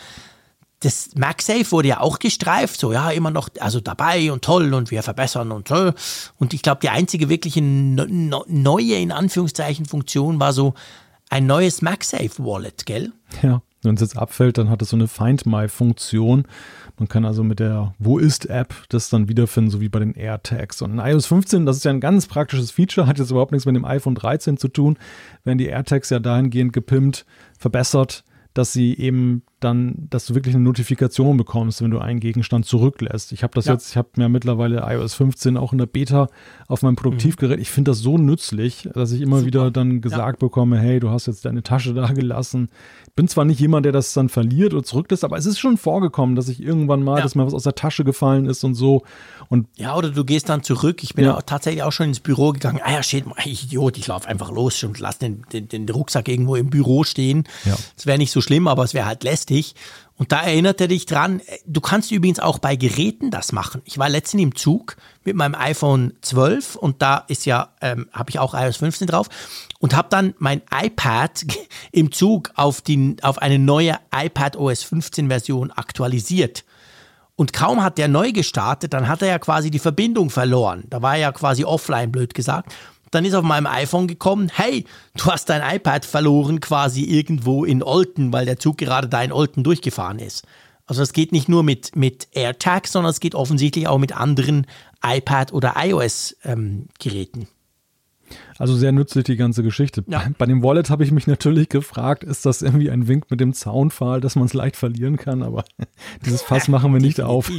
das 0.80 1.10
MagSafe 1.14 1.72
wurde 1.72 1.88
ja 1.88 2.00
auch 2.00 2.18
gestreift, 2.18 2.78
so 2.78 2.92
ja, 2.92 3.10
immer 3.10 3.30
noch, 3.30 3.48
also 3.58 3.80
dabei 3.80 4.30
und 4.30 4.44
toll 4.44 4.74
und 4.74 4.90
wir 4.90 5.02
verbessern 5.02 5.50
und 5.50 5.66
toll. 5.66 5.94
Und 6.38 6.52
ich 6.52 6.60
glaube, 6.60 6.80
die 6.82 6.90
einzige 6.90 7.30
wirkliche 7.30 7.62
neue, 7.62 8.96
in 8.96 9.10
Anführungszeichen, 9.10 9.86
Funktion 9.86 10.40
war 10.40 10.52
so, 10.52 10.74
ein 11.35 11.47
neues 11.47 11.82
MagSafe 11.82 12.44
Wallet, 12.44 12.86
gell? 12.86 13.12
Ja, 13.43 13.61
Wenn 13.82 13.97
es 13.97 14.01
jetzt 14.02 14.16
abfällt, 14.16 14.56
dann 14.56 14.70
hat 14.70 14.81
es 14.82 14.90
so 14.90 14.97
eine 14.97 15.09
Find 15.09 15.47
My-Funktion. 15.47 16.47
Man 16.97 17.09
kann 17.09 17.24
also 17.24 17.43
mit 17.43 17.59
der 17.59 17.93
Wo 17.98 18.19
ist-App 18.19 18.73
das 18.89 19.09
dann 19.09 19.27
wiederfinden, 19.27 19.69
so 19.69 19.81
wie 19.81 19.89
bei 19.89 19.98
den 19.98 20.15
AirTags. 20.15 20.81
Und 20.81 20.93
in 20.93 20.98
iOS 21.01 21.27
15, 21.27 21.66
das 21.66 21.78
ist 21.78 21.85
ja 21.85 21.90
ein 21.90 21.98
ganz 21.98 22.28
praktisches 22.28 22.70
Feature, 22.70 23.09
hat 23.09 23.19
jetzt 23.19 23.32
überhaupt 23.32 23.51
nichts 23.51 23.66
mit 23.66 23.74
dem 23.74 23.85
iPhone 23.85 24.15
13 24.15 24.59
zu 24.59 24.69
tun, 24.69 24.97
werden 25.43 25.59
die 25.59 25.66
AirTags 25.66 26.11
ja 26.11 26.20
dahingehend 26.20 26.73
gepimpt, 26.73 27.27
verbessert, 27.59 28.23
dass 28.55 28.72
sie 28.72 28.97
eben 28.97 29.43
dann, 29.59 30.06
dass 30.10 30.26
du 30.26 30.35
wirklich 30.35 30.55
eine 30.55 30.62
Notifikation 30.62 31.36
bekommst, 31.36 31.82
wenn 31.82 31.90
du 31.90 31.98
einen 31.98 32.20
Gegenstand 32.20 32.66
zurücklässt. 32.66 33.32
Ich 33.32 33.43
habe 33.43 33.55
das 33.55 33.64
ja. 33.64 33.72
jetzt, 33.72 33.90
ich 33.90 33.97
habe 33.97 34.10
mir 34.16 34.28
mittlerweile 34.28 34.85
iOS 34.86 35.14
15 35.14 35.56
auch 35.56 35.72
in 35.72 35.78
der 35.78 35.86
Beta 35.86 36.28
auf 36.68 36.82
meinem 36.82 36.97
Produktivgerät. 36.97 37.56
Mhm. 37.56 37.62
Ich 37.62 37.70
finde 37.70 37.90
das 37.90 37.98
so 37.98 38.16
nützlich, 38.16 38.89
dass 38.94 39.10
ich 39.10 39.22
immer 39.22 39.39
Super. 39.39 39.47
wieder 39.47 39.70
dann 39.70 40.01
gesagt 40.01 40.40
ja. 40.40 40.47
bekomme, 40.47 40.78
hey, 40.78 41.01
du 41.01 41.10
hast 41.10 41.26
jetzt 41.26 41.44
deine 41.44 41.62
Tasche 41.62 41.94
da 41.94 42.12
gelassen. 42.12 42.68
Bin 43.16 43.26
zwar 43.26 43.44
nicht 43.44 43.59
jemand, 43.59 43.86
der 43.86 43.93
das 43.93 44.12
dann 44.12 44.28
verliert 44.28 44.72
oder 44.72 44.85
zurücklässt, 44.85 45.24
aber 45.24 45.36
es 45.36 45.47
ist 45.47 45.59
schon 45.59 45.76
vorgekommen, 45.76 46.36
dass 46.36 46.48
ich 46.48 46.62
irgendwann 46.62 47.02
mal, 47.02 47.16
ja. 47.16 47.22
dass 47.22 47.35
mir 47.35 47.47
was 47.47 47.55
aus 47.55 47.64
der 47.64 47.74
Tasche 47.74 48.05
gefallen 48.05 48.47
ist 48.47 48.62
und 48.62 48.74
so. 48.74 49.02
Und 49.48 49.68
ja, 49.76 49.96
oder 49.96 50.10
du 50.10 50.24
gehst 50.24 50.48
dann 50.48 50.62
zurück. 50.62 51.02
Ich 51.02 51.14
bin 51.14 51.26
ja. 51.26 51.36
auch 51.36 51.42
tatsächlich 51.42 51.82
auch 51.82 51.92
schon 51.92 52.08
ins 52.08 52.20
Büro 52.20 52.52
gegangen. 52.52 52.80
Ah 52.82 52.92
ja, 52.92 53.02
steht, 53.02 53.24
ich 53.44 53.64
Idiot, 53.64 53.98
ich 53.98 54.06
laufe 54.06 54.28
einfach 54.28 54.50
los 54.50 54.82
und 54.84 54.98
lass 54.98 55.18
den, 55.18 55.44
den, 55.52 55.68
den 55.68 55.88
Rucksack 55.88 56.28
irgendwo 56.28 56.56
im 56.56 56.70
Büro 56.70 57.04
stehen. 57.04 57.44
Ja. 57.64 57.76
Das 57.96 58.06
wäre 58.06 58.18
nicht 58.18 58.32
so 58.32 58.40
schlimm, 58.40 58.68
aber 58.68 58.84
es 58.84 58.94
wäre 58.94 59.06
halt 59.06 59.24
lästig. 59.24 59.74
Und 60.16 60.30
da 60.30 60.42
erinnert 60.42 60.80
er 60.80 60.86
dich 60.86 61.06
dran, 61.06 61.40
du 61.66 61.80
kannst 61.80 62.12
übrigens 62.12 62.38
auch 62.38 62.60
bei 62.60 62.76
Geräten 62.76 63.32
das 63.32 63.50
machen. 63.50 63.82
Ich 63.84 63.98
war 63.98 64.08
letztens 64.08 64.44
im 64.44 64.54
Zug 64.54 64.96
mit 65.24 65.34
meinem 65.34 65.56
iPhone 65.56 66.12
12 66.22 66.76
und 66.76 67.02
da 67.02 67.24
ist 67.26 67.46
ja, 67.46 67.72
ähm, 67.80 68.08
habe 68.12 68.30
ich 68.30 68.38
auch 68.38 68.54
iOS 68.54 68.76
15 68.76 69.08
drauf 69.08 69.28
und 69.80 69.96
habe 69.96 70.08
dann 70.10 70.34
mein 70.38 70.62
iPad 70.72 71.44
im 71.92 72.12
Zug 72.12 72.52
auf, 72.54 72.80
die, 72.80 73.16
auf 73.22 73.38
eine 73.38 73.58
neue 73.58 73.98
iPad 74.14 74.56
OS 74.56 74.84
15 74.84 75.28
Version 75.28 75.72
aktualisiert. 75.72 76.64
Und 77.36 77.52
kaum 77.52 77.82
hat 77.82 77.98
der 77.98 78.09
neu 78.09 78.32
gestartet, 78.32 78.93
dann 78.93 79.09
hat 79.09 79.23
er 79.23 79.28
ja 79.28 79.39
quasi 79.39 79.70
die 79.70 79.81
Verbindung 79.81 80.31
verloren. 80.31 80.85
Da 80.89 81.02
war 81.02 81.15
er 81.15 81.20
ja 81.20 81.32
quasi 81.32 81.65
offline, 81.65 82.12
blöd 82.12 82.35
gesagt. 82.35 82.73
Dann 83.11 83.24
ist 83.24 83.35
auf 83.35 83.44
meinem 83.44 83.66
iPhone 83.66 84.06
gekommen, 84.06 84.51
hey, 84.52 84.85
du 85.16 85.27
hast 85.27 85.48
dein 85.48 85.77
iPad 85.77 86.05
verloren 86.05 86.61
quasi 86.61 87.02
irgendwo 87.02 87.65
in 87.65 87.82
Olten, 87.82 88.32
weil 88.32 88.44
der 88.44 88.59
Zug 88.59 88.78
gerade 88.78 89.09
da 89.09 89.23
in 89.23 89.32
Olten 89.32 89.65
durchgefahren 89.65 90.19
ist. 90.19 90.44
Also 90.86 91.02
es 91.02 91.12
geht 91.12 91.32
nicht 91.32 91.48
nur 91.48 91.62
mit, 91.62 91.97
mit 91.97 92.28
AirTags, 92.32 92.93
sondern 92.93 93.11
es 93.11 93.20
geht 93.20 93.35
offensichtlich 93.35 93.89
auch 93.89 93.98
mit 93.98 94.16
anderen 94.16 94.66
iPad- 95.02 95.52
oder 95.52 95.74
iOS-Geräten. 95.77 97.40
Ähm, 97.40 97.48
also 98.59 98.76
sehr 98.76 98.93
nützlich 98.93 99.24
die 99.24 99.36
ganze 99.36 99.62
Geschichte. 99.62 100.05
Ja. 100.06 100.24
Bei 100.39 100.47
dem 100.47 100.62
Wallet 100.62 100.90
habe 100.90 101.05
ich 101.05 101.10
mich 101.10 101.26
natürlich 101.26 101.68
gefragt, 101.68 102.24
ist 102.24 102.47
das 102.47 102.62
irgendwie 102.62 102.90
ein 102.90 103.09
Wink 103.09 103.31
mit 103.31 103.40
dem 103.40 103.52
Zaunpfahl, 103.52 104.20
dass 104.20 104.36
man 104.36 104.47
es 104.47 104.55
leicht 104.55 104.76
verlieren 104.76 105.16
kann, 105.16 105.43
aber 105.43 105.64
dieses 106.26 106.43
Fass 106.43 106.68
machen 106.68 106.93
wir 106.93 107.01
nicht 107.01 107.20
auf. 107.20 107.51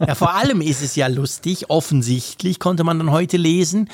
ja, 0.00 0.14
vor 0.14 0.34
allem 0.34 0.60
ist 0.60 0.82
es 0.82 0.96
ja 0.96 1.06
lustig, 1.06 1.70
offensichtlich 1.70 2.58
konnte 2.60 2.84
man 2.84 2.98
dann 2.98 3.10
heute 3.10 3.36
lesen, 3.36 3.88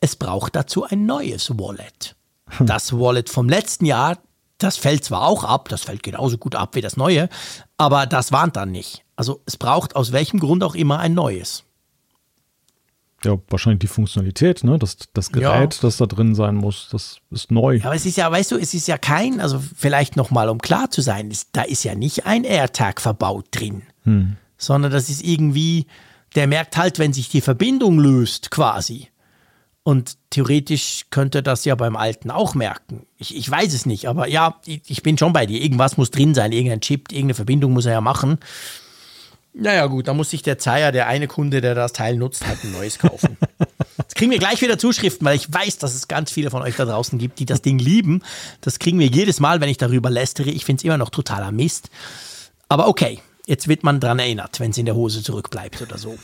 es 0.00 0.16
braucht 0.16 0.56
dazu 0.56 0.84
ein 0.84 1.06
neues 1.06 1.50
Wallet. 1.58 2.16
Hm. 2.48 2.66
Das 2.66 2.92
Wallet 2.92 3.28
vom 3.28 3.48
letzten 3.48 3.86
Jahr, 3.86 4.18
das 4.58 4.76
fällt 4.76 5.04
zwar 5.04 5.26
auch 5.26 5.44
ab, 5.44 5.68
das 5.68 5.82
fällt 5.82 6.02
genauso 6.02 6.38
gut 6.38 6.54
ab 6.54 6.74
wie 6.74 6.80
das 6.80 6.96
neue, 6.96 7.28
aber 7.76 8.06
das 8.06 8.32
warnt 8.32 8.56
dann 8.56 8.70
nicht. 8.70 9.04
Also 9.16 9.42
es 9.46 9.56
braucht 9.56 9.96
aus 9.96 10.12
welchem 10.12 10.40
Grund 10.40 10.62
auch 10.62 10.74
immer 10.74 10.98
ein 10.98 11.14
neues. 11.14 11.65
Ja, 13.24 13.38
wahrscheinlich 13.48 13.80
die 13.80 13.86
Funktionalität, 13.86 14.62
ne? 14.62 14.78
Das, 14.78 14.96
das 15.14 15.32
Gerät, 15.32 15.74
ja. 15.74 15.80
das 15.80 15.96
da 15.96 16.06
drin 16.06 16.34
sein 16.34 16.54
muss, 16.54 16.88
das 16.92 17.18
ist 17.30 17.50
neu. 17.50 17.76
Ja, 17.76 17.86
aber 17.86 17.94
es 17.94 18.04
ist 18.04 18.16
ja, 18.16 18.30
weißt 18.30 18.52
du, 18.52 18.56
es 18.56 18.74
ist 18.74 18.88
ja 18.88 18.98
kein, 18.98 19.40
also 19.40 19.62
vielleicht 19.74 20.16
nochmal, 20.16 20.48
um 20.48 20.58
klar 20.58 20.90
zu 20.90 21.00
sein, 21.00 21.32
da 21.52 21.62
ist 21.62 21.82
ja 21.84 21.94
nicht 21.94 22.26
ein 22.26 22.44
AirTag 22.44 23.00
verbaut 23.00 23.46
drin, 23.50 23.82
hm. 24.04 24.36
sondern 24.58 24.92
das 24.92 25.08
ist 25.08 25.24
irgendwie, 25.24 25.86
der 26.34 26.46
merkt 26.46 26.76
halt, 26.76 26.98
wenn 26.98 27.14
sich 27.14 27.30
die 27.30 27.40
Verbindung 27.40 27.98
löst, 27.98 28.50
quasi. 28.50 29.08
Und 29.82 30.18
theoretisch 30.30 31.06
könnte 31.10 31.44
das 31.44 31.64
ja 31.64 31.76
beim 31.76 31.94
alten 31.94 32.30
auch 32.32 32.54
merken. 32.54 33.06
Ich, 33.18 33.36
ich 33.36 33.48
weiß 33.48 33.72
es 33.72 33.86
nicht, 33.86 34.08
aber 34.08 34.28
ja, 34.28 34.56
ich, 34.66 34.82
ich, 34.88 35.02
bin 35.02 35.16
schon 35.16 35.32
bei 35.32 35.46
dir. 35.46 35.62
Irgendwas 35.62 35.96
muss 35.96 36.10
drin 36.10 36.34
sein, 36.34 36.50
irgendein 36.50 36.80
Chip, 36.80 37.12
irgendeine 37.12 37.34
Verbindung 37.34 37.72
muss 37.72 37.86
er 37.86 37.92
ja 37.92 38.00
machen. 38.00 38.38
Naja, 39.58 39.86
gut, 39.86 40.06
da 40.06 40.12
muss 40.12 40.28
sich 40.30 40.42
der 40.42 40.58
Zeier, 40.58 40.92
der 40.92 41.06
eine 41.06 41.28
Kunde, 41.28 41.62
der 41.62 41.74
das 41.74 41.94
Teil 41.94 42.16
nutzt, 42.16 42.46
halt 42.46 42.62
ein 42.62 42.72
neues 42.72 42.98
kaufen. 42.98 43.38
Jetzt 43.98 44.14
kriegen 44.14 44.30
wir 44.30 44.38
gleich 44.38 44.60
wieder 44.60 44.78
Zuschriften, 44.78 45.24
weil 45.24 45.36
ich 45.36 45.50
weiß, 45.50 45.78
dass 45.78 45.94
es 45.94 46.08
ganz 46.08 46.30
viele 46.30 46.50
von 46.50 46.60
euch 46.60 46.76
da 46.76 46.84
draußen 46.84 47.18
gibt, 47.18 47.38
die 47.38 47.46
das 47.46 47.62
Ding 47.62 47.78
lieben. 47.78 48.22
Das 48.60 48.78
kriegen 48.78 48.98
wir 48.98 49.06
jedes 49.06 49.40
Mal, 49.40 49.62
wenn 49.62 49.70
ich 49.70 49.78
darüber 49.78 50.10
lästere. 50.10 50.50
Ich 50.50 50.66
finde 50.66 50.80
es 50.80 50.84
immer 50.84 50.98
noch 50.98 51.08
totaler 51.08 51.52
Mist. 51.52 51.88
Aber 52.68 52.88
okay, 52.88 53.20
jetzt 53.46 53.66
wird 53.66 53.82
man 53.82 53.98
dran 53.98 54.18
erinnert, 54.18 54.60
wenn 54.60 54.72
es 54.72 54.78
in 54.78 54.84
der 54.84 54.94
Hose 54.94 55.22
zurückbleibt 55.22 55.80
oder 55.80 55.96
so. 55.96 56.18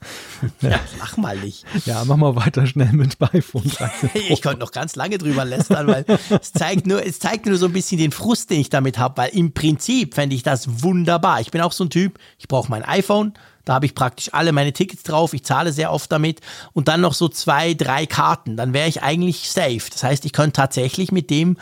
Ja, 0.60 0.78
lach 0.98 1.16
mal 1.16 1.36
nicht. 1.36 1.64
Ja, 1.84 2.04
mach 2.04 2.16
mal 2.16 2.36
weiter 2.36 2.66
schnell 2.66 2.92
mit 2.92 3.16
iPhone 3.32 3.64
13 3.68 4.08
Pro. 4.08 4.18
Ich 4.28 4.42
könnte 4.42 4.60
noch 4.60 4.70
ganz 4.70 4.94
lange 4.96 5.18
drüber 5.18 5.44
lästern, 5.44 5.86
weil 5.88 6.04
es 6.40 6.52
zeigt 6.52 6.86
nur, 6.86 7.04
es 7.04 7.18
zeigt 7.18 7.46
nur 7.46 7.56
so 7.56 7.66
ein 7.66 7.72
bisschen 7.72 7.98
den 7.98 8.12
Frust, 8.12 8.50
den 8.50 8.60
ich 8.60 8.70
damit 8.70 8.98
habe, 8.98 9.16
weil 9.16 9.30
im 9.30 9.52
Prinzip 9.52 10.14
fände 10.14 10.36
ich 10.36 10.42
das 10.42 10.82
wunderbar. 10.82 11.40
Ich 11.40 11.50
bin 11.50 11.60
auch 11.60 11.72
so 11.72 11.84
ein 11.84 11.90
Typ, 11.90 12.18
ich 12.38 12.46
brauche 12.48 12.70
mein 12.70 12.84
iPhone, 12.84 13.34
da 13.64 13.74
habe 13.74 13.86
ich 13.86 13.94
praktisch 13.94 14.32
alle 14.32 14.52
meine 14.52 14.72
Tickets 14.72 15.02
drauf, 15.02 15.34
ich 15.34 15.44
zahle 15.44 15.72
sehr 15.72 15.92
oft 15.92 16.10
damit 16.10 16.40
und 16.72 16.88
dann 16.88 17.00
noch 17.00 17.14
so 17.14 17.28
zwei, 17.28 17.74
drei 17.74 18.06
Karten, 18.06 18.56
dann 18.56 18.72
wäre 18.72 18.88
ich 18.88 19.02
eigentlich 19.02 19.50
safe. 19.50 19.90
Das 19.92 20.02
heißt, 20.02 20.24
ich 20.24 20.32
könnte 20.32 20.54
tatsächlich 20.54 21.12
mit 21.12 21.30
dem 21.30 21.58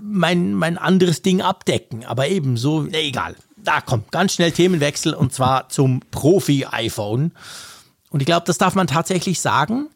mein, 0.00 0.54
mein 0.54 0.78
anderes 0.78 1.22
Ding 1.22 1.42
abdecken, 1.42 2.04
aber 2.04 2.28
eben 2.28 2.56
so, 2.56 2.86
egal. 2.86 3.36
Da 3.62 3.80
kommt 3.80 4.10
ganz 4.10 4.34
schnell 4.34 4.52
Themenwechsel 4.52 5.14
und 5.14 5.32
zwar 5.32 5.68
zum 5.68 6.00
Profi-iPhone. 6.10 7.32
Und 8.10 8.20
ich 8.20 8.26
glaube, 8.26 8.44
das 8.46 8.58
darf 8.58 8.74
man 8.74 8.86
tatsächlich 8.86 9.40
sagen. 9.40 9.88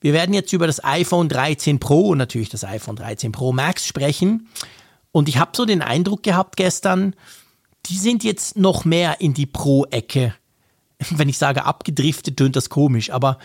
Wir 0.00 0.12
werden 0.12 0.34
jetzt 0.34 0.52
über 0.52 0.66
das 0.66 0.82
iPhone 0.82 1.28
13 1.28 1.78
Pro 1.78 2.08
und 2.08 2.18
natürlich 2.18 2.48
das 2.48 2.64
iPhone 2.64 2.96
13 2.96 3.30
Pro 3.30 3.52
Max 3.52 3.86
sprechen. 3.86 4.48
Und 5.12 5.28
ich 5.28 5.38
habe 5.38 5.52
so 5.54 5.64
den 5.64 5.82
Eindruck 5.82 6.22
gehabt 6.22 6.56
gestern, 6.56 7.14
die 7.86 7.98
sind 7.98 8.24
jetzt 8.24 8.56
noch 8.56 8.84
mehr 8.84 9.20
in 9.20 9.34
die 9.34 9.46
Pro-Ecke. 9.46 10.34
Wenn 11.10 11.28
ich 11.28 11.38
sage 11.38 11.64
abgedriftet, 11.64 12.36
tönt 12.36 12.56
das 12.56 12.68
komisch, 12.68 13.10
aber 13.10 13.38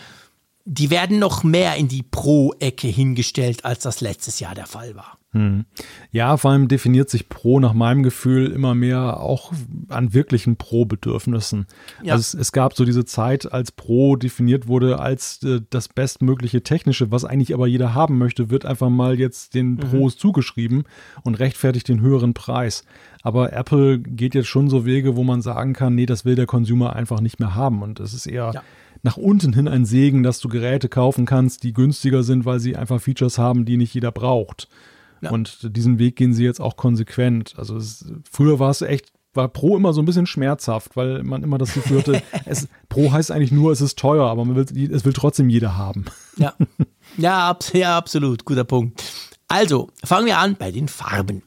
die 0.70 0.90
werden 0.90 1.18
noch 1.18 1.44
mehr 1.44 1.76
in 1.76 1.88
die 1.88 2.02
Pro-Ecke 2.02 2.88
hingestellt, 2.88 3.64
als 3.64 3.82
das 3.82 4.02
letztes 4.02 4.38
Jahr 4.38 4.54
der 4.54 4.66
Fall 4.66 4.94
war. 4.94 5.16
Hm. 5.32 5.64
Ja, 6.10 6.36
vor 6.36 6.50
allem 6.50 6.68
definiert 6.68 7.08
sich 7.08 7.30
Pro 7.30 7.58
nach 7.58 7.72
meinem 7.72 8.02
Gefühl 8.02 8.50
immer 8.50 8.74
mehr 8.74 9.20
auch 9.20 9.52
an 9.88 10.12
wirklichen 10.12 10.56
Pro-Bedürfnissen. 10.56 11.66
Ja. 12.02 12.14
Also 12.14 12.20
es, 12.20 12.34
es, 12.34 12.52
gab 12.52 12.74
so 12.74 12.84
diese 12.84 13.06
Zeit, 13.06 13.50
als 13.50 13.72
Pro 13.72 14.16
definiert 14.16 14.68
wurde 14.68 14.98
als 15.00 15.42
äh, 15.42 15.60
das 15.70 15.88
bestmögliche 15.88 16.62
Technische, 16.62 17.10
was 17.10 17.24
eigentlich 17.24 17.54
aber 17.54 17.66
jeder 17.66 17.94
haben 17.94 18.18
möchte, 18.18 18.50
wird 18.50 18.66
einfach 18.66 18.90
mal 18.90 19.18
jetzt 19.18 19.54
den 19.54 19.72
mhm. 19.72 19.78
Pros 19.78 20.18
zugeschrieben 20.18 20.84
und 21.24 21.38
rechtfertigt 21.38 21.88
den 21.88 22.00
höheren 22.00 22.34
Preis. 22.34 22.84
Aber 23.22 23.52
Apple 23.54 23.98
geht 23.98 24.34
jetzt 24.34 24.48
schon 24.48 24.68
so 24.68 24.84
Wege, 24.84 25.16
wo 25.16 25.24
man 25.24 25.40
sagen 25.40 25.72
kann, 25.72 25.94
nee, 25.94 26.06
das 26.06 26.24
will 26.24 26.36
der 26.36 26.46
Consumer 26.46 26.94
einfach 26.94 27.20
nicht 27.20 27.40
mehr 27.40 27.54
haben. 27.54 27.82
Und 27.82 28.00
es 28.00 28.12
ist 28.12 28.26
eher 28.26 28.52
ja. 28.54 28.62
Nach 29.02 29.16
unten 29.16 29.52
hin 29.52 29.68
ein 29.68 29.84
Segen, 29.84 30.22
dass 30.22 30.40
du 30.40 30.48
Geräte 30.48 30.88
kaufen 30.88 31.26
kannst, 31.26 31.62
die 31.62 31.72
günstiger 31.72 32.22
sind, 32.22 32.44
weil 32.44 32.60
sie 32.60 32.76
einfach 32.76 33.00
Features 33.00 33.38
haben, 33.38 33.64
die 33.64 33.76
nicht 33.76 33.94
jeder 33.94 34.12
braucht. 34.12 34.68
Ja. 35.20 35.30
Und 35.30 35.76
diesen 35.76 35.98
Weg 35.98 36.16
gehen 36.16 36.32
sie 36.34 36.44
jetzt 36.44 36.60
auch 36.60 36.76
konsequent. 36.76 37.54
Also 37.56 37.76
es, 37.76 38.04
früher 38.30 38.58
war 38.58 38.70
es 38.70 38.82
echt, 38.82 39.12
war 39.34 39.48
Pro 39.48 39.76
immer 39.76 39.92
so 39.92 40.00
ein 40.02 40.04
bisschen 40.04 40.26
schmerzhaft, 40.26 40.96
weil 40.96 41.22
man 41.22 41.42
immer 41.42 41.58
das 41.58 41.74
Gefühl 41.74 41.98
hatte, 41.98 42.22
es, 42.44 42.68
Pro 42.88 43.12
heißt 43.12 43.30
eigentlich 43.30 43.52
nur, 43.52 43.72
es 43.72 43.80
ist 43.80 43.98
teuer, 43.98 44.26
aber 44.26 44.44
man 44.44 44.56
will, 44.56 44.92
es 44.92 45.04
will 45.04 45.12
trotzdem 45.12 45.48
jeder 45.48 45.76
haben. 45.76 46.06
Ja. 46.36 46.54
Ja, 47.16 47.48
ab, 47.48 47.64
ja, 47.72 47.96
absolut, 47.96 48.44
guter 48.44 48.64
Punkt. 48.64 49.02
Also, 49.48 49.88
fangen 50.04 50.26
wir 50.26 50.38
an 50.38 50.56
bei 50.56 50.70
den 50.70 50.88
Farben. 50.88 51.42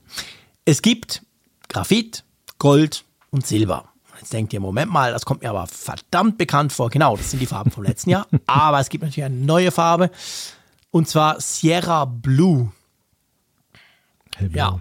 Es 0.65 0.82
gibt 0.82 1.22
Graphit, 1.69 2.23
Gold 2.57 3.06
und 3.30 3.45
Silber. 3.45 3.90
Jetzt 4.22 4.34
denkt 4.34 4.53
ihr, 4.53 4.60
Moment 4.60 4.91
mal, 4.91 5.11
das 5.11 5.26
kommt 5.26 5.41
mir 5.41 5.49
aber 5.49 5.65
verdammt 5.65 6.38
bekannt 6.38 6.72
vor. 6.72 6.91
Genau, 6.91 7.18
das 7.18 7.31
sind 7.31 7.39
die 7.39 7.48
Farben 7.48 7.72
vom 7.72 7.84
letzten 7.84 8.11
Jahr. 8.11 8.27
Aber 8.45 8.80
es 8.80 8.89
gibt 8.89 9.03
natürlich 9.03 9.23
eine 9.23 9.35
neue 9.35 9.72
Farbe. 9.72 10.11
Und 10.91 11.07
zwar 11.07 11.41
Sierra 11.41 12.06
Blue. 12.06 12.72
Hellblau. 14.35 14.60
Ja. 14.60 14.80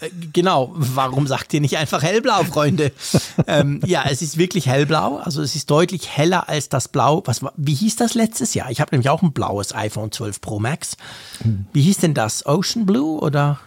Äh, 0.00 0.08
genau, 0.32 0.72
warum 0.72 1.26
sagt 1.26 1.52
ihr 1.52 1.60
nicht 1.60 1.76
einfach 1.76 2.02
hellblau, 2.02 2.42
Freunde? 2.44 2.90
ähm, 3.46 3.82
ja, 3.84 4.04
es 4.08 4.22
ist 4.22 4.38
wirklich 4.38 4.66
hellblau, 4.66 5.18
also 5.18 5.42
es 5.42 5.54
ist 5.54 5.70
deutlich 5.70 6.16
heller 6.16 6.48
als 6.48 6.70
das 6.70 6.88
Blau. 6.88 7.22
Was, 7.26 7.42
wie 7.58 7.74
hieß 7.74 7.96
das 7.96 8.14
letztes 8.14 8.54
Jahr? 8.54 8.70
Ich 8.70 8.80
habe 8.80 8.92
nämlich 8.92 9.10
auch 9.10 9.20
ein 9.22 9.32
blaues 9.32 9.74
iPhone 9.74 10.10
12 10.10 10.40
Pro 10.40 10.58
Max. 10.58 10.96
Wie 11.74 11.82
hieß 11.82 11.98
denn 11.98 12.14
das? 12.14 12.46
Ocean 12.46 12.86
Blue 12.86 13.20
oder? 13.20 13.60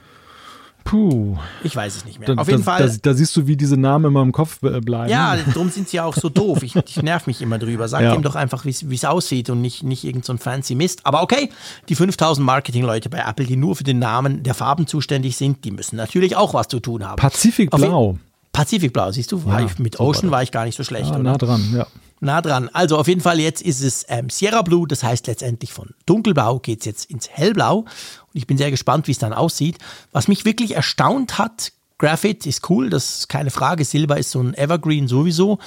Puh. 0.84 1.38
Ich 1.64 1.76
weiß 1.76 1.96
es 1.96 2.06
nicht 2.06 2.20
mehr. 2.20 2.36
Da, 2.36 2.42
Auf 2.42 2.48
jeden 2.48 2.64
da, 2.64 2.72
Fall. 2.72 2.88
Da, 2.90 2.96
da, 3.02 3.14
siehst 3.14 3.36
du, 3.38 3.48
wie 3.48 3.56
diese 3.56 3.78
Namen 3.78 4.06
immer 4.06 4.22
im 4.22 4.32
Kopf 4.32 4.60
bleiben. 4.60 5.10
Ja, 5.10 5.36
darum 5.36 5.70
sind 5.70 5.90
sie 5.90 5.98
ja 5.98 6.04
auch 6.06 6.16
so 6.16 6.30
doof. 6.30 6.62
Ich, 6.64 6.76
ich 6.76 7.02
nerv 7.02 7.26
mich 7.28 7.42
immer 7.42 7.58
drüber. 7.58 7.88
Sag 7.88 8.02
Ja. 8.02 8.14
ihm 8.14 8.22
doch 8.22 8.36
einfach, 8.36 8.66
wie 8.66 8.96
es 8.96 9.06
aussieht 9.06 9.50
und 9.50 9.62
nicht, 9.62 9.84
nicht 9.84 10.04
irgend 10.04 10.26
so 10.26 10.34
ein 10.34 10.40
fancy 10.40 10.76
Mist. 10.76 11.06
Aber 11.06 11.22
okay, 11.24 11.50
die 11.90 11.96
5000 11.96 12.46
Marketingleute 12.46 13.10
bei 13.10 13.20
Apple, 13.20 13.46
die 13.46 13.56
nur 13.56 13.76
für 13.76 13.84
den 13.84 14.00
Namen 14.00 14.44
der 14.44 14.54
Farben 14.54 14.86
zuständig 14.88 15.38
sind, 15.38 15.64
die 15.64 15.72
müssen 15.72 15.96
natürlich 15.96 16.36
auch 16.36 16.54
was 16.54 16.68
zu 16.68 16.80
tun 16.80 17.08
haben. 17.08 17.16
Pazifikblau. 17.16 18.18
Pazifikblau, 18.52 19.12
siehst 19.12 19.32
du? 19.32 19.42
Ja, 19.48 19.66
mit 19.80 20.00
Ocean 20.00 20.30
war 20.30 20.44
ich 20.44 20.52
gar 20.52 20.66
nicht 20.66 20.76
so 20.76 20.84
schlecht. 20.84 21.10
Ja, 21.10 21.18
nah 21.18 21.38
dran, 21.38 21.74
ja. 21.76 21.88
Nah 22.20 22.42
dran. 22.42 22.70
Also 22.72 22.98
auf 22.98 23.08
jeden 23.08 23.20
Fall 23.20 23.40
jetzt 23.40 23.62
ist 23.62 23.82
es 23.82 24.06
ähm, 24.08 24.30
Sierra 24.30 24.62
Blue, 24.62 24.88
das 24.88 25.04
heißt 25.04 25.28
letztendlich 25.28 25.74
von 25.74 25.90
dunkelblau 26.06 26.60
geht 26.60 26.80
es 26.80 26.86
jetzt 26.86 27.10
ins 27.10 27.30
hellblau. 27.30 27.86
Und 28.34 28.40
ich 28.40 28.48
bin 28.48 28.58
sehr 28.58 28.72
gespannt, 28.72 29.08
wie 29.08 29.12
es 29.12 29.20
dann 29.20 29.34
aussieht. 29.34 29.78
Was 30.12 30.28
mich 30.28 30.46
wirklich 30.46 30.76
erstaunt 30.76 31.38
hat, 31.38 31.72
Graphite 31.98 32.50
ist 32.50 32.70
cool, 32.70 32.90
das 32.90 33.20
ist 33.20 33.30
keine 33.30 33.52
Frage. 33.52 33.86
Silber 33.86 34.18
ist 34.18 34.32
so 34.32 34.42
ein 34.42 34.54
Evergreen 34.56 35.08
sowieso. 35.08 35.60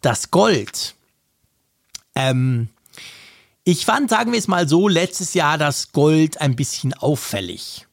Das 0.00 0.30
Gold. 0.30 0.94
Ähm, 2.14 2.68
ich 3.64 3.86
fand, 3.86 4.10
sagen 4.10 4.32
wir 4.32 4.38
es 4.38 4.48
mal 4.48 4.68
so, 4.68 4.88
letztes 4.88 5.34
Jahr 5.34 5.56
das 5.56 5.92
Gold 5.92 6.40
ein 6.40 6.56
bisschen 6.56 6.92
auffällig, 6.94 7.86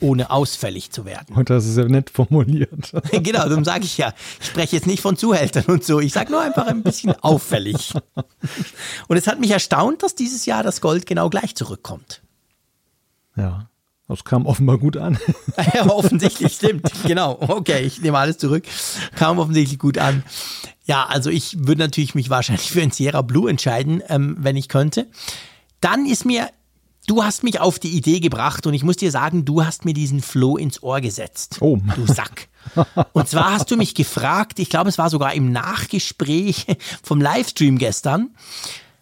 ohne 0.00 0.30
ausfällig 0.30 0.90
zu 0.90 1.06
werden. 1.06 1.34
Und 1.34 1.48
das 1.48 1.64
ist 1.64 1.78
ja 1.78 1.84
nett 1.84 2.10
formuliert. 2.10 2.92
Genau, 3.10 3.48
darum 3.48 3.64
sage 3.64 3.84
ich 3.84 3.96
ja. 3.96 4.12
Ich 4.40 4.48
spreche 4.48 4.76
jetzt 4.76 4.86
nicht 4.86 5.00
von 5.00 5.16
Zuhältern 5.16 5.64
und 5.64 5.82
so. 5.82 5.98
Ich 6.00 6.12
sage 6.12 6.30
nur 6.30 6.42
einfach 6.42 6.66
ein 6.66 6.82
bisschen 6.82 7.12
auffällig. 7.22 7.94
Und 9.08 9.16
es 9.16 9.26
hat 9.26 9.40
mich 9.40 9.50
erstaunt, 9.50 10.02
dass 10.02 10.14
dieses 10.14 10.44
Jahr 10.46 10.62
das 10.62 10.80
Gold 10.80 11.06
genau 11.06 11.30
gleich 11.30 11.54
zurückkommt. 11.54 12.20
Ja, 13.38 13.68
das 14.08 14.24
kam 14.24 14.46
offenbar 14.46 14.78
gut 14.78 14.96
an. 14.96 15.18
Ja, 15.74 15.86
offensichtlich, 15.86 16.54
stimmt. 16.54 16.90
Genau. 17.04 17.36
Okay, 17.40 17.80
ich 17.80 18.00
nehme 18.00 18.18
alles 18.18 18.38
zurück. 18.38 18.64
Kam 19.16 19.38
offensichtlich 19.38 19.78
gut 19.78 19.98
an. 19.98 20.22
Ja, 20.84 21.04
also 21.06 21.30
ich 21.30 21.58
würde 21.66 21.82
natürlich 21.82 22.14
mich 22.14 22.30
wahrscheinlich 22.30 22.70
für 22.70 22.80
ein 22.80 22.90
Sierra 22.90 23.22
Blue 23.22 23.50
entscheiden, 23.50 24.02
ähm, 24.08 24.36
wenn 24.38 24.56
ich 24.56 24.68
könnte. 24.68 25.06
Dann 25.80 26.06
ist 26.06 26.24
mir, 26.24 26.48
du 27.06 27.22
hast 27.22 27.42
mich 27.44 27.60
auf 27.60 27.78
die 27.78 27.90
Idee 27.90 28.20
gebracht 28.20 28.66
und 28.66 28.74
ich 28.74 28.84
muss 28.84 28.96
dir 28.96 29.10
sagen, 29.10 29.44
du 29.44 29.64
hast 29.64 29.84
mir 29.84 29.94
diesen 29.94 30.22
Floh 30.22 30.56
ins 30.56 30.82
Ohr 30.82 31.00
gesetzt. 31.00 31.58
Oh. 31.60 31.78
Du 31.94 32.06
Sack. 32.06 32.48
Und 33.12 33.28
zwar 33.28 33.52
hast 33.52 33.70
du 33.70 33.76
mich 33.76 33.94
gefragt, 33.94 34.58
ich 34.58 34.70
glaube, 34.70 34.88
es 34.88 34.98
war 34.98 35.10
sogar 35.10 35.34
im 35.34 35.52
Nachgespräch 35.52 36.66
vom 37.02 37.20
Livestream 37.20 37.78
gestern, 37.78 38.30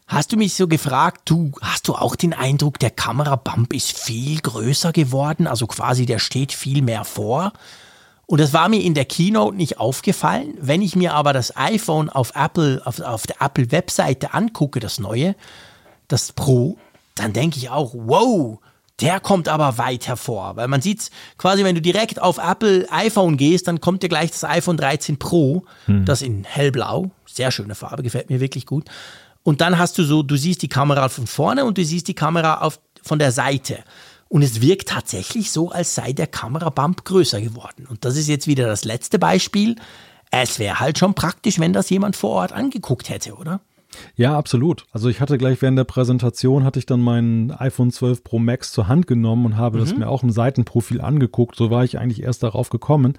hast 0.06 0.32
du 0.32 0.36
mich 0.36 0.54
so 0.54 0.68
gefragt, 0.68 1.22
du, 1.24 1.52
hast 1.60 1.88
du 1.88 1.94
auch 1.94 2.16
den 2.16 2.32
Eindruck, 2.32 2.78
der 2.78 2.90
Kamerabump 2.90 3.72
ist 3.72 3.98
viel 3.98 4.40
größer 4.40 4.92
geworden, 4.92 5.46
also 5.46 5.66
quasi 5.66 6.06
der 6.06 6.18
steht 6.18 6.52
viel 6.52 6.82
mehr 6.82 7.04
vor? 7.04 7.52
Und 8.26 8.40
das 8.40 8.52
war 8.52 8.68
mir 8.68 8.82
in 8.82 8.94
der 8.94 9.04
Keynote 9.04 9.56
nicht 9.56 9.78
aufgefallen. 9.78 10.54
Wenn 10.60 10.82
ich 10.82 10.96
mir 10.96 11.14
aber 11.14 11.32
das 11.32 11.56
iPhone 11.56 12.08
auf 12.08 12.32
Apple, 12.34 12.82
auf, 12.84 13.00
auf 13.00 13.26
der 13.26 13.40
Apple-Webseite 13.40 14.34
angucke, 14.34 14.80
das 14.80 14.98
neue, 14.98 15.36
das 16.08 16.32
Pro, 16.32 16.76
dann 17.14 17.32
denke 17.32 17.58
ich 17.58 17.70
auch, 17.70 17.92
wow, 17.94 18.58
der 19.00 19.20
kommt 19.20 19.48
aber 19.48 19.78
weit 19.78 20.08
hervor. 20.08 20.56
Weil 20.56 20.66
man 20.66 20.82
sieht 20.82 21.10
quasi, 21.38 21.62
wenn 21.62 21.76
du 21.76 21.82
direkt 21.82 22.20
auf 22.20 22.38
Apple 22.38 22.86
iPhone 22.90 23.36
gehst, 23.36 23.68
dann 23.68 23.80
kommt 23.80 24.02
dir 24.02 24.08
gleich 24.08 24.32
das 24.32 24.42
iPhone 24.42 24.76
13 24.76 25.18
Pro, 25.18 25.64
das 25.86 26.22
in 26.22 26.44
hellblau, 26.44 27.10
sehr 27.26 27.52
schöne 27.52 27.76
Farbe, 27.76 28.02
gefällt 28.02 28.30
mir 28.30 28.40
wirklich 28.40 28.66
gut. 28.66 28.86
Und 29.46 29.60
dann 29.60 29.78
hast 29.78 29.96
du 29.96 30.02
so, 30.02 30.24
du 30.24 30.34
siehst 30.34 30.62
die 30.62 30.68
Kamera 30.68 31.08
von 31.08 31.28
vorne 31.28 31.66
und 31.66 31.78
du 31.78 31.84
siehst 31.84 32.08
die 32.08 32.14
Kamera 32.14 32.62
auf, 32.62 32.80
von 33.04 33.20
der 33.20 33.30
Seite. 33.30 33.78
Und 34.28 34.42
es 34.42 34.60
wirkt 34.60 34.88
tatsächlich 34.88 35.52
so, 35.52 35.70
als 35.70 35.94
sei 35.94 36.12
der 36.12 36.26
Kamerabump 36.26 37.04
größer 37.04 37.40
geworden. 37.40 37.86
Und 37.88 38.04
das 38.04 38.16
ist 38.16 38.26
jetzt 38.26 38.48
wieder 38.48 38.66
das 38.66 38.84
letzte 38.84 39.20
Beispiel. 39.20 39.76
Es 40.32 40.58
wäre 40.58 40.80
halt 40.80 40.98
schon 40.98 41.14
praktisch, 41.14 41.60
wenn 41.60 41.72
das 41.72 41.90
jemand 41.90 42.16
vor 42.16 42.30
Ort 42.30 42.52
angeguckt 42.52 43.08
hätte, 43.08 43.34
oder? 43.36 43.60
Ja, 44.16 44.36
absolut. 44.36 44.84
Also 44.90 45.08
ich 45.08 45.20
hatte 45.20 45.38
gleich 45.38 45.62
während 45.62 45.78
der 45.78 45.84
Präsentation, 45.84 46.64
hatte 46.64 46.80
ich 46.80 46.86
dann 46.86 47.00
mein 47.00 47.52
iPhone 47.56 47.92
12 47.92 48.24
Pro 48.24 48.40
Max 48.40 48.72
zur 48.72 48.88
Hand 48.88 49.06
genommen 49.06 49.46
und 49.46 49.56
habe 49.56 49.78
das 49.78 49.96
mir 49.96 50.08
auch 50.08 50.24
im 50.24 50.32
Seitenprofil 50.32 51.00
angeguckt. 51.00 51.54
So 51.54 51.70
war 51.70 51.84
ich 51.84 52.00
eigentlich 52.00 52.24
erst 52.24 52.42
darauf 52.42 52.68
gekommen. 52.68 53.16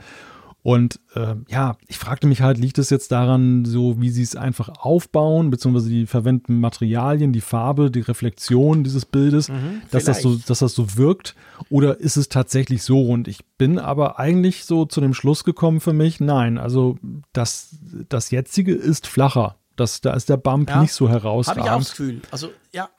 Und 0.67 0.99
äh, 1.15 1.35
ja, 1.47 1.77
ich 1.87 1.97
fragte 1.97 2.27
mich 2.27 2.41
halt, 2.41 2.57
liegt 2.57 2.77
es 2.77 2.89
jetzt 2.89 3.13
daran, 3.13 3.63
so 3.63 4.01
wie 4.01 4.09
sie 4.09 4.21
es 4.21 4.35
einfach 4.35 4.67
aufbauen, 4.79 5.49
beziehungsweise 5.49 5.87
die 5.89 6.05
verwendeten 6.05 6.59
Materialien, 6.59 7.31
die 7.31 7.39
Farbe, 7.39 7.89
die 7.89 8.01
Reflexion 8.01 8.83
dieses 8.83 9.05
Bildes, 9.05 9.49
dass, 9.91 10.03
das 10.03 10.21
so, 10.21 10.35
dass 10.35 10.59
das 10.59 10.73
so 10.75 10.97
wirkt? 10.97 11.35
Oder 11.69 12.01
ist 12.01 12.17
es 12.17 12.27
tatsächlich 12.27 12.83
so? 12.83 13.01
Und 13.01 13.29
ich 13.29 13.45
bin 13.57 13.79
aber 13.79 14.19
eigentlich 14.19 14.65
so 14.65 14.83
zu 14.83 14.99
dem 14.99 15.13
Schluss 15.13 15.45
gekommen 15.45 15.79
für 15.79 15.93
mich, 15.93 16.19
nein, 16.19 16.57
also 16.57 16.97
das, 17.31 17.77
das 18.09 18.29
jetzige 18.31 18.73
ist 18.73 19.07
flacher. 19.07 19.55
Das, 19.77 20.01
da 20.01 20.15
ist 20.15 20.27
der 20.27 20.35
Bump 20.35 20.69
Ja. 20.69 20.81
nicht 20.81 20.91
so 20.91 21.07
Habe 21.07 21.21
herausragend. 21.21 21.63
ich 21.63 21.71
auch 21.71 21.77
das 21.77 21.91
Gefühl. 21.91 22.21
Also, 22.29 22.49
ja. 22.73 22.89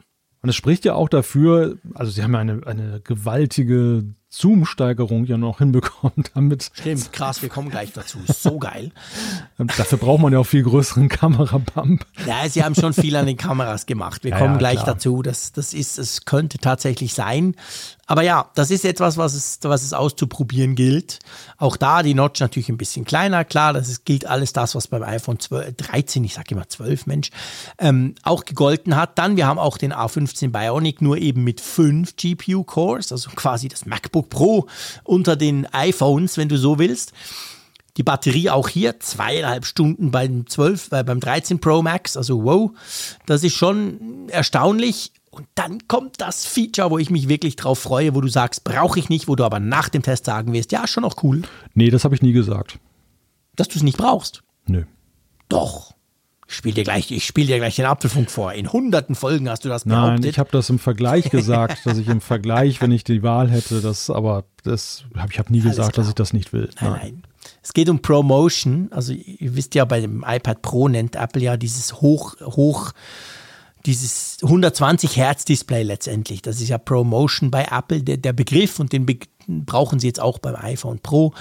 Und 0.40 0.48
es 0.48 0.56
spricht 0.56 0.86
ja 0.86 0.94
auch 0.94 1.10
dafür, 1.10 1.76
also 1.92 2.10
sie 2.12 2.22
haben 2.22 2.32
ja 2.32 2.38
eine, 2.38 2.66
eine 2.66 3.00
gewaltige 3.04 4.06
Zoom-Steigerung 4.30 5.24
ja 5.24 5.38
noch 5.38 5.58
hinbekommen 5.58 6.24
damit. 6.34 6.70
Stimmt, 6.74 7.12
krass, 7.12 7.40
wir 7.42 7.48
kommen 7.48 7.70
gleich 7.70 7.92
dazu. 7.92 8.18
So 8.26 8.58
geil. 8.58 8.92
Dafür 9.58 9.98
braucht 9.98 10.20
man 10.20 10.32
ja 10.32 10.38
auch 10.40 10.46
viel 10.46 10.62
größeren 10.62 11.08
Kamerabump. 11.08 12.04
Ja, 12.26 12.48
sie 12.48 12.62
haben 12.62 12.74
schon 12.74 12.92
viel 12.92 13.16
an 13.16 13.26
den 13.26 13.36
Kameras 13.36 13.86
gemacht. 13.86 14.24
Wir 14.24 14.32
Ja, 14.32 14.38
kommen 14.38 14.54
ja, 14.54 14.58
gleich 14.58 14.82
klar. 14.82 14.94
dazu. 14.94 15.22
Das, 15.22 15.52
das 15.52 15.72
ist, 15.72 15.98
es 15.98 16.24
könnte 16.24 16.58
tatsächlich 16.58 17.14
sein. 17.14 17.54
Aber 18.10 18.22
ja, 18.22 18.50
das 18.54 18.70
ist 18.70 18.86
etwas, 18.86 19.18
was 19.18 19.34
es, 19.34 19.58
was 19.62 19.82
es 19.82 19.92
auszuprobieren 19.92 20.74
gilt. 20.74 21.18
Auch 21.58 21.76
da 21.76 22.02
die 22.02 22.14
Notch 22.14 22.40
natürlich 22.40 22.70
ein 22.70 22.78
bisschen 22.78 23.04
kleiner. 23.04 23.44
Klar, 23.44 23.74
das 23.74 23.90
ist, 23.90 24.06
gilt 24.06 24.24
alles 24.24 24.54
das, 24.54 24.74
was 24.74 24.88
beim 24.88 25.02
iPhone 25.02 25.38
12, 25.38 25.76
13, 25.76 26.24
ich 26.24 26.32
sage 26.32 26.54
immer 26.54 26.66
12, 26.66 27.06
Mensch, 27.06 27.30
ähm, 27.78 28.14
auch 28.22 28.46
gegolten 28.46 28.96
hat. 28.96 29.18
Dann, 29.18 29.36
wir 29.36 29.46
haben 29.46 29.58
auch 29.58 29.76
den 29.76 29.92
A15 29.92 30.50
Bionic, 30.50 31.02
nur 31.02 31.18
eben 31.18 31.44
mit 31.44 31.60
fünf 31.60 32.16
GPU-Cores, 32.16 33.12
also 33.12 33.28
quasi 33.36 33.68
das 33.68 33.84
MacBook 33.84 34.30
Pro 34.30 34.66
unter 35.04 35.36
den 35.36 35.66
iPhones, 35.74 36.38
wenn 36.38 36.48
du 36.48 36.56
so 36.56 36.78
willst. 36.78 37.12
Die 37.98 38.04
Batterie 38.04 38.48
auch 38.48 38.70
hier 38.70 39.00
zweieinhalb 39.00 39.66
Stunden 39.66 40.10
beim 40.10 40.46
12, 40.46 40.92
äh, 40.92 41.04
beim 41.04 41.20
13 41.20 41.60
Pro 41.60 41.82
Max. 41.82 42.16
Also 42.16 42.42
wow, 42.42 42.70
das 43.26 43.44
ist 43.44 43.54
schon 43.54 44.30
erstaunlich. 44.30 45.12
Und 45.38 45.46
dann 45.54 45.86
kommt 45.86 46.20
das 46.20 46.44
Feature, 46.44 46.90
wo 46.90 46.98
ich 46.98 47.10
mich 47.10 47.28
wirklich 47.28 47.54
drauf 47.56 47.78
freue, 47.78 48.14
wo 48.14 48.20
du 48.20 48.28
sagst, 48.28 48.64
brauche 48.64 48.98
ich 48.98 49.08
nicht, 49.08 49.28
wo 49.28 49.36
du 49.36 49.44
aber 49.44 49.60
nach 49.60 49.88
dem 49.88 50.02
Test 50.02 50.24
sagen 50.24 50.52
wirst, 50.52 50.72
ja, 50.72 50.86
schon 50.88 51.02
noch 51.02 51.22
cool, 51.22 51.42
Nee, 51.74 51.90
das 51.90 52.04
habe 52.04 52.14
ich 52.14 52.22
nie 52.22 52.32
gesagt. 52.32 52.78
dass 53.54 53.68
du 53.68 53.76
es 53.76 53.82
nicht 53.84 53.96
brauchst. 53.96 54.42
Nö. 54.66 54.84
Doch. 55.48 55.94
Ich 56.48 56.54
spiele 56.54 56.74
dir 56.76 56.84
gleich, 56.84 57.10
ich 57.10 57.24
spiele 57.26 57.46
dir 57.48 57.58
gleich 57.58 57.76
den 57.76 57.84
Apfelfunk 57.84 58.30
vor. 58.30 58.52
In 58.54 58.72
hunderten 58.72 59.14
Folgen 59.14 59.48
hast 59.50 59.64
du 59.64 59.68
das 59.68 59.84
Nein, 59.84 60.00
behauptet. 60.00 60.24
ich 60.30 60.38
habe 60.38 60.50
das 60.50 60.70
im 60.70 60.78
Vergleich 60.78 61.28
gesagt, 61.30 61.84
dass 61.84 61.98
ich 61.98 62.08
im 62.08 62.20
Vergleich, 62.20 62.80
wenn 62.80 62.90
ich 62.90 63.04
die 63.04 63.22
Wahl 63.22 63.50
hätte, 63.50 63.80
das, 63.80 64.08
aber 64.10 64.44
das 64.64 65.04
habe 65.16 65.30
ich 65.32 65.38
habe 65.38 65.52
nie 65.52 65.60
gesagt, 65.60 65.92
klar. 65.92 66.02
dass 66.02 66.08
ich 66.08 66.14
das 66.14 66.32
nicht 66.32 66.52
will. 66.52 66.70
Nein, 66.80 66.90
nein. 66.92 67.22
Es 67.62 67.74
geht 67.74 67.88
um 67.88 68.00
Promotion. 68.00 68.88
Also 68.92 69.12
ihr 69.12 69.54
wisst 69.56 69.74
ja, 69.74 69.84
bei 69.84 70.00
dem 70.00 70.24
iPad 70.26 70.62
Pro 70.62 70.88
nennt 70.88 71.16
Apple 71.16 71.42
ja 71.42 71.56
dieses 71.56 72.00
hoch, 72.00 72.34
hoch, 72.40 72.92
dieses 73.86 74.38
120 74.42 75.16
Hertz 75.16 75.44
Display 75.44 75.82
letztendlich. 75.82 76.42
Das 76.42 76.60
ist 76.60 76.68
ja 76.68 76.78
Promotion 76.78 77.50
bei 77.50 77.66
Apple, 77.70 78.02
der, 78.02 78.16
der 78.16 78.32
Begriff 78.32 78.78
und 78.78 78.92
den 78.92 79.06
Be 79.06 79.18
brauchen 79.46 79.98
sie 79.98 80.06
jetzt 80.06 80.20
auch 80.20 80.38
beim 80.38 80.56
iPhone 80.56 80.98
Pro, 80.98 81.32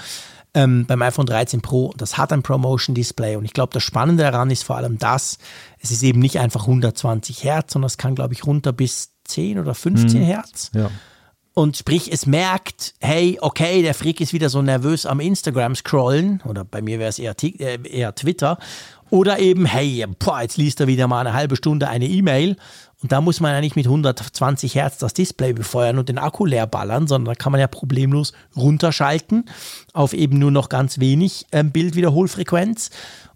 ähm, 0.54 0.86
beim 0.86 1.02
iPhone 1.02 1.26
13 1.26 1.60
Pro. 1.60 1.92
Das 1.96 2.16
hat 2.16 2.32
ein 2.32 2.42
Promotion 2.42 2.94
Display 2.94 3.36
und 3.36 3.44
ich 3.44 3.52
glaube, 3.52 3.74
das 3.74 3.82
Spannende 3.82 4.22
daran 4.22 4.50
ist 4.50 4.64
vor 4.64 4.76
allem 4.76 4.98
das, 4.98 5.38
es 5.78 5.90
ist 5.90 6.02
eben 6.02 6.20
nicht 6.20 6.38
einfach 6.38 6.62
120 6.62 7.44
Hertz, 7.44 7.74
sondern 7.74 7.88
es 7.88 7.98
kann, 7.98 8.14
glaube 8.14 8.32
ich, 8.32 8.46
runter 8.46 8.72
bis 8.72 9.12
10 9.24 9.58
oder 9.58 9.74
15 9.74 10.22
Hertz. 10.22 10.70
Ja. 10.74 10.90
Und 11.58 11.76
sprich, 11.76 12.12
es 12.12 12.24
merkt, 12.24 12.94
hey, 13.00 13.36
okay, 13.40 13.82
der 13.82 13.92
Frick 13.92 14.20
ist 14.20 14.32
wieder 14.32 14.48
so 14.48 14.62
nervös 14.62 15.06
am 15.06 15.18
Instagram 15.18 15.74
scrollen, 15.74 16.40
oder 16.46 16.64
bei 16.64 16.80
mir 16.80 17.00
wäre 17.00 17.08
es 17.08 17.18
eher, 17.18 17.34
äh, 17.42 17.78
eher 17.82 18.14
Twitter, 18.14 18.58
oder 19.10 19.38
eben, 19.38 19.64
hey, 19.66 20.04
boah, 20.18 20.42
jetzt 20.42 20.56
liest 20.56 20.80
er 20.80 20.86
wieder 20.86 21.08
mal 21.08 21.20
eine 21.20 21.32
halbe 21.32 21.56
Stunde 21.56 21.88
eine 21.88 22.06
E-Mail. 22.06 22.56
Und 23.00 23.12
da 23.12 23.20
muss 23.20 23.38
man 23.38 23.52
ja 23.52 23.60
nicht 23.60 23.76
mit 23.76 23.86
120 23.86 24.74
Hertz 24.74 24.98
das 24.98 25.14
Display 25.14 25.52
befeuern 25.52 25.98
und 25.98 26.08
den 26.08 26.18
Akku 26.18 26.44
leer 26.44 26.66
ballern, 26.66 27.06
sondern 27.06 27.34
da 27.34 27.38
kann 27.38 27.52
man 27.52 27.60
ja 27.60 27.68
problemlos 27.68 28.32
runterschalten 28.56 29.44
auf 29.92 30.12
eben 30.12 30.38
nur 30.38 30.50
noch 30.50 30.68
ganz 30.68 30.98
wenig 30.98 31.46
ähm, 31.52 31.70
Bildwiederholfrequenz 31.70 32.90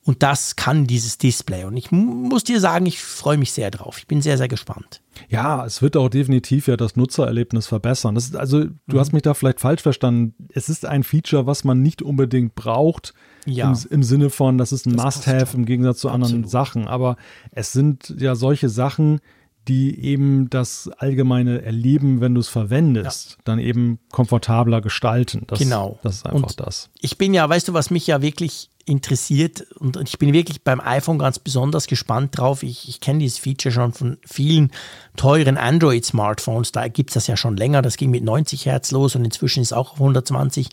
und 0.04 0.22
das 0.22 0.56
kann 0.56 0.86
dieses 0.86 1.18
Display 1.18 1.64
und 1.64 1.76
ich 1.76 1.92
mu- 1.92 2.28
muss 2.28 2.44
dir 2.44 2.60
sagen, 2.60 2.86
ich 2.86 3.00
freue 3.00 3.38
mich 3.38 3.52
sehr 3.52 3.70
drauf. 3.70 3.98
Ich 3.98 4.06
bin 4.06 4.20
sehr, 4.20 4.36
sehr 4.36 4.48
gespannt. 4.48 5.00
Ja, 5.28 5.64
es 5.64 5.80
wird 5.80 5.96
auch 5.96 6.08
definitiv 6.08 6.66
ja 6.66 6.76
das 6.76 6.96
Nutzererlebnis 6.96 7.66
verbessern. 7.66 8.14
Das 8.14 8.24
ist 8.24 8.36
also, 8.36 8.64
du 8.88 8.98
hast 8.98 9.12
mich 9.12 9.22
da 9.22 9.34
vielleicht 9.34 9.60
falsch 9.60 9.82
verstanden. 9.82 10.34
Es 10.52 10.68
ist 10.68 10.86
ein 10.86 11.04
Feature, 11.04 11.46
was 11.46 11.64
man 11.64 11.82
nicht 11.82 12.02
unbedingt 12.02 12.54
braucht. 12.54 13.14
Ja. 13.46 13.70
Im, 13.70 13.78
Im 13.90 14.02
Sinne 14.02 14.30
von, 14.30 14.58
das 14.58 14.72
ist 14.72 14.86
ein 14.86 14.94
Must-Have 14.94 15.56
im 15.56 15.66
Gegensatz 15.66 15.98
zu 15.98 16.08
anderen 16.08 16.44
Absolut. 16.44 16.50
Sachen. 16.50 16.88
Aber 16.88 17.16
es 17.50 17.72
sind 17.72 18.14
ja 18.18 18.34
solche 18.34 18.68
Sachen, 18.68 19.20
die 19.68 19.96
eben 20.00 20.50
das 20.50 20.90
allgemeine 20.98 21.62
Erleben, 21.62 22.20
wenn 22.20 22.34
du 22.34 22.40
es 22.40 22.48
verwendest, 22.48 23.30
ja. 23.30 23.36
dann 23.44 23.60
eben 23.60 24.00
komfortabler 24.10 24.80
gestalten. 24.80 25.44
Das, 25.46 25.60
genau. 25.60 26.00
Das 26.02 26.16
ist 26.16 26.26
einfach 26.26 26.48
und 26.50 26.60
das. 26.60 26.90
Ich 27.00 27.16
bin 27.16 27.32
ja, 27.32 27.48
weißt 27.48 27.68
du, 27.68 27.72
was 27.72 27.90
mich 27.90 28.08
ja 28.08 28.22
wirklich 28.22 28.70
interessiert 28.84 29.62
und 29.78 29.96
ich 30.08 30.18
bin 30.18 30.32
wirklich 30.32 30.62
beim 30.62 30.80
iPhone 30.80 31.18
ganz 31.18 31.38
besonders 31.38 31.86
gespannt 31.86 32.38
drauf. 32.38 32.62
Ich, 32.62 32.88
ich 32.88 33.00
kenne 33.00 33.20
dieses 33.20 33.38
Feature 33.38 33.72
schon 33.72 33.92
von 33.92 34.18
vielen 34.24 34.70
teuren 35.16 35.56
Android-Smartphones. 35.56 36.72
Da 36.72 36.88
gibt 36.88 37.10
es 37.10 37.14
das 37.14 37.26
ja 37.26 37.36
schon 37.36 37.56
länger. 37.56 37.82
Das 37.82 37.96
ging 37.96 38.10
mit 38.10 38.24
90 38.24 38.66
Hertz 38.66 38.90
los 38.90 39.14
und 39.14 39.24
inzwischen 39.24 39.62
ist 39.62 39.72
auch 39.72 39.92
auf 39.92 40.00
120 40.00 40.68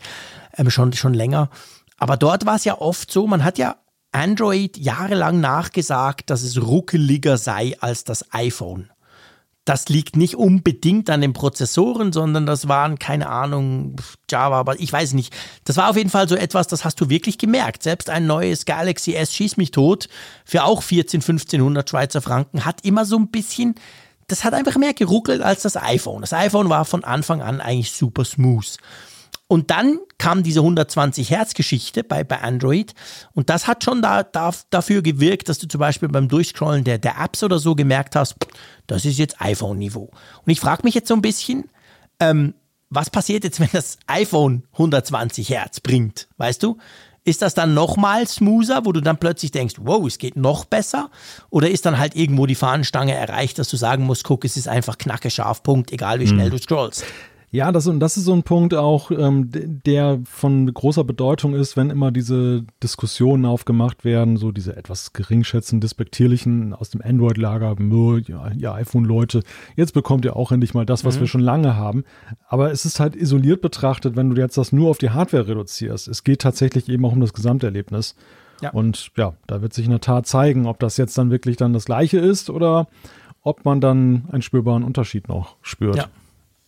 ähm, 0.56 0.70
schon, 0.70 0.92
schon 0.92 1.14
länger. 1.14 1.50
Aber 1.98 2.16
dort 2.16 2.46
war 2.46 2.56
es 2.56 2.64
ja 2.64 2.78
oft 2.78 3.10
so, 3.10 3.26
man 3.26 3.44
hat 3.44 3.58
ja 3.58 3.76
Android 4.12 4.76
jahrelang 4.76 5.40
nachgesagt, 5.40 6.30
dass 6.30 6.42
es 6.42 6.60
ruckeliger 6.60 7.38
sei 7.38 7.76
als 7.80 8.04
das 8.04 8.32
iPhone. 8.32 8.90
Das 9.66 9.88
liegt 9.88 10.16
nicht 10.16 10.36
unbedingt 10.36 11.10
an 11.10 11.20
den 11.20 11.34
Prozessoren, 11.34 12.12
sondern 12.12 12.46
das 12.46 12.66
waren, 12.66 12.98
keine 12.98 13.28
Ahnung, 13.28 13.96
Java, 14.30 14.58
aber 14.58 14.80
ich 14.80 14.92
weiß 14.92 15.12
nicht. 15.12 15.34
Das 15.64 15.76
war 15.76 15.90
auf 15.90 15.96
jeden 15.96 16.08
Fall 16.08 16.28
so 16.28 16.34
etwas, 16.34 16.66
das 16.66 16.84
hast 16.84 17.00
du 17.00 17.10
wirklich 17.10 17.36
gemerkt. 17.36 17.82
Selbst 17.82 18.08
ein 18.08 18.26
neues 18.26 18.64
Galaxy 18.64 19.14
S 19.14 19.34
schieß 19.34 19.58
mich 19.58 19.70
tot 19.70 20.08
für 20.44 20.64
auch 20.64 20.82
14, 20.82 21.20
1500 21.20 21.88
Schweizer 21.88 22.22
Franken 22.22 22.64
hat 22.64 22.84
immer 22.84 23.04
so 23.04 23.18
ein 23.18 23.28
bisschen, 23.28 23.74
das 24.28 24.44
hat 24.44 24.54
einfach 24.54 24.76
mehr 24.76 24.94
geruckelt 24.94 25.42
als 25.42 25.62
das 25.62 25.76
iPhone. 25.76 26.22
Das 26.22 26.32
iPhone 26.32 26.70
war 26.70 26.84
von 26.86 27.04
Anfang 27.04 27.42
an 27.42 27.60
eigentlich 27.60 27.92
super 27.92 28.24
smooth. 28.24 28.78
Und 29.50 29.72
dann 29.72 29.98
kam 30.16 30.44
diese 30.44 30.60
120 30.60 31.28
Hertz 31.28 31.54
Geschichte 31.54 32.04
bei, 32.04 32.22
bei 32.22 32.40
Android 32.40 32.94
und 33.32 33.50
das 33.50 33.66
hat 33.66 33.82
schon 33.82 34.00
da, 34.00 34.22
da, 34.22 34.52
dafür 34.70 35.02
gewirkt, 35.02 35.48
dass 35.48 35.58
du 35.58 35.66
zum 35.66 35.80
Beispiel 35.80 36.08
beim 36.08 36.28
Durchscrollen 36.28 36.84
der, 36.84 36.98
der 36.98 37.20
Apps 37.20 37.42
oder 37.42 37.58
so 37.58 37.74
gemerkt 37.74 38.14
hast, 38.14 38.36
das 38.86 39.04
ist 39.04 39.18
jetzt 39.18 39.40
iPhone-Niveau. 39.40 40.08
Und 40.46 40.52
ich 40.52 40.60
frage 40.60 40.82
mich 40.84 40.94
jetzt 40.94 41.08
so 41.08 41.14
ein 41.14 41.20
bisschen, 41.20 41.64
ähm, 42.20 42.54
was 42.90 43.10
passiert 43.10 43.42
jetzt, 43.42 43.58
wenn 43.60 43.70
das 43.72 43.98
iPhone 44.06 44.62
120 44.74 45.48
Hertz 45.48 45.80
bringt, 45.80 46.28
weißt 46.36 46.62
du? 46.62 46.78
Ist 47.24 47.42
das 47.42 47.54
dann 47.54 47.74
nochmal 47.74 48.28
smoother, 48.28 48.84
wo 48.84 48.92
du 48.92 49.00
dann 49.00 49.18
plötzlich 49.18 49.50
denkst, 49.50 49.74
wow, 49.80 50.06
es 50.06 50.18
geht 50.18 50.36
noch 50.36 50.64
besser? 50.64 51.10
Oder 51.50 51.70
ist 51.70 51.86
dann 51.86 51.98
halt 51.98 52.14
irgendwo 52.14 52.46
die 52.46 52.54
Fahnenstange 52.54 53.14
erreicht, 53.14 53.58
dass 53.58 53.68
du 53.68 53.76
sagen 53.76 54.04
musst, 54.04 54.22
guck, 54.22 54.44
es 54.44 54.56
ist 54.56 54.68
einfach 54.68 54.96
knacke 54.96 55.28
Punkt, 55.64 55.90
egal 55.90 56.20
wie 56.20 56.28
schnell 56.28 56.46
mhm. 56.46 56.52
du 56.52 56.58
scrollst? 56.58 57.04
Ja, 57.52 57.72
das, 57.72 57.88
und 57.88 57.98
das 57.98 58.16
ist 58.16 58.24
so 58.24 58.32
ein 58.32 58.44
Punkt 58.44 58.74
auch, 58.74 59.10
ähm, 59.10 59.48
der 59.50 60.20
von 60.24 60.72
großer 60.72 61.02
Bedeutung 61.02 61.54
ist, 61.54 61.76
wenn 61.76 61.90
immer 61.90 62.12
diese 62.12 62.64
Diskussionen 62.80 63.44
aufgemacht 63.44 64.04
werden, 64.04 64.36
so 64.36 64.52
diese 64.52 64.76
etwas 64.76 65.12
geringschätzenden, 65.12 65.80
despektierlichen 65.80 66.74
aus 66.74 66.90
dem 66.90 67.02
Android-Lager, 67.02 67.76
ja, 68.28 68.52
ihr 68.52 68.72
iPhone-Leute, 68.72 69.42
jetzt 69.74 69.94
bekommt 69.94 70.24
ihr 70.24 70.36
auch 70.36 70.52
endlich 70.52 70.74
mal 70.74 70.86
das, 70.86 71.04
was 71.04 71.16
mhm. 71.16 71.20
wir 71.20 71.26
schon 71.26 71.40
lange 71.40 71.74
haben. 71.74 72.04
Aber 72.46 72.70
es 72.70 72.84
ist 72.84 73.00
halt 73.00 73.16
isoliert 73.16 73.62
betrachtet, 73.62 74.14
wenn 74.14 74.30
du 74.30 74.40
jetzt 74.40 74.56
das 74.56 74.72
nur 74.72 74.88
auf 74.88 74.98
die 74.98 75.10
Hardware 75.10 75.48
reduzierst. 75.48 76.06
Es 76.06 76.22
geht 76.22 76.42
tatsächlich 76.42 76.88
eben 76.88 77.04
auch 77.04 77.12
um 77.12 77.20
das 77.20 77.32
Gesamterlebnis. 77.32 78.14
Ja. 78.62 78.70
Und 78.70 79.10
ja, 79.16 79.34
da 79.48 79.60
wird 79.60 79.72
sich 79.72 79.86
in 79.86 79.90
der 79.90 80.00
Tat 80.00 80.28
zeigen, 80.28 80.66
ob 80.66 80.78
das 80.78 80.98
jetzt 80.98 81.18
dann 81.18 81.32
wirklich 81.32 81.56
dann 81.56 81.72
das 81.72 81.86
gleiche 81.86 82.18
ist 82.18 82.48
oder 82.48 82.86
ob 83.42 83.64
man 83.64 83.80
dann 83.80 84.26
einen 84.30 84.42
spürbaren 84.42 84.84
Unterschied 84.84 85.28
noch 85.28 85.56
spürt. 85.62 85.96
Ja. 85.96 86.06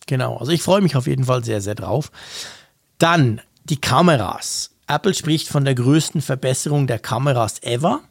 Genau, 0.07 0.37
also 0.37 0.51
ich 0.51 0.61
freue 0.61 0.81
mich 0.81 0.95
auf 0.95 1.07
jeden 1.07 1.25
Fall 1.25 1.43
sehr, 1.43 1.61
sehr 1.61 1.75
drauf. 1.75 2.11
Dann 2.97 3.41
die 3.63 3.79
Kameras. 3.79 4.71
Apple 4.87 5.13
spricht 5.13 5.47
von 5.47 5.65
der 5.65 5.75
größten 5.75 6.21
Verbesserung 6.21 6.87
der 6.87 6.99
Kameras 6.99 7.63
ever. 7.63 8.01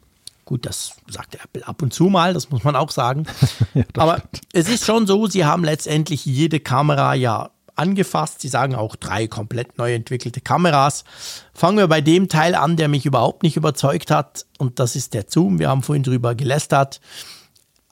Gut, 0.45 0.65
das 0.65 0.95
sagt 1.07 1.35
Apple 1.35 1.65
ab 1.65 1.81
und 1.81 1.93
zu 1.93 2.05
mal, 2.05 2.33
das 2.33 2.49
muss 2.49 2.63
man 2.63 2.75
auch 2.75 2.91
sagen. 2.91 3.25
ja, 3.73 3.83
Aber 3.95 4.17
stimmt. 4.17 4.41
es 4.51 4.69
ist 4.69 4.85
schon 4.85 5.07
so, 5.07 5.27
sie 5.27 5.45
haben 5.45 5.63
letztendlich 5.63 6.25
jede 6.25 6.59
Kamera 6.59 7.13
ja 7.13 7.51
angefasst. 7.75 8.41
Sie 8.41 8.49
sagen 8.49 8.75
auch 8.75 8.95
drei 8.95 9.27
komplett 9.27 9.77
neu 9.77 9.93
entwickelte 9.93 10.41
Kameras. 10.41 11.05
Fangen 11.53 11.77
wir 11.77 11.87
bei 11.87 12.01
dem 12.01 12.29
Teil 12.29 12.55
an, 12.55 12.75
der 12.77 12.87
mich 12.87 13.05
überhaupt 13.05 13.43
nicht 13.43 13.55
überzeugt 13.55 14.11
hat. 14.11 14.45
Und 14.57 14.79
das 14.79 14.95
ist 14.95 15.13
der 15.13 15.25
Zoom. 15.27 15.59
Wir 15.59 15.69
haben 15.69 15.83
vorhin 15.83 16.03
drüber 16.03 16.35
gelästert. 16.35 16.99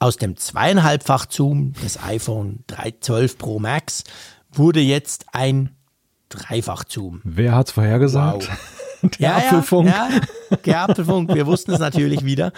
Aus 0.02 0.16
dem 0.16 0.36
zweieinhalbfach 0.36 1.26
Zoom 1.30 1.74
des 1.74 2.02
iPhone 2.02 2.64
12 3.00 3.38
Pro 3.38 3.60
Max 3.60 4.02
wurde 4.50 4.80
jetzt 4.80 5.26
ein 5.30 5.76
Dreifach 6.28 6.82
Zoom. 6.88 7.20
Wer 7.22 7.54
hat's 7.54 7.70
vorhergesagt? 7.70 8.48
Wow. 8.48 9.10
Der 9.20 9.28
ja, 9.30 9.36
Apfelfunk. 9.36 9.88
Ja, 9.88 10.08
ja, 10.10 10.56
der 10.56 10.80
Apfelfunk, 10.82 11.32
wir 11.32 11.46
wussten 11.46 11.72
es 11.72 11.78
natürlich 11.78 12.24
wieder. 12.24 12.52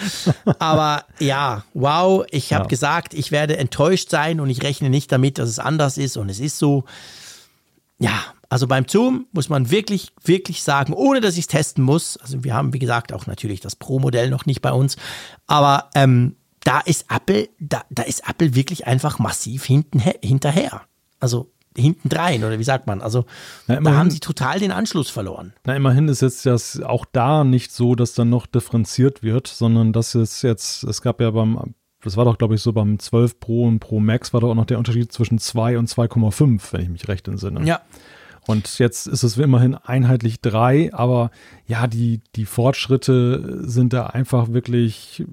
Aber 0.59 1.05
ja, 1.19 1.65
wow, 1.75 2.25
ich 2.31 2.53
habe 2.55 2.65
ja. 2.65 2.69
gesagt, 2.69 3.13
ich 3.13 3.31
werde 3.31 3.59
enttäuscht 3.59 4.09
sein 4.09 4.41
und 4.41 4.49
ich 4.49 4.63
rechne 4.63 4.89
nicht 4.89 5.13
damit, 5.13 5.39
dass 5.39 5.49
es 5.49 5.59
anders 5.59 5.99
ist 5.99 6.17
und 6.17 6.31
es 6.31 6.41
ist 6.41 6.59
so. 6.59 6.85
Ja, 7.99 8.25
also 8.49 8.67
beim 8.67 8.87
Zoom 8.89 9.27
muss 9.33 9.51
man 9.51 9.71
wirklich, 9.71 10.13
wirklich 10.23 10.63
sagen, 10.63 10.93
ohne 10.93 11.21
dass 11.21 11.35
ich 11.35 11.41
es 11.41 11.47
testen 11.47 11.85
muss. 11.85 12.17
Also 12.19 12.43
wir 12.45 12.55
haben, 12.55 12.73
wie 12.73 12.79
gesagt, 12.79 13.13
auch 13.13 13.27
natürlich 13.27 13.61
das 13.61 13.77
Pro-Modell 13.77 14.31
noch 14.31 14.47
nicht 14.47 14.61
bei 14.61 14.73
uns. 14.73 14.97
Aber 15.47 15.89
ähm, 15.95 16.37
da 16.65 16.81
ist 16.81 17.07
Apple, 17.11 17.49
da, 17.61 17.85
da 17.91 18.03
ist 18.03 18.29
Apple 18.29 18.55
wirklich 18.55 18.87
einfach 18.87 19.19
massiv 19.19 19.65
hinten, 19.65 20.01
hinterher. 20.01 20.83
Also 21.21 21.51
hinten 21.77 22.09
drein 22.09 22.45
oder 22.45 22.59
wie 22.59 22.65
sagt 22.65 22.87
man? 22.87 23.01
Also 23.01 23.25
Na, 23.67 23.77
immerhin, 23.77 23.95
da 23.95 23.99
haben 23.99 24.11
sie 24.11 24.21
total 24.21 24.59
den 24.59 24.71
Anschluss 24.71 25.11
verloren. 25.11 25.53
Na, 25.65 25.75
immerhin 25.77 26.09
ist 26.09 26.23
jetzt 26.23 26.47
das 26.47 26.81
auch 26.81 27.05
da 27.11 27.45
nicht 27.45 27.73
so, 27.73 27.95
dass 27.95 28.15
dann 28.15 28.31
noch 28.31 28.47
differenziert 28.47 29.23
wird, 29.23 29.47
sondern 29.47 29.93
das 29.93 30.15
ist 30.15 30.43
jetzt, 30.43 30.85
es 30.85 31.03
gab 31.03 31.21
ja 31.21 31.31
beim, 31.31 31.75
das 32.03 32.17
war 32.17 32.25
doch 32.25 32.39
glaube 32.39 32.55
ich 32.55 32.63
so 32.63 32.73
beim 32.73 32.99
12 32.99 33.41
Pro 33.41 33.65
und 33.65 33.81
Pro 33.81 34.01
Max 34.01 34.33
war 34.33 34.41
doch 34.41 34.51
auch 34.51 34.55
noch 34.55 34.67
der 34.67 34.79
Unterschied 34.79 35.13
zwischen 35.13 35.39
2 35.39 35.79
und 35.79 35.89
2,5, 35.89 36.73
wenn 36.73 36.81
ich 36.81 36.89
mich 36.89 37.09
recht 37.09 37.27
entsinne. 37.29 37.65
Ja, 37.65 37.81
und 38.47 38.79
jetzt 38.79 39.07
ist 39.07 39.23
es 39.23 39.39
immerhin 39.39 39.75
einheitlich 39.75 40.41
drei, 40.41 40.93
aber 40.93 41.31
ja, 41.67 41.87
die, 41.87 42.21
die 42.37 42.45
Fortschritte 42.45 43.63
sind 43.63 43.93
da 43.93 44.07
einfach 44.07 44.53
wirklich 44.53 45.25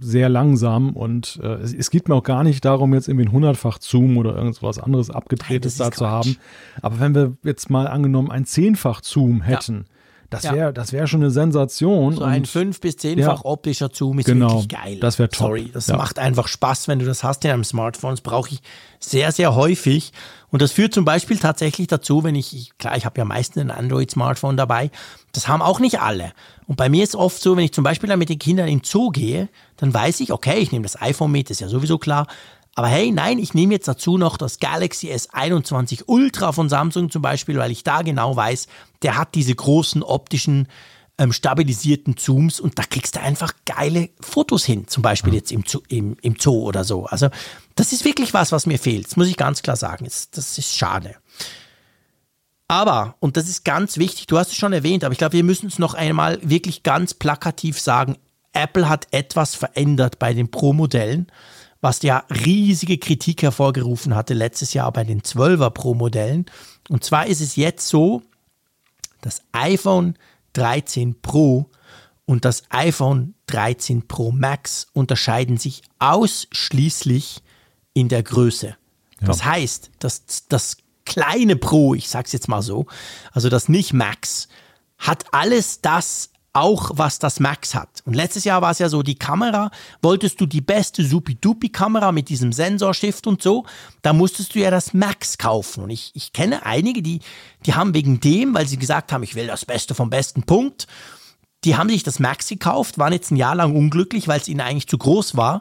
sehr 0.00 0.28
langsam 0.28 0.90
und 0.90 1.40
äh, 1.42 1.54
es, 1.54 1.74
es, 1.74 1.90
geht 1.90 2.08
mir 2.08 2.14
auch 2.14 2.22
gar 2.22 2.44
nicht 2.44 2.64
darum, 2.64 2.94
jetzt 2.94 3.08
irgendwie 3.08 3.26
ein 3.26 3.32
hundertfach 3.32 3.78
Zoom 3.80 4.16
oder 4.16 4.36
irgendwas 4.36 4.78
anderes 4.78 5.10
abgedrehtes 5.10 5.76
da 5.76 5.90
zu 5.90 6.06
haben. 6.06 6.36
Aber 6.82 7.00
wenn 7.00 7.14
wir 7.14 7.32
jetzt 7.42 7.68
mal 7.70 7.88
angenommen 7.88 8.30
ein 8.30 8.44
zehnfach 8.44 9.02
Zoom 9.02 9.42
hätten, 9.42 9.78
ja 9.78 9.92
das 10.32 10.44
wäre 10.44 10.56
ja. 10.56 10.72
das 10.72 10.92
wäre 10.92 11.06
schon 11.06 11.20
eine 11.20 11.30
Sensation. 11.30 12.16
So 12.16 12.24
ein 12.24 12.46
fünf 12.46 12.80
bis 12.80 12.96
zehnfach 12.96 13.44
ja. 13.44 13.44
optischer 13.44 13.90
Zoom 13.92 14.18
ist 14.18 14.26
genau, 14.26 14.48
wirklich 14.48 14.68
geil. 14.68 14.98
Das 14.98 15.18
wäre 15.18 15.28
toll. 15.28 15.48
Sorry, 15.48 15.70
das 15.72 15.88
ja. 15.88 15.96
macht 15.96 16.18
einfach 16.18 16.48
Spaß, 16.48 16.88
wenn 16.88 16.98
du 16.98 17.04
das 17.04 17.22
hast 17.22 17.44
in 17.44 17.50
einem 17.50 17.64
Smartphone. 17.64 18.12
Das 18.12 18.22
brauche 18.22 18.50
ich 18.50 18.62
sehr, 18.98 19.30
sehr 19.32 19.54
häufig. 19.54 20.12
Und 20.52 20.60
das 20.60 20.70
führt 20.70 20.92
zum 20.92 21.06
Beispiel 21.06 21.38
tatsächlich 21.38 21.88
dazu, 21.88 22.22
wenn 22.24 22.34
ich, 22.34 22.70
klar, 22.78 22.96
ich 22.96 23.06
habe 23.06 23.18
ja 23.18 23.24
meistens 23.24 23.62
ein 23.62 23.70
Android-Smartphone 23.70 24.58
dabei, 24.58 24.90
das 25.32 25.48
haben 25.48 25.62
auch 25.62 25.80
nicht 25.80 26.00
alle. 26.00 26.32
Und 26.66 26.76
bei 26.76 26.90
mir 26.90 27.02
ist 27.02 27.16
oft 27.16 27.40
so, 27.40 27.56
wenn 27.56 27.64
ich 27.64 27.72
zum 27.72 27.84
Beispiel 27.84 28.08
dann 28.08 28.18
mit 28.18 28.28
den 28.28 28.38
Kindern 28.38 28.68
in 28.68 28.80
den 28.80 28.84
Zoo 28.84 29.08
gehe, 29.08 29.48
dann 29.78 29.92
weiß 29.92 30.20
ich, 30.20 30.30
okay, 30.30 30.58
ich 30.58 30.70
nehme 30.70 30.82
das 30.82 31.00
iPhone 31.00 31.32
mit, 31.32 31.50
ist 31.50 31.62
ja 31.62 31.68
sowieso 31.68 31.96
klar, 31.96 32.26
aber 32.74 32.88
hey, 32.88 33.10
nein, 33.10 33.38
ich 33.38 33.54
nehme 33.54 33.74
jetzt 33.74 33.88
dazu 33.88 34.16
noch 34.16 34.36
das 34.36 34.58
Galaxy 34.58 35.10
S21 35.10 36.04
Ultra 36.06 36.52
von 36.52 36.68
Samsung 36.68 37.10
zum 37.10 37.22
Beispiel, 37.22 37.58
weil 37.58 37.70
ich 37.70 37.82
da 37.82 38.02
genau 38.02 38.36
weiß, 38.36 38.66
der 39.02 39.16
hat 39.18 39.34
diese 39.34 39.54
großen 39.54 40.02
optischen 40.02 40.68
ähm, 41.22 41.32
stabilisierten 41.32 42.16
Zooms 42.16 42.60
und 42.60 42.78
da 42.78 42.82
kriegst 42.82 43.16
du 43.16 43.20
einfach 43.20 43.52
geile 43.64 44.10
Fotos 44.20 44.64
hin, 44.64 44.88
zum 44.88 45.02
Beispiel 45.02 45.34
jetzt 45.34 45.52
im 45.52 45.64
Zoo, 45.66 45.80
im, 45.88 46.16
im 46.22 46.36
Zoo 46.38 46.62
oder 46.62 46.84
so. 46.84 47.06
Also 47.06 47.28
das 47.74 47.92
ist 47.92 48.04
wirklich 48.04 48.34
was, 48.34 48.52
was 48.52 48.66
mir 48.66 48.78
fehlt. 48.78 49.06
Das 49.06 49.16
muss 49.16 49.28
ich 49.28 49.36
ganz 49.36 49.62
klar 49.62 49.76
sagen. 49.76 50.04
Das, 50.04 50.58
ist 50.58 50.76
schade. 50.76 51.16
Aber, 52.68 53.16
und 53.20 53.36
das 53.36 53.48
ist 53.48 53.64
ganz 53.64 53.98
wichtig, 53.98 54.26
du 54.26 54.38
hast 54.38 54.48
es 54.48 54.56
schon 54.56 54.72
erwähnt, 54.72 55.04
aber 55.04 55.12
ich 55.12 55.18
glaube, 55.18 55.34
wir 55.34 55.44
müssen 55.44 55.66
es 55.66 55.78
noch 55.78 55.94
einmal 55.94 56.38
wirklich 56.42 56.82
ganz 56.82 57.14
plakativ 57.14 57.78
sagen, 57.78 58.16
Apple 58.52 58.88
hat 58.88 59.06
etwas 59.12 59.54
verändert 59.54 60.18
bei 60.18 60.34
den 60.34 60.50
Pro-Modellen 60.50 61.30
was 61.82 62.00
ja 62.02 62.24
riesige 62.30 62.96
Kritik 62.96 63.42
hervorgerufen 63.42 64.14
hatte 64.14 64.34
letztes 64.34 64.72
Jahr 64.72 64.92
bei 64.92 65.02
den 65.02 65.20
12er 65.20 65.70
Pro 65.70 65.94
Modellen. 65.94 66.46
Und 66.88 67.02
zwar 67.02 67.26
ist 67.26 67.40
es 67.40 67.56
jetzt 67.56 67.88
so, 67.88 68.22
das 69.20 69.42
iPhone 69.50 70.14
13 70.54 71.20
Pro 71.20 71.70
und 72.24 72.44
das 72.44 72.62
iPhone 72.70 73.34
13 73.46 74.08
Pro 74.08 74.32
Max 74.32 74.86
unterscheiden 74.92 75.56
sich 75.56 75.82
ausschließlich 75.98 77.42
in 77.94 78.08
der 78.08 78.22
Größe. 78.22 78.68
Ja. 79.20 79.26
Das 79.26 79.44
heißt, 79.44 79.90
dass 79.98 80.46
das 80.48 80.78
kleine 81.04 81.56
Pro, 81.56 81.94
ich 81.94 82.08
sag's 82.08 82.32
jetzt 82.32 82.48
mal 82.48 82.62
so, 82.62 82.86
also 83.32 83.48
das 83.48 83.68
nicht 83.68 83.92
Max, 83.92 84.48
hat 84.98 85.26
alles 85.32 85.80
das 85.80 86.30
auch 86.54 86.90
was 86.94 87.18
das 87.18 87.40
Max 87.40 87.74
hat. 87.74 88.02
Und 88.04 88.14
letztes 88.14 88.44
Jahr 88.44 88.60
war 88.62 88.70
es 88.72 88.78
ja 88.78 88.88
so, 88.88 89.02
die 89.02 89.14
Kamera, 89.14 89.70
wolltest 90.02 90.40
du 90.40 90.46
die 90.46 90.60
beste 90.60 91.04
Supi-Dupi-Kamera 91.04 92.12
mit 92.12 92.28
diesem 92.28 92.52
Sensorstift 92.52 93.26
und 93.26 93.42
so, 93.42 93.64
da 94.02 94.12
musstest 94.12 94.54
du 94.54 94.58
ja 94.60 94.70
das 94.70 94.92
Max 94.92 95.38
kaufen. 95.38 95.84
Und 95.84 95.90
ich, 95.90 96.10
ich 96.14 96.32
kenne 96.32 96.64
einige, 96.66 97.02
die, 97.02 97.20
die 97.64 97.74
haben 97.74 97.94
wegen 97.94 98.20
dem, 98.20 98.54
weil 98.54 98.66
sie 98.66 98.76
gesagt 98.76 99.12
haben, 99.12 99.22
ich 99.22 99.34
will 99.34 99.46
das 99.46 99.64
Beste 99.64 99.94
vom 99.94 100.10
besten 100.10 100.42
Punkt, 100.42 100.86
die 101.64 101.76
haben 101.76 101.88
sich 101.88 102.02
das 102.02 102.18
Max 102.18 102.48
gekauft, 102.48 102.98
waren 102.98 103.12
jetzt 103.12 103.30
ein 103.30 103.36
Jahr 103.36 103.54
lang 103.54 103.74
unglücklich, 103.74 104.28
weil 104.28 104.40
es 104.40 104.48
ihnen 104.48 104.60
eigentlich 104.60 104.88
zu 104.88 104.98
groß 104.98 105.36
war. 105.36 105.60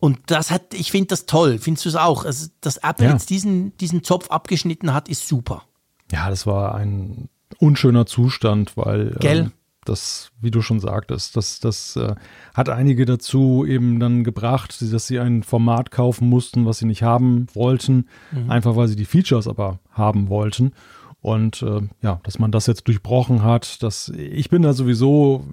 Und 0.00 0.18
das 0.26 0.50
hat, 0.50 0.74
ich 0.74 0.90
finde 0.90 1.08
das 1.08 1.26
toll. 1.26 1.58
Findest 1.58 1.84
du 1.86 1.88
es 1.90 1.96
auch? 1.96 2.24
Also, 2.24 2.48
dass 2.60 2.76
Apple 2.78 3.06
Ja. 3.06 3.12
jetzt 3.12 3.30
diesen, 3.30 3.76
diesen 3.78 4.04
Zopf 4.04 4.30
abgeschnitten 4.30 4.92
hat, 4.94 5.08
ist 5.08 5.26
super. 5.26 5.64
Ja, 6.12 6.28
das 6.30 6.46
war 6.46 6.74
ein 6.74 7.28
unschöner 7.58 8.06
Zustand, 8.06 8.76
weil 8.76 9.16
Gell? 9.20 9.38
ähm, 9.38 9.52
das, 9.88 10.30
wie 10.40 10.50
du 10.50 10.62
schon 10.62 10.80
sagtest, 10.80 11.36
das, 11.36 11.60
das 11.60 11.96
äh, 11.96 12.14
hat 12.54 12.68
einige 12.68 13.04
dazu 13.04 13.64
eben 13.66 14.00
dann 14.00 14.24
gebracht, 14.24 14.80
dass 14.80 15.06
sie 15.06 15.18
ein 15.18 15.42
Format 15.42 15.90
kaufen 15.90 16.28
mussten, 16.28 16.66
was 16.66 16.78
sie 16.78 16.86
nicht 16.86 17.02
haben 17.02 17.46
wollten, 17.54 18.06
einfach 18.48 18.76
weil 18.76 18.88
sie 18.88 18.96
die 18.96 19.04
Features 19.04 19.48
aber 19.48 19.80
haben 19.90 20.28
wollten. 20.28 20.72
Und 21.20 21.62
äh, 21.62 21.82
ja, 22.02 22.20
dass 22.22 22.38
man 22.38 22.52
das 22.52 22.66
jetzt 22.66 22.86
durchbrochen 22.86 23.42
hat, 23.42 23.82
dass 23.82 24.08
ich 24.10 24.50
bin 24.50 24.62
da 24.62 24.72
sowieso, 24.72 25.46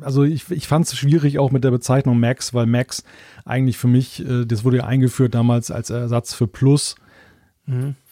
also 0.00 0.22
ich, 0.22 0.50
ich 0.50 0.68
fand 0.68 0.86
es 0.86 0.96
schwierig 0.96 1.38
auch 1.38 1.50
mit 1.50 1.64
der 1.64 1.72
Bezeichnung 1.72 2.20
Max, 2.20 2.54
weil 2.54 2.66
Max 2.66 3.02
eigentlich 3.44 3.76
für 3.76 3.88
mich, 3.88 4.24
äh, 4.24 4.44
das 4.44 4.64
wurde 4.64 4.78
ja 4.78 4.84
eingeführt 4.84 5.34
damals 5.34 5.70
als 5.70 5.90
Ersatz 5.90 6.34
für 6.34 6.46
Plus, 6.46 6.94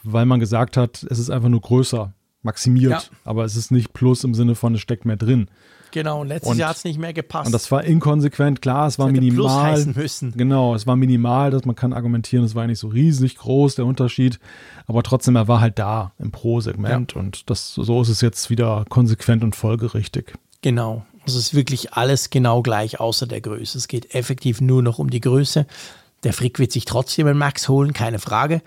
weil 0.03 0.27
man 0.27 0.41
gesagt 0.41 0.77
hat, 0.77 1.07
es 1.09 1.19
ist 1.19 1.31
einfach 1.31 1.49
nur 1.49 1.61
größer, 1.61 2.13
maximiert, 2.43 2.91
Ja. 2.91 3.03
aber 3.25 3.45
es 3.45 3.57
ist 3.57 3.71
nicht 3.71 3.93
Plus 3.93 4.25
im 4.25 4.35
Sinne 4.35 4.55
von, 4.55 4.75
es 4.75 4.81
steckt 4.81 5.05
mehr 5.05 5.17
drin. 5.17 5.49
Genau, 5.93 6.21
und 6.21 6.29
letztes 6.29 6.53
Und- 6.53 6.59
Jahr 6.59 6.71
hat 6.71 6.77
es 6.77 6.85
nicht 6.85 7.01
mehr 7.01 7.12
gepasst. 7.12 7.47
Und 7.47 7.53
das 7.53 7.69
war 7.73 7.83
inkonsequent, 7.83 8.62
klar, 8.62 8.87
es 8.87 8.99
war 9.01 9.09
hätte 9.09 9.19
Plus 9.19 9.31
minimal. 9.33 9.73
heißen 9.73 9.95
müssen. 9.97 10.33
Genau, 10.37 10.75
es 10.77 10.87
war 10.87 10.95
minimal, 10.95 11.51
dass 11.51 11.65
man 11.65 11.75
kann 11.75 11.93
argumentieren, 11.93 12.45
es 12.45 12.55
war 12.55 12.67
nicht 12.69 12.79
so 12.79 12.87
riesig 12.89 13.37
groß, 13.37 13.75
der 13.75 13.87
Unterschied, 13.87 14.39
aber 14.87 15.03
trotzdem, 15.03 15.35
er 15.35 15.49
war 15.49 15.61
halt 15.61 15.81
da 15.81 16.12
im 16.21 16.31
Pro-Segment 16.31 17.17
und 17.17 17.51
das, 17.51 17.75
so 17.75 18.03
ist 18.03 18.09
es 18.09 18.21
jetzt 18.21 18.51
wieder 18.51 18.85
konsequent 18.89 19.43
und 19.43 19.57
folgerichtig. 19.57 20.35
Genau. 20.62 21.05
Also 21.27 21.39
es 21.39 21.47
ist 21.47 21.55
wirklich 21.55 21.93
alles 21.95 22.31
genau 22.31 22.62
gleich 22.62 23.01
außer 23.01 23.27
der 23.27 23.41
Größe. 23.41 23.77
Es 23.77 23.89
geht 23.89 24.15
effektiv 24.15 24.61
nur 24.61 24.83
noch 24.83 24.99
um 25.01 25.11
die 25.11 25.21
Größe. 25.21 25.67
Der 26.23 26.33
Frick 26.33 26.59
wird 26.59 26.71
sich 26.71 26.85
trotzdem 26.85 27.27
einen 27.27 27.39
Max 27.39 27.69
holen, 27.69 27.93
keine 27.95 28.19
Frage. 28.21 28.62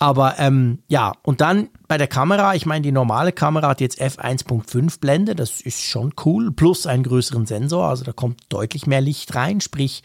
Aber 0.00 0.38
ähm, 0.38 0.78
ja, 0.86 1.12
und 1.22 1.40
dann 1.40 1.70
bei 1.88 1.98
der 1.98 2.06
Kamera, 2.06 2.54
ich 2.54 2.66
meine, 2.66 2.82
die 2.82 2.92
normale 2.92 3.32
Kamera 3.32 3.68
hat 3.68 3.80
jetzt 3.80 4.00
f1.5 4.00 5.00
Blende, 5.00 5.34
das 5.34 5.60
ist 5.60 5.82
schon 5.82 6.14
cool, 6.24 6.52
plus 6.52 6.86
einen 6.86 7.02
größeren 7.02 7.46
Sensor, 7.46 7.88
also 7.88 8.04
da 8.04 8.12
kommt 8.12 8.42
deutlich 8.48 8.86
mehr 8.86 9.00
Licht 9.00 9.34
rein, 9.34 9.60
sprich 9.60 10.04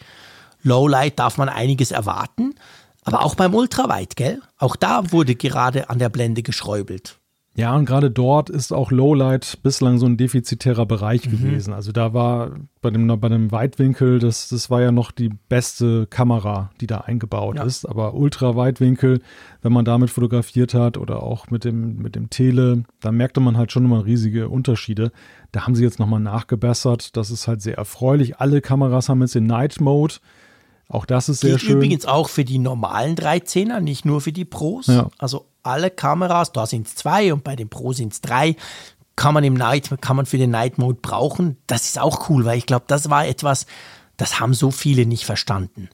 Lowlight 0.64 1.20
darf 1.20 1.38
man 1.38 1.48
einiges 1.48 1.92
erwarten. 1.92 2.54
Aber 3.04 3.22
auch 3.22 3.34
beim 3.36 3.54
Ultraweit, 3.54 4.16
gell? 4.16 4.40
Auch 4.58 4.76
da 4.76 5.12
wurde 5.12 5.36
gerade 5.36 5.90
an 5.90 5.98
der 5.98 6.08
Blende 6.08 6.42
geschräubelt. 6.42 7.18
Ja, 7.56 7.76
und 7.76 7.84
gerade 7.84 8.10
dort 8.10 8.50
ist 8.50 8.72
auch 8.72 8.90
Lowlight 8.90 9.58
bislang 9.62 9.98
so 9.98 10.06
ein 10.06 10.16
defizitärer 10.16 10.86
Bereich 10.86 11.26
Mhm. 11.26 11.30
gewesen. 11.30 11.72
Also 11.72 11.92
da 11.92 12.12
war 12.12 12.50
bei 12.82 12.90
dem, 12.90 13.06
bei 13.20 13.28
dem 13.28 13.52
Weitwinkel, 13.52 14.18
das, 14.18 14.48
das 14.48 14.70
war 14.70 14.82
ja 14.82 14.90
noch 14.90 15.12
die 15.12 15.30
beste 15.48 16.06
Kamera, 16.08 16.70
die 16.80 16.88
da 16.88 16.98
eingebaut 17.02 17.56
Ja. 17.58 17.62
ist. 17.62 17.84
Aber 17.88 18.14
Ultraweitwinkel, 18.14 19.20
wenn 19.62 19.72
man 19.72 19.84
damit 19.84 20.10
fotografiert 20.10 20.74
hat 20.74 20.98
oder 20.98 21.22
auch 21.22 21.48
mit 21.50 21.64
dem, 21.64 21.96
mit 21.98 22.16
dem 22.16 22.28
Tele, 22.28 22.82
da 23.00 23.12
merkte 23.12 23.38
man 23.38 23.56
halt 23.56 23.70
schon 23.70 23.84
immer 23.84 24.04
riesige 24.04 24.48
Unterschiede. 24.48 25.12
Da 25.52 25.64
haben 25.64 25.76
sie 25.76 25.84
jetzt 25.84 26.00
nochmal 26.00 26.20
nachgebessert. 26.20 27.16
Das 27.16 27.30
ist 27.30 27.46
halt 27.46 27.62
sehr 27.62 27.78
erfreulich. 27.78 28.38
Alle 28.38 28.60
Kameras 28.62 29.08
haben 29.08 29.20
jetzt 29.20 29.36
den 29.36 29.46
Night 29.46 29.80
Mode. 29.80 30.14
Auch 30.94 31.06
das 31.06 31.28
ist 31.28 31.40
sehr 31.40 31.50
Gilt 31.50 31.62
schön. 31.62 31.76
übrigens 31.76 32.06
auch 32.06 32.28
für 32.28 32.44
die 32.44 32.58
normalen 32.58 33.16
13er, 33.16 33.80
nicht 33.80 34.04
nur 34.04 34.20
für 34.20 34.30
die 34.30 34.44
Pros. 34.44 34.86
Ja. 34.86 35.08
Also 35.18 35.46
alle 35.64 35.90
Kameras, 35.90 36.52
da 36.52 36.66
sind 36.66 36.86
es 36.86 36.94
zwei 36.94 37.32
und 37.32 37.42
bei 37.42 37.56
den 37.56 37.68
Pro 37.68 37.92
sind 37.92 38.12
es 38.12 38.20
drei, 38.20 38.54
kann 39.16 39.34
man 39.34 39.42
im 39.42 39.54
Night, 39.54 39.90
kann 40.00 40.14
man 40.14 40.24
für 40.26 40.38
den 40.38 40.50
Night 40.50 40.78
Mode 40.78 40.98
brauchen. 41.02 41.56
Das 41.66 41.86
ist 41.86 41.98
auch 41.98 42.30
cool, 42.30 42.44
weil 42.44 42.58
ich 42.58 42.66
glaube, 42.66 42.84
das 42.86 43.10
war 43.10 43.26
etwas, 43.26 43.66
das 44.16 44.38
haben 44.38 44.54
so 44.54 44.70
viele 44.70 45.04
nicht 45.04 45.24
verstanden. 45.24 45.88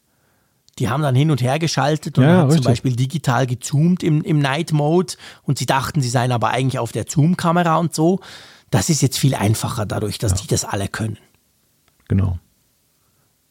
Die 0.79 0.91
haben 0.91 1.03
dann 1.03 1.15
hin 1.15 1.31
und 1.31 1.41
her 1.41 1.59
geschaltet 1.59 2.19
und 2.19 2.25
Ja, 2.25 2.37
haben 2.39 2.51
zum. 2.51 2.63
Beispiel 2.65 2.95
digital 2.95 3.47
gezoomt 3.47 4.03
im, 4.03 4.21
im 4.23 4.39
Night 4.39 4.73
Mode 4.73 5.15
und 5.45 5.57
sie 5.59 5.67
dachten, 5.67 6.03
sie 6.03 6.11
seien 6.11 6.31
aber 6.31 6.49
eigentlich 6.51 6.79
auf 6.79 6.93
der 6.93 7.07
Zoom-Kamera 7.09 7.77
und 7.77 7.95
so. 7.95 8.21
Das 8.71 8.91
ist 8.91 9.01
jetzt 9.01 9.19
viel 9.19 9.35
einfacher 9.35 9.87
dadurch, 9.87 10.19
dass 10.19 10.35
die 10.35 10.47
das 10.47 10.67
alle 10.67 10.89
können. 10.89 11.17
Genau. 12.07 12.39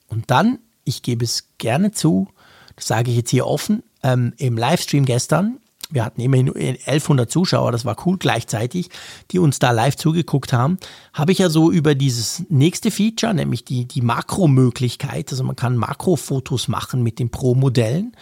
Und 0.07 0.29
dann, 0.31 0.59
ich 0.89 1.01
gebe 1.01 1.23
es 1.23 1.47
gerne 1.57 1.91
zu, 1.91 2.27
das 2.75 2.87
sage 2.87 3.11
ich 3.11 3.17
jetzt 3.17 3.29
hier 3.29 3.47
offen, 3.47 3.83
ähm, 4.03 4.33
im 4.37 4.57
Livestream 4.57 5.05
gestern, 5.05 5.59
wir 5.91 6.05
hatten 6.05 6.21
immerhin 6.21 6.49
1100 6.49 7.31
Zuschauer, 7.31 7.71
das 7.71 7.83
war 7.83 7.95
cool 8.05 8.17
gleichzeitig, 8.17 8.89
die 9.31 9.39
uns 9.39 9.57
da 9.57 9.71
live 9.71 9.95
zugeguckt 9.95 10.53
haben, 10.53 10.77
habe 11.13 11.31
ich 11.31 11.39
ja 11.39 11.49
so 11.49 11.71
über 11.71 11.95
dieses 11.95 12.43
nächste 12.49 12.91
Feature, 12.91 13.33
nämlich 13.33 13.65
die, 13.65 13.85
die 13.85 14.01
Makro-Möglichkeit, 14.01 15.31
also 15.31 15.43
man 15.43 15.55
kann 15.55 15.77
Makrofotos 15.77 16.67
machen 16.67 17.01
mit 17.01 17.17
den 17.17 17.29
Pro-Modellen, 17.29 18.13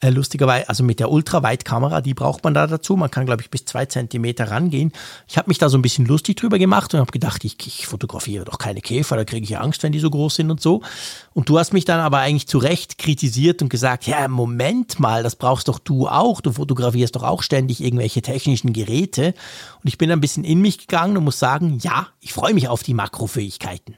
äh, 0.00 0.10
lustigerweise, 0.10 0.68
also 0.68 0.84
mit 0.84 1.00
der 1.00 1.10
Ultraweitkamera, 1.10 2.02
die 2.02 2.12
braucht 2.12 2.44
man 2.44 2.52
da 2.52 2.66
dazu. 2.66 2.96
Man 2.96 3.10
kann, 3.10 3.24
glaube 3.24 3.42
ich, 3.42 3.50
bis 3.50 3.64
zwei 3.64 3.86
Zentimeter 3.86 4.50
rangehen. 4.50 4.92
Ich 5.26 5.38
habe 5.38 5.48
mich 5.48 5.56
da 5.56 5.70
so 5.70 5.78
ein 5.78 5.82
bisschen 5.82 6.04
lustig 6.04 6.36
drüber 6.36 6.58
gemacht 6.58 6.92
und 6.92 7.00
habe 7.00 7.10
gedacht, 7.12 7.44
ich, 7.44 7.56
ich 7.66 7.86
fotografiere 7.86 8.44
doch 8.44 8.58
keine 8.58 8.82
Käfer, 8.82 9.16
da 9.16 9.24
kriege 9.24 9.44
ich 9.44 9.56
Angst, 9.58 9.82
wenn 9.82 9.92
die 9.92 9.98
so 9.98 10.10
groß 10.10 10.34
sind 10.34 10.50
und 10.50 10.60
so. 10.60 10.82
Und 11.32 11.48
du 11.48 11.58
hast 11.58 11.72
mich 11.72 11.86
dann 11.86 12.00
aber 12.00 12.18
eigentlich 12.18 12.46
zu 12.46 12.58
Recht 12.58 12.98
kritisiert 12.98 13.62
und 13.62 13.70
gesagt, 13.70 14.06
ja, 14.06 14.28
Moment 14.28 15.00
mal, 15.00 15.22
das 15.22 15.36
brauchst 15.36 15.68
doch 15.68 15.78
du 15.78 16.08
auch. 16.08 16.42
Du 16.42 16.52
fotografierst 16.52 17.16
doch 17.16 17.22
auch 17.22 17.42
ständig 17.42 17.82
irgendwelche 17.82 18.20
technischen 18.20 18.74
Geräte. 18.74 19.34
Und 19.82 19.88
ich 19.88 19.96
bin 19.96 20.10
ein 20.10 20.20
bisschen 20.20 20.44
in 20.44 20.60
mich 20.60 20.78
gegangen 20.78 21.16
und 21.16 21.24
muss 21.24 21.38
sagen, 21.38 21.78
ja, 21.82 22.08
ich 22.20 22.34
freue 22.34 22.52
mich 22.52 22.68
auf 22.68 22.82
die 22.82 22.94
Makrofähigkeiten. 22.94 23.96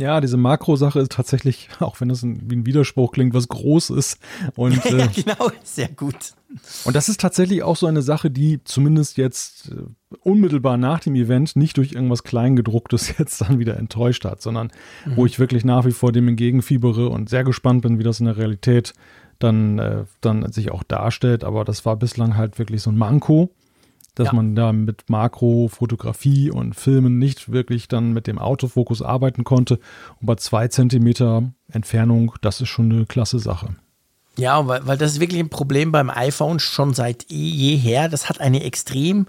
Ja, 0.00 0.22
diese 0.22 0.38
Makrosache 0.38 0.98
ist 0.98 1.12
tatsächlich, 1.12 1.68
auch 1.80 2.00
wenn 2.00 2.08
das 2.08 2.22
ein, 2.22 2.50
wie 2.50 2.56
ein 2.56 2.66
Widerspruch 2.66 3.12
klingt, 3.12 3.34
was 3.34 3.48
groß 3.48 3.90
ist. 3.90 4.18
Und, 4.56 4.82
ja, 4.84 4.98
äh, 4.98 5.08
genau, 5.08 5.50
sehr 5.62 5.88
gut. 5.88 6.32
und 6.84 6.96
das 6.96 7.10
ist 7.10 7.20
tatsächlich 7.20 7.62
auch 7.62 7.76
so 7.76 7.86
eine 7.86 8.00
Sache, 8.00 8.30
die 8.30 8.64
zumindest 8.64 9.18
jetzt 9.18 9.70
äh, 9.70 10.16
unmittelbar 10.22 10.78
nach 10.78 11.00
dem 11.00 11.14
Event 11.14 11.54
nicht 11.54 11.76
durch 11.76 11.92
irgendwas 11.92 12.24
Kleingedrucktes 12.24 13.14
jetzt 13.18 13.42
dann 13.42 13.58
wieder 13.58 13.76
enttäuscht 13.76 14.24
hat, 14.24 14.40
sondern 14.40 14.72
wo 15.14 15.26
ich 15.26 15.38
wirklich 15.38 15.64
nach 15.64 15.84
wie 15.84 15.92
vor 15.92 16.12
dem 16.12 16.28
entgegenfiebere 16.28 17.10
und 17.10 17.28
sehr 17.28 17.44
gespannt 17.44 17.82
bin, 17.82 17.98
wie 17.98 18.04
das 18.04 18.20
in 18.20 18.26
der 18.26 18.38
Realität 18.38 18.94
dann, 19.38 19.78
äh, 19.78 20.04
dann 20.22 20.50
sich 20.50 20.70
auch 20.70 20.82
darstellt. 20.82 21.44
Aber 21.44 21.64
das 21.64 21.84
war 21.84 21.96
bislang 21.96 22.36
halt 22.36 22.58
wirklich 22.58 22.80
so 22.80 22.90
ein 22.90 22.96
Manko, 22.98 23.50
dass 24.14 24.28
Ja. 24.28 24.32
man 24.34 24.54
da 24.54 24.72
mit 24.72 25.08
Makrofotografie 25.08 26.50
und 26.50 26.74
Filmen 26.74 27.18
nicht 27.18 27.52
wirklich 27.52 27.88
dann 27.88 28.12
mit 28.12 28.26
dem 28.26 28.38
Autofokus 28.38 29.02
arbeiten 29.02 29.44
konnte. 29.44 29.78
Und 30.20 30.26
bei 30.26 30.34
zwei 30.36 30.68
Zentimeter 30.68 31.52
Entfernung, 31.70 32.32
das 32.40 32.60
ist 32.60 32.68
schon 32.68 32.90
eine 32.92 33.06
klasse 33.06 33.38
Sache. 33.38 33.76
Ja, 34.38 34.66
weil, 34.66 34.86
weil 34.86 34.96
das 34.96 35.12
ist 35.12 35.20
wirklich 35.20 35.40
ein 35.40 35.50
Problem 35.50 35.92
beim 35.92 36.08
iPhone 36.10 36.60
schon 36.60 36.94
seit 36.94 37.30
eh 37.30 37.34
jeher. 37.34 38.08
Das 38.08 38.28
hat 38.28 38.40
eine 38.40 38.62
extrem 38.62 39.26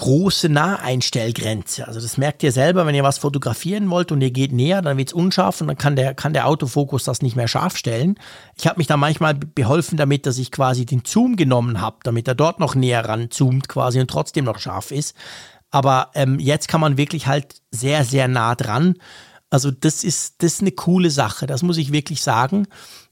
große 0.00 0.48
Naheinstellgrenze. 0.48 1.86
Also 1.86 2.00
das 2.00 2.16
merkt 2.16 2.42
ihr 2.42 2.52
selber, 2.52 2.86
wenn 2.86 2.94
ihr 2.94 3.02
was 3.04 3.18
fotografieren 3.18 3.90
wollt 3.90 4.10
und 4.12 4.22
ihr 4.22 4.30
geht 4.30 4.50
näher, 4.50 4.80
dann 4.80 4.96
wird 4.96 5.08
es 5.10 5.12
unscharf 5.12 5.60
und 5.60 5.66
dann 5.66 5.76
kann 5.76 5.94
der, 5.94 6.14
kann 6.14 6.32
der 6.32 6.46
Autofokus 6.46 7.04
das 7.04 7.20
nicht 7.20 7.36
mehr 7.36 7.48
scharf 7.48 7.76
stellen. 7.76 8.14
Ich 8.56 8.66
habe 8.66 8.78
mich 8.78 8.86
da 8.86 8.96
manchmal 8.96 9.34
be- 9.34 9.46
beholfen 9.46 9.98
damit, 9.98 10.24
dass 10.24 10.38
ich 10.38 10.50
quasi 10.50 10.86
den 10.86 11.02
Zoom 11.06 11.36
genommen 11.36 11.82
habe, 11.82 11.98
damit 12.02 12.26
er 12.28 12.34
dort 12.34 12.60
noch 12.60 12.74
näher 12.74 13.06
ranzoomt 13.06 13.68
quasi 13.68 14.00
und 14.00 14.10
trotzdem 14.10 14.46
noch 14.46 14.58
scharf 14.58 14.90
ist. 14.90 15.14
Aber 15.70 16.10
ähm, 16.14 16.38
jetzt 16.40 16.66
kann 16.66 16.80
man 16.80 16.96
wirklich 16.96 17.26
halt 17.26 17.60
sehr, 17.70 18.04
sehr 18.04 18.26
nah 18.26 18.54
dran. 18.54 18.94
Also 19.50 19.70
das 19.70 20.02
ist, 20.02 20.42
das 20.42 20.54
ist 20.54 20.60
eine 20.62 20.72
coole 20.72 21.10
Sache, 21.10 21.46
das 21.46 21.62
muss 21.62 21.76
ich 21.76 21.92
wirklich 21.92 22.22
sagen. 22.22 22.66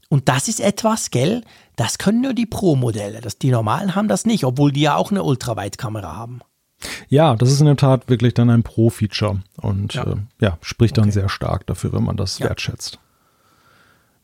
Und 0.08 0.30
das 0.30 0.48
ist 0.48 0.60
etwas, 0.60 1.10
gell, 1.10 1.44
das 1.76 1.98
können 1.98 2.22
nur 2.22 2.32
die 2.32 2.46
Pro-Modelle. 2.46 3.20
Die 3.42 3.50
normalen 3.50 3.94
haben 3.94 4.08
das 4.08 4.24
nicht, 4.24 4.44
obwohl 4.44 4.72
die 4.72 4.80
ja 4.80 4.96
auch 4.96 5.10
eine 5.10 5.22
Ultraweitkamera 5.22 6.16
haben. 6.16 6.40
Ja, 7.08 7.34
das 7.36 7.50
ist 7.50 7.60
in 7.60 7.66
der 7.66 7.76
Tat 7.76 8.08
wirklich 8.08 8.34
dann 8.34 8.50
ein 8.50 8.62
Pro-Feature 8.62 9.40
und 9.60 9.94
Ja. 9.94 10.04
äh, 10.04 10.16
ja 10.40 10.58
spricht 10.62 10.96
dann 10.98 11.04
Okay. 11.04 11.12
sehr 11.12 11.28
stark 11.28 11.66
dafür, 11.66 11.92
wenn 11.92 12.04
man 12.04 12.16
das 12.16 12.38
Ja. 12.38 12.46
wertschätzt. 12.48 12.98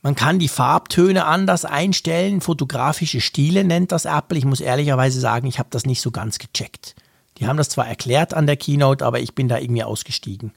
Man 0.02 0.14
kann 0.14 0.38
die 0.38 0.48
Farbtöne 0.48 1.24
anders 1.24 1.64
einstellen, 1.64 2.42
fotografische 2.42 3.22
Stile 3.22 3.64
nennt 3.64 3.90
das 3.90 4.04
Apple. 4.04 4.36
Ich 4.36 4.44
muss 4.44 4.60
ehrlicherweise 4.60 5.18
sagen, 5.18 5.46
ich 5.46 5.58
habe 5.58 5.70
das 5.72 5.86
nicht 5.86 6.02
so 6.02 6.10
ganz 6.10 6.38
gecheckt. 6.38 6.94
Die 7.38 7.46
haben 7.46 7.56
das 7.56 7.70
zwar 7.70 7.88
erklärt 7.88 8.34
an 8.34 8.46
der 8.46 8.56
Keynote, 8.58 9.04
aber 9.04 9.20
ich 9.20 9.34
bin 9.34 9.48
da 9.48 9.58
irgendwie 9.58 9.82
ausgestiegen. 9.82 10.52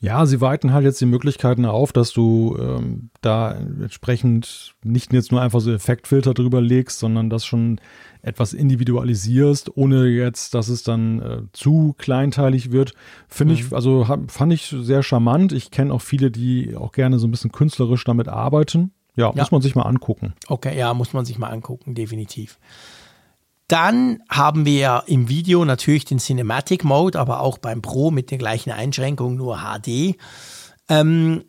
Ja, 0.00 0.24
sie 0.26 0.40
weiten 0.40 0.72
halt 0.72 0.84
jetzt 0.84 1.00
die 1.00 1.06
Möglichkeiten 1.06 1.64
auf, 1.66 1.92
dass 1.92 2.12
du 2.12 2.56
ähm, 2.60 3.10
da 3.20 3.52
entsprechend 3.52 4.74
nicht 4.82 5.12
jetzt 5.12 5.32
nur 5.32 5.42
einfach 5.42 5.60
so 5.60 5.72
Effektfilter 5.72 6.34
drüber 6.34 6.60
legst, 6.60 6.98
sondern 6.98 7.28
das 7.30 7.44
schon 7.44 7.80
etwas 8.22 8.52
individualisierst, 8.52 9.76
ohne 9.76 10.06
jetzt, 10.06 10.54
dass 10.54 10.68
es 10.68 10.82
dann 10.82 11.20
äh, 11.20 11.42
zu 11.52 11.94
kleinteilig 11.98 12.72
wird. 12.72 12.94
Finde 13.28 13.54
ich, 13.54 13.72
also 13.72 14.08
hab, 14.08 14.30
fand 14.30 14.52
ich 14.52 14.74
sehr 14.80 15.02
charmant. 15.02 15.52
Ich 15.52 15.70
kenne 15.70 15.92
auch 15.92 16.02
viele, 16.02 16.30
die 16.30 16.76
auch 16.76 16.92
gerne 16.92 17.18
so 17.18 17.26
ein 17.26 17.30
bisschen 17.30 17.52
künstlerisch 17.52 18.04
damit 18.04 18.28
arbeiten. 18.28 18.92
Ja, 19.16 19.32
Ja. 19.34 19.42
muss 19.42 19.50
man 19.50 19.62
sich 19.62 19.74
mal 19.74 19.82
angucken. 19.82 20.34
Okay, 20.46 20.78
ja, 20.78 20.94
muss 20.94 21.12
man 21.12 21.24
sich 21.24 21.38
mal 21.38 21.48
angucken, 21.48 21.94
definitiv. 21.94 22.58
Dann 23.66 24.20
haben 24.30 24.64
wir 24.64 25.02
im 25.06 25.28
Video 25.28 25.64
natürlich 25.64 26.04
den 26.06 26.18
Cinematic 26.18 26.84
Mode, 26.84 27.18
aber 27.18 27.40
auch 27.40 27.58
beim 27.58 27.82
Pro 27.82 28.10
mit 28.10 28.30
der 28.30 28.38
gleichen 28.38 28.70
Einschränkung, 28.70 29.36
nur 29.36 29.58
HD. 29.58 30.16
Ähm, 30.88 31.44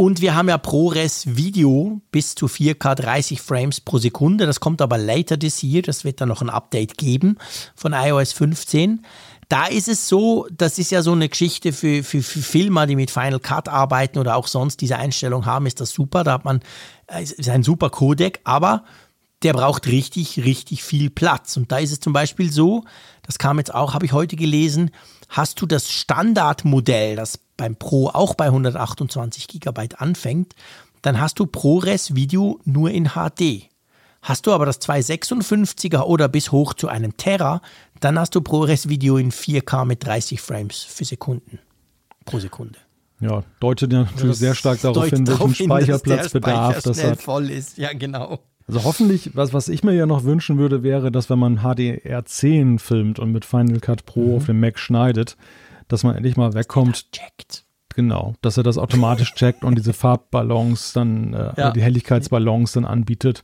Und 0.00 0.22
wir 0.22 0.34
haben 0.34 0.48
ja 0.48 0.56
ProRes 0.56 1.36
Video 1.36 2.00
bis 2.10 2.34
zu 2.34 2.46
4K 2.46 2.94
30 2.94 3.42
Frames 3.42 3.82
pro 3.82 3.98
Sekunde. 3.98 4.46
Das 4.46 4.58
kommt 4.58 4.80
aber 4.80 4.96
later 4.96 5.38
this 5.38 5.62
year. 5.62 5.82
Das 5.82 6.04
wird 6.04 6.22
dann 6.22 6.30
noch 6.30 6.40
ein 6.40 6.48
Update 6.48 6.96
geben 6.96 7.36
von 7.76 7.92
iOS 7.92 8.32
15. 8.32 9.04
Da 9.50 9.66
ist 9.66 9.88
es 9.88 10.08
so, 10.08 10.46
das 10.56 10.78
ist 10.78 10.90
ja 10.90 11.02
so 11.02 11.12
eine 11.12 11.28
Geschichte 11.28 11.74
für, 11.74 12.02
für, 12.02 12.22
für 12.22 12.40
Filmer, 12.40 12.86
die 12.86 12.96
mit 12.96 13.10
Final 13.10 13.40
Cut 13.40 13.68
arbeiten 13.68 14.18
oder 14.18 14.36
auch 14.36 14.46
sonst 14.46 14.80
diese 14.80 14.96
Einstellung 14.96 15.44
haben, 15.44 15.66
ist 15.66 15.82
das 15.82 15.90
super. 15.90 16.24
Da 16.24 16.32
hat 16.32 16.46
man, 16.46 16.60
äh, 17.06 17.22
ist 17.22 17.50
ein 17.50 17.62
super 17.62 17.90
Codec, 17.90 18.40
aber 18.44 18.84
der 19.42 19.52
braucht 19.52 19.86
richtig, 19.86 20.42
richtig 20.42 20.82
viel 20.82 21.10
Platz. 21.10 21.58
Und 21.58 21.72
da 21.72 21.76
ist 21.76 21.92
es 21.92 22.00
zum 22.00 22.14
Beispiel 22.14 22.50
so, 22.50 22.84
das 23.22 23.38
kam 23.38 23.58
jetzt 23.58 23.74
auch, 23.74 23.92
habe 23.92 24.06
ich 24.06 24.14
heute 24.14 24.36
gelesen, 24.36 24.92
hast 25.28 25.60
du 25.60 25.66
das 25.66 25.90
Standardmodell, 25.90 27.16
das 27.16 27.38
beim 27.60 27.76
Pro 27.76 28.08
auch 28.08 28.34
bei 28.34 28.46
128 28.46 29.46
GB 29.46 29.88
anfängt, 29.98 30.54
dann 31.02 31.20
hast 31.20 31.38
du 31.38 31.44
ProRes 31.44 32.14
Video 32.14 32.58
nur 32.64 32.90
in 32.90 33.10
HD. 33.10 33.68
Hast 34.22 34.46
du 34.46 34.52
aber 34.52 34.64
das 34.64 34.80
256er 34.80 36.04
oder 36.04 36.28
bis 36.28 36.52
hoch 36.52 36.72
zu 36.72 36.88
einem 36.88 37.18
Terra, 37.18 37.60
dann 38.00 38.18
hast 38.18 38.34
du 38.34 38.40
ProRes 38.40 38.88
Video 38.88 39.18
in 39.18 39.30
4K 39.30 39.84
mit 39.84 40.06
30 40.06 40.40
Frames 40.40 40.78
für 40.78 41.04
Sekunden 41.04 41.58
pro 42.24 42.38
Sekunde. 42.38 42.78
Ja, 43.20 43.42
deutet 43.60 43.92
ja 43.92 44.04
natürlich 44.04 44.38
sehr 44.38 44.54
stark 44.54 44.80
darauf 44.80 45.04
hin, 45.06 45.26
welchen 45.26 45.54
Speicherplatzbedarf 45.54 46.82
das 46.82 47.04
hat. 47.04 47.20
voll 47.20 47.50
ist, 47.50 47.76
ja 47.76 47.92
genau. 47.92 48.40
Also 48.66 48.84
hoffentlich, 48.84 49.32
was, 49.34 49.52
was 49.52 49.68
ich 49.68 49.84
mir 49.84 49.92
ja 49.92 50.06
noch 50.06 50.24
wünschen 50.24 50.56
würde, 50.56 50.82
wäre, 50.82 51.12
dass 51.12 51.28
wenn 51.28 51.38
man 51.38 51.58
HDR10 51.58 52.78
filmt 52.78 53.18
und 53.18 53.32
mit 53.32 53.44
Final 53.44 53.80
Cut 53.80 54.06
Pro 54.06 54.20
mhm. 54.20 54.36
auf 54.36 54.46
dem 54.46 54.60
Mac 54.60 54.78
schneidet, 54.78 55.36
dass 55.92 56.04
man 56.04 56.16
endlich 56.16 56.36
mal 56.36 56.54
wegkommt. 56.54 57.12
Checkt. 57.12 57.64
Genau, 57.94 58.34
dass 58.40 58.56
er 58.56 58.62
das 58.62 58.78
automatisch 58.78 59.34
checkt 59.34 59.64
und 59.64 59.76
diese 59.76 59.92
Farbballons 59.94 60.92
dann, 60.92 61.34
äh, 61.34 61.52
ja. 61.56 61.70
die 61.72 61.82
Helligkeitsballons 61.82 62.72
dann 62.72 62.84
anbietet. 62.84 63.42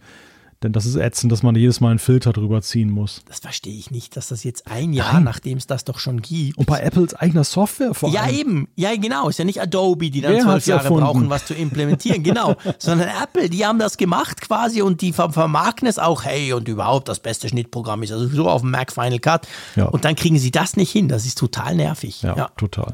Denn 0.67 0.73
das 0.73 0.85
ist 0.85 0.97
ätzend, 0.97 1.31
dass 1.31 1.45
man 1.45 1.55
jedes 1.55 1.81
Mal 1.81 1.91
einen 1.91 2.01
Filter 2.01 2.33
drüber 2.33 2.61
ziehen 2.61 2.91
muss. 2.91 3.23
Das 3.29 3.39
verstehe 3.39 3.79
ich 3.79 3.93
nicht, 3.93 4.17
dass 4.17 4.27
das 4.27 4.43
jetzt 4.43 4.67
ein 4.67 4.93
Jahr, 4.93 5.21
nachdem 5.21 5.59
es 5.59 5.69
das 5.69 5.85
doch 5.85 6.01
schon 6.01 6.23
gibt. 6.23 6.59
Und 6.59 6.67
bei 6.67 6.81
Apples 6.81 7.15
eigener 7.15 7.45
Software 7.45 7.95
vor 7.95 8.09
allem. 8.09 8.17
Ja, 8.17 8.29
eben. 8.29 8.69
Ja, 8.75 8.97
genau. 8.97 9.29
Ist 9.29 9.39
ja 9.39 9.45
nicht 9.45 9.63
Adobe, 9.63 10.11
die 10.11 10.21
dann 10.23 10.41
zwölf 10.41 10.67
Jahre 10.67 10.83
erfunden? 10.83 11.05
brauchen, 11.05 11.31
was 11.31 11.47
zu 11.47 11.55
implementieren. 11.55 12.25
genau. 12.25 12.57
Sondern 12.81 13.11
Apple, 13.23 13.49
die 13.49 13.65
haben 13.65 13.79
das 13.79 13.97
gemacht 13.97 14.41
quasi 14.41 14.83
und 14.83 15.03
die 15.03 15.13
vermarkten 15.13 15.87
es 15.87 16.01
auch. 16.01 16.25
Hey, 16.25 16.53
und 16.53 16.67
überhaupt 16.67 17.09
das 17.09 17.21
beste 17.21 17.49
Schnittprogramm 17.49 18.03
ist 18.03 18.11
also 18.11 18.27
so 18.27 18.51
auf 18.51 18.63
dem 18.63 18.73
Mac 18.73 18.91
Final 18.91 19.21
Cut. 19.21 19.47
Ja. 19.77 19.85
Und 19.85 20.05
dann 20.05 20.17
kriegen 20.17 20.41
sie 20.41 20.51
das 20.51 20.77
nicht 20.77 20.91
hin. 20.91 21.07
Das 21.07 21.27
ist 21.27 21.39
total 21.39 21.77
nervig. 21.77 22.23
ja. 22.23 22.37
ja. 22.37 22.49
total. 22.57 22.93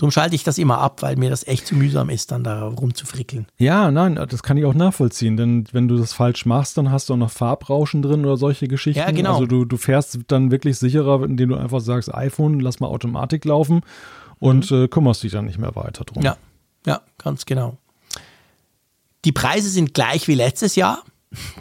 Darum 0.00 0.12
schalte 0.12 0.34
ich 0.34 0.44
das 0.44 0.56
immer 0.56 0.78
ab, 0.78 1.02
weil 1.02 1.16
mir 1.16 1.28
das 1.28 1.46
echt 1.46 1.66
zu 1.66 1.74
mühsam 1.74 2.08
ist, 2.08 2.32
dann 2.32 2.42
da 2.42 2.68
rumzufrickeln. 2.68 3.46
Ja, 3.58 3.90
nein, 3.90 4.14
das 4.14 4.42
kann 4.42 4.56
ich 4.56 4.64
auch 4.64 4.72
nachvollziehen, 4.72 5.36
denn 5.36 5.66
wenn 5.72 5.88
du 5.88 5.98
das 5.98 6.14
falsch 6.14 6.46
machst, 6.46 6.78
dann 6.78 6.90
hast 6.90 7.10
du 7.10 7.12
auch 7.12 7.18
noch 7.18 7.30
Farbrauschen 7.30 8.00
drin 8.00 8.24
oder 8.24 8.38
solche 8.38 8.66
Geschichten. 8.66 8.98
Ja, 8.98 9.10
genau. 9.10 9.34
Also 9.34 9.44
du, 9.44 9.66
du 9.66 9.76
fährst 9.76 10.18
dann 10.28 10.50
wirklich 10.50 10.78
sicherer, 10.78 11.22
indem 11.22 11.50
du 11.50 11.56
einfach 11.56 11.80
sagst, 11.80 12.14
iPhone, 12.14 12.60
lass 12.60 12.80
mal 12.80 12.86
Automatik 12.86 13.44
laufen 13.44 13.82
und 14.38 14.70
mhm. 14.70 14.84
äh, 14.84 14.88
kümmerst 14.88 15.22
dich 15.22 15.32
dann 15.32 15.44
nicht 15.44 15.58
mehr 15.58 15.76
weiter 15.76 16.04
drum. 16.04 16.22
Ja, 16.22 16.38
ja, 16.86 17.02
ganz 17.18 17.44
genau. 17.44 17.76
Die 19.26 19.32
Preise 19.32 19.68
sind 19.68 19.92
gleich 19.92 20.28
wie 20.28 20.34
letztes 20.34 20.76
Jahr. 20.76 21.04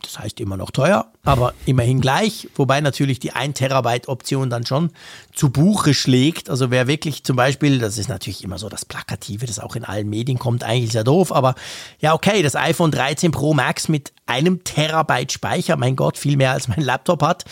Das 0.01 0.17
heißt 0.17 0.39
immer 0.39 0.57
noch 0.57 0.71
teuer, 0.71 1.11
aber 1.23 1.53
immerhin 1.67 2.01
gleich. 2.01 2.47
Wobei 2.55 2.81
natürlich 2.81 3.19
die 3.19 3.33
1 3.33 3.59
Terabyte 3.59 4.07
Option 4.07 4.49
dann 4.49 4.65
schon 4.65 4.89
zu 5.31 5.51
Buche 5.51 5.93
schlägt. 5.93 6.49
Also 6.49 6.71
wer 6.71 6.87
wirklich 6.87 7.23
zum 7.23 7.35
Beispiel, 7.35 7.77
das 7.77 7.99
ist 7.99 8.09
natürlich 8.09 8.43
immer 8.43 8.57
so 8.57 8.67
das 8.67 8.83
Plakative, 8.83 9.45
das 9.45 9.59
auch 9.59 9.75
in 9.75 9.83
allen 9.83 10.09
Medien 10.09 10.39
kommt, 10.39 10.63
eigentlich 10.63 10.91
sehr 10.91 11.03
doof. 11.03 11.31
Aber 11.31 11.53
ja, 11.99 12.15
okay, 12.15 12.41
das 12.41 12.55
iPhone 12.55 12.89
13 12.89 13.31
Pro 13.31 13.53
Max 13.53 13.89
mit 13.89 14.11
einem 14.25 14.63
Terabyte 14.63 15.31
Speicher, 15.31 15.77
mein 15.77 15.95
Gott, 15.95 16.17
viel 16.17 16.35
mehr 16.35 16.51
als 16.53 16.67
mein 16.67 16.81
Laptop 16.81 17.21
hat, 17.21 17.45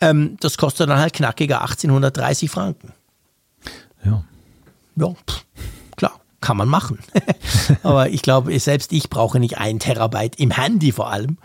ähm, 0.00 0.38
das 0.40 0.56
kostet 0.56 0.88
dann 0.88 0.98
halt 0.98 1.12
knackige 1.12 1.60
1830 1.60 2.50
Franken. 2.50 2.94
Ja. 4.02 4.24
Ja, 4.96 5.14
pff 5.28 5.44
kann 6.40 6.56
man 6.56 6.68
machen. 6.68 6.98
Aber 7.82 8.10
ich 8.10 8.22
glaube, 8.22 8.58
selbst 8.60 8.92
ich 8.92 9.10
brauche 9.10 9.40
nicht 9.40 9.58
ein 9.58 9.78
Terabyte 9.78 10.38
im 10.38 10.50
Handy 10.50 10.92
vor 10.92 11.10
allem. 11.10 11.38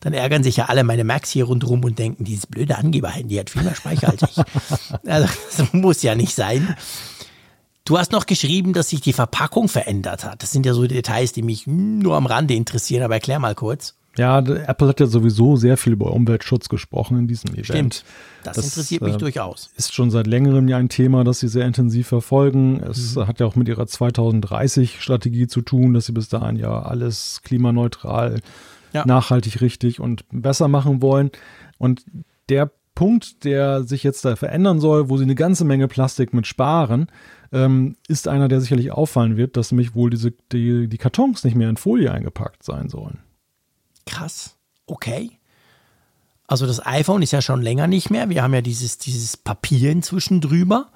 Dann 0.00 0.12
ärgern 0.12 0.42
sich 0.42 0.56
ja 0.56 0.66
alle 0.66 0.84
meine 0.84 1.04
Macs 1.04 1.30
hier 1.30 1.44
rundherum 1.44 1.82
und 1.82 1.98
denken, 1.98 2.24
dieses 2.24 2.46
blöde 2.46 2.76
Angeber-Handy 2.76 3.36
hat 3.36 3.50
viel 3.50 3.62
mehr 3.62 3.74
Speicher 3.74 4.10
als 4.10 4.22
ich. 4.22 4.36
Also, 5.06 5.28
das 5.56 5.72
muss 5.72 6.02
ja 6.02 6.14
nicht 6.14 6.34
sein. 6.34 6.76
Du 7.86 7.98
hast 7.98 8.12
noch 8.12 8.26
geschrieben, 8.26 8.72
dass 8.72 8.90
sich 8.90 9.00
die 9.00 9.12
Verpackung 9.12 9.68
verändert 9.68 10.24
hat. 10.24 10.42
Das 10.42 10.52
sind 10.52 10.66
ja 10.66 10.74
so 10.74 10.86
Details, 10.86 11.32
die 11.32 11.42
mich 11.42 11.66
nur 11.66 12.16
am 12.16 12.26
Rande 12.26 12.54
interessieren, 12.54 13.02
aber 13.02 13.14
erklär 13.14 13.38
mal 13.38 13.54
kurz. 13.54 13.94
Ja, 14.16 14.38
Apple 14.38 14.88
hat 14.88 15.00
ja 15.00 15.06
sowieso 15.06 15.56
sehr 15.56 15.76
viel 15.76 15.94
über 15.94 16.12
Umweltschutz 16.12 16.68
gesprochen 16.68 17.18
in 17.18 17.26
diesem 17.26 17.50
Event. 17.50 17.66
Stimmt. 17.66 18.04
Das, 18.44 18.56
das 18.56 18.66
interessiert 18.66 19.02
mich 19.02 19.16
äh, 19.16 19.18
durchaus. 19.18 19.70
Ist 19.76 19.92
schon 19.92 20.10
seit 20.10 20.26
längerem 20.26 20.68
ja 20.68 20.76
ein 20.76 20.88
Thema, 20.88 21.24
das 21.24 21.40
sie 21.40 21.48
sehr 21.48 21.66
intensiv 21.66 22.06
verfolgen. 22.08 22.80
Es 22.80 23.16
mhm. 23.16 23.26
hat 23.26 23.40
ja 23.40 23.46
auch 23.46 23.56
mit 23.56 23.68
ihrer 23.68 23.84
2030-Strategie 23.84 25.48
zu 25.48 25.62
tun, 25.62 25.94
dass 25.94 26.06
sie 26.06 26.12
bis 26.12 26.28
dahin 26.28 26.56
ja 26.56 26.82
alles 26.82 27.40
klimaneutral, 27.42 28.40
ja. 28.92 29.04
nachhaltig 29.04 29.60
richtig 29.60 29.98
und 29.98 30.24
besser 30.30 30.68
machen 30.68 31.02
wollen. 31.02 31.30
Und 31.78 32.04
der 32.48 32.70
Punkt, 32.94 33.44
der 33.44 33.82
sich 33.82 34.04
jetzt 34.04 34.24
da 34.24 34.36
verändern 34.36 34.78
soll, 34.78 35.08
wo 35.08 35.16
sie 35.16 35.24
eine 35.24 35.34
ganze 35.34 35.64
Menge 35.64 35.88
Plastik 35.88 36.32
mit 36.32 36.46
sparen, 36.46 37.08
ähm, 37.52 37.96
ist 38.06 38.28
einer, 38.28 38.46
der 38.46 38.60
sicherlich 38.60 38.92
auffallen 38.92 39.36
wird, 39.36 39.56
dass 39.56 39.72
nämlich 39.72 39.96
wohl 39.96 40.10
diese, 40.10 40.32
die, 40.52 40.86
die 40.86 40.98
Kartons 40.98 41.42
nicht 41.42 41.56
mehr 41.56 41.68
in 41.68 41.76
Folie 41.76 42.12
eingepackt 42.12 42.62
sein 42.62 42.88
sollen. 42.88 43.18
Krass. 44.06 44.56
Okay. 44.86 45.38
Also 46.46 46.66
das 46.66 46.84
iPhone 46.84 47.22
ist 47.22 47.32
ja 47.32 47.40
schon 47.40 47.62
länger 47.62 47.86
nicht 47.86 48.10
mehr. 48.10 48.28
Wir 48.28 48.42
haben 48.42 48.54
ja 48.54 48.60
dieses, 48.60 48.98
dieses 48.98 49.36
Papier 49.36 49.90
inzwischen 49.90 50.40
drüber 50.40 50.88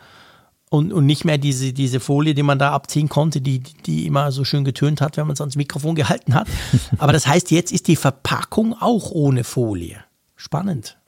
und, 0.70 0.92
und 0.92 1.06
nicht 1.06 1.24
mehr 1.24 1.38
diese, 1.38 1.72
diese 1.72 2.00
Folie, 2.00 2.34
die 2.34 2.42
man 2.42 2.58
da 2.58 2.72
abziehen 2.72 3.08
konnte, 3.08 3.40
die, 3.40 3.60
die 3.60 4.06
immer 4.06 4.30
so 4.32 4.44
schön 4.44 4.64
getönt 4.64 5.00
hat, 5.00 5.16
wenn 5.16 5.26
man 5.26 5.34
es 5.34 5.40
ans 5.40 5.56
Mikrofon 5.56 5.94
gehalten 5.94 6.34
hat. 6.34 6.48
Aber 6.98 7.12
das 7.12 7.26
heißt, 7.26 7.50
jetzt 7.50 7.72
ist 7.72 7.88
die 7.88 7.96
Verpackung 7.96 8.74
auch 8.78 9.10
ohne 9.10 9.44
Folie. 9.44 10.04
Spannend. 10.36 10.98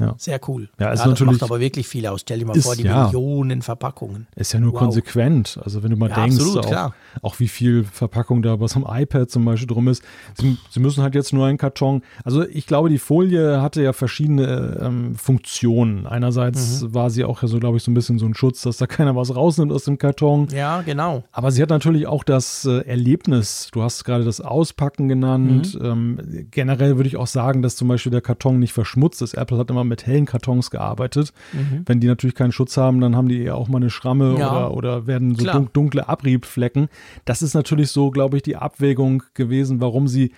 Ja. 0.00 0.14
Sehr 0.18 0.40
cool. 0.48 0.68
Ja, 0.80 0.90
ist 0.90 1.04
ja, 1.04 1.10
das 1.10 1.20
macht 1.20 1.42
aber 1.44 1.60
wirklich 1.60 1.86
viel 1.86 2.06
aus. 2.08 2.22
Stell 2.22 2.40
dir 2.40 2.46
mal 2.46 2.56
ist, 2.56 2.64
vor, 2.64 2.74
die 2.74 2.82
ja, 2.82 3.04
Millionen 3.04 3.62
Verpackungen. 3.62 4.26
Ist 4.34 4.52
ja 4.52 4.58
nur 4.58 4.72
wow. 4.72 4.80
konsequent. 4.80 5.60
Also 5.62 5.84
wenn 5.84 5.90
du 5.90 5.96
mal 5.96 6.10
ja, 6.10 6.16
denkst, 6.16 6.36
absolut, 6.36 6.66
auch, 6.66 6.92
auch, 7.22 7.38
wie 7.38 7.46
viel 7.46 7.84
Verpackung 7.84 8.42
da 8.42 8.58
was 8.58 8.74
am 8.74 8.84
iPad 8.88 9.30
zum 9.30 9.44
Beispiel 9.44 9.68
drum 9.68 9.86
ist. 9.86 10.02
Sie, 10.34 10.56
sie, 10.68 10.80
müssen 10.80 11.02
halt 11.02 11.14
jetzt 11.14 11.32
nur 11.32 11.46
einen 11.46 11.58
Karton. 11.58 12.02
Also 12.24 12.44
ich 12.44 12.66
glaube, 12.66 12.88
die 12.88 12.98
Folie 12.98 13.62
hatte 13.62 13.82
ja 13.82 13.92
verschiedene 13.92 14.80
ähm, 14.82 15.14
Funktionen. 15.14 16.08
Einerseits 16.08 16.82
mhm. 16.82 16.94
war 16.94 17.10
sie 17.10 17.24
auch 17.24 17.42
ja 17.42 17.48
so, 17.48 17.60
glaube 17.60 17.76
ich, 17.76 17.84
so 17.84 17.92
ein 17.92 17.94
bisschen 17.94 18.18
so 18.18 18.26
ein 18.26 18.34
Schutz, 18.34 18.62
dass 18.62 18.78
da 18.78 18.86
keiner 18.88 19.14
was 19.14 19.36
rausnimmt 19.36 19.70
aus 19.70 19.84
dem 19.84 19.98
Karton. 19.98 20.48
Ja, 20.52 20.82
genau. 20.82 21.22
Aber 21.30 21.52
sie 21.52 21.62
hat 21.62 21.70
natürlich 21.70 22.08
auch 22.08 22.24
das 22.24 22.64
äh, 22.64 22.80
Erlebnis. 22.80 23.68
Du 23.72 23.82
hast 23.82 24.02
gerade 24.04 24.24
das 24.24 24.40
Auspacken 24.40 25.06
genannt. 25.06 25.78
Mhm. 25.78 25.86
Ähm, 25.86 26.46
generell 26.50 26.96
würde 26.96 27.08
ich 27.08 27.16
auch 27.16 27.28
sagen, 27.28 27.62
dass 27.62 27.76
zum 27.76 27.86
Beispiel 27.86 28.10
der 28.10 28.22
Karton 28.22 28.58
nicht 28.58 28.72
verschmutzt 28.72 29.22
ist. 29.22 29.34
Apple 29.34 29.56
hat 29.56 29.70
immer 29.70 29.83
immer 29.84 29.90
mit 29.90 30.06
hellen 30.06 30.26
Kartons 30.26 30.70
gearbeitet. 30.70 31.32
Mhm. 31.52 31.82
Wenn 31.86 32.00
die 32.00 32.06
natürlich 32.06 32.34
keinen 32.34 32.52
Schutz 32.52 32.76
haben, 32.76 33.00
dann 33.00 33.14
haben 33.16 33.28
die 33.28 33.42
eher 33.42 33.56
auch 33.56 33.68
mal 33.68 33.78
eine 33.78 33.90
Schramme 33.90 34.36
ja. 34.38 34.50
oder, 34.50 34.76
oder 34.76 35.06
werden 35.06 35.34
so 35.34 35.44
Klar. 35.44 35.66
dunkle 35.72 36.08
Abriebflecken. 36.08 36.88
Das 37.24 37.42
ist 37.42 37.54
natürlich 37.54 37.90
so, 37.90 38.10
glaube 38.10 38.36
ich, 38.36 38.42
die 38.42 38.56
Abwägung 38.56 39.22
gewesen, 39.34 39.80
warum 39.80 40.08
sie 40.08 40.32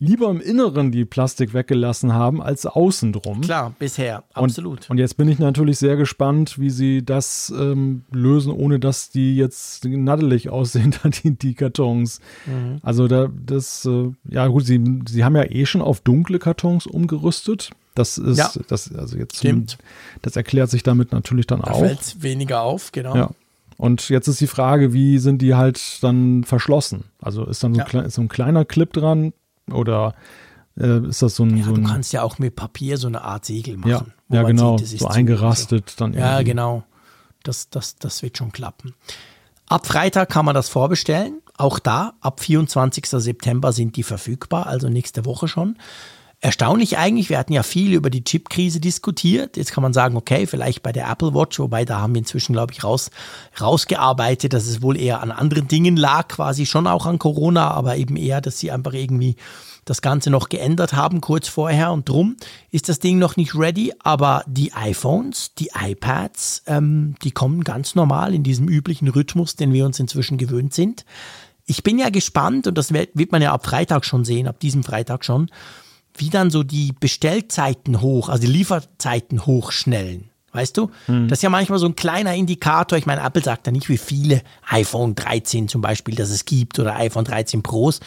lieber 0.00 0.30
im 0.30 0.40
Inneren 0.40 0.92
die 0.92 1.04
Plastik 1.04 1.54
weggelassen 1.54 2.14
haben 2.14 2.40
als 2.40 2.66
außen 2.66 3.12
drum. 3.12 3.40
Klar, 3.40 3.74
bisher, 3.78 4.22
absolut. 4.32 4.82
Und, 4.82 4.90
und 4.90 4.98
jetzt 4.98 5.16
bin 5.16 5.28
ich 5.28 5.38
natürlich 5.38 5.78
sehr 5.78 5.96
gespannt, 5.96 6.58
wie 6.58 6.70
sie 6.70 7.04
das 7.04 7.52
ähm, 7.58 8.02
lösen, 8.12 8.52
ohne 8.52 8.78
dass 8.78 9.10
die 9.10 9.36
jetzt 9.36 9.84
naddelig 9.84 10.48
aussehen, 10.50 10.94
die, 11.04 11.36
die 11.36 11.54
Kartons. 11.54 12.20
Mhm. 12.46 12.78
Also 12.82 13.08
da, 13.08 13.28
das, 13.44 13.84
äh, 13.86 14.12
ja 14.28 14.46
gut, 14.46 14.66
sie, 14.66 14.80
sie 15.08 15.24
haben 15.24 15.36
ja 15.36 15.44
eh 15.44 15.66
schon 15.66 15.82
auf 15.82 16.00
dunkle 16.00 16.38
Kartons 16.38 16.86
umgerüstet. 16.86 17.70
Das 17.98 18.16
ist, 18.16 18.38
ja. 18.38 18.48
das, 18.68 18.94
also 18.94 19.16
jetzt, 19.18 19.38
Stimmt. 19.38 19.76
das 20.22 20.36
erklärt 20.36 20.70
sich 20.70 20.84
damit 20.84 21.10
natürlich 21.10 21.48
dann 21.48 21.62
da 21.62 21.72
auch. 21.72 21.80
Fällt 21.80 22.22
weniger 22.22 22.62
auf, 22.62 22.92
genau. 22.92 23.16
Ja. 23.16 23.30
Und 23.76 24.08
jetzt 24.08 24.28
ist 24.28 24.40
die 24.40 24.46
Frage, 24.46 24.92
wie 24.92 25.18
sind 25.18 25.42
die 25.42 25.56
halt 25.56 26.00
dann 26.00 26.44
verschlossen? 26.44 27.04
Also 27.20 27.44
ist 27.44 27.64
dann 27.64 27.74
so, 27.74 27.80
ja. 27.80 27.86
ein, 27.86 28.08
so 28.08 28.22
ein 28.22 28.28
kleiner 28.28 28.64
Clip 28.64 28.92
dran 28.92 29.32
oder 29.68 30.14
äh, 30.78 31.08
ist 31.08 31.22
das 31.22 31.34
so 31.34 31.42
ein, 31.42 31.56
ja, 31.56 31.64
so 31.64 31.74
ein. 31.74 31.82
Du 31.82 31.90
kannst 31.90 32.12
ja 32.12 32.22
auch 32.22 32.38
mit 32.38 32.54
Papier 32.54 32.98
so 32.98 33.08
eine 33.08 33.22
Art 33.22 33.44
Segel 33.44 33.78
machen. 33.78 34.12
Ja, 34.28 34.36
ja 34.36 34.42
genau. 34.44 34.78
Sieht, 34.78 35.00
so 35.00 35.08
eingerastet 35.08 35.90
so. 35.90 35.96
dann. 35.98 36.12
Ja, 36.14 36.34
irgendwie. 36.34 36.52
genau. 36.52 36.84
Das, 37.42 37.68
das, 37.68 37.96
das 37.96 38.22
wird 38.22 38.38
schon 38.38 38.52
klappen. 38.52 38.94
Ab 39.66 39.88
Freitag 39.88 40.28
kann 40.28 40.44
man 40.44 40.54
das 40.54 40.68
vorbestellen. 40.68 41.40
Auch 41.56 41.80
da, 41.80 42.12
ab 42.20 42.38
24. 42.38 43.06
September 43.06 43.72
sind 43.72 43.96
die 43.96 44.04
verfügbar, 44.04 44.68
also 44.68 44.88
nächste 44.88 45.24
Woche 45.24 45.48
schon. 45.48 45.76
Erstaunlich 46.40 46.98
eigentlich, 46.98 47.30
wir 47.30 47.38
hatten 47.38 47.52
ja 47.52 47.64
viel 47.64 47.92
über 47.94 48.10
die 48.10 48.22
Chip-Krise 48.22 48.78
diskutiert. 48.78 49.56
Jetzt 49.56 49.72
kann 49.72 49.82
man 49.82 49.92
sagen, 49.92 50.16
okay, 50.16 50.46
vielleicht 50.46 50.84
bei 50.84 50.92
der 50.92 51.10
Apple 51.10 51.34
Watch, 51.34 51.58
wobei 51.58 51.84
da 51.84 52.00
haben 52.00 52.14
wir 52.14 52.20
inzwischen, 52.20 52.52
glaube 52.52 52.72
ich, 52.72 52.84
raus, 52.84 53.10
rausgearbeitet, 53.60 54.52
dass 54.52 54.68
es 54.68 54.80
wohl 54.80 54.96
eher 54.96 55.20
an 55.20 55.32
anderen 55.32 55.66
Dingen 55.66 55.96
lag, 55.96 56.28
quasi 56.28 56.64
schon 56.64 56.86
auch 56.86 57.06
an 57.06 57.18
Corona, 57.18 57.72
aber 57.72 57.96
eben 57.96 58.16
eher, 58.16 58.40
dass 58.40 58.60
sie 58.60 58.70
einfach 58.70 58.92
irgendwie 58.92 59.34
das 59.84 60.00
Ganze 60.00 60.30
noch 60.30 60.48
geändert 60.48 60.92
haben 60.92 61.20
kurz 61.20 61.48
vorher 61.48 61.90
und 61.90 62.08
drum 62.08 62.36
ist 62.70 62.88
das 62.88 63.00
Ding 63.00 63.18
noch 63.18 63.36
nicht 63.36 63.56
ready, 63.56 63.92
aber 63.98 64.44
die 64.46 64.72
iPhones, 64.74 65.54
die 65.54 65.70
iPads, 65.74 66.62
ähm, 66.66 67.16
die 67.24 67.32
kommen 67.32 67.64
ganz 67.64 67.94
normal 67.94 68.32
in 68.32 68.44
diesem 68.44 68.68
üblichen 68.68 69.08
Rhythmus, 69.08 69.56
den 69.56 69.72
wir 69.72 69.86
uns 69.86 69.98
inzwischen 69.98 70.38
gewöhnt 70.38 70.74
sind. 70.74 71.04
Ich 71.64 71.82
bin 71.82 71.98
ja 71.98 72.10
gespannt 72.10 72.66
und 72.66 72.78
das 72.78 72.92
wird 72.92 73.32
man 73.32 73.42
ja 73.42 73.52
ab 73.52 73.66
Freitag 73.66 74.04
schon 74.04 74.24
sehen, 74.24 74.46
ab 74.46 74.60
diesem 74.60 74.84
Freitag 74.84 75.24
schon, 75.24 75.50
wie 76.18 76.30
dann 76.30 76.50
so 76.50 76.62
die 76.62 76.92
Bestellzeiten 76.98 78.00
hoch, 78.00 78.28
also 78.28 78.42
die 78.46 78.52
Lieferzeiten 78.52 79.46
hochschnellen. 79.46 80.30
Weißt 80.52 80.76
du? 80.76 80.90
Hm. 81.06 81.28
Das 81.28 81.38
ist 81.38 81.42
ja 81.42 81.50
manchmal 81.50 81.78
so 81.78 81.86
ein 81.86 81.94
kleiner 81.94 82.34
Indikator. 82.34 82.98
Ich 82.98 83.06
meine, 83.06 83.22
Apple 83.22 83.42
sagt 83.42 83.66
ja 83.66 83.72
nicht, 83.72 83.88
wie 83.88 83.98
viele 83.98 84.42
iPhone 84.68 85.14
13 85.14 85.68
zum 85.68 85.82
Beispiel, 85.82 86.14
dass 86.14 86.30
es 86.30 86.46
gibt 86.46 86.78
oder 86.78 86.96
iPhone 86.96 87.24
13 87.24 87.62
Pros. 87.62 88.00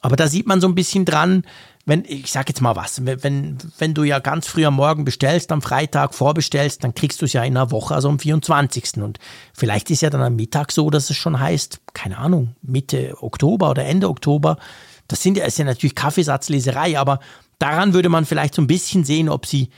Aber 0.00 0.16
da 0.16 0.26
sieht 0.28 0.46
man 0.46 0.60
so 0.60 0.66
ein 0.66 0.74
bisschen 0.74 1.04
dran, 1.04 1.44
wenn, 1.86 2.04
ich 2.04 2.32
sag 2.32 2.48
jetzt 2.48 2.60
mal 2.60 2.74
was, 2.74 3.06
wenn, 3.06 3.58
wenn 3.78 3.94
du 3.94 4.02
ja 4.02 4.18
ganz 4.18 4.48
früh 4.48 4.66
am 4.66 4.74
Morgen 4.74 5.04
bestellst, 5.04 5.52
am 5.52 5.62
Freitag 5.62 6.14
vorbestellst, 6.14 6.82
dann 6.82 6.94
kriegst 6.94 7.22
du 7.22 7.26
es 7.26 7.32
ja 7.32 7.44
in 7.44 7.56
einer 7.56 7.70
Woche, 7.70 7.94
also 7.94 8.08
am 8.08 8.18
24. 8.18 8.96
Und 8.96 9.20
vielleicht 9.54 9.88
ist 9.90 10.02
ja 10.02 10.10
dann 10.10 10.20
am 10.20 10.34
Mittag 10.34 10.72
so, 10.72 10.90
dass 10.90 11.10
es 11.10 11.16
schon 11.16 11.38
heißt, 11.38 11.80
keine 11.94 12.18
Ahnung, 12.18 12.56
Mitte 12.60 13.14
Oktober 13.22 13.70
oder 13.70 13.84
Ende 13.84 14.08
Oktober. 14.08 14.58
Das 15.06 15.22
sind 15.22 15.36
ja, 15.36 15.44
ist 15.44 15.58
ja 15.58 15.64
natürlich 15.64 15.94
Kaffeesatzleserei, 15.94 16.98
aber 16.98 17.20
daran 17.58 17.94
würde 17.94 18.08
man 18.08 18.24
vielleicht 18.24 18.54
so 18.54 18.62
ein 18.62 18.66
bisschen 18.66 19.04
sehen, 19.04 19.28
ob 19.28 19.46
sie 19.46 19.70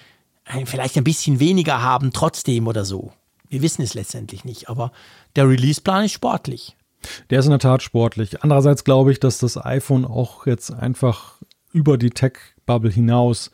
vielleicht 0.64 0.96
ein 0.96 1.04
bisschen 1.04 1.40
weniger 1.40 1.82
haben 1.82 2.12
trotzdem 2.12 2.66
oder 2.66 2.84
so. 2.84 3.12
Wir 3.48 3.62
wissen 3.62 3.82
es 3.82 3.94
letztendlich 3.94 4.44
nicht, 4.44 4.68
aber 4.68 4.92
der 5.36 5.48
Releaseplan 5.48 6.04
ist 6.04 6.12
sportlich. 6.12 6.76
Der 7.30 7.38
ist 7.38 7.46
in 7.46 7.50
der 7.50 7.58
Tat 7.58 7.82
sportlich. 7.82 8.42
Andererseits 8.42 8.84
glaube 8.84 9.12
ich, 9.12 9.20
dass 9.20 9.38
das 9.38 9.62
iPhone 9.62 10.04
auch 10.04 10.46
jetzt 10.46 10.72
einfach 10.72 11.38
über 11.72 11.98
die 11.98 12.10
Tech-Bubble 12.10 12.90
hinaus 12.90 13.50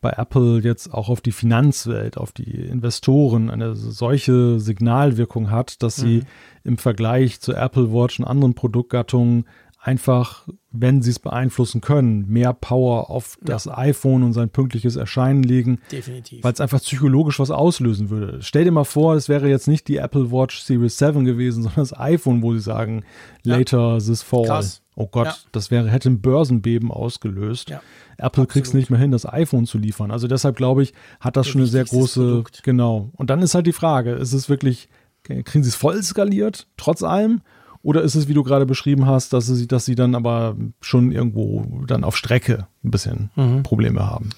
bei 0.00 0.10
Apple 0.10 0.60
jetzt 0.60 0.94
auch 0.94 1.08
auf 1.08 1.20
die 1.20 1.32
Finanzwelt, 1.32 2.18
auf 2.18 2.32
die 2.32 2.54
Investoren 2.54 3.50
eine 3.50 3.74
solche 3.74 4.60
Signalwirkung 4.60 5.50
hat, 5.50 5.82
dass 5.82 5.96
sie 5.96 6.18
mhm. 6.18 6.26
im 6.64 6.78
Vergleich 6.78 7.40
zu 7.40 7.52
Apple 7.52 7.92
Watch 7.92 8.20
und 8.20 8.24
anderen 8.24 8.54
Produktgattungen 8.54 9.46
einfach, 9.80 10.48
wenn 10.72 11.02
sie 11.02 11.10
es 11.10 11.18
beeinflussen 11.18 11.80
können, 11.80 12.26
mehr 12.28 12.52
Power 12.52 13.10
auf 13.10 13.38
das 13.40 13.66
ja. 13.66 13.78
iPhone 13.78 14.24
und 14.24 14.32
sein 14.32 14.50
pünktliches 14.50 14.96
Erscheinen 14.96 15.42
legen. 15.42 15.80
Definitiv. 15.92 16.42
Weil 16.42 16.52
es 16.52 16.60
einfach 16.60 16.80
psychologisch 16.80 17.38
was 17.38 17.50
auslösen 17.50 18.10
würde. 18.10 18.38
Stell 18.42 18.64
dir 18.64 18.72
mal 18.72 18.84
vor, 18.84 19.14
es 19.14 19.28
wäre 19.28 19.48
jetzt 19.48 19.68
nicht 19.68 19.86
die 19.86 19.96
Apple 19.96 20.32
Watch 20.32 20.60
Series 20.60 20.98
7 20.98 21.24
gewesen, 21.24 21.62
sondern 21.62 21.80
das 21.80 21.98
iPhone, 21.98 22.42
wo 22.42 22.52
sie 22.52 22.60
sagen, 22.60 23.04
later 23.44 23.94
ja. 23.94 23.98
this 23.98 24.22
fall. 24.22 24.46
Krass. 24.46 24.82
Oh 24.96 25.06
Gott, 25.06 25.26
ja. 25.26 25.36
das 25.52 25.70
wäre, 25.70 25.88
hätte 25.88 26.10
ein 26.10 26.20
Börsenbeben 26.20 26.90
ausgelöst. 26.90 27.72
Apple 28.16 28.46
kriegt 28.46 28.66
es 28.66 28.74
nicht 28.74 28.90
mehr 28.90 28.98
hin, 28.98 29.12
das 29.12 29.32
iPhone 29.32 29.64
zu 29.64 29.78
liefern. 29.78 30.10
Also 30.10 30.26
deshalb 30.26 30.56
glaube 30.56 30.82
ich, 30.82 30.92
hat 31.20 31.36
das 31.36 31.46
Der 31.46 31.52
schon 31.52 31.60
eine 31.60 31.70
sehr 31.70 31.84
große, 31.84 32.20
Produkt. 32.20 32.64
genau. 32.64 33.10
Und 33.14 33.30
dann 33.30 33.40
ist 33.40 33.54
halt 33.54 33.68
die 33.68 33.72
Frage, 33.72 34.14
ist 34.14 34.32
es 34.32 34.48
wirklich, 34.48 34.88
kriegen 35.22 35.62
sie 35.62 35.68
es 35.68 35.76
voll 35.76 36.02
skaliert, 36.02 36.66
trotz 36.76 37.04
allem? 37.04 37.42
Oder 37.82 38.02
ist 38.02 38.14
es, 38.14 38.28
wie 38.28 38.34
du 38.34 38.42
gerade 38.42 38.66
beschrieben 38.66 39.06
hast, 39.06 39.32
dass 39.32 39.46
sie, 39.46 39.66
dass 39.66 39.84
sie 39.84 39.94
dann 39.94 40.14
aber 40.14 40.56
schon 40.80 41.12
irgendwo 41.12 41.84
dann 41.86 42.04
auf 42.04 42.16
Strecke 42.16 42.66
ein 42.84 42.90
bisschen 42.90 43.30
mhm. 43.36 43.62
Probleme 43.62 44.04
haben? 44.06 44.30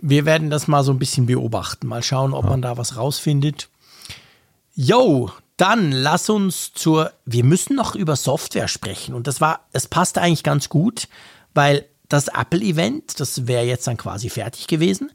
Wir 0.00 0.26
werden 0.26 0.50
das 0.50 0.68
mal 0.68 0.84
so 0.84 0.92
ein 0.92 0.98
bisschen 0.98 1.26
beobachten. 1.26 1.86
Mal 1.86 2.02
schauen, 2.02 2.32
ob 2.32 2.44
ja. 2.44 2.50
man 2.50 2.62
da 2.62 2.76
was 2.76 2.96
rausfindet. 2.96 3.68
Yo, 4.74 5.30
dann 5.56 5.90
lass 5.90 6.30
uns 6.30 6.72
zur. 6.72 7.12
Wir 7.24 7.42
müssen 7.42 7.74
noch 7.74 7.96
über 7.96 8.14
Software 8.14 8.68
sprechen. 8.68 9.14
Und 9.14 9.26
das 9.26 9.40
war, 9.40 9.66
es 9.72 9.88
passte 9.88 10.20
eigentlich 10.20 10.44
ganz 10.44 10.68
gut, 10.68 11.08
weil 11.54 11.84
das 12.08 12.28
Apple-Event, 12.28 13.18
das 13.18 13.46
wäre 13.46 13.64
jetzt 13.64 13.86
dann 13.86 13.96
quasi 13.96 14.30
fertig 14.30 14.68
gewesen. 14.68 15.10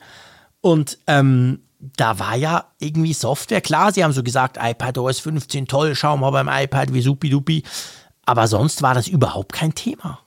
Und 0.59 0.97
ähm, 1.07 1.61
da 1.97 2.19
war 2.19 2.35
ja 2.35 2.65
irgendwie 2.79 3.13
Software. 3.13 3.61
Klar, 3.61 3.91
sie 3.91 4.03
haben 4.03 4.13
so 4.13 4.23
gesagt, 4.23 4.57
iPad 4.61 4.97
OS 4.97 5.19
15, 5.19 5.67
toll, 5.67 5.95
schau 5.95 6.17
mal 6.17 6.31
beim 6.31 6.49
iPad, 6.49 6.93
wie 6.93 7.01
supi-dupi. 7.01 7.63
Aber 8.25 8.47
sonst 8.47 8.81
war 8.81 8.93
das 8.93 9.07
überhaupt 9.07 9.51
kein 9.51 9.75
Thema. 9.75 10.19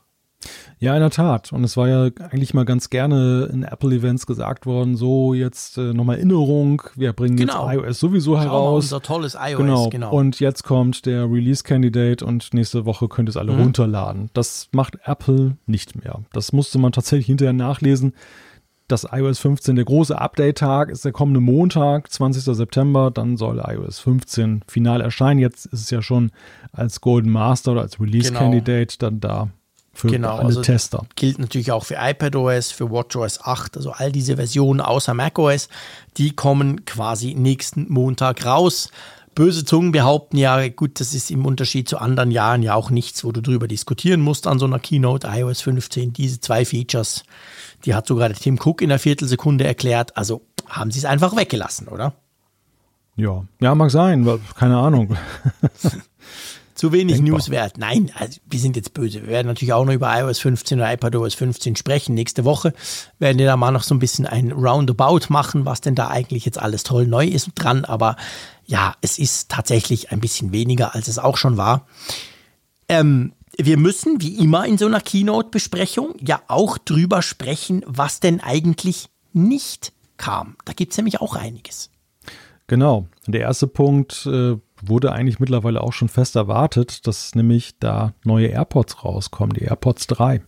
Ja, 0.78 0.94
in 0.94 1.00
der 1.00 1.10
Tat. 1.10 1.52
Und 1.52 1.64
es 1.64 1.78
war 1.78 1.88
ja 1.88 2.10
eigentlich 2.30 2.52
mal 2.52 2.66
ganz 2.66 2.90
gerne 2.90 3.48
in 3.50 3.62
Apple-Events 3.62 4.26
gesagt 4.26 4.66
worden, 4.66 4.94
so 4.94 5.32
jetzt 5.32 5.78
äh, 5.78 5.94
nochmal 5.94 6.16
Erinnerung, 6.16 6.82
wir 6.94 7.14
bringen 7.14 7.36
genau. 7.36 7.70
jetzt 7.70 7.82
iOS 7.82 8.00
sowieso 8.00 8.34
Schau 8.34 8.42
heraus. 8.42 8.84
Unser 8.84 9.00
tolles 9.00 9.34
iOS, 9.40 9.56
genau. 9.56 9.88
genau. 9.88 10.12
Und 10.12 10.38
jetzt 10.38 10.64
kommt 10.64 11.06
der 11.06 11.24
Release-Candidate 11.24 12.22
und 12.22 12.52
nächste 12.52 12.84
Woche 12.84 13.08
könnt 13.08 13.28
ihr 13.28 13.30
es 13.30 13.38
alle 13.38 13.52
mhm. 13.52 13.62
runterladen. 13.62 14.30
Das 14.34 14.68
macht 14.72 14.98
Apple 15.04 15.56
nicht 15.66 15.96
mehr. 16.04 16.20
Das 16.32 16.52
musste 16.52 16.78
man 16.78 16.92
tatsächlich 16.92 17.26
hinterher 17.26 17.54
nachlesen 17.54 18.12
das 18.88 19.06
iOS 19.10 19.38
15, 19.40 19.76
der 19.76 19.84
große 19.84 20.18
Update-Tag 20.18 20.90
ist 20.90 21.04
der 21.04 21.12
kommende 21.12 21.40
Montag, 21.40 22.10
20. 22.10 22.44
September. 22.56 23.10
Dann 23.10 23.36
soll 23.36 23.62
iOS 23.66 23.98
15 23.98 24.62
final 24.68 25.00
erscheinen. 25.00 25.40
Jetzt 25.40 25.66
ist 25.66 25.80
es 25.80 25.90
ja 25.90 26.02
schon 26.02 26.30
als 26.72 27.00
Golden 27.00 27.30
Master 27.30 27.72
oder 27.72 27.82
als 27.82 28.00
Release-Candidate 28.00 28.96
genau. 28.98 29.10
dann 29.10 29.20
da 29.20 29.48
für 29.96 30.08
genau, 30.08 30.36
alle 30.36 30.46
also 30.46 30.62
Tester. 30.62 31.06
Gilt 31.16 31.38
natürlich 31.38 31.72
auch 31.72 31.84
für 31.84 31.96
iPadOS, 31.98 32.70
für 32.70 32.90
WatchOS 32.90 33.40
8, 33.40 33.78
also 33.78 33.92
all 33.92 34.12
diese 34.12 34.36
Versionen 34.36 34.80
außer 34.80 35.14
macOS, 35.14 35.68
die 36.18 36.32
kommen 36.32 36.84
quasi 36.84 37.34
nächsten 37.34 37.90
Montag 37.90 38.44
raus. 38.44 38.90
Böse 39.34 39.64
Zungen 39.64 39.92
behaupten 39.92 40.38
ja, 40.38 40.68
gut, 40.68 41.00
das 41.00 41.12
ist 41.14 41.30
im 41.30 41.44
Unterschied 41.44 41.88
zu 41.88 41.98
anderen 41.98 42.30
Jahren 42.30 42.62
ja 42.62 42.74
auch 42.74 42.90
nichts, 42.90 43.24
wo 43.24 43.32
du 43.32 43.42
drüber 43.42 43.68
diskutieren 43.68 44.20
musst 44.20 44.46
an 44.46 44.58
so 44.58 44.66
einer 44.66 44.78
Keynote 44.78 45.28
iOS 45.30 45.62
15. 45.62 46.12
Diese 46.12 46.40
zwei 46.40 46.64
Features 46.64 47.24
die 47.86 47.94
hat 47.94 48.06
sogar 48.06 48.28
der 48.28 48.36
Tim 48.36 48.58
Cook 48.62 48.82
in 48.82 48.90
einer 48.90 48.98
Viertelsekunde 48.98 49.64
erklärt. 49.64 50.16
Also 50.16 50.42
haben 50.68 50.90
sie 50.90 50.98
es 50.98 51.04
einfach 51.04 51.36
weggelassen, 51.36 51.88
oder? 51.88 52.14
Ja, 53.14 53.44
ja, 53.60 53.74
mag 53.74 53.90
sein, 53.90 54.28
keine 54.56 54.76
Ahnung. 54.76 55.16
Zu 56.74 56.92
wenig 56.92 57.16
Denkbar. 57.16 57.38
News 57.38 57.48
wert. 57.48 57.78
Nein, 57.78 58.10
also 58.14 58.38
wir 58.50 58.60
sind 58.60 58.76
jetzt 58.76 58.92
böse. 58.92 59.22
Wir 59.22 59.28
werden 59.28 59.46
natürlich 59.46 59.72
auch 59.72 59.86
noch 59.86 59.94
über 59.94 60.14
iOS 60.20 60.40
15 60.40 60.78
oder 60.78 60.92
iPadOS 60.92 61.34
15 61.34 61.74
sprechen. 61.74 62.14
Nächste 62.14 62.44
Woche 62.44 62.74
werden 63.18 63.38
wir 63.38 63.46
da 63.46 63.56
mal 63.56 63.70
noch 63.70 63.82
so 63.82 63.94
ein 63.94 63.98
bisschen 63.98 64.26
ein 64.26 64.52
Roundabout 64.52 65.20
machen, 65.30 65.64
was 65.64 65.80
denn 65.80 65.94
da 65.94 66.08
eigentlich 66.08 66.44
jetzt 66.44 66.60
alles 66.60 66.82
toll 66.82 67.06
neu 67.06 67.24
ist 67.24 67.52
dran. 67.54 67.86
Aber 67.86 68.16
ja, 68.66 68.94
es 69.00 69.18
ist 69.18 69.50
tatsächlich 69.50 70.12
ein 70.12 70.20
bisschen 70.20 70.52
weniger, 70.52 70.94
als 70.94 71.08
es 71.08 71.18
auch 71.18 71.38
schon 71.38 71.56
war. 71.56 71.86
Ähm, 72.90 73.32
wir 73.58 73.78
müssen, 73.78 74.20
wie 74.20 74.36
immer 74.38 74.66
in 74.66 74.78
so 74.78 74.86
einer 74.86 75.00
Keynote-Besprechung, 75.00 76.14
ja 76.20 76.42
auch 76.48 76.78
drüber 76.78 77.22
sprechen, 77.22 77.82
was 77.86 78.20
denn 78.20 78.40
eigentlich 78.40 79.08
nicht 79.32 79.92
kam. 80.16 80.56
Da 80.64 80.72
gibt 80.72 80.92
es 80.92 80.98
nämlich 80.98 81.20
auch 81.20 81.36
einiges. 81.36 81.90
Genau. 82.66 83.06
Der 83.26 83.42
erste 83.42 83.66
Punkt 83.66 84.26
äh, 84.26 84.56
wurde 84.82 85.12
eigentlich 85.12 85.38
mittlerweile 85.38 85.80
auch 85.82 85.92
schon 85.92 86.08
fest 86.08 86.36
erwartet, 86.36 87.06
dass 87.06 87.34
nämlich 87.34 87.78
da 87.78 88.14
neue 88.24 88.48
AirPods 88.48 89.04
rauskommen, 89.04 89.54
die 89.54 89.64
AirPods 89.64 90.06
3. 90.08 90.42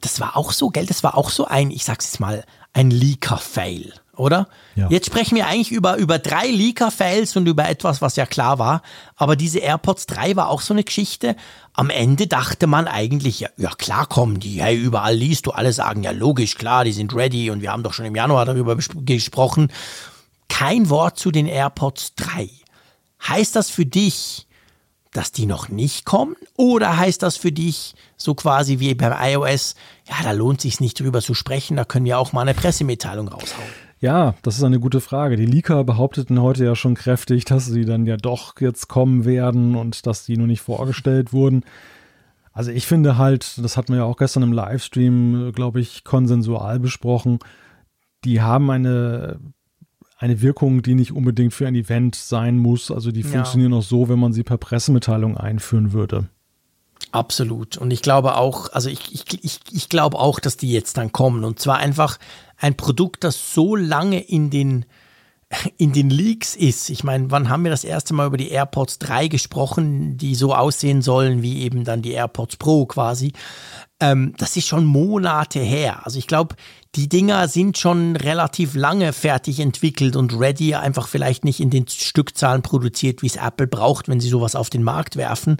Das 0.00 0.20
war 0.20 0.36
auch 0.36 0.52
so, 0.52 0.68
gell? 0.68 0.86
Das 0.86 1.02
war 1.02 1.16
auch 1.16 1.30
so 1.30 1.46
ein, 1.46 1.70
ich 1.70 1.84
sag's 1.84 2.06
jetzt 2.06 2.20
mal, 2.20 2.44
ein 2.72 2.90
Leaker-Fail 2.90 3.92
oder? 4.16 4.48
Ja. 4.74 4.88
Jetzt 4.90 5.06
sprechen 5.06 5.36
wir 5.36 5.46
eigentlich 5.46 5.72
über, 5.72 5.96
über 5.96 6.18
drei 6.18 6.46
Leaker-Fails 6.46 7.36
und 7.36 7.46
über 7.46 7.68
etwas, 7.68 8.02
was 8.02 8.16
ja 8.16 8.26
klar 8.26 8.58
war. 8.58 8.82
Aber 9.16 9.36
diese 9.36 9.58
AirPods 9.58 10.06
3 10.06 10.36
war 10.36 10.48
auch 10.48 10.60
so 10.60 10.74
eine 10.74 10.84
Geschichte. 10.84 11.36
Am 11.72 11.90
Ende 11.90 12.26
dachte 12.26 12.66
man 12.66 12.86
eigentlich, 12.86 13.40
ja, 13.40 13.48
ja 13.56 13.70
klar 13.70 14.06
kommen 14.06 14.40
die. 14.40 14.62
Hey, 14.62 14.76
überall 14.76 15.14
liest 15.14 15.46
du 15.46 15.50
alle 15.50 15.72
sagen, 15.72 16.02
ja 16.02 16.10
logisch, 16.10 16.56
klar, 16.56 16.84
die 16.84 16.92
sind 16.92 17.14
ready 17.14 17.50
und 17.50 17.62
wir 17.62 17.72
haben 17.72 17.82
doch 17.82 17.92
schon 17.92 18.06
im 18.06 18.14
Januar 18.14 18.44
darüber 18.44 18.76
gesprochen. 18.76 19.72
Kein 20.48 20.88
Wort 20.90 21.18
zu 21.18 21.30
den 21.30 21.46
AirPods 21.46 22.14
3. 22.16 22.50
Heißt 23.26 23.56
das 23.56 23.70
für 23.70 23.86
dich, 23.86 24.46
dass 25.14 25.32
die 25.32 25.46
noch 25.46 25.68
nicht 25.68 26.04
kommen? 26.04 26.36
Oder 26.56 26.98
heißt 26.98 27.22
das 27.22 27.36
für 27.36 27.52
dich 27.52 27.94
so 28.16 28.34
quasi 28.34 28.80
wie 28.80 28.94
beim 28.94 29.14
iOS, 29.18 29.76
ja, 30.08 30.16
da 30.22 30.32
lohnt 30.32 30.60
sich 30.60 30.80
nicht 30.80 31.00
drüber 31.00 31.22
zu 31.22 31.34
sprechen, 31.34 31.76
da 31.76 31.84
können 31.84 32.04
wir 32.04 32.18
auch 32.18 32.32
mal 32.32 32.42
eine 32.42 32.52
Pressemitteilung 32.52 33.28
raushauen? 33.28 33.68
Ja, 34.04 34.34
das 34.42 34.58
ist 34.58 34.64
eine 34.64 34.80
gute 34.80 35.00
Frage. 35.00 35.36
Die 35.36 35.46
Leaker 35.46 35.82
behaupteten 35.82 36.42
heute 36.42 36.62
ja 36.62 36.76
schon 36.76 36.94
kräftig, 36.94 37.46
dass 37.46 37.64
sie 37.64 37.86
dann 37.86 38.04
ja 38.04 38.18
doch 38.18 38.60
jetzt 38.60 38.86
kommen 38.86 39.24
werden 39.24 39.76
und 39.76 40.06
dass 40.06 40.26
die 40.26 40.36
nur 40.36 40.46
nicht 40.46 40.60
vorgestellt 40.60 41.32
wurden. 41.32 41.64
Also 42.52 42.70
ich 42.70 42.86
finde 42.86 43.16
halt, 43.16 43.56
das 43.64 43.78
hatten 43.78 43.94
wir 43.94 44.00
ja 44.00 44.04
auch 44.04 44.18
gestern 44.18 44.42
im 44.42 44.52
Livestream, 44.52 45.52
glaube 45.54 45.80
ich, 45.80 46.04
konsensual 46.04 46.80
besprochen, 46.80 47.38
die 48.26 48.42
haben 48.42 48.70
eine, 48.70 49.40
eine 50.18 50.42
Wirkung, 50.42 50.82
die 50.82 50.94
nicht 50.94 51.12
unbedingt 51.12 51.54
für 51.54 51.66
ein 51.66 51.74
Event 51.74 52.14
sein 52.14 52.58
muss. 52.58 52.90
Also 52.90 53.10
die 53.10 53.22
ja. 53.22 53.28
funktionieren 53.28 53.72
auch 53.72 53.82
so, 53.82 54.10
wenn 54.10 54.18
man 54.18 54.34
sie 54.34 54.42
per 54.42 54.58
Pressemitteilung 54.58 55.38
einführen 55.38 55.94
würde. 55.94 56.28
Absolut. 57.14 57.76
Und 57.76 57.92
ich 57.92 58.02
glaube 58.02 58.36
auch, 58.36 58.72
also 58.72 58.90
ich, 58.90 59.14
ich, 59.14 59.44
ich, 59.44 59.60
ich 59.70 59.88
glaube 59.88 60.18
auch, 60.18 60.40
dass 60.40 60.56
die 60.56 60.72
jetzt 60.72 60.96
dann 60.96 61.12
kommen. 61.12 61.44
Und 61.44 61.60
zwar 61.60 61.76
einfach 61.76 62.18
ein 62.58 62.76
Produkt, 62.76 63.22
das 63.22 63.54
so 63.54 63.76
lange 63.76 64.18
in 64.18 64.50
den, 64.50 64.84
in 65.76 65.92
den 65.92 66.10
Leaks 66.10 66.56
ist. 66.56 66.90
Ich 66.90 67.04
meine, 67.04 67.30
wann 67.30 67.48
haben 67.48 67.62
wir 67.62 67.70
das 67.70 67.84
erste 67.84 68.14
Mal 68.14 68.26
über 68.26 68.36
die 68.36 68.50
AirPods 68.50 68.98
3 68.98 69.28
gesprochen, 69.28 70.16
die 70.18 70.34
so 70.34 70.56
aussehen 70.56 71.02
sollen 71.02 71.40
wie 71.40 71.62
eben 71.62 71.84
dann 71.84 72.02
die 72.02 72.10
AirPods 72.10 72.56
Pro 72.56 72.84
quasi? 72.86 73.32
Ähm, 74.00 74.34
das 74.36 74.56
ist 74.56 74.66
schon 74.66 74.84
Monate 74.84 75.60
her. 75.60 76.04
Also 76.04 76.18
ich 76.18 76.26
glaube, 76.26 76.56
die 76.96 77.08
Dinger 77.08 77.46
sind 77.46 77.78
schon 77.78 78.16
relativ 78.16 78.74
lange 78.74 79.12
fertig 79.12 79.60
entwickelt 79.60 80.16
und 80.16 80.36
ready, 80.36 80.74
einfach 80.74 81.06
vielleicht 81.06 81.44
nicht 81.44 81.60
in 81.60 81.70
den 81.70 81.86
Stückzahlen 81.86 82.62
produziert, 82.62 83.22
wie 83.22 83.28
es 83.28 83.36
Apple 83.36 83.68
braucht, 83.68 84.08
wenn 84.08 84.18
sie 84.18 84.28
sowas 84.28 84.56
auf 84.56 84.68
den 84.68 84.82
Markt 84.82 85.14
werfen. 85.14 85.58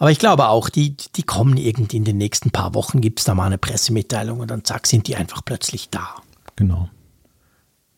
Aber 0.00 0.10
ich 0.10 0.18
glaube 0.18 0.48
auch, 0.48 0.70
die, 0.70 0.96
die 1.14 1.22
kommen 1.22 1.58
irgendwie 1.58 1.98
in 1.98 2.04
den 2.04 2.16
nächsten 2.16 2.50
paar 2.50 2.74
Wochen, 2.74 3.02
gibt 3.02 3.18
es 3.18 3.26
da 3.26 3.34
mal 3.34 3.44
eine 3.44 3.58
Pressemitteilung 3.58 4.40
und 4.40 4.50
dann 4.50 4.64
zack, 4.64 4.86
sind 4.86 5.06
die 5.06 5.14
einfach 5.14 5.44
plötzlich 5.44 5.90
da. 5.90 6.14
Genau. 6.56 6.88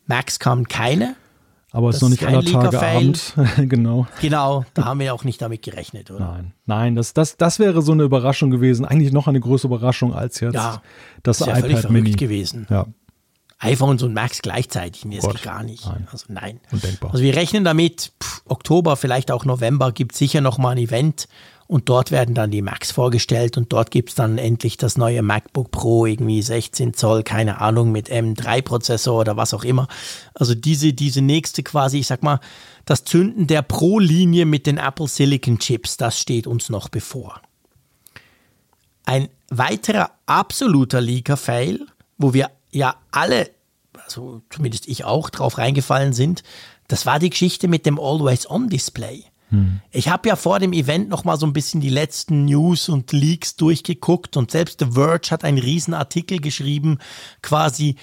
Max 0.06 0.40
kamen 0.40 0.66
keine. 0.66 1.14
Aber 1.70 1.90
es 1.90 1.96
ist 1.96 2.02
noch 2.02 2.08
nicht 2.08 2.26
aller 2.26 2.44
Tage 2.44 2.82
Abend. 2.82 3.34
genau. 3.56 4.08
Genau, 4.20 4.64
da 4.74 4.84
haben 4.84 4.98
wir 4.98 5.14
auch 5.14 5.22
nicht 5.22 5.40
damit 5.40 5.62
gerechnet, 5.62 6.10
oder? 6.10 6.32
Nein, 6.32 6.52
nein, 6.66 6.94
das, 6.96 7.14
das, 7.14 7.36
das 7.36 7.60
wäre 7.60 7.82
so 7.82 7.92
eine 7.92 8.02
Überraschung 8.02 8.50
gewesen. 8.50 8.84
Eigentlich 8.84 9.12
noch 9.12 9.28
eine 9.28 9.38
größere 9.38 9.72
Überraschung 9.72 10.12
als 10.12 10.40
jetzt 10.40 10.54
ja, 10.54 10.82
das 11.22 11.40
ist 11.40 11.46
ja 11.46 11.56
iPad 11.56 11.62
völlig 11.62 11.88
Mini. 11.88 12.00
verrückt 12.00 12.18
gewesen. 12.18 12.66
Ja, 12.68 12.86
iPhones 13.60 14.02
und 14.02 14.12
Max 14.12 14.42
gleichzeitig, 14.42 15.04
nee, 15.04 15.16
das 15.16 15.24
Gott, 15.24 15.34
geht 15.36 15.44
gar 15.44 15.62
nicht. 15.62 15.86
nein. 15.86 16.08
Also 16.10 16.26
nein. 16.28 16.60
undenkbar. 16.72 17.12
Also 17.12 17.22
wir 17.22 17.36
rechnen 17.36 17.62
damit, 17.62 18.12
pff, 18.20 18.42
Oktober, 18.46 18.96
vielleicht 18.96 19.30
auch 19.30 19.44
November, 19.44 19.92
gibt 19.92 20.16
sicher 20.16 20.40
noch 20.40 20.58
mal 20.58 20.70
ein 20.70 20.78
Event 20.78 21.28
und 21.72 21.88
dort 21.88 22.10
werden 22.10 22.34
dann 22.34 22.50
die 22.50 22.60
Macs 22.60 22.90
vorgestellt 22.90 23.56
und 23.56 23.72
dort 23.72 23.90
gibt 23.90 24.10
es 24.10 24.14
dann 24.14 24.36
endlich 24.36 24.76
das 24.76 24.98
neue 24.98 25.22
MacBook 25.22 25.70
Pro, 25.70 26.04
irgendwie 26.04 26.42
16 26.42 26.92
Zoll, 26.92 27.22
keine 27.22 27.62
Ahnung, 27.62 27.92
mit 27.92 28.10
M3-Prozessor 28.10 29.20
oder 29.20 29.38
was 29.38 29.54
auch 29.54 29.64
immer. 29.64 29.88
Also 30.34 30.54
diese, 30.54 30.92
diese 30.92 31.22
nächste 31.22 31.62
quasi, 31.62 32.00
ich 32.00 32.08
sag 32.08 32.22
mal, 32.22 32.40
das 32.84 33.04
Zünden 33.04 33.46
der 33.46 33.62
Pro-Linie 33.62 34.44
mit 34.44 34.66
den 34.66 34.76
Apple 34.76 35.08
Silicon 35.08 35.58
Chips, 35.58 35.96
das 35.96 36.20
steht 36.20 36.46
uns 36.46 36.68
noch 36.68 36.90
bevor. 36.90 37.40
Ein 39.06 39.30
weiterer 39.48 40.10
absoluter 40.26 41.00
Leaker-Fail, 41.00 41.86
wo 42.18 42.34
wir 42.34 42.50
ja 42.70 42.96
alle, 43.12 43.48
also 44.04 44.42
zumindest 44.50 44.88
ich 44.88 45.06
auch, 45.06 45.30
drauf 45.30 45.56
reingefallen 45.56 46.12
sind, 46.12 46.42
das 46.88 47.06
war 47.06 47.18
die 47.18 47.30
Geschichte 47.30 47.66
mit 47.66 47.86
dem 47.86 47.98
Always-On-Display. 47.98 49.24
Ich 49.90 50.08
habe 50.08 50.28
ja 50.28 50.36
vor 50.36 50.58
dem 50.58 50.72
Event 50.72 51.08
noch 51.08 51.24
mal 51.24 51.36
so 51.36 51.46
ein 51.46 51.52
bisschen 51.52 51.80
die 51.80 51.90
letzten 51.90 52.46
News 52.46 52.88
und 52.88 53.12
Leaks 53.12 53.56
durchgeguckt 53.56 54.36
und 54.36 54.50
selbst 54.50 54.80
The 54.80 54.92
Verge 54.92 55.30
hat 55.30 55.44
einen 55.44 55.58
riesen 55.58 55.94
Artikel 55.94 56.38
geschrieben, 56.38 56.98
quasi 57.42 57.96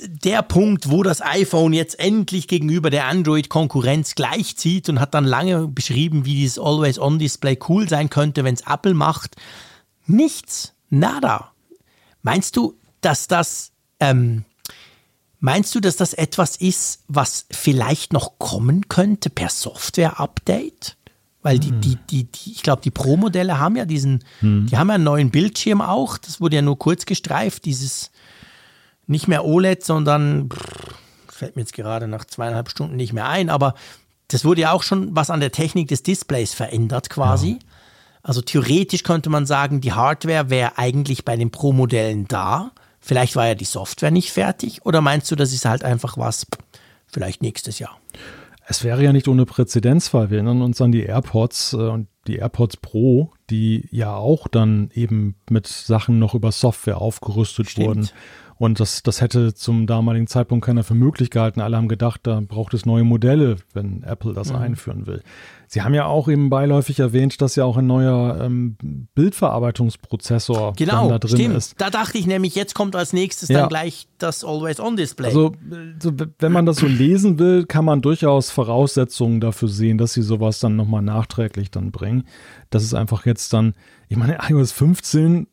der 0.00 0.42
Punkt, 0.42 0.90
wo 0.90 1.02
das 1.02 1.20
iPhone 1.20 1.72
jetzt 1.72 1.98
endlich 2.00 2.48
gegenüber 2.48 2.90
der 2.90 3.06
Android-Konkurrenz 3.06 4.14
gleichzieht 4.14 4.88
und 4.88 4.98
hat 4.98 5.14
dann 5.14 5.24
lange 5.24 5.68
beschrieben, 5.68 6.24
wie 6.24 6.34
dieses 6.34 6.58
Always-On-Display 6.58 7.58
cool 7.68 7.88
sein 7.88 8.10
könnte, 8.10 8.44
wenn 8.44 8.54
es 8.54 8.66
Apple 8.66 8.94
macht. 8.94 9.36
Nichts, 10.06 10.74
nada. 10.90 11.52
Meinst 12.22 12.56
du, 12.56 12.74
dass 13.00 13.28
das, 13.28 13.72
ähm, 14.00 14.44
meinst 15.42 15.74
du, 15.74 15.80
dass 15.80 15.96
das 15.96 16.14
etwas 16.14 16.56
ist, 16.56 17.02
was 17.08 17.46
vielleicht 17.50 18.14
noch 18.14 18.38
kommen 18.38 18.88
könnte 18.88 19.28
per 19.28 19.50
Software-Update? 19.50 20.96
Weil 21.42 21.58
die, 21.58 21.72
die, 21.72 21.98
die, 22.08 22.24
die, 22.24 22.52
ich 22.52 22.62
glaube, 22.62 22.82
die 22.82 22.92
Pro-Modelle 22.92 23.58
haben 23.58 23.74
ja 23.74 23.84
diesen, 23.84 24.22
die 24.68 24.76
haben 24.76 24.88
ja 24.88 24.94
einen 24.94 25.04
neuen 25.04 25.30
Bildschirm 25.32 25.80
auch. 25.80 26.16
Das 26.16 26.40
wurde 26.40 26.56
ja 26.56 26.62
nur 26.62 26.78
kurz 26.78 27.04
gestreift, 27.04 27.64
dieses 27.64 28.12
nicht 29.08 29.26
mehr 29.26 29.44
OLED, 29.44 29.84
sondern 29.84 30.48
pff, 30.48 30.94
fällt 31.28 31.56
mir 31.56 31.62
jetzt 31.62 31.74
gerade 31.74 32.06
nach 32.06 32.24
zweieinhalb 32.24 32.70
Stunden 32.70 32.94
nicht 32.94 33.12
mehr 33.12 33.28
ein, 33.28 33.50
aber 33.50 33.74
das 34.28 34.44
wurde 34.44 34.60
ja 34.60 34.70
auch 34.70 34.84
schon 34.84 35.16
was 35.16 35.30
an 35.30 35.40
der 35.40 35.50
Technik 35.50 35.88
des 35.88 36.04
Displays 36.04 36.54
verändert 36.54 37.10
quasi. 37.10 37.58
Also 38.22 38.40
theoretisch 38.40 39.02
könnte 39.02 39.28
man 39.28 39.44
sagen, 39.44 39.80
die 39.80 39.92
Hardware 39.92 40.48
wäre 40.48 40.78
eigentlich 40.78 41.24
bei 41.24 41.36
den 41.36 41.50
Pro-Modellen 41.50 42.28
da. 42.28 42.70
Vielleicht 43.04 43.34
war 43.34 43.48
ja 43.48 43.56
die 43.56 43.64
Software 43.64 44.12
nicht 44.12 44.30
fertig. 44.30 44.86
Oder 44.86 45.00
meinst 45.00 45.28
du, 45.30 45.34
das 45.34 45.52
ist 45.52 45.64
halt 45.64 45.82
einfach 45.82 46.16
was, 46.16 46.46
vielleicht 47.08 47.42
nächstes 47.42 47.80
Jahr? 47.80 47.98
Es 48.68 48.84
wäre 48.84 49.02
ja 49.02 49.12
nicht 49.12 49.26
ohne 49.26 49.44
Präzedenzfall. 49.44 50.30
Wir 50.30 50.38
erinnern 50.38 50.62
uns 50.62 50.80
an 50.80 50.92
die 50.92 51.02
AirPods 51.02 51.72
äh, 51.72 51.76
und 51.76 52.06
die 52.28 52.36
AirPods 52.36 52.76
Pro, 52.76 53.32
die 53.50 53.88
ja 53.90 54.14
auch 54.14 54.46
dann 54.46 54.90
eben 54.94 55.34
mit 55.50 55.66
Sachen 55.66 56.20
noch 56.20 56.34
über 56.34 56.52
Software 56.52 56.98
aufgerüstet 56.98 57.70
Stimmt. 57.70 57.86
wurden. 57.88 58.08
Und 58.56 58.78
das, 58.78 59.02
das 59.02 59.20
hätte 59.20 59.52
zum 59.54 59.88
damaligen 59.88 60.28
Zeitpunkt 60.28 60.64
keiner 60.64 60.84
für 60.84 60.94
möglich 60.94 61.30
gehalten. 61.30 61.60
Alle 61.60 61.76
haben 61.76 61.88
gedacht, 61.88 62.20
da 62.22 62.40
braucht 62.40 62.72
es 62.74 62.86
neue 62.86 63.02
Modelle, 63.02 63.56
wenn 63.72 64.04
Apple 64.04 64.34
das 64.34 64.52
einführen 64.52 65.08
will. 65.08 65.24
Sie 65.72 65.80
haben 65.80 65.94
ja 65.94 66.04
auch 66.04 66.28
eben 66.28 66.50
beiläufig 66.50 67.00
erwähnt, 67.00 67.40
dass 67.40 67.56
ja 67.56 67.64
auch 67.64 67.78
ein 67.78 67.86
neuer 67.86 68.38
ähm, 68.42 68.76
Bildverarbeitungsprozessor 69.14 70.74
Genau, 70.76 71.08
da 71.08 71.18
drin 71.18 71.36
stimmt. 71.38 71.56
ist. 71.56 71.80
Da 71.80 71.88
dachte 71.88 72.18
ich 72.18 72.26
nämlich, 72.26 72.54
jetzt 72.54 72.74
kommt 72.74 72.94
als 72.94 73.14
nächstes 73.14 73.48
Ja. 73.48 73.60
dann 73.60 73.68
gleich 73.70 74.06
das 74.18 74.44
Always-On-Display. 74.44 75.28
Also, 75.28 75.52
so, 75.98 76.12
wenn 76.38 76.52
man 76.52 76.66
das 76.66 76.76
so 76.76 76.86
lesen 76.86 77.38
will, 77.38 77.64
kann 77.64 77.86
man 77.86 78.02
durchaus 78.02 78.50
Voraussetzungen 78.50 79.40
dafür 79.40 79.68
sehen, 79.68 79.96
dass 79.96 80.12
sie 80.12 80.20
sowas 80.20 80.60
dann 80.60 80.76
nochmal 80.76 81.00
nachträglich 81.00 81.70
dann 81.70 81.90
bringen. 81.90 82.24
Das 82.68 82.82
ist 82.82 82.92
einfach 82.92 83.24
jetzt 83.24 83.54
dann, 83.54 83.72
ich 84.08 84.18
meine, 84.18 84.36
iOS 84.46 84.72
15, 84.72 85.46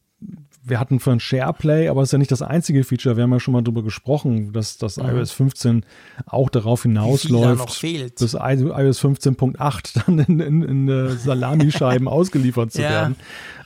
wir 0.69 0.79
hatten 0.79 0.99
für 0.99 1.11
ein 1.11 1.19
SharePlay, 1.19 1.87
aber 1.89 2.01
es 2.01 2.09
ist 2.09 2.11
ja 2.13 2.17
nicht 2.19 2.31
das 2.31 2.41
einzige 2.41 2.83
Feature. 2.83 3.15
Wir 3.17 3.23
haben 3.23 3.31
ja 3.33 3.39
schon 3.39 3.53
mal 3.53 3.61
drüber 3.63 3.83
gesprochen, 3.83 4.53
dass 4.53 4.77
das 4.77 4.97
iOS 4.97 5.31
15 5.31 5.83
auch 6.25 6.49
darauf 6.49 6.85
Mhm. 6.85 6.91
hinausläuft, 6.91 7.83
I- 7.83 8.11
iOS 8.13 8.99
15.8 9.03 10.01
dann 10.05 10.19
in, 10.19 10.39
in, 10.39 10.61
in 10.63 10.87
äh, 10.89 11.11
Salamischeiben 11.11 12.07
ausgeliefert 12.07 12.71
zu 12.71 12.81
Ja. 12.81 12.89
werden. 12.89 13.15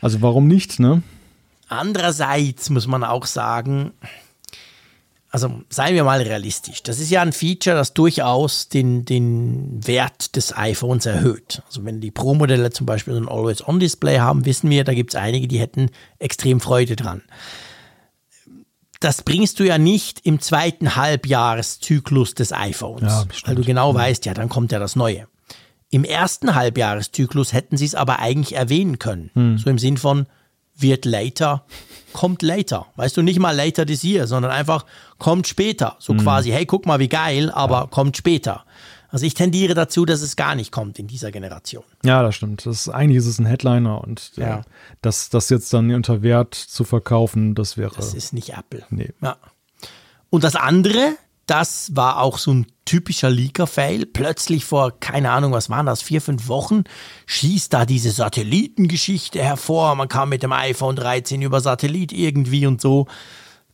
Also 0.02 0.22
warum 0.22 0.48
nicht, 0.48 0.80
ne? 0.80 1.02
Andererseits 1.70 2.70
muss 2.70 2.88
man 2.88 3.04
auch 3.04 3.26
sagen, 3.26 3.92
also 5.34 5.64
seien 5.70 5.96
wir 5.96 6.04
mal 6.04 6.22
realistisch, 6.22 6.84
das 6.84 7.00
ist 7.00 7.10
ja 7.10 7.24
ein 7.24 7.34
Feature, 7.34 7.76
das 7.76 7.96
durchaus 7.96 8.70
den, 8.70 9.04
den 9.04 9.86
Wert 9.86 10.36
des 10.36 10.56
iPhones 10.56 11.08
erhöht. 11.08 11.64
Also 11.66 11.84
wenn 11.84 12.00
die 12.00 12.12
Pro-Modelle 12.12 12.70
zum 12.70 12.86
Beispiel 12.86 13.16
so 13.16 13.20
ein 13.20 13.28
Always-On-Display 13.28 14.20
haben, 14.20 14.46
wissen 14.46 14.70
wir, 14.70 14.84
da 14.84 14.94
gibt 14.94 15.16
es 15.16 15.20
einige, 15.20 15.48
die 15.48 15.58
hätten 15.60 15.90
extrem 16.20 16.60
Freude 16.60 16.96
dran. 16.96 17.24
Das 19.00 19.24
bringst 19.24 19.60
du 19.60 19.64
ja 19.64 19.80
nicht 19.80 20.24
im 20.24 20.40
zweiten 20.40 20.96
Halbjahreszyklus 20.96 22.36
des 22.36 22.54
iPhones, 22.54 23.02
Ja, 23.02 23.26
weil 23.46 23.56
du 23.56 23.64
genau 23.64 23.96
weißt, 23.96 24.28
ja, 24.28 24.36
dann 24.36 24.50
kommt 24.50 24.72
ja 24.72 24.78
das 24.78 24.96
Neue. 24.96 25.28
Im 25.90 26.04
ersten 26.04 26.54
Halbjahreszyklus 26.54 27.54
hätten 27.54 27.76
sie 27.76 27.86
es 27.86 27.96
aber 27.96 28.20
eigentlich 28.20 28.56
erwähnen 28.56 29.00
können. 29.00 29.32
Hm. 29.34 29.58
So 29.58 29.72
im 29.72 29.80
Sinn 29.80 29.98
von, 29.98 30.28
wird 30.76 31.06
later, 31.06 31.66
kommt 32.14 32.42
later. 32.42 32.88
Weißt 32.96 33.16
du, 33.18 33.22
nicht 33.22 33.40
mal 33.40 33.56
later 33.56 33.86
this 33.86 34.04
year, 34.04 34.28
sondern 34.28 34.52
einfach 34.52 34.86
kommt 35.18 35.48
später. 35.48 35.96
So 36.00 36.14
quasi, 36.14 36.50
hey, 36.52 36.66
guck 36.66 36.86
mal, 36.86 37.00
wie 37.00 37.08
geil, 37.10 37.52
aber 37.52 37.88
kommt 37.88 38.18
später. 38.18 38.66
Also 39.10 39.28
ich 39.28 39.36
tendiere 39.36 39.76
dazu, 39.76 40.06
dass 40.06 40.22
es 40.22 40.36
gar 40.36 40.56
nicht 40.56 40.72
kommt 40.72 40.98
in 40.98 41.06
dieser 41.06 41.32
Generation. 41.32 41.84
Ja, 42.04 42.24
das 42.24 42.36
stimmt. 42.36 42.66
Das 42.66 42.90
eigentlich 42.90 43.18
ist 43.18 43.28
es 43.28 43.38
ein 43.40 43.46
Headliner 43.46 44.02
und 44.04 44.32
Ja. 44.38 44.48
ja. 44.48 44.62
das, 45.04 45.30
das 45.30 45.50
jetzt 45.50 45.72
dann 45.72 45.94
unter 45.94 46.24
Wert 46.24 46.56
zu 46.56 46.84
verkaufen, 46.84 47.54
das 47.54 47.78
wäre. 47.78 47.94
Das 47.96 48.16
ist 48.16 48.34
nicht 48.34 48.50
Apple. 48.58 48.84
nee. 48.90 49.12
Ja. 49.22 49.38
Und 50.32 50.44
das 50.44 50.56
andere, 50.56 51.16
das 51.46 51.96
war 51.96 52.22
auch 52.22 52.38
so 52.38 52.54
ein 52.54 52.68
typischer 52.86 53.30
Leaker-Fail. 53.30 54.06
Plötzlich 54.06 54.66
vor, 54.66 55.00
keine 55.00 55.32
Ahnung, 55.32 55.52
was 55.52 55.70
waren 55.70 55.86
das, 55.86 56.02
vier, 56.02 56.22
fünf 56.22 56.48
Wochen, 56.48 56.84
schießt 57.26 57.74
da 57.74 57.86
diese 57.86 58.12
Satellitengeschichte 58.12 59.42
hervor. 59.42 59.96
Man 59.96 60.08
kam 60.08 60.30
mit 60.30 60.44
dem 60.44 60.54
iPhone 60.54 60.96
13 60.96 61.42
über 61.42 61.60
Satellit 61.60 62.12
irgendwie 62.12 62.66
und 62.66 62.82
so. 62.82 63.08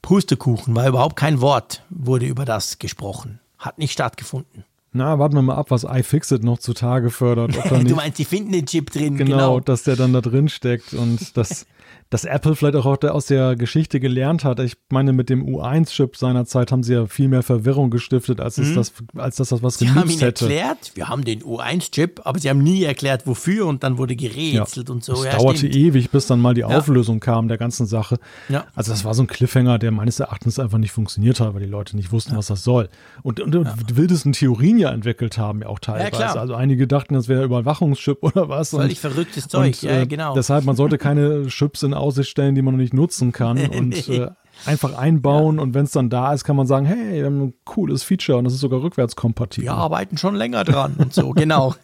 Pustekuchen, 0.02 0.76
war 0.76 0.88
überhaupt 0.88 1.16
kein 1.16 1.42
Wort, 1.42 1.84
wurde 1.90 2.26
über 2.26 2.46
das 2.46 2.80
gesprochen. 2.80 3.40
Hat 3.58 3.78
nicht 3.78 3.92
stattgefunden. 3.92 4.64
Na, 4.92 5.20
warten 5.20 5.36
wir 5.36 5.42
mal 5.44 5.56
ab, 5.56 5.70
was 5.70 5.84
iFixit 5.84 6.44
noch 6.44 6.58
zutage 6.58 7.12
fördert. 7.12 7.56
Du 7.86 7.96
meinst, 7.96 8.18
die 8.18 8.26
finden 8.26 8.52
den 8.52 8.66
Chip 8.66 8.92
drin, 8.92 9.18
genau, 9.18 9.30
genau. 9.30 9.60
dass 9.60 9.84
der 9.84 9.96
dann 9.96 10.14
da 10.14 10.22
drin 10.22 10.50
steckt 10.50 10.94
und 10.94 11.38
dass, 11.38 11.68
dass 12.10 12.26
Apple 12.26 12.56
vielleicht 12.56 12.76
auch 12.76 12.86
aus 12.86 13.26
der 13.28 13.56
Geschichte 13.56 14.00
gelernt 14.00 14.44
hat. 14.44 14.60
Ich 14.60 14.78
meine, 14.90 15.14
mit 15.14 15.30
dem 15.30 15.46
U1-Chip 15.46 16.18
seinerzeit 16.18 16.72
haben 16.72 16.82
sie 16.82 16.94
ja 16.94 17.06
viel 17.06 17.28
mehr 17.28 17.44
Verwirrung 17.44 17.92
gestiftet, 17.92 18.40
als, 18.42 18.58
es 18.58 18.74
das, 18.74 18.94
als 19.16 19.36
dass 19.36 19.50
das 19.50 19.62
was 19.62 19.80
Mhm. 19.80 19.86
Sie 19.86 19.90
haben 19.90 19.96
genützt 20.08 20.14
ihn 20.22 20.26
hätte. 20.26 20.46
erklärt, 20.46 20.92
wir 20.96 21.08
haben 21.08 21.24
den 21.24 21.44
U1-Chip, 21.44 22.22
aber 22.24 22.40
sie 22.40 22.50
haben 22.50 22.64
nie 22.64 22.84
erklärt, 22.84 23.28
wofür 23.28 23.68
und 23.68 23.84
dann 23.84 23.98
wurde 24.00 24.16
Ja, 24.16 24.28
gerätselt 24.30 24.90
und 24.90 25.04
so. 25.04 25.14
es 25.14 25.24
Ja, 25.26 25.38
dauerte 25.38 25.60
stimmt. 25.60 25.76
ewig, 25.76 26.10
bis 26.10 26.26
dann 26.26 26.40
mal 26.42 26.56
die 26.56 26.64
Auflösung 26.64 27.20
kam 27.20 27.48
der 27.48 27.58
ganzen 27.60 27.86
Sache. 27.86 28.18
Ja. 28.50 28.66
Also 28.74 28.92
das 28.92 29.06
war 29.06 29.14
so 29.14 29.22
ein 29.24 29.28
Cliffhanger, 29.28 29.78
der 29.78 29.92
meines 29.92 30.20
Erachtens 30.20 30.58
einfach 30.58 30.80
nicht 30.80 30.92
funktioniert 30.92 31.40
hat, 31.40 31.54
weil 31.54 31.62
die 31.62 31.68
Leute 31.70 31.96
nicht 31.96 32.12
wussten, 32.12 32.36
was 32.36 32.48
das 32.48 32.64
soll. 32.64 32.90
Und, 33.22 33.40
und, 33.40 33.56
und 33.56 33.68
die 33.90 33.98
wildesten 33.98 34.32
Theorien 34.32 34.80
ja 34.80 34.90
entwickelt 34.92 35.38
haben, 35.38 35.62
ja 35.62 35.68
auch 35.68 35.80
teilweise. 35.80 36.40
also 36.40 36.56
einige 36.56 36.88
dachten, 36.88 37.14
das 37.14 37.28
wäre 37.28 37.44
Überwachungschip 37.44 38.18
oder 38.24 38.50
was. 38.50 38.72
Völlig 38.72 39.00
verrücktes 39.00 39.48
Zeug, 39.48 39.68
und, 39.68 39.82
ja, 39.84 40.02
äh, 40.02 40.08
genau. 40.08 40.34
Deshalb, 40.34 40.66
man 40.66 40.76
sollte 40.76 40.98
keine 40.98 41.46
Chips 41.48 41.84
in 41.84 41.94
Aussicht 42.00 42.30
stellen, 42.30 42.56
die 42.56 42.62
man 42.62 42.76
noch 42.76 42.82
nicht 42.82 42.94
nutzen 42.94 43.32
kann 43.32 43.58
und 43.78 44.10
äh, 44.10 44.30
einfach 44.66 44.98
einbauen 44.98 45.60
und 45.60 45.74
wenn 45.74 45.86
es 45.86 45.92
dann 45.92 46.10
da 46.10 46.34
ist, 46.34 46.44
kann 46.44 46.56
man 46.56 46.68
sagen, 46.68 46.86
hey, 46.86 47.14
wir 47.14 47.26
haben 47.26 47.42
ein 47.42 47.54
cooles 47.66 48.04
Feature 48.04 48.38
und 48.38 48.44
das 48.46 48.54
ist 48.54 48.60
sogar 48.60 48.82
rückwärtskompatibel. 48.82 49.66
Wir 49.66 49.74
arbeiten 49.74 50.18
schon 50.18 50.36
länger 50.36 50.64
dran 50.64 50.96
und 50.98 51.14
so, 51.14 51.32
genau. 51.32 51.76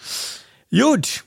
Gut, 0.70 1.24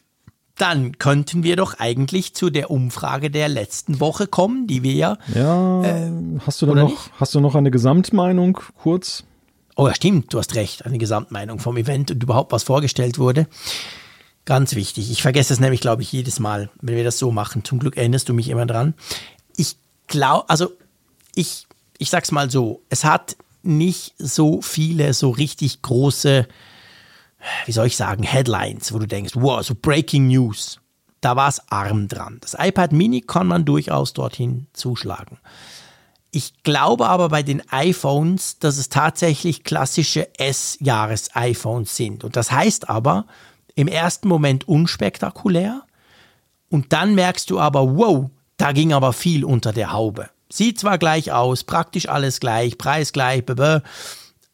dann 0.57 0.97
könnten 0.97 1.43
wir 1.43 1.55
doch 1.55 1.79
eigentlich 1.79 2.35
zu 2.35 2.49
der 2.49 2.69
Umfrage 2.69 3.31
der 3.31 3.49
letzten 3.49 3.99
Woche 3.99 4.27
kommen, 4.27 4.67
die 4.67 4.83
wir 4.83 4.93
ja. 4.93 5.17
Ja, 5.33 6.09
hast 6.45 6.61
du 6.61 6.65
da 6.65 6.71
oder 6.73 6.81
noch, 6.83 6.89
nicht? 6.89 7.11
hast 7.19 7.35
du 7.35 7.39
noch 7.39 7.55
eine 7.55 7.71
Gesamtmeinung 7.71 8.59
kurz? 8.77 9.23
Oh 9.75 9.87
ja, 9.87 9.95
stimmt, 9.95 10.31
du 10.33 10.37
hast 10.37 10.53
recht, 10.55 10.85
eine 10.85 10.99
Gesamtmeinung 10.99 11.57
vom 11.57 11.77
Event 11.77 12.11
und 12.11 12.21
überhaupt 12.21 12.51
was 12.51 12.63
vorgestellt 12.63 13.17
wurde. 13.17 13.47
Ganz 14.45 14.75
wichtig. 14.75 15.09
Ich 15.09 15.21
vergesse 15.21 15.53
es 15.53 15.59
nämlich, 15.59 15.79
glaube 15.79 16.01
ich, 16.01 16.11
jedes 16.11 16.39
Mal, 16.39 16.69
wenn 16.81 16.95
wir 16.95 17.03
das 17.03 17.17
so 17.17 17.31
machen. 17.31 17.63
Zum 17.63 17.79
Glück 17.79 17.95
erinnerst 17.95 18.27
du 18.27 18.33
mich 18.33 18.49
immer 18.49 18.65
dran. 18.65 18.93
Ich 19.55 19.77
glaube, 20.07 20.49
also 20.49 20.73
ich, 21.33 21.67
ich 21.97 22.09
sag's 22.09 22.31
mal 22.31 22.51
so, 22.51 22.81
es 22.89 23.05
hat 23.05 23.37
nicht 23.61 24.13
so 24.17 24.61
viele 24.61 25.13
so 25.13 25.29
richtig 25.29 25.81
große, 25.81 26.47
wie 27.65 27.71
soll 27.71 27.87
ich 27.87 27.95
sagen, 27.95 28.23
Headlines, 28.23 28.93
wo 28.93 28.99
du 28.99 29.07
denkst, 29.07 29.33
wow, 29.35 29.63
so 29.63 29.75
Breaking 29.75 30.27
News. 30.27 30.79
Da 31.21 31.37
war 31.37 31.47
es 31.47 31.61
arm 31.71 32.09
dran. 32.09 32.39
Das 32.41 32.57
iPad 32.59 32.91
Mini 32.91 33.21
kann 33.21 33.47
man 33.47 33.63
durchaus 33.63 34.11
dorthin 34.11 34.67
zuschlagen. 34.73 35.37
Ich 36.31 36.63
glaube 36.63 37.07
aber 37.07 37.29
bei 37.29 37.43
den 37.43 37.61
iPhones, 37.69 38.59
dass 38.59 38.77
es 38.77 38.89
tatsächlich 38.89 39.63
klassische 39.63 40.27
S-Jahres-iPhones 40.37 41.95
sind. 41.95 42.25
Und 42.25 42.35
das 42.35 42.51
heißt 42.51 42.89
aber 42.89 43.25
im 43.75 43.87
ersten 43.87 44.27
Moment 44.27 44.67
unspektakulär. 44.67 45.83
Und 46.69 46.93
dann 46.93 47.15
merkst 47.15 47.49
du 47.49 47.59
aber, 47.59 47.95
wow, 47.95 48.29
da 48.57 48.71
ging 48.71 48.93
aber 48.93 49.13
viel 49.13 49.43
unter 49.43 49.73
der 49.73 49.91
Haube. 49.91 50.29
Sieht 50.49 50.79
zwar 50.79 50.97
gleich 50.97 51.31
aus, 51.31 51.63
praktisch 51.63 52.07
alles 52.07 52.39
gleich, 52.39 52.77
Preis 52.77 53.11
gleich, 53.13 53.43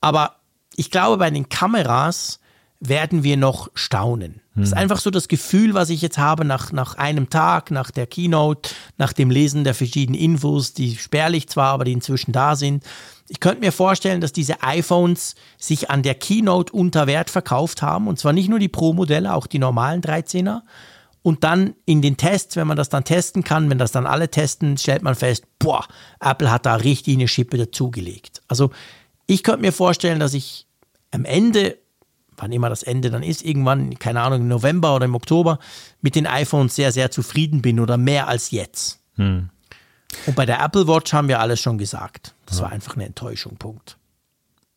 aber 0.01 0.35
ich 0.75 0.91
glaube, 0.91 1.17
bei 1.17 1.30
den 1.30 1.49
Kameras 1.49 2.39
werden 2.80 3.23
wir 3.23 3.35
noch 3.35 3.69
staunen. 3.73 4.41
Das 4.56 4.69
ist 4.69 4.73
einfach 4.73 4.99
so 4.99 5.09
das 5.09 5.27
Gefühl, 5.27 5.73
was 5.73 5.89
ich 5.89 6.01
jetzt 6.01 6.17
habe 6.17 6.43
nach, 6.43 6.72
nach 6.72 6.95
einem 6.95 7.30
Tag, 7.30 7.72
nach 7.72 7.91
der 7.91 8.07
Keynote, 8.07 8.72
nach 8.98 9.14
dem 9.14 9.30
Lesen 9.30 9.64
der 9.64 9.73
verschiedenen 9.73 10.19
Infos, 10.19 10.73
die 10.73 10.98
spärlich 10.98 11.48
zwar, 11.48 11.73
aber 11.73 11.85
die 11.85 11.93
inzwischen 11.93 12.33
da 12.33 12.56
sind. 12.56 12.83
Ich 13.30 13.40
könnte 13.40 13.61
mir 13.61 13.72
vorstellen, 13.72 14.22
dass 14.22 14.33
diese 14.33 14.64
iPhones 14.64 15.35
sich 15.58 15.90
an 15.90 16.01
der 16.01 16.16
Keynote 16.16 16.74
unter 16.74 17.08
Wert 17.08 17.30
verkauft 17.30 17.82
haben. 17.82 18.08
Und 18.08 18.19
zwar 18.19 18.33
nicht 18.33 18.49
nur 18.49 18.59
die 18.59 18.67
Pro-Modelle, 18.67 19.33
auch 19.33 19.48
die 19.48 19.59
normalen 19.59 20.01
13er. 20.01 20.61
Und 21.22 21.43
dann 21.43 21.75
in 21.85 22.01
den 22.01 22.17
Tests, 22.17 22.56
wenn 22.56 22.67
man 22.67 22.77
das 22.77 22.90
dann 22.90 23.03
testen 23.03 23.43
kann, 23.43 23.69
wenn 23.69 23.77
das 23.77 23.91
dann 23.91 24.08
alle 24.08 24.30
testen, 24.30 24.77
stellt 24.77 25.03
man 25.03 25.16
fest, 25.16 25.43
boah, 25.59 25.85
Apple 26.19 26.49
hat 26.49 26.66
da 26.66 26.75
richtig 26.75 27.16
eine 27.16 27.27
Schippe 27.27 27.58
dazugelegt. 27.58 28.41
Also 28.48 28.72
ich 29.27 29.43
könnte 29.43 29.61
mir 29.61 29.74
vorstellen, 29.74 30.19
dass 30.19 30.33
ich 30.33 30.66
am 31.11 31.25
Ende, 31.25 31.77
wann 32.38 32.51
immer 32.51 32.69
das 32.69 32.83
Ende 32.83 33.11
dann 33.11 33.22
ist, 33.22 33.43
irgendwann, 33.45 33.99
keine 33.99 34.22
Ahnung, 34.22 34.41
im 34.41 34.48
November 34.48 34.95
oder 34.95 35.06
im 35.06 35.14
Oktober, 35.14 35.59
mit 36.01 36.16
den 36.16 36.25
iPhones 36.25 36.75
sehr, 36.75 36.91
sehr 36.91 37.11
zufrieden 37.11 37.61
bin 37.61 37.80
oder 37.80 37.98
mehr 37.98 38.27
als 38.27 38.49
jetzt. 38.51 39.01
Und 40.25 40.35
bei 40.35 40.45
der 40.45 40.61
Apple 40.63 40.88
Watch 40.88 41.13
haben 41.13 41.27
wir 41.27 41.39
alles 41.39 41.59
schon 41.59 41.77
gesagt. 41.77 42.33
Das 42.45 42.61
war 42.61 42.71
einfach 42.71 42.95
eine 42.95 43.05
Enttäuschung, 43.05 43.57
Punkt. 43.57 43.97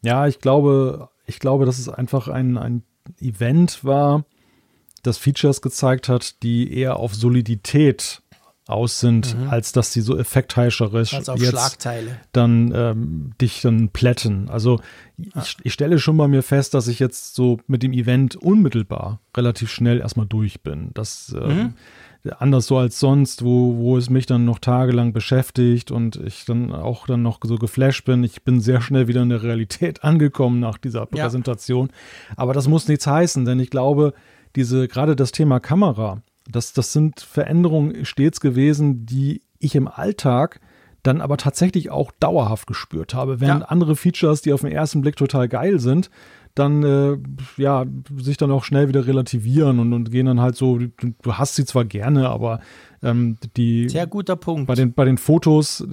Ja, 0.03 0.27
ich 0.27 0.41
glaube, 0.41 1.09
ich 1.27 1.39
glaube, 1.39 1.65
dass 1.65 1.79
es 1.79 1.89
einfach 1.89 2.29
ein, 2.29 2.59
ein 2.59 2.83
Event 3.21 3.85
war, 3.85 4.25
das 5.03 5.19
Features 5.19 5.63
gezeigt 5.63 6.09
hat, 6.09 6.43
die 6.43 6.73
eher 6.77 6.97
auf 6.97 7.15
Solidität 7.15 8.23
aus 8.69 9.01
sind, 9.01 9.37
als 9.51 9.73
dass 9.73 9.93
sie 9.93 10.01
so 10.01 10.17
effektheischerisch 10.17 11.15
Also 11.15 11.35
jetzt 11.35 11.89
dann 12.33 12.73
ähm, 12.75 13.33
dich 13.41 13.61
dann 13.61 13.89
plätten. 13.89 14.49
Also 14.49 14.81
ich, 15.19 15.57
ich 15.65 15.73
stelle 15.73 15.99
schon 15.99 16.17
bei 16.17 16.29
mir 16.29 16.43
fest, 16.43 16.73
dass 16.75 16.87
ich 16.87 17.01
jetzt 17.01 17.35
so 17.35 17.59
mit 17.67 17.83
dem 17.83 17.93
Event 17.93 18.37
unmittelbar 18.37 19.21
relativ 19.37 19.71
schnell 19.71 19.99
erstmal 19.99 20.27
durch 20.27 20.63
bin. 20.63 20.91
Das 20.95 21.35
ähm, 21.37 21.75
anders 22.39 22.67
so 22.67 22.77
als 22.79 23.01
sonst, 23.01 23.45
wo, 23.45 23.77
wo 23.79 23.97
es 23.97 24.09
mich 24.11 24.27
dann 24.27 24.45
noch 24.45 24.59
tagelang 24.61 25.13
beschäftigt 25.13 25.91
und 25.91 26.17
ich 26.17 26.45
dann 26.45 26.73
auch 26.73 27.07
dann 27.07 27.23
noch 27.23 27.39
so 27.43 27.57
geflasht 27.57 28.05
bin. 28.05 28.23
Ich 28.23 28.43
bin 28.43 28.61
sehr 28.61 28.81
schnell 28.81 29.09
wieder 29.09 29.23
in 29.23 29.29
der 29.29 29.43
Realität 29.43 30.05
angekommen 30.05 30.61
nach 30.61 30.79
dieser 30.79 31.01
Ja. 31.01 31.07
Präsentation. 31.25 31.91
Aber 32.37 32.53
das 32.55 32.69
muss 32.69 32.87
nichts 32.89 33.07
heißen, 33.07 33.45
denn 33.45 33.59
ich 33.61 33.71
glaube, 33.71 34.15
diese, 34.55 34.87
gerade 34.87 35.17
das 35.17 35.33
Thema 35.33 35.59
Kamera, 35.61 36.23
das, 36.51 36.73
das 36.73 36.93
sind 36.93 37.21
Veränderungen 37.21 38.05
stets 38.05 38.41
gewesen, 38.41 39.07
die 39.07 39.43
ich 39.59 39.75
im 39.75 39.89
Alltag 39.89 40.61
dann 41.05 41.21
aber 41.21 41.37
tatsächlich 41.37 41.91
auch 41.91 42.13
dauerhaft 42.21 42.69
gespürt 42.69 43.15
habe. 43.15 43.41
Während 43.41 43.63
Ja. 43.63 43.67
andere 43.69 43.97
Features, 43.97 44.41
die 44.43 44.53
auf 44.53 44.61
den 44.61 44.71
ersten 44.71 45.01
Blick 45.01 45.17
total 45.17 45.49
geil 45.49 45.81
sind, 45.81 46.11
dann 46.55 46.83
äh, 46.83 47.19
ja 47.57 47.87
sich 48.17 48.37
dann 48.37 48.51
auch 48.51 48.65
schnell 48.65 48.89
wieder 48.89 49.07
relativieren 49.07 49.79
und, 49.79 49.93
und 49.93 50.11
gehen 50.11 50.27
dann 50.27 50.41
halt 50.41 50.57
so, 50.57 50.79
du, 50.79 50.89
du 51.23 51.35
hast 51.35 51.55
sie 51.55 51.65
zwar 51.65 51.85
gerne, 51.85 52.29
aber 52.29 52.61
ähm, 53.03 53.37
die 53.57 53.89
Sehr 53.89 54.07
guter 54.07 54.37
Punkt. 54.37 54.67
bei 54.67 54.75
den, 54.75 54.93
bei 54.93 55.05
den 55.05 55.19
Fotos, 55.19 55.87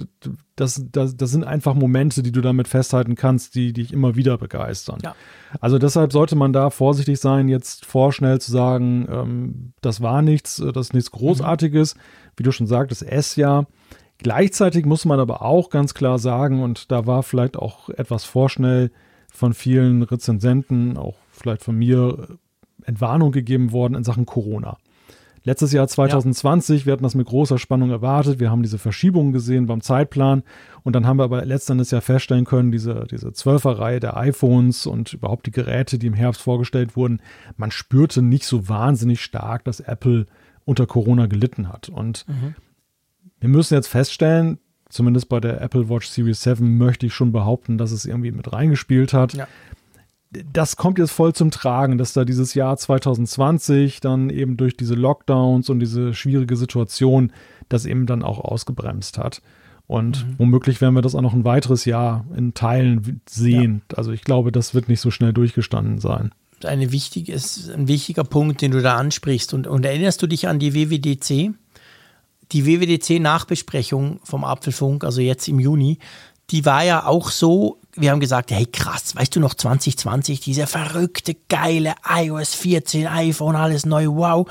das, 0.56 0.84
das, 0.92 1.16
das 1.16 1.30
sind 1.30 1.44
einfach 1.44 1.74
Momente, 1.74 2.22
die 2.22 2.30
du 2.30 2.40
damit 2.40 2.68
festhalten 2.68 3.14
kannst, 3.14 3.54
die 3.54 3.72
dich 3.72 3.92
immer 3.92 4.16
wieder 4.16 4.38
begeistern. 4.38 4.98
Ja. 5.02 5.14
Also 5.60 5.78
deshalb 5.78 6.12
sollte 6.12 6.36
man 6.36 6.52
da 6.52 6.70
vorsichtig 6.70 7.18
sein, 7.18 7.48
jetzt 7.48 7.86
vorschnell 7.86 8.40
zu 8.40 8.52
sagen, 8.52 9.08
ähm, 9.10 9.72
das 9.80 10.02
war 10.02 10.22
nichts, 10.22 10.60
äh, 10.60 10.72
das 10.72 10.88
ist 10.88 10.94
nichts 10.94 11.10
Großartiges. 11.10 11.96
Wie 12.36 12.42
du 12.42 12.52
schon 12.52 12.66
sagtest, 12.66 13.02
S 13.02 13.36
ja. 13.36 13.66
Gleichzeitig 14.18 14.84
muss 14.84 15.06
man 15.06 15.18
aber 15.18 15.40
auch 15.40 15.70
ganz 15.70 15.94
klar 15.94 16.18
sagen, 16.18 16.62
und 16.62 16.92
da 16.92 17.06
war 17.06 17.22
vielleicht 17.22 17.56
auch 17.56 17.88
etwas 17.88 18.24
vorschnell 18.24 18.90
von 19.32 19.54
vielen 19.54 20.02
Rezensenten, 20.02 20.96
auch 20.96 21.16
vielleicht 21.32 21.62
von 21.62 21.76
mir, 21.76 22.38
Entwarnung 22.84 23.32
gegeben 23.32 23.72
worden 23.72 23.94
in 23.94 24.04
Sachen 24.04 24.26
Corona. 24.26 24.78
Letztes 25.42 25.72
Jahr 25.72 25.88
2020, 25.88 26.84
wir 26.84 26.92
hatten 26.92 27.02
das 27.02 27.14
mit 27.14 27.26
großer 27.26 27.58
Spannung 27.58 27.90
erwartet. 27.90 28.40
Wir 28.40 28.50
haben 28.50 28.62
diese 28.62 28.76
Verschiebungen 28.76 29.32
gesehen 29.32 29.66
beim 29.66 29.80
Zeitplan. 29.80 30.42
Und 30.82 30.94
dann 30.94 31.06
haben 31.06 31.18
wir 31.18 31.24
aber 31.24 31.46
letztendlich 31.46 31.90
ja 31.90 32.02
feststellen 32.02 32.44
können, 32.44 32.70
diese, 32.70 33.06
diese 33.10 33.32
Zwölferreihe 33.32 34.00
der 34.00 34.18
iPhones 34.18 34.86
und 34.86 35.14
überhaupt 35.14 35.46
die 35.46 35.50
Geräte, 35.50 35.98
die 35.98 36.08
im 36.08 36.14
Herbst 36.14 36.42
vorgestellt 36.42 36.94
wurden, 36.94 37.22
man 37.56 37.70
spürte 37.70 38.20
nicht 38.20 38.44
so 38.44 38.68
wahnsinnig 38.68 39.22
stark, 39.22 39.64
dass 39.64 39.80
Apple 39.80 40.26
unter 40.66 40.86
Corona 40.86 41.24
gelitten 41.26 41.70
hat. 41.70 41.88
Und 41.88 42.26
wir 43.40 43.48
müssen 43.48 43.72
jetzt 43.72 43.88
feststellen, 43.88 44.58
zumindest 44.90 45.28
bei 45.28 45.40
der 45.40 45.60
Apple 45.60 45.88
Watch 45.88 46.08
Series 46.08 46.42
7 46.42 46.76
möchte 46.76 47.06
ich 47.06 47.14
schon 47.14 47.32
behaupten, 47.32 47.78
dass 47.78 47.90
es 47.92 48.04
irgendwie 48.04 48.32
mit 48.32 48.52
reingespielt 48.52 49.12
hat 49.12 49.32
Ja. 49.34 49.48
das 50.52 50.76
kommt 50.76 50.98
jetzt 50.98 51.10
voll 51.10 51.32
zum 51.34 51.50
Tragen, 51.50 51.98
dass 51.98 52.12
da 52.12 52.24
dieses 52.24 52.54
Jahr 52.54 52.76
2020 52.76 54.00
dann 54.00 54.30
eben 54.30 54.56
durch 54.56 54.76
diese 54.76 54.94
Lockdowns 54.94 55.68
und 55.70 55.80
diese 55.80 56.14
schwierige 56.14 56.56
Situation 56.56 57.32
das 57.68 57.86
eben 57.86 58.06
dann 58.06 58.22
auch 58.22 58.38
ausgebremst 58.38 59.18
hat. 59.18 59.42
Und 59.86 60.24
womöglich 60.38 60.80
werden 60.80 60.94
wir 60.94 61.02
das 61.02 61.16
auch 61.16 61.20
noch 61.20 61.32
ein 61.32 61.44
weiteres 61.44 61.84
Jahr 61.84 62.24
in 62.36 62.54
Teilen 62.54 63.20
sehen. 63.28 63.82
Also 63.96 64.12
ich 64.12 64.22
glaube, 64.22 64.52
das 64.52 64.72
wird 64.72 64.88
nicht 64.88 65.00
so 65.00 65.10
schnell 65.10 65.32
durchgestanden 65.32 65.98
sein. 65.98 66.30
eine 66.64 66.92
wichtige, 66.92 67.32
ist 67.32 67.68
ein 67.70 67.88
wichtiger 67.88 68.22
Punkt, 68.22 68.62
den 68.62 68.70
du 68.70 68.82
da 68.82 68.96
ansprichst. 68.98 69.52
Und, 69.52 69.66
und 69.66 69.84
erinnerst 69.84 70.22
du 70.22 70.28
dich 70.28 70.46
an 70.46 70.60
die 70.60 70.74
WWDC? 70.74 71.54
Die 72.52 72.66
WWDC-Nachbesprechung 72.66 74.20
vom 74.24 74.44
Apfelfunk, 74.44 75.04
also 75.04 75.20
jetzt 75.20 75.46
im 75.48 75.60
Juni, 75.60 75.98
die 76.50 76.64
war 76.64 76.84
ja 76.84 77.06
auch 77.06 77.30
so, 77.30 77.78
wir 77.94 78.10
haben 78.10 78.20
gesagt, 78.20 78.50
hey 78.50 78.66
krass, 78.66 79.14
weißt 79.14 79.36
du 79.36 79.40
noch 79.40 79.54
2020, 79.54 80.40
diese 80.40 80.66
verrückte, 80.66 81.36
geile 81.48 81.94
iOS 82.08 82.54
14, 82.54 83.06
iPhone, 83.06 83.56
alles 83.56 83.86
neu, 83.86 84.08
wow. 84.08 84.48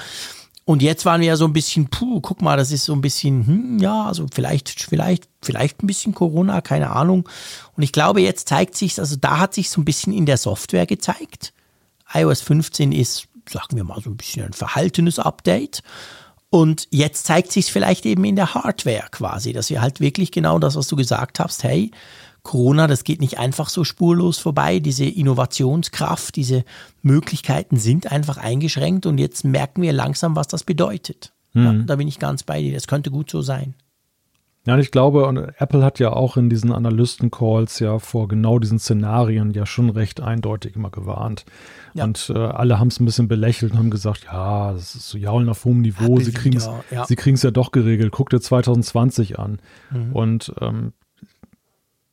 Und 0.69 0.83
jetzt 0.83 1.03
waren 1.05 1.21
wir 1.21 1.29
ja 1.29 1.35
so 1.35 1.45
ein 1.45 1.53
bisschen, 1.53 1.89
puh, 1.89 2.21
guck 2.21 2.43
mal, 2.43 2.55
das 2.55 2.71
ist 2.71 2.85
so 2.85 2.93
ein 2.93 3.01
bisschen, 3.01 3.45
hm, 3.45 3.79
ja, 3.79 4.05
also 4.05 4.27
vielleicht, 4.31 4.69
vielleicht, 4.69 5.27
vielleicht 5.41 5.81
ein 5.83 5.87
bisschen 5.87 6.13
Corona, 6.13 6.61
keine 6.61 6.91
Ahnung. 6.91 7.27
Und 7.75 7.81
ich 7.81 7.91
glaube, 7.91 8.21
jetzt 8.21 8.47
zeigt 8.47 8.75
sich, 8.75 8.99
also 8.99 9.15
da 9.15 9.39
hat 9.39 9.55
sich 9.55 9.71
so 9.71 9.81
ein 9.81 9.85
bisschen 9.85 10.13
in 10.13 10.27
der 10.27 10.37
Software 10.37 10.85
gezeigt. 10.85 11.53
iOS 12.13 12.41
15 12.41 12.91
ist, 12.91 13.27
sagen 13.49 13.75
wir 13.75 13.83
mal, 13.83 13.99
so 13.99 14.11
ein 14.11 14.17
bisschen 14.17 14.45
ein 14.45 14.53
verhaltenes 14.53 15.17
Update. 15.17 15.81
Und 16.51 16.87
jetzt 16.89 17.25
zeigt 17.25 17.51
sich 17.51 17.71
vielleicht 17.71 18.05
eben 18.05 18.23
in 18.23 18.35
der 18.35 18.55
Hardware 18.55 19.05
quasi, 19.11 19.53
dass 19.53 19.69
wir 19.69 19.81
halt 19.81 19.99
wirklich 19.99 20.31
genau 20.31 20.57
das, 20.57 20.75
was 20.75 20.87
du 20.87 20.95
gesagt 20.95 21.39
hast, 21.39 21.63
hey, 21.63 21.91
Corona, 22.41 22.87
das 22.87 23.03
geht 23.03 23.21
nicht 23.21 23.37
einfach 23.37 23.69
so 23.69 23.83
spurlos 23.83 24.39
vorbei. 24.39 24.79
Diese 24.79 25.05
Innovationskraft, 25.05 26.35
diese 26.35 26.63
Möglichkeiten 27.01 27.77
sind 27.77 28.11
einfach 28.11 28.37
eingeschränkt 28.37 29.05
und 29.05 29.17
jetzt 29.19 29.43
merken 29.43 29.81
wir 29.81 29.93
langsam, 29.93 30.35
was 30.35 30.47
das 30.47 30.63
bedeutet. 30.63 31.33
Ja, 31.53 31.73
da 31.73 31.95
bin 31.95 32.07
ich 32.07 32.19
ganz 32.19 32.43
bei 32.43 32.61
dir. 32.61 32.73
Das 32.73 32.87
könnte 32.87 33.09
gut 33.11 33.29
so 33.29 33.41
sein. 33.41 33.73
Ja, 34.65 34.73
und 34.73 34.81
ich 34.81 34.91
glaube, 34.91 35.25
und 35.25 35.37
Apple 35.37 35.83
hat 35.83 35.99
ja 35.99 36.11
auch 36.11 36.35
in 36.35 36.49
diesen 36.49 36.71
Analysten-Calls 36.71 37.79
ja 37.79 37.97
vor 37.97 38.27
genau 38.27 38.59
diesen 38.59 38.77
Szenarien 38.77 39.51
ja 39.51 39.65
schon 39.65 39.89
recht 39.89 40.21
eindeutig 40.21 40.75
immer 40.75 40.89
gewarnt. 40.89 41.45
Ja. 41.93 42.03
Und 42.03 42.31
äh, 42.35 42.37
alle 42.37 42.77
haben 42.77 42.89
es 42.89 42.99
ein 42.99 43.05
bisschen 43.05 43.27
belächelt 43.27 43.71
und 43.71 43.77
haben 43.77 43.89
gesagt, 43.89 44.25
ja, 44.25 44.73
das 44.73 44.95
ist 44.95 45.09
so 45.09 45.17
Jaulen 45.17 45.49
auf 45.49 45.63
hohem 45.63 45.81
Niveau, 45.81 46.13
Apple 46.13 46.25
sie 46.25 46.33
kriegen 46.33 46.57
es 46.57 46.69
ja. 46.91 47.05
Sie 47.05 47.15
ja 47.43 47.51
doch 47.51 47.71
geregelt. 47.71 48.11
Guck 48.11 48.29
dir 48.29 48.41
2020 48.41 49.39
an. 49.39 49.59
Mhm. 49.91 50.13
Und 50.13 50.53
ähm, 50.59 50.93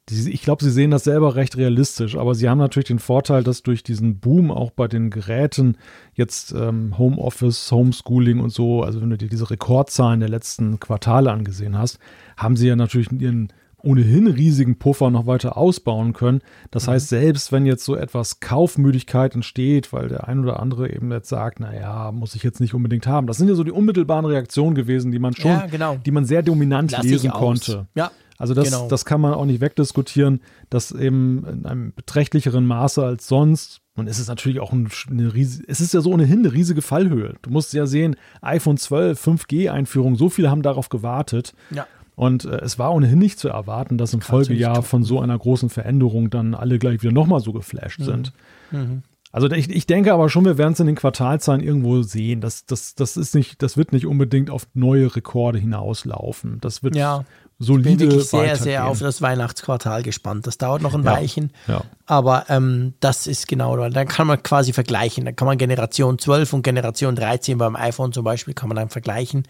die, 0.08 0.30
ich 0.30 0.42
glaube, 0.42 0.62
sie 0.62 0.70
sehen 0.70 0.92
das 0.92 1.04
selber 1.04 1.34
recht 1.34 1.56
realistisch, 1.56 2.16
aber 2.16 2.36
sie 2.36 2.48
haben 2.48 2.58
natürlich 2.58 2.86
den 2.86 3.00
Vorteil, 3.00 3.42
dass 3.42 3.64
durch 3.64 3.82
diesen 3.82 4.20
Boom 4.20 4.52
auch 4.52 4.70
bei 4.70 4.86
den 4.86 5.10
Geräten 5.10 5.76
jetzt 6.14 6.52
ähm, 6.52 6.96
Homeoffice, 6.96 7.72
Homeschooling 7.72 8.38
und 8.38 8.50
so, 8.50 8.82
also 8.82 9.00
wenn 9.00 9.10
du 9.10 9.18
dir 9.18 9.28
diese 9.28 9.50
Rekordzahlen 9.50 10.20
der 10.20 10.28
letzten 10.28 10.78
Quartale 10.78 11.32
angesehen 11.32 11.76
hast, 11.76 11.98
haben 12.36 12.56
sie 12.56 12.68
ja 12.68 12.76
natürlich 12.76 13.10
ihren 13.12 13.52
ohnehin 13.86 14.26
riesigen 14.26 14.78
Puffer 14.78 15.10
noch 15.10 15.26
weiter 15.26 15.56
ausbauen 15.56 16.12
können. 16.12 16.40
Das 16.70 16.86
mhm. 16.86 16.92
heißt, 16.92 17.08
selbst 17.08 17.52
wenn 17.52 17.66
jetzt 17.66 17.84
so 17.84 17.94
etwas 17.94 18.40
Kaufmüdigkeit 18.40 19.34
entsteht, 19.34 19.92
weil 19.92 20.08
der 20.08 20.26
ein 20.26 20.40
oder 20.40 20.60
andere 20.60 20.92
eben 20.92 21.12
jetzt 21.12 21.28
sagt, 21.28 21.60
naja, 21.60 22.10
muss 22.12 22.34
ich 22.34 22.42
jetzt 22.42 22.60
nicht 22.60 22.74
unbedingt 22.74 23.06
haben. 23.06 23.26
Das 23.26 23.36
sind 23.36 23.48
ja 23.48 23.54
so 23.54 23.62
die 23.62 23.70
unmittelbaren 23.70 24.24
Reaktionen 24.24 24.74
gewesen, 24.74 25.12
die 25.12 25.20
man 25.20 25.34
schon, 25.34 25.52
ja, 25.52 25.66
genau. 25.66 25.96
die 26.04 26.10
man 26.10 26.24
sehr 26.24 26.42
dominant 26.42 26.90
Lass 26.90 27.04
lesen 27.04 27.30
konnte. 27.30 27.86
Ja. 27.94 28.10
Also 28.38 28.52
das, 28.52 28.66
genau. 28.66 28.88
das 28.88 29.04
kann 29.04 29.20
man 29.20 29.32
auch 29.32 29.46
nicht 29.46 29.60
wegdiskutieren, 29.60 30.40
dass 30.68 30.92
eben 30.92 31.46
in 31.46 31.66
einem 31.66 31.92
beträchtlicheren 31.94 32.66
Maße 32.66 33.02
als 33.02 33.28
sonst. 33.28 33.80
Und 33.94 34.08
es 34.08 34.18
ist 34.18 34.28
natürlich 34.28 34.60
auch 34.60 34.72
eine, 34.72 34.88
eine 35.08 35.32
riesige, 35.32 35.64
es 35.68 35.80
ist 35.80 35.94
ja 35.94 36.02
so 36.02 36.10
ohnehin 36.10 36.40
eine 36.40 36.52
riesige 36.52 36.82
Fallhöhe. 36.82 37.36
Du 37.40 37.50
musst 37.50 37.72
ja 37.72 37.86
sehen, 37.86 38.16
iPhone 38.42 38.76
12, 38.76 39.26
5G-Einführung, 39.26 40.16
so 40.16 40.28
viele 40.28 40.50
haben 40.50 40.60
darauf 40.60 40.90
gewartet. 40.90 41.54
Ja. 41.70 41.86
Und 42.16 42.46
äh, 42.46 42.56
es 42.62 42.78
war 42.78 42.92
ohnehin 42.92 43.18
nicht 43.18 43.38
zu 43.38 43.48
erwarten, 43.48 43.98
dass 43.98 44.14
im 44.14 44.22
Folgejahr 44.22 44.82
von 44.82 45.04
so 45.04 45.20
einer 45.20 45.38
großen 45.38 45.68
Veränderung 45.68 46.30
dann 46.30 46.54
alle 46.54 46.78
gleich 46.78 47.02
wieder 47.02 47.12
nochmal 47.12 47.40
so 47.40 47.52
geflasht 47.52 48.00
mhm. 48.00 48.04
sind. 48.04 48.32
Mhm. 48.72 49.02
Also 49.32 49.50
ich, 49.50 49.68
ich 49.68 49.86
denke 49.86 50.14
aber 50.14 50.30
schon, 50.30 50.46
wir 50.46 50.56
werden 50.56 50.72
es 50.72 50.80
in 50.80 50.86
den 50.86 50.96
Quartalzahlen 50.96 51.62
irgendwo 51.62 52.00
sehen. 52.00 52.40
Das, 52.40 52.64
das, 52.64 52.94
das 52.94 53.18
ist 53.18 53.34
nicht, 53.34 53.60
das 53.60 53.76
wird 53.76 53.92
nicht 53.92 54.06
unbedingt 54.06 54.48
auf 54.48 54.66
neue 54.72 55.14
Rekorde 55.14 55.58
hinauslaufen. 55.58 56.58
Das 56.62 56.82
wird 56.82 56.96
ja 56.96 57.26
solide. 57.58 57.90
Ich 57.90 57.98
bin 57.98 58.10
wirklich 58.10 58.30
sehr, 58.30 58.56
sehr 58.56 58.86
auf 58.86 59.00
das 59.00 59.20
Weihnachtsquartal 59.20 60.02
gespannt. 60.02 60.46
Das 60.46 60.56
dauert 60.56 60.80
noch 60.80 60.94
ein 60.94 61.04
ja, 61.04 61.12
Weilchen. 61.12 61.52
Ja. 61.66 61.82
Aber 62.06 62.46
ähm, 62.48 62.94
das 63.00 63.26
ist 63.26 63.46
genau, 63.46 63.76
dann 63.90 64.08
kann 64.08 64.26
man 64.26 64.42
quasi 64.42 64.72
vergleichen. 64.72 65.26
Dann 65.26 65.36
kann 65.36 65.46
man 65.46 65.58
Generation 65.58 66.18
12 66.18 66.54
und 66.54 66.62
Generation 66.62 67.14
13 67.14 67.58
beim 67.58 67.76
iPhone 67.76 68.12
zum 68.12 68.24
Beispiel 68.24 68.54
kann 68.54 68.70
man 68.70 68.76
dann 68.76 68.88
vergleichen. 68.88 69.46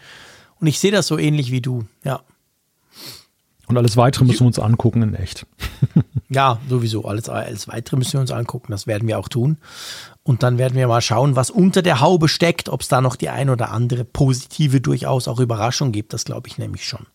Und 0.59 0.67
ich 0.67 0.81
sehe 0.81 0.91
das 0.91 1.07
so 1.07 1.17
ähnlich 1.17 1.53
wie 1.53 1.61
du, 1.61 1.85
ja. 2.03 2.23
Und 3.67 3.77
alles 3.77 3.97
weitere 3.97 4.25
müssen 4.25 4.41
wir 4.41 4.47
uns 4.47 4.59
angucken 4.59 5.03
in 5.03 5.15
echt. 5.15 5.47
ja, 6.29 6.59
sowieso. 6.69 7.05
Alles, 7.05 7.29
alles 7.29 7.67
weitere 7.69 7.97
müssen 7.97 8.15
wir 8.15 8.21
uns 8.21 8.31
angucken. 8.31 8.71
Das 8.71 8.87
werden 8.87 9.09
wir 9.09 9.19
auch 9.19 9.29
tun. 9.29 9.59
Und 10.23 10.43
dann 10.43 10.59
werden 10.59 10.77
wir 10.77 10.89
mal 10.89 11.01
schauen, 11.01 11.37
was 11.37 11.51
unter 11.51 11.83
der 11.83 12.01
Haube 12.01 12.29
steckt, 12.29 12.69
ob 12.69 12.83
es 12.83 12.89
da 12.89 13.01
noch 13.01 13.17
die 13.17 13.29
ein 13.29 13.51
oder 13.51 13.71
andere 13.71 14.05
positive, 14.05 14.81
durchaus 14.81 15.29
auch 15.29 15.41
Überraschung 15.41 15.93
gibt. 15.93 16.13
Das 16.13 16.25
glaube 16.25 16.49
ich 16.49 16.59
nämlich 16.59 16.85
schon. 16.85 17.07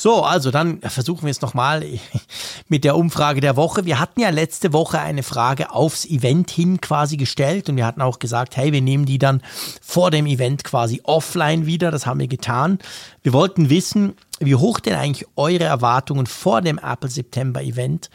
So, 0.00 0.22
also 0.22 0.52
dann 0.52 0.80
versuchen 0.80 1.24
wir 1.24 1.32
es 1.32 1.40
nochmal 1.40 1.84
mit 2.68 2.84
der 2.84 2.96
Umfrage 2.96 3.40
der 3.40 3.56
Woche. 3.56 3.84
Wir 3.84 3.98
hatten 3.98 4.20
ja 4.20 4.30
letzte 4.30 4.72
Woche 4.72 5.00
eine 5.00 5.24
Frage 5.24 5.72
aufs 5.72 6.06
Event 6.06 6.52
hin 6.52 6.80
quasi 6.80 7.16
gestellt 7.16 7.68
und 7.68 7.76
wir 7.76 7.84
hatten 7.84 8.00
auch 8.00 8.20
gesagt, 8.20 8.56
hey, 8.56 8.72
wir 8.72 8.80
nehmen 8.80 9.06
die 9.06 9.18
dann 9.18 9.42
vor 9.82 10.12
dem 10.12 10.26
Event 10.26 10.62
quasi 10.62 11.00
offline 11.02 11.66
wieder. 11.66 11.90
Das 11.90 12.06
haben 12.06 12.20
wir 12.20 12.28
getan. 12.28 12.78
Wir 13.24 13.32
wollten 13.32 13.70
wissen, 13.70 14.14
wie 14.40 14.54
hoch 14.54 14.80
denn 14.80 14.94
eigentlich 14.94 15.26
eure 15.36 15.64
Erwartungen 15.64 16.26
vor 16.26 16.60
dem 16.60 16.78
Apple 16.78 17.10
September 17.10 17.62
Event 17.62 18.10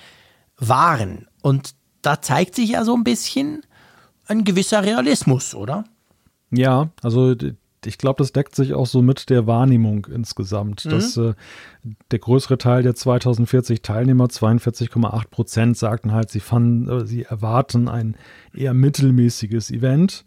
waren. 0.58 1.28
Und 1.42 1.76
da 2.02 2.22
zeigt 2.22 2.56
sich 2.56 2.72
ja 2.72 2.86
so 2.86 2.96
ein 2.96 3.04
bisschen 3.04 3.64
ein 4.28 4.44
gewisser 4.44 4.84
Realismus, 4.84 5.54
oder? 5.54 5.86
Ja, 6.52 6.90
also 7.02 7.36
ich 7.86 7.98
glaube, 7.98 8.18
das 8.20 8.32
deckt 8.32 8.56
sich 8.56 8.74
auch 8.74 8.86
so 8.86 9.02
mit 9.02 9.30
der 9.30 9.48
Wahrnehmung 9.48 10.08
insgesamt, 10.14 10.86
mhm. 10.86 10.90
dass 10.90 11.18
äh, 11.18 11.34
der 12.12 12.20
größere 12.20 12.58
Teil 12.58 12.84
der 12.84 12.96
2040 12.96 13.82
Teilnehmer, 13.82 14.26
42,8 14.26 15.30
Prozent, 15.30 15.78
sagten 15.78 16.14
halt, 16.14 16.30
sie 16.30 16.40
fanden, 16.40 16.90
äh, 16.90 17.06
sie 17.06 17.24
erwarten 17.24 17.90
ein 17.90 18.16
eher 18.54 18.74
mittelmäßiges 18.74 19.72
Event. 19.72 20.26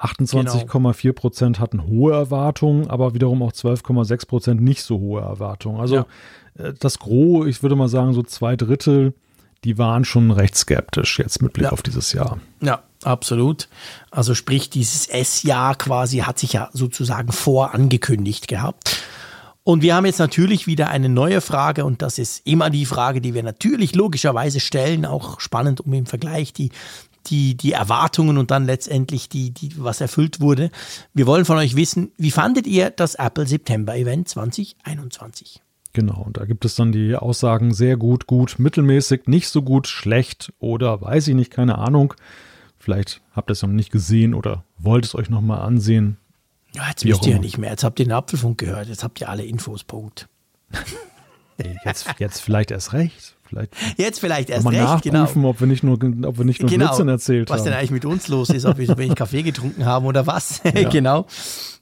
28,4 0.00 1.02
genau. 1.02 1.12
Prozent 1.14 1.60
hatten 1.60 1.86
hohe 1.86 2.14
Erwartungen, 2.14 2.88
aber 2.88 3.14
wiederum 3.14 3.42
auch 3.42 3.52
12,6 3.52 4.26
Prozent 4.26 4.62
nicht 4.62 4.82
so 4.82 4.98
hohe 4.98 5.20
Erwartungen. 5.20 5.80
Also 5.80 5.96
ja. 5.96 6.06
äh, 6.58 6.72
das 6.78 6.98
Gros, 6.98 7.46
ich 7.46 7.62
würde 7.62 7.76
mal 7.76 7.88
sagen, 7.88 8.14
so 8.14 8.22
zwei 8.22 8.56
Drittel, 8.56 9.14
die 9.64 9.76
waren 9.76 10.04
schon 10.04 10.30
recht 10.30 10.56
skeptisch 10.56 11.18
jetzt 11.18 11.42
mit 11.42 11.52
Blick 11.52 11.66
ja. 11.66 11.72
auf 11.72 11.82
dieses 11.82 12.12
Jahr. 12.12 12.38
Ja, 12.62 12.82
Absolut. 13.02 13.68
Also 14.10 14.34
sprich, 14.34 14.68
dieses 14.68 15.06
S-Jahr 15.06 15.74
quasi 15.74 16.18
hat 16.18 16.38
sich 16.38 16.52
ja 16.52 16.68
sozusagen 16.72 17.32
vorangekündigt 17.32 18.46
gehabt. 18.46 19.02
Und 19.62 19.82
wir 19.82 19.94
haben 19.94 20.06
jetzt 20.06 20.18
natürlich 20.18 20.66
wieder 20.66 20.88
eine 20.88 21.08
neue 21.08 21.40
Frage 21.40 21.84
und 21.84 22.02
das 22.02 22.18
ist 22.18 22.46
immer 22.46 22.70
die 22.70 22.86
Frage, 22.86 23.20
die 23.20 23.34
wir 23.34 23.42
natürlich 23.42 23.94
logischerweise 23.94 24.58
stellen, 24.58 25.04
auch 25.04 25.38
spannend 25.40 25.80
um 25.80 25.92
im 25.92 26.06
Vergleich 26.06 26.52
die, 26.52 26.70
die, 27.26 27.56
die 27.56 27.72
Erwartungen 27.72 28.38
und 28.38 28.50
dann 28.50 28.66
letztendlich 28.66 29.28
die, 29.28 29.50
die, 29.50 29.72
was 29.76 30.00
erfüllt 30.00 30.40
wurde. 30.40 30.70
Wir 31.14 31.26
wollen 31.26 31.44
von 31.44 31.58
euch 31.58 31.76
wissen, 31.76 32.12
wie 32.16 32.30
fandet 32.30 32.66
ihr 32.66 32.90
das 32.90 33.14
Apple 33.14 33.46
September 33.46 33.96
Event 33.96 34.28
2021? 34.28 35.62
Genau, 35.92 36.22
und 36.22 36.36
da 36.36 36.44
gibt 36.44 36.64
es 36.64 36.76
dann 36.76 36.92
die 36.92 37.16
Aussagen 37.16 37.74
sehr 37.74 37.96
gut, 37.96 38.26
gut, 38.26 38.58
mittelmäßig, 38.58 39.26
nicht 39.26 39.48
so 39.48 39.62
gut, 39.62 39.88
schlecht 39.88 40.52
oder 40.60 41.00
weiß 41.00 41.28
ich 41.28 41.34
nicht, 41.34 41.50
keine 41.50 41.78
Ahnung. 41.78 42.14
Vielleicht 42.78 43.20
habt 43.32 43.50
ihr 43.50 43.52
es 43.52 43.62
noch 43.62 43.68
nicht 43.68 43.90
gesehen 43.90 44.32
oder 44.32 44.64
wollt 44.78 45.04
es 45.04 45.14
euch 45.14 45.28
nochmal 45.28 45.60
ansehen. 45.60 46.16
Ja, 46.74 46.88
jetzt 46.88 47.04
wisst 47.04 47.26
ihr 47.26 47.32
ja 47.32 47.38
nicht 47.38 47.58
mehr. 47.58 47.70
Jetzt 47.70 47.84
habt 47.84 47.98
ihr 47.98 48.06
den 48.06 48.12
Apfelfunk 48.12 48.58
gehört. 48.58 48.88
Jetzt 48.88 49.02
habt 49.02 49.20
ihr 49.20 49.28
alle 49.28 49.44
Infos. 49.44 49.82
Punkt. 49.82 50.28
jetzt, 51.84 52.06
jetzt 52.18 52.40
vielleicht 52.40 52.70
erst 52.70 52.92
recht. 52.92 53.36
Vielleicht 53.50 53.74
jetzt 53.96 54.20
vielleicht 54.20 54.48
erst 54.48 54.64
mal 54.64 54.74
recht, 54.74 55.02
genau. 55.02 55.20
nachprüfen, 55.20 55.42
genau. 55.42 55.48
ob 55.50 55.60
wir 55.60 55.66
nicht 55.66 55.82
nur, 55.82 55.94
ob 55.94 56.38
wir 56.38 56.44
nicht 56.44 56.62
nur 56.62 56.70
genau. 56.70 56.86
Blödsinn 56.86 57.08
erzählt 57.08 57.50
Was 57.50 57.54
haben. 57.54 57.58
Was 57.58 57.64
denn 57.64 57.74
eigentlich 57.74 57.90
mit 57.90 58.04
uns 58.04 58.28
los 58.28 58.48
ist, 58.48 58.64
ob 58.64 58.78
wir 58.78 58.86
so 58.86 58.96
wenig 58.96 59.16
Kaffee 59.16 59.42
getrunken 59.42 59.84
haben 59.84 60.06
oder 60.06 60.26
was. 60.26 60.62
Ja. 60.80 60.88
genau. 60.88 61.26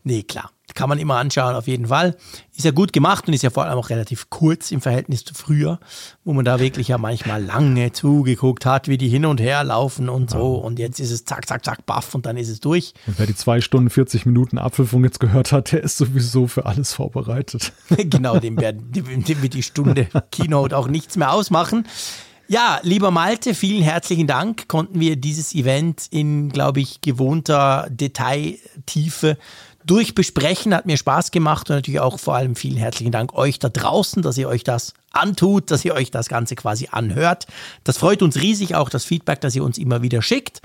Nee, 0.02 0.22
klar. 0.22 0.50
Kann 0.74 0.88
man 0.88 0.98
immer 0.98 1.16
anschauen, 1.16 1.55
auf 1.55 1.66
jeden 1.66 1.86
Fall. 1.86 2.16
Ist 2.56 2.64
ja 2.64 2.70
gut 2.70 2.92
gemacht 2.92 3.26
und 3.26 3.34
ist 3.34 3.42
ja 3.42 3.50
vor 3.50 3.64
allem 3.64 3.78
auch 3.78 3.90
relativ 3.90 4.30
kurz 4.30 4.70
im 4.70 4.80
Verhältnis 4.80 5.24
zu 5.24 5.34
früher, 5.34 5.78
wo 6.24 6.32
man 6.32 6.44
da 6.44 6.60
wirklich 6.60 6.88
ja 6.88 6.98
manchmal 6.98 7.42
lange 7.42 7.92
zugeguckt 7.92 8.66
hat, 8.66 8.88
wie 8.88 8.98
die 8.98 9.08
hin 9.08 9.24
und 9.24 9.40
her 9.40 9.64
laufen 9.64 10.08
und 10.08 10.30
so. 10.30 10.55
Und 10.56 10.78
jetzt 10.78 11.00
ist 11.00 11.10
es 11.10 11.24
zack, 11.24 11.48
zack, 11.48 11.64
zack, 11.64 11.86
baff 11.86 12.14
und 12.14 12.26
dann 12.26 12.36
ist 12.36 12.48
es 12.48 12.60
durch. 12.60 12.94
Und 13.06 13.18
wer 13.18 13.26
die 13.26 13.36
zwei 13.36 13.60
Stunden 13.60 13.90
40 13.90 14.26
Minuten 14.26 14.58
Apfelfunk 14.58 15.05
jetzt 15.05 15.20
gehört 15.20 15.52
hat, 15.52 15.72
der 15.72 15.82
ist 15.82 15.97
sowieso 15.97 16.47
für 16.47 16.66
alles 16.66 16.92
vorbereitet. 16.92 17.72
genau, 17.97 18.38
dem, 18.38 18.60
werden, 18.60 18.90
dem 18.92 19.42
wird 19.42 19.55
die 19.55 19.62
Stunde 19.62 20.08
Keynote 20.30 20.76
auch 20.76 20.88
nichts 20.88 21.16
mehr 21.16 21.32
ausmachen. 21.32 21.86
Ja, 22.50 22.80
lieber 22.82 23.10
Malte, 23.10 23.52
vielen 23.52 23.82
herzlichen 23.82 24.26
Dank. 24.26 24.68
Konnten 24.68 25.00
wir 25.00 25.16
dieses 25.16 25.55
Event 25.55 26.06
in, 26.10 26.48
glaube 26.48 26.80
ich, 26.80 27.02
gewohnter 27.02 27.88
Detailtiefe 27.90 29.36
durchbesprechen. 29.91 30.75
Hat 30.75 30.86
mir 30.86 30.97
Spaß 30.97 31.31
gemacht 31.31 31.68
und 31.70 31.76
natürlich 31.76 32.00
auch 32.00 32.18
vor 32.18 32.34
allem 32.34 32.55
vielen 32.55 32.76
herzlichen 32.76 33.12
Dank 33.12 33.34
euch 33.34 33.58
da 33.58 33.68
draußen, 33.68 34.23
dass 34.23 34.39
ihr 34.39 34.49
euch 34.49 34.65
das 34.65 34.94
antut, 35.10 35.70
dass 35.70 35.84
ihr 35.84 35.94
euch 35.94 36.10
das 36.10 36.28
Ganze 36.28 36.55
quasi 36.55 36.89
anhört. 36.91 37.47
Das 37.84 37.99
freut 37.99 38.23
uns 38.23 38.36
riesig, 38.36 38.75
auch 38.75 38.91
das 38.91 39.05
Feedback, 39.05 39.41
das 39.41 39.57
ihr 39.57 39.65
uns 39.65 39.78
immer 39.78 40.02
wieder 40.02 40.23
schickt. 40.23 40.62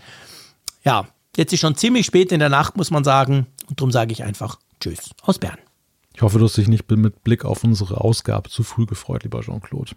Ja, 0.84 1.08
jetzt 1.36 1.54
ist 1.54 1.62
schon 1.62 1.76
ziemlich 1.76 2.06
spät 2.06 2.32
in 2.32 2.40
der 2.40 2.50
Nacht, 2.50 2.78
muss 2.78 2.92
man 2.92 3.04
sagen. 3.04 3.48
Und 3.68 3.80
darum 3.80 3.92
sage 3.92 4.12
ich 4.12 4.24
einfach 4.24 4.60
Tschüss 4.80 5.12
aus 5.22 5.40
Bern. 5.40 5.58
Ich 6.16 6.22
hoffe, 6.22 6.38
du 6.38 6.46
hast 6.46 6.58
dich 6.58 6.68
nicht 6.68 6.90
mit 6.92 7.24
Blick 7.24 7.44
auf 7.46 7.64
unsere 7.64 8.02
Ausgabe 8.02 8.50
zu 8.50 8.64
früh 8.64 8.86
gefreut, 8.86 9.24
lieber 9.24 9.42
Jean-Claude. 9.42 9.94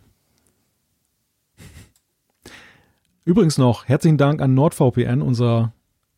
Übrigens 3.24 3.58
noch 3.58 3.86
herzlichen 3.86 4.18
Dank 4.18 4.40
an 4.40 4.54
NordVPN, 4.54 5.20
unser 5.20 5.72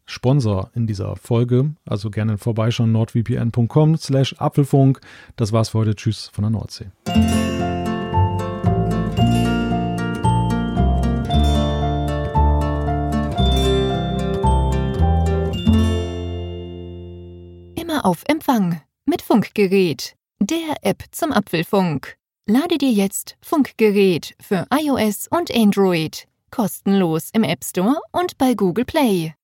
Sponsor 0.08 0.70
in 0.74 0.86
dieser 0.86 1.16
Folge. 1.16 1.74
Also 1.84 2.10
gerne 2.10 2.38
vorbeischauen, 2.38 2.92
nordvpn.com 2.92 3.96
slash 3.96 4.34
Apfelfunk. 4.38 5.00
Das 5.36 5.52
war's 5.52 5.68
für 5.68 5.78
heute. 5.78 5.94
Tschüss 5.94 6.30
von 6.32 6.42
der 6.42 6.50
Nordsee. 6.50 6.86
Immer 17.76 18.04
auf 18.04 18.24
Empfang 18.26 18.80
mit 19.04 19.22
Funkgerät, 19.22 20.16
der 20.40 20.76
App 20.82 21.04
zum 21.12 21.32
Apfelfunk. 21.32 22.16
Lade 22.46 22.78
dir 22.78 22.90
jetzt 22.90 23.36
Funkgerät 23.42 24.34
für 24.40 24.66
iOS 24.72 25.28
und 25.28 25.54
Android 25.54 26.26
kostenlos 26.50 27.30
im 27.32 27.44
App 27.44 27.62
Store 27.62 28.00
und 28.12 28.38
bei 28.38 28.54
Google 28.54 28.84
Play. 28.84 29.34